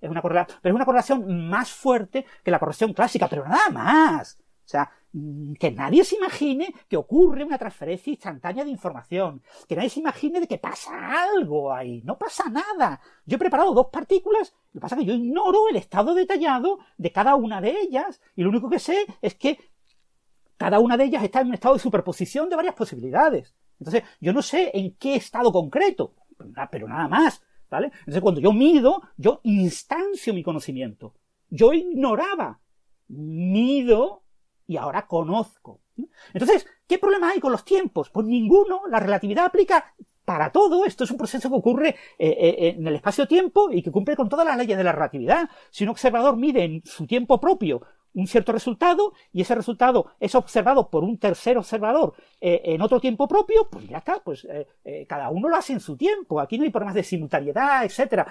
es 0.00 0.10
una 0.10 0.22
correlación, 0.22 0.58
pero 0.62 0.72
es 0.72 0.76
una 0.76 0.84
correlación 0.84 1.48
más 1.48 1.70
fuerte 1.70 2.26
que 2.44 2.50
la 2.50 2.58
correlación 2.58 2.92
clásica, 2.92 3.28
pero 3.28 3.44
nada 3.44 3.70
más. 3.70 4.38
O 4.40 4.68
sea, 4.68 4.90
que 5.58 5.70
nadie 5.70 6.04
se 6.04 6.16
imagine 6.16 6.72
que 6.86 6.96
ocurre 6.96 7.44
una 7.44 7.58
transferencia 7.58 8.10
instantánea 8.10 8.64
de 8.64 8.70
información, 8.70 9.42
que 9.66 9.74
nadie 9.74 9.88
se 9.88 10.00
imagine 10.00 10.40
de 10.40 10.46
que 10.46 10.58
pasa 10.58 10.90
algo 11.22 11.72
ahí, 11.72 12.02
no 12.04 12.18
pasa 12.18 12.48
nada. 12.50 13.00
Yo 13.24 13.36
he 13.36 13.38
preparado 13.38 13.72
dos 13.72 13.88
partículas, 13.90 14.54
lo 14.72 14.78
que 14.78 14.80
pasa 14.80 14.94
es 14.94 15.00
que 15.00 15.06
yo 15.06 15.14
ignoro 15.14 15.68
el 15.70 15.76
estado 15.76 16.14
detallado 16.14 16.78
de 16.98 17.10
cada 17.10 17.36
una 17.36 17.60
de 17.60 17.80
ellas 17.80 18.20
y 18.36 18.42
lo 18.42 18.50
único 18.50 18.68
que 18.68 18.78
sé 18.78 19.06
es 19.22 19.34
que 19.34 19.58
cada 20.56 20.78
una 20.78 20.96
de 20.96 21.04
ellas 21.04 21.22
está 21.22 21.40
en 21.40 21.48
un 21.48 21.54
estado 21.54 21.74
de 21.74 21.80
superposición 21.80 22.50
de 22.50 22.56
varias 22.56 22.74
posibilidades. 22.74 23.54
Entonces, 23.80 24.02
yo 24.20 24.32
no 24.32 24.42
sé 24.42 24.72
en 24.74 24.94
qué 24.96 25.14
estado 25.14 25.52
concreto, 25.52 26.14
pero 26.70 26.88
nada 26.88 27.08
más, 27.08 27.42
¿vale? 27.70 27.92
Entonces, 28.00 28.20
cuando 28.20 28.40
yo 28.40 28.52
mido, 28.52 29.02
yo 29.16 29.40
instancio 29.44 30.34
mi 30.34 30.42
conocimiento. 30.42 31.14
Yo 31.48 31.72
ignoraba, 31.72 32.60
mido 33.06 34.22
y 34.68 34.76
ahora 34.76 35.06
conozco. 35.06 35.80
Entonces, 36.32 36.66
¿qué 36.86 36.98
problema 36.98 37.30
hay 37.30 37.40
con 37.40 37.50
los 37.50 37.64
tiempos? 37.64 38.10
Pues 38.10 38.26
ninguno, 38.26 38.82
la 38.88 39.00
relatividad 39.00 39.46
aplica 39.46 39.94
para 40.24 40.52
todo. 40.52 40.84
Esto 40.84 41.04
es 41.04 41.10
un 41.10 41.16
proceso 41.16 41.48
que 41.48 41.56
ocurre 41.56 41.88
eh, 41.88 42.28
eh, 42.28 42.74
en 42.76 42.86
el 42.86 42.96
espacio-tiempo 42.96 43.70
y 43.72 43.82
que 43.82 43.90
cumple 43.90 44.14
con 44.14 44.28
todas 44.28 44.46
las 44.46 44.58
leyes 44.58 44.76
de 44.76 44.84
la 44.84 44.92
relatividad. 44.92 45.48
Si 45.70 45.84
un 45.84 45.90
observador 45.90 46.36
mide 46.36 46.64
en 46.64 46.82
su 46.84 47.06
tiempo 47.06 47.40
propio 47.40 47.80
un 48.14 48.26
cierto 48.26 48.52
resultado 48.52 49.12
y 49.32 49.42
ese 49.42 49.54
resultado 49.54 50.06
es 50.20 50.34
observado 50.34 50.90
por 50.90 51.04
un 51.04 51.18
tercer 51.18 51.58
observador 51.58 52.14
eh, 52.40 52.60
en 52.64 52.82
otro 52.82 53.00
tiempo 53.00 53.26
propio, 53.26 53.68
pues 53.70 53.88
ya 53.88 53.98
está, 53.98 54.20
pues 54.22 54.44
eh, 54.44 54.66
eh, 54.84 55.06
cada 55.08 55.30
uno 55.30 55.48
lo 55.48 55.56
hace 55.56 55.72
en 55.72 55.80
su 55.80 55.96
tiempo. 55.96 56.40
Aquí 56.40 56.58
no 56.58 56.64
hay 56.64 56.70
problemas 56.70 56.94
de 56.94 57.02
simultaneidad, 57.02 57.84
etcétera. 57.84 58.26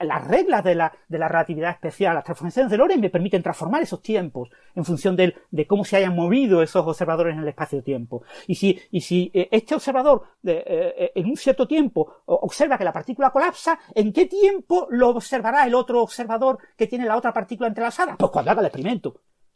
las 0.00 0.26
reglas 0.26 0.64
de 0.64 0.74
la, 0.74 0.92
de 1.08 1.18
la 1.18 1.28
relatividad 1.28 1.70
especial, 1.70 2.14
las 2.14 2.24
transformaciones 2.24 2.70
de 2.70 2.76
Lorentz 2.76 3.00
me 3.00 3.10
permiten 3.10 3.42
transformar 3.42 3.82
esos 3.82 4.02
tiempos 4.02 4.50
en 4.74 4.84
función 4.84 5.16
de, 5.16 5.34
de 5.50 5.66
cómo 5.66 5.84
se 5.84 5.96
hayan 5.96 6.14
movido 6.14 6.62
esos 6.62 6.86
observadores 6.86 7.34
en 7.34 7.42
el 7.42 7.48
espacio-tiempo. 7.48 8.22
Y 8.46 8.54
si, 8.54 8.78
y 8.90 9.00
si 9.00 9.30
este 9.32 9.74
observador 9.74 10.22
en 10.42 11.26
un 11.26 11.36
cierto 11.36 11.66
tiempo 11.66 12.22
observa 12.26 12.78
que 12.78 12.84
la 12.84 12.92
partícula 12.92 13.30
colapsa, 13.30 13.78
¿en 13.94 14.12
qué 14.12 14.26
tiempo 14.26 14.86
lo 14.90 15.10
observará 15.10 15.66
el 15.66 15.74
otro 15.74 16.02
observador 16.02 16.58
que 16.76 16.86
tiene 16.86 17.06
la 17.06 17.16
otra 17.16 17.32
partícula 17.32 17.68
entrelazada? 17.68 18.16
Pues 18.16 18.30
cuando 18.30 18.50
haga 18.50 18.60
el 18.60 18.66
experimento 18.66 18.89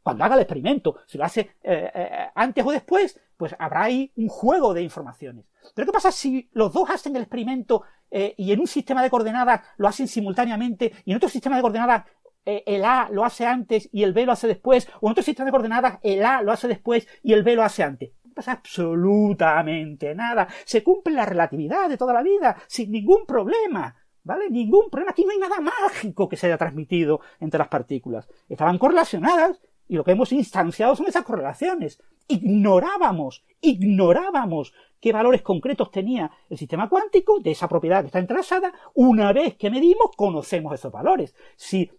cuando 0.05 0.23
haga 0.23 0.35
el 0.37 0.43
experimento. 0.43 0.97
Si 1.07 1.19
lo 1.19 1.25
hace 1.25 1.41
eh, 1.63 1.91
eh, 1.95 2.09
antes 2.35 2.65
o 2.65 2.71
después, 2.71 3.19
pues 3.37 3.57
habrá 3.59 3.85
ahí 3.85 4.13
un 4.17 4.29
juego 4.29 4.75
de 4.75 4.83
informaciones. 4.83 5.47
Pero 5.75 5.87
¿qué 5.87 5.93
pasa 5.93 6.13
si 6.13 6.49
los 6.53 6.73
dos 6.73 6.91
hacen 6.91 7.17
el 7.17 7.23
experimento 7.23 7.83
eh, 8.11 8.35
y 8.37 8.53
en 8.53 8.61
un 8.61 8.67
sistema 8.67 9.03
de 9.03 9.11
coordenadas 9.11 9.63
lo 9.79 9.89
hacen 9.89 10.07
simultáneamente 10.07 10.93
y 11.07 11.11
en 11.11 11.17
otro 11.17 11.29
sistema 11.29 11.57
de 11.57 11.63
coordenadas 11.63 12.05
el 12.47 12.85
A 12.85 13.09
lo 13.11 13.25
hace 13.25 13.47
antes 13.47 13.89
y 13.91 14.03
el 14.03 14.13
B 14.13 14.27
lo 14.27 14.33
hace 14.33 14.47
después, 14.47 14.87
o 15.01 15.07
en 15.07 15.13
otro 15.13 15.25
sistema 15.25 15.47
de 15.47 15.51
coordenadas 15.51 15.99
el 16.03 16.23
A 16.23 16.43
lo 16.43 16.53
hace 16.53 16.69
después 16.69 17.09
y 17.23 17.33
el 17.33 17.43
B 17.43 17.57
lo 17.57 17.63
hace 17.63 17.83
antes? 17.83 18.13
No 18.23 18.35
pasa 18.35 18.53
absolutamente 18.53 20.15
nada. 20.15 20.47
Se 20.67 20.85
cumple 20.85 21.15
la 21.15 21.25
relatividad 21.25 21.89
de 21.89 21.97
toda 21.97 22.13
la 22.13 22.23
vida 22.23 22.55
sin 22.67 22.91
ningún 22.91 23.25
problema. 23.25 23.97
¿Vale? 24.25 24.51
Ningún 24.51 24.91
problema. 24.91 25.13
Aquí 25.13 25.25
no 25.25 25.31
hay 25.31 25.39
nada 25.39 25.61
mágico 25.61 26.29
que 26.29 26.37
se 26.37 26.47
haya 26.47 26.59
transmitido 26.59 27.21
entre 27.39 27.59
las 27.59 27.69
partículas. 27.69 28.29
Estaban 28.49 28.79
correlacionadas 28.79 29.61
y 29.87 29.97
lo 29.97 30.05
que 30.05 30.13
hemos 30.13 30.33
instanciado 30.33 30.97
son 30.97 31.07
esas 31.07 31.25
correlaciones. 31.25 32.03
Ignorábamos, 32.27 33.45
ignorábamos 33.61 34.73
qué 34.99 35.13
valores 35.13 35.43
concretos 35.43 35.91
tenía 35.91 36.31
el 36.49 36.57
sistema 36.57 36.89
cuántico 36.89 37.39
de 37.39 37.51
esa 37.51 37.69
propiedad 37.69 38.01
que 38.01 38.07
está 38.07 38.19
entrelazada. 38.19 38.73
Una 38.95 39.33
vez 39.33 39.57
que 39.57 39.71
medimos, 39.71 40.11
conocemos 40.17 40.73
esos 40.75 40.91
valores. 40.91 41.35
Si 41.57 41.91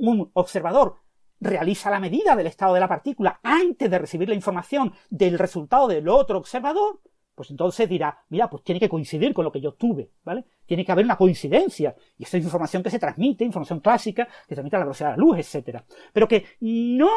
un 0.00 0.30
observador 0.34 0.96
realiza 1.40 1.90
la 1.90 2.00
medida 2.00 2.34
del 2.34 2.48
estado 2.48 2.74
de 2.74 2.80
la 2.80 2.88
partícula 2.88 3.38
antes 3.44 3.88
de 3.88 3.98
recibir 3.98 4.28
la 4.28 4.34
información 4.34 4.92
del 5.08 5.38
resultado 5.38 5.86
del 5.86 6.08
otro 6.08 6.38
observador, 6.38 7.00
pues 7.38 7.52
entonces 7.52 7.88
dirá, 7.88 8.24
mira, 8.30 8.50
pues 8.50 8.64
tiene 8.64 8.80
que 8.80 8.88
coincidir 8.88 9.32
con 9.32 9.44
lo 9.44 9.52
que 9.52 9.60
yo 9.60 9.74
tuve, 9.74 10.10
¿vale? 10.24 10.44
Tiene 10.66 10.84
que 10.84 10.90
haber 10.90 11.04
una 11.04 11.16
coincidencia. 11.16 11.94
Y 12.18 12.24
esta 12.24 12.36
es 12.36 12.42
información 12.42 12.82
que 12.82 12.90
se 12.90 12.98
transmite, 12.98 13.44
información 13.44 13.78
clásica, 13.78 14.24
que 14.24 14.48
se 14.48 14.54
transmite 14.56 14.74
a 14.74 14.80
la 14.80 14.84
velocidad 14.86 15.10
de 15.10 15.16
la 15.18 15.22
luz, 15.22 15.38
etc. 15.38 15.84
Pero 16.12 16.26
que 16.26 16.46
no 16.58 17.10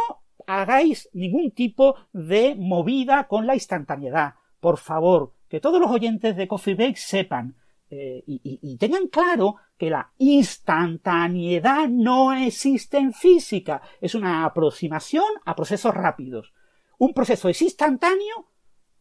hagáis 0.45 1.09
ningún 1.13 1.49
tipo 1.49 1.95
de 2.13 2.53
movida 2.55 3.27
con 3.27 3.47
la 3.47 3.55
instantaneidad. 3.55 4.35
Por 4.59 4.77
favor, 4.77 5.33
que 5.49 5.59
todos 5.59 5.81
los 5.81 5.89
oyentes 5.89 6.37
de 6.37 6.47
Coffee 6.47 6.75
Break 6.75 6.97
sepan 6.97 7.55
eh, 7.89 8.23
y, 8.27 8.59
y 8.61 8.77
tengan 8.77 9.07
claro 9.07 9.55
que 9.75 9.89
la 9.89 10.11
instantaneidad 10.19 11.89
no 11.89 12.31
existe 12.31 12.99
en 12.99 13.11
física. 13.11 13.81
Es 13.99 14.13
una 14.13 14.45
aproximación 14.45 15.25
a 15.45 15.55
procesos 15.55 15.95
rápidos. 15.95 16.53
Un 16.99 17.15
proceso 17.15 17.49
es 17.49 17.59
instantáneo 17.63 18.50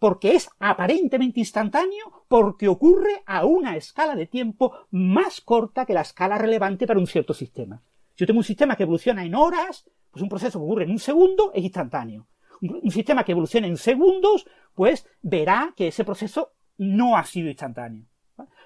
porque 0.01 0.35
es 0.35 0.51
aparentemente 0.59 1.39
instantáneo, 1.39 2.25
porque 2.27 2.67
ocurre 2.67 3.23
a 3.27 3.45
una 3.45 3.77
escala 3.77 4.17
de 4.17 4.27
tiempo 4.27 4.73
más 4.91 5.41
corta 5.43 5.87
que 5.87 5.95
la 5.95 6.01
escala 6.01 6.39
relevante 6.39 6.87
para 6.87 6.99
un 6.99 7.07
cierto 7.07 7.35
sistema. 7.35 7.81
Si 8.15 8.23
yo 8.23 8.27
tengo 8.27 8.41
un 8.41 8.45
sistema 8.45 8.75
que 8.75 8.83
evoluciona 8.83 9.25
en 9.25 9.35
horas, 9.35 9.89
pues 10.11 10.23
un 10.23 10.29
proceso 10.29 10.59
que 10.59 10.65
ocurre 10.65 10.85
en 10.85 10.91
un 10.91 10.99
segundo 10.99 11.53
es 11.55 11.63
instantáneo. 11.63 12.27
Un 12.63 12.91
sistema 12.91 13.25
que 13.25 13.33
evoluciona 13.33 13.67
en 13.67 13.77
segundos, 13.77 14.47
pues 14.75 15.07
verá 15.23 15.73
que 15.77 15.89
ese 15.89 16.05
proceso 16.05 16.53
no 16.79 17.17
ha 17.17 17.25
sido 17.25 17.49
instantáneo. 17.49 18.07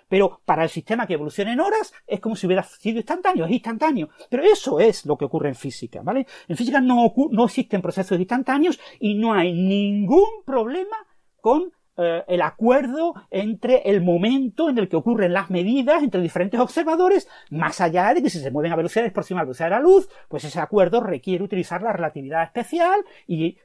Pero 0.08 0.40
para 0.44 0.62
el 0.62 0.68
sistema 0.68 1.06
que 1.06 1.14
evoluciona 1.14 1.52
en 1.52 1.60
horas 1.60 1.92
es 2.06 2.20
como 2.20 2.36
si 2.36 2.46
hubiera 2.46 2.62
sido 2.62 2.98
instantáneo, 2.98 3.44
es 3.44 3.50
instantáneo. 3.50 4.08
Pero 4.30 4.44
eso 4.44 4.78
es 4.78 5.04
lo 5.06 5.16
que 5.16 5.24
ocurre 5.24 5.48
en 5.48 5.54
física, 5.56 6.02
¿vale? 6.02 6.26
En 6.46 6.56
física 6.56 6.80
no, 6.80 7.12
no 7.30 7.44
existen 7.44 7.82
procesos 7.82 8.18
instantáneos 8.18 8.78
y 9.00 9.14
no 9.14 9.32
hay 9.32 9.52
ningún 9.52 10.44
problema 10.44 10.96
con 11.44 11.72
eh, 11.98 12.24
el 12.26 12.40
acuerdo 12.40 13.12
entre 13.30 13.82
el 13.90 14.00
momento 14.00 14.70
en 14.70 14.78
el 14.78 14.88
que 14.88 14.96
ocurren 14.96 15.34
las 15.34 15.50
medidas 15.50 16.02
entre 16.02 16.22
diferentes 16.22 16.58
observadores, 16.58 17.28
más 17.50 17.82
allá 17.82 18.14
de 18.14 18.22
que 18.22 18.30
si 18.30 18.38
se 18.38 18.50
mueven 18.50 18.72
a 18.72 18.76
velocidades 18.76 19.12
próximas 19.12 19.40
a 19.40 19.42
la 19.42 19.48
velocidad 19.48 19.66
de 19.66 19.70
la 19.72 19.80
luz, 19.80 20.08
pues 20.26 20.42
ese 20.44 20.58
acuerdo 20.58 21.02
requiere 21.02 21.44
utilizar 21.44 21.82
la 21.82 21.92
relatividad 21.92 22.44
especial 22.44 22.98
y 23.26 23.58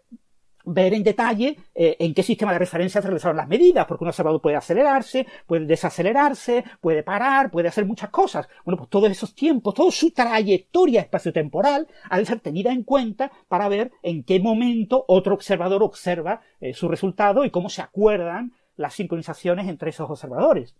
ver 0.73 0.93
en 0.93 1.03
detalle 1.03 1.57
eh, 1.73 1.97
en 1.99 2.13
qué 2.13 2.23
sistema 2.23 2.53
de 2.53 2.59
referencia 2.59 3.01
se 3.01 3.07
realizaron 3.07 3.37
las 3.37 3.47
medidas, 3.47 3.85
porque 3.85 4.03
un 4.03 4.09
observador 4.09 4.41
puede 4.41 4.55
acelerarse, 4.55 5.25
puede 5.45 5.65
desacelerarse, 5.65 6.63
puede 6.81 7.03
parar, 7.03 7.51
puede 7.51 7.67
hacer 7.67 7.85
muchas 7.85 8.09
cosas. 8.09 8.47
Bueno, 8.65 8.77
pues 8.77 8.89
todos 8.89 9.09
esos 9.09 9.33
tiempos, 9.33 9.73
toda 9.73 9.91
su 9.91 10.11
trayectoria 10.11 11.01
espaciotemporal 11.01 11.87
ha 12.09 12.17
de 12.17 12.25
ser 12.25 12.39
tenida 12.39 12.71
en 12.71 12.83
cuenta 12.83 13.31
para 13.47 13.67
ver 13.69 13.91
en 14.03 14.23
qué 14.23 14.39
momento 14.39 15.05
otro 15.07 15.33
observador 15.33 15.83
observa 15.83 16.41
eh, 16.61 16.73
su 16.73 16.87
resultado 16.87 17.45
y 17.45 17.49
cómo 17.49 17.69
se 17.69 17.81
acuerdan 17.81 18.53
las 18.75 18.93
sincronizaciones 18.93 19.67
entre 19.67 19.89
esos 19.89 20.09
observadores. 20.09 20.75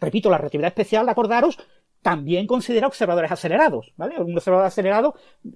Repito, 0.00 0.30
la 0.30 0.38
relatividad 0.38 0.68
especial, 0.68 1.08
acordaros, 1.08 1.58
también 2.02 2.46
considera 2.46 2.86
observadores 2.86 3.32
acelerados, 3.32 3.92
¿vale? 3.96 4.20
Un 4.20 4.36
observador 4.36 4.66
acelerado 4.66 5.14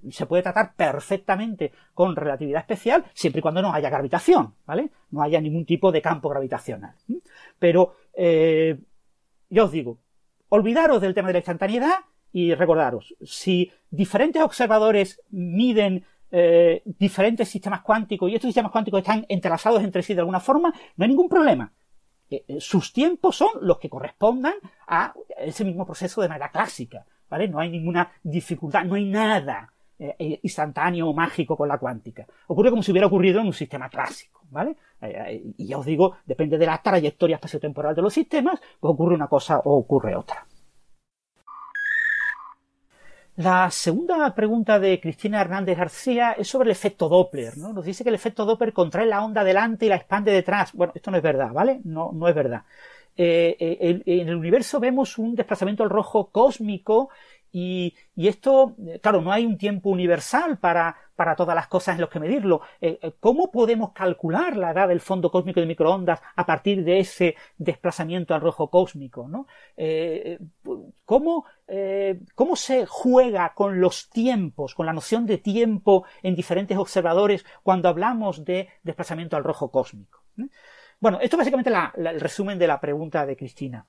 se 0.09 0.25
puede 0.25 0.43
tratar 0.43 0.75
perfectamente 0.75 1.71
con 1.93 2.15
relatividad 2.15 2.61
especial 2.61 3.05
siempre 3.13 3.39
y 3.39 3.41
cuando 3.41 3.61
no 3.61 3.73
haya 3.73 3.89
gravitación, 3.89 4.53
¿vale? 4.65 4.89
No 5.11 5.21
haya 5.21 5.39
ningún 5.39 5.65
tipo 5.65 5.91
de 5.91 6.01
campo 6.01 6.29
gravitacional. 6.29 6.95
Pero, 7.59 7.95
eh, 8.13 8.77
yo 9.49 9.65
os 9.65 9.71
digo, 9.71 9.99
olvidaros 10.49 11.01
del 11.01 11.13
tema 11.13 11.29
de 11.29 11.33
la 11.33 11.39
instantaneidad 11.39 11.93
y 12.31 12.53
recordaros, 12.53 13.15
si 13.23 13.71
diferentes 13.89 14.41
observadores 14.41 15.21
miden 15.29 16.05
eh, 16.31 16.81
diferentes 16.85 17.47
sistemas 17.47 17.81
cuánticos 17.81 18.29
y 18.29 18.35
estos 18.35 18.47
sistemas 18.47 18.71
cuánticos 18.71 19.01
están 19.01 19.25
entrelazados 19.29 19.83
entre 19.83 20.01
sí 20.01 20.15
de 20.15 20.21
alguna 20.21 20.39
forma, 20.39 20.73
no 20.95 21.03
hay 21.03 21.09
ningún 21.09 21.29
problema. 21.29 21.71
Eh, 22.33 22.45
eh, 22.47 22.59
sus 22.59 22.91
tiempos 22.91 23.35
son 23.35 23.49
los 23.61 23.77
que 23.77 23.89
correspondan 23.89 24.55
a 24.87 25.13
ese 25.37 25.63
mismo 25.63 25.85
proceso 25.85 26.19
de 26.19 26.29
manera 26.29 26.49
clásica, 26.49 27.05
¿vale? 27.29 27.47
No 27.47 27.59
hay 27.59 27.69
ninguna 27.69 28.11
dificultad, 28.23 28.85
no 28.85 28.95
hay 28.95 29.05
nada 29.05 29.71
eh, 29.99 30.39
instantáneo 30.41 31.09
o 31.09 31.13
mágico 31.13 31.55
con 31.55 31.67
la 31.67 31.77
cuántica. 31.77 32.25
Ocurre 32.47 32.71
como 32.71 32.81
si 32.81 32.89
hubiera 32.91 33.05
ocurrido 33.05 33.39
en 33.39 33.45
un 33.47 33.53
sistema 33.53 33.87
clásico, 33.87 34.41
¿vale? 34.49 34.75
y 35.57 35.67
ya 35.67 35.77
os 35.77 35.85
digo, 35.85 36.15
depende 36.25 36.57
de 36.57 36.65
la 36.65 36.81
trayectoria 36.81 37.35
espaciotemporal 37.35 37.93
de 37.93 38.01
los 38.01 38.13
sistemas, 38.13 38.61
pues 38.79 38.93
ocurre 38.93 39.13
una 39.13 39.27
cosa 39.27 39.59
o 39.59 39.77
ocurre 39.77 40.15
otra. 40.15 40.45
La 43.35 43.71
segunda 43.71 44.35
pregunta 44.35 44.77
de 44.77 44.99
Cristina 44.99 45.41
Hernández 45.41 45.75
García 45.75 46.33
es 46.33 46.47
sobre 46.47 46.67
el 46.67 46.71
efecto 46.71 47.09
Doppler, 47.09 47.57
¿no? 47.57 47.73
Nos 47.73 47.83
dice 47.83 48.03
que 48.03 48.09
el 48.09 48.15
efecto 48.15 48.45
Doppler 48.45 48.73
contrae 48.73 49.07
la 49.07 49.25
onda 49.25 49.43
delante 49.43 49.87
y 49.87 49.89
la 49.89 49.95
expande 49.95 50.31
detrás. 50.31 50.71
Bueno, 50.73 50.93
esto 50.95 51.09
no 51.09 51.17
es 51.17 51.23
verdad, 51.23 51.51
¿vale? 51.51 51.81
No, 51.83 52.11
no 52.13 52.27
es 52.27 52.35
verdad. 52.35 52.61
Eh, 53.17 53.55
eh, 53.59 54.01
en 54.05 54.27
el 54.29 54.35
universo 54.35 54.79
vemos 54.79 55.17
un 55.17 55.33
desplazamiento 55.33 55.83
al 55.83 55.89
rojo 55.89 56.29
cósmico 56.31 57.09
y, 57.55 57.93
esto, 58.15 58.75
claro, 58.99 59.21
no 59.21 59.31
hay 59.31 59.45
un 59.45 59.59
tiempo 59.59 59.89
universal 59.91 60.57
para, 60.57 60.97
para 61.15 61.35
todas 61.35 61.55
las 61.55 61.67
cosas 61.67 61.93
en 61.93 62.01
los 62.01 62.09
que 62.09 62.19
medirlo. 62.19 62.61
Eh, 62.81 62.97
eh, 62.99 63.13
¿Cómo 63.19 63.51
podemos 63.51 63.91
calcular 63.91 64.57
la 64.57 64.71
edad 64.71 64.87
del 64.87 65.01
fondo 65.01 65.29
cósmico 65.29 65.59
de 65.59 65.67
microondas 65.67 66.19
a 66.35 66.47
partir 66.47 66.83
de 66.83 66.97
ese 66.99 67.35
desplazamiento 67.59 68.33
al 68.33 68.41
rojo 68.41 68.71
cósmico? 68.71 69.27
¿no? 69.27 69.45
Eh, 69.77 70.39
¿cómo, 71.05 71.45
¿Cómo 72.33 72.55
se 72.55 72.87
juega 72.87 73.53
con 73.53 73.79
los 73.79 74.09
tiempos, 74.09 74.73
con 74.73 74.87
la 74.87 74.93
noción 74.93 75.27
de 75.27 75.37
tiempo 75.37 76.05
en 76.23 76.35
diferentes 76.35 76.75
observadores 76.75 77.45
cuando 77.61 77.87
hablamos 77.87 78.43
de 78.43 78.67
desplazamiento 78.81 79.37
al 79.37 79.43
rojo 79.43 79.69
cósmico? 79.69 80.23
Bueno, 80.99 81.19
esto 81.21 81.35
es 81.35 81.39
básicamente 81.39 81.71
el 81.97 82.19
resumen 82.19 82.57
de 82.57 82.67
la 82.67 82.81
pregunta 82.81 83.27
de 83.27 83.37
Cristina. 83.37 83.85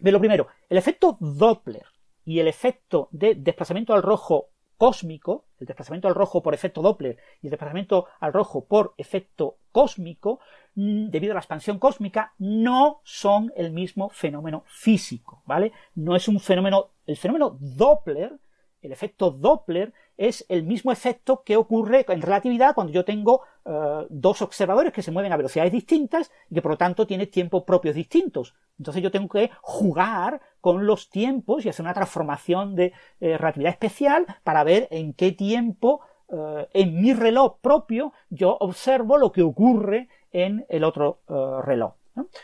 De 0.00 0.10
lo 0.10 0.18
primero, 0.18 0.48
el 0.68 0.78
efecto 0.78 1.16
Doppler 1.20 1.86
y 2.28 2.40
el 2.40 2.46
efecto 2.46 3.08
de 3.10 3.34
desplazamiento 3.34 3.94
al 3.94 4.02
rojo 4.02 4.50
cósmico, 4.76 5.46
el 5.58 5.66
desplazamiento 5.66 6.08
al 6.08 6.14
rojo 6.14 6.42
por 6.42 6.52
efecto 6.52 6.82
Doppler 6.82 7.16
y 7.40 7.46
el 7.46 7.50
desplazamiento 7.52 8.04
al 8.20 8.34
rojo 8.34 8.66
por 8.66 8.92
efecto 8.98 9.56
cósmico, 9.72 10.38
mm, 10.74 11.08
debido 11.08 11.32
a 11.32 11.36
la 11.36 11.40
expansión 11.40 11.78
cósmica, 11.78 12.34
no 12.36 13.00
son 13.02 13.50
el 13.56 13.72
mismo 13.72 14.10
fenómeno 14.10 14.62
físico, 14.66 15.42
¿vale? 15.46 15.72
No 15.94 16.14
es 16.14 16.28
un 16.28 16.38
fenómeno, 16.38 16.90
el 17.06 17.16
fenómeno 17.16 17.56
Doppler, 17.58 18.38
el 18.82 18.92
efecto 18.92 19.30
Doppler 19.30 19.92
es 20.16 20.44
el 20.48 20.64
mismo 20.64 20.92
efecto 20.92 21.42
que 21.44 21.56
ocurre 21.56 22.04
en 22.08 22.22
relatividad 22.22 22.74
cuando 22.74 22.92
yo 22.92 23.04
tengo 23.04 23.42
eh, 23.64 24.06
dos 24.08 24.42
observadores 24.42 24.92
que 24.92 25.02
se 25.02 25.10
mueven 25.10 25.32
a 25.32 25.36
velocidades 25.36 25.72
distintas 25.72 26.30
y 26.50 26.54
que 26.54 26.62
por 26.62 26.72
lo 26.72 26.78
tanto 26.78 27.06
tienen 27.06 27.30
tiempos 27.30 27.64
propios 27.64 27.94
distintos. 27.94 28.54
Entonces 28.78 29.02
yo 29.02 29.10
tengo 29.10 29.28
que 29.28 29.50
jugar 29.62 30.40
con 30.60 30.86
los 30.86 31.10
tiempos 31.10 31.64
y 31.64 31.68
hacer 31.68 31.84
una 31.84 31.94
transformación 31.94 32.74
de 32.74 32.92
eh, 33.20 33.38
relatividad 33.38 33.72
especial 33.72 34.26
para 34.42 34.64
ver 34.64 34.88
en 34.90 35.12
qué 35.12 35.32
tiempo 35.32 36.00
eh, 36.30 36.68
en 36.72 37.00
mi 37.00 37.12
reloj 37.14 37.58
propio 37.60 38.12
yo 38.28 38.56
observo 38.60 39.18
lo 39.18 39.32
que 39.32 39.42
ocurre 39.42 40.08
en 40.32 40.66
el 40.68 40.84
otro 40.84 41.20
reloj. 41.64 41.94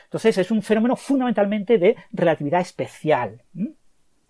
Entonces 0.04 0.38
es 0.38 0.50
un 0.50 0.62
fenómeno 0.62 0.96
fundamentalmente 0.96 1.76
de 1.78 1.96
relatividad 2.12 2.60
especial. 2.60 3.42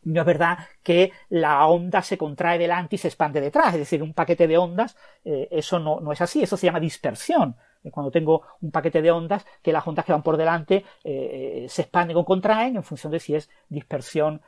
Es 0.05 0.27
verdad 0.27 0.59
que 0.83 1.13
la 1.31 1.67
onda 1.67 2.03
se 2.03 2.19
contrae 2.19 2.59
delante 2.59 2.97
y 2.97 2.99
se 2.99 3.09
expande 3.09 3.41
detrás, 3.41 3.75
es 3.75 3.81
decir, 3.81 4.03
un 4.03 4.15
paquete 4.15 4.47
de 4.47 4.59
ondas, 4.59 4.97
eh, 5.25 5.49
eso 5.51 5.79
no, 5.79 6.01
no, 6.01 6.13
es 6.13 6.21
así, 6.21 6.43
eso 6.43 6.57
se 6.57 6.67
llama 6.67 6.81
dispersión. 6.81 7.57
Eh, 7.83 7.91
cuando 7.91 8.11
tengo 8.11 8.43
un 8.61 8.71
paquete 8.71 9.03
de 9.03 9.11
ondas, 9.11 9.47
que 9.63 9.73
las 9.73 9.87
ondas 9.87 10.05
que 10.05 10.13
van 10.13 10.23
por 10.23 10.37
delante 10.37 10.85
eh, 11.03 11.67
se 11.69 11.83
expanden 11.83 12.17
o 12.17 12.25
contraen 12.25 12.77
en 12.77 12.83
función 12.83 13.13
de 13.13 13.21
si 13.21 13.35
es 13.35 13.51
dispersión 13.69 14.41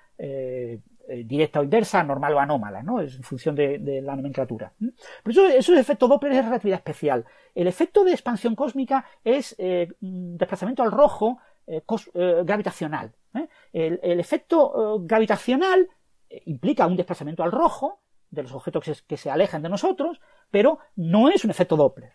directa 1.07 1.61
o 1.61 1.63
inversa, 1.63 2.03
normal 2.03 2.33
o 2.33 2.41
anómala, 2.41 2.83
¿no? 2.83 3.01
Es 3.01 3.17
en 3.17 3.23
función 3.23 3.55
de, 3.55 4.01
la 4.03 4.17
nomenclatura. 4.17 4.73
Por 5.23 5.31
eso, 5.31 5.47
eso 5.47 5.75
es 5.75 5.79
efecto 5.79 6.09
Doppler 6.09 6.33
es 6.33 6.45
relatividad 6.45 6.79
especial. 6.79 7.27
El 7.55 7.67
efecto 7.67 8.03
de 8.03 8.13
expansión 8.13 8.55
cósmica 8.55 9.05
es 9.23 9.55
desplazamiento 10.01 10.83
al 10.83 10.91
rojo 10.91 11.39
gravitacional. 11.67 13.13
¿Eh? 13.37 13.49
El, 13.73 14.21
efecto 14.21 14.99
eh, 14.99 15.03
gravitacional 15.05 15.89
eh, 16.29 16.43
implica 16.47 16.87
un 16.87 16.97
desplazamiento 16.97 17.43
al 17.43 17.53
rojo 17.53 18.01
de 18.31 18.43
los 18.43 18.53
objetos 18.53 19.03
que 19.03 19.17
se, 19.17 19.31
alejan 19.31 19.63
de 19.63 19.69
nosotros, 19.69 20.21
pero 20.51 20.79
no 20.97 21.29
es 21.29 21.45
un 21.45 21.51
efecto 21.51 21.77
Doppler. 21.77 22.13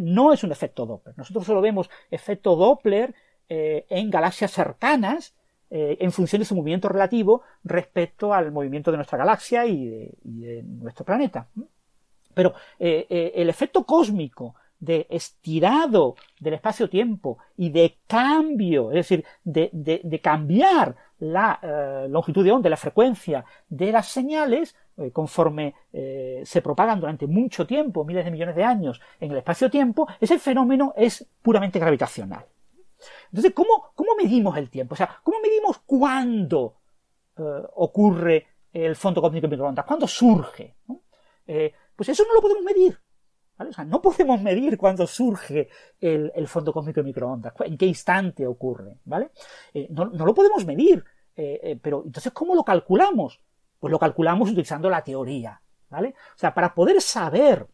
No 0.00 0.32
es 0.32 0.44
un 0.44 0.52
efecto 0.52 0.86
Doppler. 0.86 1.16
Nosotros 1.16 1.44
solo 1.44 1.60
vemos 1.60 1.90
efecto 2.10 2.56
Doppler 2.56 3.14
en 3.48 4.10
galaxias 4.10 4.50
cercanas 4.50 5.34
en 5.70 6.12
función 6.12 6.40
de 6.40 6.46
su 6.46 6.54
movimiento 6.54 6.88
relativo 6.88 7.42
respecto 7.64 8.32
al 8.32 8.52
movimiento 8.52 8.90
de 8.90 8.98
nuestra 8.98 9.18
galaxia 9.18 9.66
y 9.66 9.86
de, 10.22 10.62
nuestro 10.64 11.04
planeta. 11.04 11.48
Pero 12.34 12.54
el 12.78 13.48
efecto 13.48 13.84
cósmico 13.84 14.54
de 14.82 15.06
estirado 15.08 16.16
del 16.40 16.54
espacio-tiempo 16.54 17.38
y 17.56 17.70
de 17.70 17.98
cambio, 18.06 18.90
es 18.90 18.96
decir, 18.96 19.24
de, 19.44 20.20
cambiar 20.20 20.96
la 21.20 22.06
longitud 22.08 22.44
de 22.44 22.50
onda, 22.50 22.68
la 22.68 22.76
frecuencia 22.76 23.44
de 23.68 23.92
las 23.92 24.08
señales, 24.08 24.74
conforme 25.12 25.74
se 25.92 26.62
propagan 26.62 26.98
durante 26.98 27.28
mucho 27.28 27.64
tiempo, 27.64 28.04
miles 28.04 28.24
de 28.24 28.32
millones 28.32 28.56
de 28.56 28.64
años 28.64 29.00
en 29.20 29.30
el 29.30 29.38
espacio-tiempo, 29.38 30.08
ese 30.20 30.40
fenómeno 30.40 30.92
es 30.96 31.24
puramente 31.40 31.78
gravitacional. 31.78 32.44
Entonces, 33.26 33.52
¿cómo, 33.54 33.92
¿cómo 33.94 34.14
medimos 34.16 34.56
el 34.56 34.70
tiempo? 34.70 34.94
O 34.94 34.96
sea, 34.96 35.20
¿cómo 35.22 35.38
medimos 35.40 35.78
cuándo 35.86 36.76
eh, 37.36 37.42
ocurre 37.76 38.46
el 38.72 38.96
fondo 38.96 39.20
cósmico 39.20 39.46
de 39.46 39.50
microondas? 39.50 39.84
¿Cuándo 39.84 40.06
surge? 40.06 40.76
Eh, 41.46 41.72
pues 41.96 42.08
eso 42.08 42.24
no 42.26 42.34
lo 42.34 42.40
podemos 42.40 42.62
medir. 42.62 42.98
No 43.86 44.02
podemos 44.02 44.40
medir 44.40 44.76
cuándo 44.78 45.06
surge 45.06 45.68
el, 46.00 46.48
fondo 46.48 46.72
cósmico 46.72 47.00
de 47.00 47.04
microondas, 47.04 47.54
en 47.60 47.76
qué 47.76 47.86
instante 47.86 48.46
ocurre, 48.46 48.98
¿vale? 49.04 49.30
Eh, 49.74 49.88
no, 49.90 50.06
lo 50.06 50.34
podemos 50.34 50.64
medir, 50.66 51.04
pero 51.34 52.02
entonces, 52.04 52.32
¿cómo 52.32 52.54
lo 52.54 52.62
calculamos? 52.62 53.40
Pues 53.78 53.90
lo 53.90 53.98
calculamos 53.98 54.50
utilizando 54.50 54.88
la 54.90 55.02
teoría, 55.02 55.60
¿vale? 55.88 56.14
O 56.34 56.38
sea, 56.38 56.54
para 56.54 56.74
poder 56.74 57.00
saber, 57.00 57.66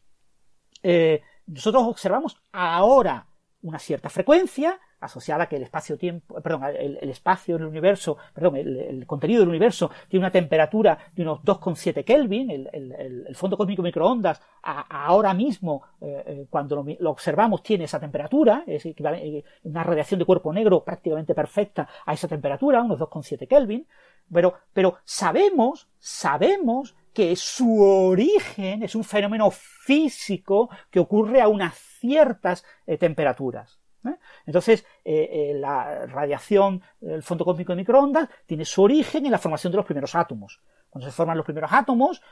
nosotros 1.46 1.82
observamos 1.84 2.40
ahora 2.52 3.26
una 3.62 3.78
cierta 3.78 4.08
frecuencia, 4.08 4.80
asociada 5.00 5.44
a 5.44 5.48
que 5.48 5.56
el 5.56 5.62
espacio-tiempo, 5.62 6.40
perdón, 6.40 6.64
el, 6.64 7.10
espacio 7.10 7.56
en 7.56 7.62
el 7.62 7.68
universo, 7.68 8.16
perdón, 8.32 8.56
el, 8.56 9.06
contenido 9.06 9.40
del 9.40 9.48
universo 9.48 9.90
tiene 10.08 10.24
una 10.24 10.30
temperatura 10.30 10.98
de 11.14 11.22
unos 11.22 11.40
2,7 11.42 12.04
Kelvin, 12.04 12.50
el, 12.50 13.36
fondo 13.36 13.56
cósmico 13.56 13.82
microondas 13.82 14.40
ahora 14.62 15.34
mismo, 15.34 15.82
eh, 16.00 16.22
eh, 16.26 16.46
cuando 16.50 16.84
lo, 16.98 17.10
observamos, 17.10 17.62
tiene 17.62 17.84
esa 17.84 18.00
temperatura, 18.00 18.64
es 18.66 18.84
eh, 18.86 19.44
una 19.64 19.84
radiación 19.84 20.18
de 20.18 20.26
cuerpo 20.26 20.52
negro 20.52 20.82
prácticamente 20.82 21.34
perfecta 21.34 21.88
a 22.04 22.12
esa 22.12 22.26
temperatura, 22.28 22.82
unos 22.82 22.98
2,7 22.98 23.46
Kelvin, 23.46 23.86
pero, 24.32 24.54
pero 24.72 24.98
sabemos, 25.04 25.88
sabemos 25.98 26.96
que 27.14 27.34
su 27.36 27.80
origen 27.80 28.82
es 28.82 28.94
un 28.94 29.04
fenómeno 29.04 29.50
físico 29.50 30.68
que 30.90 31.00
ocurre 31.00 31.40
a 31.40 31.48
unas 31.48 31.74
ciertas 31.74 32.64
temperaturas. 32.98 33.78
¿Eh? 34.04 34.16
Entonces, 34.46 34.84
eh, 35.04 35.28
eh, 35.30 35.54
la 35.54 36.06
radiación 36.06 36.82
del 37.00 37.22
fondo 37.22 37.44
cósmico 37.44 37.72
de 37.72 37.76
microondas 37.76 38.28
tiene 38.46 38.64
su 38.64 38.82
origen 38.82 39.26
en 39.26 39.32
la 39.32 39.38
formación 39.38 39.70
de 39.72 39.76
los 39.76 39.86
primeros 39.86 40.14
átomos. 40.14 40.60
Cuando 40.88 41.08
se 41.08 41.14
forman 41.14 41.36
los 41.36 41.44
primeros 41.44 41.70
átomos, 41.72 42.22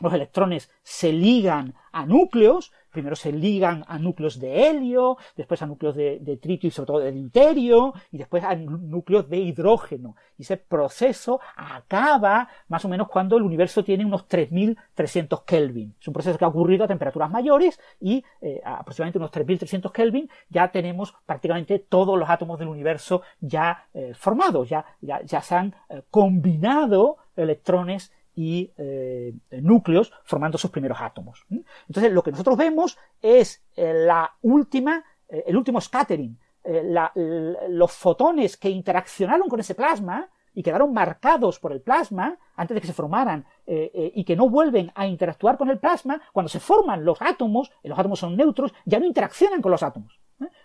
los 0.00 0.12
electrones 0.12 0.70
se 0.82 1.12
ligan 1.12 1.74
a 1.92 2.06
núcleos, 2.06 2.72
primero 2.90 3.16
se 3.16 3.32
ligan 3.32 3.84
a 3.88 3.98
núcleos 3.98 4.38
de 4.38 4.68
helio, 4.68 5.18
después 5.36 5.62
a 5.62 5.66
núcleos 5.66 5.94
de, 5.94 6.38
tritio 6.40 6.68
y 6.68 6.70
sobre 6.70 6.86
todo 6.86 6.98
de 7.00 7.12
deuterio, 7.12 7.92
y 8.10 8.18
después 8.18 8.44
a 8.44 8.54
núcleos 8.54 9.28
de 9.28 9.38
hidrógeno. 9.38 10.16
Y 10.36 10.42
ese 10.42 10.56
proceso 10.56 11.40
acaba 11.56 12.48
más 12.68 12.84
o 12.84 12.88
menos 12.88 13.08
cuando 13.08 13.36
el 13.36 13.42
universo 13.42 13.84
tiene 13.84 14.04
unos 14.04 14.26
3300 14.28 15.42
Kelvin. 15.42 15.94
Es 16.00 16.08
un 16.08 16.14
proceso 16.14 16.38
que 16.38 16.44
ha 16.44 16.48
ocurrido 16.48 16.84
a 16.84 16.88
temperaturas 16.88 17.30
mayores 17.30 17.80
y 18.00 18.24
eh, 18.40 18.60
aproximadamente 18.64 19.18
unos 19.18 19.30
3300 19.30 19.92
Kelvin 19.92 20.30
ya 20.48 20.70
tenemos 20.70 21.14
prácticamente 21.26 21.78
todos 21.78 22.18
los 22.18 22.28
átomos 22.28 22.58
del 22.58 22.68
universo 22.68 23.22
ya 23.40 23.86
eh, 23.94 24.12
formados, 24.14 24.68
ya, 24.68 24.84
ya, 25.00 25.40
se 25.42 25.54
han 25.54 25.74
eh, 25.88 26.02
combinado 26.10 27.16
electrones 27.36 28.12
y 28.38 28.72
eh, 28.76 29.34
núcleos 29.50 30.12
formando 30.22 30.58
sus 30.58 30.70
primeros 30.70 31.00
átomos. 31.00 31.44
Entonces, 31.88 32.12
lo 32.12 32.22
que 32.22 32.30
nosotros 32.30 32.56
vemos 32.56 32.96
es 33.20 33.64
eh, 33.74 33.92
la 33.92 34.32
última, 34.42 35.04
eh, 35.28 35.42
el 35.48 35.56
último 35.56 35.80
scattering, 35.80 36.38
los 37.68 37.92
fotones 37.92 38.56
que 38.56 38.70
interaccionaron 38.70 39.48
con 39.48 39.58
ese 39.58 39.74
plasma 39.74 40.28
y 40.54 40.62
quedaron 40.62 40.92
marcados 40.92 41.58
por 41.58 41.72
el 41.72 41.80
plasma 41.80 42.38
antes 42.54 42.76
de 42.76 42.80
que 42.80 42.86
se 42.86 42.92
formaran 42.92 43.46
y 43.66 44.22
que 44.24 44.36
no 44.36 44.50
vuelven 44.50 44.92
a 44.94 45.06
interactuar 45.06 45.56
con 45.56 45.70
el 45.70 45.78
plasma, 45.78 46.20
cuando 46.30 46.50
se 46.50 46.60
forman 46.60 47.06
los 47.06 47.22
átomos, 47.22 47.72
los 47.82 47.98
átomos 47.98 48.18
son 48.18 48.36
neutros, 48.36 48.74
ya 48.84 48.98
no 48.98 49.06
interaccionan 49.06 49.62
con 49.62 49.72
los 49.72 49.82
átomos. 49.82 50.20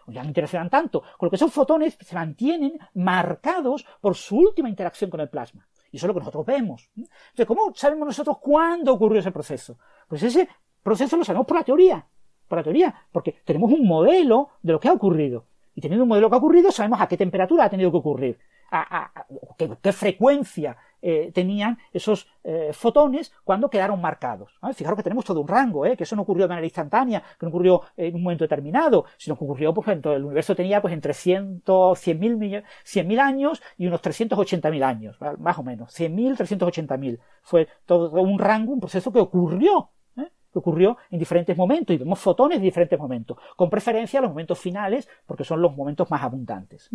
Ya 0.07 0.21
no 0.21 0.27
interaccionan 0.27 0.69
tanto, 0.69 1.01
con 1.17 1.27
lo 1.27 1.29
que 1.29 1.37
esos 1.37 1.53
fotones 1.53 1.97
se 1.99 2.15
mantienen 2.15 2.77
marcados 2.95 3.85
por 4.01 4.15
su 4.15 4.35
última 4.37 4.67
interacción 4.67 5.09
con 5.09 5.21
el 5.21 5.29
plasma. 5.29 5.65
Y 5.93 5.97
eso 5.97 6.07
es 6.07 6.07
lo 6.07 6.15
que 6.15 6.21
nosotros 6.21 6.43
vemos. 6.43 6.89
Entonces, 6.97 7.45
¿cómo 7.45 7.71
sabemos 7.75 8.07
nosotros 8.07 8.39
cuándo 8.39 8.93
ocurrió 8.93 9.19
ese 9.19 9.31
proceso? 9.31 9.77
Pues 10.07 10.23
ese 10.23 10.49
proceso 10.81 11.15
lo 11.15 11.23
sabemos 11.23 11.45
por 11.45 11.57
la 11.57 11.63
teoría. 11.63 12.03
Por 12.47 12.57
la 12.57 12.63
teoría, 12.63 12.95
porque 13.11 13.35
tenemos 13.45 13.71
un 13.71 13.87
modelo 13.87 14.49
de 14.63 14.73
lo 14.73 14.79
que 14.79 14.87
ha 14.87 14.93
ocurrido. 14.93 15.45
Y 15.75 15.81
teniendo 15.81 16.03
un 16.03 16.09
modelo 16.09 16.29
que 16.29 16.35
ha 16.35 16.39
ocurrido, 16.39 16.71
sabemos 16.71 16.99
a 16.99 17.07
qué 17.07 17.15
temperatura 17.15 17.65
ha 17.65 17.69
tenido 17.69 17.91
que 17.91 17.97
ocurrir, 17.97 18.39
a, 18.73 19.25
qué, 19.57 19.91
frecuencia 19.91 20.77
eh, 21.01 21.31
tenían 21.33 21.77
esos 21.91 22.27
eh, 22.43 22.69
fotones 22.73 23.33
cuando 23.43 23.69
quedaron 23.69 23.99
marcados. 24.01 24.57
Fijaros 24.73 24.97
que 24.97 25.03
tenemos 25.03 25.25
todo 25.25 25.41
un 25.41 25.47
rango, 25.47 25.85
¿eh? 25.85 25.95
que 25.95 26.03
eso 26.03 26.15
no 26.15 26.23
ocurrió 26.23 26.45
de 26.45 26.49
manera 26.49 26.65
instantánea, 26.65 27.21
que 27.37 27.45
no 27.45 27.49
ocurrió 27.49 27.81
en 27.97 28.15
un 28.15 28.23
momento 28.23 28.45
determinado, 28.45 29.05
sino 29.17 29.37
que 29.37 29.43
ocurrió, 29.43 29.73
por 29.73 29.83
ejemplo, 29.83 30.13
el 30.13 30.23
universo 30.23 30.55
tenía 30.55 30.81
pues 30.81 30.93
entre 30.93 31.13
100.000 31.13 33.19
años 33.19 33.61
y 33.77 33.87
unos 33.87 34.01
380.000 34.01 34.83
años, 34.83 35.17
más 35.39 35.59
o 35.59 35.63
menos, 35.63 35.93
100.000, 35.93 36.37
380.000. 36.37 37.19
Fue 37.41 37.67
todo 37.85 38.09
un 38.21 38.39
rango, 38.39 38.71
un 38.73 38.79
proceso 38.79 39.11
que 39.11 39.19
ocurrió 39.19 39.89
que 40.15 40.59
ocurrió 40.59 40.97
en 41.09 41.17
diferentes 41.17 41.57
momentos 41.57 41.95
y 41.95 41.97
vemos 41.97 42.19
fotones 42.19 42.59
de 42.59 42.65
diferentes 42.65 42.99
momentos, 42.99 43.37
con 43.55 43.71
preferencia 43.71 44.19
a 44.19 44.21
los 44.21 44.29
momentos 44.29 44.59
finales 44.59 45.09
porque 45.25 45.43
son 45.43 45.59
los 45.61 45.75
momentos 45.75 46.11
más 46.11 46.21
abundantes. 46.21 46.91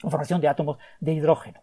Formación 0.00 0.40
de 0.40 0.48
átomos 0.48 0.78
de 1.00 1.12
hidrógeno. 1.12 1.60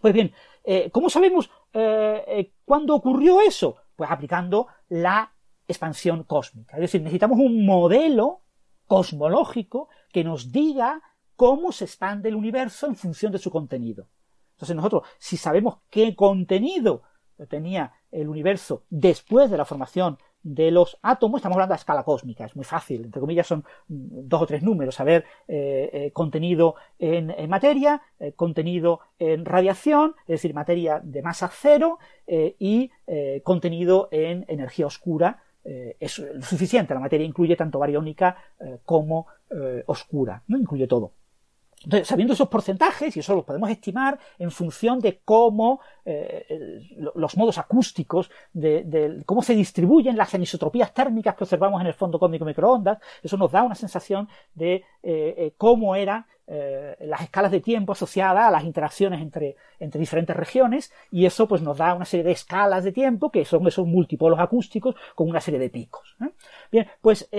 Pues 0.00 0.14
bien, 0.14 0.32
eh, 0.64 0.90
¿cómo 0.90 1.10
sabemos 1.10 1.50
eh, 1.72 2.24
eh, 2.26 2.52
cuándo 2.64 2.94
ocurrió 2.94 3.40
eso? 3.40 3.76
Pues 3.96 4.10
aplicando 4.10 4.68
la 4.88 5.32
expansión 5.68 6.24
cósmica. 6.24 6.76
Es 6.76 6.82
decir, 6.82 7.02
necesitamos 7.02 7.38
un 7.38 7.66
modelo 7.66 8.40
cosmológico 8.86 9.88
que 10.12 10.24
nos 10.24 10.50
diga 10.50 11.02
cómo 11.36 11.70
se 11.72 11.84
expande 11.84 12.28
el 12.28 12.34
universo 12.34 12.86
en 12.86 12.96
función 12.96 13.30
de 13.30 13.38
su 13.38 13.50
contenido. 13.50 14.08
Entonces 14.52 14.76
nosotros, 14.76 15.04
si 15.18 15.36
sabemos 15.36 15.78
qué 15.90 16.14
contenido 16.14 17.02
tenía 17.48 17.92
el 18.10 18.28
universo 18.28 18.84
después 18.90 19.50
de 19.50 19.56
la 19.56 19.64
formación 19.64 20.18
de 20.42 20.70
los 20.70 20.98
átomos, 21.02 21.38
estamos 21.38 21.56
hablando 21.56 21.74
a 21.74 21.76
escala 21.76 22.02
cósmica, 22.02 22.44
es 22.44 22.56
muy 22.56 22.64
fácil, 22.64 23.04
entre 23.04 23.20
comillas 23.20 23.46
son 23.46 23.64
dos 23.88 24.42
o 24.42 24.46
tres 24.46 24.62
números, 24.62 24.98
a 25.00 25.04
ver, 25.04 25.24
eh, 25.48 25.90
eh, 25.92 26.10
contenido 26.12 26.76
en, 26.98 27.48
materia, 27.48 28.02
eh, 28.18 28.32
contenido 28.32 29.00
en 29.18 29.44
radiación, 29.44 30.14
es 30.22 30.40
decir, 30.40 30.54
materia 30.54 31.00
de 31.02 31.22
masa 31.22 31.50
cero, 31.52 31.98
y 32.32 32.92
contenido 33.42 34.08
en 34.12 34.44
energía 34.46 34.86
oscura, 34.86 35.42
es 35.64 36.22
suficiente, 36.42 36.94
la 36.94 37.00
materia 37.00 37.26
incluye 37.26 37.56
tanto 37.56 37.80
bariónica 37.80 38.36
como 38.84 39.26
oscura, 39.86 40.44
no 40.46 40.56
incluye 40.56 40.86
todo. 40.86 41.10
Entonces, 41.82 42.08
sabiendo 42.08 42.34
esos 42.34 42.48
porcentajes, 42.48 43.16
y 43.16 43.20
eso 43.20 43.34
lo 43.34 43.44
podemos 43.44 43.70
estimar 43.70 44.18
en 44.38 44.50
función 44.50 45.00
de 45.00 45.20
cómo 45.24 45.80
eh, 46.04 46.80
los 47.14 47.36
modos 47.38 47.56
acústicos, 47.56 48.30
de, 48.52 49.22
cómo 49.24 49.42
se 49.42 49.54
distribuyen 49.54 50.16
las 50.16 50.34
anisotropías 50.34 50.92
térmicas 50.92 51.34
que 51.34 51.44
observamos 51.44 51.80
en 51.80 51.86
el 51.86 51.94
fondo 51.94 52.18
cósmico 52.18 52.44
microondas, 52.44 52.98
eso 53.22 53.38
nos 53.38 53.50
da 53.50 53.62
una 53.62 53.74
sensación 53.74 54.28
de 54.54 54.74
eh, 54.74 54.84
eh, 55.02 55.54
cómo 55.56 55.94
eran 55.94 56.26
las 56.98 57.20
escalas 57.20 57.52
de 57.52 57.60
tiempo 57.60 57.92
asociadas 57.92 58.48
a 58.48 58.50
las 58.50 58.64
interacciones 58.64 59.20
entre, 59.20 59.54
entre 59.78 60.00
diferentes 60.00 60.34
regiones, 60.34 60.92
y 61.12 61.24
eso 61.24 61.46
pues 61.46 61.62
nos 61.62 61.78
da 61.78 61.94
una 61.94 62.04
serie 62.04 62.24
de 62.24 62.32
escalas 62.32 62.82
de 62.82 62.90
tiempo 62.90 63.30
que 63.30 63.44
son 63.44 63.64
esos 63.68 63.86
multipolos 63.86 64.40
acústicos 64.40 64.96
con 65.14 65.28
una 65.28 65.40
serie 65.40 65.60
de 65.60 65.70
picos. 65.70 66.16
Bien, 66.72 66.88
pues 67.00 67.30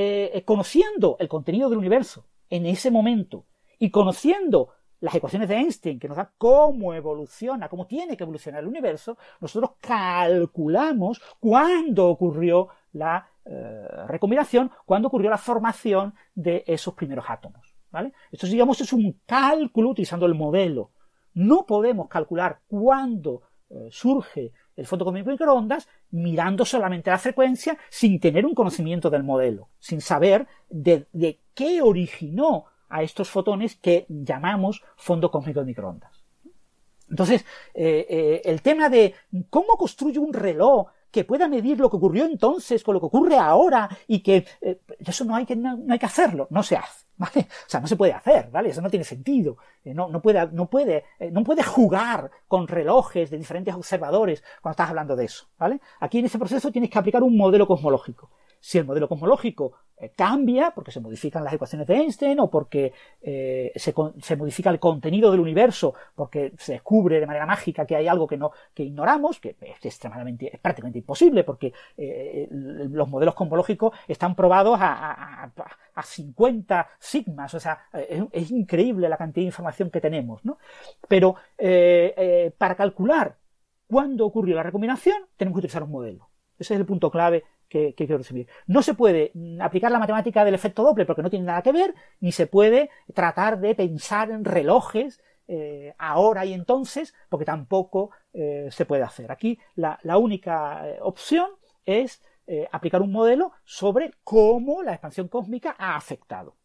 conociendo 0.45 1.18
el 1.20 1.28
contenido 1.28 1.70
del 1.70 1.80
universo 1.80 2.26
en 2.50 2.66
ese 2.66 2.90
momento, 2.90 3.44
y 3.82 3.90
conociendo 3.90 4.69
las 5.00 5.16
ecuaciones 5.16 5.50
de 5.50 5.56
Einstein, 5.56 6.00
que 6.00 6.08
nos 6.08 6.18
da 6.18 6.32
cómo 6.38 6.93
evoluciona, 6.93 7.68
cómo 7.68 7.88
tiene 7.88 8.16
que 8.16 8.24
evolucionar 8.24 8.61
el 8.61 8.68
universo, 8.68 9.18
nosotros 9.40 9.72
calculamos 9.82 11.19
cuándo 11.40 12.08
ocurrió 12.08 12.68
la 12.93 13.27
eh, 13.43 13.88
recombinación, 14.08 14.69
cuándo 14.85 15.08
ocurrió 15.08 15.32
la 15.32 15.40
formación 15.40 16.14
de 16.35 16.64
esos 16.68 16.93
primeros 16.93 17.26
átomos. 17.27 17.76
¿vale? 17.90 18.14
Esto, 18.32 18.45
digamos, 18.45 18.80
es 18.82 18.93
un 18.93 19.19
cálculo 19.26 19.90
utilizando 19.90 20.27
el 20.27 20.35
modelo. 20.35 20.92
No 21.34 21.66
podemos 21.66 22.08
calcular 22.08 22.60
cuándo 22.68 23.42
eh, 23.68 23.88
surge 23.90 24.53
el 24.76 24.85
fondo 24.85 25.06
cósmico 25.06 25.32
microondas 25.32 25.88
mirando 26.11 26.66
solamente 26.66 27.10
la 27.10 27.18
frecuencia 27.18 27.76
sin 27.90 28.19
tener 28.19 28.45
un 28.45 28.53
conocimiento 28.53 29.10
del 29.10 29.24
modelo, 29.24 29.69
sin 29.80 30.01
saber 30.01 30.45
de, 30.69 31.08
de 31.14 31.40
qué 31.56 31.82
originó 31.82 32.66
a 32.92 33.03
estos 33.03 33.30
fotones 33.30 33.76
que 33.76 34.06
llamamos 34.10 34.84
fondo 34.95 35.32
cósmico 35.32 35.61
de 35.61 35.66
microondas. 35.66 36.24
Entonces, 37.10 37.45
el 37.74 38.61
tema 38.61 38.88
de 38.88 39.14
cómo 39.50 39.76
construyo 39.76 40.22
un 40.22 40.32
reloj 40.32 40.88
que 41.11 41.26
pueda 41.26 41.50
medir 41.50 41.78
lo 41.78 41.90
que 41.90 41.98
ocurrió 41.98 42.24
entonces 42.24 42.86
con 42.86 42.94
lo 42.94 43.02
que 43.02 43.08
ocurre 43.08 43.38
ahora 43.38 43.90
y 44.08 44.20
que 44.20 44.45
eso 45.00 45.26
no 45.26 45.36
hay 45.36 45.45
que, 45.45 45.58
no 45.58 45.78
hay 45.90 46.00
que 46.00 46.06
hacerlo, 46.06 46.48
no 46.52 46.64
se 46.64 46.78
hace. 46.78 47.02
¿vale? 47.22 47.48
O 47.68 47.70
sea, 47.70 47.80
no 47.80 47.88
se 47.88 47.95
puede 47.95 48.14
hacer, 48.14 48.50
¿vale? 48.50 48.70
Eso 48.70 48.82
no 48.82 48.90
tiene 48.90 49.06
sentido. 49.06 49.58
Eh, 49.84 49.94
no, 49.94 50.10
no, 50.10 50.22
puede, 50.22 50.48
no, 50.52 50.70
puede, 50.70 51.06
eh, 51.20 51.30
no 51.32 51.44
puede 51.44 51.64
jugar 51.64 52.32
con 52.48 52.68
relojes 52.68 53.30
de 53.30 53.38
diferentes 53.38 53.74
observadores 53.76 54.44
cuando 54.61 54.74
estás 54.74 54.90
hablando 54.90 55.16
de 55.16 55.26
eso, 55.26 55.48
¿vale? 55.58 55.80
Aquí 56.00 56.20
en 56.20 56.26
ese 56.26 56.40
proceso 56.40 56.72
tienes 56.72 56.90
que 56.90 56.98
aplicar 56.98 57.22
un 57.22 57.38
modelo 57.38 57.68
cosmológico. 57.68 58.32
Si 58.62 58.78
el 58.78 58.86
modelo 58.86 59.10
cosmológico 59.10 59.74
eh, 59.98 60.14
cambia 60.16 60.72
porque 60.72 60.92
se 60.92 61.00
modifican 61.00 61.44
las 61.44 61.54
ecuaciones 61.54 61.88
de 61.88 61.96
Einstein 61.96 62.40
o 62.40 62.50
porque 62.50 62.94
eh, 63.22 63.72
se, 63.76 64.36
modifica 64.36 64.70
el 64.70 64.80
contenido 64.80 65.30
del 65.32 65.40
universo, 65.40 65.96
porque 66.16 66.54
se 66.58 66.74
descubre 66.74 67.20
de 67.20 67.28
manera 67.28 67.46
mágica 67.46 67.86
que 67.86 67.96
hay 67.96 68.08
algo 68.08 68.28
que 68.28 68.38
no 68.38 68.52
que 68.74 68.84
ignoramos, 68.84 69.40
que 69.40 69.56
es 69.60 69.86
extremadamente, 69.86 70.50
es 70.54 70.60
prácticamente 70.60 71.00
imposible, 71.00 71.44
porque 71.44 71.74
eh, 71.98 72.48
los 72.50 73.10
modelos 73.10 73.36
cosmológicos 73.36 73.96
están 74.08 74.36
probados 74.36 74.80
a, 74.80 75.44
a, 75.44 75.52
a 75.96 76.04
50 76.04 76.90
sigmas, 77.00 77.54
o 77.54 77.60
sea, 77.60 77.86
es, 77.94 78.24
es, 78.32 78.52
increíble 78.52 79.10
la 79.10 79.18
cantidad 79.18 79.44
de 79.44 79.48
información 79.48 79.90
que 79.90 80.02
tenemos, 80.02 80.46
¿no? 80.46 80.58
Pero 81.08 81.36
para 82.58 82.76
calcular 82.76 83.38
cuándo 83.88 84.26
ocurrió 84.26 84.56
la 84.56 84.64
recombinación, 84.64 85.26
tenemos 85.38 85.56
que 85.58 85.60
utilizar 85.60 85.84
un 85.84 85.92
modelo. 85.92 86.30
Ese 86.58 86.74
es 86.74 86.80
el 86.80 86.86
punto 86.86 87.12
clave 87.12 87.44
que, 87.72 87.95
quiero 87.95 88.17
resumir. 88.17 88.48
No 88.67 88.83
se 88.83 88.93
puede 88.93 89.32
aplicar 89.61 89.91
la 89.91 90.00
matemática 90.00 90.43
del 90.43 90.53
efecto 90.53 90.83
doble 90.83 91.06
porque 91.06 91.22
no 91.22 91.30
tiene 91.30 91.45
nada 91.45 91.61
que 91.61 91.72
ver, 91.72 91.95
ni 92.19 92.32
se 92.32 92.45
puede 92.45 92.90
tratar 93.14 93.59
de 93.59 93.74
pensar 93.74 94.30
en 94.30 94.43
relojes 94.43 95.22
eh, 95.48 95.95
ahora 95.98 96.45
y 96.45 96.53
entonces, 96.53 97.16
porque 97.30 97.45
tampoco 97.45 98.11
eh, 98.33 98.67
se 98.72 98.85
puede 98.85 99.03
hacer. 99.03 99.32
Aquí 99.32 99.58
la, 99.75 100.00
única 100.17 100.88
eh, 100.88 101.00
opción 101.01 101.50
es 101.85 102.22
aplicar 102.74 103.01
un 103.01 103.14
modelo 103.14 103.53
sobre 103.64 104.11
cómo 104.25 104.83
la 104.83 104.91
expansión 104.91 105.30
cósmica 105.30 105.74
ha 105.80 105.95
afectado. 105.95 106.58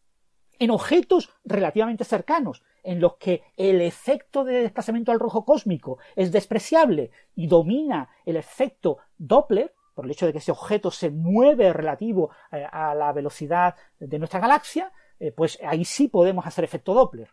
En 0.59 0.69
objetos 0.69 1.29
relativamente 1.45 2.03
cercanos, 2.03 2.61
en 2.83 2.99
los 2.99 3.15
que 3.15 3.43
el 3.55 3.79
efecto 3.79 4.43
de 4.43 4.63
desplazamiento 4.63 5.13
al 5.13 5.19
rojo 5.19 5.45
cósmico 5.45 5.97
es 6.17 6.33
despreciable 6.33 7.11
y 7.35 7.47
domina 7.47 8.09
el 8.25 8.35
efecto 8.35 8.97
Doppler, 9.17 9.73
por 9.97 10.05
el 10.05 10.11
hecho 10.11 10.27
de 10.27 10.31
que 10.31 10.37
ese 10.37 10.51
objeto 10.51 10.91
se 10.91 11.09
mueve 11.09 11.73
relativo 11.73 12.29
eh, 12.51 12.63
a 12.71 12.93
la 12.93 13.11
velocidad 13.13 13.73
de 13.99 14.19
nuestra 14.19 14.39
galaxia, 14.39 14.91
eh, 15.19 15.31
pues 15.31 15.57
ahí 15.65 15.83
sí 15.85 16.07
podemos 16.07 16.45
hacer 16.45 16.63
efecto 16.63 16.93
Doppler. 16.93 17.29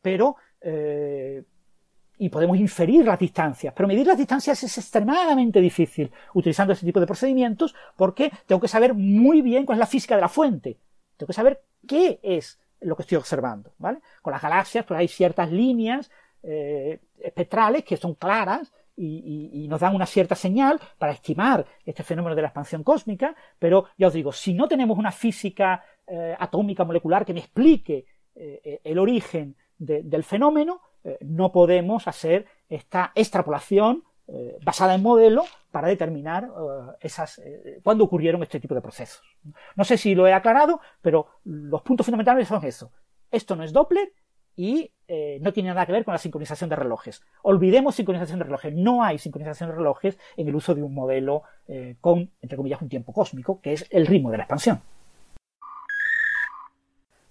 Pero, 0.00 0.36
eh, 0.60 1.42
y 2.16 2.28
podemos 2.28 2.56
inferir 2.58 3.04
las 3.04 3.18
distancias, 3.18 3.74
pero 3.76 3.88
medir 3.88 4.06
las 4.06 4.16
distancias 4.16 4.62
es 4.62 4.78
extremadamente 4.78 5.60
difícil 5.60 6.12
utilizando 6.32 6.74
este 6.74 6.86
tipo 6.86 7.00
de 7.00 7.06
procedimientos 7.06 7.74
porque 7.96 8.30
tengo 8.46 8.60
que 8.60 8.68
saber 8.68 8.94
muy 8.94 9.42
bien 9.42 9.66
cuál 9.66 9.78
es 9.78 9.80
la 9.80 9.86
física 9.86 10.14
de 10.14 10.20
la 10.20 10.28
fuente. 10.28 10.78
Tengo 11.16 11.26
que 11.26 11.32
saber 11.32 11.60
qué 11.88 12.20
es 12.22 12.60
lo 12.82 12.94
que 12.94 13.02
estoy 13.02 13.18
observando, 13.18 13.72
¿vale? 13.78 13.98
Con 14.22 14.32
las 14.32 14.42
galaxias, 14.42 14.84
pues 14.84 15.00
hay 15.00 15.08
ciertas 15.08 15.50
líneas 15.50 16.08
espectrales 17.18 17.84
que 17.84 17.96
son 17.96 18.14
claras 18.14 18.72
y, 19.02 19.66
nos 19.68 19.80
dan 19.80 19.94
una 19.94 20.06
cierta 20.06 20.34
señal 20.34 20.80
para 20.98 21.12
estimar 21.12 21.64
este 21.84 22.02
fenómeno 22.02 22.34
de 22.34 22.42
la 22.42 22.48
expansión 22.48 22.82
cósmica, 22.82 23.34
pero 23.58 23.86
ya 23.96 24.08
os 24.08 24.12
digo, 24.12 24.32
si 24.32 24.54
no 24.54 24.68
tenemos 24.68 24.98
una 24.98 25.12
física 25.12 25.82
eh, 26.06 26.36
atómica 26.38 26.84
molecular 26.84 27.24
que 27.24 27.32
me 27.32 27.40
explique 27.40 28.04
eh, 28.34 28.80
el 28.84 28.98
origen 28.98 29.56
del 29.78 30.24
fenómeno, 30.24 30.82
eh, 31.04 31.16
no 31.22 31.50
podemos 31.50 32.06
hacer 32.06 32.46
esta 32.68 33.12
extrapolación 33.14 34.04
basada 34.62 34.94
en 34.94 35.02
modelo 35.02 35.42
para 35.72 35.88
determinar 35.88 36.48
esas 37.00 37.42
cuándo 37.82 38.04
ocurrieron 38.04 38.40
este 38.44 38.60
tipo 38.60 38.76
de 38.76 38.80
procesos. 38.80 39.26
No 39.74 39.82
sé 39.82 39.96
si 39.96 40.14
lo 40.14 40.24
he 40.24 40.32
aclarado, 40.32 40.80
pero 41.02 41.26
los 41.42 41.82
puntos 41.82 42.06
fundamentales 42.06 42.46
son 42.46 42.64
eso. 42.64 42.92
Esto 43.32 43.56
no 43.56 43.64
es 43.64 43.72
Doppler 43.72 44.12
y 44.60 44.92
eh, 45.08 45.38
no 45.40 45.54
tiene 45.54 45.70
nada 45.70 45.86
que 45.86 45.92
ver 45.92 46.04
con 46.04 46.12
la 46.12 46.18
sincronización 46.18 46.68
de 46.68 46.76
relojes. 46.76 47.22
Olvidemos 47.40 47.94
sincronización 47.94 48.40
de 48.40 48.44
relojes. 48.44 48.74
No 48.74 49.02
hay 49.02 49.16
sincronización 49.16 49.70
de 49.70 49.76
relojes 49.76 50.18
en 50.36 50.48
el 50.48 50.54
uso 50.54 50.74
de 50.74 50.82
un 50.82 50.92
modelo 50.92 51.44
eh, 51.66 51.96
con, 51.98 52.30
entre 52.42 52.58
comillas, 52.58 52.82
un 52.82 52.90
tiempo 52.90 53.14
cósmico, 53.14 53.58
que 53.62 53.72
es 53.72 53.86
el 53.88 54.06
ritmo 54.06 54.30
de 54.30 54.36
la 54.36 54.42
expansión. 54.42 54.82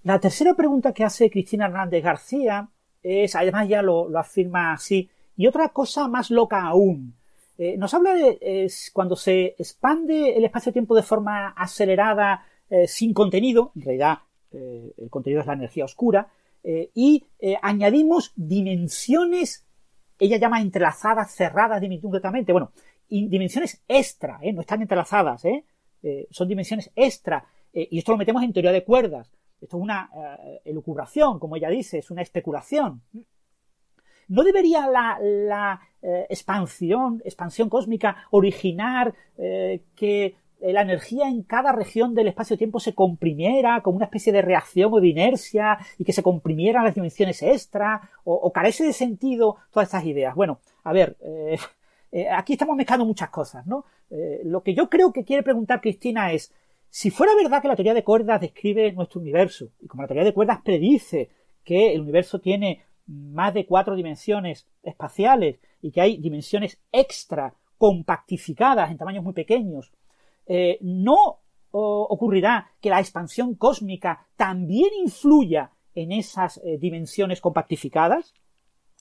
La 0.02 0.20
tercera 0.20 0.56
pregunta 0.56 0.92
que 0.92 1.04
hace 1.04 1.30
Cristina 1.30 1.68
Hernández 1.68 2.04
García 2.04 2.68
es, 3.04 3.36
además 3.36 3.70
ya 3.70 3.84
lo, 3.84 4.10
afirma 4.18 4.74
así, 4.74 5.08
y 5.38 5.46
otra 5.46 5.70
cosa 5.70 6.08
más 6.08 6.32
loca 6.32 6.64
aún. 6.64 7.14
Eh, 7.60 7.78
nos 7.78 7.94
habla 7.94 8.16
de 8.16 8.72
cuando 8.92 9.16
se 9.16 9.54
expande 9.60 10.36
el 10.36 10.46
espacio-tiempo 10.46 10.96
de 10.96 11.04
forma 11.04 11.50
acelerada 11.50 12.44
sin 12.88 13.14
contenido, 13.14 13.72
en 13.76 13.82
realidad 13.82 14.20
el 14.52 15.10
contenido 15.10 15.42
es 15.42 15.48
la 15.48 15.54
energía 15.54 15.86
oscura, 15.86 16.30
eh, 16.64 16.92
y 16.94 17.26
eh, 17.40 17.58
añadimos 17.62 18.34
dimensiones, 18.36 19.66
ella 20.18 20.38
llama 20.38 20.62
entrelazadas, 20.62 21.34
cerradas 21.34 21.82
diminutamente, 21.82 22.52
bueno, 22.52 22.72
dimensiones 23.10 23.82
extra, 23.88 24.40
¿eh? 24.42 24.54
no 24.54 24.62
están 24.62 24.82
entrelazadas, 24.82 25.44
son 26.30 26.48
dimensiones 26.48 26.92
extra, 26.96 27.46
y 27.74 27.98
esto 27.98 28.12
lo 28.12 28.18
metemos 28.18 28.44
en 28.44 28.54
teoría 28.54 28.72
de 28.72 28.84
cuerdas. 28.84 29.32
Esto 29.60 29.78
es 29.78 29.84
una 29.84 30.10
elucubración, 30.64 31.40
como 31.40 31.56
ella 31.56 31.70
dice, 31.70 31.98
es 31.98 32.12
una 32.12 32.22
especulación. 32.22 33.02
¿No 34.28 34.44
debería 34.44 34.88
la, 34.88 35.82
expansión, 36.30 37.22
expansión 37.26 37.68
cósmica 37.68 38.28
originar 38.32 39.14
que 39.36 40.36
la 40.62 40.82
energía 40.82 41.28
en 41.28 41.44
cada 41.44 41.72
región 41.72 42.16
del 42.16 42.28
espacio-tiempo 42.28 42.80
se 42.80 42.94
comprimiera 42.94 43.82
como 43.82 43.98
una 43.98 44.06
especie 44.06 44.34
de 44.34 44.42
reacción 44.42 44.94
o 44.94 45.00
de 45.00 45.08
inercia 45.08 45.78
y 45.98 46.04
que 46.04 46.14
se 46.14 46.24
comprimieran 46.24 46.84
las 46.84 46.96
dimensiones 46.96 47.42
extra 47.42 48.10
o, 48.24 48.52
carece 48.52 48.84
de 48.84 48.94
sentido 48.94 49.58
todas 49.72 49.88
estas 49.88 50.06
ideas. 50.06 50.36
Bueno, 50.36 50.60
a 50.84 50.92
ver, 50.92 51.18
eh, 51.22 51.58
eh, 52.12 52.30
aquí 52.30 52.54
estamos 52.54 52.76
mezclando 52.76 53.06
muchas 53.06 53.30
cosas, 53.30 53.66
¿no? 53.66 53.86
lo 54.44 54.64
que 54.64 54.74
yo 54.74 54.90
creo 54.90 55.14
que 55.14 55.24
quiere 55.24 55.44
preguntar 55.44 55.82
Cristina 55.82 56.32
es, 56.32 56.52
si 56.90 57.12
fuera 57.12 57.36
verdad 57.36 57.62
que 57.62 57.68
la 57.68 57.76
teoría 57.76 57.94
de 57.94 58.04
cuerdas 58.04 58.42
describe 58.42 58.92
nuestro 58.94 59.22
universo 59.22 59.70
y 59.80 59.88
como 59.88 60.02
la 60.02 60.08
teoría 60.08 60.24
de 60.24 60.34
cuerdas 60.34 60.62
predice 60.64 61.30
que 61.64 61.94
el 61.94 62.02
universo 62.02 62.40
tiene 62.40 62.82
más 63.06 63.54
de 63.54 63.66
cuatro 63.66 63.96
dimensiones 63.96 64.68
espaciales 64.82 65.60
y 65.82 65.92
que 65.92 66.02
hay 66.02 66.18
dimensiones 66.18 66.80
extra 66.92 67.54
compactificadas 67.78 68.90
en 68.90 68.98
tamaños 68.98 69.24
muy 69.24 69.34
pequeños 69.34 69.92
eh, 70.50 70.80
no 70.82 71.42
ocurrirá 71.72 72.72
que 72.82 72.90
la 72.90 73.00
expansión 73.00 73.54
cósmica 73.54 74.28
también 74.36 74.90
influya 75.00 75.72
en 75.94 76.12
esas 76.12 76.58
eh, 76.58 76.78
dimensiones 76.80 77.40
compactificadas? 77.40 78.34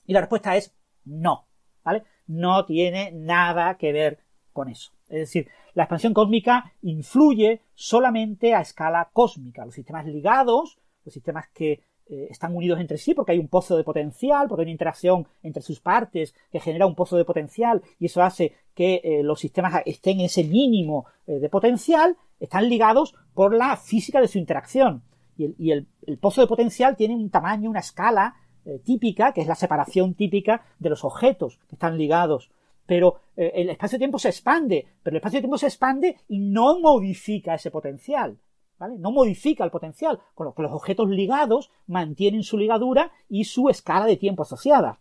Y 0.05 0.13
la 0.13 0.21
respuesta 0.21 0.55
es 0.55 0.75
no, 1.05 1.47
¿vale? 1.83 2.03
No 2.27 2.65
tiene 2.65 3.11
nada 3.11 3.77
que 3.77 3.91
ver 3.91 4.19
con 4.53 4.69
eso. 4.69 4.91
Es 5.07 5.21
decir, 5.21 5.49
la 5.73 5.83
expansión 5.83 6.13
cósmica 6.13 6.73
influye 6.83 7.63
solamente 7.73 8.53
a 8.53 8.61
escala 8.61 9.09
cósmica. 9.11 9.65
Los 9.65 9.73
sistemas 9.73 10.05
ligados, 10.05 10.79
los 11.03 11.13
sistemas 11.13 11.47
que 11.49 11.81
eh, 12.11 12.27
están 12.31 12.55
unidos 12.55 12.79
entre 12.79 12.97
sí 12.97 13.13
porque 13.13 13.33
hay 13.33 13.37
un 13.37 13.49
pozo 13.49 13.77
de 13.77 13.83
potencial, 13.83 14.47
porque 14.47 14.61
hay 14.61 14.65
una 14.65 14.71
interacción 14.71 15.27
entre 15.43 15.61
sus 15.61 15.79
partes 15.79 16.33
que 16.51 16.59
genera 16.59 16.87
un 16.87 16.95
pozo 16.95 17.15
de 17.17 17.23
potencial 17.23 17.83
y 17.99 18.07
eso 18.07 18.23
hace 18.23 18.53
que 18.73 18.99
eh, 19.03 19.21
los 19.21 19.39
sistemas 19.39 19.83
estén 19.85 20.19
en 20.19 20.25
ese 20.25 20.43
mínimo 20.43 21.05
eh, 21.27 21.33
de 21.33 21.49
potencial, 21.49 22.17
están 22.39 22.67
ligados 22.67 23.13
por 23.35 23.53
la 23.53 23.77
física 23.77 24.21
de 24.21 24.27
su 24.27 24.39
interacción. 24.39 25.03
Y 25.37 25.71
el, 25.71 25.87
pozo 26.19 26.41
de 26.41 26.47
potencial 26.47 26.97
tiene 26.97 27.15
un 27.15 27.29
tamaño, 27.29 27.69
una 27.69 27.79
escala 27.79 28.35
típica, 28.83 29.31
que 29.31 29.39
es 29.39 29.47
la 29.47 29.55
separación 29.55 30.13
típica 30.13 30.65
de 30.79 30.89
los 30.89 31.05
objetos 31.05 31.59
que 31.69 31.75
están 31.75 31.97
ligados. 31.97 32.51
Pero 32.85 33.21
el 33.37 33.69
espacio-tiempo 33.69 34.19
se 34.19 34.27
expande, 34.27 34.85
pero 35.01 35.13
el 35.13 35.19
espacio-tiempo 35.19 35.57
se 35.57 35.67
expande 35.67 36.17
y 36.27 36.39
no 36.39 36.81
modifica 36.81 37.55
ese 37.55 37.71
potencial. 37.71 38.37
No 38.79 39.11
modifica 39.11 39.63
el 39.63 39.71
potencial, 39.71 40.19
con 40.35 40.45
lo 40.45 40.53
que 40.53 40.61
los 40.61 40.71
objetos 40.71 41.09
ligados 41.09 41.71
mantienen 41.87 42.43
su 42.43 42.57
ligadura 42.57 43.11
y 43.27 43.43
su 43.43 43.69
escala 43.69 44.05
de 44.05 44.17
tiempo 44.17 44.43
asociada. 44.43 44.99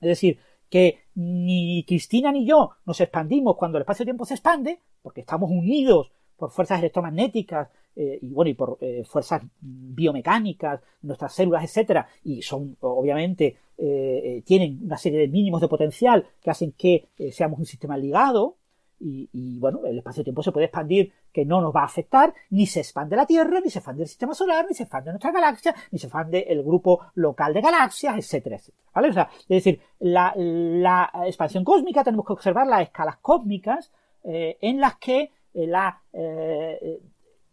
Es 0.00 0.08
decir, 0.08 0.38
que 0.68 1.00
ni 1.14 1.84
Cristina 1.86 2.32
ni 2.32 2.46
yo 2.46 2.70
nos 2.86 3.00
expandimos 3.00 3.56
cuando 3.56 3.78
el 3.78 3.82
espacio-tiempo 3.82 4.24
se 4.24 4.34
expande, 4.34 4.80
porque 5.02 5.20
estamos 5.20 5.50
unidos 5.50 6.10
por 6.36 6.50
fuerzas 6.50 6.80
electromagnéticas 6.80 7.68
eh, 7.94 8.18
y 8.22 8.32
bueno 8.32 8.50
y 8.50 8.54
por 8.54 8.78
eh, 8.80 9.04
fuerzas 9.04 9.42
biomecánicas, 9.60 10.80
nuestras 11.02 11.34
células, 11.34 11.62
etcétera, 11.62 12.08
y 12.24 12.40
son 12.40 12.76
obviamente 12.80 13.58
eh, 13.76 14.42
tienen 14.46 14.80
una 14.82 14.96
serie 14.96 15.18
de 15.20 15.28
mínimos 15.28 15.60
de 15.60 15.68
potencial 15.68 16.26
que 16.40 16.50
hacen 16.50 16.72
que 16.72 17.08
seamos 17.30 17.58
un 17.58 17.66
sistema 17.66 17.98
ligado, 17.98 18.56
y, 19.04 19.58
bueno, 19.58 19.80
el 19.84 19.98
espacio-tiempo 19.98 20.42
se 20.42 20.52
puede 20.52 20.66
expandir 20.66 21.12
que 21.32 21.44
no 21.44 21.60
nos 21.60 21.74
va 21.74 21.80
a 21.80 21.86
afectar, 21.86 22.32
ni 22.50 22.66
se 22.66 22.80
expande 22.80 23.16
la 23.16 23.26
Tierra, 23.26 23.60
ni 23.60 23.68
se 23.68 23.80
expande 23.80 24.04
el 24.04 24.08
sistema 24.08 24.32
solar, 24.32 24.66
ni 24.68 24.74
se 24.74 24.84
expande 24.84 25.10
nuestra 25.10 25.32
galaxia, 25.32 25.74
ni 25.90 25.98
se 25.98 26.06
expande 26.06 26.46
el 26.48 26.62
grupo 26.62 27.00
local 27.14 27.52
de 27.52 27.60
galaxias, 27.60 28.16
etcétera, 28.16 28.56
etcétera. 28.56 28.82
¿Vale? 28.94 29.08
Es 29.08 29.48
decir, 29.48 29.80
la, 29.98 31.10
expansión 31.26 31.64
cósmica 31.64 32.04
tenemos 32.04 32.26
que 32.26 32.34
observar 32.34 32.66
las 32.66 32.82
escalas 32.82 33.16
cósmicas 33.16 33.92
eh, 34.22 34.58
en 34.60 34.78
las 34.78 34.96
que 34.96 35.32
eh, 35.54 35.66
la, 35.66 36.02
eh, 36.12 37.00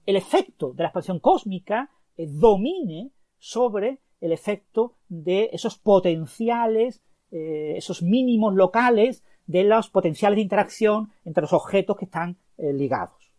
el 0.06 0.16
efecto 0.16 0.74
de 0.74 0.84
la 0.84 0.90
expansión 0.90 1.20
cósmica 1.20 1.90
domine 2.16 3.12
sobre 3.40 4.00
el 4.22 4.34
efecto 4.34 4.96
de 5.08 5.50
esos 5.54 5.80
potenciales, 5.80 7.02
esos 7.32 8.02
mínimos 8.02 8.56
locales 8.56 9.24
de 9.50 9.64
los 9.64 9.90
potenciales 9.90 10.38
de 10.38 10.44
interacción 10.44 11.12
entre 11.26 11.42
los 11.42 11.54
objetos 11.54 11.98
que 11.98 12.06
están 12.06 12.38
eh, 12.60 12.72
ligados. 12.72 13.32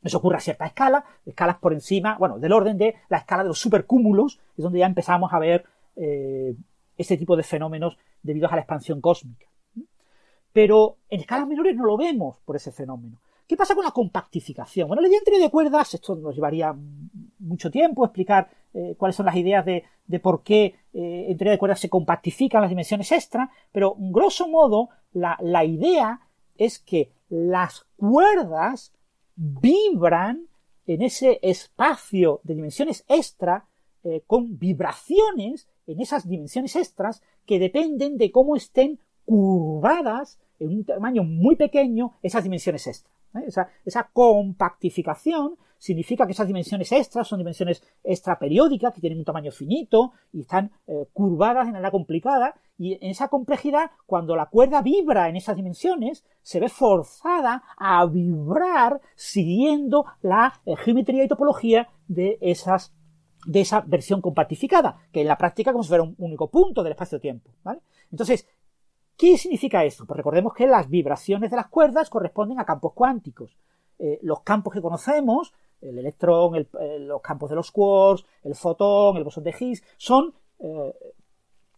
Eso 0.00 0.18
ocurre 0.18 0.36
a 0.36 0.40
cierta 0.40 0.66
escala, 0.66 1.04
escalas 1.26 1.56
por 1.56 1.72
encima, 1.72 2.16
bueno, 2.16 2.38
del 2.38 2.52
orden 2.52 2.78
de 2.78 2.94
la 3.08 3.18
escala 3.18 3.42
de 3.42 3.48
los 3.48 3.58
supercúmulos, 3.58 4.38
es 4.56 4.62
donde 4.62 4.78
ya 4.78 4.86
empezamos 4.86 5.32
a 5.32 5.40
ver 5.40 5.64
eh, 5.96 6.54
este 6.96 7.16
tipo 7.16 7.36
de 7.36 7.42
fenómenos 7.42 7.98
debido 8.22 8.48
a 8.48 8.54
la 8.54 8.60
expansión 8.60 9.00
cósmica. 9.00 9.46
Pero 10.52 10.98
en 11.10 11.20
escalas 11.20 11.48
menores 11.48 11.74
no 11.74 11.86
lo 11.86 11.96
vemos 11.96 12.38
por 12.44 12.54
ese 12.54 12.70
fenómeno. 12.70 13.18
¿Qué 13.48 13.56
pasa 13.56 13.74
con 13.74 13.84
la 13.84 13.90
compactificación? 13.90 14.86
Bueno, 14.86 15.02
la 15.02 15.08
idea 15.08 15.20
de 15.24 15.50
cuerdas, 15.50 15.94
esto 15.94 16.14
nos 16.14 16.36
llevaría 16.36 16.72
mucho 17.40 17.70
tiempo 17.70 18.04
explicar 18.04 18.48
eh, 18.74 18.94
cuáles 18.98 19.16
son 19.16 19.26
las 19.26 19.36
ideas 19.36 19.64
de, 19.64 19.84
por 20.20 20.42
qué 20.42 20.74
eh, 20.92 21.26
en 21.28 21.36
teoría 21.38 21.52
de 21.52 21.58
cuerdas 21.58 21.80
se 21.80 21.88
compactifican 21.88 22.60
las 22.60 22.68
dimensiones 22.68 23.10
extra, 23.10 23.50
pero 23.72 23.94
grosso 23.96 24.48
modo 24.48 24.90
la, 25.16 25.64
idea 25.64 26.20
es 26.56 26.78
que 26.78 27.10
las 27.28 27.86
cuerdas 27.96 28.92
vibran 29.34 30.46
en 30.86 31.02
ese 31.02 31.38
espacio 31.42 32.40
de 32.44 32.54
dimensiones 32.54 33.04
extra 33.08 33.66
eh, 34.04 34.22
con 34.26 34.58
vibraciones 34.58 35.68
en 35.86 36.00
esas 36.00 36.28
dimensiones 36.28 36.76
extras 36.76 37.22
que 37.44 37.58
dependen 37.58 38.18
de 38.18 38.30
cómo 38.30 38.56
estén 38.56 38.98
curvadas 39.24 40.38
en 40.60 40.68
un 40.68 40.84
tamaño 40.84 41.22
muy 41.24 41.56
pequeño 41.56 42.14
esas 42.22 42.44
dimensiones 42.44 42.86
extra. 42.86 43.12
¿eh? 43.34 43.44
Esa, 43.46 43.68
esa, 43.84 44.08
compactificación 44.12 45.56
significa 45.78 46.26
que 46.26 46.32
esas 46.32 46.46
dimensiones 46.46 46.90
extras 46.92 47.28
son 47.28 47.38
dimensiones 47.38 47.82
extraperiódicas 48.02 48.92
que 48.94 49.00
tienen 49.00 49.18
un 49.18 49.24
tamaño 49.24 49.50
finito 49.50 50.12
y 50.32 50.40
están 50.40 50.72
eh, 50.86 51.06
curvadas 51.12 51.66
de 51.66 51.72
manera 51.72 51.90
complicada 51.90 52.54
y 52.78 52.94
en 52.94 53.10
esa 53.10 53.28
complejidad 53.28 53.90
cuando 54.06 54.36
la 54.36 54.46
cuerda 54.46 54.82
vibra 54.82 55.28
en 55.28 55.36
esas 55.36 55.56
dimensiones 55.56 56.24
se 56.42 56.60
ve 56.60 56.68
forzada 56.68 57.62
a 57.76 58.04
vibrar 58.06 59.00
siguiendo 59.14 60.06
la 60.22 60.60
eh, 60.66 60.76
geometría 60.76 61.24
y 61.24 61.28
topología 61.28 61.88
de 62.08 62.38
esas 62.40 62.92
de 63.46 63.60
esa 63.60 63.80
versión 63.82 64.20
compactificada, 64.20 64.98
que 65.12 65.20
en 65.20 65.28
la 65.28 65.38
práctica 65.38 65.70
como 65.70 65.84
si 65.84 65.88
fuera 65.88 66.02
un 66.02 66.16
único 66.18 66.50
punto 66.50 66.82
del 66.82 66.94
espacio-tiempo. 66.94 67.52
¿vale? 67.62 67.80
Entonces, 68.10 68.44
¿Qué 69.16 69.38
significa 69.38 69.82
esto? 69.82 70.04
Pues 70.04 70.18
recordemos 70.18 70.52
que 70.52 70.66
las 70.66 70.90
vibraciones 70.90 71.50
de 71.50 71.56
las 71.56 71.68
cuerdas 71.68 72.10
corresponden 72.10 72.60
a 72.60 72.66
campos 72.66 72.92
cuánticos. 72.92 73.56
Eh, 73.98 74.18
los 74.22 74.42
campos 74.42 74.74
que 74.74 74.82
conocemos, 74.82 75.54
el 75.80 75.98
electrón, 75.98 76.66
los 77.00 77.20
campos 77.20 77.50
de 77.50 77.56
los 77.56 77.70
quarks, 77.70 78.24
el 78.42 78.54
fotón, 78.54 79.16
el 79.16 79.24
bosón 79.24 79.44
de 79.44 79.54
Higgs, 79.58 79.82
son, 79.96 80.34
eh, 80.58 80.94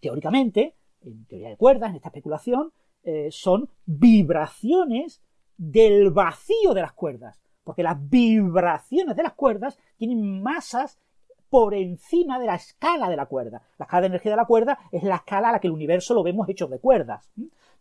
teóricamente, 0.01 0.77
en 1.03 1.27
teoría 1.27 1.51
de 1.51 1.57
cuerdas, 1.57 1.91
en 1.91 1.97
esta 1.97 2.09
especulación, 2.09 2.73
eh, 3.03 3.29
son 3.31 3.69
vibraciones 3.87 5.23
del 5.57 6.11
vacío 6.11 6.75
de 6.75 6.83
las 6.83 6.93
cuerdas. 6.93 7.41
Porque 7.65 7.83
las 7.83 7.97
vibraciones 8.09 9.17
de 9.17 9.23
las 9.23 9.35
cuerdas 9.35 9.79
tienen 9.97 10.43
masas 10.43 10.99
por 11.51 11.75
encima 11.75 12.39
de 12.39 12.47
la 12.47 12.55
escala 12.55 13.09
de 13.09 13.17
la 13.17 13.27
cuerda. 13.27 13.63
La 13.79 13.85
escala 13.85 14.03
de 14.03 14.07
energía 14.09 14.33
de 14.33 14.37
la 14.37 14.47
cuerda 14.47 14.79
es 14.93 15.03
la 15.03 15.17
escala 15.17 15.49
a 15.49 15.53
la 15.53 15.61
que 15.61 15.67
el 15.67 15.73
universo 15.73 16.15
lo 16.15 16.23
vemos 16.23 16.49
hecho 16.49 16.67
de 16.67 16.79
cuerdas. 16.79 17.31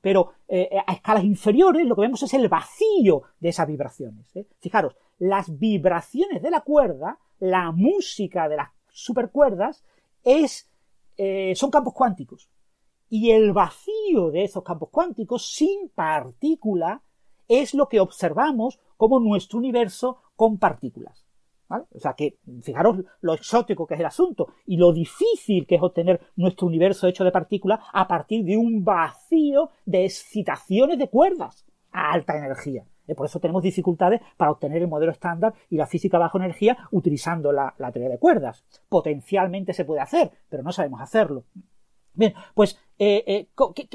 Pero 0.08 0.32
eh, 0.48 0.70
a 0.88 0.94
escalas 0.94 1.26
inferiores 1.26 1.86
lo 1.86 1.94
que 1.94 2.04
vemos 2.04 2.24
es 2.24 2.34
el 2.34 2.48
vacío 2.48 3.24
de 3.42 3.50
esas 3.50 3.68
vibraciones. 3.68 4.34
¿eh? 4.38 4.48
Fijaros, 4.62 4.96
las 5.20 5.60
vibraciones 5.60 6.42
de 6.42 6.50
la 6.50 6.62
cuerda, 6.62 7.20
la 7.40 7.74
música 7.74 8.48
de 8.48 8.56
las 8.56 8.70
supercuerdas, 8.90 9.84
eh, 10.24 11.54
son 11.58 11.70
campos 11.70 11.94
cuánticos. 11.94 12.50
Y 13.10 13.32
el 13.32 13.52
vacío 13.52 14.32
de 14.32 14.46
esos 14.46 14.64
campos 14.64 14.88
cuánticos, 14.94 15.54
sin 15.54 15.90
partícula, 15.90 17.04
es 17.50 17.74
lo 17.74 17.90
que 17.90 18.00
observamos 18.00 18.80
como 18.96 19.20
nuestro 19.20 19.60
universo 19.60 20.22
con 20.38 20.58
partículas. 20.58 21.27
O 21.70 22.00
sea 22.00 22.14
que, 22.14 22.38
fijaros 22.62 22.98
lo 23.22 23.34
exótico 23.34 23.86
que 23.86 23.96
es 23.96 24.00
el 24.00 24.06
asunto 24.06 24.48
y 24.66 24.78
lo 24.78 24.94
difícil 24.94 25.66
que 25.68 25.76
es 25.76 25.82
obtener 25.82 26.22
nuestro 26.36 26.68
universo 26.68 27.08
hecho 27.08 27.24
de 27.24 27.32
partículas 27.32 27.80
a 27.94 28.08
partir 28.08 28.46
de 28.46 28.58
un 28.58 28.84
vacío 28.84 29.70
de 29.86 30.06
excitaciones 30.06 30.98
de 30.98 31.10
cuerdas 31.10 31.66
a 31.92 32.14
alta 32.14 32.38
energía. 32.38 32.86
Y 33.08 33.14
por 33.14 33.26
eso 33.26 33.40
tenemos 33.40 33.64
dificultades 33.64 34.22
para 34.36 34.52
obtener 34.52 34.82
el 34.82 34.88
modelo 34.88 35.12
estándar 35.12 35.54
y 35.70 35.78
la 35.78 35.88
física 35.88 36.18
bajo 36.18 36.38
energía 36.38 36.78
utilizando 36.92 37.52
la, 37.52 37.74
teoría 37.92 38.10
de 38.10 38.20
cuerdas. 38.20 38.66
Potencialmente 38.90 39.74
se 39.74 39.86
puede 39.86 40.02
hacer, 40.02 40.32
pero 40.50 40.64
no 40.64 40.72
sabemos 40.72 41.02
hacerlo. 41.02 41.46
Bien, 42.14 42.34
pues 42.54 42.80
eh, 42.98 43.24
eh, 43.28 43.48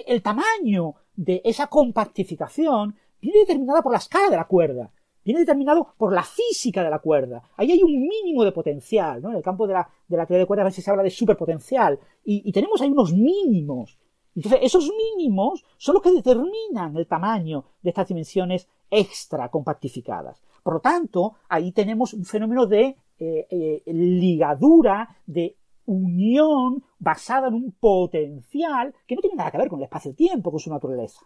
el 0.06 0.22
tamaño 0.22 0.94
de 1.14 1.42
esa 1.44 1.66
compactificación 1.66 2.96
viene 3.20 3.40
determinada 3.40 3.82
por 3.82 3.92
la 3.92 3.98
escala 3.98 4.30
de 4.30 4.36
la 4.36 4.46
cuerda 4.46 4.90
viene 5.24 5.40
determinado 5.40 5.94
por 5.96 6.12
la 6.12 6.22
física 6.22 6.82
de 6.82 6.90
la 6.90 6.98
cuerda. 6.98 7.42
Ahí 7.56 7.72
hay 7.72 7.82
un 7.82 7.92
mínimo 7.92 8.44
de 8.44 8.52
potencial, 8.52 9.22
¿no? 9.22 9.30
En 9.30 9.36
el 9.36 9.42
campo 9.42 9.66
de 9.66 9.74
la, 9.74 9.88
teoría 10.08 10.38
de 10.38 10.46
cuerdas 10.46 10.64
a 10.64 10.68
veces 10.70 10.84
se 10.84 10.90
habla 10.90 11.02
de 11.02 11.10
superpotencial, 11.10 11.98
y, 12.24 12.48
y 12.48 12.52
tenemos 12.52 12.80
ahí 12.80 12.90
unos 12.90 13.12
mínimos. 13.12 13.98
Entonces, 14.34 14.60
esos 14.62 14.90
mínimos 15.16 15.64
son 15.76 15.94
los 15.94 16.02
que 16.02 16.12
determinan 16.12 16.96
el 16.96 17.06
tamaño 17.06 17.64
de 17.82 17.90
estas 17.90 18.08
dimensiones 18.08 18.68
extra 18.90 19.48
compactificadas. 19.50 20.42
Por 20.62 20.74
lo 20.74 20.80
tanto, 20.80 21.34
ahí 21.48 21.72
tenemos 21.72 22.14
un 22.14 22.24
fenómeno 22.24 22.66
de 22.66 22.96
eh, 23.18 23.46
eh, 23.50 23.82
ligadura, 23.92 25.16
de 25.26 25.56
unión 25.86 26.82
basada 26.98 27.48
en 27.48 27.54
un 27.54 27.72
potencial 27.72 28.94
que 29.06 29.14
no 29.14 29.20
tiene 29.20 29.36
nada 29.36 29.50
que 29.50 29.58
ver 29.58 29.68
con 29.68 29.80
el 29.80 29.84
espacio-tiempo, 29.84 30.50
con 30.50 30.60
su 30.60 30.70
naturaleza. 30.70 31.20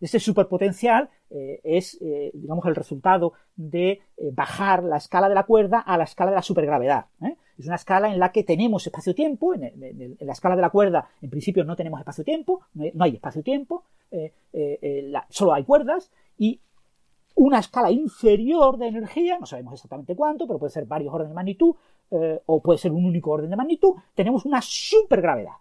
Ese 0.00 0.18
superpotencial 0.18 1.10
eh, 1.28 1.60
es, 1.62 1.98
eh, 2.00 2.30
digamos, 2.32 2.64
el 2.64 2.74
resultado 2.74 3.34
de 3.54 4.00
eh, 4.16 4.30
bajar 4.32 4.82
la 4.82 4.96
escala 4.96 5.28
de 5.28 5.34
la 5.34 5.44
cuerda 5.44 5.78
a 5.78 5.98
la 5.98 6.04
escala 6.04 6.30
de 6.30 6.36
la 6.36 6.42
supergravedad. 6.42 7.06
Es 7.58 7.66
una 7.66 7.74
escala 7.74 8.10
en 8.10 8.18
la 8.18 8.32
que 8.32 8.42
tenemos 8.42 8.86
espacio-tiempo, 8.86 9.54
en, 9.54 10.16
la 10.20 10.32
escala 10.32 10.56
de 10.56 10.62
la 10.62 10.70
cuerda 10.70 11.10
en 11.20 11.28
principio 11.28 11.62
no 11.64 11.76
tenemos 11.76 12.00
espacio-tiempo, 12.00 12.62
no 12.72 13.04
hay 13.04 13.16
espacio-tiempo, 13.16 13.84
solo 15.28 15.52
hay 15.52 15.64
cuerdas, 15.64 16.10
y 16.38 16.58
una 17.34 17.58
escala 17.58 17.90
inferior 17.90 18.78
de 18.78 18.88
energía, 18.88 19.38
no 19.38 19.44
sabemos 19.44 19.74
exactamente 19.74 20.16
cuánto, 20.16 20.46
pero 20.46 20.58
puede 20.58 20.72
ser 20.72 20.86
varios 20.86 21.12
órdenes 21.12 21.30
de 21.30 21.34
magnitud, 21.34 21.74
o 22.46 22.60
puede 22.60 22.78
ser 22.78 22.92
un 22.92 23.04
único 23.04 23.30
orden 23.30 23.50
de 23.50 23.56
magnitud, 23.56 23.94
tenemos 24.14 24.44
una 24.44 24.60
supergravedad. 24.62 25.54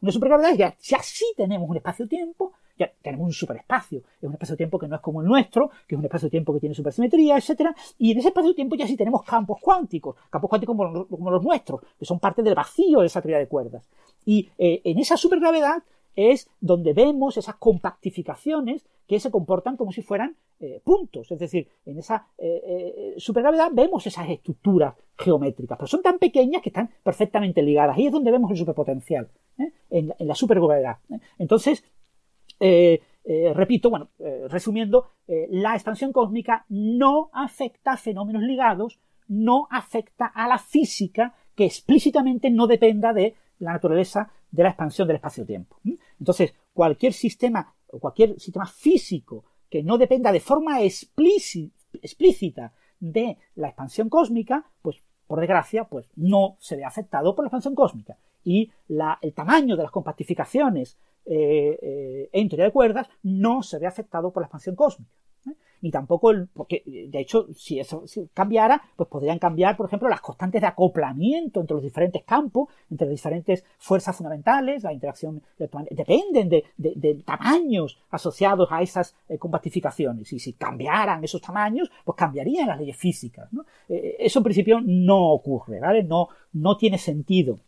Una 0.00 0.12
supergravedad 0.12 0.54
ya, 0.54 0.76
ya 0.80 0.98
sí 1.02 1.24
tenemos 1.36 1.68
un 1.68 1.76
espacio-tiempo 1.76 2.52
ya 2.78 2.90
tenemos 3.02 3.26
un 3.26 3.32
superespacio. 3.32 4.02
Es 4.20 4.24
un 4.24 4.32
espacio-tiempo 4.32 4.78
que 4.78 4.88
no 4.88 4.96
es 4.96 5.02
como 5.02 5.20
el 5.20 5.26
nuestro, 5.26 5.70
que 5.86 5.94
es 5.94 5.98
un 5.98 6.04
espacio-tiempo 6.04 6.52
que 6.52 6.60
tiene 6.60 6.74
supersimetría, 6.74 7.36
etcétera. 7.36 7.74
Y 7.98 8.12
en 8.12 8.18
ese 8.18 8.28
espacio-tiempo 8.28 8.76
ya 8.76 8.86
sí 8.86 8.96
tenemos 8.96 9.22
campos 9.22 9.58
cuánticos, 9.60 10.16
campos 10.30 10.48
cuánticos 10.48 10.76
como, 10.76 11.30
los 11.30 11.42
nuestros, 11.42 11.80
que 11.98 12.04
son 12.04 12.18
parte 12.18 12.42
del 12.42 12.54
vacío 12.54 13.00
de 13.00 13.06
esa 13.06 13.22
teoría 13.22 13.38
de 13.38 13.48
cuerdas. 13.48 13.88
Y 14.24 14.48
eh, 14.58 14.80
en 14.84 14.98
esa 14.98 15.16
supergravedad 15.16 15.82
es 16.16 16.48
donde 16.60 16.92
vemos 16.92 17.36
esas 17.36 17.56
compactificaciones 17.56 18.86
que 19.06 19.20
se 19.20 19.30
comportan 19.30 19.76
como 19.76 19.92
si 19.92 20.02
fueran 20.02 20.36
eh, 20.60 20.80
puntos. 20.82 21.30
Es 21.30 21.38
decir, 21.38 21.68
en 21.84 21.98
esa 21.98 22.28
eh, 22.38 23.14
supergravedad 23.18 23.70
vemos 23.72 24.06
esas 24.06 24.28
estructuras 24.30 24.94
geométricas, 25.18 25.76
pero 25.78 25.86
son 25.86 26.02
tan 26.02 26.18
pequeñas 26.18 26.62
que 26.62 26.70
están 26.70 26.90
perfectamente 27.02 27.62
ligadas. 27.62 27.96
Ahí 27.96 28.06
es 28.06 28.12
donde 28.12 28.30
vemos 28.30 28.50
el 28.50 28.56
superpotencial, 28.56 29.28
en, 29.90 30.14
en, 30.18 30.28
la 30.28 30.34
supergravedad. 30.34 30.98
Entonces, 31.38 31.84
eh, 32.60 33.00
eh, 33.24 33.52
repito, 33.54 33.90
bueno, 33.90 34.10
eh, 34.18 34.46
resumiendo, 34.48 35.08
la 35.26 35.74
expansión 35.74 36.12
cósmica 36.12 36.66
no 36.68 37.30
afecta 37.32 37.92
a 37.92 37.96
fenómenos 37.96 38.42
ligados, 38.42 39.00
no 39.26 39.66
afecta 39.70 40.26
a 40.26 40.46
la 40.46 40.58
física 40.58 41.34
que 41.54 41.64
explícitamente 41.64 42.50
no 42.50 42.66
dependa 42.66 43.14
de 43.14 43.34
la 43.64 43.72
naturaleza 43.72 44.30
de 44.50 44.62
la 44.62 44.70
expansión 44.70 45.08
del 45.08 45.16
espacio-tiempo. 45.16 45.80
Entonces, 46.18 46.54
cualquier 46.72 47.12
sistema 47.12 47.74
o 47.90 47.98
cualquier 47.98 48.38
sistema 48.40 48.66
físico 48.66 49.44
que 49.68 49.82
no 49.82 49.98
dependa 49.98 50.30
de 50.32 50.40
forma 50.40 50.82
explícita 50.82 52.72
de 53.00 53.38
la 53.56 53.68
expansión 53.68 54.08
cósmica, 54.08 54.64
pues 54.82 55.02
por 55.26 55.40
desgracia, 55.40 55.84
pues 55.84 56.08
no 56.16 56.56
se 56.60 56.76
ve 56.76 56.84
afectado 56.84 57.34
por 57.34 57.44
la 57.44 57.48
expansión 57.48 57.74
cósmica. 57.74 58.16
Y 58.44 58.70
el 58.88 59.32
tamaño 59.34 59.76
de 59.76 59.82
las 59.82 59.90
compactificaciones 59.90 60.98
eh, 61.26 61.78
eh, 61.80 62.28
en 62.32 62.48
teoría 62.48 62.66
de 62.66 62.72
cuerdas 62.72 63.08
no 63.22 63.62
se 63.62 63.78
ve 63.78 63.86
afectado 63.86 64.32
por 64.32 64.42
la 64.42 64.46
expansión 64.46 64.76
cósmica. 64.76 65.10
Ni 65.84 65.90
tampoco 65.90 66.30
el, 66.30 66.48
porque 66.48 66.82
de 66.86 67.20
hecho 67.20 67.46
si 67.54 67.78
eso 67.78 68.04
cambiara, 68.32 68.80
pues 68.96 69.06
podrían 69.06 69.38
cambiar, 69.38 69.76
por 69.76 69.84
ejemplo, 69.84 70.08
las 70.08 70.22
constantes 70.22 70.62
de 70.62 70.66
acoplamiento 70.66 71.60
entre 71.60 71.74
los 71.74 71.84
diferentes 71.84 72.24
campos, 72.24 72.70
entre 72.90 73.06
las 73.06 73.16
diferentes 73.16 73.64
fuerzas 73.76 74.16
fundamentales, 74.16 74.82
la 74.82 74.94
interacción 74.94 75.42
dependen 75.58 76.48
de, 76.48 77.22
tamaños 77.26 77.98
asociados 78.10 78.68
a 78.72 78.80
esas 78.80 79.14
eh, 79.28 79.36
compactificaciones 79.36 80.32
y 80.32 80.38
si 80.38 80.54
cambiaran 80.54 81.22
esos 81.22 81.42
tamaños, 81.42 81.90
pues 82.02 82.16
cambiarían 82.16 82.68
las 82.68 82.78
leyes 82.78 82.96
físicas. 82.96 83.50
Eh, 83.90 84.16
eso 84.20 84.38
en 84.38 84.44
principio 84.44 84.80
no 84.82 85.32
ocurre, 85.32 85.80
¿vale? 85.80 86.02
No, 86.02 86.28
no 86.54 86.78
tiene 86.78 86.96
sentido. 86.96 87.58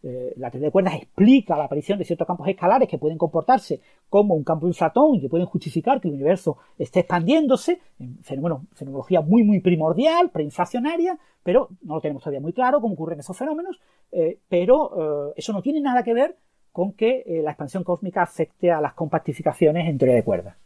Eh, 0.00 0.32
la 0.36 0.48
teoría 0.50 0.68
de 0.68 0.72
cuerdas 0.72 0.94
explica 0.94 1.56
la 1.56 1.64
aparición 1.64 1.98
de 1.98 2.04
ciertos 2.04 2.26
campos 2.26 2.46
escalares 2.46 2.88
que 2.88 2.98
pueden 2.98 3.18
comportarse 3.18 3.80
como 4.08 4.34
un 4.34 4.44
campo 4.44 4.68
inflatón 4.68 5.16
y 5.16 5.20
que 5.20 5.28
pueden 5.28 5.46
justificar 5.46 6.00
que 6.00 6.06
el 6.06 6.14
universo 6.14 6.58
esté 6.78 7.00
expandiéndose, 7.00 7.80
en 7.98 8.18
fenómeno, 8.22 8.66
fenomenología 8.74 9.22
muy 9.22 9.42
muy 9.42 9.60
primordial, 9.60 10.30
preinflacionaria, 10.30 11.18
pero 11.42 11.70
no 11.82 11.96
lo 11.96 12.00
tenemos 12.00 12.22
todavía 12.22 12.40
muy 12.40 12.52
claro 12.52 12.80
cómo 12.80 12.94
ocurren 12.94 13.18
esos 13.18 13.36
fenómenos, 13.36 13.80
eh, 14.12 14.38
pero 14.48 15.30
eh, 15.30 15.34
eso 15.36 15.52
no 15.52 15.62
tiene 15.62 15.80
nada 15.80 16.04
que 16.04 16.14
ver 16.14 16.36
con 16.70 16.92
que 16.92 17.40
la 17.42 17.50
expansión 17.50 17.82
cósmica 17.82 18.22
afecte 18.22 18.70
a 18.70 18.80
las 18.80 18.92
compactificaciones 18.92 19.88
en 19.88 19.98
teoría 19.98 20.14
de 20.14 20.22
cuerdas. 20.22 20.56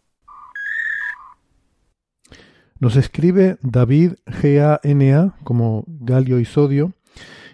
Nos 2.80 2.96
escribe 2.96 3.56
David 3.62 4.14
GANA 4.26 5.36
como 5.42 5.84
galio 5.86 6.38
y 6.38 6.44
sodio 6.44 6.92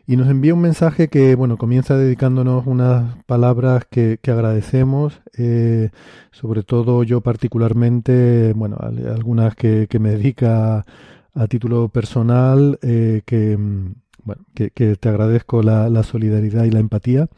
y 0.08 0.16
nos 0.16 0.28
envía 0.30 0.54
un 0.54 0.62
mensaje 0.62 1.08
que, 1.08 1.34
bueno, 1.34 1.58
comienza 1.58 1.94
dedicándonos 1.94 2.66
unas 2.66 3.22
palabras 3.26 3.84
que, 3.90 4.18
agradecemos, 4.26 5.20
eh, 5.36 5.90
sobre 6.30 6.62
todo 6.62 7.02
yo 7.02 7.20
particularmente, 7.20 8.54
bueno, 8.54 8.78
algunas 8.80 9.54
que, 9.54 9.86
me 10.00 10.12
dedica 10.12 10.86
a, 11.34 11.46
título 11.46 11.90
personal, 11.90 12.78
eh, 12.80 13.20
que, 13.26 13.58
mm, 13.58 13.94
bueno, 14.24 14.42
que, 14.54 14.70
te 14.70 15.08
agradezco 15.10 15.62
la, 15.62 15.90
la 15.90 16.02
solidaridad 16.02 16.64
y 16.64 16.70
la 16.70 16.80
empatía. 16.80 17.28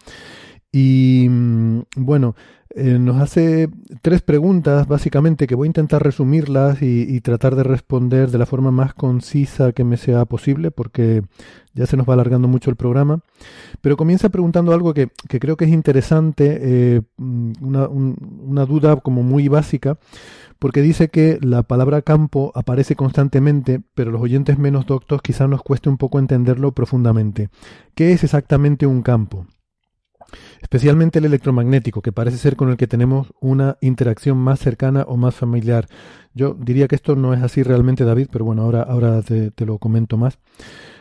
Y 0.70 1.26
mm, 1.28 1.80
bueno, 1.96 2.36
eh, 2.72 3.00
nos 3.00 3.20
hace 3.20 3.68
tres 4.00 4.22
preguntas, 4.22 4.86
básicamente, 4.86 5.48
que 5.48 5.56
voy 5.56 5.66
a 5.66 5.74
intentar 5.74 6.04
resumirlas 6.04 6.80
y, 6.82 7.20
tratar 7.20 7.56
de 7.56 7.64
responder 7.64 8.30
de 8.30 8.38
la 8.38 8.46
forma 8.46 8.70
más 8.70 8.94
concisa 8.94 9.72
que 9.72 9.82
me 9.82 9.96
sea 9.96 10.24
posible, 10.24 10.70
porque 10.70 11.22
ya 11.74 11.86
se 11.86 11.96
nos 11.96 12.08
va 12.08 12.14
alargando 12.14 12.48
mucho 12.48 12.70
el 12.70 12.76
programa. 12.76 13.20
Pero 13.80 13.96
comienza 13.96 14.28
preguntando 14.28 14.72
algo 14.72 14.94
que, 14.94 15.10
creo 15.28 15.56
que 15.56 15.64
es 15.64 15.70
interesante, 15.70 16.58
eh, 16.60 17.02
una, 17.18 17.88
una 17.88 18.66
duda 18.66 18.96
como 18.96 19.22
muy 19.22 19.48
básica, 19.48 19.98
porque 20.58 20.82
dice 20.82 21.08
que 21.08 21.38
la 21.40 21.62
palabra 21.62 22.02
campo 22.02 22.52
aparece 22.54 22.96
constantemente, 22.96 23.80
pero 23.94 24.10
los 24.10 24.20
oyentes 24.20 24.58
menos 24.58 24.86
doctos 24.86 25.22
quizás 25.22 25.48
nos 25.48 25.62
cueste 25.62 25.88
un 25.88 25.96
poco 25.96 26.18
entenderlo 26.18 26.72
profundamente. 26.72 27.48
¿Qué 27.94 28.12
es 28.12 28.24
exactamente 28.24 28.86
un 28.86 29.02
campo? 29.02 29.46
especialmente 30.60 31.18
el 31.18 31.24
electromagnético, 31.24 32.02
que 32.02 32.12
parece 32.12 32.38
ser 32.38 32.56
con 32.56 32.70
el 32.70 32.76
que 32.76 32.86
tenemos 32.86 33.32
una 33.40 33.76
interacción 33.80 34.38
más 34.38 34.60
cercana 34.60 35.02
o 35.02 35.16
más 35.16 35.34
familiar. 35.34 35.86
Yo 36.34 36.54
diría 36.54 36.88
que 36.88 36.94
esto 36.94 37.16
no 37.16 37.34
es 37.34 37.42
así 37.42 37.62
realmente, 37.62 38.04
David, 38.04 38.28
pero 38.30 38.44
bueno, 38.44 38.62
ahora, 38.62 38.82
ahora 38.82 39.22
te, 39.22 39.52
lo 39.66 39.78
comento 39.78 40.16
más. 40.16 40.38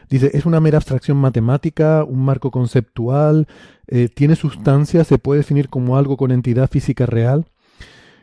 Dice, 0.09 0.31
es 0.33 0.45
una 0.45 0.59
mera 0.59 0.77
abstracción 0.77 1.17
matemática, 1.17 2.03
un 2.03 2.25
marco 2.25 2.51
conceptual, 2.51 3.47
eh, 3.87 4.09
tiene 4.09 4.35
sustancia, 4.35 5.03
se 5.03 5.19
puede 5.19 5.39
definir 5.39 5.69
como 5.69 5.97
algo 5.97 6.17
con 6.17 6.31
entidad 6.31 6.69
física 6.69 7.05
real. 7.05 7.45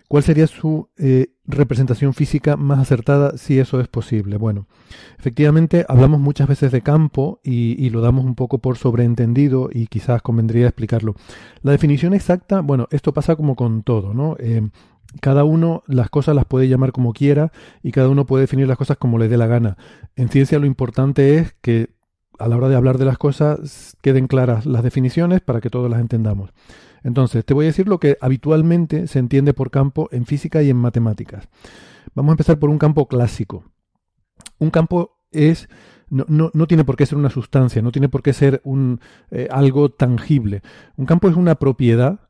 ¿Cuál 0.08 0.22
sería 0.22 0.46
su 0.46 0.88
eh, 0.98 1.30
representación 1.46 2.14
física 2.14 2.56
más 2.56 2.78
acertada 2.78 3.36
si 3.38 3.58
eso 3.58 3.80
es 3.80 3.88
posible? 3.88 4.36
Bueno, 4.36 4.66
efectivamente 5.18 5.84
hablamos 5.88 6.20
muchas 6.20 6.46
veces 6.46 6.70
de 6.70 6.80
campo 6.80 7.40
y, 7.42 7.90
lo 7.90 8.00
damos 8.00 8.24
un 8.24 8.36
poco 8.36 8.58
por 8.58 8.76
sobreentendido 8.76 9.68
y 9.72 9.88
quizás 9.88 10.22
convendría 10.22 10.66
explicarlo. 10.66 11.16
La 11.62 11.72
definición 11.72 12.14
exacta, 12.14 12.60
bueno, 12.60 12.86
esto 12.92 13.12
pasa 13.12 13.34
como 13.34 13.56
con 13.56 13.82
todo, 13.82 14.14
¿no? 14.14 14.36
Eh, 14.38 14.68
cada 15.20 15.44
uno 15.44 15.82
las 15.86 16.10
cosas 16.10 16.34
las 16.34 16.44
puede 16.44 16.68
llamar 16.68 16.92
como 16.92 17.12
quiera 17.12 17.52
y 17.82 17.92
cada 17.92 18.08
uno 18.08 18.26
puede 18.26 18.42
definir 18.42 18.68
las 18.68 18.78
cosas 18.78 18.96
como 18.96 19.18
le 19.18 19.28
dé 19.28 19.36
la 19.36 19.46
gana. 19.46 19.76
En 20.16 20.28
ciencia 20.28 20.58
lo 20.58 20.66
importante 20.66 21.38
es 21.38 21.54
que 21.60 21.90
a 22.38 22.48
la 22.48 22.56
hora 22.56 22.68
de 22.68 22.76
hablar 22.76 22.98
de 22.98 23.04
las 23.04 23.18
cosas 23.18 23.96
queden 24.02 24.26
claras 24.26 24.66
las 24.66 24.82
definiciones 24.82 25.40
para 25.40 25.60
que 25.60 25.70
todos 25.70 25.90
las 25.90 26.00
entendamos. 26.00 26.52
Entonces, 27.02 27.44
te 27.44 27.54
voy 27.54 27.66
a 27.66 27.68
decir 27.68 27.88
lo 27.88 28.00
que 28.00 28.18
habitualmente 28.20 29.06
se 29.06 29.18
entiende 29.18 29.54
por 29.54 29.70
campo 29.70 30.08
en 30.10 30.26
física 30.26 30.62
y 30.62 30.70
en 30.70 30.76
matemáticas. 30.76 31.48
Vamos 32.14 32.30
a 32.30 32.34
empezar 32.34 32.58
por 32.58 32.68
un 32.68 32.78
campo 32.78 33.06
clásico. 33.06 33.64
Un 34.58 34.70
campo 34.70 35.18
es 35.30 35.68
no, 36.08 36.50
no, 36.52 36.66
tiene 36.66 36.84
por 36.84 36.96
qué 36.96 37.04
ser 37.04 37.18
una 37.18 37.30
sustancia, 37.30 37.82
no 37.82 37.90
tiene 37.90 38.08
por 38.08 38.22
qué 38.22 38.32
ser 38.32 38.60
un, 38.64 39.00
eh, 39.30 39.48
algo 39.50 39.88
tangible. 39.88 40.62
Un 40.96 41.06
campo 41.06 41.28
es 41.28 41.36
una 41.36 41.56
propiedad, 41.56 42.20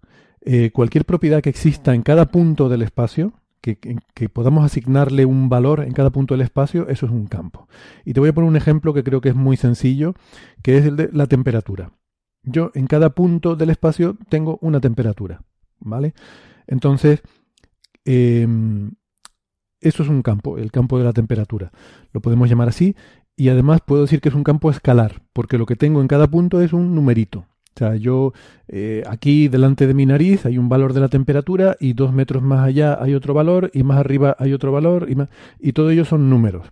eh, 0.46 0.70
cualquier 0.72 1.04
propiedad 1.04 1.42
que 1.42 1.50
exista 1.50 1.94
en 1.94 2.02
cada 2.02 2.30
punto 2.30 2.70
del 2.70 2.80
espacio, 2.82 3.34
que, 3.60 3.76
podamos 4.32 4.64
asignarle 4.64 5.26
un 5.26 5.48
valor 5.48 5.82
en 5.82 5.92
cada 5.92 6.10
punto 6.10 6.34
del 6.34 6.42
espacio, 6.42 6.88
eso 6.88 7.06
es 7.06 7.12
un 7.12 7.26
campo. 7.26 7.68
Y 8.04 8.12
te 8.12 8.20
voy 8.20 8.28
a 8.28 8.32
poner 8.32 8.48
un 8.48 8.56
ejemplo 8.56 8.94
que 8.94 9.02
creo 9.02 9.20
que 9.20 9.30
es 9.30 9.34
muy 9.34 9.56
sencillo, 9.56 10.14
que 10.62 10.78
es 10.78 10.86
el 10.86 10.96
de 10.96 11.10
la 11.12 11.26
temperatura 11.26 11.90
yo 12.46 12.70
en 12.74 12.86
cada 12.86 13.10
punto 13.10 13.56
del 13.56 13.70
espacio 13.70 14.16
tengo 14.28 14.58
una 14.62 14.80
temperatura, 14.80 15.42
¿vale? 15.80 16.14
Entonces, 16.66 17.20
em, 18.04 18.92
eso 19.80 20.02
es 20.02 20.08
un 20.08 20.22
campo, 20.22 20.56
el 20.56 20.70
campo 20.70 20.98
de 20.98 21.04
la 21.04 21.12
temperatura. 21.12 21.72
Lo 22.12 22.20
podemos 22.20 22.48
llamar 22.48 22.68
así 22.68 22.96
y 23.36 23.50
además 23.50 23.80
puedo 23.84 24.02
decir 24.02 24.20
que 24.20 24.30
es 24.30 24.34
un 24.34 24.44
campo 24.44 24.70
escalar, 24.70 25.22
porque 25.32 25.58
lo 25.58 25.66
que 25.66 25.76
tengo 25.76 26.00
en 26.00 26.08
cada 26.08 26.28
punto 26.28 26.60
es 26.62 26.72
un 26.72 26.94
numerito. 26.94 27.46
O 27.76 27.78
sea, 27.78 27.94
yo 27.96 28.32
eh, 28.68 29.02
aquí 29.06 29.48
delante 29.48 29.86
de 29.86 29.92
mi 29.92 30.06
nariz 30.06 30.46
hay 30.46 30.56
un 30.56 30.70
valor 30.70 30.94
de 30.94 31.00
la 31.00 31.08
temperatura 31.08 31.76
y 31.78 31.92
dos 31.92 32.10
metros 32.10 32.42
más 32.42 32.66
allá 32.66 32.96
hay 32.98 33.12
otro 33.12 33.34
valor 33.34 33.70
y 33.74 33.82
más 33.82 33.98
arriba 33.98 34.34
hay 34.38 34.54
otro 34.54 34.72
valor 34.72 35.08
y, 35.10 35.14
más, 35.14 35.28
y 35.60 35.72
todo 35.72 35.90
ello 35.90 36.06
son 36.06 36.30
números. 36.30 36.66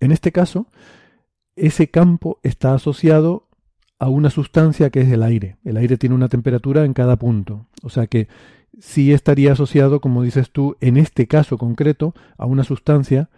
En 0.00 0.10
este 0.10 0.32
caso, 0.32 0.66
ese 1.54 1.88
campo 1.88 2.38
está 2.42 2.72
asociado 2.72 3.46
a 3.98 4.08
una 4.08 4.30
sustancia 4.30 4.88
que 4.88 5.02
es 5.02 5.12
el 5.12 5.22
aire. 5.22 5.58
El 5.64 5.76
aire 5.76 5.98
tiene 5.98 6.14
una 6.14 6.28
temperatura 6.28 6.86
en 6.86 6.94
cada 6.94 7.16
punto. 7.16 7.66
O 7.82 7.90
sea 7.90 8.06
que 8.06 8.28
sí 8.80 9.12
estaría 9.12 9.52
asociado, 9.52 10.00
como 10.00 10.22
dices 10.22 10.50
tú, 10.50 10.78
en 10.80 10.96
este 10.96 11.26
caso 11.26 11.58
concreto, 11.58 12.14
a 12.38 12.46
una 12.46 12.64
sustancia. 12.64 13.28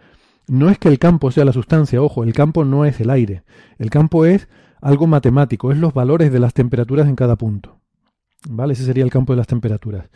No 0.47 0.69
es 0.69 0.77
que 0.77 0.87
el 0.87 0.97
campo 0.97 1.29
sea 1.29 1.43
la 1.43 1.51
sustancia, 1.51 2.01
ojo, 2.01 2.23
el 2.23 2.31
campo 2.31 2.63
no 2.63 2.85
es 2.85 3.01
el 3.01 3.09
aire. 3.09 3.43
El 3.79 3.89
campo 3.89 4.25
es 4.25 4.47
algo 4.81 5.07
matemático, 5.07 5.71
es 5.71 5.77
los 5.77 5.93
valores 5.93 6.31
de 6.31 6.39
las 6.39 6.53
temperaturas 6.53 7.07
en 7.07 7.15
cada 7.15 7.35
punto. 7.35 7.77
¿Vale? 8.49 8.73
Ese 8.73 8.85
sería 8.85 9.03
el 9.03 9.11
campo 9.11 9.33
de 9.33 9.37
las 9.37 9.47
temperaturas. 9.47 10.09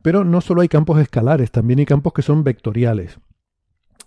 Pero 0.00 0.24
no 0.24 0.40
solo 0.40 0.60
hay 0.60 0.68
campos 0.68 1.00
escalares, 1.00 1.50
también 1.50 1.80
hay 1.80 1.86
campos 1.86 2.12
que 2.12 2.22
son 2.22 2.44
vectoriales. 2.44 3.18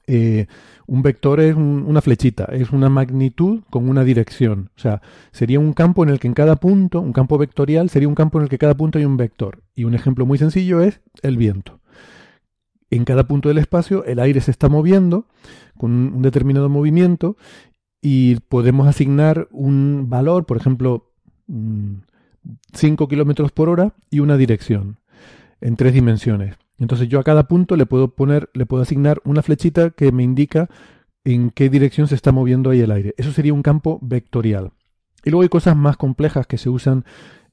Eh, 0.10 0.48
un 0.88 1.02
vector 1.02 1.42
es 1.42 1.54
una 1.54 2.00
flechita, 2.00 2.46
es 2.46 2.72
una 2.72 2.88
magnitud 2.88 3.64
con 3.70 3.90
una 3.90 4.06
dirección. 4.06 4.70
O 4.78 4.80
sea, 4.80 5.02
sería 5.32 5.60
un 5.60 5.74
campo 5.74 6.04
en 6.04 6.10
el 6.10 6.20
que 6.20 6.28
en 6.28 6.34
cada 6.34 6.56
punto, 6.56 7.02
un 7.02 7.12
campo 7.12 7.38
vectorial, 7.38 7.90
sería 7.90 8.08
un 8.08 8.16
campo 8.16 8.38
en 8.38 8.44
el 8.44 8.50
que 8.50 8.58
cada 8.58 8.76
punto 8.76 8.98
hay 8.98 9.06
un 9.06 9.18
vector. 9.18 9.64
Y 9.76 9.84
un 9.84 9.96
ejemplo 9.96 10.26
muy 10.26 10.38
sencillo 10.38 10.82
es 10.82 11.02
el 11.24 11.36
viento. 11.36 11.82
En 12.90 13.04
cada 13.04 13.28
punto 13.28 13.50
del 13.50 13.58
espacio 13.58 14.06
el 14.06 14.20
aire 14.20 14.40
se 14.40 14.52
está 14.52 14.70
moviendo 14.70 15.28
con 15.78 15.92
un 15.92 16.22
determinado 16.22 16.70
movimiento 16.70 17.36
y 18.02 18.36
podemos 18.42 18.88
asignar 18.88 19.48
un 19.52 20.10
valor, 20.10 20.46
por 20.46 20.58
ejemplo, 20.58 21.12
5 21.48 23.04
mm, 23.04 23.08
kilómetros 23.08 23.52
por 23.52 23.70
hora 23.70 23.94
y 24.10 24.20
una 24.20 24.38
dirección 24.38 25.00
en 25.62 25.76
tres 25.76 25.94
dimensiones. 25.94 26.56
Entonces 26.80 27.10
yo 27.10 27.20
a 27.20 27.24
cada 27.24 27.48
punto 27.48 27.76
le 27.76 27.86
puedo 27.86 28.10
poner, 28.10 28.50
le 28.54 28.66
puedo 28.66 28.84
asignar 28.84 29.22
una 29.24 29.42
flechita 29.42 29.90
que 29.90 30.12
me 30.12 30.24
indica 30.24 30.70
en 31.24 31.50
qué 31.50 31.70
dirección 31.70 32.08
se 32.08 32.16
está 32.16 32.32
moviendo 32.32 32.70
ahí 32.70 32.82
el 32.82 32.92
aire. 32.92 33.14
Eso 33.18 33.32
sería 33.32 33.54
un 33.54 33.64
campo 33.64 34.00
vectorial. 34.02 34.72
Y 35.26 35.32
luego 35.32 35.42
hay 35.42 35.50
cosas 35.50 35.76
más 35.76 35.98
complejas 35.98 36.48
que 36.48 36.58
se 36.58 36.70
usan 36.70 37.04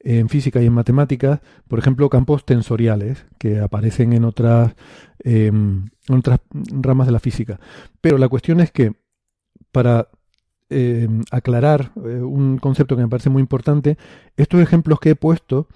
en 0.01 0.29
física 0.29 0.63
y 0.63 0.67
en 0.67 0.75
matemáticas, 0.75 1.41
por 1.67 1.79
ejemplo, 1.79 2.11
campos 2.11 2.45
tensoriales, 2.45 3.27
que 3.39 3.59
aparecen 3.59 4.13
en 4.13 4.25
otras, 4.25 4.75
em, 5.21 5.89
otras 6.11 6.41
ramas 6.53 7.07
de 7.07 7.13
la 7.13 7.21
física. 7.21 7.59
Pero 8.03 8.19
la 8.19 8.29
cuestión 8.29 8.61
es 8.61 8.71
que 8.71 8.93
para 9.73 10.09
em, 10.75 11.23
aclarar 11.31 11.93
eh, 11.97 12.21
un 12.21 12.59
concepto 12.59 12.97
que 12.97 13.03
me 13.03 13.09
parece 13.09 13.31
muy 13.31 13.41
importante, 13.41 13.97
estos 14.37 14.61
ejemplos 14.61 15.01
que 15.01 15.11
he 15.11 15.17
puesto 15.17 15.69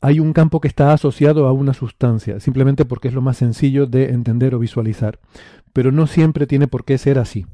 hay 0.00 0.18
un 0.18 0.32
campo 0.32 0.60
que 0.60 0.68
está 0.68 0.92
asociado 0.92 1.46
a 1.46 1.52
una 1.52 1.74
sustancia, 1.74 2.40
simplemente 2.40 2.84
porque 2.84 3.08
es 3.08 3.14
lo 3.14 3.20
más 3.20 3.36
sencillo 3.36 3.86
de 3.86 4.10
entender 4.10 4.54
o 4.54 4.58
visualizar. 4.58 5.18
Pero 5.72 5.92
no 5.92 6.06
siempre 6.06 6.46
tiene 6.46 6.68
por 6.68 6.84
qué 6.84 6.96
ser 6.96 7.18
así. 7.18 7.46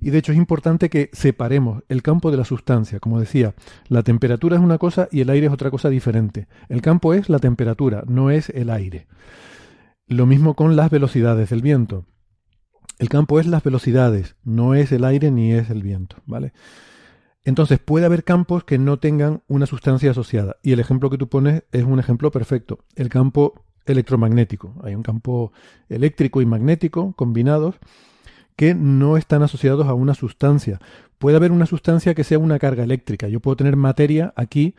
Y 0.00 0.10
de 0.10 0.18
hecho 0.18 0.32
es 0.32 0.38
importante 0.38 0.88
que 0.88 1.10
separemos 1.12 1.82
el 1.90 2.02
campo 2.02 2.30
de 2.30 2.38
la 2.38 2.44
sustancia. 2.44 3.00
Como 3.00 3.20
decía, 3.20 3.54
la 3.88 4.02
temperatura 4.02 4.56
es 4.56 4.62
una 4.62 4.78
cosa 4.78 5.08
y 5.12 5.20
el 5.20 5.28
aire 5.28 5.48
es 5.48 5.52
otra 5.52 5.70
cosa 5.70 5.90
diferente. 5.90 6.46
El 6.70 6.80
campo 6.80 7.12
es 7.12 7.28
la 7.28 7.38
temperatura, 7.38 8.02
no 8.06 8.30
es 8.30 8.48
el 8.48 8.70
aire. 8.70 9.06
Lo 10.06 10.24
mismo 10.24 10.54
con 10.54 10.74
las 10.74 10.90
velocidades 10.90 11.50
del 11.50 11.60
viento. 11.60 12.06
El 13.00 13.08
campo 13.08 13.40
es 13.40 13.46
las 13.46 13.62
velocidades, 13.62 14.36
no 14.44 14.74
es 14.74 14.92
el 14.92 15.06
aire 15.06 15.30
ni 15.30 15.54
es 15.54 15.70
el 15.70 15.82
viento, 15.82 16.16
¿vale? 16.26 16.52
Entonces 17.44 17.78
puede 17.78 18.04
haber 18.04 18.24
campos 18.24 18.62
que 18.62 18.76
no 18.76 18.98
tengan 18.98 19.42
una 19.48 19.64
sustancia 19.64 20.10
asociada. 20.10 20.56
Y 20.62 20.72
el 20.72 20.80
ejemplo 20.80 21.08
que 21.08 21.16
tú 21.16 21.26
pones 21.26 21.62
es 21.72 21.84
un 21.84 21.98
ejemplo 21.98 22.30
perfecto. 22.30 22.80
El 22.96 23.08
campo 23.08 23.64
electromagnético. 23.86 24.74
Hay 24.84 24.94
un 24.94 25.02
campo 25.02 25.50
eléctrico 25.88 26.42
y 26.42 26.46
magnético 26.46 27.14
combinados 27.14 27.76
que 28.54 28.74
no 28.74 29.16
están 29.16 29.42
asociados 29.42 29.86
a 29.86 29.94
una 29.94 30.12
sustancia. 30.12 30.78
Puede 31.16 31.38
haber 31.38 31.52
una 31.52 31.64
sustancia 31.64 32.14
que 32.14 32.22
sea 32.22 32.38
una 32.38 32.58
carga 32.58 32.84
eléctrica. 32.84 33.28
Yo 33.28 33.40
puedo 33.40 33.56
tener 33.56 33.76
materia 33.76 34.34
aquí 34.36 34.74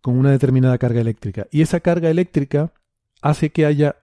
con 0.00 0.18
una 0.18 0.32
determinada 0.32 0.76
carga 0.76 1.02
eléctrica. 1.02 1.46
Y 1.52 1.62
esa 1.62 1.78
carga 1.78 2.10
eléctrica 2.10 2.72
hace 3.22 3.50
que 3.50 3.64
haya 3.64 3.94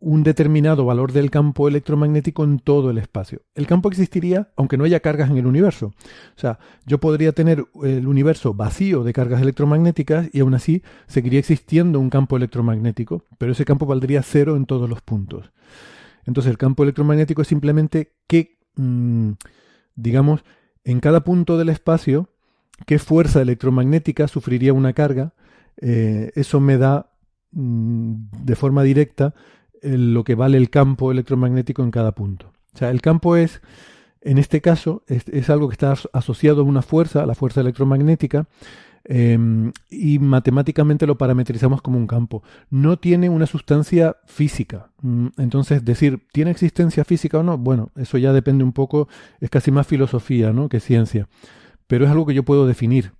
un 0.00 0.22
determinado 0.22 0.84
valor 0.84 1.12
del 1.12 1.30
campo 1.30 1.66
electromagnético 1.66 2.44
en 2.44 2.60
todo 2.60 2.90
el 2.90 2.98
espacio. 2.98 3.42
El 3.54 3.66
campo 3.66 3.88
existiría 3.88 4.50
aunque 4.56 4.76
no 4.76 4.84
haya 4.84 5.00
cargas 5.00 5.30
en 5.30 5.38
el 5.38 5.46
universo. 5.46 5.86
O 6.36 6.40
sea, 6.40 6.60
yo 6.86 6.98
podría 6.98 7.32
tener 7.32 7.64
el 7.82 8.06
universo 8.06 8.54
vacío 8.54 9.02
de 9.02 9.12
cargas 9.12 9.42
electromagnéticas 9.42 10.28
y 10.32 10.40
aún 10.40 10.54
así 10.54 10.82
seguiría 11.08 11.40
existiendo 11.40 11.98
un 11.98 12.10
campo 12.10 12.36
electromagnético, 12.36 13.24
pero 13.38 13.52
ese 13.52 13.64
campo 13.64 13.86
valdría 13.86 14.22
cero 14.22 14.56
en 14.56 14.66
todos 14.66 14.88
los 14.88 15.02
puntos. 15.02 15.50
Entonces 16.26 16.50
el 16.50 16.58
campo 16.58 16.84
electromagnético 16.84 17.42
es 17.42 17.48
simplemente 17.48 18.12
que, 18.28 18.58
mm, 18.76 19.32
digamos, 19.96 20.44
en 20.84 21.00
cada 21.00 21.24
punto 21.24 21.58
del 21.58 21.70
espacio, 21.70 22.30
qué 22.86 23.00
fuerza 23.00 23.42
electromagnética 23.42 24.28
sufriría 24.28 24.72
una 24.72 24.92
carga. 24.92 25.34
Eh, 25.80 26.30
eso 26.36 26.60
me 26.60 26.78
da 26.78 27.10
mm, 27.50 28.14
de 28.44 28.56
forma 28.56 28.82
directa 28.82 29.34
lo 29.82 30.24
que 30.24 30.34
vale 30.34 30.58
el 30.58 30.70
campo 30.70 31.10
electromagnético 31.12 31.82
en 31.82 31.90
cada 31.90 32.12
punto. 32.12 32.52
O 32.74 32.78
sea, 32.78 32.90
el 32.90 33.00
campo 33.00 33.36
es, 33.36 33.60
en 34.20 34.38
este 34.38 34.60
caso, 34.60 35.02
es, 35.06 35.50
algo 35.50 35.68
que 35.68 35.74
está 35.74 35.94
asociado 36.12 36.60
a 36.60 36.64
una 36.64 36.82
fuerza, 36.82 37.22
a 37.22 37.26
la 37.26 37.34
fuerza 37.34 37.60
electromagnética, 37.60 38.46
em, 39.04 39.72
y 39.90 40.18
matemáticamente 40.18 41.06
lo 41.06 41.16
parametrizamos 41.16 41.82
como 41.82 41.98
un 41.98 42.06
campo. 42.06 42.42
No 42.70 42.98
tiene 42.98 43.28
una 43.28 43.46
sustancia 43.46 44.16
física. 44.26 44.90
Mm, 45.02 45.28
entonces, 45.38 45.84
decir, 45.84 46.20
¿tiene 46.32 46.50
existencia 46.50 47.04
física 47.04 47.38
o 47.38 47.42
no? 47.42 47.58
Bueno, 47.58 47.90
eso 47.96 48.18
ya 48.18 48.32
depende 48.32 48.64
un 48.64 48.72
poco, 48.72 49.08
es 49.40 49.50
casi 49.50 49.70
más 49.70 49.86
filosofía 49.86 50.52
¿no? 50.52 50.68
que 50.68 50.80
ciencia. 50.80 51.28
Pero 51.86 52.04
es 52.04 52.10
algo 52.10 52.26
que 52.26 52.34
yo 52.34 52.44
puedo 52.44 52.66
definir. 52.66 53.12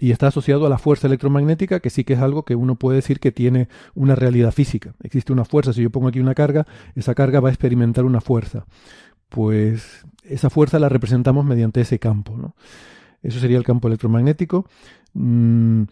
Y 0.00 0.12
está 0.12 0.28
asociado 0.28 0.66
a 0.66 0.68
la 0.68 0.78
fuerza 0.78 1.06
electromagnética, 1.06 1.80
que 1.80 1.90
sí 1.90 2.04
que 2.04 2.14
es 2.14 2.20
algo 2.20 2.44
que 2.44 2.54
uno 2.54 2.76
puede 2.76 2.96
decir 2.96 3.20
que 3.20 3.32
tiene 3.32 3.68
una 3.94 4.14
realidad 4.14 4.52
física. 4.52 4.94
Existe 5.02 5.32
una 5.32 5.44
fuerza, 5.44 5.72
si 5.72 5.82
yo 5.82 5.90
pongo 5.90 6.08
aquí 6.08 6.20
una 6.20 6.34
carga, 6.34 6.66
esa 6.94 7.14
carga 7.14 7.40
va 7.40 7.48
a 7.48 7.52
experimentar 7.52 8.04
una 8.04 8.20
fuerza. 8.20 8.66
Pues 9.28 10.06
esa 10.22 10.50
fuerza 10.50 10.78
la 10.78 10.88
representamos 10.88 11.44
mediante 11.44 11.80
ese 11.80 11.98
campo. 11.98 12.36
¿no? 12.36 12.54
Eso 13.22 13.40
sería 13.40 13.58
el 13.58 13.64
campo 13.64 13.88
electromagnético. 13.88 14.66
Mm, 15.14 15.84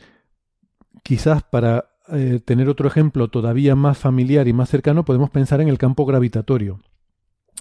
quizás 1.03 1.43
para 1.43 1.87
eh, 2.13 2.41
tener 2.45 2.69
otro 2.69 2.87
ejemplo 2.87 3.29
todavía 3.29 3.75
más 3.75 3.99
familiar 3.99 4.47
y 4.47 4.53
más 4.53 4.69
cercano, 4.69 5.05
podemos 5.05 5.31
pensar 5.31 5.61
en 5.61 5.69
el 5.69 5.79
campo 5.79 6.07
gravitatorio 6.07 6.79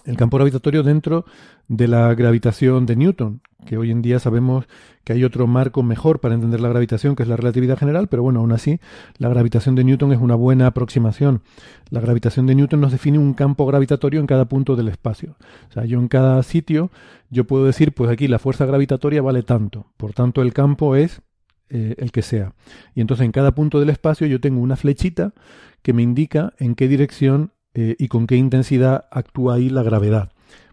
el 0.06 0.16
campo 0.16 0.36
gravitatorio 0.36 0.82
dentro 0.82 1.24
de 1.68 1.88
la 1.88 2.14
gravitación 2.14 2.86
de 2.86 2.96
Newton, 2.96 3.42
que 3.66 3.76
hoy 3.76 3.90
en 3.90 4.02
día 4.02 4.20
sabemos 4.20 4.66
que 5.04 5.12
hay 5.12 5.24
otro 5.24 5.46
marco 5.46 5.82
mejor 5.82 6.20
para 6.20 6.34
entender 6.34 6.60
la 6.60 6.68
gravitación, 6.68 7.16
que 7.16 7.24
es 7.24 7.28
la 7.28 7.36
relatividad 7.36 7.76
general, 7.76 8.08
pero 8.08 8.22
bueno, 8.22 8.40
aún 8.40 8.52
así, 8.52 8.80
la 9.18 9.28
gravitación 9.28 9.74
de 9.74 9.84
Newton 9.84 10.12
es 10.12 10.20
una 10.20 10.36
buena 10.36 10.68
aproximación. 10.68 11.42
La 11.90 12.00
gravitación 12.00 12.46
de 12.46 12.54
Newton 12.54 12.80
nos 12.80 12.92
define 12.92 13.18
un 13.18 13.34
campo 13.34 13.66
gravitatorio 13.66 14.20
en 14.20 14.26
cada 14.26 14.46
punto 14.46 14.76
del 14.76 14.88
espacio. 14.88 15.36
O 15.68 15.72
sea, 15.72 15.84
yo 15.84 15.98
en 15.98 16.08
cada 16.08 16.42
sitio, 16.44 16.90
yo 17.30 17.46
puedo 17.46 17.64
decir, 17.64 17.92
pues 17.92 18.10
aquí 18.10 18.28
la 18.28 18.38
fuerza 18.38 18.64
gravitatoria 18.64 19.22
vale 19.22 19.42
tanto, 19.42 19.86
por 19.96 20.12
tanto 20.12 20.40
el 20.42 20.52
campo 20.52 20.94
es 20.94 21.22
eh, 21.68 21.96
el 21.98 22.12
que 22.12 22.22
sea. 22.22 22.54
Y 22.94 23.00
entonces 23.00 23.24
en 23.24 23.32
cada 23.32 23.52
punto 23.56 23.80
del 23.80 23.90
espacio 23.90 24.28
yo 24.28 24.40
tengo 24.40 24.60
una 24.60 24.76
flechita 24.76 25.34
que 25.82 25.92
me 25.92 26.02
indica 26.02 26.52
en 26.58 26.76
qué 26.76 26.86
dirección 26.86 27.52
eh, 27.78 27.94
y 27.98 28.08
con 28.08 28.26
qué 28.26 28.36
intensidad 28.36 29.04
actúa 29.10 29.56
ahí 29.56 29.68
la 29.68 29.82
gravedad. 29.82 30.32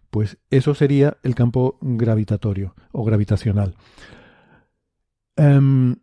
Pues 0.09 0.37
eso 0.49 0.73
sería 0.73 1.17
el 1.23 1.35
campo 1.35 1.77
gravitatorio 1.81 2.75
o 2.93 3.03
gravitacional. 3.03 3.75
Em, 5.35 5.97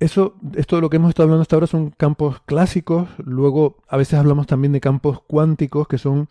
eso, 0.00 0.36
esto 0.56 0.76
de 0.76 0.82
lo 0.82 0.88
que 0.88 0.96
hemos 0.96 1.10
estado 1.10 1.24
hablando 1.24 1.42
hasta 1.42 1.56
ahora 1.56 1.66
son 1.66 1.90
campos 1.90 2.40
clásicos. 2.46 3.10
Luego, 3.18 3.76
a 3.88 3.98
veces 3.98 4.18
hablamos 4.18 4.46
también 4.46 4.72
de 4.72 4.80
campos 4.80 5.20
cuánticos, 5.20 5.86
que 5.86 5.98
son 5.98 6.30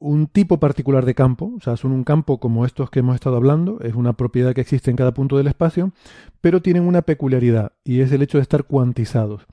un 0.00 0.26
tipo 0.26 0.58
particular 0.58 1.04
de 1.04 1.14
campo. 1.14 1.52
O 1.56 1.60
sea, 1.60 1.76
son 1.76 1.92
un 1.92 2.02
campo 2.02 2.40
como 2.40 2.66
estos 2.66 2.90
que 2.90 3.00
hemos 3.00 3.14
estado 3.14 3.36
hablando. 3.36 3.78
Es 3.82 3.94
una 3.94 4.14
propiedad 4.14 4.52
que 4.52 4.62
existe 4.62 4.90
en 4.90 4.96
cada 4.96 5.14
punto 5.14 5.36
del 5.36 5.46
espacio, 5.46 5.92
pero 6.40 6.60
tienen 6.60 6.82
una 6.88 7.02
peculiaridad 7.02 7.70
y 7.84 8.00
es 8.00 8.10
el 8.10 8.22
hecho 8.22 8.38
de 8.38 8.42
estar 8.42 8.64
cuantizados. 8.64 9.46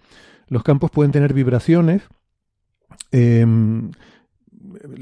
Los 0.48 0.64
campos 0.64 0.90
pueden 0.90 1.12
tener 1.12 1.36
vibraciones, 1.36 2.02
Em, 3.12 3.92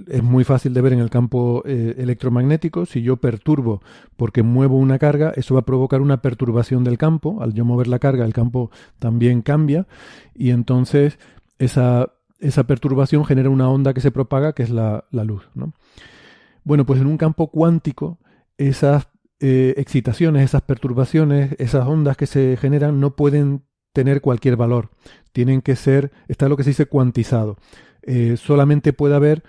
es 0.07 0.23
muy 0.23 0.43
fácil 0.43 0.73
de 0.73 0.81
ver 0.81 0.93
en 0.93 0.99
el 0.99 1.09
campo 1.09 1.63
eh, 1.65 1.95
electromagnético. 1.97 2.85
Si 2.85 3.01
yo 3.01 3.17
perturbo 3.17 3.81
porque 4.17 4.43
muevo 4.43 4.77
una 4.77 4.99
carga, 4.99 5.31
eso 5.35 5.55
va 5.55 5.61
a 5.61 5.65
provocar 5.65 6.01
una 6.01 6.21
perturbación 6.21 6.83
del 6.83 6.97
campo. 6.97 7.41
Al 7.41 7.53
yo 7.53 7.65
mover 7.65 7.87
la 7.87 7.99
carga, 7.99 8.25
el 8.25 8.33
campo 8.33 8.71
también 8.99 9.41
cambia 9.41 9.87
y 10.35 10.51
entonces 10.51 11.19
esa, 11.59 12.13
esa 12.39 12.65
perturbación 12.65 13.25
genera 13.25 13.49
una 13.49 13.69
onda 13.69 13.93
que 13.93 14.01
se 14.01 14.11
propaga, 14.11 14.53
que 14.53 14.63
es 14.63 14.69
la, 14.69 15.05
luz. 15.11 15.47
Bueno, 16.63 16.85
pues 16.85 17.01
en 17.01 17.07
un 17.07 17.17
campo 17.17 17.49
cuántico, 17.51 18.19
esas 18.57 19.07
eh, 19.39 19.73
excitaciones, 19.77 20.43
esas 20.43 20.61
perturbaciones, 20.61 21.55
esas 21.59 21.87
ondas 21.87 22.17
que 22.17 22.27
se 22.27 22.57
generan 22.57 22.99
no 22.99 23.15
pueden 23.15 23.63
tener 23.93 24.21
cualquier 24.21 24.55
valor. 24.55 24.89
Tienen 25.31 25.61
que 25.61 25.75
ser, 25.75 26.11
está 26.27 26.49
lo 26.49 26.57
que 26.57 26.63
se 26.63 26.71
dice 26.71 26.85
cuantizado. 26.85 27.57
Eh, 28.11 28.37
solamente 28.37 28.91
puede 28.91 29.13
haber 29.13 29.43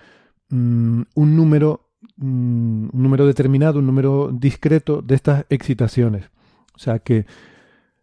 mm, 0.51 1.01
un 1.15 1.35
número 1.37 1.89
mm, 2.19 2.89
un 2.93 3.03
número 3.03 3.25
determinado, 3.27 3.79
un 3.79 3.87
número 3.87 4.31
discreto 4.35 5.01
de 5.01 5.15
estas 5.15 5.47
excitaciones. 5.49 6.27
O 6.75 6.79
sea 6.79 6.99
que 6.99 7.25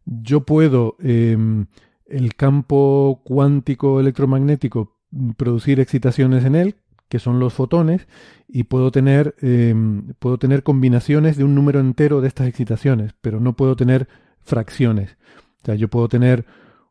yo 0.05 0.45
puedo, 0.45 0.95
em, 0.99 1.67
el 2.07 2.33
campo 2.33 3.21
cuántico 3.23 3.99
electromagnético, 3.99 4.97
mm, 5.11 5.31
producir 5.33 5.79
excitaciones 5.79 6.43
en 6.43 6.55
él, 6.55 6.75
que 7.07 7.19
son 7.19 7.39
los 7.39 7.53
fotones, 7.53 8.07
y 8.47 8.63
puedo 8.63 8.89
tener, 8.89 9.35
em, 9.41 10.13
puedo 10.17 10.39
tener 10.39 10.63
combinaciones 10.63 11.37
de 11.37 11.43
un 11.43 11.53
número 11.53 11.79
entero 11.79 12.19
de 12.19 12.29
estas 12.29 12.47
excitaciones, 12.47 13.13
pero 13.21 13.39
no 13.39 13.53
puedo 13.53 13.75
tener 13.75 14.07
fracciones. 14.41 15.17
O 15.61 15.65
sea, 15.65 15.75
yo 15.75 15.87
puedo 15.87 16.07
tener 16.09 16.45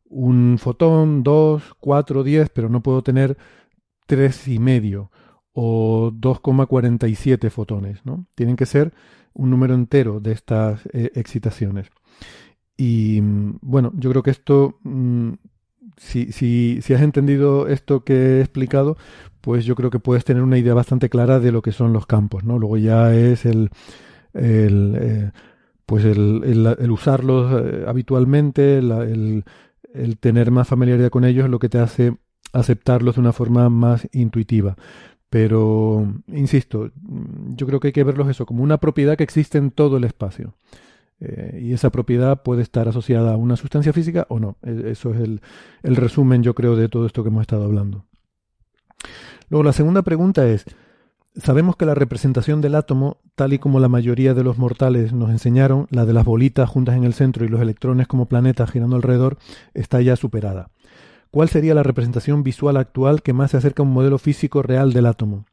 un 0.09 0.59
fotón, 0.59 1.23
dos, 1.23 1.63
cuatro, 1.81 2.23
diez, 2.23 2.49
pero 2.51 2.69
no 2.69 2.83
puedo 2.83 3.03
tener 3.03 3.37
tres 4.07 4.49
y 4.49 4.59
medio 4.59 5.11
o 5.53 6.13
2,47 6.13 7.51
fotones, 7.51 8.05
¿no? 8.05 8.27
Tienen 8.35 8.57
que 8.57 8.67
ser 8.67 8.93
un 9.33 9.51
número 9.51 9.75
entero 9.75 10.21
de 10.21 10.33
estas 10.33 10.87
eh, 10.93 11.11
excitaciones. 11.15 11.89
Y 12.77 13.21
mm, 13.23 13.59
bueno, 13.63 13.93
yo 13.97 14.11
creo 14.11 14.23
que 14.23 14.31
esto, 14.31 14.79
mm, 14.83 15.33
si, 15.97 16.33
si, 16.33 16.81
si, 16.83 16.95
has 16.95 17.01
entendido 17.01 17.69
esto 17.69 18.05
que 18.05 18.39
he 18.39 18.41
explicado, 18.41 18.97
pues 19.41 19.65
yo 19.65 19.75
creo 19.77 19.91
que 19.91 19.99
puedes 19.99 20.25
tener 20.25 20.43
una 20.43 20.59
idea 20.59 20.75
bastante 20.75 21.09
clara 21.09 21.41
de 21.41 21.53
lo 21.53 21.63
que 21.63 21.73
son 21.73 21.93
los 21.93 22.07
campos, 22.07 22.45
¿no? 22.45 22.59
Luego 22.59 22.77
ya 22.77 23.15
es 23.15 23.47
el, 23.47 23.71
el 24.35 24.97
eh, 25.01 25.31
pues 25.87 26.05
el, 26.05 26.43
el, 26.79 26.91
usarlos 26.91 27.65
eh, 27.65 27.85
habitualmente, 27.87 28.79
el, 28.79 29.45
el 29.97 30.19
tener 30.19 30.51
más 30.51 30.69
familiaridad 30.69 31.11
con 31.11 31.25
ellos 31.25 31.45
es 31.45 31.51
lo 31.51 31.59
que 31.59 31.69
te 31.69 31.79
hace 31.79 32.17
aceptarlos 32.53 33.17
de 33.17 33.21
una 33.21 33.33
forma 33.33 33.69
más 33.69 34.09
intuitiva. 34.13 34.77
Pero, 35.29 36.07
insisto, 36.29 36.91
yo 37.57 37.67
creo 37.67 37.81
que 37.81 37.89
hay 37.89 37.93
que 37.93 38.05
verlos 38.05 38.29
eso 38.29 38.47
como 38.47 38.63
una 38.63 38.79
propiedad 38.79 39.17
que 39.17 39.25
existe 39.25 39.59
en 39.59 39.71
todo 39.71 39.97
el 39.97 40.05
espacio. 40.05 40.55
Eh, 41.19 41.61
y 41.63 41.73
esa 41.73 41.91
propiedad 41.91 42.43
puede 42.43 42.63
estar 42.63 42.89
asociada 42.89 43.33
a 43.33 43.37
una 43.37 43.57
sustancia 43.57 43.93
física 43.93 44.27
o 44.29 44.39
no. 44.39 44.57
E, 44.63 44.91
eso 44.91 45.15
es 45.15 45.21
el, 45.21 45.41
el 45.83 45.97
resumen, 45.97 46.43
yo 46.43 46.55
creo, 46.55 46.77
de 46.77 46.89
todo 46.89 47.07
esto 47.07 47.23
que 47.23 47.31
hemos 47.31 47.43
estado 47.43 47.65
hablando. 47.65 48.05
Luego, 49.49 49.65
la 49.65 49.73
segunda 49.73 50.03
pregunta 50.03 50.47
es, 50.47 50.65
Sabemos 51.43 51.77
que 51.77 51.85
la 51.85 51.95
representación 51.95 52.63
del 52.63 52.75
átomo, 52.75 53.19
tal 53.35 53.53
y 53.53 53.59
como 53.59 53.79
la 53.79 53.89
mayoría 53.89 54.33
de 54.33 54.43
los 54.43 54.57
mortales 54.57 55.13
nos 55.13 55.31
enseñaron, 55.31 55.87
la 55.91 56.07
de 56.07 56.15
las 56.15 56.25
bolitas 56.25 56.69
juntas 56.69 56.97
en 56.97 57.05
el 57.05 57.13
centro 57.13 57.45
y 57.45 57.49
los 57.49 57.61
electrones 57.61 58.07
como 58.07 58.27
planetas 58.27 58.71
girando 58.71 58.97
alrededor, 58.97 59.37
está 59.75 60.01
ya 60.01 60.17
superada. 60.17 60.71
¿Cuál 61.31 61.51
sería 61.51 61.75
la 61.75 61.83
representación 61.83 62.43
visual 62.43 62.79
actual 62.79 63.23
que 63.23 63.35
más 63.35 63.51
se 63.51 63.59
acerca 63.59 63.83
a 63.83 63.87
un 63.87 63.93
modelo 63.93 64.17
físico 64.17 64.63
real 64.63 64.95
del 64.95 65.05
átomo? 65.05 65.45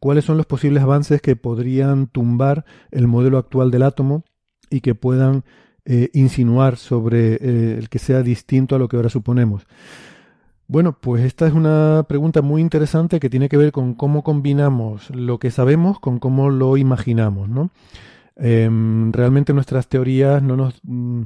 ¿Cuáles 0.00 0.24
son 0.24 0.38
los 0.38 0.46
posibles 0.46 0.82
avances 0.82 1.20
que 1.20 1.36
podrían 1.36 2.06
tumbar 2.06 2.64
el 2.90 3.06
modelo 3.06 3.36
actual 3.36 3.70
del 3.70 3.82
átomo 3.82 4.24
y 4.70 4.80
que 4.80 4.94
puedan 4.94 5.44
eh, 5.84 6.08
insinuar 6.14 6.78
sobre 6.78 7.34
eh, 7.34 7.76
el 7.78 7.90
que 7.90 7.98
sea 7.98 8.22
distinto 8.22 8.74
a 8.74 8.78
lo 8.78 8.88
que 8.88 8.96
ahora 8.96 9.10
suponemos? 9.10 9.66
Bueno, 10.66 10.96
pues 10.98 11.24
esta 11.24 11.46
es 11.46 11.52
una 11.52 12.04
pregunta 12.08 12.40
muy 12.40 12.62
interesante 12.62 13.20
que 13.20 13.28
tiene 13.28 13.48
que 13.48 13.58
ver 13.58 13.70
con 13.70 13.94
cómo 13.94 14.22
combinamos 14.24 15.10
lo 15.10 15.38
que 15.38 15.50
sabemos 15.50 16.00
con 16.00 16.18
cómo 16.18 16.48
lo 16.50 16.76
imaginamos, 16.78 17.48
¿no? 17.48 17.70
Em, 18.36 19.12
realmente 19.12 19.52
nuestras 19.52 19.88
teorías 19.88 20.42
no 20.42 20.56
nos 20.56 20.80
mm, 20.82 21.22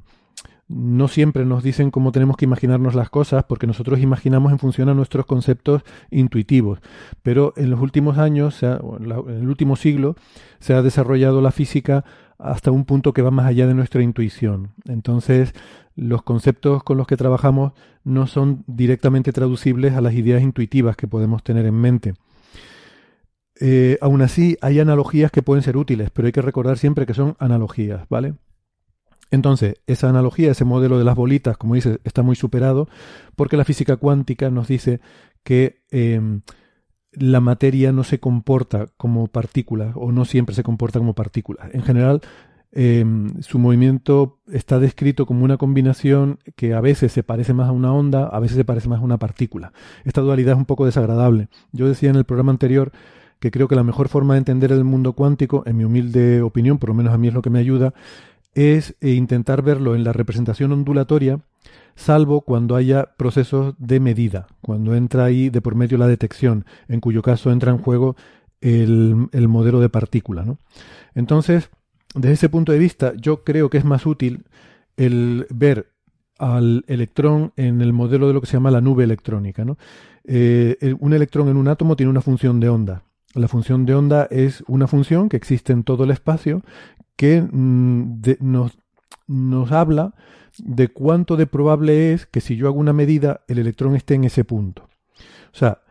no 0.69 1.09
siempre 1.09 1.47
nos 1.47 1.63
dicen 1.63 1.91
cómo 1.91 2.13
tenemos 2.13 2.37
que 2.37 2.45
imaginarnos 2.45 2.95
las 2.95 3.09
cosas, 3.09 3.45
porque 3.45 3.67
nosotros 3.67 4.01
imaginamos 4.01 4.53
en 4.53 4.59
función 4.59 4.89
a 4.89 4.95
nuestros 4.95 5.25
conceptos 5.25 5.83
intuitivos. 6.11 6.81
Pero 7.23 7.55
en 7.57 7.71
los 7.71 7.81
últimos 7.81 8.19
años, 8.19 8.63
en 8.63 8.79
el 9.11 9.49
último 9.49 9.77
siglo, 9.77 10.15
se 10.61 10.75
ha 10.75 10.83
desarrollado 10.83 11.41
la 11.41 11.53
física 11.53 12.05
hasta 12.39 12.71
un 12.71 12.85
punto 12.85 13.13
que 13.13 13.23
va 13.23 13.31
más 13.31 13.47
allá 13.47 13.67
de 13.67 13.75
nuestra 13.75 14.03
intuición. 14.03 14.75
Entonces, 14.87 15.55
los 15.97 16.23
conceptos 16.23 16.85
con 16.85 16.97
los 16.99 17.07
que 17.07 17.17
trabajamos 17.17 17.73
no 18.05 18.27
son 18.27 18.63
directamente 18.67 19.33
traducibles 19.33 19.95
a 19.95 20.01
las 20.01 20.15
ideas 20.15 20.43
intuitivas 20.43 20.97
que 20.97 21.09
podemos 21.09 21.43
tener 21.43 21.67
en 21.67 21.75
mente. 21.75 22.15
Eh, 23.61 23.99
aún 24.01 24.23
así, 24.23 24.57
hay 24.61 24.79
analogías 24.79 25.33
que 25.33 25.43
pueden 25.43 25.65
ser 25.65 25.77
útiles, 25.77 26.11
pero 26.11 26.27
hay 26.27 26.33
que 26.33 26.43
recordar 26.43 26.79
siempre 26.79 27.07
que 27.07 27.15
son 27.15 27.35
analogías, 27.41 28.07
¿vale? 28.09 28.35
Entonces, 29.31 29.77
esa 29.87 30.09
analogía, 30.09 30.51
ese 30.51 30.65
modelo 30.65 30.99
de 30.99 31.05
las 31.05 31.17
bolitas, 31.17 31.57
como 31.57 31.75
dice, 31.75 31.99
está 32.05 32.23
muy 32.23 32.37
superado 32.37 32.89
porque 33.37 33.57
la 33.57 33.65
física 33.65 33.97
cuántica 33.97 34.51
nos 34.51 34.69
dice 34.69 35.01
que 35.43 35.83
em, 35.91 36.43
la 37.13 37.41
materia 37.41 37.93
no 37.93 38.05
se 38.05 38.21
comporta 38.21 38.87
como 38.97 39.27
partícula 39.29 39.93
o 39.95 40.13
no 40.13 40.25
siempre 40.25 40.55
se 40.55 40.63
comporta 40.63 40.99
como 40.99 41.15
partícula. 41.15 41.69
En 41.73 41.83
general, 41.83 42.21
em, 42.73 43.41
su 43.43 43.59
movimiento 43.59 44.41
está 44.53 44.79
descrito 44.79 45.27
como 45.27 45.45
una 45.45 45.57
combinación 45.57 46.39
que 46.57 46.75
a 46.75 46.81
veces 46.81 47.13
se 47.13 47.23
parece 47.23 47.55
más 47.55 47.69
a 47.69 47.73
una 47.73 47.93
onda, 47.93 48.27
a 48.27 48.41
veces 48.41 48.57
se 48.57 48.65
parece 48.65 48.89
más 48.89 49.01
a 49.01 49.05
una 49.05 49.19
partícula. 49.19 49.73
Esta 50.05 50.21
dualidad 50.21 50.53
es 50.53 50.59
un 50.59 50.67
poco 50.67 50.87
desagradable. 50.87 51.49
Yo 51.73 51.89
decía 51.89 52.11
en 52.11 52.17
el 52.17 52.25
programa 52.25 52.53
anterior 52.53 52.93
que 53.41 53.51
creo 53.51 53.69
que 53.69 53.77
la 53.77 53.85
mejor 53.85 54.09
forma 54.09 54.35
de 54.35 54.39
entender 54.39 54.73
el 54.73 54.85
mundo 54.85 55.13
cuántico, 55.13 55.63
en 55.67 55.77
mi 55.77 55.85
humilde 55.85 56.43
opinión, 56.43 56.79
por 56.79 56.91
lo 56.91 56.95
menos 56.95 57.13
a 57.13 57.19
mí 57.19 57.29
es 57.29 57.35
lo 57.35 57.43
que 57.43 57.51
me 57.51 57.61
ayuda, 57.61 57.95
es 58.55 58.97
eh, 59.01 59.11
intentar 59.11 59.63
verlo 59.63 59.95
en 59.95 60.05
la 60.05 60.13
representación 60.13 60.73
ondulatoria, 60.73 61.41
salvo 61.95 62.43
cuando 62.43 62.77
haya 62.77 63.15
procesos 63.17 63.75
de 63.79 64.01
medida, 64.01 64.47
cuando 64.61 64.95
entra 64.95 65.25
ahí 65.25 65.51
de 65.51 65.61
por 65.61 65.75
medio 65.75 65.99
la 65.99 66.07
detección, 66.07 66.65
en 66.89 67.01
cuyo 67.01 67.23
caso 67.23 67.51
entra 67.51 67.73
en 67.73 67.79
juego 67.79 68.17
el, 68.61 69.49
modelo 69.49 69.81
de 69.81 69.89
partícula. 69.89 70.57
Entonces, 71.15 71.71
desde 72.15 72.35
ese 72.35 72.49
punto 72.49 72.73
de 72.73 72.79
vista, 72.79 73.13
yo 73.17 73.45
creo 73.45 73.71
que 73.71 73.79
es 73.79 73.85
más 73.85 74.07
útil 74.07 74.45
el 74.97 75.47
ver 75.51 75.93
al 76.39 76.85
electrón 76.87 77.53
en 77.57 77.81
el 77.81 77.93
modelo 77.93 78.29
de 78.29 78.35
lo 78.35 78.41
que 78.41 78.47
se 78.47 78.55
llama 78.55 78.71
la 78.71 78.81
nube 78.81 79.05
electrónica. 79.05 79.65
Eh, 80.25 80.95
un 81.01 81.13
electrón 81.13 81.49
en 81.49 81.57
un 81.57 81.69
átomo 81.69 81.97
tiene 81.97 82.11
una 82.11 82.21
función 82.21 82.61
de 82.61 82.69
onda. 82.69 83.03
La 83.35 83.49
función 83.49 83.85
de 83.87 83.95
onda 83.95 84.27
es 84.31 84.65
una 84.67 84.87
función 84.87 85.29
que 85.29 85.37
existe 85.37 85.73
en 85.73 85.85
todo 85.85 86.05
el 86.05 86.11
espacio 86.11 86.63
que 87.19 87.43
mm, 87.43 88.21
nos, 88.39 88.79
nos 89.27 89.73
habla 89.73 90.15
de 90.57 90.87
cuánto 90.87 91.37
de 91.37 91.49
probable 91.49 92.13
es 92.13 92.27
que 92.27 92.41
si 92.41 92.57
yo 92.57 92.69
hago 92.69 92.79
una 92.79 92.93
medida, 92.93 93.41
el 93.49 93.59
electrón 93.59 93.97
esté 93.97 94.15
en 94.15 94.25
ese 94.25 94.45
punto. 94.45 94.89
O 95.53 95.57
sea, 95.59 95.83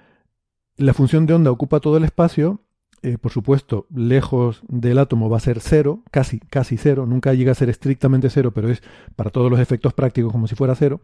la 0.78 0.94
función 0.94 1.26
de 1.26 1.34
onda 1.34 1.52
ocupa 1.52 1.82
todo 1.82 1.98
el 1.98 2.06
espacio, 2.06 2.62
eh, 3.02 3.18
por 3.18 3.34
supuesto, 3.34 3.88
lejos 3.94 4.62
del 4.70 5.00
átomo 5.00 5.30
va 5.30 5.38
a 5.38 5.42
ser 5.42 5.60
cero, 5.60 6.02
casi, 6.12 6.40
casi 6.40 6.78
cero, 6.78 7.06
nunca 7.06 7.34
llega 7.34 7.52
a 7.52 7.56
ser 7.56 7.70
estrictamente 7.70 8.30
cero, 8.30 8.52
pero 8.56 8.70
es 8.70 8.82
para 9.18 9.30
todos 9.30 9.52
los 9.52 9.60
efectos 9.60 9.94
prácticos 9.94 10.32
como 10.32 10.48
si 10.48 10.56
fuera 10.56 10.76
cero. 10.76 11.02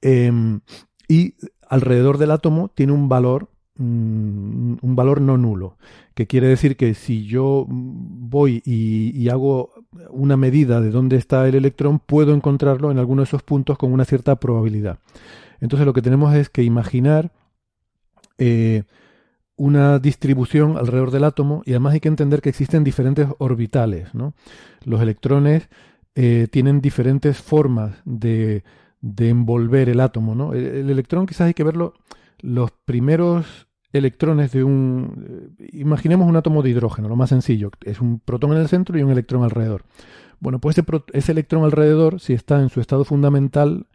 Em, 0.00 0.60
y 1.08 1.34
alrededor 1.68 2.16
del 2.16 2.30
átomo 2.30 2.68
tiene 2.68 2.92
un 2.92 3.08
valor 3.08 3.50
un 3.80 4.94
valor 4.94 5.20
no 5.20 5.38
nulo, 5.38 5.76
que 6.14 6.26
quiere 6.26 6.48
decir 6.48 6.76
que 6.76 6.94
si 6.94 7.24
yo 7.24 7.66
voy 7.68 8.62
y, 8.64 9.28
hago 9.30 9.70
una 10.10 10.36
medida 10.36 10.80
de 10.80 10.90
dónde 10.90 11.16
está 11.16 11.48
el 11.48 11.54
electrón, 11.54 11.98
puedo 11.98 12.34
encontrarlo 12.34 12.90
en 12.90 12.98
alguno 12.98 13.22
de 13.22 13.24
esos 13.24 13.42
puntos 13.42 13.78
con 13.78 13.92
una 13.92 14.04
cierta 14.04 14.36
probabilidad. 14.36 14.98
Entonces 15.60 15.86
lo 15.86 15.92
que 15.92 16.02
tenemos 16.02 16.34
es 16.34 16.50
que 16.50 16.62
imaginar 16.62 17.32
eh, 18.38 18.84
una 19.56 19.98
distribución 19.98 20.76
alrededor 20.76 21.10
del 21.10 21.24
átomo 21.24 21.62
y 21.64 21.70
además 21.70 21.94
hay 21.94 22.00
que 22.00 22.08
entender 22.08 22.40
que 22.42 22.48
existen 22.50 22.84
diferentes 22.84 23.28
orbitales. 23.38 24.08
Los 24.84 25.00
electrones 25.00 25.68
eh, 26.14 26.48
tienen 26.50 26.80
diferentes 26.80 27.38
formas 27.38 27.96
de, 28.04 28.62
envolver 29.02 29.88
el 29.88 30.00
átomo. 30.00 30.52
el 30.52 30.90
electrón 30.90 31.26
quizás 31.26 31.46
hay 31.46 31.54
que 31.54 31.64
verlo 31.64 31.94
los 32.42 32.70
primeros 32.70 33.69
electrones 33.92 34.52
de 34.52 34.64
un... 34.64 35.54
Eh, 35.58 35.68
imaginemos 35.72 36.28
un 36.28 36.36
átomo 36.36 36.62
de 36.62 36.70
hidrógeno, 36.70 37.08
lo 37.08 37.16
más 37.16 37.30
sencillo. 37.30 37.70
Es 37.84 38.00
un 38.00 38.20
protón 38.20 38.52
en 38.52 38.58
el 38.58 38.68
centro 38.68 38.98
y 38.98 39.02
un 39.02 39.10
electrón 39.10 39.42
alrededor. 39.42 39.84
Bueno, 40.38 40.58
pues 40.58 40.76
ese, 41.12 41.32
electrón 41.32 41.64
alrededor, 41.64 42.20
si 42.20 42.32
está 42.32 42.60
en 42.60 42.70
su 42.70 42.80
estado 42.80 43.04
fundamental, 43.04 43.86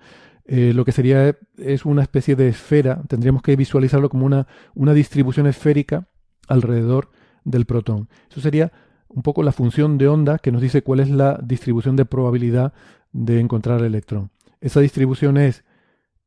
eh, 0.46 0.74
lo 0.76 0.86
que 0.86 0.92
sería 0.92 1.36
es 1.58 1.86
una 1.86 2.04
especie 2.04 2.36
de 2.36 2.50
esfera, 2.50 3.02
tendríamos 3.08 3.42
que 3.42 3.56
visualizarlo 3.56 4.10
como 4.10 4.26
una, 4.26 4.48
una 4.76 4.94
distribución 4.94 5.48
esférica 5.48 6.08
alrededor 6.48 7.10
del 7.44 7.66
protón. 7.66 8.10
Eso 8.30 8.42
sería 8.42 8.72
un 9.08 9.24
poco 9.24 9.44
la 9.44 9.52
función 9.52 9.98
de 9.98 10.08
onda 10.08 10.38
que 10.40 10.52
nos 10.52 10.62
dice 10.62 10.84
cuál 10.84 11.00
es 11.00 11.10
la 11.10 11.40
distribución 11.42 11.96
de 11.96 12.06
probabilidad 12.06 12.74
de 13.12 13.40
encontrar 13.40 13.80
el 13.80 13.86
electrón. 13.86 14.30
Esa 14.62 14.82
distribución 14.82 15.38
es 15.38 15.64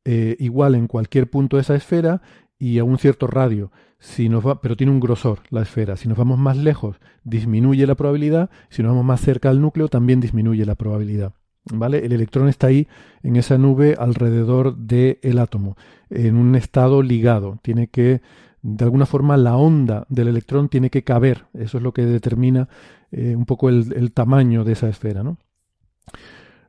eh, 0.04 0.36
igual 0.38 0.74
en 0.74 0.86
cualquier 0.86 1.28
punto 1.28 1.56
de 1.56 1.62
esa 1.62 1.74
esfera 1.74 2.22
y 2.58 2.78
a 2.78 2.84
un 2.84 2.98
cierto 2.98 3.26
radio, 3.26 3.70
va, 4.44 4.60
pero 4.60 4.76
tiene 4.76 4.92
un 4.92 5.00
grosor 5.00 5.40
la 5.50 5.62
esfera. 5.62 5.96
Si 5.96 6.08
nos 6.08 6.18
vamos 6.18 6.38
más 6.38 6.56
lejos, 6.56 6.96
disminuye 7.24 7.86
la 7.86 7.94
probabilidad, 7.94 8.50
si 8.68 8.82
nos 8.82 8.90
vamos 8.90 9.04
más 9.04 9.20
cerca 9.20 9.50
al 9.50 9.60
núcleo, 9.60 9.88
también 9.88 10.20
disminuye 10.20 10.64
la 10.64 10.74
probabilidad. 10.74 11.32
¿Vale? 11.70 12.04
El 12.04 12.12
electrón 12.12 12.48
está 12.48 12.68
ahí 12.68 12.88
en 13.22 13.36
esa 13.36 13.58
nube 13.58 13.94
alrededor 13.98 14.76
del 14.76 15.38
átomo, 15.38 15.76
en 16.08 16.36
un 16.36 16.54
estado 16.54 17.02
ligado. 17.02 17.58
Tiene 17.62 17.88
que, 17.88 18.22
de 18.62 18.84
alguna 18.84 19.04
forma, 19.04 19.36
la 19.36 19.56
onda 19.56 20.06
del 20.08 20.28
electrón 20.28 20.68
tiene 20.68 20.88
que 20.88 21.04
caber. 21.04 21.44
Eso 21.52 21.76
es 21.76 21.82
lo 21.82 21.92
que 21.92 22.06
determina 22.06 22.68
eh, 23.10 23.36
un 23.36 23.44
poco 23.44 23.68
el, 23.68 24.12
tamaño 24.12 24.64
de 24.64 24.72
esa 24.72 24.88
esfera. 24.88 25.22
¿no? 25.22 25.36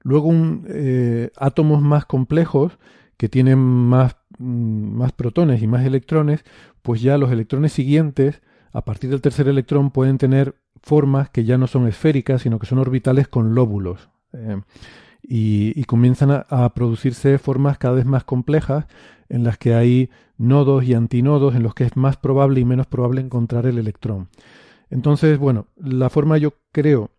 Luego, 0.01 0.27
un, 0.27 0.65
eh, 0.67 1.31
átomos 1.37 1.81
más 1.81 2.05
complejos 2.05 2.77
que 3.15 3.29
tienen 3.29 3.59
más, 3.59 4.15
más 4.39 5.11
protones 5.11 5.61
y 5.61 5.67
más 5.67 5.85
electrones, 5.85 6.43
pues 6.81 7.01
ya 7.01 7.17
los 7.17 7.31
electrones 7.31 7.73
siguientes, 7.73 8.41
a 8.71 8.83
partir 8.83 9.09
del 9.09 9.21
tercer 9.21 9.47
electrón, 9.47 9.91
pueden 9.91 10.17
tener 10.17 10.55
formas 10.81 11.29
que 11.29 11.43
ya 11.43 11.57
no 11.57 11.67
son 11.67 11.87
esféricas, 11.87 12.41
sino 12.41 12.57
que 12.59 12.67
son 12.67 12.79
orbitales 12.79 13.27
con 13.27 13.53
lóbulos. 13.53 14.09
Eh, 14.33 14.61
y, 15.21 15.83
comienzan 15.83 16.45
a, 16.49 16.73
producirse 16.73 17.37
formas 17.37 17.77
cada 17.77 17.95
vez 17.95 18.05
más 18.05 18.23
complejas 18.23 18.85
en 19.27 19.43
las 19.43 19.57
que 19.57 19.75
hay 19.75 20.09
nodos 20.37 20.85
y 20.85 20.93
antinodos, 20.93 21.55
en 21.55 21.63
los 21.63 21.75
que 21.75 21.83
es 21.83 21.95
más 21.95 22.17
probable 22.17 22.61
y 22.61 22.65
menos 22.65 22.87
probable 22.87 23.21
encontrar 23.21 23.65
el 23.65 23.77
electrón. 23.77 24.29
Entonces, 24.89 25.37
bueno, 25.37 25.67
la 25.75 26.09
forma 26.09 26.37
yo 26.37 26.53
creo 26.71 27.11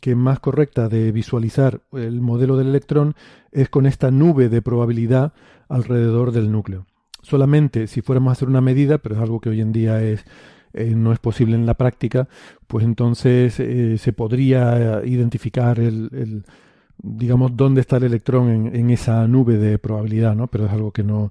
que 0.00 0.14
más 0.14 0.40
correcta 0.40 0.88
de 0.88 1.12
visualizar 1.12 1.80
el 1.92 2.20
modelo 2.20 2.56
del 2.56 2.68
electrón 2.68 3.14
es 3.52 3.68
con 3.68 3.86
esta 3.86 4.10
nube 4.10 4.48
de 4.48 4.62
probabilidad 4.62 5.32
alrededor 5.68 6.32
del 6.32 6.52
núcleo. 6.52 6.86
Solamente 7.22 7.86
si 7.86 8.02
fuéramos 8.02 8.30
a 8.30 8.32
hacer 8.32 8.48
una 8.48 8.60
medida, 8.60 8.98
pero 8.98 9.16
es 9.16 9.20
algo 9.20 9.40
que 9.40 9.48
hoy 9.48 9.60
en 9.60 9.72
día 9.72 10.02
es, 10.02 10.24
eh, 10.72 10.94
no 10.94 11.12
es 11.12 11.18
posible 11.18 11.56
en 11.56 11.66
la 11.66 11.74
práctica, 11.74 12.28
pues 12.66 12.84
entonces 12.84 13.58
eh, 13.60 13.98
se 13.98 14.12
podría 14.12 15.02
identificar 15.04 15.80
el, 15.80 16.44
digamos, 16.98 17.56
dónde 17.56 17.80
está 17.80 17.96
el 17.96 18.04
electrón 18.04 18.48
en, 18.50 18.76
en, 18.76 18.90
esa 18.90 19.26
nube 19.26 19.56
de 19.56 19.78
probabilidad, 19.78 20.34
¿no? 20.34 20.46
Pero 20.48 20.66
es 20.66 20.72
algo 20.72 20.92
que 20.92 21.02
no, 21.02 21.30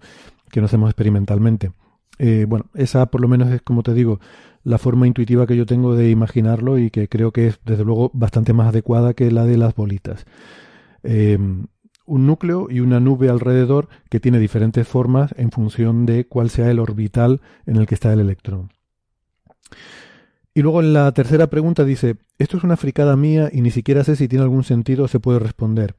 que 0.52 0.60
no 0.60 0.66
hacemos 0.66 0.90
experimentalmente. 0.90 1.72
Eh, 2.20 2.46
bueno, 2.48 2.66
esa 2.74 3.06
por 3.08 3.22
lo 3.22 3.28
menos 3.28 3.50
es, 3.52 3.62
como 3.62 3.84
te 3.84 3.94
digo, 3.94 4.20
la 4.68 4.78
forma 4.78 5.08
intuitiva 5.08 5.48
que 5.48 5.56
yo 5.56 5.66
tengo 5.66 5.96
de 5.96 6.10
imaginarlo 6.10 6.78
y 6.78 6.92
que 6.92 7.08
creo 7.08 7.32
que 7.32 7.48
es, 7.48 7.60
desde 7.64 7.86
luego, 7.86 8.12
bastante 8.14 8.52
más 8.52 8.68
adecuada 8.68 9.14
que 9.14 9.32
la 9.32 9.46
de 9.46 9.58
las 9.58 9.74
bolitas. 9.74 10.26
Em, 11.04 11.68
un 12.06 12.28
núcleo 12.28 12.68
y 12.70 12.82
una 12.82 13.00
nube 13.00 13.30
alrededor 13.30 13.88
que 14.10 14.20
tiene 14.20 14.40
diferentes 14.40 14.86
formas 14.86 15.34
en 15.38 15.52
función 15.52 16.06
de 16.06 16.26
cuál 16.28 16.50
sea 16.50 16.70
el 16.70 16.80
orbital 16.80 17.40
en 17.66 17.78
el 17.78 17.88
que 17.88 17.96
está 17.96 18.12
el 18.12 18.20
electrón. 18.20 18.74
Y 20.54 20.64
luego 20.64 20.82
en 20.82 20.92
la 20.92 21.14
tercera 21.14 21.48
pregunta 21.48 21.86
dice, 21.86 22.18
esto 22.38 22.58
es 22.58 22.66
una 22.66 22.76
fricada 22.76 23.16
mía 23.16 23.50
y 23.54 23.62
ni 23.62 23.72
siquiera 23.72 24.04
sé 24.04 24.18
si 24.18 24.28
tiene 24.28 24.44
algún 24.44 24.66
sentido 24.66 25.08
se 25.08 25.22
puede 25.22 25.40
responder. 25.40 25.96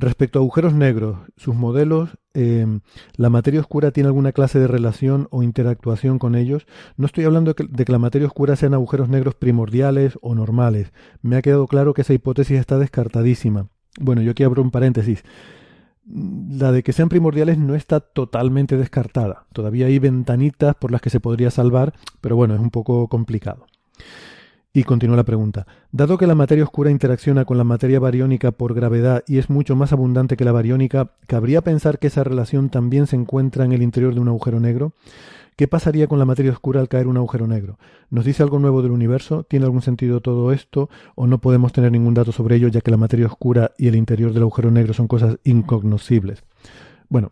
Respecto 0.00 0.38
a 0.38 0.42
agujeros 0.42 0.74
negros, 0.74 1.18
sus 1.36 1.56
modelos, 1.56 2.18
em, 2.32 2.82
¿la 3.16 3.30
materia 3.30 3.58
oscura 3.58 3.90
tiene 3.90 4.06
alguna 4.06 4.30
clase 4.30 4.60
de 4.60 4.68
relación 4.68 5.26
o 5.32 5.42
interactuación 5.42 6.20
con 6.20 6.36
ellos? 6.36 6.68
No 6.96 7.06
estoy 7.06 7.24
hablando 7.24 7.52
de 7.52 7.84
que, 7.84 7.92
la 7.92 7.98
materia 7.98 8.28
oscura 8.28 8.54
sean 8.54 8.74
agujeros 8.74 9.08
negros 9.08 9.34
primordiales 9.34 10.16
o 10.22 10.36
normales. 10.36 10.92
Me 11.20 11.34
ha 11.34 11.42
quedado 11.42 11.66
claro 11.66 11.94
que 11.94 12.02
esa 12.02 12.14
hipótesis 12.14 12.60
está 12.60 12.78
descartadísima. 12.78 13.70
Bueno, 13.98 14.22
yo 14.22 14.30
aquí 14.30 14.44
abro 14.44 14.62
un 14.62 14.70
paréntesis. 14.70 15.24
la 16.06 16.72
de 16.72 16.82
que 16.82 16.92
sean 16.94 17.10
primordiales 17.10 17.58
no 17.58 17.74
está 17.74 18.00
totalmente 18.00 18.76
descartada. 18.78 19.46
Todavía 19.52 19.86
hay 19.86 19.98
ventanitas 19.98 20.74
por 20.76 20.90
las 20.90 21.02
que 21.02 21.10
se 21.10 21.20
podría 21.20 21.50
salvar, 21.50 21.92
pero 22.22 22.36
bueno, 22.36 22.54
es 22.54 22.60
un 22.60 22.70
poco 22.70 23.08
complicado. 23.08 23.66
Y 24.72 24.84
continúa 24.84 25.16
la 25.16 25.24
pregunta. 25.24 25.66
Dado 25.92 26.18
que 26.18 26.26
la 26.26 26.34
materia 26.34 26.64
oscura 26.64 26.90
interacciona 26.90 27.44
con 27.44 27.56
la 27.56 27.64
materia 27.64 28.00
bariónica 28.00 28.52
por 28.52 28.74
gravedad 28.74 29.24
y 29.26 29.38
es 29.38 29.48
mucho 29.48 29.74
más 29.76 29.92
abundante 29.92 30.36
que 30.36 30.44
la 30.44 30.52
bariónica, 30.52 31.12
¿cabría 31.26 31.62
pensar 31.62 31.98
que 31.98 32.08
esa 32.08 32.22
relación 32.22 32.68
también 32.68 33.06
se 33.06 33.16
encuentra 33.16 33.64
en 33.64 33.72
el 33.72 33.82
interior 33.82 34.14
de 34.14 34.20
un 34.20 34.28
agujero 34.28 34.60
negro? 34.60 34.92
¿Qué 35.56 35.66
pasaría 35.66 36.06
con 36.06 36.20
la 36.20 36.24
materia 36.24 36.52
oscura 36.52 36.80
al 36.80 36.88
caer 36.88 37.08
un 37.08 37.16
agujero 37.16 37.48
negro? 37.48 37.78
¿Nos 38.10 38.24
dice 38.24 38.44
algo 38.44 38.60
nuevo 38.60 38.80
del 38.80 38.92
universo? 38.92 39.42
¿Tiene 39.42 39.64
algún 39.64 39.82
sentido 39.82 40.20
todo 40.20 40.52
esto? 40.52 40.88
¿O 41.16 41.26
no 41.26 41.38
podemos 41.38 41.72
tener 41.72 41.90
ningún 41.90 42.14
dato 42.14 42.30
sobre 42.30 42.54
ello, 42.54 42.68
ya 42.68 42.80
que 42.80 42.92
la 42.92 42.96
materia 42.96 43.26
oscura 43.26 43.72
y 43.76 43.88
el 43.88 43.96
interior 43.96 44.32
del 44.32 44.42
agujero 44.42 44.70
negro 44.70 44.94
son 44.94 45.08
cosas 45.08 45.38
incognoscibles? 45.42 46.44
Bueno, 47.08 47.30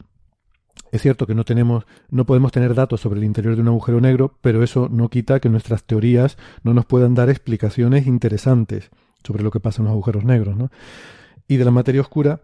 es 0.97 1.03
cierto 1.03 1.27
que 1.27 1.35
no 1.35 1.45
tenemos, 1.45 1.87
no 2.11 2.27
podemos 2.27 2.53
tener 2.53 2.75
datos 2.75 3.01
sobre 3.01 3.19
el 3.19 3.25
interior 3.25 3.55
de 3.55 3.63
un 3.63 3.69
agujero 3.69 4.01
negro, 4.01 4.35
pero 4.41 4.63
eso 4.63 4.89
no 4.91 5.09
quita 5.09 5.41
que 5.41 5.49
nuestras 5.49 5.85
teorías 5.85 6.37
no 6.63 6.75
nos 6.75 6.85
puedan 6.85 7.15
dar 7.15 7.31
explicaciones 7.31 8.07
interesantes 8.07 8.91
sobre 9.25 9.43
lo 9.43 9.51
que 9.51 9.61
pasa 9.61 9.83
en 9.83 9.87
los 9.87 9.93
agujeros 9.93 10.25
negros, 10.25 10.57
¿no? 10.57 10.71
Y 11.49 11.57
de 11.57 11.65
la 11.65 11.71
materia 11.71 12.01
oscura, 12.01 12.41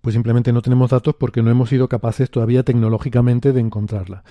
pues 0.00 0.14
simplemente 0.14 0.52
no 0.52 0.62
tenemos 0.62 0.90
datos 0.90 1.14
porque 1.14 1.42
no 1.42 1.50
hemos 1.50 1.68
sido 1.68 1.88
capaces 1.88 2.30
todavía 2.30 2.62
tecnológicamente 2.62 3.52
de 3.52 3.60
encontrarla. 3.60 4.24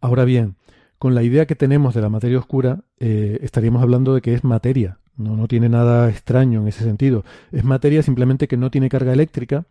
Ahora 0.00 0.24
bien, 0.24 0.56
con 0.98 1.14
la 1.14 1.22
idea 1.22 1.46
que 1.46 1.54
tenemos 1.54 1.94
de 1.94 2.02
la 2.02 2.08
materia 2.08 2.38
oscura, 2.38 2.80
eh, 2.98 3.38
estaríamos 3.42 3.82
hablando 3.82 4.14
de 4.14 4.20
que 4.20 4.34
es 4.34 4.44
materia. 4.44 4.98
No, 5.16 5.36
no 5.36 5.48
tiene 5.48 5.68
nada 5.68 6.08
extraño 6.08 6.60
en 6.60 6.68
ese 6.68 6.84
sentido. 6.84 7.24
Es 7.52 7.64
materia 7.64 8.02
simplemente 8.02 8.48
que 8.48 8.56
no 8.56 8.70
tiene 8.70 8.88
carga 8.88 9.12
eléctrica, 9.12 9.66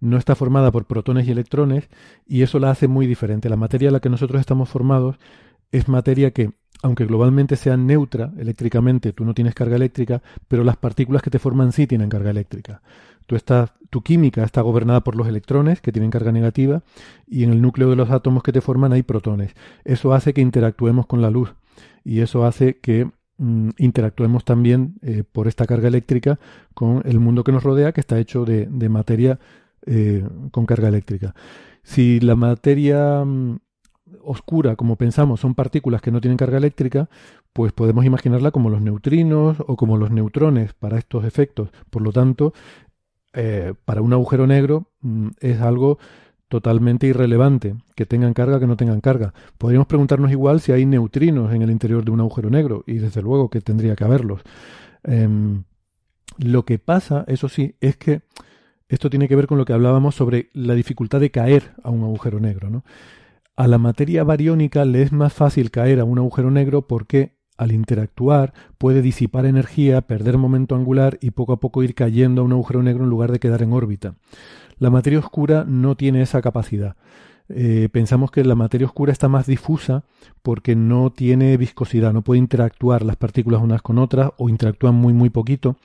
no 0.00 0.16
está 0.16 0.34
formada 0.34 0.70
por 0.70 0.84
protones 0.84 1.26
y 1.26 1.30
electrones, 1.30 1.88
y 2.26 2.42
eso 2.42 2.58
la 2.58 2.70
hace 2.70 2.88
muy 2.88 3.06
diferente. 3.06 3.48
La 3.48 3.56
materia 3.56 3.88
a 3.88 3.92
la 3.92 4.00
que 4.00 4.10
nosotros 4.10 4.40
estamos 4.40 4.68
formados 4.68 5.16
es 5.72 5.88
materia 5.88 6.30
que, 6.30 6.52
aunque 6.82 7.06
globalmente 7.06 7.56
sea 7.56 7.76
neutra 7.76 8.32
eléctricamente, 8.38 9.12
tú 9.12 9.24
no 9.24 9.34
tienes 9.34 9.54
carga 9.54 9.76
eléctrica, 9.76 10.22
pero 10.48 10.64
las 10.64 10.76
partículas 10.76 11.22
que 11.22 11.30
te 11.30 11.38
forman 11.38 11.72
sí 11.72 11.86
tienen 11.86 12.08
carga 12.08 12.30
eléctrica. 12.30 12.82
Tú 13.26 13.36
tu 13.90 14.02
química 14.02 14.44
está 14.44 14.60
gobernada 14.60 15.00
por 15.00 15.16
los 15.16 15.26
electrones, 15.26 15.80
que 15.80 15.92
tienen 15.92 16.10
carga 16.10 16.32
negativa, 16.32 16.82
y 17.26 17.42
en 17.42 17.50
el 17.50 17.60
núcleo 17.60 17.90
de 17.90 17.96
los 17.96 18.10
átomos 18.10 18.42
que 18.42 18.52
te 18.52 18.60
forman 18.60 18.92
hay 18.92 19.02
protones. 19.02 19.54
Eso 19.84 20.12
hace 20.12 20.32
que 20.32 20.40
interactuemos 20.40 21.06
con 21.06 21.22
la 21.22 21.30
luz, 21.30 21.54
y 22.04 22.20
eso 22.20 22.46
hace 22.46 22.78
que 22.78 23.10
mm, 23.38 23.70
interactuemos 23.78 24.44
también 24.44 24.94
eh, 25.02 25.24
por 25.30 25.48
esta 25.48 25.66
carga 25.66 25.88
eléctrica 25.88 26.38
con 26.72 27.02
el 27.04 27.18
mundo 27.18 27.42
que 27.42 27.52
nos 27.52 27.64
rodea, 27.64 27.92
que 27.92 28.00
está 28.00 28.18
hecho 28.18 28.44
de, 28.44 28.68
materia 28.88 29.40
eh, 29.84 30.24
con 30.50 30.66
carga 30.66 30.88
eléctrica. 30.88 31.34
Si 31.82 32.20
la 32.20 32.36
materia 32.36 33.24
mm, 33.24 33.58
oscura, 34.22 34.76
como 34.76 34.96
pensamos, 34.96 35.40
son 35.40 35.54
partículas 35.54 36.00
que 36.00 36.10
no 36.10 36.20
tienen 36.20 36.36
carga 36.36 36.58
eléctrica, 36.58 37.08
pues 37.52 37.72
podemos 37.72 38.04
imaginarla 38.04 38.50
como 38.50 38.70
los 38.70 38.80
neutrinos 38.80 39.58
o 39.66 39.76
como 39.76 39.96
los 39.96 40.10
neutrones 40.10 40.74
para 40.74 40.98
estos 40.98 41.24
efectos. 41.24 41.70
Por 41.90 42.02
lo 42.02 42.12
tanto, 42.12 42.52
eh, 43.32 43.74
para 43.84 44.02
un 44.02 44.12
agujero 44.12 44.46
negro 44.46 44.88
mm, 45.00 45.28
es 45.40 45.60
algo 45.60 45.98
totalmente 46.48 47.06
irrelevante, 47.06 47.74
que 47.94 48.06
tengan 48.06 48.34
carga, 48.34 48.60
que 48.60 48.66
no 48.66 48.76
tengan 48.76 49.00
carga. 49.00 49.34
Podríamos 49.58 49.88
preguntarnos 49.88 50.30
igual 50.30 50.60
si 50.60 50.72
hay 50.72 50.86
neutrinos 50.86 51.52
en 51.52 51.62
el 51.62 51.70
interior 51.70 52.04
de 52.04 52.12
un 52.12 52.20
agujero 52.20 52.50
negro, 52.50 52.84
y 52.86 52.94
desde 52.94 53.22
luego 53.22 53.50
que 53.50 53.60
tendría 53.60 53.96
que 53.96 54.04
haberlos. 54.04 54.42
Em, 55.02 55.64
lo 56.38 56.64
que 56.64 56.78
pasa, 56.78 57.24
eso 57.26 57.48
sí, 57.48 57.74
es 57.80 57.96
que 57.96 58.22
esto 58.88 59.10
tiene 59.10 59.28
que 59.28 59.36
ver 59.36 59.46
con 59.46 59.58
lo 59.58 59.64
que 59.64 59.72
hablábamos 59.72 60.14
sobre 60.14 60.50
la 60.52 60.74
dificultad 60.74 61.20
de 61.20 61.30
caer 61.30 61.74
a 61.82 61.90
un 61.90 62.02
agujero 62.04 62.40
negro. 62.40 62.70
¿no? 62.70 62.84
A 63.56 63.66
la 63.66 63.78
materia 63.78 64.24
bariónica 64.24 64.84
le 64.84 65.02
es 65.02 65.12
más 65.12 65.32
fácil 65.32 65.70
caer 65.70 66.00
a 66.00 66.04
un 66.04 66.18
agujero 66.18 66.50
negro 66.50 66.86
porque 66.86 67.36
al 67.56 67.72
interactuar, 67.72 68.52
puede 68.78 69.02
disipar 69.02 69.46
energía, 69.46 70.02
perder 70.02 70.36
momento 70.36 70.74
angular 70.74 71.18
y 71.20 71.30
poco 71.30 71.54
a 71.54 71.60
poco 71.60 71.82
ir 71.82 71.94
cayendo 71.94 72.42
a 72.42 72.44
un 72.44 72.52
agujero 72.52 72.82
negro 72.82 73.04
en 73.04 73.10
lugar 73.10 73.32
de 73.32 73.38
quedar 73.38 73.62
en 73.62 73.72
órbita. 73.72 74.16
La 74.78 74.90
materia 74.90 75.18
oscura 75.18 75.64
no 75.66 75.96
tiene 75.96 76.20
esa 76.20 76.42
capacidad. 76.42 76.96
Eh, 77.48 77.88
pensamos 77.92 78.30
que 78.30 78.44
la 78.44 78.54
materia 78.54 78.86
oscura 78.86 79.12
está 79.12 79.28
más 79.28 79.46
difusa 79.46 80.04
porque 80.42 80.74
no 80.74 81.10
tiene 81.10 81.56
viscosidad, 81.56 82.12
no 82.12 82.22
puede 82.22 82.38
interactuar 82.38 83.04
las 83.04 83.16
partículas 83.16 83.62
unas 83.62 83.82
con 83.82 83.98
otras 83.98 84.30
o 84.36 84.48
interactúan 84.48 84.96
muy 84.96 85.12
muy 85.12 85.30
poquito 85.30 85.76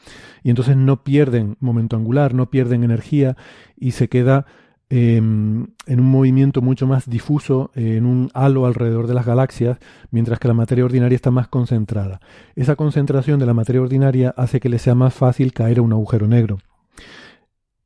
y 0.44 0.50
entonces 0.50 0.76
no 0.76 1.04
pierden 1.04 1.58
momento 1.60 1.96
angular, 1.96 2.34
no 2.34 2.50
pierden 2.50 2.84
energía 2.84 3.38
y 3.78 3.92
se 3.92 4.10
queda 4.10 4.48
Em, 4.94 5.68
en 5.86 6.02
un 6.02 6.12
movimiento 6.12 6.62
mucho 6.62 6.86
más 6.86 7.10
difuso, 7.10 7.72
en 7.76 8.06
un 8.06 8.30
halo 8.34 8.66
alrededor 8.66 9.08
de 9.08 9.14
las 9.14 9.26
galaxias, 9.26 9.78
mientras 10.10 10.38
que 10.38 10.50
la 10.50 10.54
materia 10.54 10.84
ordinaria 10.84 11.16
está 11.16 11.32
más 11.32 11.48
concentrada. 11.48 12.20
Esa 12.58 12.76
concentración 12.76 13.40
de 13.40 13.46
la 13.46 13.54
materia 13.54 13.82
ordinaria 13.82 14.34
hace 14.36 14.60
que 14.60 14.68
le 14.68 14.80
sea 14.80 14.94
más 14.94 15.14
fácil 15.14 15.54
caer 15.54 15.80
a 15.80 15.82
un 15.82 15.94
agujero 15.94 16.28
negro. 16.28 16.58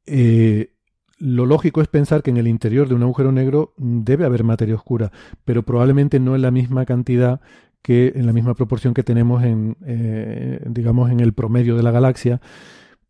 Eh, 0.08 0.72
lo 1.18 1.45
lógico 1.45 1.82
es 1.82 1.88
pensar 1.88 2.24
que 2.24 2.32
en 2.32 2.38
el 2.38 2.48
interior 2.48 2.88
de 2.88 2.95
un 2.95 3.03
agujero 3.03 3.32
negro 3.32 3.74
debe 3.77 4.26
haber 4.26 4.44
materia 4.44 4.76
oscura, 4.76 5.11
pero 5.45 5.64
probablemente 5.64 6.19
no 6.19 6.35
en 6.35 6.42
la 6.42 6.52
misma 6.52 6.85
cantidad 6.85 7.40
que 7.82 8.14
en 8.16 8.26
la 8.26 8.34
misma 8.34 8.56
proporción 8.56 8.94
que 8.94 9.03
tenemos 9.03 9.44
en, 9.44 9.77
eh, 9.85 10.60
digamos, 10.66 11.11
en 11.11 11.19
el 11.19 11.34
promedio 11.34 11.77
de 11.77 11.84
la 11.84 11.92
galaxia, 11.92 12.42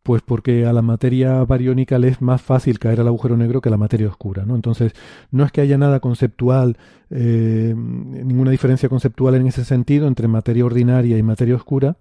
pues 0.04 0.22
porque 0.22 0.66
a 0.66 0.74
la 0.74 0.84
materia 0.84 1.44
bariónica 1.46 1.98
le 1.98 2.10
es 2.10 2.22
más 2.22 2.42
fácil 2.42 2.78
caer 2.78 3.00
al 3.00 3.08
agujero 3.08 3.38
negro 3.38 3.60
que 3.62 3.70
a 3.70 3.72
la 3.72 3.78
materia 3.78 4.08
oscura. 4.08 4.46
¿no? 4.46 4.54
Entonces, 4.54 4.94
no 5.32 5.44
es 5.46 5.52
que 5.52 5.62
haya 5.62 5.78
nada 5.78 6.00
conceptual, 6.00 6.78
eh, 7.10 7.74
ninguna 7.76 8.52
diferencia 8.52 8.88
conceptual 8.88 9.34
en 9.36 9.48
ese 9.48 9.66
sentido 9.66 10.08
entre 10.08 10.28
materia 10.28 10.66
ordinaria 10.66 11.18
y 11.18 11.24
materia 11.24 11.56
oscura. 11.56 11.98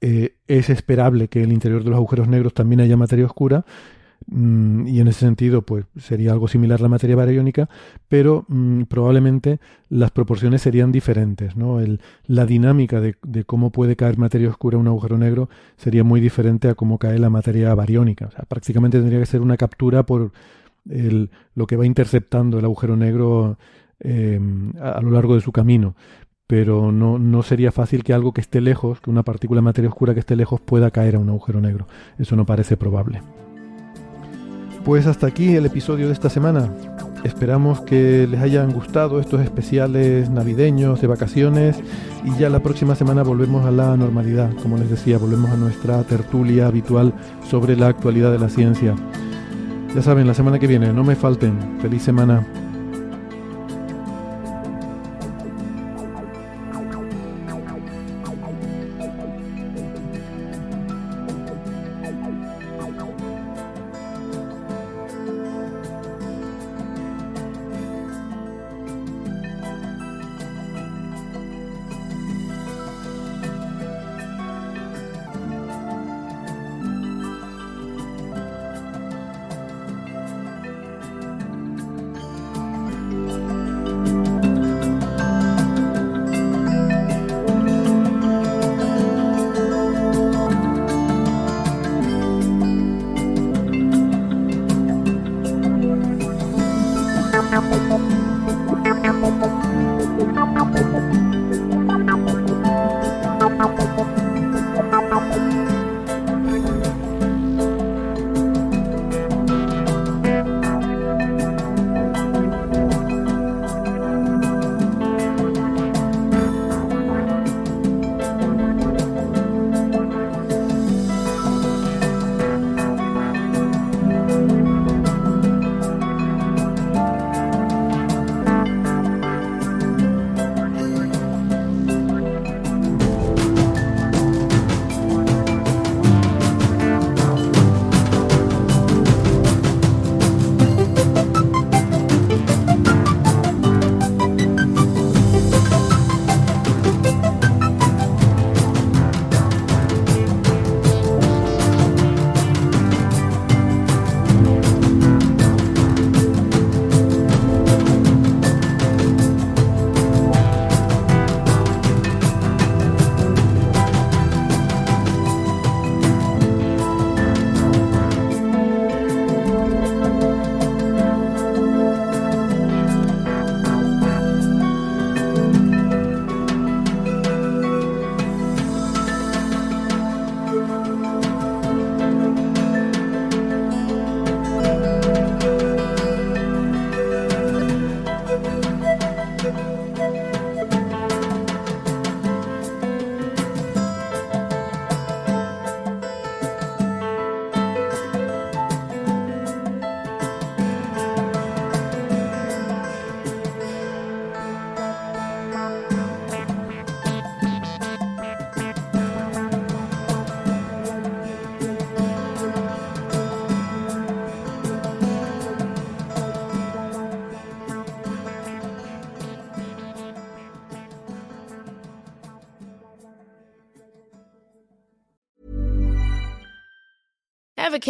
Eh, 0.00 0.36
es 0.46 0.70
esperable 0.70 1.28
que 1.28 1.40
en 1.40 1.46
el 1.46 1.52
interior 1.52 1.82
de 1.82 1.90
los 1.90 1.96
agujeros 1.96 2.28
negros 2.28 2.54
también 2.54 2.80
haya 2.80 2.96
materia 2.96 3.26
oscura 3.26 3.66
y 4.30 5.00
en 5.00 5.08
ese 5.08 5.20
sentido 5.20 5.62
pues 5.62 5.86
sería 5.96 6.32
algo 6.32 6.48
similar 6.48 6.80
a 6.80 6.82
la 6.82 6.88
materia 6.88 7.16
bariónica, 7.16 7.68
pero 8.08 8.44
mm, 8.48 8.82
probablemente 8.82 9.58
las 9.88 10.10
proporciones 10.10 10.60
serían 10.60 10.92
diferentes. 10.92 11.56
¿no? 11.56 11.80
El, 11.80 12.00
la 12.26 12.44
dinámica 12.44 13.00
de, 13.00 13.14
cómo 13.46 13.70
puede 13.70 13.96
caer 13.96 14.18
materia 14.18 14.50
oscura 14.50 14.76
en 14.76 14.82
un 14.82 14.88
agujero 14.88 15.16
negro 15.16 15.48
sería 15.76 16.04
muy 16.04 16.20
diferente 16.20 16.68
a 16.68 16.74
cómo 16.74 16.98
cae 16.98 17.18
la 17.18 17.30
materia 17.30 17.74
bariónica. 17.74 18.26
O 18.26 18.30
sea, 18.30 18.44
prácticamente 18.44 18.98
tendría 18.98 19.20
que 19.20 19.26
ser 19.26 19.40
una 19.40 19.56
captura 19.56 20.04
por 20.04 20.32
el, 20.90 21.30
lo 21.54 21.66
que 21.66 21.76
va 21.76 21.86
interceptando 21.86 22.58
el 22.58 22.66
agujero 22.66 22.96
negro 22.96 23.56
em, 24.00 24.72
a, 24.78 25.00
lo 25.00 25.10
largo 25.10 25.34
de 25.36 25.40
su 25.40 25.52
camino 25.52 25.94
pero 26.46 26.92
no, 26.92 27.18
no, 27.18 27.42
sería 27.42 27.72
fácil 27.72 28.02
que 28.02 28.14
algo 28.14 28.32
que 28.32 28.40
esté 28.40 28.62
lejos, 28.62 29.02
que 29.02 29.10
una 29.10 29.22
partícula 29.22 29.58
de 29.58 29.64
materia 29.66 29.90
oscura 29.90 30.14
que 30.14 30.20
esté 30.20 30.34
lejos 30.34 30.62
pueda 30.62 30.90
caer 30.90 31.16
a 31.16 31.18
un 31.18 31.28
agujero 31.28 31.60
negro. 31.60 31.86
Eso 32.18 32.36
no 32.36 32.46
parece 32.46 32.78
probable. 32.78 33.20
Pues 34.88 35.06
hasta 35.06 35.26
aquí 35.26 35.54
el 35.54 35.66
episodio 35.66 36.06
de 36.06 36.14
esta 36.14 36.30
semana. 36.30 36.70
Esperamos 37.22 37.82
que 37.82 38.26
les 38.26 38.40
hayan 38.40 38.72
gustado 38.72 39.20
estos 39.20 39.42
especiales 39.42 40.30
navideños 40.30 41.02
de 41.02 41.06
vacaciones 41.06 41.76
y 42.24 42.34
ya 42.38 42.48
la 42.48 42.60
próxima 42.60 42.94
semana 42.94 43.22
volvemos 43.22 43.66
a 43.66 43.70
la 43.70 43.94
normalidad. 43.98 44.50
Como 44.62 44.78
les 44.78 44.88
decía, 44.88 45.18
volvemos 45.18 45.50
a 45.50 45.58
nuestra 45.58 46.02
tertulia 46.04 46.68
habitual 46.68 47.12
sobre 47.50 47.76
la 47.76 47.88
actualidad 47.88 48.32
de 48.32 48.38
la 48.38 48.48
ciencia. 48.48 48.94
Ya 49.94 50.00
saben, 50.00 50.26
la 50.26 50.32
semana 50.32 50.58
que 50.58 50.66
viene, 50.66 50.90
no 50.90 51.04
me 51.04 51.16
falten. 51.16 51.58
Feliz 51.82 52.02
semana. 52.02 52.46